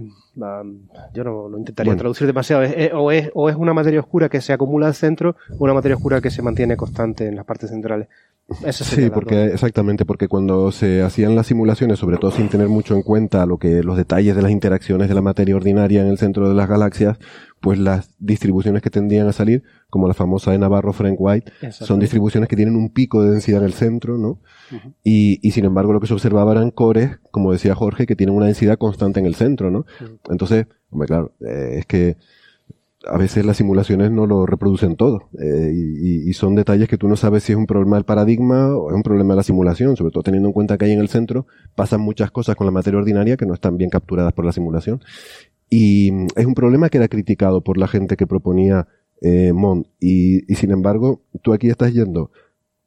yo 1.13 1.23
no, 1.23 1.57
intentaría 1.57 1.95
traducir 1.95 2.25
demasiado. 2.25 2.63
o, 2.93 3.11
es, 3.11 3.29
o 3.35 3.49
es 3.49 3.55
una 3.55 3.73
materia 3.73 3.99
oscura 3.99 4.27
que 4.29 4.41
se 4.41 4.53
acumula 4.53 4.87
al 4.87 4.95
centro 4.95 5.35
o 5.51 5.63
una 5.65 5.73
materia 5.73 5.97
oscura 5.97 6.21
que 6.21 6.31
se 6.31 6.41
mantiene 6.41 6.75
constante 6.75 7.27
en 7.27 7.35
las 7.35 7.45
partes 7.45 7.69
centrales 7.69 8.07
sí, 8.71 9.09
porque 9.09 9.45
exactamente, 9.45 10.05
porque 10.05 10.27
cuando 10.27 10.71
se 10.71 11.01
hacían 11.01 11.35
las 11.35 11.47
simulaciones, 11.47 11.99
sobre 11.99 12.17
todo 12.17 12.31
sin 12.31 12.49
tener 12.49 12.67
mucho 12.67 12.95
en 12.95 13.03
cuenta 13.03 13.45
lo 13.45 13.57
que 13.57 13.83
los 13.83 13.97
detalles 13.97 14.35
de 14.35 14.41
las 14.41 14.51
interacciones 14.51 15.07
de 15.09 15.15
la 15.15 15.21
materia 15.21 15.55
ordinaria 15.55 16.01
en 16.01 16.07
el 16.07 16.17
centro 16.17 16.49
de 16.49 16.55
las 16.55 16.67
galaxias, 16.67 17.17
pues 17.59 17.77
las 17.77 18.15
distribuciones 18.19 18.81
que 18.81 18.89
tendían 18.89 19.27
a 19.27 19.33
salir, 19.33 19.63
como 19.89 20.07
la 20.07 20.13
famosa 20.13 20.51
de 20.51 20.57
Navarro 20.57 20.93
Frank 20.93 21.15
White, 21.19 21.51
son 21.71 21.99
distribuciones 21.99 22.49
que 22.49 22.55
tienen 22.55 22.75
un 22.75 22.89
pico 22.89 23.23
de 23.23 23.31
densidad 23.31 23.59
en 23.61 23.65
el 23.65 23.73
centro, 23.73 24.17
¿no? 24.17 24.39
y, 25.03 25.39
y 25.47 25.51
sin 25.51 25.65
embargo 25.65 25.93
lo 25.93 25.99
que 25.99 26.07
se 26.07 26.13
observaba 26.13 26.51
eran 26.51 26.71
cores, 26.71 27.19
como 27.31 27.51
decía 27.51 27.75
Jorge, 27.75 28.05
que 28.05 28.15
tienen 28.15 28.35
una 28.35 28.45
densidad 28.45 28.77
constante 28.77 29.19
en 29.19 29.25
el 29.25 29.35
centro, 29.35 29.71
¿no? 29.71 29.85
Entonces, 30.29 30.67
hombre, 30.89 31.07
claro, 31.07 31.33
eh, 31.41 31.77
es 31.79 31.85
que 31.85 32.17
a 33.07 33.17
veces 33.17 33.45
las 33.45 33.57
simulaciones 33.57 34.11
no 34.11 34.25
lo 34.25 34.45
reproducen 34.45 34.95
todo 34.95 35.29
eh, 35.39 35.71
y, 35.73 36.33
son 36.33 36.55
detalles 36.55 36.87
que 36.87 36.97
tú 36.97 37.07
no 37.07 37.15
sabes 37.15 37.43
si 37.43 37.53
es 37.53 37.57
un 37.57 37.65
problema 37.65 37.95
del 37.95 38.05
paradigma 38.05 38.75
o 38.75 38.89
es 38.89 38.95
un 38.95 39.03
problema 39.03 39.33
de 39.33 39.37
la 39.37 39.43
simulación, 39.43 39.95
sobre 39.97 40.11
todo 40.11 40.23
teniendo 40.23 40.49
en 40.49 40.53
cuenta 40.53 40.77
que 40.77 40.85
ahí 40.85 40.91
en 40.91 40.99
el 40.99 41.09
centro 41.09 41.47
pasan 41.75 42.01
muchas 42.01 42.31
cosas 42.31 42.55
con 42.55 42.65
la 42.65 42.71
materia 42.71 42.99
ordinaria 42.99 43.35
que 43.35 43.45
no 43.45 43.53
están 43.53 43.77
bien 43.77 43.89
capturadas 43.89 44.31
por 44.33 44.45
la 44.45 44.51
simulación. 44.51 45.01
Y 45.69 46.11
es 46.35 46.45
un 46.45 46.53
problema 46.53 46.89
que 46.89 46.97
era 46.97 47.07
criticado 47.07 47.61
por 47.61 47.77
la 47.77 47.87
gente 47.87 48.15
que 48.15 48.27
proponía 48.27 48.87
eh, 49.21 49.51
Mond 49.53 49.87
y, 49.99 50.41
sin 50.55 50.71
embargo 50.71 51.21
tú 51.41 51.53
aquí 51.53 51.69
estás 51.69 51.93
yendo 51.93 52.31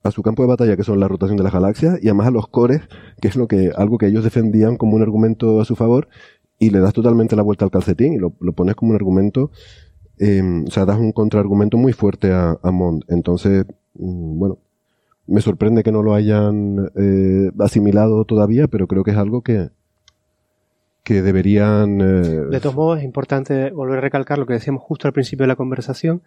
a 0.02 0.10
su 0.10 0.22
campo 0.22 0.42
de 0.42 0.48
batalla 0.48 0.76
que 0.76 0.82
son 0.82 0.98
la 0.98 1.08
rotación 1.08 1.36
de 1.36 1.42
las 1.44 1.52
galaxias 1.52 1.98
y 2.02 2.08
además 2.08 2.28
a 2.28 2.30
los 2.30 2.48
cores 2.48 2.80
que 3.20 3.28
es 3.28 3.36
lo 3.36 3.46
que 3.48 3.70
algo 3.76 3.98
que 3.98 4.06
ellos 4.06 4.24
defendían 4.24 4.76
como 4.76 4.96
un 4.96 5.02
argumento 5.02 5.60
a 5.60 5.64
su 5.64 5.76
favor 5.76 6.08
y 6.58 6.70
le 6.70 6.80
das 6.80 6.94
totalmente 6.94 7.36
la 7.36 7.42
vuelta 7.42 7.64
al 7.64 7.70
calcetín 7.70 8.14
y 8.14 8.18
lo 8.18 8.30
pones 8.30 8.76
como 8.76 8.90
un 8.90 8.96
argumento 8.96 9.50
Em, 10.24 10.64
o 10.68 10.70
sea, 10.70 10.84
das 10.84 11.00
un 11.00 11.10
contraargumento 11.10 11.76
muy 11.76 11.92
fuerte 11.92 12.30
a, 12.32 12.56
a 12.62 12.70
Mond. 12.70 13.02
Entonces, 13.08 13.66
mm, 13.94 14.38
bueno, 14.38 14.58
me 15.26 15.40
sorprende 15.40 15.82
que 15.82 15.90
no 15.90 16.04
lo 16.04 16.14
hayan 16.14 16.92
eh, 16.94 17.50
asimilado 17.58 18.24
todavía, 18.24 18.68
pero 18.68 18.86
creo 18.86 19.02
que 19.02 19.10
es 19.10 19.16
algo 19.16 19.42
que, 19.42 19.70
que 21.02 21.22
deberían... 21.22 22.00
Eh, 22.00 22.04
de 22.50 22.60
todos 22.60 22.76
modos, 22.76 22.98
es 22.98 23.04
importante 23.04 23.72
volver 23.72 23.98
a 23.98 24.02
recalcar 24.02 24.38
lo 24.38 24.46
que 24.46 24.52
decíamos 24.52 24.84
justo 24.84 25.08
al 25.08 25.12
principio 25.12 25.42
de 25.42 25.48
la 25.48 25.56
conversación. 25.56 26.22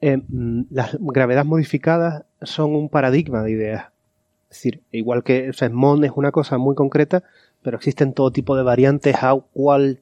Eh, 0.00 0.18
mm, 0.28 0.66
las 0.70 0.96
gravedades 1.00 1.46
modificadas 1.46 2.22
son 2.40 2.76
un 2.76 2.88
paradigma 2.88 3.42
de 3.42 3.50
ideas. 3.50 3.86
Es 4.48 4.58
decir, 4.58 4.82
igual 4.92 5.24
que 5.24 5.50
o 5.50 5.52
sea, 5.52 5.68
Mond 5.70 6.04
es 6.04 6.12
una 6.14 6.30
cosa 6.30 6.56
muy 6.56 6.76
concreta, 6.76 7.24
pero 7.62 7.78
existen 7.78 8.12
todo 8.12 8.30
tipo 8.30 8.54
de 8.54 8.62
variantes, 8.62 9.16
Hawkwall, 9.16 9.98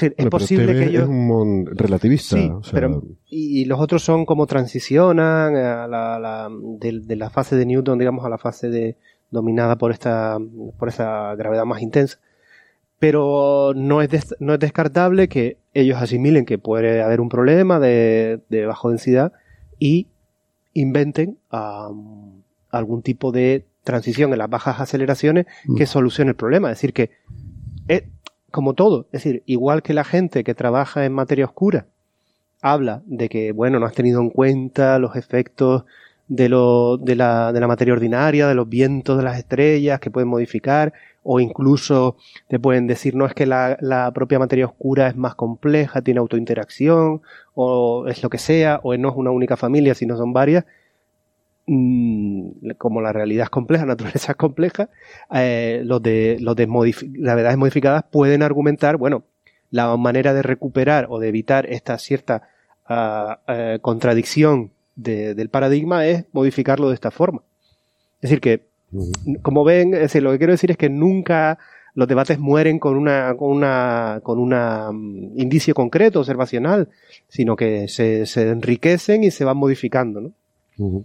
Mm, 0.00 0.04
y 0.04 0.12
es 0.16 0.26
posible 0.26 0.72
que 0.72 0.84
ellos... 0.84 1.04
Es 1.04 1.08
un 1.08 1.66
relativista. 1.72 2.36
pero, 2.72 3.02
y, 3.28 3.64
los 3.64 3.80
otros 3.80 4.02
son 4.02 4.26
como 4.26 4.46
transicionan 4.46 5.56
a 5.56 5.86
la, 5.86 6.48
de, 6.50 7.16
la 7.16 7.30
fase 7.30 7.56
de 7.56 7.66
Newton, 7.66 7.98
digamos, 7.98 8.24
a 8.24 8.28
la 8.28 8.38
fase 8.38 8.68
de 8.68 8.96
dominada 9.30 9.76
por 9.76 9.90
esta 9.90 10.38
por 10.78 10.88
esa 10.88 11.34
gravedad 11.34 11.64
más 11.64 11.82
intensa. 11.82 12.18
Pero 12.98 13.72
no 13.74 14.00
es, 14.00 14.34
no 14.38 14.54
es 14.54 14.60
descartable 14.60 15.28
que 15.28 15.58
ellos 15.74 16.00
asimilen 16.00 16.46
que 16.46 16.58
puede 16.58 17.02
haber 17.02 17.20
un 17.20 17.28
problema 17.28 17.78
de, 17.78 18.40
de 18.48 18.64
bajo 18.64 18.88
densidad 18.88 19.32
y 19.78 20.06
inventen 20.72 21.38
algún 22.70 23.02
tipo 23.02 23.32
de 23.32 23.64
transición 23.82 24.32
en 24.32 24.38
las 24.38 24.50
bajas 24.50 24.80
aceleraciones 24.80 25.46
que 25.76 25.84
mm. 25.84 25.86
solucione 25.86 26.30
el 26.30 26.36
problema. 26.36 26.70
Es 26.70 26.78
decir, 26.78 26.92
que 26.92 27.10
eh, 27.88 28.08
como 28.50 28.74
todo. 28.74 29.06
Es 29.12 29.24
decir, 29.24 29.42
igual 29.46 29.82
que 29.82 29.94
la 29.94 30.04
gente 30.04 30.44
que 30.44 30.54
trabaja 30.54 31.04
en 31.04 31.12
materia 31.12 31.44
oscura 31.44 31.86
habla 32.62 33.02
de 33.06 33.28
que, 33.28 33.52
bueno, 33.52 33.78
no 33.78 33.86
has 33.86 33.94
tenido 33.94 34.20
en 34.20 34.30
cuenta 34.30 34.98
los 34.98 35.16
efectos 35.16 35.84
de, 36.28 36.48
lo, 36.48 36.96
de, 36.96 37.14
la, 37.14 37.52
de 37.52 37.60
la 37.60 37.68
materia 37.68 37.94
ordinaria, 37.94 38.48
de 38.48 38.54
los 38.54 38.68
vientos 38.68 39.18
de 39.18 39.24
las 39.24 39.38
estrellas 39.38 40.00
que 40.00 40.10
pueden 40.10 40.28
modificar, 40.28 40.92
o 41.22 41.40
incluso 41.40 42.16
te 42.48 42.58
pueden 42.58 42.86
decir, 42.86 43.14
no 43.14 43.26
es 43.26 43.34
que 43.34 43.46
la, 43.46 43.76
la 43.80 44.10
propia 44.12 44.38
materia 44.38 44.66
oscura 44.66 45.08
es 45.08 45.16
más 45.16 45.34
compleja, 45.34 46.02
tiene 46.02 46.20
autointeracción, 46.20 47.22
o 47.54 48.06
es 48.08 48.22
lo 48.22 48.30
que 48.30 48.38
sea, 48.38 48.80
o 48.82 48.96
no 48.96 49.08
es 49.10 49.16
una 49.16 49.30
única 49.30 49.56
familia, 49.56 49.94
sino 49.94 50.16
son 50.16 50.32
varias. 50.32 50.64
Mm, 51.68 52.70
como 52.78 53.00
la 53.00 53.12
realidad 53.12 53.44
es 53.44 53.50
compleja, 53.50 53.84
la 53.84 53.94
naturaleza 53.94 54.32
es 54.32 54.36
compleja, 54.36 54.88
eh, 55.34 55.82
los 55.84 56.00
de, 56.00 56.36
los 56.40 56.54
de 56.54 56.66
gravedades 56.66 57.58
modificadas 57.58 58.04
pueden 58.04 58.44
argumentar, 58.44 58.96
bueno, 58.96 59.24
la 59.72 59.96
manera 59.96 60.32
de 60.32 60.42
recuperar 60.42 61.06
o 61.10 61.18
de 61.18 61.28
evitar 61.28 61.66
esta 61.66 61.98
cierta 61.98 62.48
eh, 63.48 63.78
contradicción 63.82 64.70
del 64.94 65.48
paradigma 65.48 66.06
es 66.06 66.24
modificarlo 66.32 66.88
de 66.88 66.94
esta 66.94 67.10
forma. 67.10 67.42
Es 68.22 68.30
decir, 68.30 68.40
que, 68.40 68.62
como 69.42 69.64
ven, 69.64 69.92
es 69.94 70.00
decir, 70.00 70.22
lo 70.22 70.30
que 70.30 70.38
quiero 70.38 70.52
decir 70.52 70.70
es 70.70 70.76
que 70.76 70.88
nunca 70.88 71.58
los 71.94 72.06
debates 72.06 72.38
mueren 72.38 72.78
con 72.78 72.96
una, 72.96 73.34
con 73.36 73.50
una, 73.50 74.20
con 74.22 74.38
una 74.38 74.92
mm, 74.92 75.40
indicio 75.40 75.74
concreto, 75.74 76.20
observacional, 76.20 76.88
sino 77.28 77.56
que 77.56 77.88
se, 77.88 78.24
se 78.26 78.50
enriquecen 78.50 79.24
y 79.24 79.32
se 79.32 79.44
van 79.44 79.56
modificando, 79.56 80.20
¿no? 80.20 80.32
Mm. 80.76 80.98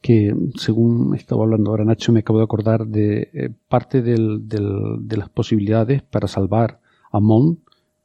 Que 0.00 0.34
según 0.56 1.14
estaba 1.16 1.44
hablando 1.44 1.70
ahora 1.70 1.84
Nacho, 1.84 2.12
me 2.12 2.20
acabo 2.20 2.38
de 2.38 2.44
acordar 2.44 2.86
de 2.86 3.30
eh, 3.32 3.50
parte 3.68 4.02
del, 4.02 4.48
de 4.48 5.16
las 5.16 5.28
posibilidades 5.28 6.02
para 6.02 6.28
salvar 6.28 6.80
a 7.10 7.20
Mon 7.20 7.58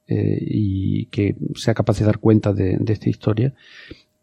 eh, 0.08 0.38
y 0.42 1.06
que 1.06 1.36
sea 1.56 1.74
capaz 1.74 2.00
de 2.00 2.06
dar 2.06 2.20
cuenta 2.20 2.52
de, 2.52 2.78
esta 2.88 3.10
historia 3.10 3.54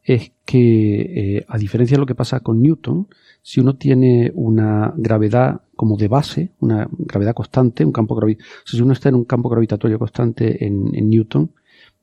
es 0.03 0.33
que, 0.45 1.37
eh, 1.37 1.45
a 1.49 1.57
diferencia 1.57 1.97
de 1.97 2.01
lo 2.01 2.07
que 2.07 2.15
pasa 2.15 2.41
con 2.41 2.61
Newton, 2.61 3.09
si 3.43 3.61
uno 3.61 3.77
tiene 3.77 4.33
una 4.35 4.93
gravedad 4.97 5.63
como 5.77 5.97
de 5.97 6.09
base, 6.09 6.51
una 6.61 6.89
gravedad 6.91 7.35
constante, 7.35 7.85
un 7.85 7.93
campo 7.93 8.15
gravitatorio, 8.15 8.63
si 8.65 8.81
uno 8.83 8.93
está 8.93 9.09
en 9.09 9.15
un 9.15 9.25
campo 9.25 9.49
gravitatorio 9.49 9.99
constante 9.99 10.67
en, 10.67 10.95
en 10.95 11.09
Newton, 11.09 11.53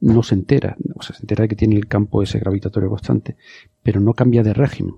no 0.06 0.22
se 0.22 0.36
entera, 0.36 0.78
o 0.94 1.02
sea, 1.02 1.16
se 1.16 1.24
entera 1.24 1.44
de 1.44 1.48
que 1.50 1.56
tiene 1.56 1.76
el 1.76 1.88
campo 1.88 2.22
ese 2.22 2.38
gravitatorio 2.38 2.90
constante, 2.90 3.38
pero 3.82 4.00
no 4.00 4.14
cambia 4.14 4.44
de 4.44 4.54
régimen. 4.54 4.96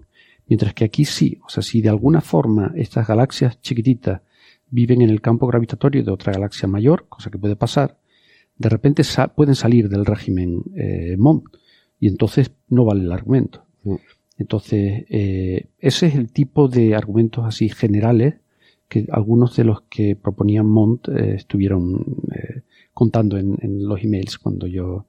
Mientras 0.47 0.73
que 0.73 0.83
aquí 0.83 1.05
sí, 1.05 1.39
o 1.45 1.49
sea, 1.49 1.63
si 1.63 1.81
de 1.81 1.89
alguna 1.89 2.19
forma 2.19 2.73
estas 2.75 3.07
galaxias 3.07 3.61
chiquititas 3.61 4.21
viven 4.69 5.01
en 5.01 5.09
el 5.09 5.21
campo 5.21 5.47
gravitatorio 5.47 6.03
de 6.03 6.11
otra 6.11 6.33
galaxia 6.33 6.67
mayor, 6.67 7.05
cosa 7.07 7.29
que 7.29 7.37
puede 7.37 7.55
pasar, 7.55 7.97
de 8.57 8.67
repente 8.67 9.03
pueden 9.33 9.55
salir 9.55 9.87
del 9.87 10.05
régimen 10.05 10.63
eh, 10.75 11.15
MON 11.17 11.43
y 11.99 12.09
entonces 12.09 12.51
no 12.67 12.83
vale 12.83 13.03
el 13.03 13.11
argumento. 13.11 13.63
Entonces, 14.37 15.05
eh, 15.09 15.67
ese 15.79 16.07
es 16.07 16.15
el 16.15 16.31
tipo 16.31 16.67
de 16.67 16.95
argumentos 16.95 17.45
así 17.45 17.69
generales 17.69 18.35
que 18.89 19.07
algunos 19.11 19.55
de 19.55 19.63
los 19.63 19.81
que 19.83 20.15
proponían 20.15 20.65
Mont 20.65 21.07
eh, 21.09 21.35
estuvieron 21.35 22.05
eh, 22.33 22.61
contando 22.97 23.37
en, 23.37 23.87
los 23.87 24.03
emails 24.03 24.39
cuando 24.39 24.65
yo... 24.65 25.05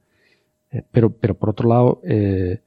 Eh, 0.69 0.83
pero, 0.91 1.09
pero 1.09 1.33
por 1.33 1.49
otro 1.49 1.67
lado, 1.67 2.01
eh, 2.03 2.61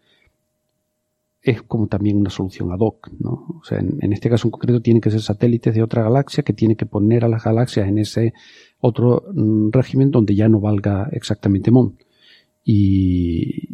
es 1.41 1.63
como 1.63 1.87
también 1.87 2.17
una 2.17 2.29
solución 2.29 2.73
ad 2.73 2.81
hoc, 2.81 3.09
¿no? 3.21 3.61
O 3.61 3.63
sea, 3.63 3.79
en, 3.79 4.13
este 4.13 4.29
caso 4.29 4.49
en 4.49 4.51
concreto 4.51 4.83
tienen 4.83 5.01
que 5.01 5.13
ser 5.13 5.21
satélites 5.21 5.77
de 5.77 5.83
otra 5.85 6.03
galaxia 6.03 6.43
que 6.43 6.53
tiene 6.53 6.75
que 6.75 6.87
poner 6.87 7.25
a 7.25 7.29
las 7.29 7.45
galaxias 7.45 7.87
en 7.87 7.99
ese 7.99 8.35
otro 8.81 9.23
mm, 9.33 9.71
régimen 9.71 10.11
donde 10.11 10.35
ya 10.35 10.49
no 10.49 10.59
valga 10.59 11.09
exactamente 11.13 11.71
MON. 11.71 11.97
Y, 12.65 13.69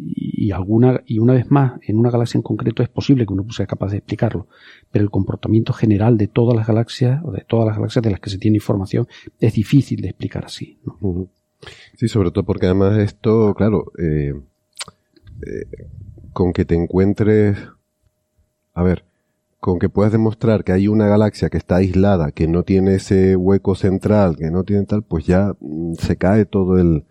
y, 0.45 0.51
alguna, 0.51 1.01
y 1.07 1.17
una 1.17 1.33
vez 1.33 1.49
más, 1.49 1.79
en 1.81 1.97
una 1.97 2.11
galaxia 2.11 2.37
en 2.37 2.43
concreto 2.43 2.83
es 2.83 2.89
posible 2.89 3.25
que 3.25 3.33
uno 3.33 3.49
sea 3.49 3.65
capaz 3.65 3.89
de 3.89 3.97
explicarlo, 3.97 4.47
pero 4.91 5.03
el 5.03 5.09
comportamiento 5.09 5.73
general 5.73 6.15
de 6.15 6.27
todas 6.27 6.55
las 6.55 6.67
galaxias, 6.67 7.23
o 7.25 7.31
de 7.31 7.41
todas 7.41 7.65
las 7.65 7.75
galaxias 7.75 8.03
de 8.03 8.11
las 8.11 8.19
que 8.19 8.29
se 8.29 8.37
tiene 8.37 8.57
información, 8.57 9.07
es 9.39 9.53
difícil 9.53 9.99
de 10.01 10.09
explicar 10.09 10.45
así. 10.45 10.77
¿no? 10.85 11.27
Sí, 11.97 12.07
sobre 12.07 12.31
todo 12.31 12.45
porque 12.45 12.65
además 12.65 12.97
esto, 12.97 13.53
claro, 13.55 13.91
eh, 13.97 14.33
eh, 15.45 15.87
con 16.33 16.53
que 16.53 16.65
te 16.65 16.75
encuentres 16.75 17.57
a 18.79 18.83
ver, 18.83 19.03
con 19.59 19.77
que 19.77 19.89
puedas 19.89 20.11
demostrar 20.11 20.63
que 20.63 20.71
hay 20.71 20.87
una 20.87 21.07
galaxia 21.07 21.49
que 21.49 21.57
está 21.57 21.77
aislada, 21.77 22.31
que 22.31 22.47
no 22.47 22.63
tiene 22.63 22.95
ese 22.95 23.35
hueco 23.35 23.75
central, 23.75 24.37
que 24.37 24.49
no 24.51 24.63
tiene 24.63 24.85
tal, 24.85 25.03
pues 25.03 25.25
ya 25.25 25.53
mm, 25.59 25.95
se 25.95 26.15
cae 26.15 26.45
todo 26.45 26.79
el, 26.79 27.03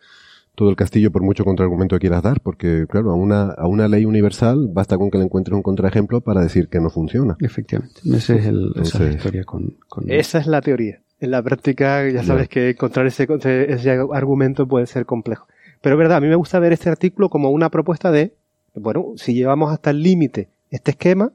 todo 0.54 0.70
el 0.70 0.76
castillo 0.76 1.12
por 1.12 1.22
mucho 1.22 1.44
contraargumento 1.44 1.96
que 1.96 2.00
quieras 2.00 2.22
dar, 2.22 2.40
porque 2.40 2.86
claro, 2.88 3.10
a 3.10 3.14
una, 3.14 3.50
a 3.50 3.66
una 3.66 3.86
ley 3.86 4.06
universal 4.06 4.68
basta 4.72 4.96
con 4.96 5.10
que 5.10 5.18
le 5.18 5.24
encuentres 5.24 5.54
un 5.54 5.62
contraejemplo 5.62 6.22
para 6.22 6.40
decir 6.40 6.68
que 6.68 6.80
no 6.80 6.88
funciona. 6.88 7.36
Efectivamente, 7.40 8.00
esa 8.04 8.34
es, 8.34 8.46
el, 8.46 8.72
esa 8.76 8.98
es 8.98 9.00
la 9.00 9.10
historia 9.10 9.44
con, 9.44 9.76
con... 9.86 10.10
Esa 10.10 10.38
es 10.38 10.46
la 10.46 10.62
teoría. 10.62 11.02
En 11.20 11.30
la 11.30 11.42
práctica 11.42 12.08
ya 12.08 12.22
sabes 12.22 12.48
que 12.48 12.70
encontrar 12.70 13.06
ese, 13.06 13.26
ese 13.68 13.90
argumento 13.90 14.68
puede 14.68 14.86
ser 14.86 15.04
complejo. 15.04 15.48
Pero 15.80 15.96
es 15.96 15.98
verdad, 15.98 16.18
a 16.18 16.20
mí 16.20 16.28
me 16.28 16.36
gusta 16.36 16.58
ver 16.58 16.72
este 16.72 16.88
artículo 16.88 17.28
como 17.28 17.50
una 17.50 17.70
propuesta 17.70 18.10
de, 18.10 18.34
bueno, 18.74 19.12
si 19.16 19.34
llevamos 19.34 19.72
hasta 19.72 19.90
el 19.90 20.02
límite 20.02 20.48
este 20.70 20.92
esquema, 20.92 21.32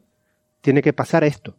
tiene 0.62 0.82
que 0.82 0.94
pasar 0.94 1.24
esto. 1.24 1.56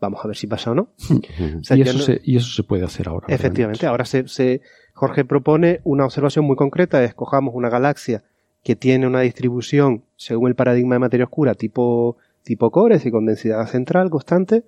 Vamos 0.00 0.24
a 0.24 0.28
ver 0.28 0.36
si 0.36 0.46
pasa 0.46 0.70
o 0.70 0.74
no. 0.74 0.88
y, 1.70 1.82
eso 1.82 1.98
se, 1.98 2.20
y, 2.24 2.36
eso 2.36 2.48
se, 2.50 2.62
puede 2.62 2.84
hacer 2.84 3.08
ahora. 3.08 3.26
Efectivamente, 3.28 3.86
ahora 3.86 4.04
se, 4.04 4.26
se, 4.28 4.62
Jorge 4.94 5.24
propone 5.24 5.80
una 5.84 6.04
observación 6.04 6.44
muy 6.44 6.56
concreta, 6.56 7.02
escojamos 7.04 7.54
una 7.54 7.68
galaxia 7.68 8.24
que 8.62 8.76
tiene 8.76 9.06
una 9.06 9.20
distribución 9.20 10.04
según 10.16 10.48
el 10.48 10.54
paradigma 10.54 10.94
de 10.94 10.98
materia 10.98 11.24
oscura 11.24 11.54
tipo, 11.54 12.16
tipo 12.42 12.70
cores 12.70 13.06
y 13.06 13.10
con 13.10 13.26
densidad 13.26 13.66
central 13.66 14.10
constante, 14.10 14.64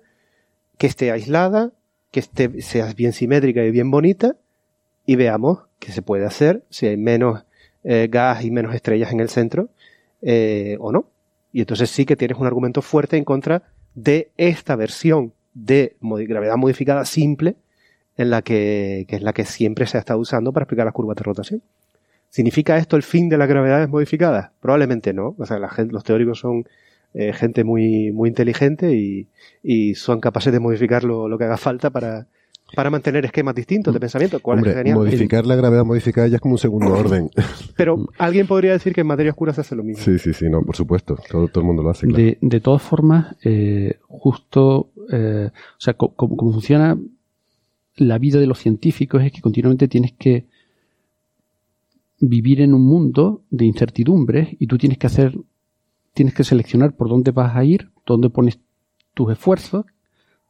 que 0.77 0.87
esté 0.87 1.11
aislada, 1.11 1.71
que 2.13 2.19
esté, 2.19 2.61
sea 2.61 2.93
bien 2.93 3.11
simétrica 3.11 3.65
y 3.65 3.71
bien 3.71 3.89
bonita, 3.89 4.35
y 5.03 5.15
veamos 5.15 5.63
qué 5.79 5.91
se 5.91 6.03
puede 6.03 6.25
hacer 6.25 6.63
si 6.69 6.85
hay 6.85 6.95
menos 6.95 7.43
eh, 7.83 8.07
gas 8.09 8.45
y 8.45 8.51
menos 8.51 8.75
estrellas 8.75 9.11
en 9.11 9.19
el 9.19 9.29
centro 9.29 9.69
eh, 10.21 10.77
o 10.79 10.91
no. 10.91 11.07
Y 11.51 11.61
entonces 11.61 11.89
sí 11.89 12.05
que 12.05 12.15
tienes 12.15 12.37
un 12.37 12.45
argumento 12.45 12.83
fuerte 12.83 13.17
en 13.17 13.23
contra 13.23 13.63
de 13.95 14.29
esta 14.37 14.75
versión 14.75 15.33
de 15.55 15.95
gravedad 16.01 16.55
modificada 16.55 17.03
simple 17.05 17.55
en 18.15 18.29
la 18.29 18.43
que, 18.43 19.05
que, 19.07 19.15
es 19.15 19.23
la 19.23 19.33
que 19.33 19.43
siempre 19.43 19.87
se 19.87 19.97
ha 19.97 19.99
estado 19.99 20.19
usando 20.19 20.53
para 20.53 20.65
explicar 20.65 20.85
las 20.85 20.93
curvas 20.93 21.17
de 21.17 21.23
rotación. 21.23 21.63
¿Significa 22.29 22.77
esto 22.77 22.95
el 22.95 23.03
fin 23.03 23.27
de 23.27 23.39
las 23.39 23.49
gravedades 23.49 23.89
modificadas? 23.89 24.51
Probablemente 24.59 25.13
no. 25.13 25.35
O 25.39 25.45
sea, 25.47 25.57
los 25.57 26.03
teóricos 26.03 26.37
son 26.37 26.67
eh, 27.13 27.33
gente 27.33 27.63
muy, 27.63 28.11
muy 28.11 28.29
inteligente 28.29 28.95
y, 28.95 29.27
y, 29.63 29.95
son 29.95 30.19
capaces 30.19 30.51
de 30.51 30.59
modificar 30.59 31.03
lo, 31.03 31.27
lo 31.27 31.37
que 31.37 31.43
haga 31.43 31.57
falta 31.57 31.89
para, 31.89 32.27
para 32.75 32.89
mantener 32.89 33.25
esquemas 33.25 33.55
distintos 33.55 33.93
de 33.93 33.99
pensamiento. 33.99 34.39
¿Cuál 34.39 34.65
es 34.65 34.75
genial? 34.75 34.97
Modificar 34.97 35.45
la 35.45 35.55
gravedad 35.55 35.85
modificada 35.85 36.27
ya 36.27 36.35
es 36.35 36.41
como 36.41 36.55
un 36.55 36.59
segundo 36.59 36.93
orden. 36.97 37.29
Pero 37.75 38.07
alguien 38.17 38.47
podría 38.47 38.71
decir 38.71 38.93
que 38.93 39.01
en 39.01 39.07
materia 39.07 39.31
oscura 39.31 39.53
se 39.53 39.61
hace 39.61 39.75
lo 39.75 39.83
mismo. 39.83 40.03
Sí, 40.03 40.17
sí, 40.19 40.33
sí, 40.33 40.49
no, 40.49 40.61
por 40.63 40.75
supuesto. 40.75 41.17
Todo, 41.29 41.47
todo 41.47 41.61
el 41.61 41.67
mundo 41.67 41.83
lo 41.83 41.89
hace. 41.89 42.07
De, 42.07 42.37
de, 42.41 42.59
todas 42.59 42.81
formas, 42.81 43.35
eh, 43.43 43.99
justo, 44.07 44.89
eh, 45.11 45.49
o 45.53 45.81
sea, 45.81 45.93
como 45.93 46.51
funciona 46.51 46.97
la 47.95 48.17
vida 48.17 48.39
de 48.39 48.47
los 48.47 48.59
científicos 48.59 49.23
es 49.23 49.31
que 49.31 49.41
continuamente 49.41 49.87
tienes 49.87 50.13
que 50.13 50.45
vivir 52.19 52.61
en 52.61 52.73
un 52.73 52.85
mundo 52.85 53.43
de 53.49 53.65
incertidumbres 53.65 54.49
y 54.59 54.67
tú 54.67 54.77
tienes 54.77 54.97
que 54.97 55.07
hacer, 55.07 55.37
tienes 56.13 56.33
que 56.33 56.43
seleccionar 56.43 56.95
por 56.95 57.09
dónde 57.09 57.31
vas 57.31 57.55
a 57.55 57.63
ir, 57.63 57.91
dónde 58.05 58.29
pones 58.29 58.59
tus 59.13 59.31
esfuerzos 59.31 59.85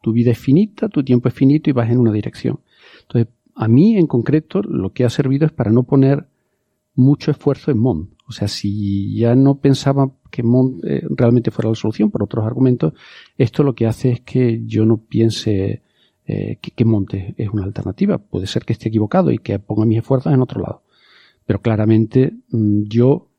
tu 0.04 0.12
vida 0.12 0.32
es 0.32 0.38
finita, 0.38 0.90
tu 0.90 1.02
tiempo 1.02 1.30
es 1.30 1.34
finito 1.34 1.70
y 1.70 1.74
vas 1.74 1.90
en 1.90 1.98
una 1.98 2.12
dirección. 2.12 2.60
Entonces, 3.04 3.34
a 3.56 3.70
mí 3.70 3.96
en 3.98 4.06
concreto 4.06 4.62
lo 4.62 4.92
que 4.92 5.06
ha 5.06 5.10
servido 5.10 5.46
es 5.46 5.54
para 5.54 5.72
no 5.72 5.84
poner 5.84 6.28
mucho 6.94 7.32
esfuerzo 7.32 7.72
en 7.72 7.80
MON. 7.80 8.10
O 8.28 8.34
sea, 8.34 8.50
si 8.50 9.16
ya 9.16 9.34
no 9.34 9.56
pensaba 9.56 10.12
que 10.30 10.44
MON 10.44 10.82
eh, 10.84 11.04
realmente 11.10 11.52
fuera 11.52 11.70
la 11.70 11.76
solución 11.76 12.12
por 12.12 12.22
otros 12.22 12.46
argumentos, 12.46 12.94
esto 13.38 13.64
lo 13.64 13.76
que 13.76 13.88
hace 13.88 14.12
es 14.12 14.22
que 14.22 14.64
yo 14.66 14.86
no 14.86 14.98
piense 14.98 15.84
eh, 16.28 16.58
que, 16.62 16.72
que 16.72 16.84
Monte 16.84 17.34
es 17.38 17.50
una 17.50 17.64
alternativa. 17.64 18.18
Puede 18.18 18.46
ser 18.46 18.66
que 18.66 18.74
esté 18.74 18.90
equivocado 18.90 19.32
y 19.32 19.38
que 19.38 19.58
ponga 19.58 19.86
mis 19.86 20.00
esfuerzos 20.00 20.34
en 20.34 20.42
otro 20.42 20.60
lado. 20.60 20.82
Pero 21.46 21.62
claramente 21.62 22.34
mm, 22.50 22.84
yo 22.90 23.30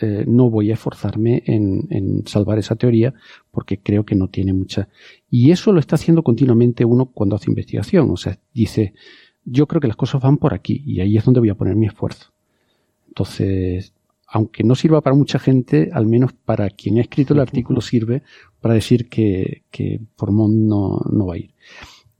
eh, 0.00 0.24
no 0.26 0.50
voy 0.50 0.70
a 0.70 0.74
esforzarme 0.74 1.42
en, 1.46 1.86
en, 1.90 2.26
salvar 2.26 2.58
esa 2.58 2.74
teoría 2.74 3.14
porque 3.50 3.78
creo 3.78 4.04
que 4.04 4.14
no 4.14 4.28
tiene 4.28 4.52
mucha. 4.52 4.88
Y 5.30 5.50
eso 5.50 5.72
lo 5.72 5.80
está 5.80 5.94
haciendo 5.94 6.22
continuamente 6.22 6.84
uno 6.84 7.06
cuando 7.06 7.36
hace 7.36 7.50
investigación. 7.50 8.10
O 8.10 8.16
sea, 8.16 8.38
dice, 8.52 8.94
yo 9.44 9.66
creo 9.66 9.80
que 9.80 9.88
las 9.88 9.96
cosas 9.96 10.20
van 10.20 10.38
por 10.38 10.54
aquí 10.54 10.82
y 10.84 11.00
ahí 11.00 11.16
es 11.16 11.24
donde 11.24 11.40
voy 11.40 11.50
a 11.50 11.54
poner 11.54 11.76
mi 11.76 11.86
esfuerzo. 11.86 12.32
Entonces, 13.08 13.92
aunque 14.26 14.64
no 14.64 14.74
sirva 14.74 15.00
para 15.00 15.14
mucha 15.14 15.38
gente, 15.38 15.90
al 15.92 16.06
menos 16.06 16.32
para 16.32 16.70
quien 16.70 16.98
ha 16.98 17.02
escrito 17.02 17.34
el 17.34 17.40
artículo 17.40 17.80
sirve 17.80 18.22
para 18.60 18.74
decir 18.74 19.08
que, 19.08 19.62
que 19.70 20.00
Formón 20.16 20.66
no, 20.66 21.00
no 21.12 21.26
va 21.26 21.34
a 21.34 21.38
ir. 21.38 21.54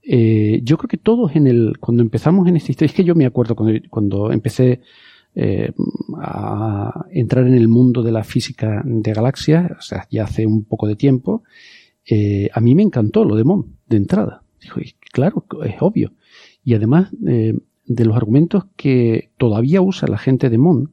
Eh, 0.02 0.60
yo 0.62 0.76
creo 0.76 0.88
que 0.88 0.98
todos 0.98 1.34
en 1.34 1.46
el, 1.46 1.78
cuando 1.80 2.02
empezamos 2.02 2.46
en 2.46 2.56
esta 2.56 2.70
historia, 2.70 2.90
es 2.90 2.94
que 2.96 3.04
yo 3.04 3.14
me 3.14 3.26
acuerdo 3.26 3.56
cuando, 3.56 3.80
cuando 3.90 4.30
empecé 4.30 4.80
eh, 5.34 5.72
a 6.20 7.06
entrar 7.10 7.46
en 7.46 7.54
el 7.54 7.66
mundo 7.68 8.02
de 8.02 8.12
la 8.12 8.22
física 8.22 8.82
de 8.84 9.12
galaxias, 9.12 9.70
o 9.78 9.82
sea, 9.82 10.06
ya 10.10 10.24
hace 10.24 10.46
un 10.46 10.64
poco 10.64 10.86
de 10.86 10.96
tiempo, 10.96 11.42
eh, 12.06 12.48
a 12.52 12.60
mí 12.60 12.74
me 12.74 12.82
encantó 12.82 13.24
lo 13.24 13.34
de 13.34 13.44
Mon, 13.44 13.76
de 13.86 13.96
entrada. 13.96 14.42
Dijo, 14.60 14.80
claro, 15.12 15.44
es 15.64 15.76
obvio. 15.80 16.12
Y 16.62 16.74
además, 16.74 17.10
eh, 17.26 17.58
de 17.86 18.04
los 18.04 18.16
argumentos 18.16 18.64
que 18.76 19.30
todavía 19.36 19.80
usa 19.80 20.08
la 20.08 20.18
gente 20.18 20.50
de 20.50 20.58
Mon, 20.58 20.92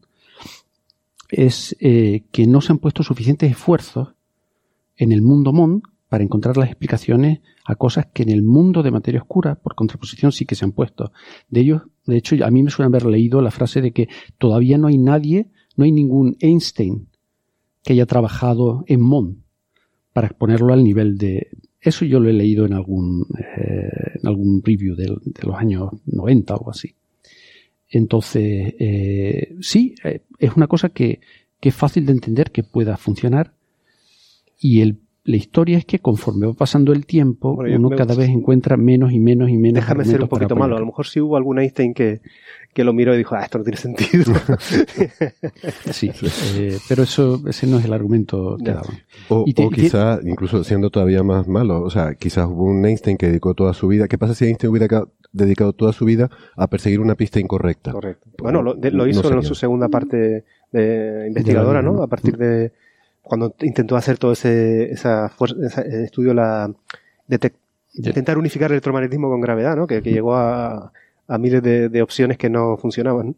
es 1.30 1.78
que 1.80 2.45
no 2.45 2.60
se 2.60 2.74
han 2.74 2.80
puesto 2.80 3.03
suficientes 3.03 3.50
esfuerzos 3.50 4.16
en 4.98 5.14
el 5.14 5.22
mundo 5.22 5.53
Mon 5.53 5.82
para 6.12 6.26
encontrar 6.26 6.58
las 6.58 6.68
explicaciones 6.68 7.40
a 7.64 7.76
cosas 7.76 8.08
que 8.14 8.24
en 8.24 8.30
el 8.30 8.44
mundo 8.44 8.84
de 8.84 8.92
materia 8.92 9.22
oscura, 9.22 9.56
por 9.56 9.76
contraposición, 9.76 10.34
sí 10.34 10.46
que 10.46 10.56
se 10.56 10.66
han 10.66 10.74
puesto. 10.74 11.14
De 11.48 11.62
ellos, 11.62 11.84
de 12.06 12.18
hecho, 12.18 12.36
a 12.44 12.52
mí 12.52 12.64
me 12.64 12.70
suena 12.70 12.88
haber 12.88 13.06
leído 13.06 13.42
la 13.42 13.50
frase 13.50 13.80
de 13.80 13.94
que 13.94 14.10
todavía 14.38 14.78
no 14.78 14.88
hay 14.88 14.98
nadie, 14.98 15.52
no 15.78 15.86
hay 15.86 15.94
ningún 15.94 16.36
Einstein 16.42 17.08
que 17.82 17.94
haya 17.94 18.06
trabajado 18.06 18.84
en 18.88 19.00
MON 19.00 19.46
para 20.12 20.28
exponerlo 20.28 20.74
al 20.74 20.84
nivel 20.84 21.18
de... 21.18 21.48
Eso 21.80 22.04
yo 22.04 22.20
lo 22.20 22.30
he 22.30 22.34
leído 22.34 22.66
en 22.66 22.74
algún, 22.74 23.26
eh, 23.40 24.18
en 24.22 24.28
algún 24.28 24.62
review 24.66 24.98
de, 24.98 25.06
de, 25.06 25.48
los 25.48 25.56
años 25.56 25.92
90 26.08 26.56
o 26.56 26.72
así. 26.72 26.94
Entonces, 27.88 28.74
eh, 28.80 29.56
sí, 29.62 29.96
eh, 30.04 30.24
es 30.40 30.58
una 30.58 30.68
cosa 30.68 30.90
que 30.90 31.22
es 31.62 31.74
fácil 31.74 32.06
de 32.06 32.12
entender 32.12 32.52
que 32.52 32.64
pueda 32.64 32.98
funcionar 32.98 33.54
y 34.60 34.82
el 34.82 35.00
la 35.24 35.35
historia 35.35 35.77
es 35.77 35.85
que 35.85 36.00
conforme 36.00 36.48
va 36.48 36.53
pasando 36.53 36.93
el 36.93 37.06
tiempo, 37.06 37.59
uno 37.59 37.90
cada 37.91 38.16
vez 38.16 38.30
encuentra 38.30 38.75
menos 38.75 39.11
y 39.11 39.19
menos 39.19 39.51
y 39.51 39.58
menos. 39.58 39.75
Déjame 39.75 40.03
ser 40.03 40.22
un 40.24 40.27
poquito 40.27 40.56
malo. 40.56 40.75
A 40.75 40.80
lo 40.80 40.88
mejor 40.88 41.06
sí 41.06 41.22
hubo 41.22 41.38
algún 41.38 41.59
Einstein 41.59 41.93
que, 41.93 42.22
que 42.74 42.83
lo 42.83 42.91
miró 42.91 43.14
y 43.14 43.19
dijo, 43.19 43.35
ah, 43.35 43.43
esto 43.43 43.59
no 43.59 43.64
tiene 43.64 43.77
sentido. 43.77 44.33
sí, 45.91 46.11
eh, 46.56 46.80
pero 46.90 47.03
eso, 47.03 47.40
ese 47.48 47.67
no 47.67 47.77
es 47.77 47.85
el 47.85 47.93
argumento 47.93 48.58
que 48.58 48.72
daban. 48.72 48.98
O, 49.30 49.45
o 49.56 49.69
quizá, 49.69 50.19
incluso 50.24 50.64
siendo 50.64 50.90
todavía 50.90 51.22
más 51.22 51.48
malo, 51.48 51.83
o 51.83 51.90
sea, 51.91 52.16
quizás 52.16 52.48
hubo 52.48 52.64
un 52.64 52.83
Einstein 52.83 53.17
que 53.17 53.27
dedicó 53.27 53.53
toda 53.53 53.75
su 53.75 53.88
vida. 53.88 54.08
¿Qué 54.08 54.17
pasa 54.17 54.33
si 54.33 54.45
Einstein 54.45 54.72
hubiera 54.72 55.03
dedicado 55.32 55.74
toda 55.74 55.93
su 55.93 56.03
vida 56.03 56.32
a 56.56 56.66
perseguir 56.66 57.00
una 57.00 57.14
pista 57.14 57.40
incorrecta? 57.40 57.91
Correcto. 57.91 58.27
Bueno, 58.40 58.64
lo, 58.64 58.74
lo 58.74 59.08
hizo 59.08 59.32
en 59.32 59.43
su 59.43 59.53
segunda 59.53 59.88
parte 59.88 60.45
de 60.72 61.27
investigadora, 61.27 61.83
¿no? 61.83 62.01
A 62.01 62.08
partir 62.08 62.38
de 62.38 62.72
cuando 63.22 63.56
intentó 63.61 63.95
hacer 63.95 64.17
todo 64.17 64.32
ese, 64.33 64.91
esa, 64.91 65.30
fuerza, 65.30 65.82
ese 65.82 66.03
estudio 66.03 66.33
la, 66.33 66.72
intentar 67.93 68.38
unificar 68.38 68.72
el 68.72 68.75
electromagnetismo 68.75 69.30
con 69.30 69.41
gravedad, 69.41 69.75
¿no? 69.75 69.88
Que, 69.88 70.01
que 70.01 70.11
llegó 70.11 70.35
a, 70.35 70.91
a 71.27 71.38
miles 71.38 71.61
de, 71.61 71.90
de, 71.90 72.01
opciones 72.01 72.38
que 72.38 72.50
no 72.50 72.77
funcionaban. 72.77 73.35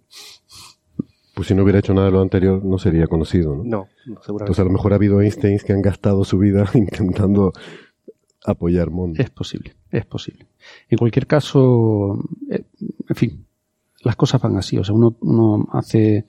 Pues 1.36 1.48
si 1.48 1.56
no 1.56 1.64
hubiera 1.64 1.80
hecho 1.80 1.94
nada 1.94 2.08
de 2.08 2.14
lo 2.14 2.22
anterior, 2.22 2.64
no 2.64 2.78
sería 2.78 3.08
conocido, 3.08 3.56
¿no? 3.56 3.64
No, 3.64 3.88
no 4.06 4.22
seguramente. 4.22 4.44
Entonces 4.44 4.60
a 4.60 4.64
lo 4.66 4.70
mejor 4.70 4.94
ha 4.94 4.96
habido 4.96 5.22
Einsteins 5.22 5.64
que 5.64 5.74
han 5.74 5.82
gastado 5.82 6.24
su 6.24 6.38
vida 6.38 6.70
intentando 6.74 7.54
apoyar 8.46 8.90
mundo. 8.90 9.22
Es 9.22 9.30
posible, 9.30 9.76
es 9.92 10.06
posible. 10.06 10.48
En 10.90 10.98
cualquier 10.98 11.28
caso, 11.28 12.20
eh, 12.50 12.64
en 13.10 13.16
fin, 13.16 13.46
las 14.02 14.16
cosas 14.16 14.42
van 14.42 14.58
así. 14.58 14.78
O 14.78 14.84
sea, 14.84 14.94
uno, 14.94 15.16
uno 15.22 15.68
hace 15.72 16.26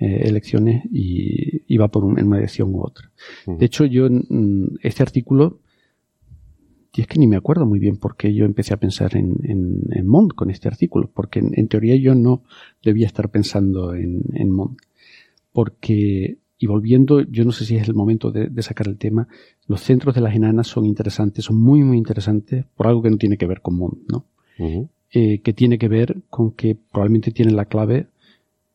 eh, 0.00 0.28
elecciones 0.28 0.84
y, 0.92 1.62
y, 1.66 1.76
va 1.76 1.88
por 1.88 2.04
un, 2.04 2.18
en 2.20 2.28
una 2.28 2.36
dirección 2.36 2.72
u 2.72 2.82
otra. 2.82 3.10
Uh 3.46 3.52
-huh. 3.52 3.58
De 3.58 3.66
hecho, 3.66 3.84
yo 3.84 4.08
mm, 4.08 4.76
este 4.82 5.02
artículo, 5.02 5.58
y 6.94 7.00
es 7.00 7.08
que 7.08 7.18
ni 7.18 7.26
me 7.26 7.36
acuerdo 7.36 7.66
muy 7.66 7.80
bien 7.80 7.96
por 7.96 8.16
qué 8.16 8.32
yo 8.32 8.44
empecé 8.44 8.74
a 8.74 8.76
pensar 8.76 9.16
en, 9.16 9.36
en, 9.42 9.82
en 9.90 10.06
Mont 10.06 10.32
con 10.34 10.50
este 10.50 10.68
artículo, 10.68 11.10
porque 11.12 11.40
en, 11.40 11.50
en, 11.54 11.66
teoría 11.66 11.96
yo 11.96 12.14
no 12.14 12.42
debía 12.84 13.06
estar 13.06 13.30
pensando 13.30 13.92
en, 13.94 14.22
en 14.34 14.50
Mont. 14.52 14.78
Porque, 15.52 16.38
y 16.58 16.66
volviendo, 16.66 17.20
yo 17.22 17.44
no 17.44 17.50
sé 17.50 17.64
si 17.64 17.76
es 17.76 17.88
el 17.88 17.94
momento 17.94 18.30
de, 18.30 18.48
de, 18.48 18.62
sacar 18.62 18.86
el 18.86 18.98
tema, 18.98 19.26
los 19.66 19.80
centros 19.80 20.14
de 20.14 20.20
las 20.20 20.34
enanas 20.34 20.68
son 20.68 20.86
interesantes, 20.86 21.44
son 21.46 21.60
muy, 21.60 21.82
muy 21.82 21.96
interesantes 21.96 22.66
por 22.76 22.86
algo 22.86 23.02
que 23.02 23.10
no 23.10 23.16
tiene 23.16 23.36
que 23.36 23.46
ver 23.46 23.62
con 23.62 23.76
Mont, 23.76 23.98
¿no? 24.08 24.26
Uh 24.58 24.64
-huh. 24.64 24.88
eh, 25.12 25.40
que 25.40 25.52
tiene 25.52 25.76
que 25.78 25.88
ver 25.88 26.22
con 26.30 26.52
que 26.52 26.76
probablemente 26.76 27.32
tienen 27.32 27.56
la 27.56 27.64
clave 27.64 28.06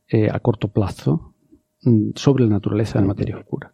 eh, 0.07 0.29
a 0.31 0.39
corto 0.39 0.67
plazo 0.69 1.33
mm, 1.81 2.11
sobre 2.15 2.43
la 2.43 2.51
naturaleza 2.51 2.95
de 2.95 3.01
la 3.01 3.07
materia 3.07 3.37
oscura. 3.37 3.73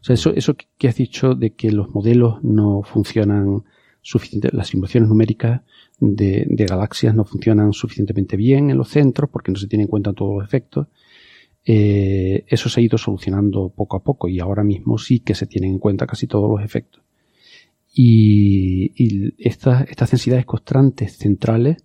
O 0.00 0.04
sea, 0.04 0.14
eso, 0.14 0.32
eso 0.34 0.56
que 0.78 0.88
has 0.88 0.96
dicho 0.96 1.34
de 1.34 1.50
que 1.50 1.70
los 1.70 1.94
modelos 1.94 2.42
no 2.42 2.82
funcionan 2.82 3.64
suficiente, 4.02 4.48
las 4.52 4.68
simulaciones 4.68 5.08
numéricas 5.08 5.60
de, 5.98 6.46
de, 6.48 6.64
galaxias 6.64 7.14
no 7.14 7.24
funcionan 7.24 7.72
suficientemente 7.72 8.36
bien 8.36 8.70
en 8.70 8.78
los 8.78 8.88
centros 8.88 9.28
porque 9.30 9.52
no 9.52 9.58
se 9.58 9.66
tienen 9.66 9.84
en 9.84 9.90
cuenta 9.90 10.12
todos 10.12 10.38
los 10.38 10.44
efectos. 10.44 10.86
Eh, 11.64 12.44
eso 12.48 12.68
se 12.70 12.80
ha 12.80 12.82
ido 12.82 12.96
solucionando 12.96 13.68
poco 13.68 13.96
a 13.96 14.02
poco 14.02 14.28
y 14.28 14.40
ahora 14.40 14.64
mismo 14.64 14.96
sí 14.96 15.20
que 15.20 15.34
se 15.34 15.46
tienen 15.46 15.72
en 15.72 15.78
cuenta 15.78 16.06
casi 16.06 16.26
todos 16.26 16.50
los 16.50 16.64
efectos. 16.64 17.02
Y, 17.92 18.92
y 18.96 19.34
estas, 19.38 19.88
estas 19.90 20.10
densidades 20.10 20.46
constantes 20.46 21.16
centrales 21.18 21.84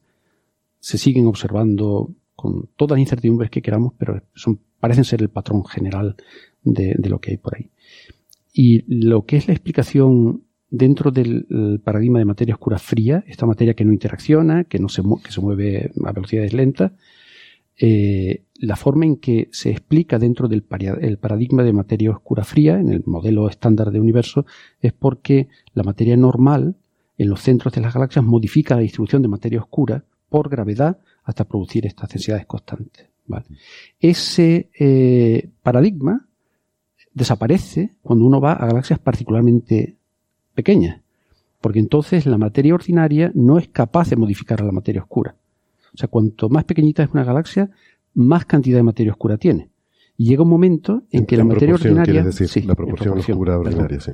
se 0.80 0.98
siguen 0.98 1.26
observando 1.26 2.12
con 2.46 2.70
todas 2.76 2.98
las 2.98 3.00
incertidumbres 3.00 3.50
que 3.50 3.64
queramos, 3.64 3.94
pero 3.98 4.22
son, 4.36 4.60
parecen 4.80 5.04
ser 5.04 5.24
el 5.24 5.30
patrón 5.30 5.66
general 5.66 6.16
de, 6.64 6.96
lo 7.10 7.20
que 7.20 7.32
hay 7.32 7.38
por 7.38 7.56
ahí. 7.56 7.72
Y 8.54 8.84
lo 8.88 9.26
que 9.26 9.38
es 9.38 9.48
la 9.48 9.56
explicación 9.56 10.44
dentro 10.70 11.10
del 11.10 11.82
paradigma 11.84 12.20
de 12.20 12.26
materia 12.26 12.54
oscura 12.54 12.78
fría, 12.78 13.24
esta 13.28 13.48
materia 13.48 13.74
que 13.74 13.84
no 13.84 13.92
interacciona, 13.92 14.66
que, 14.66 14.78
no 14.78 14.90
se, 14.90 15.02
que 15.24 15.32
se 15.32 15.42
mueve 15.42 15.92
a 16.06 16.12
velocidades 16.12 16.54
lentas, 16.54 16.92
eh, 17.78 18.44
la 18.60 18.76
forma 18.76 19.06
en 19.06 19.16
que 19.16 19.50
se 19.52 19.72
explica 19.72 20.20
dentro 20.20 20.48
del 20.48 20.64
el 21.02 21.18
paradigma 21.18 21.64
de 21.64 21.74
materia 21.74 22.12
oscura 22.12 22.44
fría, 22.44 22.80
en 22.80 22.92
el 22.92 23.02
modelo 23.08 23.50
estándar 23.50 23.90
de 23.90 24.00
universo, 24.00 24.46
es 24.82 24.94
porque 24.94 25.48
la 25.74 25.82
materia 25.82 26.16
normal 26.16 26.76
en 27.18 27.30
los 27.30 27.42
centros 27.42 27.74
de 27.74 27.82
las 27.82 27.96
galaxias 27.96 28.24
modifica 28.24 28.76
la 28.76 28.82
distribución 28.82 29.24
de 29.24 29.30
materia 29.30 29.60
oscura 29.60 30.06
por 30.30 30.50
gravedad 30.50 31.00
hasta 31.26 31.44
producir 31.44 31.86
estas 31.86 32.10
densidades 32.10 32.45
constantes. 32.45 33.08
¿vale? 33.28 33.45
Ese 34.00 34.70
eh, 34.80 35.50
paradigma 35.62 36.28
desaparece 37.14 37.95
cuando 38.02 38.26
uno 38.26 38.40
va 38.40 38.54
a 38.54 38.68
galaxias 38.68 39.00
particularmente 39.00 39.98
pequeñas, 40.54 41.02
porque 41.62 41.80
entonces 41.80 42.26
la 42.26 42.38
materia 42.38 42.74
ordinaria 42.74 43.32
no 43.34 43.58
es 43.58 43.68
capaz 43.70 44.10
de 44.10 44.16
modificar 44.16 44.62
a 44.62 44.66
la 44.66 44.72
materia 44.72 45.02
oscura. 45.02 45.36
O 45.94 45.98
sea, 45.98 46.08
cuanto 46.08 46.50
más 46.50 46.66
pequeñita 46.66 47.04
es 47.04 47.10
una 47.12 47.24
galaxia, 47.24 47.70
más 48.14 48.45
cantidad 48.45 48.78
de 48.78 48.84
materia 48.84 49.14
oscura 49.14 49.38
tiene. 49.38 49.70
Y 50.18 50.28
llega 50.28 50.44
un 50.44 50.50
momento 50.50 51.04
en, 51.12 51.26
que 51.26 51.38
la 51.38 51.44
materia 51.44 51.76
ordinaria. 51.76 52.24
Decir, 52.24 52.66
la 52.66 52.76
proporción, 52.76 53.18
oscura 53.18 53.58
ordinaria, 53.58 54.00
sí. 54.00 54.12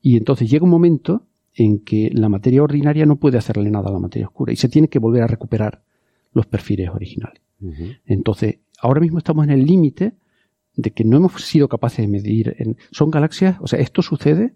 Y 0.00 0.16
entonces 0.16 0.50
llega 0.50 0.64
un 0.64 0.70
momento 0.70 1.26
en 1.54 1.80
que 1.80 2.10
la 2.12 2.28
materia 2.28 2.62
ordinaria 2.62 3.06
no 3.06 3.16
puede 3.16 3.38
hacerle 3.38 3.70
nada 3.70 3.88
a 3.88 3.92
la 3.92 3.98
materia 3.98 4.26
oscura 4.26 4.52
y 4.52 4.56
se 4.56 4.68
tiene 4.68 4.88
que 4.88 4.98
volver 4.98 5.22
a 5.22 5.26
recuperar 5.26 5.82
los 6.34 6.46
perfiles 6.46 6.90
originales. 6.90 7.40
Entonces, 8.04 8.58
ahora 8.78 9.00
mismo 9.00 9.18
estamos 9.18 9.44
en 9.44 9.50
el 9.50 9.64
límite 9.64 10.12
de 10.76 10.90
que 10.90 11.04
no 11.04 11.16
hemos 11.16 11.40
sido 11.42 11.68
capaces 11.68 12.04
de 12.04 12.08
medir. 12.08 12.54
En, 12.58 12.76
son 12.90 13.10
galaxias, 13.10 13.56
o 13.60 13.66
sea, 13.66 13.78
esto 13.78 14.02
sucede, 14.02 14.54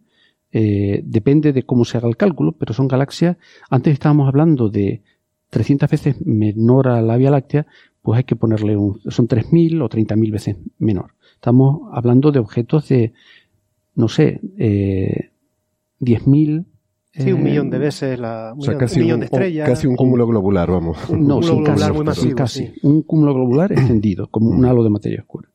eh, 0.53 1.01
depende 1.05 1.53
de 1.53 1.63
cómo 1.63 1.85
se 1.85 1.97
haga 1.97 2.09
el 2.09 2.17
cálculo, 2.17 2.53
pero 2.53 2.75
son 2.75 2.89
galaxias. 2.89 3.37
Antes 3.71 3.95
estábamos 3.95 4.29
hablando 4.29 4.69
de 4.69 5.03
300 5.51 5.91
veces 5.91 6.27
menor 6.27 6.89
a 6.89 7.01
la 7.01 7.17
Vía 7.17 7.31
Láctea, 7.31 7.67
pues 8.03 8.19
hay 8.19 8.25
que 8.25 8.37
ponerle 8.37 8.77
un, 8.77 9.01
son 9.09 9.29
3.000 9.29 9.83
o 9.83 9.89
30.000 9.89 10.33
veces 10.33 10.57
menor. 10.79 11.13
Estamos 11.35 11.89
hablando 11.93 12.33
de 12.33 12.41
objetos 12.41 12.89
de, 12.89 13.13
no 13.95 14.09
sé, 14.09 14.41
eh, 14.59 15.31
10.000. 16.01 16.65
Sí, 17.19 17.33
un 17.33 17.43
millón 17.43 17.71
de 17.71 17.79
veces 17.79 18.19
la, 18.19 18.55
un, 18.57 18.79
casi 18.79 19.01
un 19.01 19.05
millón 19.05 19.21
de 19.21 19.27
estrellas. 19.27 19.69
Casi 19.69 19.87
un 19.87 19.97
cúmulo 19.97 20.27
globular, 20.27 20.71
vamos. 20.71 20.99
No, 21.11 21.39
un 21.39 21.65
cúmulo 21.65 21.95
muy 21.95 22.05
masivo, 22.05 22.37
casi. 22.37 22.73
Un 22.83 23.03
cúmulo 23.03 23.35
globular 23.35 23.73
extendido, 23.73 24.29
como 24.29 24.51
un 24.51 24.65
halo 24.65 24.83
de 24.83 24.91
materia 24.91 25.21
oscura. 25.21 25.49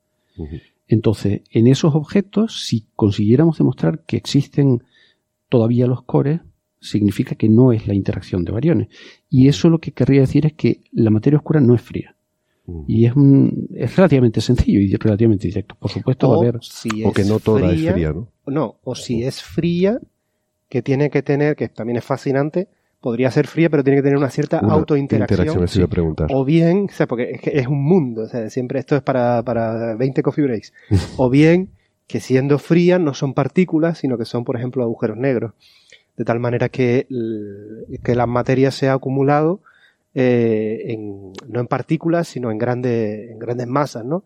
Entonces, 0.87 1.41
en 1.51 1.67
esos 1.67 1.95
objetos, 1.95 2.65
si 2.65 2.85
consiguiéramos 2.95 3.57
demostrar 3.57 4.03
que 4.05 4.17
existen 4.17 4.83
todavía 5.49 5.87
los 5.87 6.03
cores, 6.03 6.41
significa 6.79 7.35
que 7.35 7.49
no 7.49 7.71
es 7.71 7.87
la 7.87 7.93
interacción 7.93 8.43
de 8.43 8.51
bariones. 8.51 8.87
Y 9.29 9.47
eso 9.47 9.69
lo 9.69 9.79
que 9.79 9.91
querría 9.91 10.21
decir 10.21 10.45
es 10.45 10.53
que 10.53 10.81
la 10.91 11.09
materia 11.09 11.37
oscura 11.37 11.61
no 11.61 11.73
es 11.73 11.81
fría. 11.81 12.15
Y 12.87 13.05
es, 13.05 13.13
es 13.75 13.95
relativamente 13.97 14.39
sencillo 14.39 14.79
y 14.79 14.95
relativamente 14.95 15.47
directo. 15.47 15.75
Por 15.77 15.91
supuesto, 15.91 16.27
o 16.27 16.31
va 16.31 16.35
a 16.37 16.39
haber. 16.39 16.59
Si 16.61 17.03
o 17.03 17.11
que 17.11 17.25
no 17.25 17.39
toda 17.39 17.69
fría, 17.69 17.89
es 17.89 17.93
fría, 17.93 18.13
¿no? 18.13 18.27
No, 18.47 18.75
o 18.83 18.95
si 18.95 19.23
es 19.23 19.41
fría, 19.41 19.99
que 20.73 20.81
tiene 20.81 21.11
que 21.11 21.21
tener, 21.21 21.55
que 21.55 21.69
también 21.69 21.97
es 21.97 22.03
fascinante, 22.03 22.67
podría 22.99 23.29
ser 23.29 23.45
fría, 23.45 23.69
pero 23.69 23.83
tiene 23.83 23.99
que 23.99 24.01
tener 24.01 24.17
una 24.17 24.31
cierta 24.31 24.59
Una 24.59 24.73
autointeracción. 24.73 25.49
O 26.31 26.43
bien, 26.43 26.87
o 26.89 26.91
sea, 26.91 27.05
porque 27.05 27.29
es, 27.29 27.41
que 27.41 27.59
es 27.59 27.67
un 27.67 27.83
mundo, 27.83 28.23
o 28.23 28.27
sea, 28.27 28.49
siempre 28.49 28.79
esto 28.79 28.95
es 28.95 29.03
para, 29.03 29.43
para 29.43 29.93
20 29.93 30.23
coffee 30.23 30.45
breaks. 30.45 30.73
o 31.17 31.29
bien, 31.29 31.69
que 32.07 32.19
siendo 32.19 32.57
fría 32.57 32.97
no 32.97 33.13
son 33.13 33.35
partículas, 33.35 33.99
sino 33.99 34.17
que 34.17 34.25
son, 34.25 34.45
por 34.45 34.57
ejemplo, 34.57 34.81
agujeros 34.81 35.15
negros. 35.15 35.53
De 36.17 36.25
tal 36.25 36.39
manera 36.39 36.69
que, 36.69 37.05
que 38.03 38.15
la 38.15 38.25
materia 38.25 38.71
se 38.71 38.89
ha 38.89 38.93
acumulado 38.93 39.59
eh, 40.15 40.85
en, 40.87 41.33
no 41.49 41.59
en 41.59 41.67
partículas, 41.67 42.27
sino 42.29 42.49
en 42.49 42.57
grandes, 42.57 43.29
en 43.29 43.37
grandes 43.37 43.67
masas, 43.67 44.05
¿no? 44.05 44.23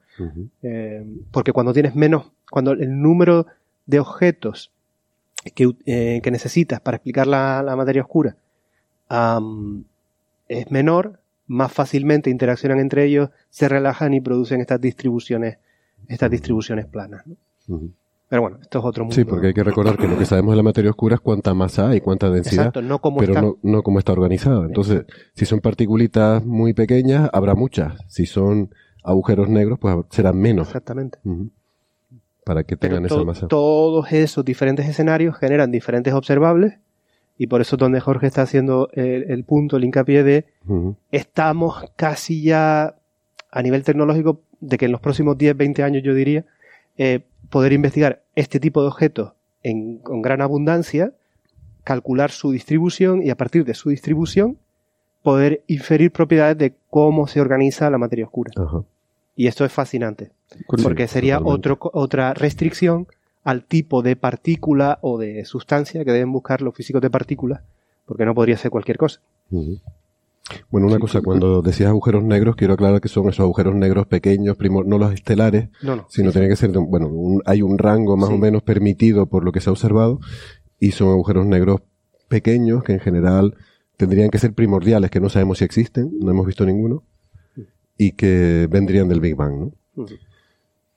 eh, 0.64 1.06
porque 1.32 1.52
cuando 1.52 1.74
tienes 1.74 1.94
menos, 1.94 2.32
cuando 2.50 2.72
el 2.72 3.02
número 3.02 3.48
de 3.86 4.00
objetos 4.00 4.72
que, 5.52 5.72
eh, 5.86 6.20
que 6.22 6.32
necesitas 6.32 6.80
para 6.80 6.98
explicar 6.98 7.28
la, 7.28 7.62
la 7.64 7.76
materia 7.76 8.02
oscura 8.02 8.36
um, 9.10 9.84
es 10.48 10.72
menor, 10.72 11.20
más 11.48 11.72
fácilmente 11.72 12.30
interaccionan 12.30 12.80
entre 12.80 13.06
ellos, 13.06 13.30
se 13.50 13.70
relajan 13.70 14.14
y 14.14 14.22
producen 14.22 14.62
estas 14.62 14.82
distribuciones, 14.82 15.58
estas 16.08 16.30
distribuciones 16.30 16.86
planas. 16.86 17.24
¿no? 17.68 17.90
Pero 18.30 18.42
bueno, 18.42 18.58
esto 18.62 18.80
es 18.80 18.86
otro 18.86 19.06
mundo. 19.06 19.16
Sí, 19.16 19.24
porque 19.24 19.48
hay 19.48 19.54
que 19.54 19.64
recordar 19.64 19.98
que 19.98 20.08
lo 20.08 20.18
que 20.18 20.26
sabemos 20.26 20.52
de 20.52 20.58
la 20.58 20.64
materia 20.64 20.92
oscura 20.92 21.16
es 21.16 21.22
cuánta 21.22 21.54
masa 21.54 21.90
hay, 21.90 22.02
cuánta 22.02 22.30
densidad, 22.30 22.68
Exacto, 22.68 22.82
no 22.82 23.00
cómo 23.00 23.20
pero 23.20 23.34
está. 23.34 23.42
no, 23.42 23.58
no 23.62 23.84
cómo 23.84 24.00
está 24.00 24.12
organizada. 24.12 24.66
Entonces, 24.66 25.06
si 25.34 25.46
son 25.46 25.62
particulitas 25.62 26.46
muy 26.46 26.74
pequeñas, 26.74 27.30
habrá 27.32 27.56
muchas. 27.56 27.94
Si 28.08 28.26
son 28.26 28.70
agujeros 29.02 29.48
negros, 29.48 29.80
pues 29.80 29.96
serán 30.10 30.38
menos. 30.40 30.68
Exactamente. 30.68 31.20
Para 32.48 32.64
que 32.64 32.78
tengan 32.78 33.06
esa 33.06 33.24
masa. 33.24 33.48
todos 33.48 34.12
esos 34.12 34.44
diferentes 34.46 34.88
escenarios 34.88 35.38
generan 35.38 35.70
diferentes 35.70 36.14
observables 36.14 36.80
y 37.38 37.48
por 37.48 37.62
eso 37.62 37.76
es 37.76 37.80
donde 37.80 38.00
Jorge 38.00 38.26
está 38.28 38.42
haciendo 38.42 38.90
el, 38.94 39.30
el 39.30 39.44
punto, 39.44 39.78
el 39.78 39.84
hincapié 39.84 40.24
de 40.24 40.46
estamos 41.12 41.92
casi 41.96 42.42
ya 42.42 42.96
a 43.52 43.62
nivel 43.62 43.84
tecnológico 43.84 44.42
de 44.60 44.78
que 44.78 44.86
en 44.86 44.92
los 44.92 45.02
próximos 45.02 45.38
10, 45.38 45.56
20 45.56 45.84
años 45.84 46.04
yo 46.04 46.14
diría 46.14 46.46
eh, 46.98 47.22
poder 47.50 47.74
investigar 47.74 48.24
este 48.36 48.60
tipo 48.60 48.82
de 48.82 48.88
objetos 48.88 49.34
en, 49.64 50.00
con 50.00 50.22
gran 50.22 50.42
abundancia, 50.42 51.14
calcular 51.84 52.32
su 52.32 52.52
distribución 52.52 53.22
y 53.22 53.30
a 53.30 53.38
partir 53.38 53.66
de 53.66 53.74
su 53.74 53.90
distribución 53.90 54.58
poder 55.22 55.64
inferir 55.68 56.12
propiedades 56.12 56.58
de 56.58 56.76
cómo 56.90 57.28
se 57.28 57.42
organiza 57.42 57.90
la 57.90 57.98
materia 57.98 58.26
oscura. 58.26 58.52
Y 59.38 59.48
esto 59.48 59.64
es 59.64 59.72
fascinante, 59.72 60.32
porque 60.84 61.08
sería 61.08 61.40
otro, 61.40 61.78
otra 61.94 62.34
restricción 62.34 63.08
al 63.44 63.64
tipo 63.64 64.02
de 64.02 64.16
partícula 64.18 64.98
o 65.02 65.18
de 65.18 65.46
sustancia 65.46 66.04
que 66.04 66.12
deben 66.12 66.32
buscar 66.34 66.62
los 66.62 66.74
físicos 66.76 67.02
de 67.02 67.10
partículas, 67.10 67.62
porque 68.06 68.26
no 68.26 68.34
podría 68.36 68.58
ser 68.58 68.72
cualquier 68.72 68.98
cosa. 68.98 69.22
Bueno, 70.72 70.88
una 70.88 70.98
cosa, 70.98 71.22
cuando 71.22 71.62
decías 71.62 71.90
agujeros 71.90 72.24
negros, 72.24 72.56
quiero 72.56 72.74
aclarar 72.74 73.02
que 73.02 73.10
son 73.10 73.28
esos 73.28 73.42
agujeros 73.42 73.76
negros 73.76 74.08
pequeños, 74.08 74.56
primo- 74.56 74.84
no 74.84 74.98
los 74.98 75.14
estelares, 75.14 75.70
No, 75.84 75.98
no. 75.98 76.06
sino 76.10 76.32
tiene 76.32 76.48
que 76.48 76.56
ser, 76.56 76.72
de 76.72 76.78
un- 76.80 76.90
bueno, 76.90 77.08
un- 77.10 77.42
hay 77.46 77.62
un 77.62 77.78
rango 77.78 78.16
más 78.16 78.30
Sí. 78.30 78.36
o 78.36 78.38
menos 78.38 78.64
permitido 78.64 79.26
por 79.28 79.44
lo 79.44 79.52
que 79.52 79.60
se 79.60 79.70
ha 79.70 79.74
observado, 79.74 80.20
y 80.80 80.92
son 80.92 81.10
agujeros 81.10 81.46
negros 81.46 81.82
pequeños 82.30 82.84
que 82.84 82.94
en 82.94 83.00
general 83.02 83.56
tendrían 83.98 84.30
que 84.30 84.40
ser 84.40 84.54
primordiales, 84.54 85.12
que 85.12 85.20
no 85.20 85.28
sabemos 85.30 85.58
si 85.58 85.66
existen, 85.66 86.12
no 86.20 86.32
hemos 86.32 86.46
visto 86.46 86.66
ninguno, 86.66 87.04
y 87.98 88.12
que 88.14 88.68
vendrían 88.70 89.08
del 89.10 89.20
Big 89.20 89.36
Bang, 89.36 89.72
¿no? 89.96 90.06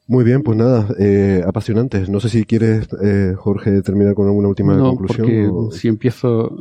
Muy 0.06 0.24
bien, 0.24 0.42
pues 0.42 0.58
nada, 0.58 0.88
eh, 0.98 1.40
apasionantes. 1.46 2.08
No 2.08 2.18
sé 2.18 2.28
si 2.28 2.44
quieres, 2.44 2.88
eh, 3.00 3.34
Jorge, 3.36 3.80
terminar 3.80 4.14
con 4.14 4.26
alguna 4.26 4.48
última 4.48 4.74
no, 4.74 4.88
conclusión. 4.88 5.24
porque 5.24 5.46
o- 5.48 5.70
si 5.70 5.86
empiezo 5.86 6.56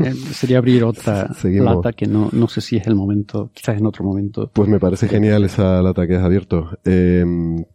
eh, 0.00 0.14
sería 0.32 0.56
abrir 0.56 0.82
otra 0.82 1.30
Seguimos. 1.34 1.74
lata 1.76 1.92
que 1.92 2.06
no, 2.06 2.30
no 2.32 2.48
sé 2.48 2.62
si 2.62 2.78
es 2.78 2.86
el 2.86 2.94
momento, 2.94 3.50
quizás 3.52 3.76
en 3.76 3.84
otro 3.84 4.02
momento. 4.02 4.50
Pues 4.50 4.70
me 4.70 4.80
parece 4.80 5.08
genial 5.08 5.44
esa 5.44 5.82
lata 5.82 6.06
que 6.06 6.14
has 6.16 6.24
abierto. 6.24 6.70
Eh, 6.86 7.22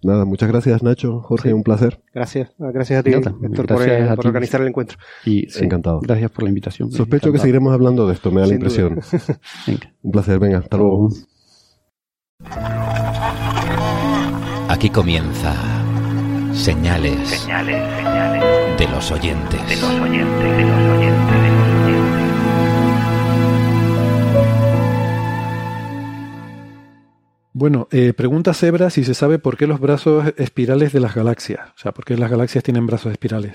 nada, 0.01 0.25
muchas 0.25 0.49
gracias 0.49 0.81
Nacho, 0.81 1.19
Jorge, 1.21 1.49
Sí. 1.49 1.53
un 1.53 1.61
placer. 1.61 2.01
Gracias, 2.15 2.49
gracias 2.57 2.99
a 3.01 3.03
ti, 3.03 3.11
Nada, 3.11 3.35
Héctor, 3.43 3.67
por, 3.67 3.77
gracias 3.77 3.99
eh, 3.99 4.09
a 4.09 4.15
por 4.15 4.23
ti. 4.23 4.27
organizar 4.27 4.61
el 4.61 4.67
encuentro. 4.69 4.97
Y 5.23 5.45
sí, 5.51 5.63
Encantado. 5.65 5.99
Gracias 6.01 6.31
por 6.31 6.45
la 6.45 6.49
invitación. 6.49 6.91
Sospecho 6.91 7.31
que 7.31 7.37
seguiremos 7.37 7.71
hablando 7.73 8.07
de 8.07 8.15
esto, 8.15 8.31
me 8.31 8.37
da 8.41 8.47
la 8.47 8.53
Sin 8.53 8.55
impresión. 8.55 8.99
Venga. 9.67 9.93
Un 10.01 10.11
placer, 10.11 10.39
venga, 10.39 10.57
hasta 10.57 10.77
luego. 10.77 11.09
Aquí 14.69 14.89
comienza 14.89 15.53
Señales, 16.53 17.47
de 18.77 18.87
los 18.87 19.11
oyentes. 19.11 19.61
Bueno, 27.53 27.87
eh, 27.91 28.13
pregunta 28.13 28.53
Zebra 28.53 28.89
si 28.89 29.03
se 29.03 29.13
sabe 29.13 29.37
por 29.37 29.55
qué 29.55 29.67
los 29.67 29.79
brazos 29.79 30.33
espirales 30.37 30.93
de 30.93 30.99
las 30.99 31.15
galaxias. 31.15 31.69
O 31.75 31.77
sea, 31.77 31.91
por 31.93 32.05
qué 32.05 32.17
las 32.17 32.31
galaxias 32.31 32.63
tienen 32.63 32.87
brazos 32.87 33.11
espirales. 33.11 33.53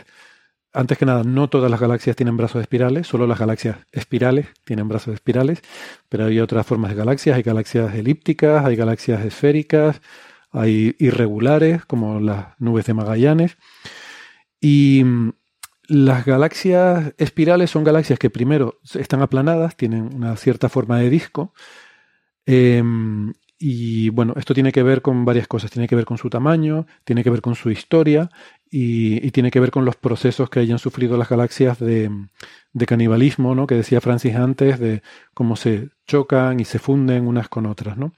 Antes 0.77 0.99
que 0.99 1.07
nada, 1.07 1.25
no 1.25 1.49
todas 1.49 1.71
las 1.71 1.81
galaxias 1.81 2.17
tienen 2.17 2.37
brazos 2.37 2.61
espirales, 2.61 3.07
solo 3.07 3.27
las 3.27 3.39
galaxias 3.39 3.79
espirales 3.93 4.49
tienen 4.63 4.89
brazos 4.89 5.15
espirales, 5.15 5.63
pero 6.11 6.27
hay 6.27 6.39
otras 6.39 6.67
formas 6.67 6.91
de 6.91 6.99
galaxias, 6.99 7.35
hay 7.35 7.43
galaxias 7.43 7.95
elípticas, 7.95 8.63
hay 8.63 8.77
galaxias 8.77 9.25
esféricas, 9.25 10.03
hay 10.51 10.95
irregulares, 10.99 11.87
como 11.87 12.21
las 12.21 12.49
nubes 12.59 12.85
de 12.85 12.93
Magallanes. 12.93 13.57
Y 14.61 15.03
mm, 15.03 15.33
las 15.89 16.27
galaxias 16.27 17.15
espirales 17.17 17.71
son 17.71 17.83
galaxias 17.83 18.19
que 18.19 18.29
primero 18.29 18.79
están 18.97 19.23
aplanadas, 19.23 19.79
tienen 19.79 20.15
una 20.15 20.37
cierta 20.37 20.69
forma 20.69 20.99
de 20.99 21.09
disco, 21.09 21.55
em, 22.45 23.33
y 23.59 24.11
bueno, 24.11 24.35
esto 24.37 24.53
tiene 24.53 24.73
que 24.73 24.83
ver 24.83 25.01
con 25.01 25.25
varias 25.25 25.49
cosas. 25.49 25.71
Tiene 25.71 25.89
que 25.89 25.97
ver 25.97 26.05
con 26.05 26.19
su 26.19 26.29
tamaño, 26.29 26.87
tiene 27.05 27.25
que 27.25 27.31
ver 27.31 27.41
con 27.41 27.55
su 27.55 27.71
historia 27.71 28.31
y, 28.79 29.31
tiene 29.31 29.51
que 29.51 29.59
ver 29.59 29.71
con 29.71 29.87
los 29.87 29.97
procesos 29.97 30.51
que 30.51 30.61
hayan 30.61 30.79
sufrido 30.79 31.17
las 31.17 31.31
galaxias 31.31 31.79
de, 31.79 32.11
canibalismo, 32.87 33.55
¿no? 33.55 33.67
Que 33.67 33.75
decía 33.75 34.03
Francis 34.03 34.35
antes, 34.37 34.79
de 34.79 35.03
cómo 35.33 35.57
se 35.57 35.89
chocan 36.07 36.61
y 36.61 36.67
se 36.67 36.79
funden 36.79 37.27
unas 37.27 37.49
con 37.49 37.65
otras, 37.65 37.97
¿no? 37.97 38.13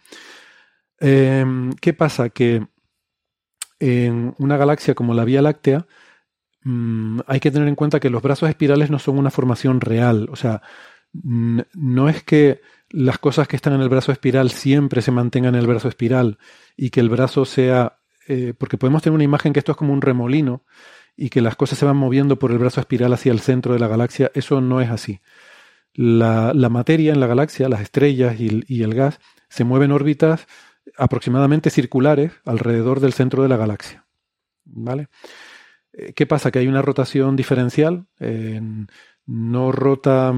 Em, 0.98 1.72
¿Qué 1.74 1.92
pasa? 1.92 2.30
Que 2.30 2.66
en 3.78 4.34
una 4.38 4.56
galaxia 4.56 4.96
como 4.96 5.14
la 5.14 5.24
Vía 5.24 5.42
Láctea 5.42 5.86
mm, 6.64 7.20
hay 7.28 7.38
que 7.38 7.52
tener 7.52 7.68
en 7.68 7.76
cuenta 7.76 8.00
que 8.00 8.10
los 8.10 8.22
brazos 8.22 8.48
espirales 8.48 8.90
no 8.90 8.98
son 8.98 9.16
una 9.16 9.30
formación 9.30 9.80
real. 9.80 10.28
O 10.32 10.36
sea, 10.36 10.62
no 11.12 12.08
es 12.08 12.24
que 12.24 12.60
las 12.90 13.18
cosas 13.18 13.46
que 13.46 13.56
están 13.56 13.74
en 13.74 13.82
el 13.82 13.88
brazo 13.88 14.10
espiral 14.12 14.50
siempre 14.50 15.02
se 15.02 15.12
mantengan 15.12 15.54
en 15.54 15.60
el 15.60 15.66
brazo 15.68 15.88
espiral 15.88 16.38
y 16.76 16.90
que 16.90 17.00
el 17.00 17.10
brazo 17.10 17.44
sea, 17.44 17.97
eh, 18.28 18.54
porque 18.56 18.78
podemos 18.78 19.02
tener 19.02 19.14
una 19.14 19.24
imagen 19.24 19.52
que 19.52 19.58
esto 19.58 19.72
es 19.72 19.78
como 19.78 19.92
un 19.92 20.02
remolino 20.02 20.62
y 21.16 21.30
que 21.30 21.40
las 21.40 21.56
cosas 21.56 21.78
se 21.78 21.84
van 21.84 21.96
moviendo 21.96 22.38
por 22.38 22.52
el 22.52 22.58
brazo 22.58 22.80
espiral 22.80 23.12
hacia 23.12 23.32
el 23.32 23.40
centro 23.40 23.72
de 23.72 23.80
la 23.80 23.88
galaxia, 23.88 24.30
eso 24.34 24.60
no 24.60 24.80
es 24.80 24.90
así. 24.90 25.20
La, 25.94 26.52
materia 26.70 27.12
en 27.12 27.20
la 27.20 27.26
galaxia, 27.26 27.68
las 27.68 27.80
estrellas 27.80 28.36
y, 28.38 28.82
el 28.82 28.94
gas, 28.94 29.18
se 29.48 29.64
mueven 29.64 29.90
órbitas 29.90 30.46
aproximadamente 30.96 31.70
circulares 31.70 32.32
alrededor 32.44 33.00
del 33.00 33.14
centro 33.14 33.42
de 33.42 33.48
la 33.48 33.56
galaxia. 33.56 34.06
¿Vale? 34.64 35.08
Eh, 35.92 36.12
¿Qué 36.12 36.26
pasa? 36.26 36.50
Que 36.50 36.60
hay 36.60 36.68
una 36.68 36.82
rotación 36.82 37.34
diferencial. 37.34 38.06
no 39.26 39.72
rota 39.72 40.32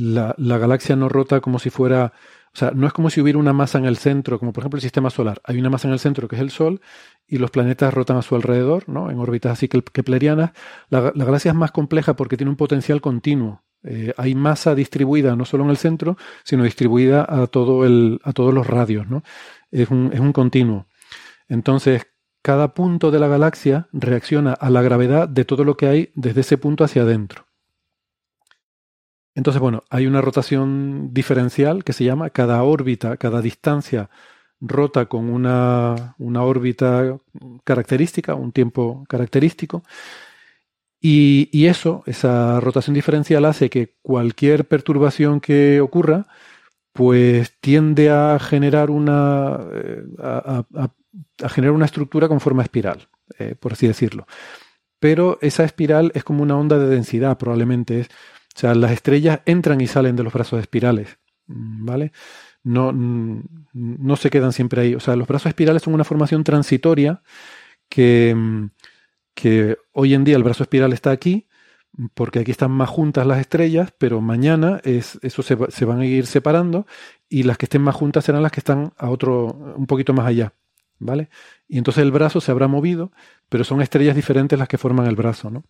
la, 0.00 0.58
galaxia 0.58 0.96
no 0.96 1.08
rota 1.08 1.40
como 1.40 1.58
si 1.58 1.70
fuera, 1.70 2.12
o 2.52 2.58
sea, 2.58 2.72
no 2.72 2.86
es 2.86 2.92
como 2.92 3.10
si 3.10 3.20
hubiera 3.20 3.38
una 3.38 3.52
masa 3.52 3.78
en 3.78 3.84
el 3.84 3.96
centro, 3.96 4.38
como 4.38 4.52
por 4.52 4.62
ejemplo 4.62 4.78
el 4.78 4.82
sistema 4.82 5.10
solar. 5.10 5.40
Hay 5.44 5.58
una 5.58 5.70
masa 5.70 5.86
en 5.86 5.94
el 5.94 6.00
centro 6.00 6.26
que 6.26 6.36
es 6.36 6.42
el 6.42 6.50
Sol 6.50 6.80
y 7.26 7.38
los 7.38 7.50
planetas 7.50 7.94
rotan 7.94 8.16
a 8.16 8.22
su 8.22 8.34
alrededor, 8.34 8.88
¿no? 8.88 9.10
En 9.10 9.18
órbitas 9.18 9.52
así 9.52 9.68
keplerianas. 9.68 10.50
La, 10.88 11.12
la 11.14 11.24
galaxia 11.24 11.52
es 11.52 11.56
más 11.56 11.70
compleja 11.70 12.16
porque 12.16 12.36
tiene 12.36 12.50
un 12.50 12.56
potencial 12.56 13.00
continuo. 13.00 13.62
Eh, 13.82 14.12
hay 14.16 14.34
masa 14.34 14.74
distribuida 14.74 15.36
no 15.36 15.44
solo 15.44 15.64
en 15.64 15.70
el 15.70 15.76
centro, 15.76 16.16
sino 16.44 16.64
distribuida 16.64 17.24
a, 17.28 17.46
todo 17.46 17.86
el, 17.86 18.20
a 18.24 18.32
todos 18.32 18.52
los 18.52 18.66
radios, 18.66 19.08
¿no? 19.08 19.22
Es 19.70 19.90
un, 19.90 20.10
es 20.12 20.20
un 20.20 20.32
continuo. 20.32 20.86
Entonces, 21.48 22.06
cada 22.42 22.74
punto 22.74 23.10
de 23.10 23.20
la 23.20 23.28
galaxia 23.28 23.88
reacciona 23.92 24.52
a 24.52 24.70
la 24.70 24.82
gravedad 24.82 25.28
de 25.28 25.44
todo 25.44 25.64
lo 25.64 25.76
que 25.76 25.86
hay 25.86 26.12
desde 26.14 26.42
ese 26.42 26.58
punto 26.58 26.84
hacia 26.84 27.02
adentro. 27.02 27.46
Entonces, 29.34 29.60
bueno, 29.60 29.84
hay 29.90 30.06
una 30.06 30.20
rotación 30.20 31.12
diferencial 31.12 31.84
que 31.84 31.92
se 31.92 32.04
llama 32.04 32.30
cada 32.30 32.62
órbita, 32.62 33.16
cada 33.16 33.40
distancia 33.40 34.10
rota 34.60 35.06
con 35.06 35.30
una, 35.30 36.14
órbita 36.18 37.18
característica, 37.64 38.34
un 38.34 38.52
tiempo 38.52 39.04
característico. 39.08 39.82
Y, 41.02 41.66
eso, 41.66 42.02
esa 42.06 42.60
rotación 42.60 42.94
diferencial 42.94 43.44
hace 43.46 43.70
que 43.70 43.96
cualquier 44.02 44.66
perturbación 44.66 45.40
que 45.40 45.80
ocurra, 45.80 46.26
pues 46.92 47.54
tiende 47.60 48.10
a 48.10 48.38
generar 48.38 48.90
una, 48.90 49.58
eh, 49.72 50.04
a, 50.18 50.64
generar 51.48 51.74
una 51.74 51.86
estructura 51.86 52.28
con 52.28 52.40
forma 52.40 52.62
espiral, 52.62 53.08
eh, 53.38 53.54
por 53.58 53.72
así 53.72 53.86
decirlo. 53.86 54.26
Pero 54.98 55.38
esa 55.40 55.64
espiral 55.64 56.12
es 56.14 56.24
como 56.24 56.42
una 56.42 56.58
onda 56.58 56.78
de 56.78 56.88
densidad, 56.88 57.38
probablemente 57.38 58.00
es 58.00 58.08
o 58.54 58.58
sea, 58.58 58.74
las 58.74 58.92
estrellas 58.92 59.40
entran 59.46 59.80
y 59.80 59.86
salen 59.86 60.16
de 60.16 60.24
los 60.24 60.32
brazos 60.32 60.60
espirales, 60.60 61.18
mm, 61.46 61.84
¿vale? 61.86 62.12
No, 62.62 62.92
mm, 62.92 63.42
no 63.72 64.16
se 64.16 64.30
quedan 64.30 64.52
siempre 64.52 64.82
ahí. 64.82 64.94
O 64.94 65.00
sea, 65.00 65.16
los 65.16 65.28
brazos 65.28 65.48
espirales 65.48 65.82
son 65.82 65.94
una 65.94 66.04
formación 66.04 66.44
transitoria 66.44 67.22
que, 67.88 68.34
mm, 68.36 68.70
que 69.34 69.78
hoy 69.92 70.14
en 70.14 70.24
día 70.24 70.36
el 70.36 70.44
brazo 70.44 70.64
espiral 70.64 70.92
está 70.92 71.10
aquí, 71.10 71.48
porque 72.14 72.40
aquí 72.40 72.50
están 72.52 72.70
más 72.70 72.88
juntas 72.88 73.26
las 73.26 73.40
estrellas, 73.40 73.92
pero 73.98 74.20
mañana 74.20 74.80
es, 74.84 75.18
eso 75.22 75.42
se, 75.42 75.56
se, 75.70 75.84
van 75.84 76.00
a 76.00 76.06
ir 76.06 76.26
separando 76.26 76.86
y 77.28 77.42
las 77.44 77.58
que 77.58 77.66
estén 77.66 77.82
más 77.82 77.94
juntas 77.96 78.24
serán 78.24 78.42
las 78.42 78.52
que 78.52 78.60
están 78.60 78.92
a 78.96 79.10
otro, 79.10 79.46
un 79.76 79.86
poquito 79.86 80.12
más 80.14 80.26
allá, 80.26 80.54
¿vale? 80.98 81.30
Y 81.68 81.78
entonces 81.78 82.02
el 82.02 82.12
brazo 82.12 82.40
se 82.40 82.52
habrá 82.52 82.68
movido, 82.68 83.12
pero 83.48 83.64
son 83.64 83.82
estrellas 83.82 84.16
diferentes 84.16 84.58
las 84.58 84.68
que 84.68 84.78
forman 84.78 85.06
el 85.06 85.16
brazo, 85.16 85.50
¿no? 85.50 85.64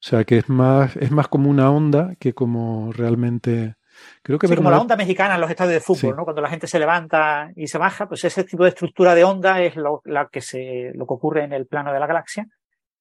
O 0.00 0.06
sea 0.08 0.24
que 0.24 0.38
es 0.38 0.48
más, 0.48 0.96
es 0.96 1.10
más 1.10 1.28
como 1.28 1.50
una 1.50 1.70
onda 1.70 2.14
que 2.20 2.32
como 2.32 2.92
realmente. 2.92 3.74
Creo 4.22 4.38
que 4.38 4.54
como 4.54 4.70
la 4.70 4.80
onda 4.80 4.96
mexicana 4.96 5.34
en 5.34 5.40
los 5.40 5.50
estadios 5.50 5.74
de 5.74 5.80
fútbol, 5.80 6.14
¿no? 6.16 6.22
Cuando 6.22 6.40
la 6.40 6.48
gente 6.48 6.68
se 6.68 6.78
levanta 6.78 7.50
y 7.56 7.66
se 7.66 7.78
baja, 7.78 8.06
pues 8.06 8.24
ese 8.24 8.44
tipo 8.44 8.62
de 8.62 8.68
estructura 8.68 9.16
de 9.16 9.24
onda 9.24 9.60
es 9.60 9.74
lo, 9.74 10.02
la 10.04 10.28
que 10.28 10.40
se, 10.40 10.92
lo 10.94 11.04
que 11.04 11.14
ocurre 11.14 11.42
en 11.42 11.52
el 11.52 11.66
plano 11.66 11.92
de 11.92 11.98
la 11.98 12.06
galaxia. 12.06 12.46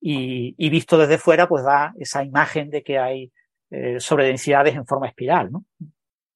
Y, 0.01 0.55
y 0.57 0.69
visto 0.69 0.97
desde 0.97 1.19
fuera, 1.19 1.47
pues 1.47 1.63
da 1.63 1.93
esa 1.99 2.23
imagen 2.23 2.71
de 2.71 2.83
que 2.83 2.97
hay 2.97 3.31
eh, 3.69 3.99
sobredensidades 3.99 4.75
en 4.75 4.85
forma 4.85 5.07
espiral, 5.07 5.51
¿no? 5.51 5.65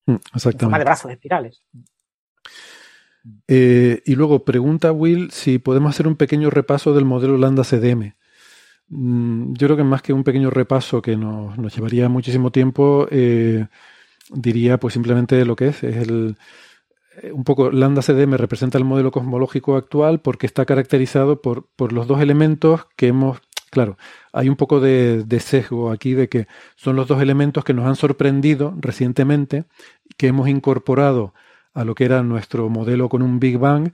Exactamente. 0.05 0.45
Mm, 0.45 0.47
en 0.47 0.59
forma 0.59 0.77
de 0.77 0.85
brazos 0.85 1.11
espirales. 1.11 1.63
Eh, 3.47 4.01
y 4.05 4.15
luego 4.15 4.43
pregunta 4.43 4.91
Will 4.91 5.31
si 5.31 5.59
podemos 5.59 5.91
hacer 5.91 6.07
un 6.07 6.15
pequeño 6.15 6.49
repaso 6.49 6.93
del 6.93 7.05
modelo 7.05 7.37
Lambda 7.37 7.63
CDM. 7.63 8.15
Mm, 8.91 9.53
yo 9.53 9.67
creo 9.67 9.77
que 9.77 9.83
más 9.83 10.01
que 10.01 10.13
un 10.13 10.23
pequeño 10.23 10.49
repaso 10.49 11.01
que 11.01 11.15
nos, 11.15 11.57
llevaría 11.75 12.09
muchísimo 12.09 12.51
tiempo, 12.51 13.07
eh, 13.09 13.67
diría 14.31 14.79
pues 14.79 14.93
simplemente 14.93 15.45
lo 15.45 15.55
que 15.55 15.69
es. 15.69 15.83
Es 15.83 15.97
el, 15.97 16.37
eh, 17.21 17.31
un 17.31 17.43
poco 17.43 17.71
lambda 17.71 18.01
CDM 18.01 18.37
representa 18.37 18.77
el 18.77 18.85
modelo 18.85 19.11
cosmológico 19.11 19.75
actual 19.77 20.21
porque 20.21 20.45
está 20.45 20.65
caracterizado 20.65 21.41
por, 21.41 21.67
por 21.75 21.93
los 21.93 22.07
dos 22.07 22.21
elementos 22.21 22.87
que 22.95 23.07
hemos. 23.07 23.39
Claro, 23.71 23.97
hay 24.33 24.49
un 24.49 24.57
poco 24.57 24.81
de, 24.81 25.23
de, 25.23 25.39
sesgo 25.39 25.91
aquí 25.91 26.13
de 26.13 26.27
que 26.29 26.47
son 26.75 26.97
los 26.97 27.07
dos 27.07 27.21
elementos 27.21 27.63
que 27.63 27.73
nos 27.73 27.85
han 27.85 27.95
sorprendido 27.95 28.73
recientemente, 28.77 29.65
que 30.17 30.27
hemos 30.27 30.49
incorporado 30.49 31.33
a 31.73 31.85
lo 31.85 31.95
que 31.95 32.05
era 32.05 32.21
nuestro 32.23 32.69
modelo 32.69 33.07
con 33.09 33.21
un 33.21 33.39
Big 33.39 33.57
Bang 33.57 33.93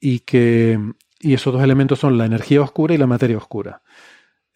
y 0.00 0.20
que 0.20 0.78
y 1.20 1.34
esos 1.34 1.52
dos 1.52 1.62
elementos 1.62 1.98
son 1.98 2.18
la 2.18 2.26
energía 2.26 2.62
oscura 2.62 2.94
y 2.94 2.98
la 2.98 3.06
materia 3.06 3.36
oscura. 3.36 3.82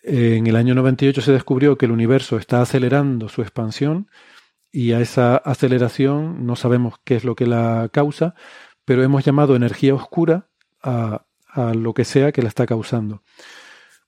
En 0.03 0.47
el 0.49 0.57
año 0.57 0.75
98 0.75 1.21
se 1.21 1.33
descubrió 1.33 1.79
que 1.79 1.87
el 1.87 1.93
universo 1.93 2.37
está 2.37 2.61
acelerando 2.61 3.29
su 3.29 3.41
expansión 3.41 4.09
y 4.73 4.93
a 4.93 5.01
esa 5.01 5.37
aceleración 5.37 6.45
no 6.45 6.57
sabemos 6.57 6.95
qué 7.05 7.17
es 7.17 7.25
lo 7.25 7.37
que 7.37 7.47
la 7.47 7.89
causa, 7.93 8.35
pero 8.85 9.05
hemos 9.05 9.25
llamado 9.25 9.55
energía 9.55 9.95
oscura 9.95 10.49
a, 10.83 11.25
lo 11.75 11.93
que 11.93 12.05
sea 12.05 12.33
que 12.33 12.41
la 12.41 12.49
está 12.49 12.65
causando. 12.65 13.23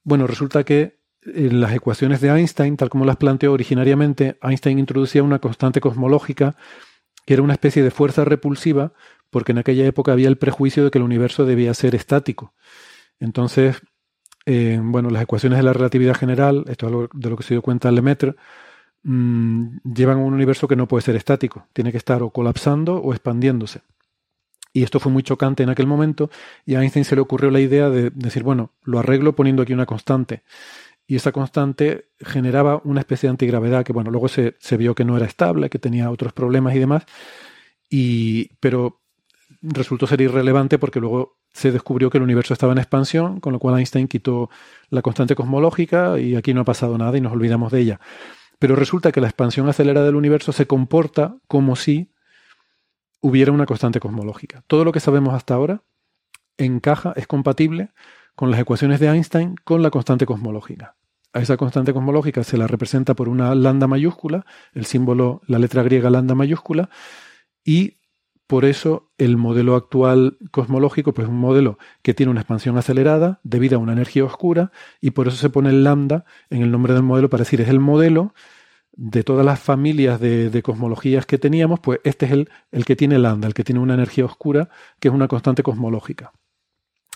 Bueno, 0.02 0.26
resulta 0.26 0.64
que 0.64 0.98
en 1.22 1.60
las 1.60 1.74
ecuaciones 1.74 2.22
de 2.22 2.30
Einstein, 2.30 2.76
tal 2.78 2.88
como 2.88 3.04
las 3.04 3.18
planteó 3.18 3.52
originariamente, 3.52 4.38
Einstein 4.42 4.78
introducía 4.78 5.22
una 5.22 5.38
constante 5.38 5.80
cosmológica 5.80 6.56
que 7.26 7.34
era 7.34 7.42
una 7.42 7.52
especie 7.52 7.82
de 7.82 7.90
fuerza 7.90 8.24
repulsiva, 8.24 8.92
porque 9.30 9.52
en 9.52 9.58
aquella 9.58 9.86
época 9.86 10.12
había 10.12 10.28
el 10.28 10.38
prejuicio 10.38 10.84
de 10.84 10.90
que 10.90 10.98
el 10.98 11.04
universo 11.04 11.44
debía 11.44 11.72
ser 11.74 11.94
estático. 11.94 12.54
Entonces, 13.18 13.82
eh, 14.46 14.78
bueno, 14.82 15.10
las 15.10 15.22
ecuaciones 15.22 15.58
de 15.58 15.62
la 15.62 15.72
relatividad 15.72 16.14
general, 16.14 16.64
esto 16.68 16.86
es 16.86 16.92
algo 16.92 17.08
de 17.12 17.30
lo 17.30 17.36
que 17.36 17.42
se 17.42 17.54
dio 17.54 17.62
cuenta 17.62 17.90
Lemaitre, 17.90 18.34
mmm, 19.02 19.78
llevan 19.94 20.18
a 20.18 20.20
un 20.20 20.34
universo 20.34 20.68
que 20.68 20.76
no 20.76 20.88
puede 20.88 21.02
ser 21.02 21.16
estático, 21.16 21.66
tiene 21.72 21.92
que 21.92 21.98
estar 21.98 22.22
o 22.22 22.30
colapsando 22.30 22.96
o 22.96 23.12
expandiéndose. 23.12 23.80
Y 24.72 24.82
esto 24.82 24.98
fue 24.98 25.12
muy 25.12 25.22
chocante 25.22 25.62
en 25.62 25.70
aquel 25.70 25.86
momento 25.86 26.30
y 26.66 26.74
a 26.74 26.82
Einstein 26.82 27.04
se 27.04 27.14
le 27.14 27.20
ocurrió 27.20 27.50
la 27.50 27.60
idea 27.60 27.88
de 27.90 28.10
decir, 28.10 28.42
bueno, 28.42 28.72
lo 28.82 28.98
arreglo 28.98 29.36
poniendo 29.36 29.62
aquí 29.62 29.72
una 29.72 29.86
constante. 29.86 30.42
Y 31.06 31.16
esa 31.16 31.32
constante 31.32 32.08
generaba 32.18 32.80
una 32.84 33.00
especie 33.00 33.28
de 33.28 33.32
antigravedad 33.32 33.84
que, 33.84 33.92
bueno, 33.92 34.10
luego 34.10 34.26
se, 34.26 34.56
se 34.58 34.76
vio 34.76 34.94
que 34.94 35.04
no 35.04 35.16
era 35.16 35.26
estable, 35.26 35.70
que 35.70 35.78
tenía 35.78 36.10
otros 36.10 36.32
problemas 36.32 36.74
y 36.74 36.80
demás. 36.80 37.04
Y, 37.88 38.50
pero 38.58 39.00
resultó 39.62 40.06
ser 40.06 40.20
irrelevante 40.20 40.78
porque 40.78 41.00
luego 41.00 41.38
se 41.54 41.70
descubrió 41.70 42.10
que 42.10 42.18
el 42.18 42.24
universo 42.24 42.52
estaba 42.52 42.72
en 42.72 42.78
expansión, 42.78 43.40
con 43.40 43.52
lo 43.52 43.60
cual 43.60 43.78
Einstein 43.78 44.08
quitó 44.08 44.50
la 44.90 45.02
constante 45.02 45.36
cosmológica 45.36 46.18
y 46.18 46.34
aquí 46.34 46.52
no 46.52 46.62
ha 46.62 46.64
pasado 46.64 46.98
nada 46.98 47.16
y 47.16 47.20
nos 47.20 47.32
olvidamos 47.32 47.72
de 47.72 47.80
ella. 47.80 48.00
Pero 48.58 48.74
resulta 48.74 49.12
que 49.12 49.20
la 49.20 49.28
expansión 49.28 49.68
acelerada 49.68 50.04
del 50.04 50.16
universo 50.16 50.52
se 50.52 50.66
comporta 50.66 51.36
como 51.46 51.76
si 51.76 52.10
hubiera 53.20 53.52
una 53.52 53.66
constante 53.66 54.00
cosmológica. 54.00 54.64
Todo 54.66 54.84
lo 54.84 54.92
que 54.92 55.00
sabemos 55.00 55.32
hasta 55.32 55.54
ahora 55.54 55.82
encaja, 56.58 57.12
es 57.16 57.26
compatible 57.26 57.90
con 58.34 58.50
las 58.50 58.60
ecuaciones 58.60 58.98
de 58.98 59.08
Einstein 59.08 59.54
con 59.64 59.82
la 59.82 59.90
constante 59.90 60.26
cosmológica. 60.26 60.96
A 61.32 61.40
esa 61.40 61.56
constante 61.56 61.92
cosmológica 61.92 62.42
se 62.42 62.56
la 62.56 62.66
representa 62.66 63.14
por 63.14 63.28
una 63.28 63.54
lambda 63.54 63.86
mayúscula, 63.86 64.44
el 64.72 64.86
símbolo, 64.86 65.40
la 65.46 65.58
letra 65.58 65.82
griega 65.82 66.10
lambda 66.10 66.34
mayúscula, 66.34 66.90
y 67.64 67.98
por 68.46 68.64
eso 68.64 69.10
el 69.18 69.36
modelo 69.36 69.74
actual 69.74 70.38
cosmológico 70.50 71.14
pues, 71.14 71.26
es 71.26 71.30
un 71.30 71.40
modelo 71.40 71.78
que 72.02 72.14
tiene 72.14 72.30
una 72.30 72.40
expansión 72.40 72.76
acelerada 72.76 73.40
debido 73.42 73.76
a 73.76 73.80
una 73.80 73.92
energía 73.92 74.24
oscura, 74.24 74.70
y 75.00 75.12
por 75.12 75.28
eso 75.28 75.36
se 75.36 75.50
pone 75.50 75.70
el 75.70 75.84
lambda 75.84 76.24
en 76.50 76.62
el 76.62 76.70
nombre 76.70 76.94
del 76.94 77.02
modelo 77.02 77.30
para 77.30 77.42
decir 77.42 77.60
es 77.60 77.68
el 77.68 77.80
modelo 77.80 78.34
de 78.96 79.24
todas 79.24 79.44
las 79.44 79.60
familias 79.60 80.20
de, 80.20 80.62
cosmologías 80.62 81.26
que 81.26 81.38
teníamos, 81.38 81.80
pues 81.80 82.00
este 82.04 82.26
es 82.26 82.32
el, 82.32 82.50
el 82.70 82.84
que 82.84 82.96
tiene 82.96 83.18
lambda, 83.18 83.48
el 83.48 83.54
que 83.54 83.64
tiene 83.64 83.80
una 83.80 83.94
energía 83.94 84.24
oscura, 84.24 84.68
que 85.00 85.08
es 85.08 85.14
una 85.14 85.26
constante 85.26 85.62
cosmológica. 85.62 86.32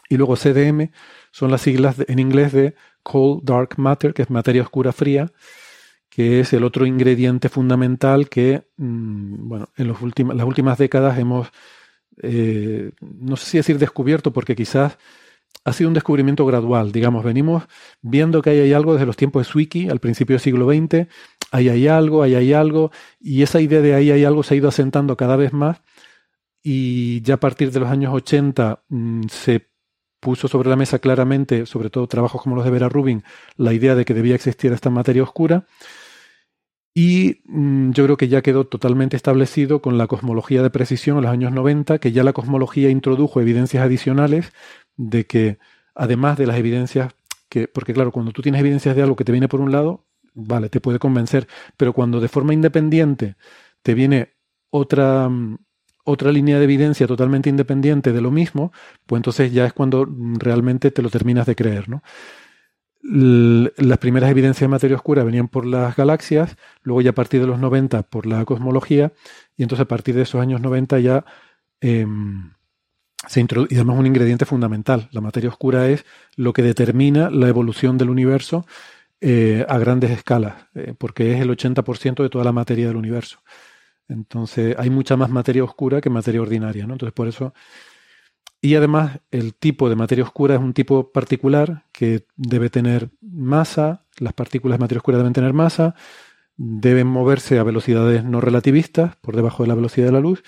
Y 0.09 0.17
luego 0.17 0.37
CDM 0.37 0.91
son 1.31 1.51
las 1.51 1.61
siglas 1.61 1.97
en 2.09 2.19
inglés 2.19 2.53
de 2.53 2.75
Cold 3.03 3.45
Dark 3.45 3.75
Matter, 3.79 4.15
que 4.15 4.23
es 4.23 4.31
materia 4.31 4.63
oscura 4.63 4.93
fría, 4.93 5.31
que 6.19 6.41
es 6.41 6.53
el 6.53 6.65
otro 6.65 6.85
ingrediente 6.85 7.49
fundamental 7.49 8.29
que, 8.29 8.65
mm, 8.77 9.49
bueno, 9.49 9.69
en 9.77 9.87
los 9.87 9.99
las 10.03 10.47
últimas 10.49 10.77
décadas 10.77 11.17
hemos, 11.17 11.53
eh, 12.21 12.91
no 13.01 13.37
sé 13.37 13.47
si 13.47 13.57
decir 13.59 13.79
descubierto, 13.79 14.33
porque 14.33 14.57
quizás 14.57 14.99
ha 15.65 15.73
sido 15.73 15.87
un 15.87 15.95
descubrimiento 15.95 16.45
gradual, 16.45 16.91
digamos, 16.91 17.23
venimos 17.23 17.69
viendo 18.03 18.43
que 18.43 18.51
ahí 18.51 18.59
hay 18.59 18.73
algo 18.73 18.95
desde 18.95 19.07
los 19.07 19.17
tiempos 19.17 19.47
de 19.47 19.53
Swiki, 19.53 19.91
al 19.91 20.01
principio 20.01 20.35
del 20.35 20.41
siglo 20.41 20.67
XX, 20.67 21.07
ahí 21.53 21.69
hay 21.69 21.87
algo, 21.87 22.25
ahí 22.25 22.35
hay 22.35 22.53
algo, 22.53 22.91
y 23.21 23.43
esa 23.43 23.61
idea 23.61 23.81
de 23.81 23.95
ahí 23.95 24.11
hay 24.11 24.25
algo 24.25 24.43
se 24.43 24.55
ha 24.55 24.57
ido 24.57 24.69
asentando 24.69 25.17
cada 25.17 25.37
vez 25.37 25.53
más, 25.53 25.83
y 26.65 27.23
ya 27.23 27.35
a 27.35 27.41
partir 27.41 27.71
de 27.71 27.79
los 27.79 27.91
años 27.91 28.13
80 28.13 28.83
mm, 28.89 29.23
se 29.29 29.69
puso 30.19 30.49
sobre 30.49 30.69
la 30.69 30.75
mesa 30.75 30.99
claramente, 30.99 31.65
sobre 31.65 31.91
todo 31.91 32.09
trabajos 32.09 32.43
como 32.43 32.57
los 32.57 32.65
de 32.65 32.73
Vera 32.73 32.89
Rubin, 32.89 33.23
la 33.57 33.73
idea 33.73 33.95
de 33.95 34.05
que 34.05 34.15
debía 34.15 34.35
existir 34.35 34.73
esta 34.73 34.91
materia 34.91 35.23
oscura. 35.23 35.67
Y 37.01 37.43
mm, 37.45 37.93
yo 37.93 38.05
creo 38.07 38.17
que 38.17 38.27
ya 38.27 38.43
quedó 38.43 38.67
totalmente 38.67 39.15
establecido 39.17 39.81
con 39.81 39.99
la 39.99 40.09
cosmología 40.09 40.65
de 40.65 40.71
precisión 40.71 41.19
en 41.19 41.23
los 41.23 41.33
años 41.33 41.53
90, 41.53 41.99
que 42.01 42.11
ya 42.11 42.25
la 42.25 42.33
cosmología 42.33 42.91
introdujo 42.91 43.41
evidencias 43.41 43.85
adicionales 43.85 44.53
de 44.97 45.25
que, 45.25 45.59
además 45.95 46.39
de 46.39 46.49
las 46.49 46.57
evidencias 46.57 47.13
que, 47.49 47.69
porque 47.69 47.95
claro, 47.95 48.11
cuando 48.11 48.33
tú 48.33 48.43
tienes 48.43 48.61
evidencias 48.61 48.97
de 48.97 49.03
algo 49.03 49.15
que 49.15 49.23
te 49.23 49.31
viene 49.31 49.47
por 49.47 49.61
un 49.61 49.71
lado, 49.71 50.07
vale, 50.35 50.71
te 50.71 50.81
puede 50.81 50.99
convencer, 50.99 51.47
pero 51.77 51.93
cuando 51.93 52.19
de 52.19 52.27
forma 52.27 52.53
independiente 52.53 53.37
te 53.83 53.95
viene 53.95 54.33
otra, 54.71 55.29
mm, 55.29 55.57
otra 56.03 56.33
línea 56.33 56.59
de 56.59 56.65
evidencia 56.65 57.07
totalmente 57.07 57.49
independiente 57.49 58.13
de 58.13 58.21
lo 58.21 58.33
mismo, 58.33 58.73
pues 59.07 59.21
entonces 59.21 59.53
ya 59.53 59.67
es 59.67 59.73
cuando 59.73 60.05
realmente 60.41 60.91
te 60.91 61.03
lo 61.03 61.11
terminas 61.11 61.47
de 61.47 61.55
creer, 61.55 61.89
¿no? 61.89 62.03
Las 63.11 63.99
primeras 63.99 64.31
evidencias 64.31 64.61
de 64.61 64.69
materia 64.69 64.97
oscura 64.97 65.25
venían 65.25 65.49
por 65.49 65.65
las 65.65 65.97
galaxias, 65.97 66.57
luego 66.83 67.01
ya 67.01 67.11
a 67.11 67.15
partir 67.15 67.41
de 67.41 67.47
los 67.47 67.59
90 67.59 68.03
por 68.03 68.27
la 68.27 68.45
cosmología, 68.45 69.13
y 69.57 69.63
entonces 69.63 69.85
a 69.85 69.89
partir 69.89 70.15
de 70.15 70.23
esos 70.23 70.41
años 70.41 70.61
90 70.61 70.99
ya 71.01 71.25
em, 71.81 72.53
se 73.27 73.41
introduce, 73.41 73.75
y 73.75 73.79
además 73.79 73.99
un 73.99 74.07
ingrediente 74.07 74.45
fundamental, 74.45 75.09
la 75.13 75.23
materia 75.23 75.49
oscura 75.49 75.89
es 75.89 76.05
lo 76.37 76.53
que 76.53 76.63
determina 76.63 77.31
la 77.31 77.49
evolución 77.49 77.97
del 77.97 78.11
universo 78.11 78.67
eh, 79.21 79.65
a 79.69 79.79
grandes 79.79 80.11
escalas, 80.11 80.67
eh, 80.75 80.95
porque 80.97 81.35
es 81.35 81.41
el 81.41 81.51
80% 81.51 82.23
de 82.23 82.29
toda 82.29 82.45
la 82.45 82.53
materia 82.53 82.89
del 82.89 82.97
universo. 82.97 83.41
Entonces 84.09 84.77
hay 84.79 84.91
mucha 84.91 85.17
más 85.17 85.31
materia 85.31 85.65
oscura 85.65 86.01
que 86.01 86.11
materia 86.11 86.43
ordinaria, 86.43 86.87
¿no? 86.87 86.95
Entonces 86.95 87.15
por 87.15 87.29
eso... 87.29 87.55
Y 88.61 88.75
además 88.75 89.21
el 89.31 89.55
tipo 89.55 89.89
de 89.89 89.97
materia 89.97 90.25
oscura 90.25 90.55
es 90.55 90.61
un 90.61 90.75
tipo 90.75 91.13
particular 91.13 91.85
que 91.93 92.27
debe 92.37 92.71
tener 92.71 93.11
masa, 93.21 94.05
las 94.19 94.33
partículas 94.33 94.79
de 94.79 94.83
materia 94.83 94.99
oscura 94.99 95.19
deben 95.19 95.33
tener 95.33 95.53
masa, 95.53 95.95
deben 96.57 97.07
moverse 97.07 97.59
a 97.59 97.63
velocidades 97.63 98.25
no 98.25 98.41
relativistas, 98.41 99.17
por 99.17 99.37
debajo 99.37 99.63
de 99.63 99.69
la 99.69 99.77
velocidad 99.77 100.07
de 100.07 100.13
la 100.13 100.21
luz, 100.21 100.43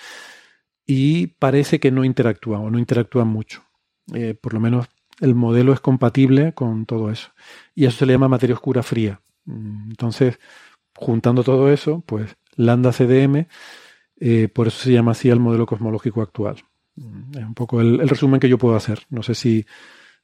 y 0.84 1.28
parece 1.28 1.78
que 1.78 1.92
no 1.92 2.04
interactúan 2.04 2.62
o 2.62 2.70
no 2.70 2.78
interactúan 2.78 3.28
mucho. 3.28 3.62
Eh, 4.12 4.34
por 4.34 4.54
lo 4.54 4.60
menos 4.60 4.88
el 5.20 5.36
modelo 5.36 5.72
es 5.72 5.80
compatible 5.80 6.52
con 6.54 6.86
todo 6.86 7.10
eso. 7.10 7.30
Y 7.74 7.84
eso 7.86 7.98
se 7.98 8.06
le 8.06 8.14
llama 8.14 8.28
materia 8.28 8.54
oscura 8.54 8.82
fría. 8.82 9.20
Entonces, 9.46 10.40
juntando 10.96 11.44
todo 11.44 11.70
eso, 11.70 12.02
pues 12.06 12.36
lambda 12.56 12.92
CDM, 12.92 13.46
eh, 14.20 14.48
por 14.48 14.68
eso 14.68 14.78
se 14.82 14.92
llama 14.92 15.12
así 15.12 15.28
el 15.30 15.40
modelo 15.40 15.66
cosmológico 15.66 16.22
actual. 16.22 16.56
Mm, 17.00 17.38
es 17.38 17.44
un 17.44 17.54
poco 17.54 17.80
el, 17.80 18.08
resumen 18.08 18.40
que 18.40 18.48
yo 18.48 18.58
puedo 18.58 18.76
hacer. 18.76 19.00
No 19.08 19.22
sé 19.22 19.34
si 19.34 19.66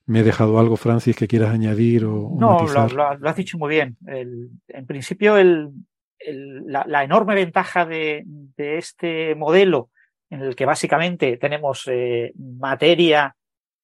me 0.05 0.21
he 0.21 0.23
dejado 0.23 0.59
algo, 0.59 0.77
Francis, 0.77 1.17
que 1.17 1.27
quieras 1.27 1.53
añadir 1.53 2.05
o. 2.05 2.31
No, 2.39 2.67
lo, 2.67 3.29
has 3.29 3.37
dicho 3.37 3.59
muy 3.59 3.71
bien. 3.71 3.97
en 4.07 4.87
principio, 4.87 5.37
la, 5.39 7.05
enorme 7.05 7.35
ventaja 7.35 7.87
de, 7.87 8.25
este 8.57 9.35
modelo, 9.35 9.91
en 10.31 10.43
el 10.43 10.55
que 10.55 10.67
básicamente 10.67 11.37
tenemos 11.39 11.89
eh, 11.91 12.33
materia 12.37 13.35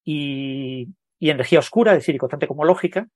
y, 0.04 0.88
y, 1.18 1.30
energía 1.30 1.60
oscura, 1.60 1.92
es 1.92 1.98
decir, 1.98 2.14
y 2.14 2.18
constante 2.18 2.46
cosmológica, 2.46 3.08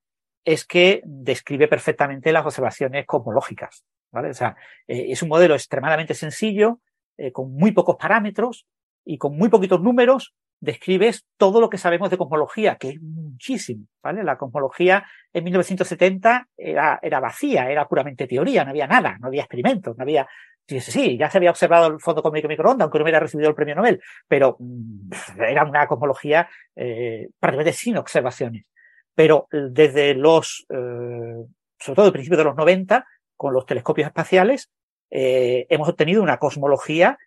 es 0.44 0.64
que 0.64 1.02
describe 1.04 1.68
perfectamente 1.68 2.32
las 2.32 2.46
observaciones 2.46 3.04
cosmológicas. 3.04 3.84
¿vale? 4.12 4.30
O 4.30 4.34
sea, 4.34 4.56
eh, 4.86 5.06
es 5.08 5.22
un 5.22 5.28
modelo 5.28 5.54
extremadamente 5.54 6.14
sencillo, 6.14 6.80
eh, 7.18 7.32
con 7.32 7.52
muy 7.52 7.72
pocos 7.72 7.96
parámetros 7.96 8.66
y 9.06 9.18
con 9.18 9.36
muy 9.36 9.48
poquitos 9.48 9.80
números, 9.80 10.34
describes 10.60 11.26
todo 11.36 11.60
lo 11.60 11.70
que 11.70 11.78
sabemos 11.78 12.10
de 12.10 12.18
cosmología, 12.18 12.76
que 12.76 12.90
es 12.90 13.00
muchísimo, 13.00 13.86
¿vale? 14.02 14.24
La 14.24 14.36
cosmología 14.36 15.04
en 15.32 15.44
1970 15.44 16.48
era, 16.56 16.98
era 17.00 17.20
vacía, 17.20 17.70
era 17.70 17.86
puramente 17.86 18.26
teoría, 18.26 18.64
no 18.64 18.70
había 18.70 18.86
nada, 18.86 19.16
no 19.20 19.28
había 19.28 19.42
experimentos, 19.42 19.96
no 19.96 20.02
había, 20.02 20.26
sí, 20.66 20.80
sí, 20.80 21.16
ya 21.16 21.30
se 21.30 21.38
había 21.38 21.50
observado 21.50 21.86
el 21.86 22.00
fondo 22.00 22.22
cósmico 22.22 22.48
microondas, 22.48 22.86
aunque 22.86 22.98
no 22.98 23.04
hubiera 23.04 23.20
recibido 23.20 23.48
el 23.48 23.54
premio 23.54 23.76
Nobel, 23.76 24.00
pero 24.26 24.56
mm, 24.58 25.10
era 25.46 25.64
una 25.64 25.86
cosmología 25.86 26.48
eh, 26.74 27.28
prácticamente 27.38 27.78
sin 27.78 27.96
observaciones. 27.96 28.66
Pero 29.14 29.46
desde 29.50 30.14
los, 30.14 30.66
sobre 30.68 31.94
todo 31.94 32.06
el 32.06 32.12
principio 32.12 32.36
de 32.36 32.44
los 32.44 32.54
90, 32.54 33.06
con 33.34 33.54
los 33.54 33.64
telescopios 33.64 34.08
espaciales, 34.08 34.70
eh, 35.10 35.66
hemos 35.70 35.88
obtenido 35.88 36.22
una 36.22 36.38
cosmología 36.38 37.18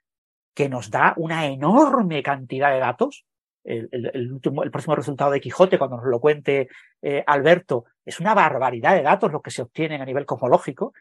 que 0.54 0.70
nos 0.70 0.90
da 0.90 1.14
una 1.18 1.48
enorme 1.48 2.24
cantidad 2.24 2.72
de 2.72 2.80
datos. 2.80 3.26
El, 3.64 4.32
último, 4.32 4.64
el 4.64 4.72
próximo 4.72 4.96
resultado 4.96 5.32
de 5.32 5.42
Quijote, 5.42 5.78
cuando 5.78 5.98
nos 5.98 6.06
lo 6.08 6.20
cuente 6.20 6.70
eh, 7.02 7.24
Alberto, 7.28 7.86
es 8.04 8.20
una 8.20 8.34
barbaridad 8.34 8.96
de 8.96 9.04
datos 9.04 9.32
los 9.32 9.42
que 9.42 9.52
se 9.52 9.62
obtienen 9.62 10.02
a 10.02 10.06
nivel 10.06 10.26
cosmológico. 10.26 10.94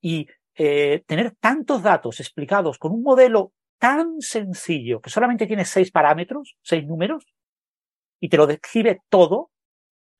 Y 0.00 0.26
eh, 0.54 1.04
tener 1.06 1.36
tantos 1.38 1.82
datos 1.82 2.18
explicados 2.20 2.78
con 2.78 2.92
un 2.92 3.02
modelo 3.02 3.52
tan 3.78 4.20
sencillo, 4.20 5.00
que 5.00 5.10
solamente 5.10 5.46
tiene 5.46 5.64
seis 5.64 5.90
parámetros, 5.90 6.56
seis 6.62 6.86
números, 6.86 7.26
y 8.18 8.28
te 8.28 8.38
lo 8.38 8.46
describe 8.46 9.02
todo 9.08 9.50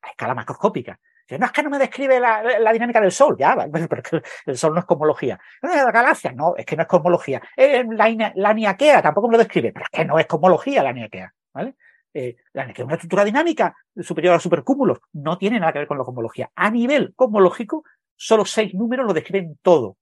a 0.02 0.10
escala 0.10 0.34
macroscópica 0.34 1.00
no, 1.30 1.46
es 1.46 1.52
que 1.52 1.62
no 1.62 1.70
me 1.70 1.78
describe 1.78 2.20
la, 2.20 2.72
dinámica 2.72 3.00
del 3.00 3.12
Sol, 3.12 3.36
ya, 3.38 3.56
pero 3.88 4.02
el 4.46 4.56
Sol 4.56 4.74
no 4.74 4.80
es 4.80 4.86
cosmología. 4.86 5.38
No 5.62 5.70
es 5.70 5.76
la 5.76 5.90
galaxia, 5.90 6.32
no, 6.32 6.54
es 6.56 6.64
que 6.64 6.76
no 6.76 6.82
es 6.82 6.88
cosmología. 6.88 7.42
Eh, 7.56 7.84
la, 7.90 8.32
la 8.34 8.52
niaquea 8.54 9.02
tampoco 9.02 9.28
me 9.28 9.32
lo 9.32 9.38
describe, 9.38 9.72
pero 9.72 9.86
es 9.86 9.90
que 9.90 10.04
no 10.04 10.18
es 10.18 10.26
cosmología 10.26 10.82
la 10.82 10.92
niaquea, 10.92 11.32
¿vale? 11.52 11.76
Eh, 12.14 12.36
la 12.52 12.64
niaquea 12.64 12.84
es 12.84 12.86
una 12.86 12.94
estructura 12.94 13.24
dinámica 13.24 13.74
superior 14.00 14.32
a 14.32 14.36
los 14.36 14.42
supercúmulos, 14.42 15.00
no 15.12 15.36
tiene 15.36 15.58
nada 15.58 15.72
que 15.72 15.80
ver 15.80 15.88
con 15.88 15.98
la 15.98 16.04
cosmología. 16.04 16.50
A 16.54 16.70
nivel 16.70 17.12
cosmológico, 17.14 17.84
solo 18.14 18.44
seis 18.44 18.72
números 18.74 19.06
lo 19.06 19.12
describen 19.12 19.58
todo. 19.62 19.96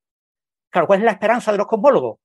Claro, 0.71 0.87
¿cuál 0.87 1.01
es 1.01 1.05
la 1.05 1.13
esperanza 1.13 1.53
de 1.53 1.59
los 1.59 1.67
cosmólogos? 1.67 2.19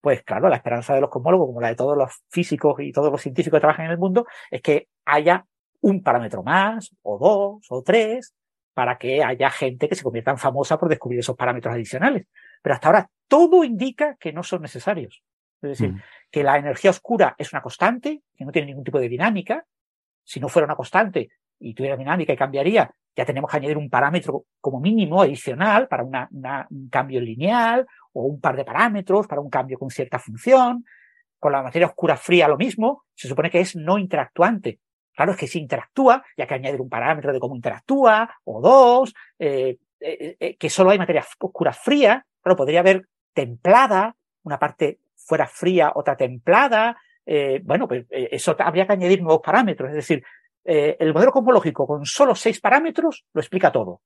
Pues 0.00 0.22
claro, 0.24 0.48
la 0.48 0.56
esperanza 0.56 0.94
de 0.94 1.00
los 1.00 1.10
cosmólogos, 1.10 1.46
como 1.46 1.60
la 1.60 1.68
de 1.68 1.76
todos 1.76 1.96
los 1.96 2.10
físicos 2.28 2.80
y 2.80 2.90
todos 2.90 3.12
los 3.12 3.22
científicos 3.22 3.58
que 3.58 3.60
trabajan 3.60 3.86
en 3.86 3.92
el 3.92 3.98
mundo, 3.98 4.26
es 4.50 4.60
que 4.60 4.88
haya 5.04 5.46
un 5.82 6.02
parámetro 6.02 6.42
más, 6.42 6.90
o 7.02 7.18
dos, 7.18 7.66
o 7.68 7.82
tres, 7.82 8.34
para 8.74 8.96
que 8.96 9.22
haya 9.22 9.50
gente 9.50 9.88
que 9.88 9.94
se 9.94 10.02
convierta 10.02 10.30
en 10.30 10.38
famosa 10.38 10.78
por 10.78 10.88
descubrir 10.88 11.20
esos 11.20 11.36
parámetros 11.36 11.74
adicionales. 11.74 12.26
Pero 12.62 12.74
hasta 12.74 12.88
ahora 12.88 13.10
todo 13.28 13.64
indica 13.64 14.16
que 14.18 14.32
no 14.32 14.42
son 14.42 14.62
necesarios. 14.62 15.22
Es 15.60 15.70
decir, 15.70 15.92
mm. 15.92 16.02
que 16.30 16.42
la 16.42 16.56
energía 16.56 16.90
oscura 16.90 17.34
es 17.38 17.52
una 17.52 17.62
constante, 17.62 18.22
que 18.34 18.44
no 18.44 18.52
tiene 18.52 18.68
ningún 18.68 18.84
tipo 18.84 18.98
de 18.98 19.08
dinámica. 19.08 19.64
Si 20.24 20.40
no 20.40 20.48
fuera 20.48 20.66
una 20.66 20.76
constante 20.76 21.30
y 21.58 21.74
tuviera 21.74 21.96
dinámica 21.96 22.32
y 22.32 22.36
cambiaría, 22.36 22.90
ya 23.14 23.24
tenemos 23.24 23.50
que 23.50 23.58
añadir 23.58 23.76
un 23.76 23.90
parámetro 23.90 24.44
como 24.60 24.80
mínimo 24.80 25.20
adicional 25.20 25.86
para 25.86 26.02
una, 26.02 26.28
un 26.70 26.88
cambio 26.88 27.20
lineal 27.20 27.86
o 28.12 28.24
un 28.24 28.40
par 28.40 28.56
de 28.56 28.64
parámetros 28.64 29.26
para 29.26 29.40
un 29.40 29.50
cambio 29.50 29.78
con 29.78 29.90
cierta 29.90 30.18
función. 30.18 30.84
Con 31.38 31.52
la 31.52 31.62
materia 31.62 31.88
oscura 31.88 32.16
fría 32.16 32.48
lo 32.48 32.56
mismo, 32.56 33.04
se 33.14 33.28
supone 33.28 33.50
que 33.50 33.60
es 33.60 33.76
no 33.76 33.98
interactuante. 33.98 34.78
Claro, 35.14 35.32
es 35.32 35.38
que 35.38 35.46
si 35.46 35.58
interactúa, 35.58 36.24
ya 36.36 36.46
que 36.46 36.54
añadir 36.54 36.80
un 36.80 36.88
parámetro 36.88 37.32
de 37.32 37.40
cómo 37.40 37.54
interactúa, 37.54 38.34
o 38.44 38.60
dos, 38.60 39.14
eh, 39.38 39.76
eh, 40.00 40.36
eh, 40.40 40.56
que 40.56 40.70
solo 40.70 40.90
hay 40.90 40.98
materia 40.98 41.24
oscura 41.40 41.72
fría, 41.72 42.24
claro, 42.40 42.56
podría 42.56 42.80
haber 42.80 43.06
templada, 43.34 44.16
una 44.42 44.58
parte 44.58 45.00
fuera 45.16 45.46
fría, 45.46 45.92
otra 45.94 46.16
templada. 46.16 46.96
Bueno, 47.62 47.86
pues 47.86 48.06
eso 48.10 48.56
habría 48.58 48.84
que 48.84 48.94
añadir 48.94 49.22
nuevos 49.22 49.42
parámetros. 49.42 49.90
Es 49.90 49.94
decir, 49.94 50.24
el 50.64 51.14
modelo 51.14 51.30
cosmológico 51.30 51.86
con 51.86 52.04
solo 52.04 52.34
seis 52.34 52.60
parámetros 52.60 53.24
lo 53.32 53.40
explica 53.40 53.70
todo. 53.70 54.00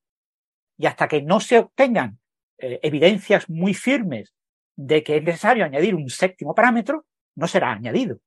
Y 0.76 0.84
hasta 0.84 1.08
que 1.08 1.22
no 1.22 1.40
se 1.40 1.58
obtengan 1.58 2.18
evidencias 2.58 3.48
muy 3.48 3.72
firmes 3.72 4.34
de 4.76 5.02
que 5.02 5.16
es 5.16 5.22
necesario 5.22 5.64
añadir 5.64 5.94
un 5.94 6.10
séptimo 6.10 6.54
parámetro, 6.54 7.06
no 7.34 7.46
será 7.46 7.72
añadido. 7.72 8.18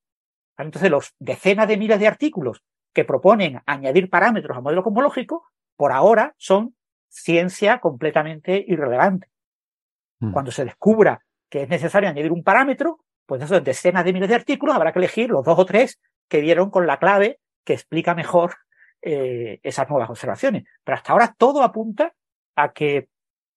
Entonces, 0.64 0.92
los 0.92 1.16
decenas 1.20 1.68
de 1.68 1.78
miles 1.78 2.00
de 2.00 2.08
artículos 2.08 2.64
que 2.94 3.06
proponen 3.06 3.62
añadir 3.66 4.10
parámetros 4.10 4.58
al 4.58 4.64
modelo 4.64 4.84
cosmológico, 4.84 5.46
por 5.76 5.92
ahora 5.92 6.34
son 6.38 6.76
ciencia 7.08 7.80
completamente 7.80 8.64
irrelevante. 8.68 9.30
Mm. 10.20 10.32
Cuando 10.32 10.52
se 10.52 10.66
descubra 10.66 11.24
que 11.50 11.64
es 11.64 11.70
necesario 11.70 12.10
añadir 12.10 12.32
un 12.32 12.44
parámetro, 12.44 13.00
pues 13.26 13.42
eso, 13.42 13.60
decenas 13.62 14.04
de 14.06 14.14
miles 14.14 14.30
de 14.30 14.36
artículos, 14.36 14.76
habrá 14.76 14.92
que 14.92 15.00
elegir 15.00 15.30
los 15.30 15.44
dos 15.46 15.58
o 15.58 15.66
tres 15.66 16.00
que 16.28 16.42
dieron 16.42 16.70
con 16.70 16.86
la 16.88 16.98
clave 16.98 17.40
que 17.64 17.74
explica 17.74 18.16
mejor 18.16 18.56
eh, 19.02 19.60
esas 19.64 19.90
nuevas 19.90 20.10
observaciones. 20.10 20.64
Pero 20.84 20.98
hasta 20.98 21.14
ahora 21.14 21.36
todo 21.38 21.64
apunta 21.64 22.14
a 22.56 22.74
que, 22.74 23.08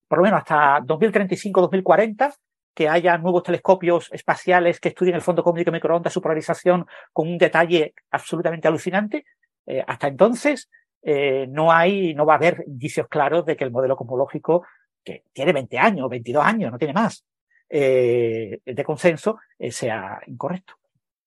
por 0.09 0.19
lo 0.19 0.25
menos 0.25 0.39
hasta 0.39 0.81
2035-2040, 0.81 2.35
que 2.75 2.89
haya 2.89 3.19
nuevos 3.19 3.43
telescopios 3.43 4.09
espaciales 4.13 4.81
que 4.81 4.89
estudien 4.89 5.15
el 5.15 5.23
fondo 5.23 5.43
cósmico 5.43 5.71
de 5.71 5.77
microondas, 5.77 6.13
su 6.13 6.23
polarización 6.23 6.87
con 7.13 7.29
un 7.29 7.39
detalle 7.39 7.95
absolutamente 8.11 8.69
alucinante. 8.69 9.27
Eh, 9.67 9.85
hasta 9.87 10.09
entonces, 10.09 10.71
eh, 11.03 11.47
no 11.49 11.71
hay, 11.71 12.15
no 12.15 12.25
va 12.25 12.35
a 12.35 12.37
haber 12.37 12.65
indicios 12.67 13.09
claros 13.09 13.45
de 13.45 13.57
que 13.57 13.65
el 13.65 13.71
modelo 13.71 13.97
cosmológico, 13.97 14.65
que 15.05 15.25
tiene 15.33 15.53
20 15.53 15.79
años, 15.79 16.09
22 16.09 16.45
años, 16.45 16.73
no 16.73 16.79
tiene 16.79 16.95
más, 16.95 17.25
eh, 17.69 18.61
de 18.65 18.85
consenso, 18.85 19.39
sea 19.71 20.21
incorrecto. 20.27 20.75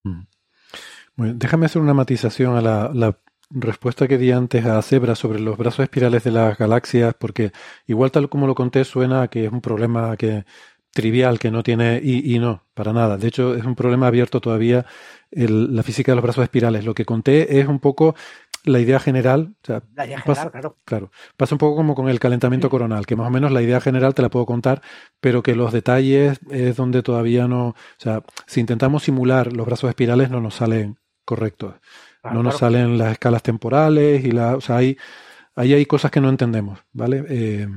Mm. 0.04 0.22
déjame 1.16 1.66
hacer 1.66 1.82
una 1.82 1.94
matización 1.94 2.56
a 2.56 2.62
la, 2.62 3.18
respuesta 3.52 4.08
que 4.08 4.18
di 4.18 4.32
antes 4.32 4.66
a 4.66 4.82
Zebra 4.82 5.14
sobre 5.14 5.40
los 5.40 5.56
brazos 5.56 5.84
espirales 5.84 6.24
de 6.24 6.32
las 6.32 6.58
galaxias, 6.58 7.14
porque 7.14 7.52
igual 7.86 8.12
tal 8.12 8.28
como 8.28 8.48
lo 8.48 8.56
conté 8.56 8.84
suena 8.84 9.28
que 9.28 9.46
es 9.46 9.52
un 9.52 9.62
problema 9.62 10.18
que 10.18 10.46
trivial 10.96 11.38
que 11.40 11.52
no 11.52 11.62
tiene 11.62 12.00
y, 12.02 12.34
y 12.34 12.40
no, 12.40 12.64
para 12.74 12.94
nada. 12.94 13.18
De 13.18 13.28
hecho, 13.28 13.54
es 13.54 13.66
un 13.66 13.76
problema 13.76 14.08
abierto 14.08 14.40
todavía 14.40 14.86
el, 15.30 15.76
la 15.76 15.84
física 15.84 16.12
de 16.12 16.16
los 16.16 16.24
brazos 16.24 16.44
espirales. 16.44 16.86
Lo 16.86 16.96
que 16.96 17.06
conté 17.06 17.60
es 17.60 17.68
un 17.68 17.80
poco 17.80 18.16
la 18.64 18.80
idea 18.80 19.00
general, 19.00 19.54
o 19.62 19.66
sea, 19.66 19.84
la 19.94 20.08
idea 20.08 20.22
general, 20.22 20.52
claro. 20.52 20.78
claro. 20.86 21.12
Pasa 21.38 21.54
un 21.54 21.60
poco 21.60 21.76
como 21.76 21.96
con 21.96 22.08
el 22.10 22.20
calentamiento 22.20 22.70
coronal, 22.70 23.06
que 23.06 23.16
más 23.16 23.28
o 23.28 23.30
menos 23.30 23.52
la 23.52 23.62
idea 23.62 23.82
general 23.82 24.16
te 24.16 24.22
la 24.22 24.30
puedo 24.30 24.46
contar, 24.46 24.82
pero 25.20 25.44
que 25.44 25.54
los 25.54 25.74
detalles 25.74 26.40
es 26.50 26.76
donde 26.76 27.04
todavía 27.04 27.48
no, 27.48 27.68
o 27.68 27.76
sea, 27.98 28.24
si 28.48 28.62
intentamos 28.62 29.04
simular 29.04 29.54
los 29.54 29.66
brazos 29.66 29.90
espirales 29.90 30.32
no 30.32 30.42
nos 30.42 30.56
salen 30.56 30.98
correctos. 31.26 31.76
no 32.24 32.42
nos 32.42 32.58
salen 32.58 32.98
las 32.98 33.12
escalas 33.12 33.44
temporales 33.44 34.24
y 34.24 34.32
la, 34.32 34.56
o 34.56 34.62
sea, 34.62 34.78
hay, 34.78 34.98
ahí 35.56 35.74
hay 35.74 35.86
cosas 35.86 36.10
que 36.10 36.22
no 36.22 36.30
entendemos, 36.30 36.80
¿vale? 36.94 37.24
Eh, 37.30 37.68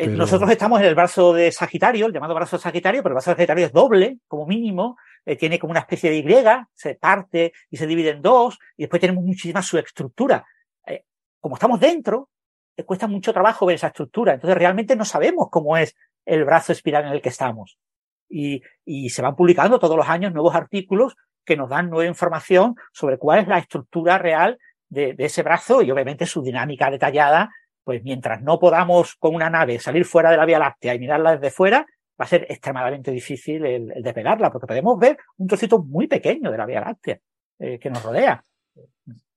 eh, 0.00 0.06
nosotros 0.06 0.50
estamos 0.50 0.80
en 0.80 0.86
el 0.86 0.94
brazo 0.94 1.34
de 1.34 1.52
Sagitario, 1.52 2.06
el 2.06 2.12
llamado 2.12 2.34
brazo 2.34 2.56
de 2.56 2.62
Sagitario, 2.62 3.02
pero 3.02 3.12
el 3.12 3.16
brazo 3.16 3.30
de 3.30 3.36
Sagitario 3.36 3.66
es 3.66 3.72
doble, 3.72 4.18
como 4.26 4.46
mínimo, 4.46 4.96
eh, 5.26 5.36
tiene 5.36 5.58
como 5.58 5.72
una 5.72 5.80
especie 5.80 6.10
de 6.10 6.16
Y, 6.16 6.24
se 6.72 6.94
parte 6.94 7.52
y 7.68 7.76
se 7.76 7.86
divide 7.86 8.10
en 8.10 8.22
dos, 8.22 8.58
y 8.78 8.84
después 8.84 8.98
tenemos 8.98 9.22
muchísima 9.22 9.60
subestructura. 9.60 10.46
Eh, 10.86 11.04
como 11.38 11.56
estamos 11.56 11.78
dentro, 11.80 12.30
te 12.74 12.84
cuesta 12.84 13.06
mucho 13.08 13.34
trabajo 13.34 13.66
ver 13.66 13.76
esa 13.76 13.88
estructura, 13.88 14.32
entonces 14.32 14.56
realmente 14.56 14.96
no 14.96 15.04
sabemos 15.04 15.48
cómo 15.50 15.76
es 15.76 15.94
el 16.24 16.46
brazo 16.46 16.72
espiral 16.72 17.04
en 17.04 17.12
el 17.12 17.20
que 17.20 17.28
estamos. 17.28 17.78
Y, 18.26 18.62
y 18.86 19.10
se 19.10 19.20
van 19.20 19.36
publicando 19.36 19.78
todos 19.78 19.98
los 19.98 20.08
años 20.08 20.32
nuevos 20.32 20.54
artículos 20.54 21.14
que 21.44 21.58
nos 21.58 21.68
dan 21.68 21.90
nueva 21.90 22.08
información 22.08 22.74
sobre 22.92 23.18
cuál 23.18 23.40
es 23.40 23.48
la 23.48 23.58
estructura 23.58 24.16
real 24.16 24.58
de, 24.88 25.12
de 25.12 25.24
ese 25.26 25.42
brazo 25.42 25.82
y 25.82 25.90
obviamente 25.90 26.24
su 26.24 26.40
dinámica 26.40 26.90
detallada 26.90 27.50
pues 27.90 28.04
mientras 28.04 28.40
no 28.40 28.60
podamos 28.60 29.16
con 29.16 29.34
una 29.34 29.50
nave 29.50 29.80
salir 29.80 30.04
fuera 30.04 30.30
de 30.30 30.36
la 30.36 30.46
Vía 30.46 30.60
Láctea 30.60 30.94
y 30.94 31.00
mirarla 31.00 31.32
desde 31.32 31.50
fuera, 31.50 31.78
va 31.80 32.24
a 32.24 32.28
ser 32.28 32.46
extremadamente 32.48 33.10
difícil 33.10 33.66
el, 33.66 33.90
el 33.90 34.00
despegarla, 34.00 34.52
porque 34.52 34.68
podemos 34.68 34.96
ver 34.96 35.18
un 35.38 35.48
trocito 35.48 35.82
muy 35.82 36.06
pequeño 36.06 36.52
de 36.52 36.56
la 36.56 36.66
Vía 36.66 36.82
Láctea 36.82 37.18
eh, 37.58 37.80
que 37.80 37.90
nos 37.90 38.00
rodea. 38.04 38.44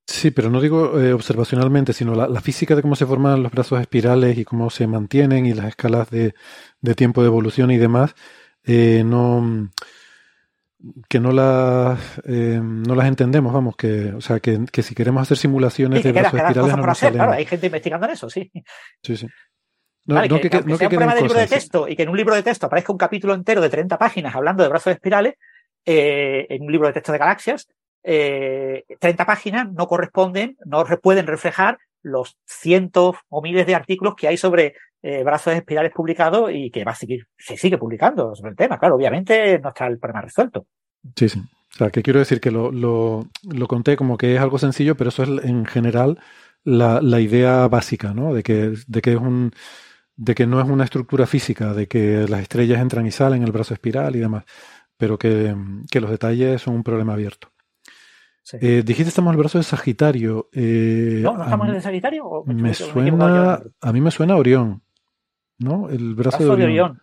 Sí, 0.06 0.30
pero 0.30 0.50
no 0.50 0.60
digo 0.60 1.00
eh, 1.00 1.12
observacionalmente, 1.12 1.92
sino 1.92 2.14
la, 2.14 2.40
física 2.40 2.76
de 2.76 2.82
cómo 2.82 2.94
se 2.94 3.06
forman 3.06 3.42
los 3.42 3.50
brazos 3.50 3.80
espirales 3.80 4.38
y 4.38 4.44
cómo 4.44 4.70
se 4.70 4.86
mantienen 4.86 5.44
y 5.44 5.52
las 5.52 5.66
escalas 5.66 6.08
de, 6.10 6.32
tiempo 6.94 7.22
de 7.22 7.26
evolución 7.26 7.72
y 7.72 7.76
demás, 7.76 8.14
eh, 8.62 9.02
no 9.04 9.68
que 11.08 11.20
no 11.20 11.32
las 11.32 11.98
eh, 12.24 12.60
no 12.62 12.94
las 12.94 13.06
entendemos, 13.06 13.52
vamos, 13.52 13.76
que 13.76 14.12
o 14.12 14.20
sea 14.20 14.40
que, 14.40 14.64
que 14.70 14.82
si 14.82 14.94
queremos 14.94 15.22
hacer 15.22 15.36
simulaciones 15.36 16.02
de 16.02 16.12
brazos 16.12 16.40
espirales 16.40 16.76
no 16.76 16.86
nos 16.86 16.98
salen. 16.98 17.18
Claro, 17.18 17.32
hay 17.32 17.46
gente 17.46 17.66
investigando 17.66 18.06
en 18.06 18.12
eso, 18.12 18.28
sí. 18.28 18.50
Sí, 19.02 19.16
sí. 19.16 19.26
No, 20.06 20.26
no 20.26 20.40
que, 20.40 20.50
que, 20.50 20.62
no 20.62 20.76
sea 20.76 20.88
un 20.88 20.90
programa 20.90 21.14
de 21.14 21.22
libro 21.22 21.38
de 21.38 21.46
texto 21.46 21.88
y 21.88 21.96
que 21.96 22.02
en 22.02 22.10
un 22.10 22.16
libro 22.16 22.34
de 22.34 22.42
texto 22.42 22.66
aparezca 22.66 22.92
un 22.92 22.98
capítulo 22.98 23.32
entero 23.32 23.62
de 23.62 23.70
30 23.70 23.96
páginas 23.96 24.34
hablando 24.34 24.62
de 24.62 24.68
brazos 24.68 24.92
espirales, 24.92 25.34
eh, 25.86 26.46
en 26.50 26.62
un 26.62 26.72
libro 26.72 26.88
de 26.88 26.94
texto 26.94 27.12
de 27.12 27.18
galaxias, 27.18 27.68
eh, 28.02 28.84
30 29.00 29.24
páginas 29.24 29.72
no 29.72 29.86
corresponden, 29.86 30.58
no 30.66 30.84
pueden 31.02 31.26
reflejar 31.26 31.78
los 32.02 32.36
cientos 32.44 33.16
o 33.30 33.40
miles 33.40 33.66
de 33.66 33.74
artículos 33.74 34.14
que 34.14 34.28
hay 34.28 34.36
sobre 34.36 34.74
eh, 35.06 35.22
brazos 35.22 35.52
espirales 35.52 35.92
publicados 35.92 36.50
y 36.50 36.70
que 36.70 36.82
va 36.82 36.92
a 36.92 36.94
seguir, 36.94 37.28
se 37.36 37.58
sigue 37.58 37.76
publicando 37.76 38.34
sobre 38.34 38.52
el 38.52 38.56
tema. 38.56 38.78
Claro, 38.78 38.94
obviamente 38.94 39.58
no 39.58 39.68
está 39.68 39.86
el 39.86 39.98
problema 39.98 40.22
resuelto. 40.22 40.66
Sí, 41.14 41.28
sí. 41.28 41.40
O 41.40 41.76
sea, 41.76 41.90
que 41.90 42.02
quiero 42.02 42.20
decir 42.20 42.40
que 42.40 42.50
lo, 42.50 42.72
lo, 42.72 43.26
lo 43.42 43.68
conté 43.68 43.96
como 43.96 44.16
que 44.16 44.34
es 44.34 44.40
algo 44.40 44.56
sencillo, 44.58 44.96
pero 44.96 45.10
eso 45.10 45.24
es 45.24 45.44
en 45.44 45.66
general 45.66 46.18
la, 46.62 47.02
la 47.02 47.20
idea 47.20 47.68
básica, 47.68 48.14
¿no? 48.14 48.32
De 48.32 48.42
que, 48.42 48.72
de 48.86 49.02
que 49.02 49.12
es 49.12 49.18
un, 49.18 49.52
de 50.16 50.34
que 50.34 50.46
no 50.46 50.58
es 50.58 50.66
una 50.66 50.84
estructura 50.84 51.26
física, 51.26 51.74
de 51.74 51.86
que 51.86 52.26
las 52.26 52.40
estrellas 52.40 52.80
entran 52.80 53.06
y 53.06 53.10
salen, 53.10 53.42
el 53.42 53.52
brazo 53.52 53.74
espiral 53.74 54.16
y 54.16 54.20
demás, 54.20 54.44
pero 54.96 55.18
que, 55.18 55.54
que 55.90 56.00
los 56.00 56.10
detalles 56.10 56.62
son 56.62 56.76
un 56.76 56.82
problema 56.82 57.12
abierto. 57.12 57.50
Eh, 58.60 58.82
dijiste 58.84 59.08
estamos 59.08 59.30
en 59.30 59.34
el 59.34 59.38
brazo 59.38 59.58
de 59.58 59.64
Sagitario. 59.64 60.48
Eh, 60.52 61.20
no, 61.22 61.36
no 61.36 61.44
estamos 61.44 61.68
en 61.68 61.74
el 61.74 61.82
Sagitario. 61.82 62.44
me, 62.46 62.72
suena, 62.74 63.60
a 63.80 63.92
mí 63.92 64.00
me 64.00 64.10
suena 64.10 64.36
Orión, 64.36 64.82
¿no? 65.58 65.88
El 65.88 66.14
brazo, 66.14 66.56
de 66.56 66.64
Orión. 66.64 67.00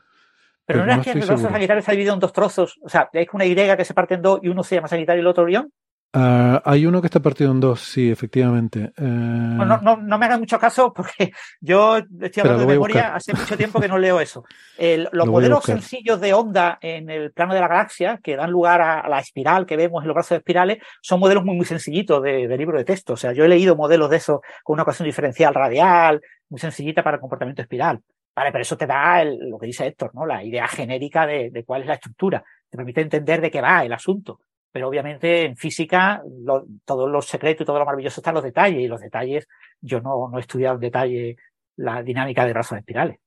Pero, 0.65 0.85
no, 0.85 0.93
es 0.93 0.99
que 1.01 1.11
el 1.11 1.19
brazo 1.19 1.43
de 1.43 1.49
Sagitario 1.49 1.79
está 1.79 1.91
dividido 1.91 2.13
en 2.13 2.19
dos 2.19 2.33
trozos. 2.33 2.79
O 2.81 2.89
sea, 2.89 3.09
es 3.11 3.27
una 3.33 3.45
Y 3.45 3.55
que 3.55 3.85
se 3.85 3.93
parte 3.93 4.15
en 4.15 4.21
dos 4.21 4.39
y 4.43 4.49
uno 4.49 4.63
se 4.63 4.75
llama 4.75 4.87
Sagitario 4.87 5.19
y 5.19 5.23
el 5.23 5.27
otro 5.27 5.43
Orión. 5.43 5.71
Ah, 6.13 6.61
hay 6.65 6.85
uno 6.85 6.99
que 6.99 7.07
está 7.07 7.21
partido 7.21 7.51
en 7.51 7.61
dos, 7.61 7.79
sí, 7.79 8.11
efectivamente. 8.11 8.91
Eh, 8.97 9.01
no, 9.01 9.79
no, 9.79 10.17
me 10.17 10.25
hagan 10.25 10.41
mucho 10.41 10.59
caso 10.59 10.91
porque 10.91 11.31
yo 11.61 11.97
estoy 11.97 12.41
hablando 12.41 12.63
de 12.63 12.67
memoria, 12.67 13.15
hace 13.15 13.33
mucho 13.33 13.55
tiempo 13.55 13.79
que 13.79 13.87
no 13.87 13.97
leo 13.97 14.19
eso. 14.19 14.43
los 15.13 15.27
modelos 15.27 15.63
sencillos 15.63 16.19
de 16.19 16.33
onda 16.33 16.79
en 16.81 17.09
el 17.09 17.31
plano 17.31 17.53
de 17.53 17.61
la 17.61 17.69
galaxia, 17.69 18.19
que 18.21 18.35
dan 18.35 18.51
lugar 18.51 18.81
a, 18.81 19.07
la 19.07 19.19
espiral 19.19 19.65
que 19.65 19.77
vemos 19.77 20.03
en 20.03 20.09
los 20.09 20.15
brazos 20.15 20.31
de 20.31 20.37
espirales, 20.37 20.79
son 21.01 21.21
modelos 21.21 21.45
muy, 21.45 21.55
muy 21.55 21.65
sencillitos 21.65 22.21
de, 22.21 22.57
libro 22.57 22.77
de 22.77 22.83
texto. 22.83 23.13
O 23.13 23.17
sea, 23.17 23.31
yo 23.31 23.45
he 23.45 23.47
leído 23.47 23.77
modelos 23.77 24.09
de 24.09 24.17
eso 24.17 24.41
con 24.63 24.73
una 24.73 24.83
ecuación 24.83 25.05
diferencial 25.05 25.53
radial, 25.53 26.19
muy 26.49 26.59
sencillita 26.59 27.03
para 27.03 27.15
el 27.15 27.21
comportamiento 27.21 27.61
espiral. 27.61 28.01
Vale, 28.35 28.51
pero 28.51 28.61
eso 28.61 28.77
te 28.77 28.87
da 28.87 29.23
lo 29.23 29.59
que 29.59 29.67
dice 29.67 29.85
Héctor, 29.85 30.15
¿no? 30.15 30.25
La 30.25 30.43
idea 30.43 30.67
genérica 30.67 31.25
de, 31.25 31.49
de 31.49 31.63
cuál 31.65 31.81
es 31.81 31.87
la 31.87 31.95
estructura. 31.95 32.43
Te 32.69 32.77
permite 32.77 33.01
entender 33.01 33.41
de 33.41 33.51
qué 33.51 33.61
va 33.61 33.83
el 33.83 33.93
asunto 33.93 34.39
pero 34.71 34.87
obviamente 34.87 35.45
en 35.45 35.57
física 35.57 36.23
lo, 36.43 36.65
todos 36.85 37.09
los 37.09 37.25
secretos 37.25 37.63
y 37.63 37.65
todo 37.65 37.79
lo 37.79 37.85
maravilloso 37.85 38.21
están 38.21 38.35
los 38.35 38.43
detalles, 38.43 38.79
y 38.79 38.87
los 38.87 39.01
detalles, 39.01 39.47
yo 39.81 39.99
no, 40.01 40.29
no 40.29 40.37
he 40.37 40.41
estudiado 40.41 40.75
en 40.75 40.81
detalle 40.81 41.35
la 41.75 42.01
dinámica 42.03 42.45
de 42.45 42.53
brazos 42.53 42.75
de 42.75 42.79
espirales. 42.79 43.19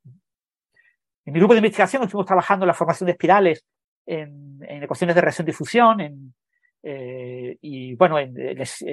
En 1.27 1.33
mi 1.33 1.39
grupo 1.39 1.55
de 1.55 1.59
investigación 1.59 2.03
estuvimos 2.03 2.27
trabajando 2.27 2.65
en 2.65 2.69
la 2.69 2.75
formación 2.75 3.07
de 3.07 3.13
espirales 3.13 3.65
en, 4.07 4.59
en 4.67 4.83
ecuaciones 4.83 5.15
de 5.15 5.21
reacción 5.21 5.47
difusión, 5.47 6.01
en, 6.01 6.35
eh, 6.83 7.57
y 7.61 7.95
bueno, 7.95 8.19
en, 8.19 8.35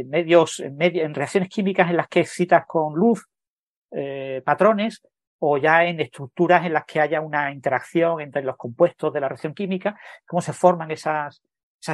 medios, 0.10 0.60
en, 0.60 0.82
en, 0.82 1.14
reacciones 1.14 1.50
químicas 1.50 1.90
en 1.90 1.98
las 1.98 2.08
que 2.08 2.22
excitas 2.22 2.66
con 2.66 2.96
luz 2.96 3.26
eh, 3.92 4.42
patrones, 4.46 5.02
o 5.44 5.58
ya 5.58 5.86
en 5.86 6.00
estructuras 6.00 6.66
en 6.66 6.74
las 6.74 6.86
que 6.86 7.02
haya 7.02 7.20
una 7.20 7.52
interacción 7.52 8.22
entre 8.22 8.44
los 8.44 8.56
compuestos 8.58 9.12
de 9.12 9.20
la 9.20 9.28
reacción 9.28 9.56
química, 9.56 10.00
cómo 10.28 10.40
se 10.40 10.54
forman 10.54 10.92
esas, 10.92 11.42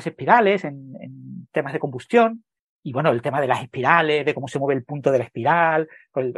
espirales 0.05 0.65
en, 0.65 1.47
temas 1.53 1.71
de 1.71 1.79
combustión. 1.79 2.43
Y 2.83 2.91
bueno, 2.91 3.09
el 3.09 3.21
tema 3.21 3.39
de 3.39 3.47
las 3.47 3.61
espirales, 3.61 4.25
de 4.25 4.33
cómo 4.33 4.49
se 4.49 4.59
mueve 4.59 4.77
el 4.77 4.83
punto 4.83 5.11
de 5.11 5.19
la 5.19 5.23
espiral. 5.23 5.87
Pues 6.11 6.33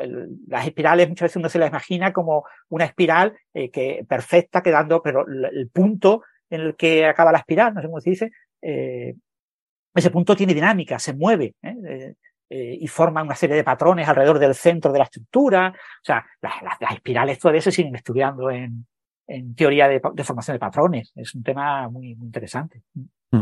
las 0.47 0.67
espirales 0.67 1.09
muchas 1.09 1.25
veces 1.25 1.37
uno 1.37 1.49
se 1.49 1.57
las 1.57 1.69
imagina 1.69 2.13
como 2.13 2.45
una 2.69 2.85
espiral 2.85 3.35
eh, 3.55 3.71
que 3.71 4.05
perfecta 4.07 4.61
quedando, 4.61 5.01
pero 5.01 5.25
el 5.27 5.69
punto 5.73 6.21
en 6.51 6.61
el 6.61 6.75
que 6.75 7.07
acaba 7.07 7.31
la 7.31 7.39
espiral, 7.39 7.73
no 7.73 7.81
sé 7.81 7.87
cómo 7.87 8.01
se 8.01 8.09
dice, 8.11 8.31
eh, 8.61 9.15
ese 9.95 10.11
punto 10.11 10.35
tiene 10.35 10.53
dinámica, 10.53 10.99
se 10.99 11.13
mueve. 11.13 11.55
¿eh? 11.63 12.13
Y 12.49 12.87
forma 12.87 13.21
una 13.21 13.35
serie 13.35 13.55
de 13.55 13.63
patrones 13.63 14.07
alrededor 14.07 14.39
del 14.39 14.55
centro 14.55 14.91
de 14.91 14.99
la 14.99 15.05
estructura. 15.05 15.73
O 15.75 16.05
sea, 16.05 16.25
las, 16.41 16.91
espirales 16.91 17.39
todavía 17.39 17.61
se 17.61 17.71
siguen 17.71 17.95
estudiando 17.95 18.49
en, 18.49 18.85
en 19.27 19.55
teoría 19.55 19.87
de, 19.87 19.99
formación 20.23 20.55
de 20.55 20.59
patrones. 20.59 21.11
Es 21.15 21.35
un 21.35 21.43
tema 21.43 21.87
muy, 21.89 22.15
muy 22.15 22.25
interesante. 22.25 22.81
Mm. 23.31 23.41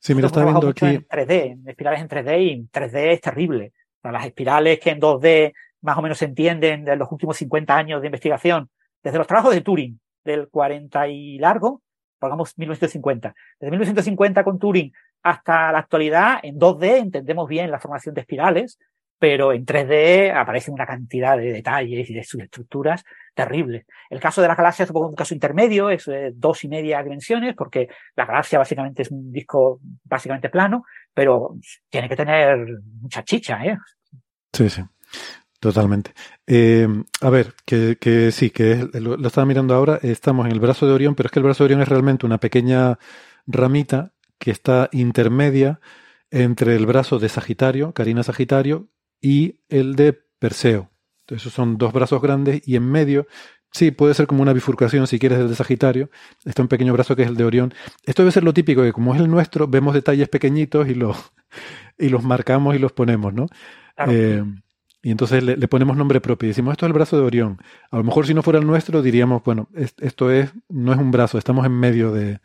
Sí, 0.00 0.14
mira, 0.14 0.26
está 0.26 0.44
viendo 0.44 0.68
aquí. 0.68 0.86
En 0.86 1.06
3D, 1.06 1.52
en 1.52 1.68
espirales 1.68 2.00
en 2.00 2.08
3D 2.08 2.42
y 2.42 2.50
en 2.50 2.70
3D 2.70 3.12
es 3.12 3.20
terrible. 3.20 3.72
las 4.02 4.24
espirales 4.24 4.78
que 4.80 4.90
en 4.90 5.00
2D 5.00 5.52
más 5.80 5.96
o 5.96 6.02
menos 6.02 6.18
se 6.18 6.24
entienden 6.24 6.84
de 6.84 6.96
los 6.96 7.10
últimos 7.10 7.36
50 7.36 7.76
años 7.76 8.00
de 8.00 8.08
investigación, 8.08 8.68
desde 9.02 9.18
los 9.18 9.26
trabajos 9.26 9.54
de 9.54 9.60
Turing, 9.60 9.98
del 10.24 10.48
40 10.48 11.08
y 11.08 11.38
largo, 11.38 11.82
pongamos 12.18 12.56
1950. 12.58 13.34
Desde 13.60 13.70
1950 13.70 14.44
con 14.44 14.58
Turing 14.58 14.92
hasta 15.22 15.72
la 15.72 15.78
actualidad, 15.78 16.38
en 16.42 16.58
2D 16.58 16.98
entendemos 16.98 17.48
bien 17.48 17.70
la 17.70 17.80
formación 17.80 18.14
de 18.14 18.22
espirales, 18.22 18.78
pero 19.18 19.52
en 19.52 19.66
3D 19.66 20.32
aparece 20.34 20.70
una 20.70 20.86
cantidad 20.86 21.36
de 21.36 21.52
detalles 21.52 22.08
y 22.08 22.14
de 22.14 22.22
subestructuras 22.22 23.04
terribles. 23.34 23.84
El 24.10 24.20
caso 24.20 24.40
de 24.40 24.48
la 24.48 24.54
galaxia 24.54 24.84
es 24.84 24.90
un 24.90 25.14
caso 25.14 25.34
intermedio, 25.34 25.90
es 25.90 26.06
de 26.06 26.32
dos 26.34 26.62
y 26.64 26.68
media 26.68 27.02
dimensiones, 27.02 27.54
porque 27.56 27.88
la 28.14 28.26
galaxia 28.26 28.58
básicamente 28.58 29.02
es 29.02 29.10
un 29.10 29.32
disco 29.32 29.80
básicamente 30.04 30.50
plano, 30.50 30.84
pero 31.12 31.56
tiene 31.88 32.08
que 32.08 32.16
tener 32.16 32.58
mucha 33.00 33.24
chicha, 33.24 33.64
¿eh? 33.64 33.76
Sí, 34.52 34.70
sí. 34.70 34.82
Totalmente. 35.60 36.12
Eh, 36.46 36.86
a 37.20 37.30
ver, 37.30 37.54
que, 37.64 38.30
sí, 38.30 38.50
que 38.50 38.88
lo, 38.92 39.16
lo, 39.16 39.26
estaba 39.26 39.44
mirando 39.44 39.74
ahora, 39.74 39.98
estamos 40.02 40.46
en 40.46 40.52
el 40.52 40.60
brazo 40.60 40.86
de 40.86 40.92
Orión, 40.92 41.16
pero 41.16 41.26
es 41.26 41.32
que 41.32 41.40
el 41.40 41.44
brazo 41.44 41.64
de 41.64 41.66
Orión 41.66 41.82
es 41.82 41.88
realmente 41.88 42.26
una 42.26 42.38
pequeña 42.38 42.96
ramita 43.44 44.12
que 44.38 44.50
está 44.50 44.88
intermedia 44.92 45.80
entre 46.30 46.76
el 46.76 46.86
brazo 46.86 47.18
de 47.18 47.28
Sagitario, 47.28 47.92
Carina 47.92 48.22
Sagitario, 48.22 48.88
y 49.20 49.60
el 49.68 49.96
de 49.96 50.12
Perseo. 50.12 50.90
Entonces, 51.22 51.42
esos 51.42 51.52
son 51.52 51.76
dos 51.78 51.92
brazos 51.92 52.22
grandes 52.22 52.66
y 52.66 52.76
en 52.76 52.88
medio, 52.90 53.26
sí, 53.72 53.90
puede 53.90 54.14
ser 54.14 54.26
como 54.26 54.42
una 54.42 54.52
bifurcación 54.52 55.06
si 55.06 55.18
quieres 55.18 55.38
del 55.38 55.48
de 55.48 55.54
Sagitario. 55.54 56.10
Está 56.44 56.62
un 56.62 56.68
pequeño 56.68 56.92
brazo 56.92 57.16
que 57.16 57.22
es 57.22 57.28
el 57.28 57.36
de 57.36 57.44
Orión. 57.44 57.74
Esto 58.04 58.22
debe 58.22 58.32
ser 58.32 58.44
lo 58.44 58.54
típico, 58.54 58.82
que 58.82 58.92
como 58.92 59.14
es 59.14 59.20
el 59.20 59.30
nuestro, 59.30 59.66
vemos 59.68 59.94
detalles 59.94 60.28
pequeñitos 60.28 60.88
y 60.88 60.94
los, 60.94 61.16
y 61.98 62.08
los 62.08 62.22
marcamos 62.22 62.74
y 62.74 62.78
los 62.78 62.92
ponemos, 62.92 63.34
¿no? 63.34 63.46
Eh, 64.06 64.42
y 65.02 65.10
entonces 65.10 65.42
le, 65.42 65.68
ponemos 65.68 65.96
nombre 65.96 66.20
propio 66.20 66.46
y 66.46 66.50
decimos, 66.50 66.72
esto 66.72 66.86
es 66.86 66.88
el 66.88 66.94
brazo 66.94 67.16
de 67.16 67.22
Orión. 67.22 67.58
A 67.90 67.98
lo 67.98 68.04
mejor 68.04 68.26
si 68.26 68.34
no 68.34 68.42
fuera 68.42 68.58
el 68.58 68.66
nuestro 68.66 69.00
diríamos, 69.00 69.42
bueno, 69.44 69.68
esto 69.74 70.30
es, 70.30 70.52
no 70.68 70.92
es 70.92 70.98
un 70.98 71.10
brazo, 71.10 71.38
estamos 71.38 71.64
en 71.66 71.72
medio 71.72 72.12
de... 72.12 72.40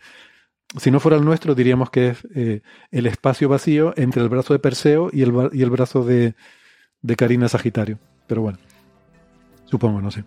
Si 0.77 0.89
no 0.89 0.99
fuera 0.99 1.17
el 1.17 1.25
nuestro 1.25 1.55
diríamos 1.55 1.89
que 1.89 2.09
es 2.09 2.27
eh, 2.33 2.61
el 2.91 3.05
espacio 3.05 3.47
vacío 3.47 3.93
entre 3.95 4.21
el 4.21 4.29
brazo 4.29 4.53
de 4.53 4.59
Perseo 4.59 5.09
y 5.11 5.21
el, 5.21 5.49
y 5.53 5.61
el 5.61 5.69
brazo 5.69 6.03
de, 6.03 6.35
de 7.01 7.15
Karina 7.15 7.47
Sagitario. 7.47 7.99
Pero 8.27 8.41
bueno, 8.41 8.57
supongo, 9.65 10.01
no 10.01 10.09
sé. 10.09 10.23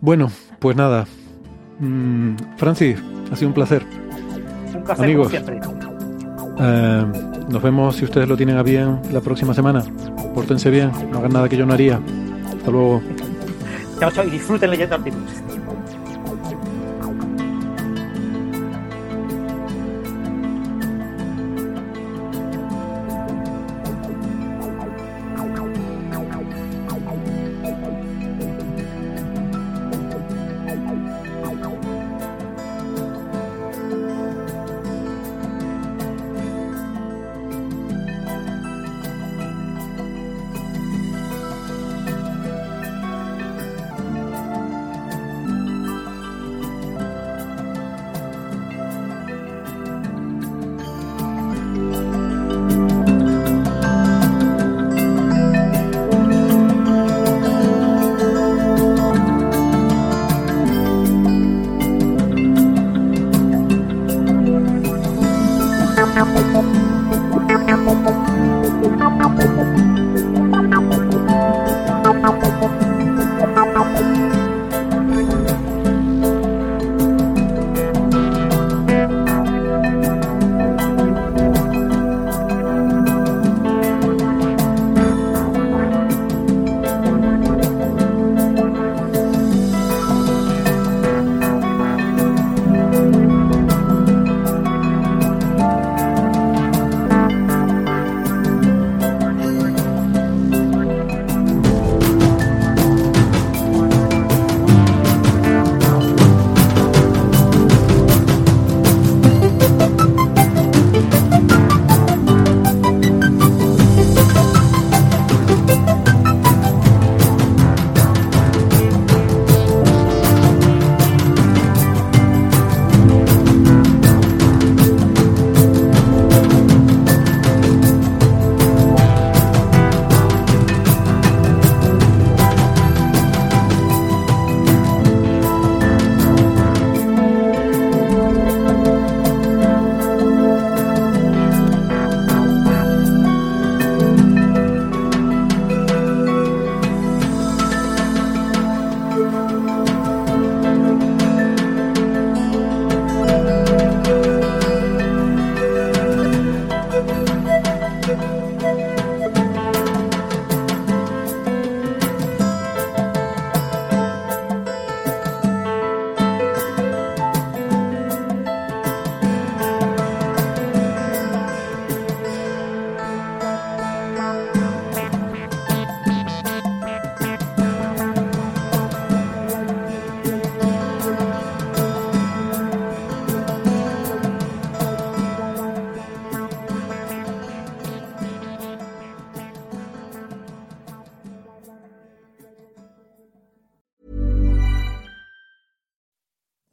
Bueno, 0.00 0.30
pues 0.58 0.76
nada. 0.76 1.06
Mm, 1.80 2.36
Francis, 2.56 2.98
ha 3.32 3.36
sido 3.36 3.48
un 3.48 3.54
placer. 3.54 3.84
Un 4.74 4.84
placer 4.84 5.04
Amigos, 5.04 5.30
siempre. 5.30 5.60
Eh, 6.60 7.04
nos 7.48 7.62
vemos 7.62 7.96
si 7.96 8.04
ustedes 8.04 8.28
lo 8.28 8.36
tienen 8.36 8.58
a 8.58 8.62
bien 8.62 9.00
la 9.12 9.20
próxima 9.20 9.54
semana. 9.54 9.82
Pórtense 10.34 10.70
bien, 10.70 10.92
no 11.10 11.18
hagan 11.18 11.32
nada 11.32 11.48
que 11.48 11.56
yo 11.56 11.64
no 11.66 11.72
haría. 11.72 12.00
Hasta 12.56 12.70
luego. 12.70 13.02
Chao, 14.00 14.10
chao 14.10 14.24
y 14.24 14.30
disfruten 14.30 14.70
leyendo 14.70 14.96
artículos. 14.96 15.30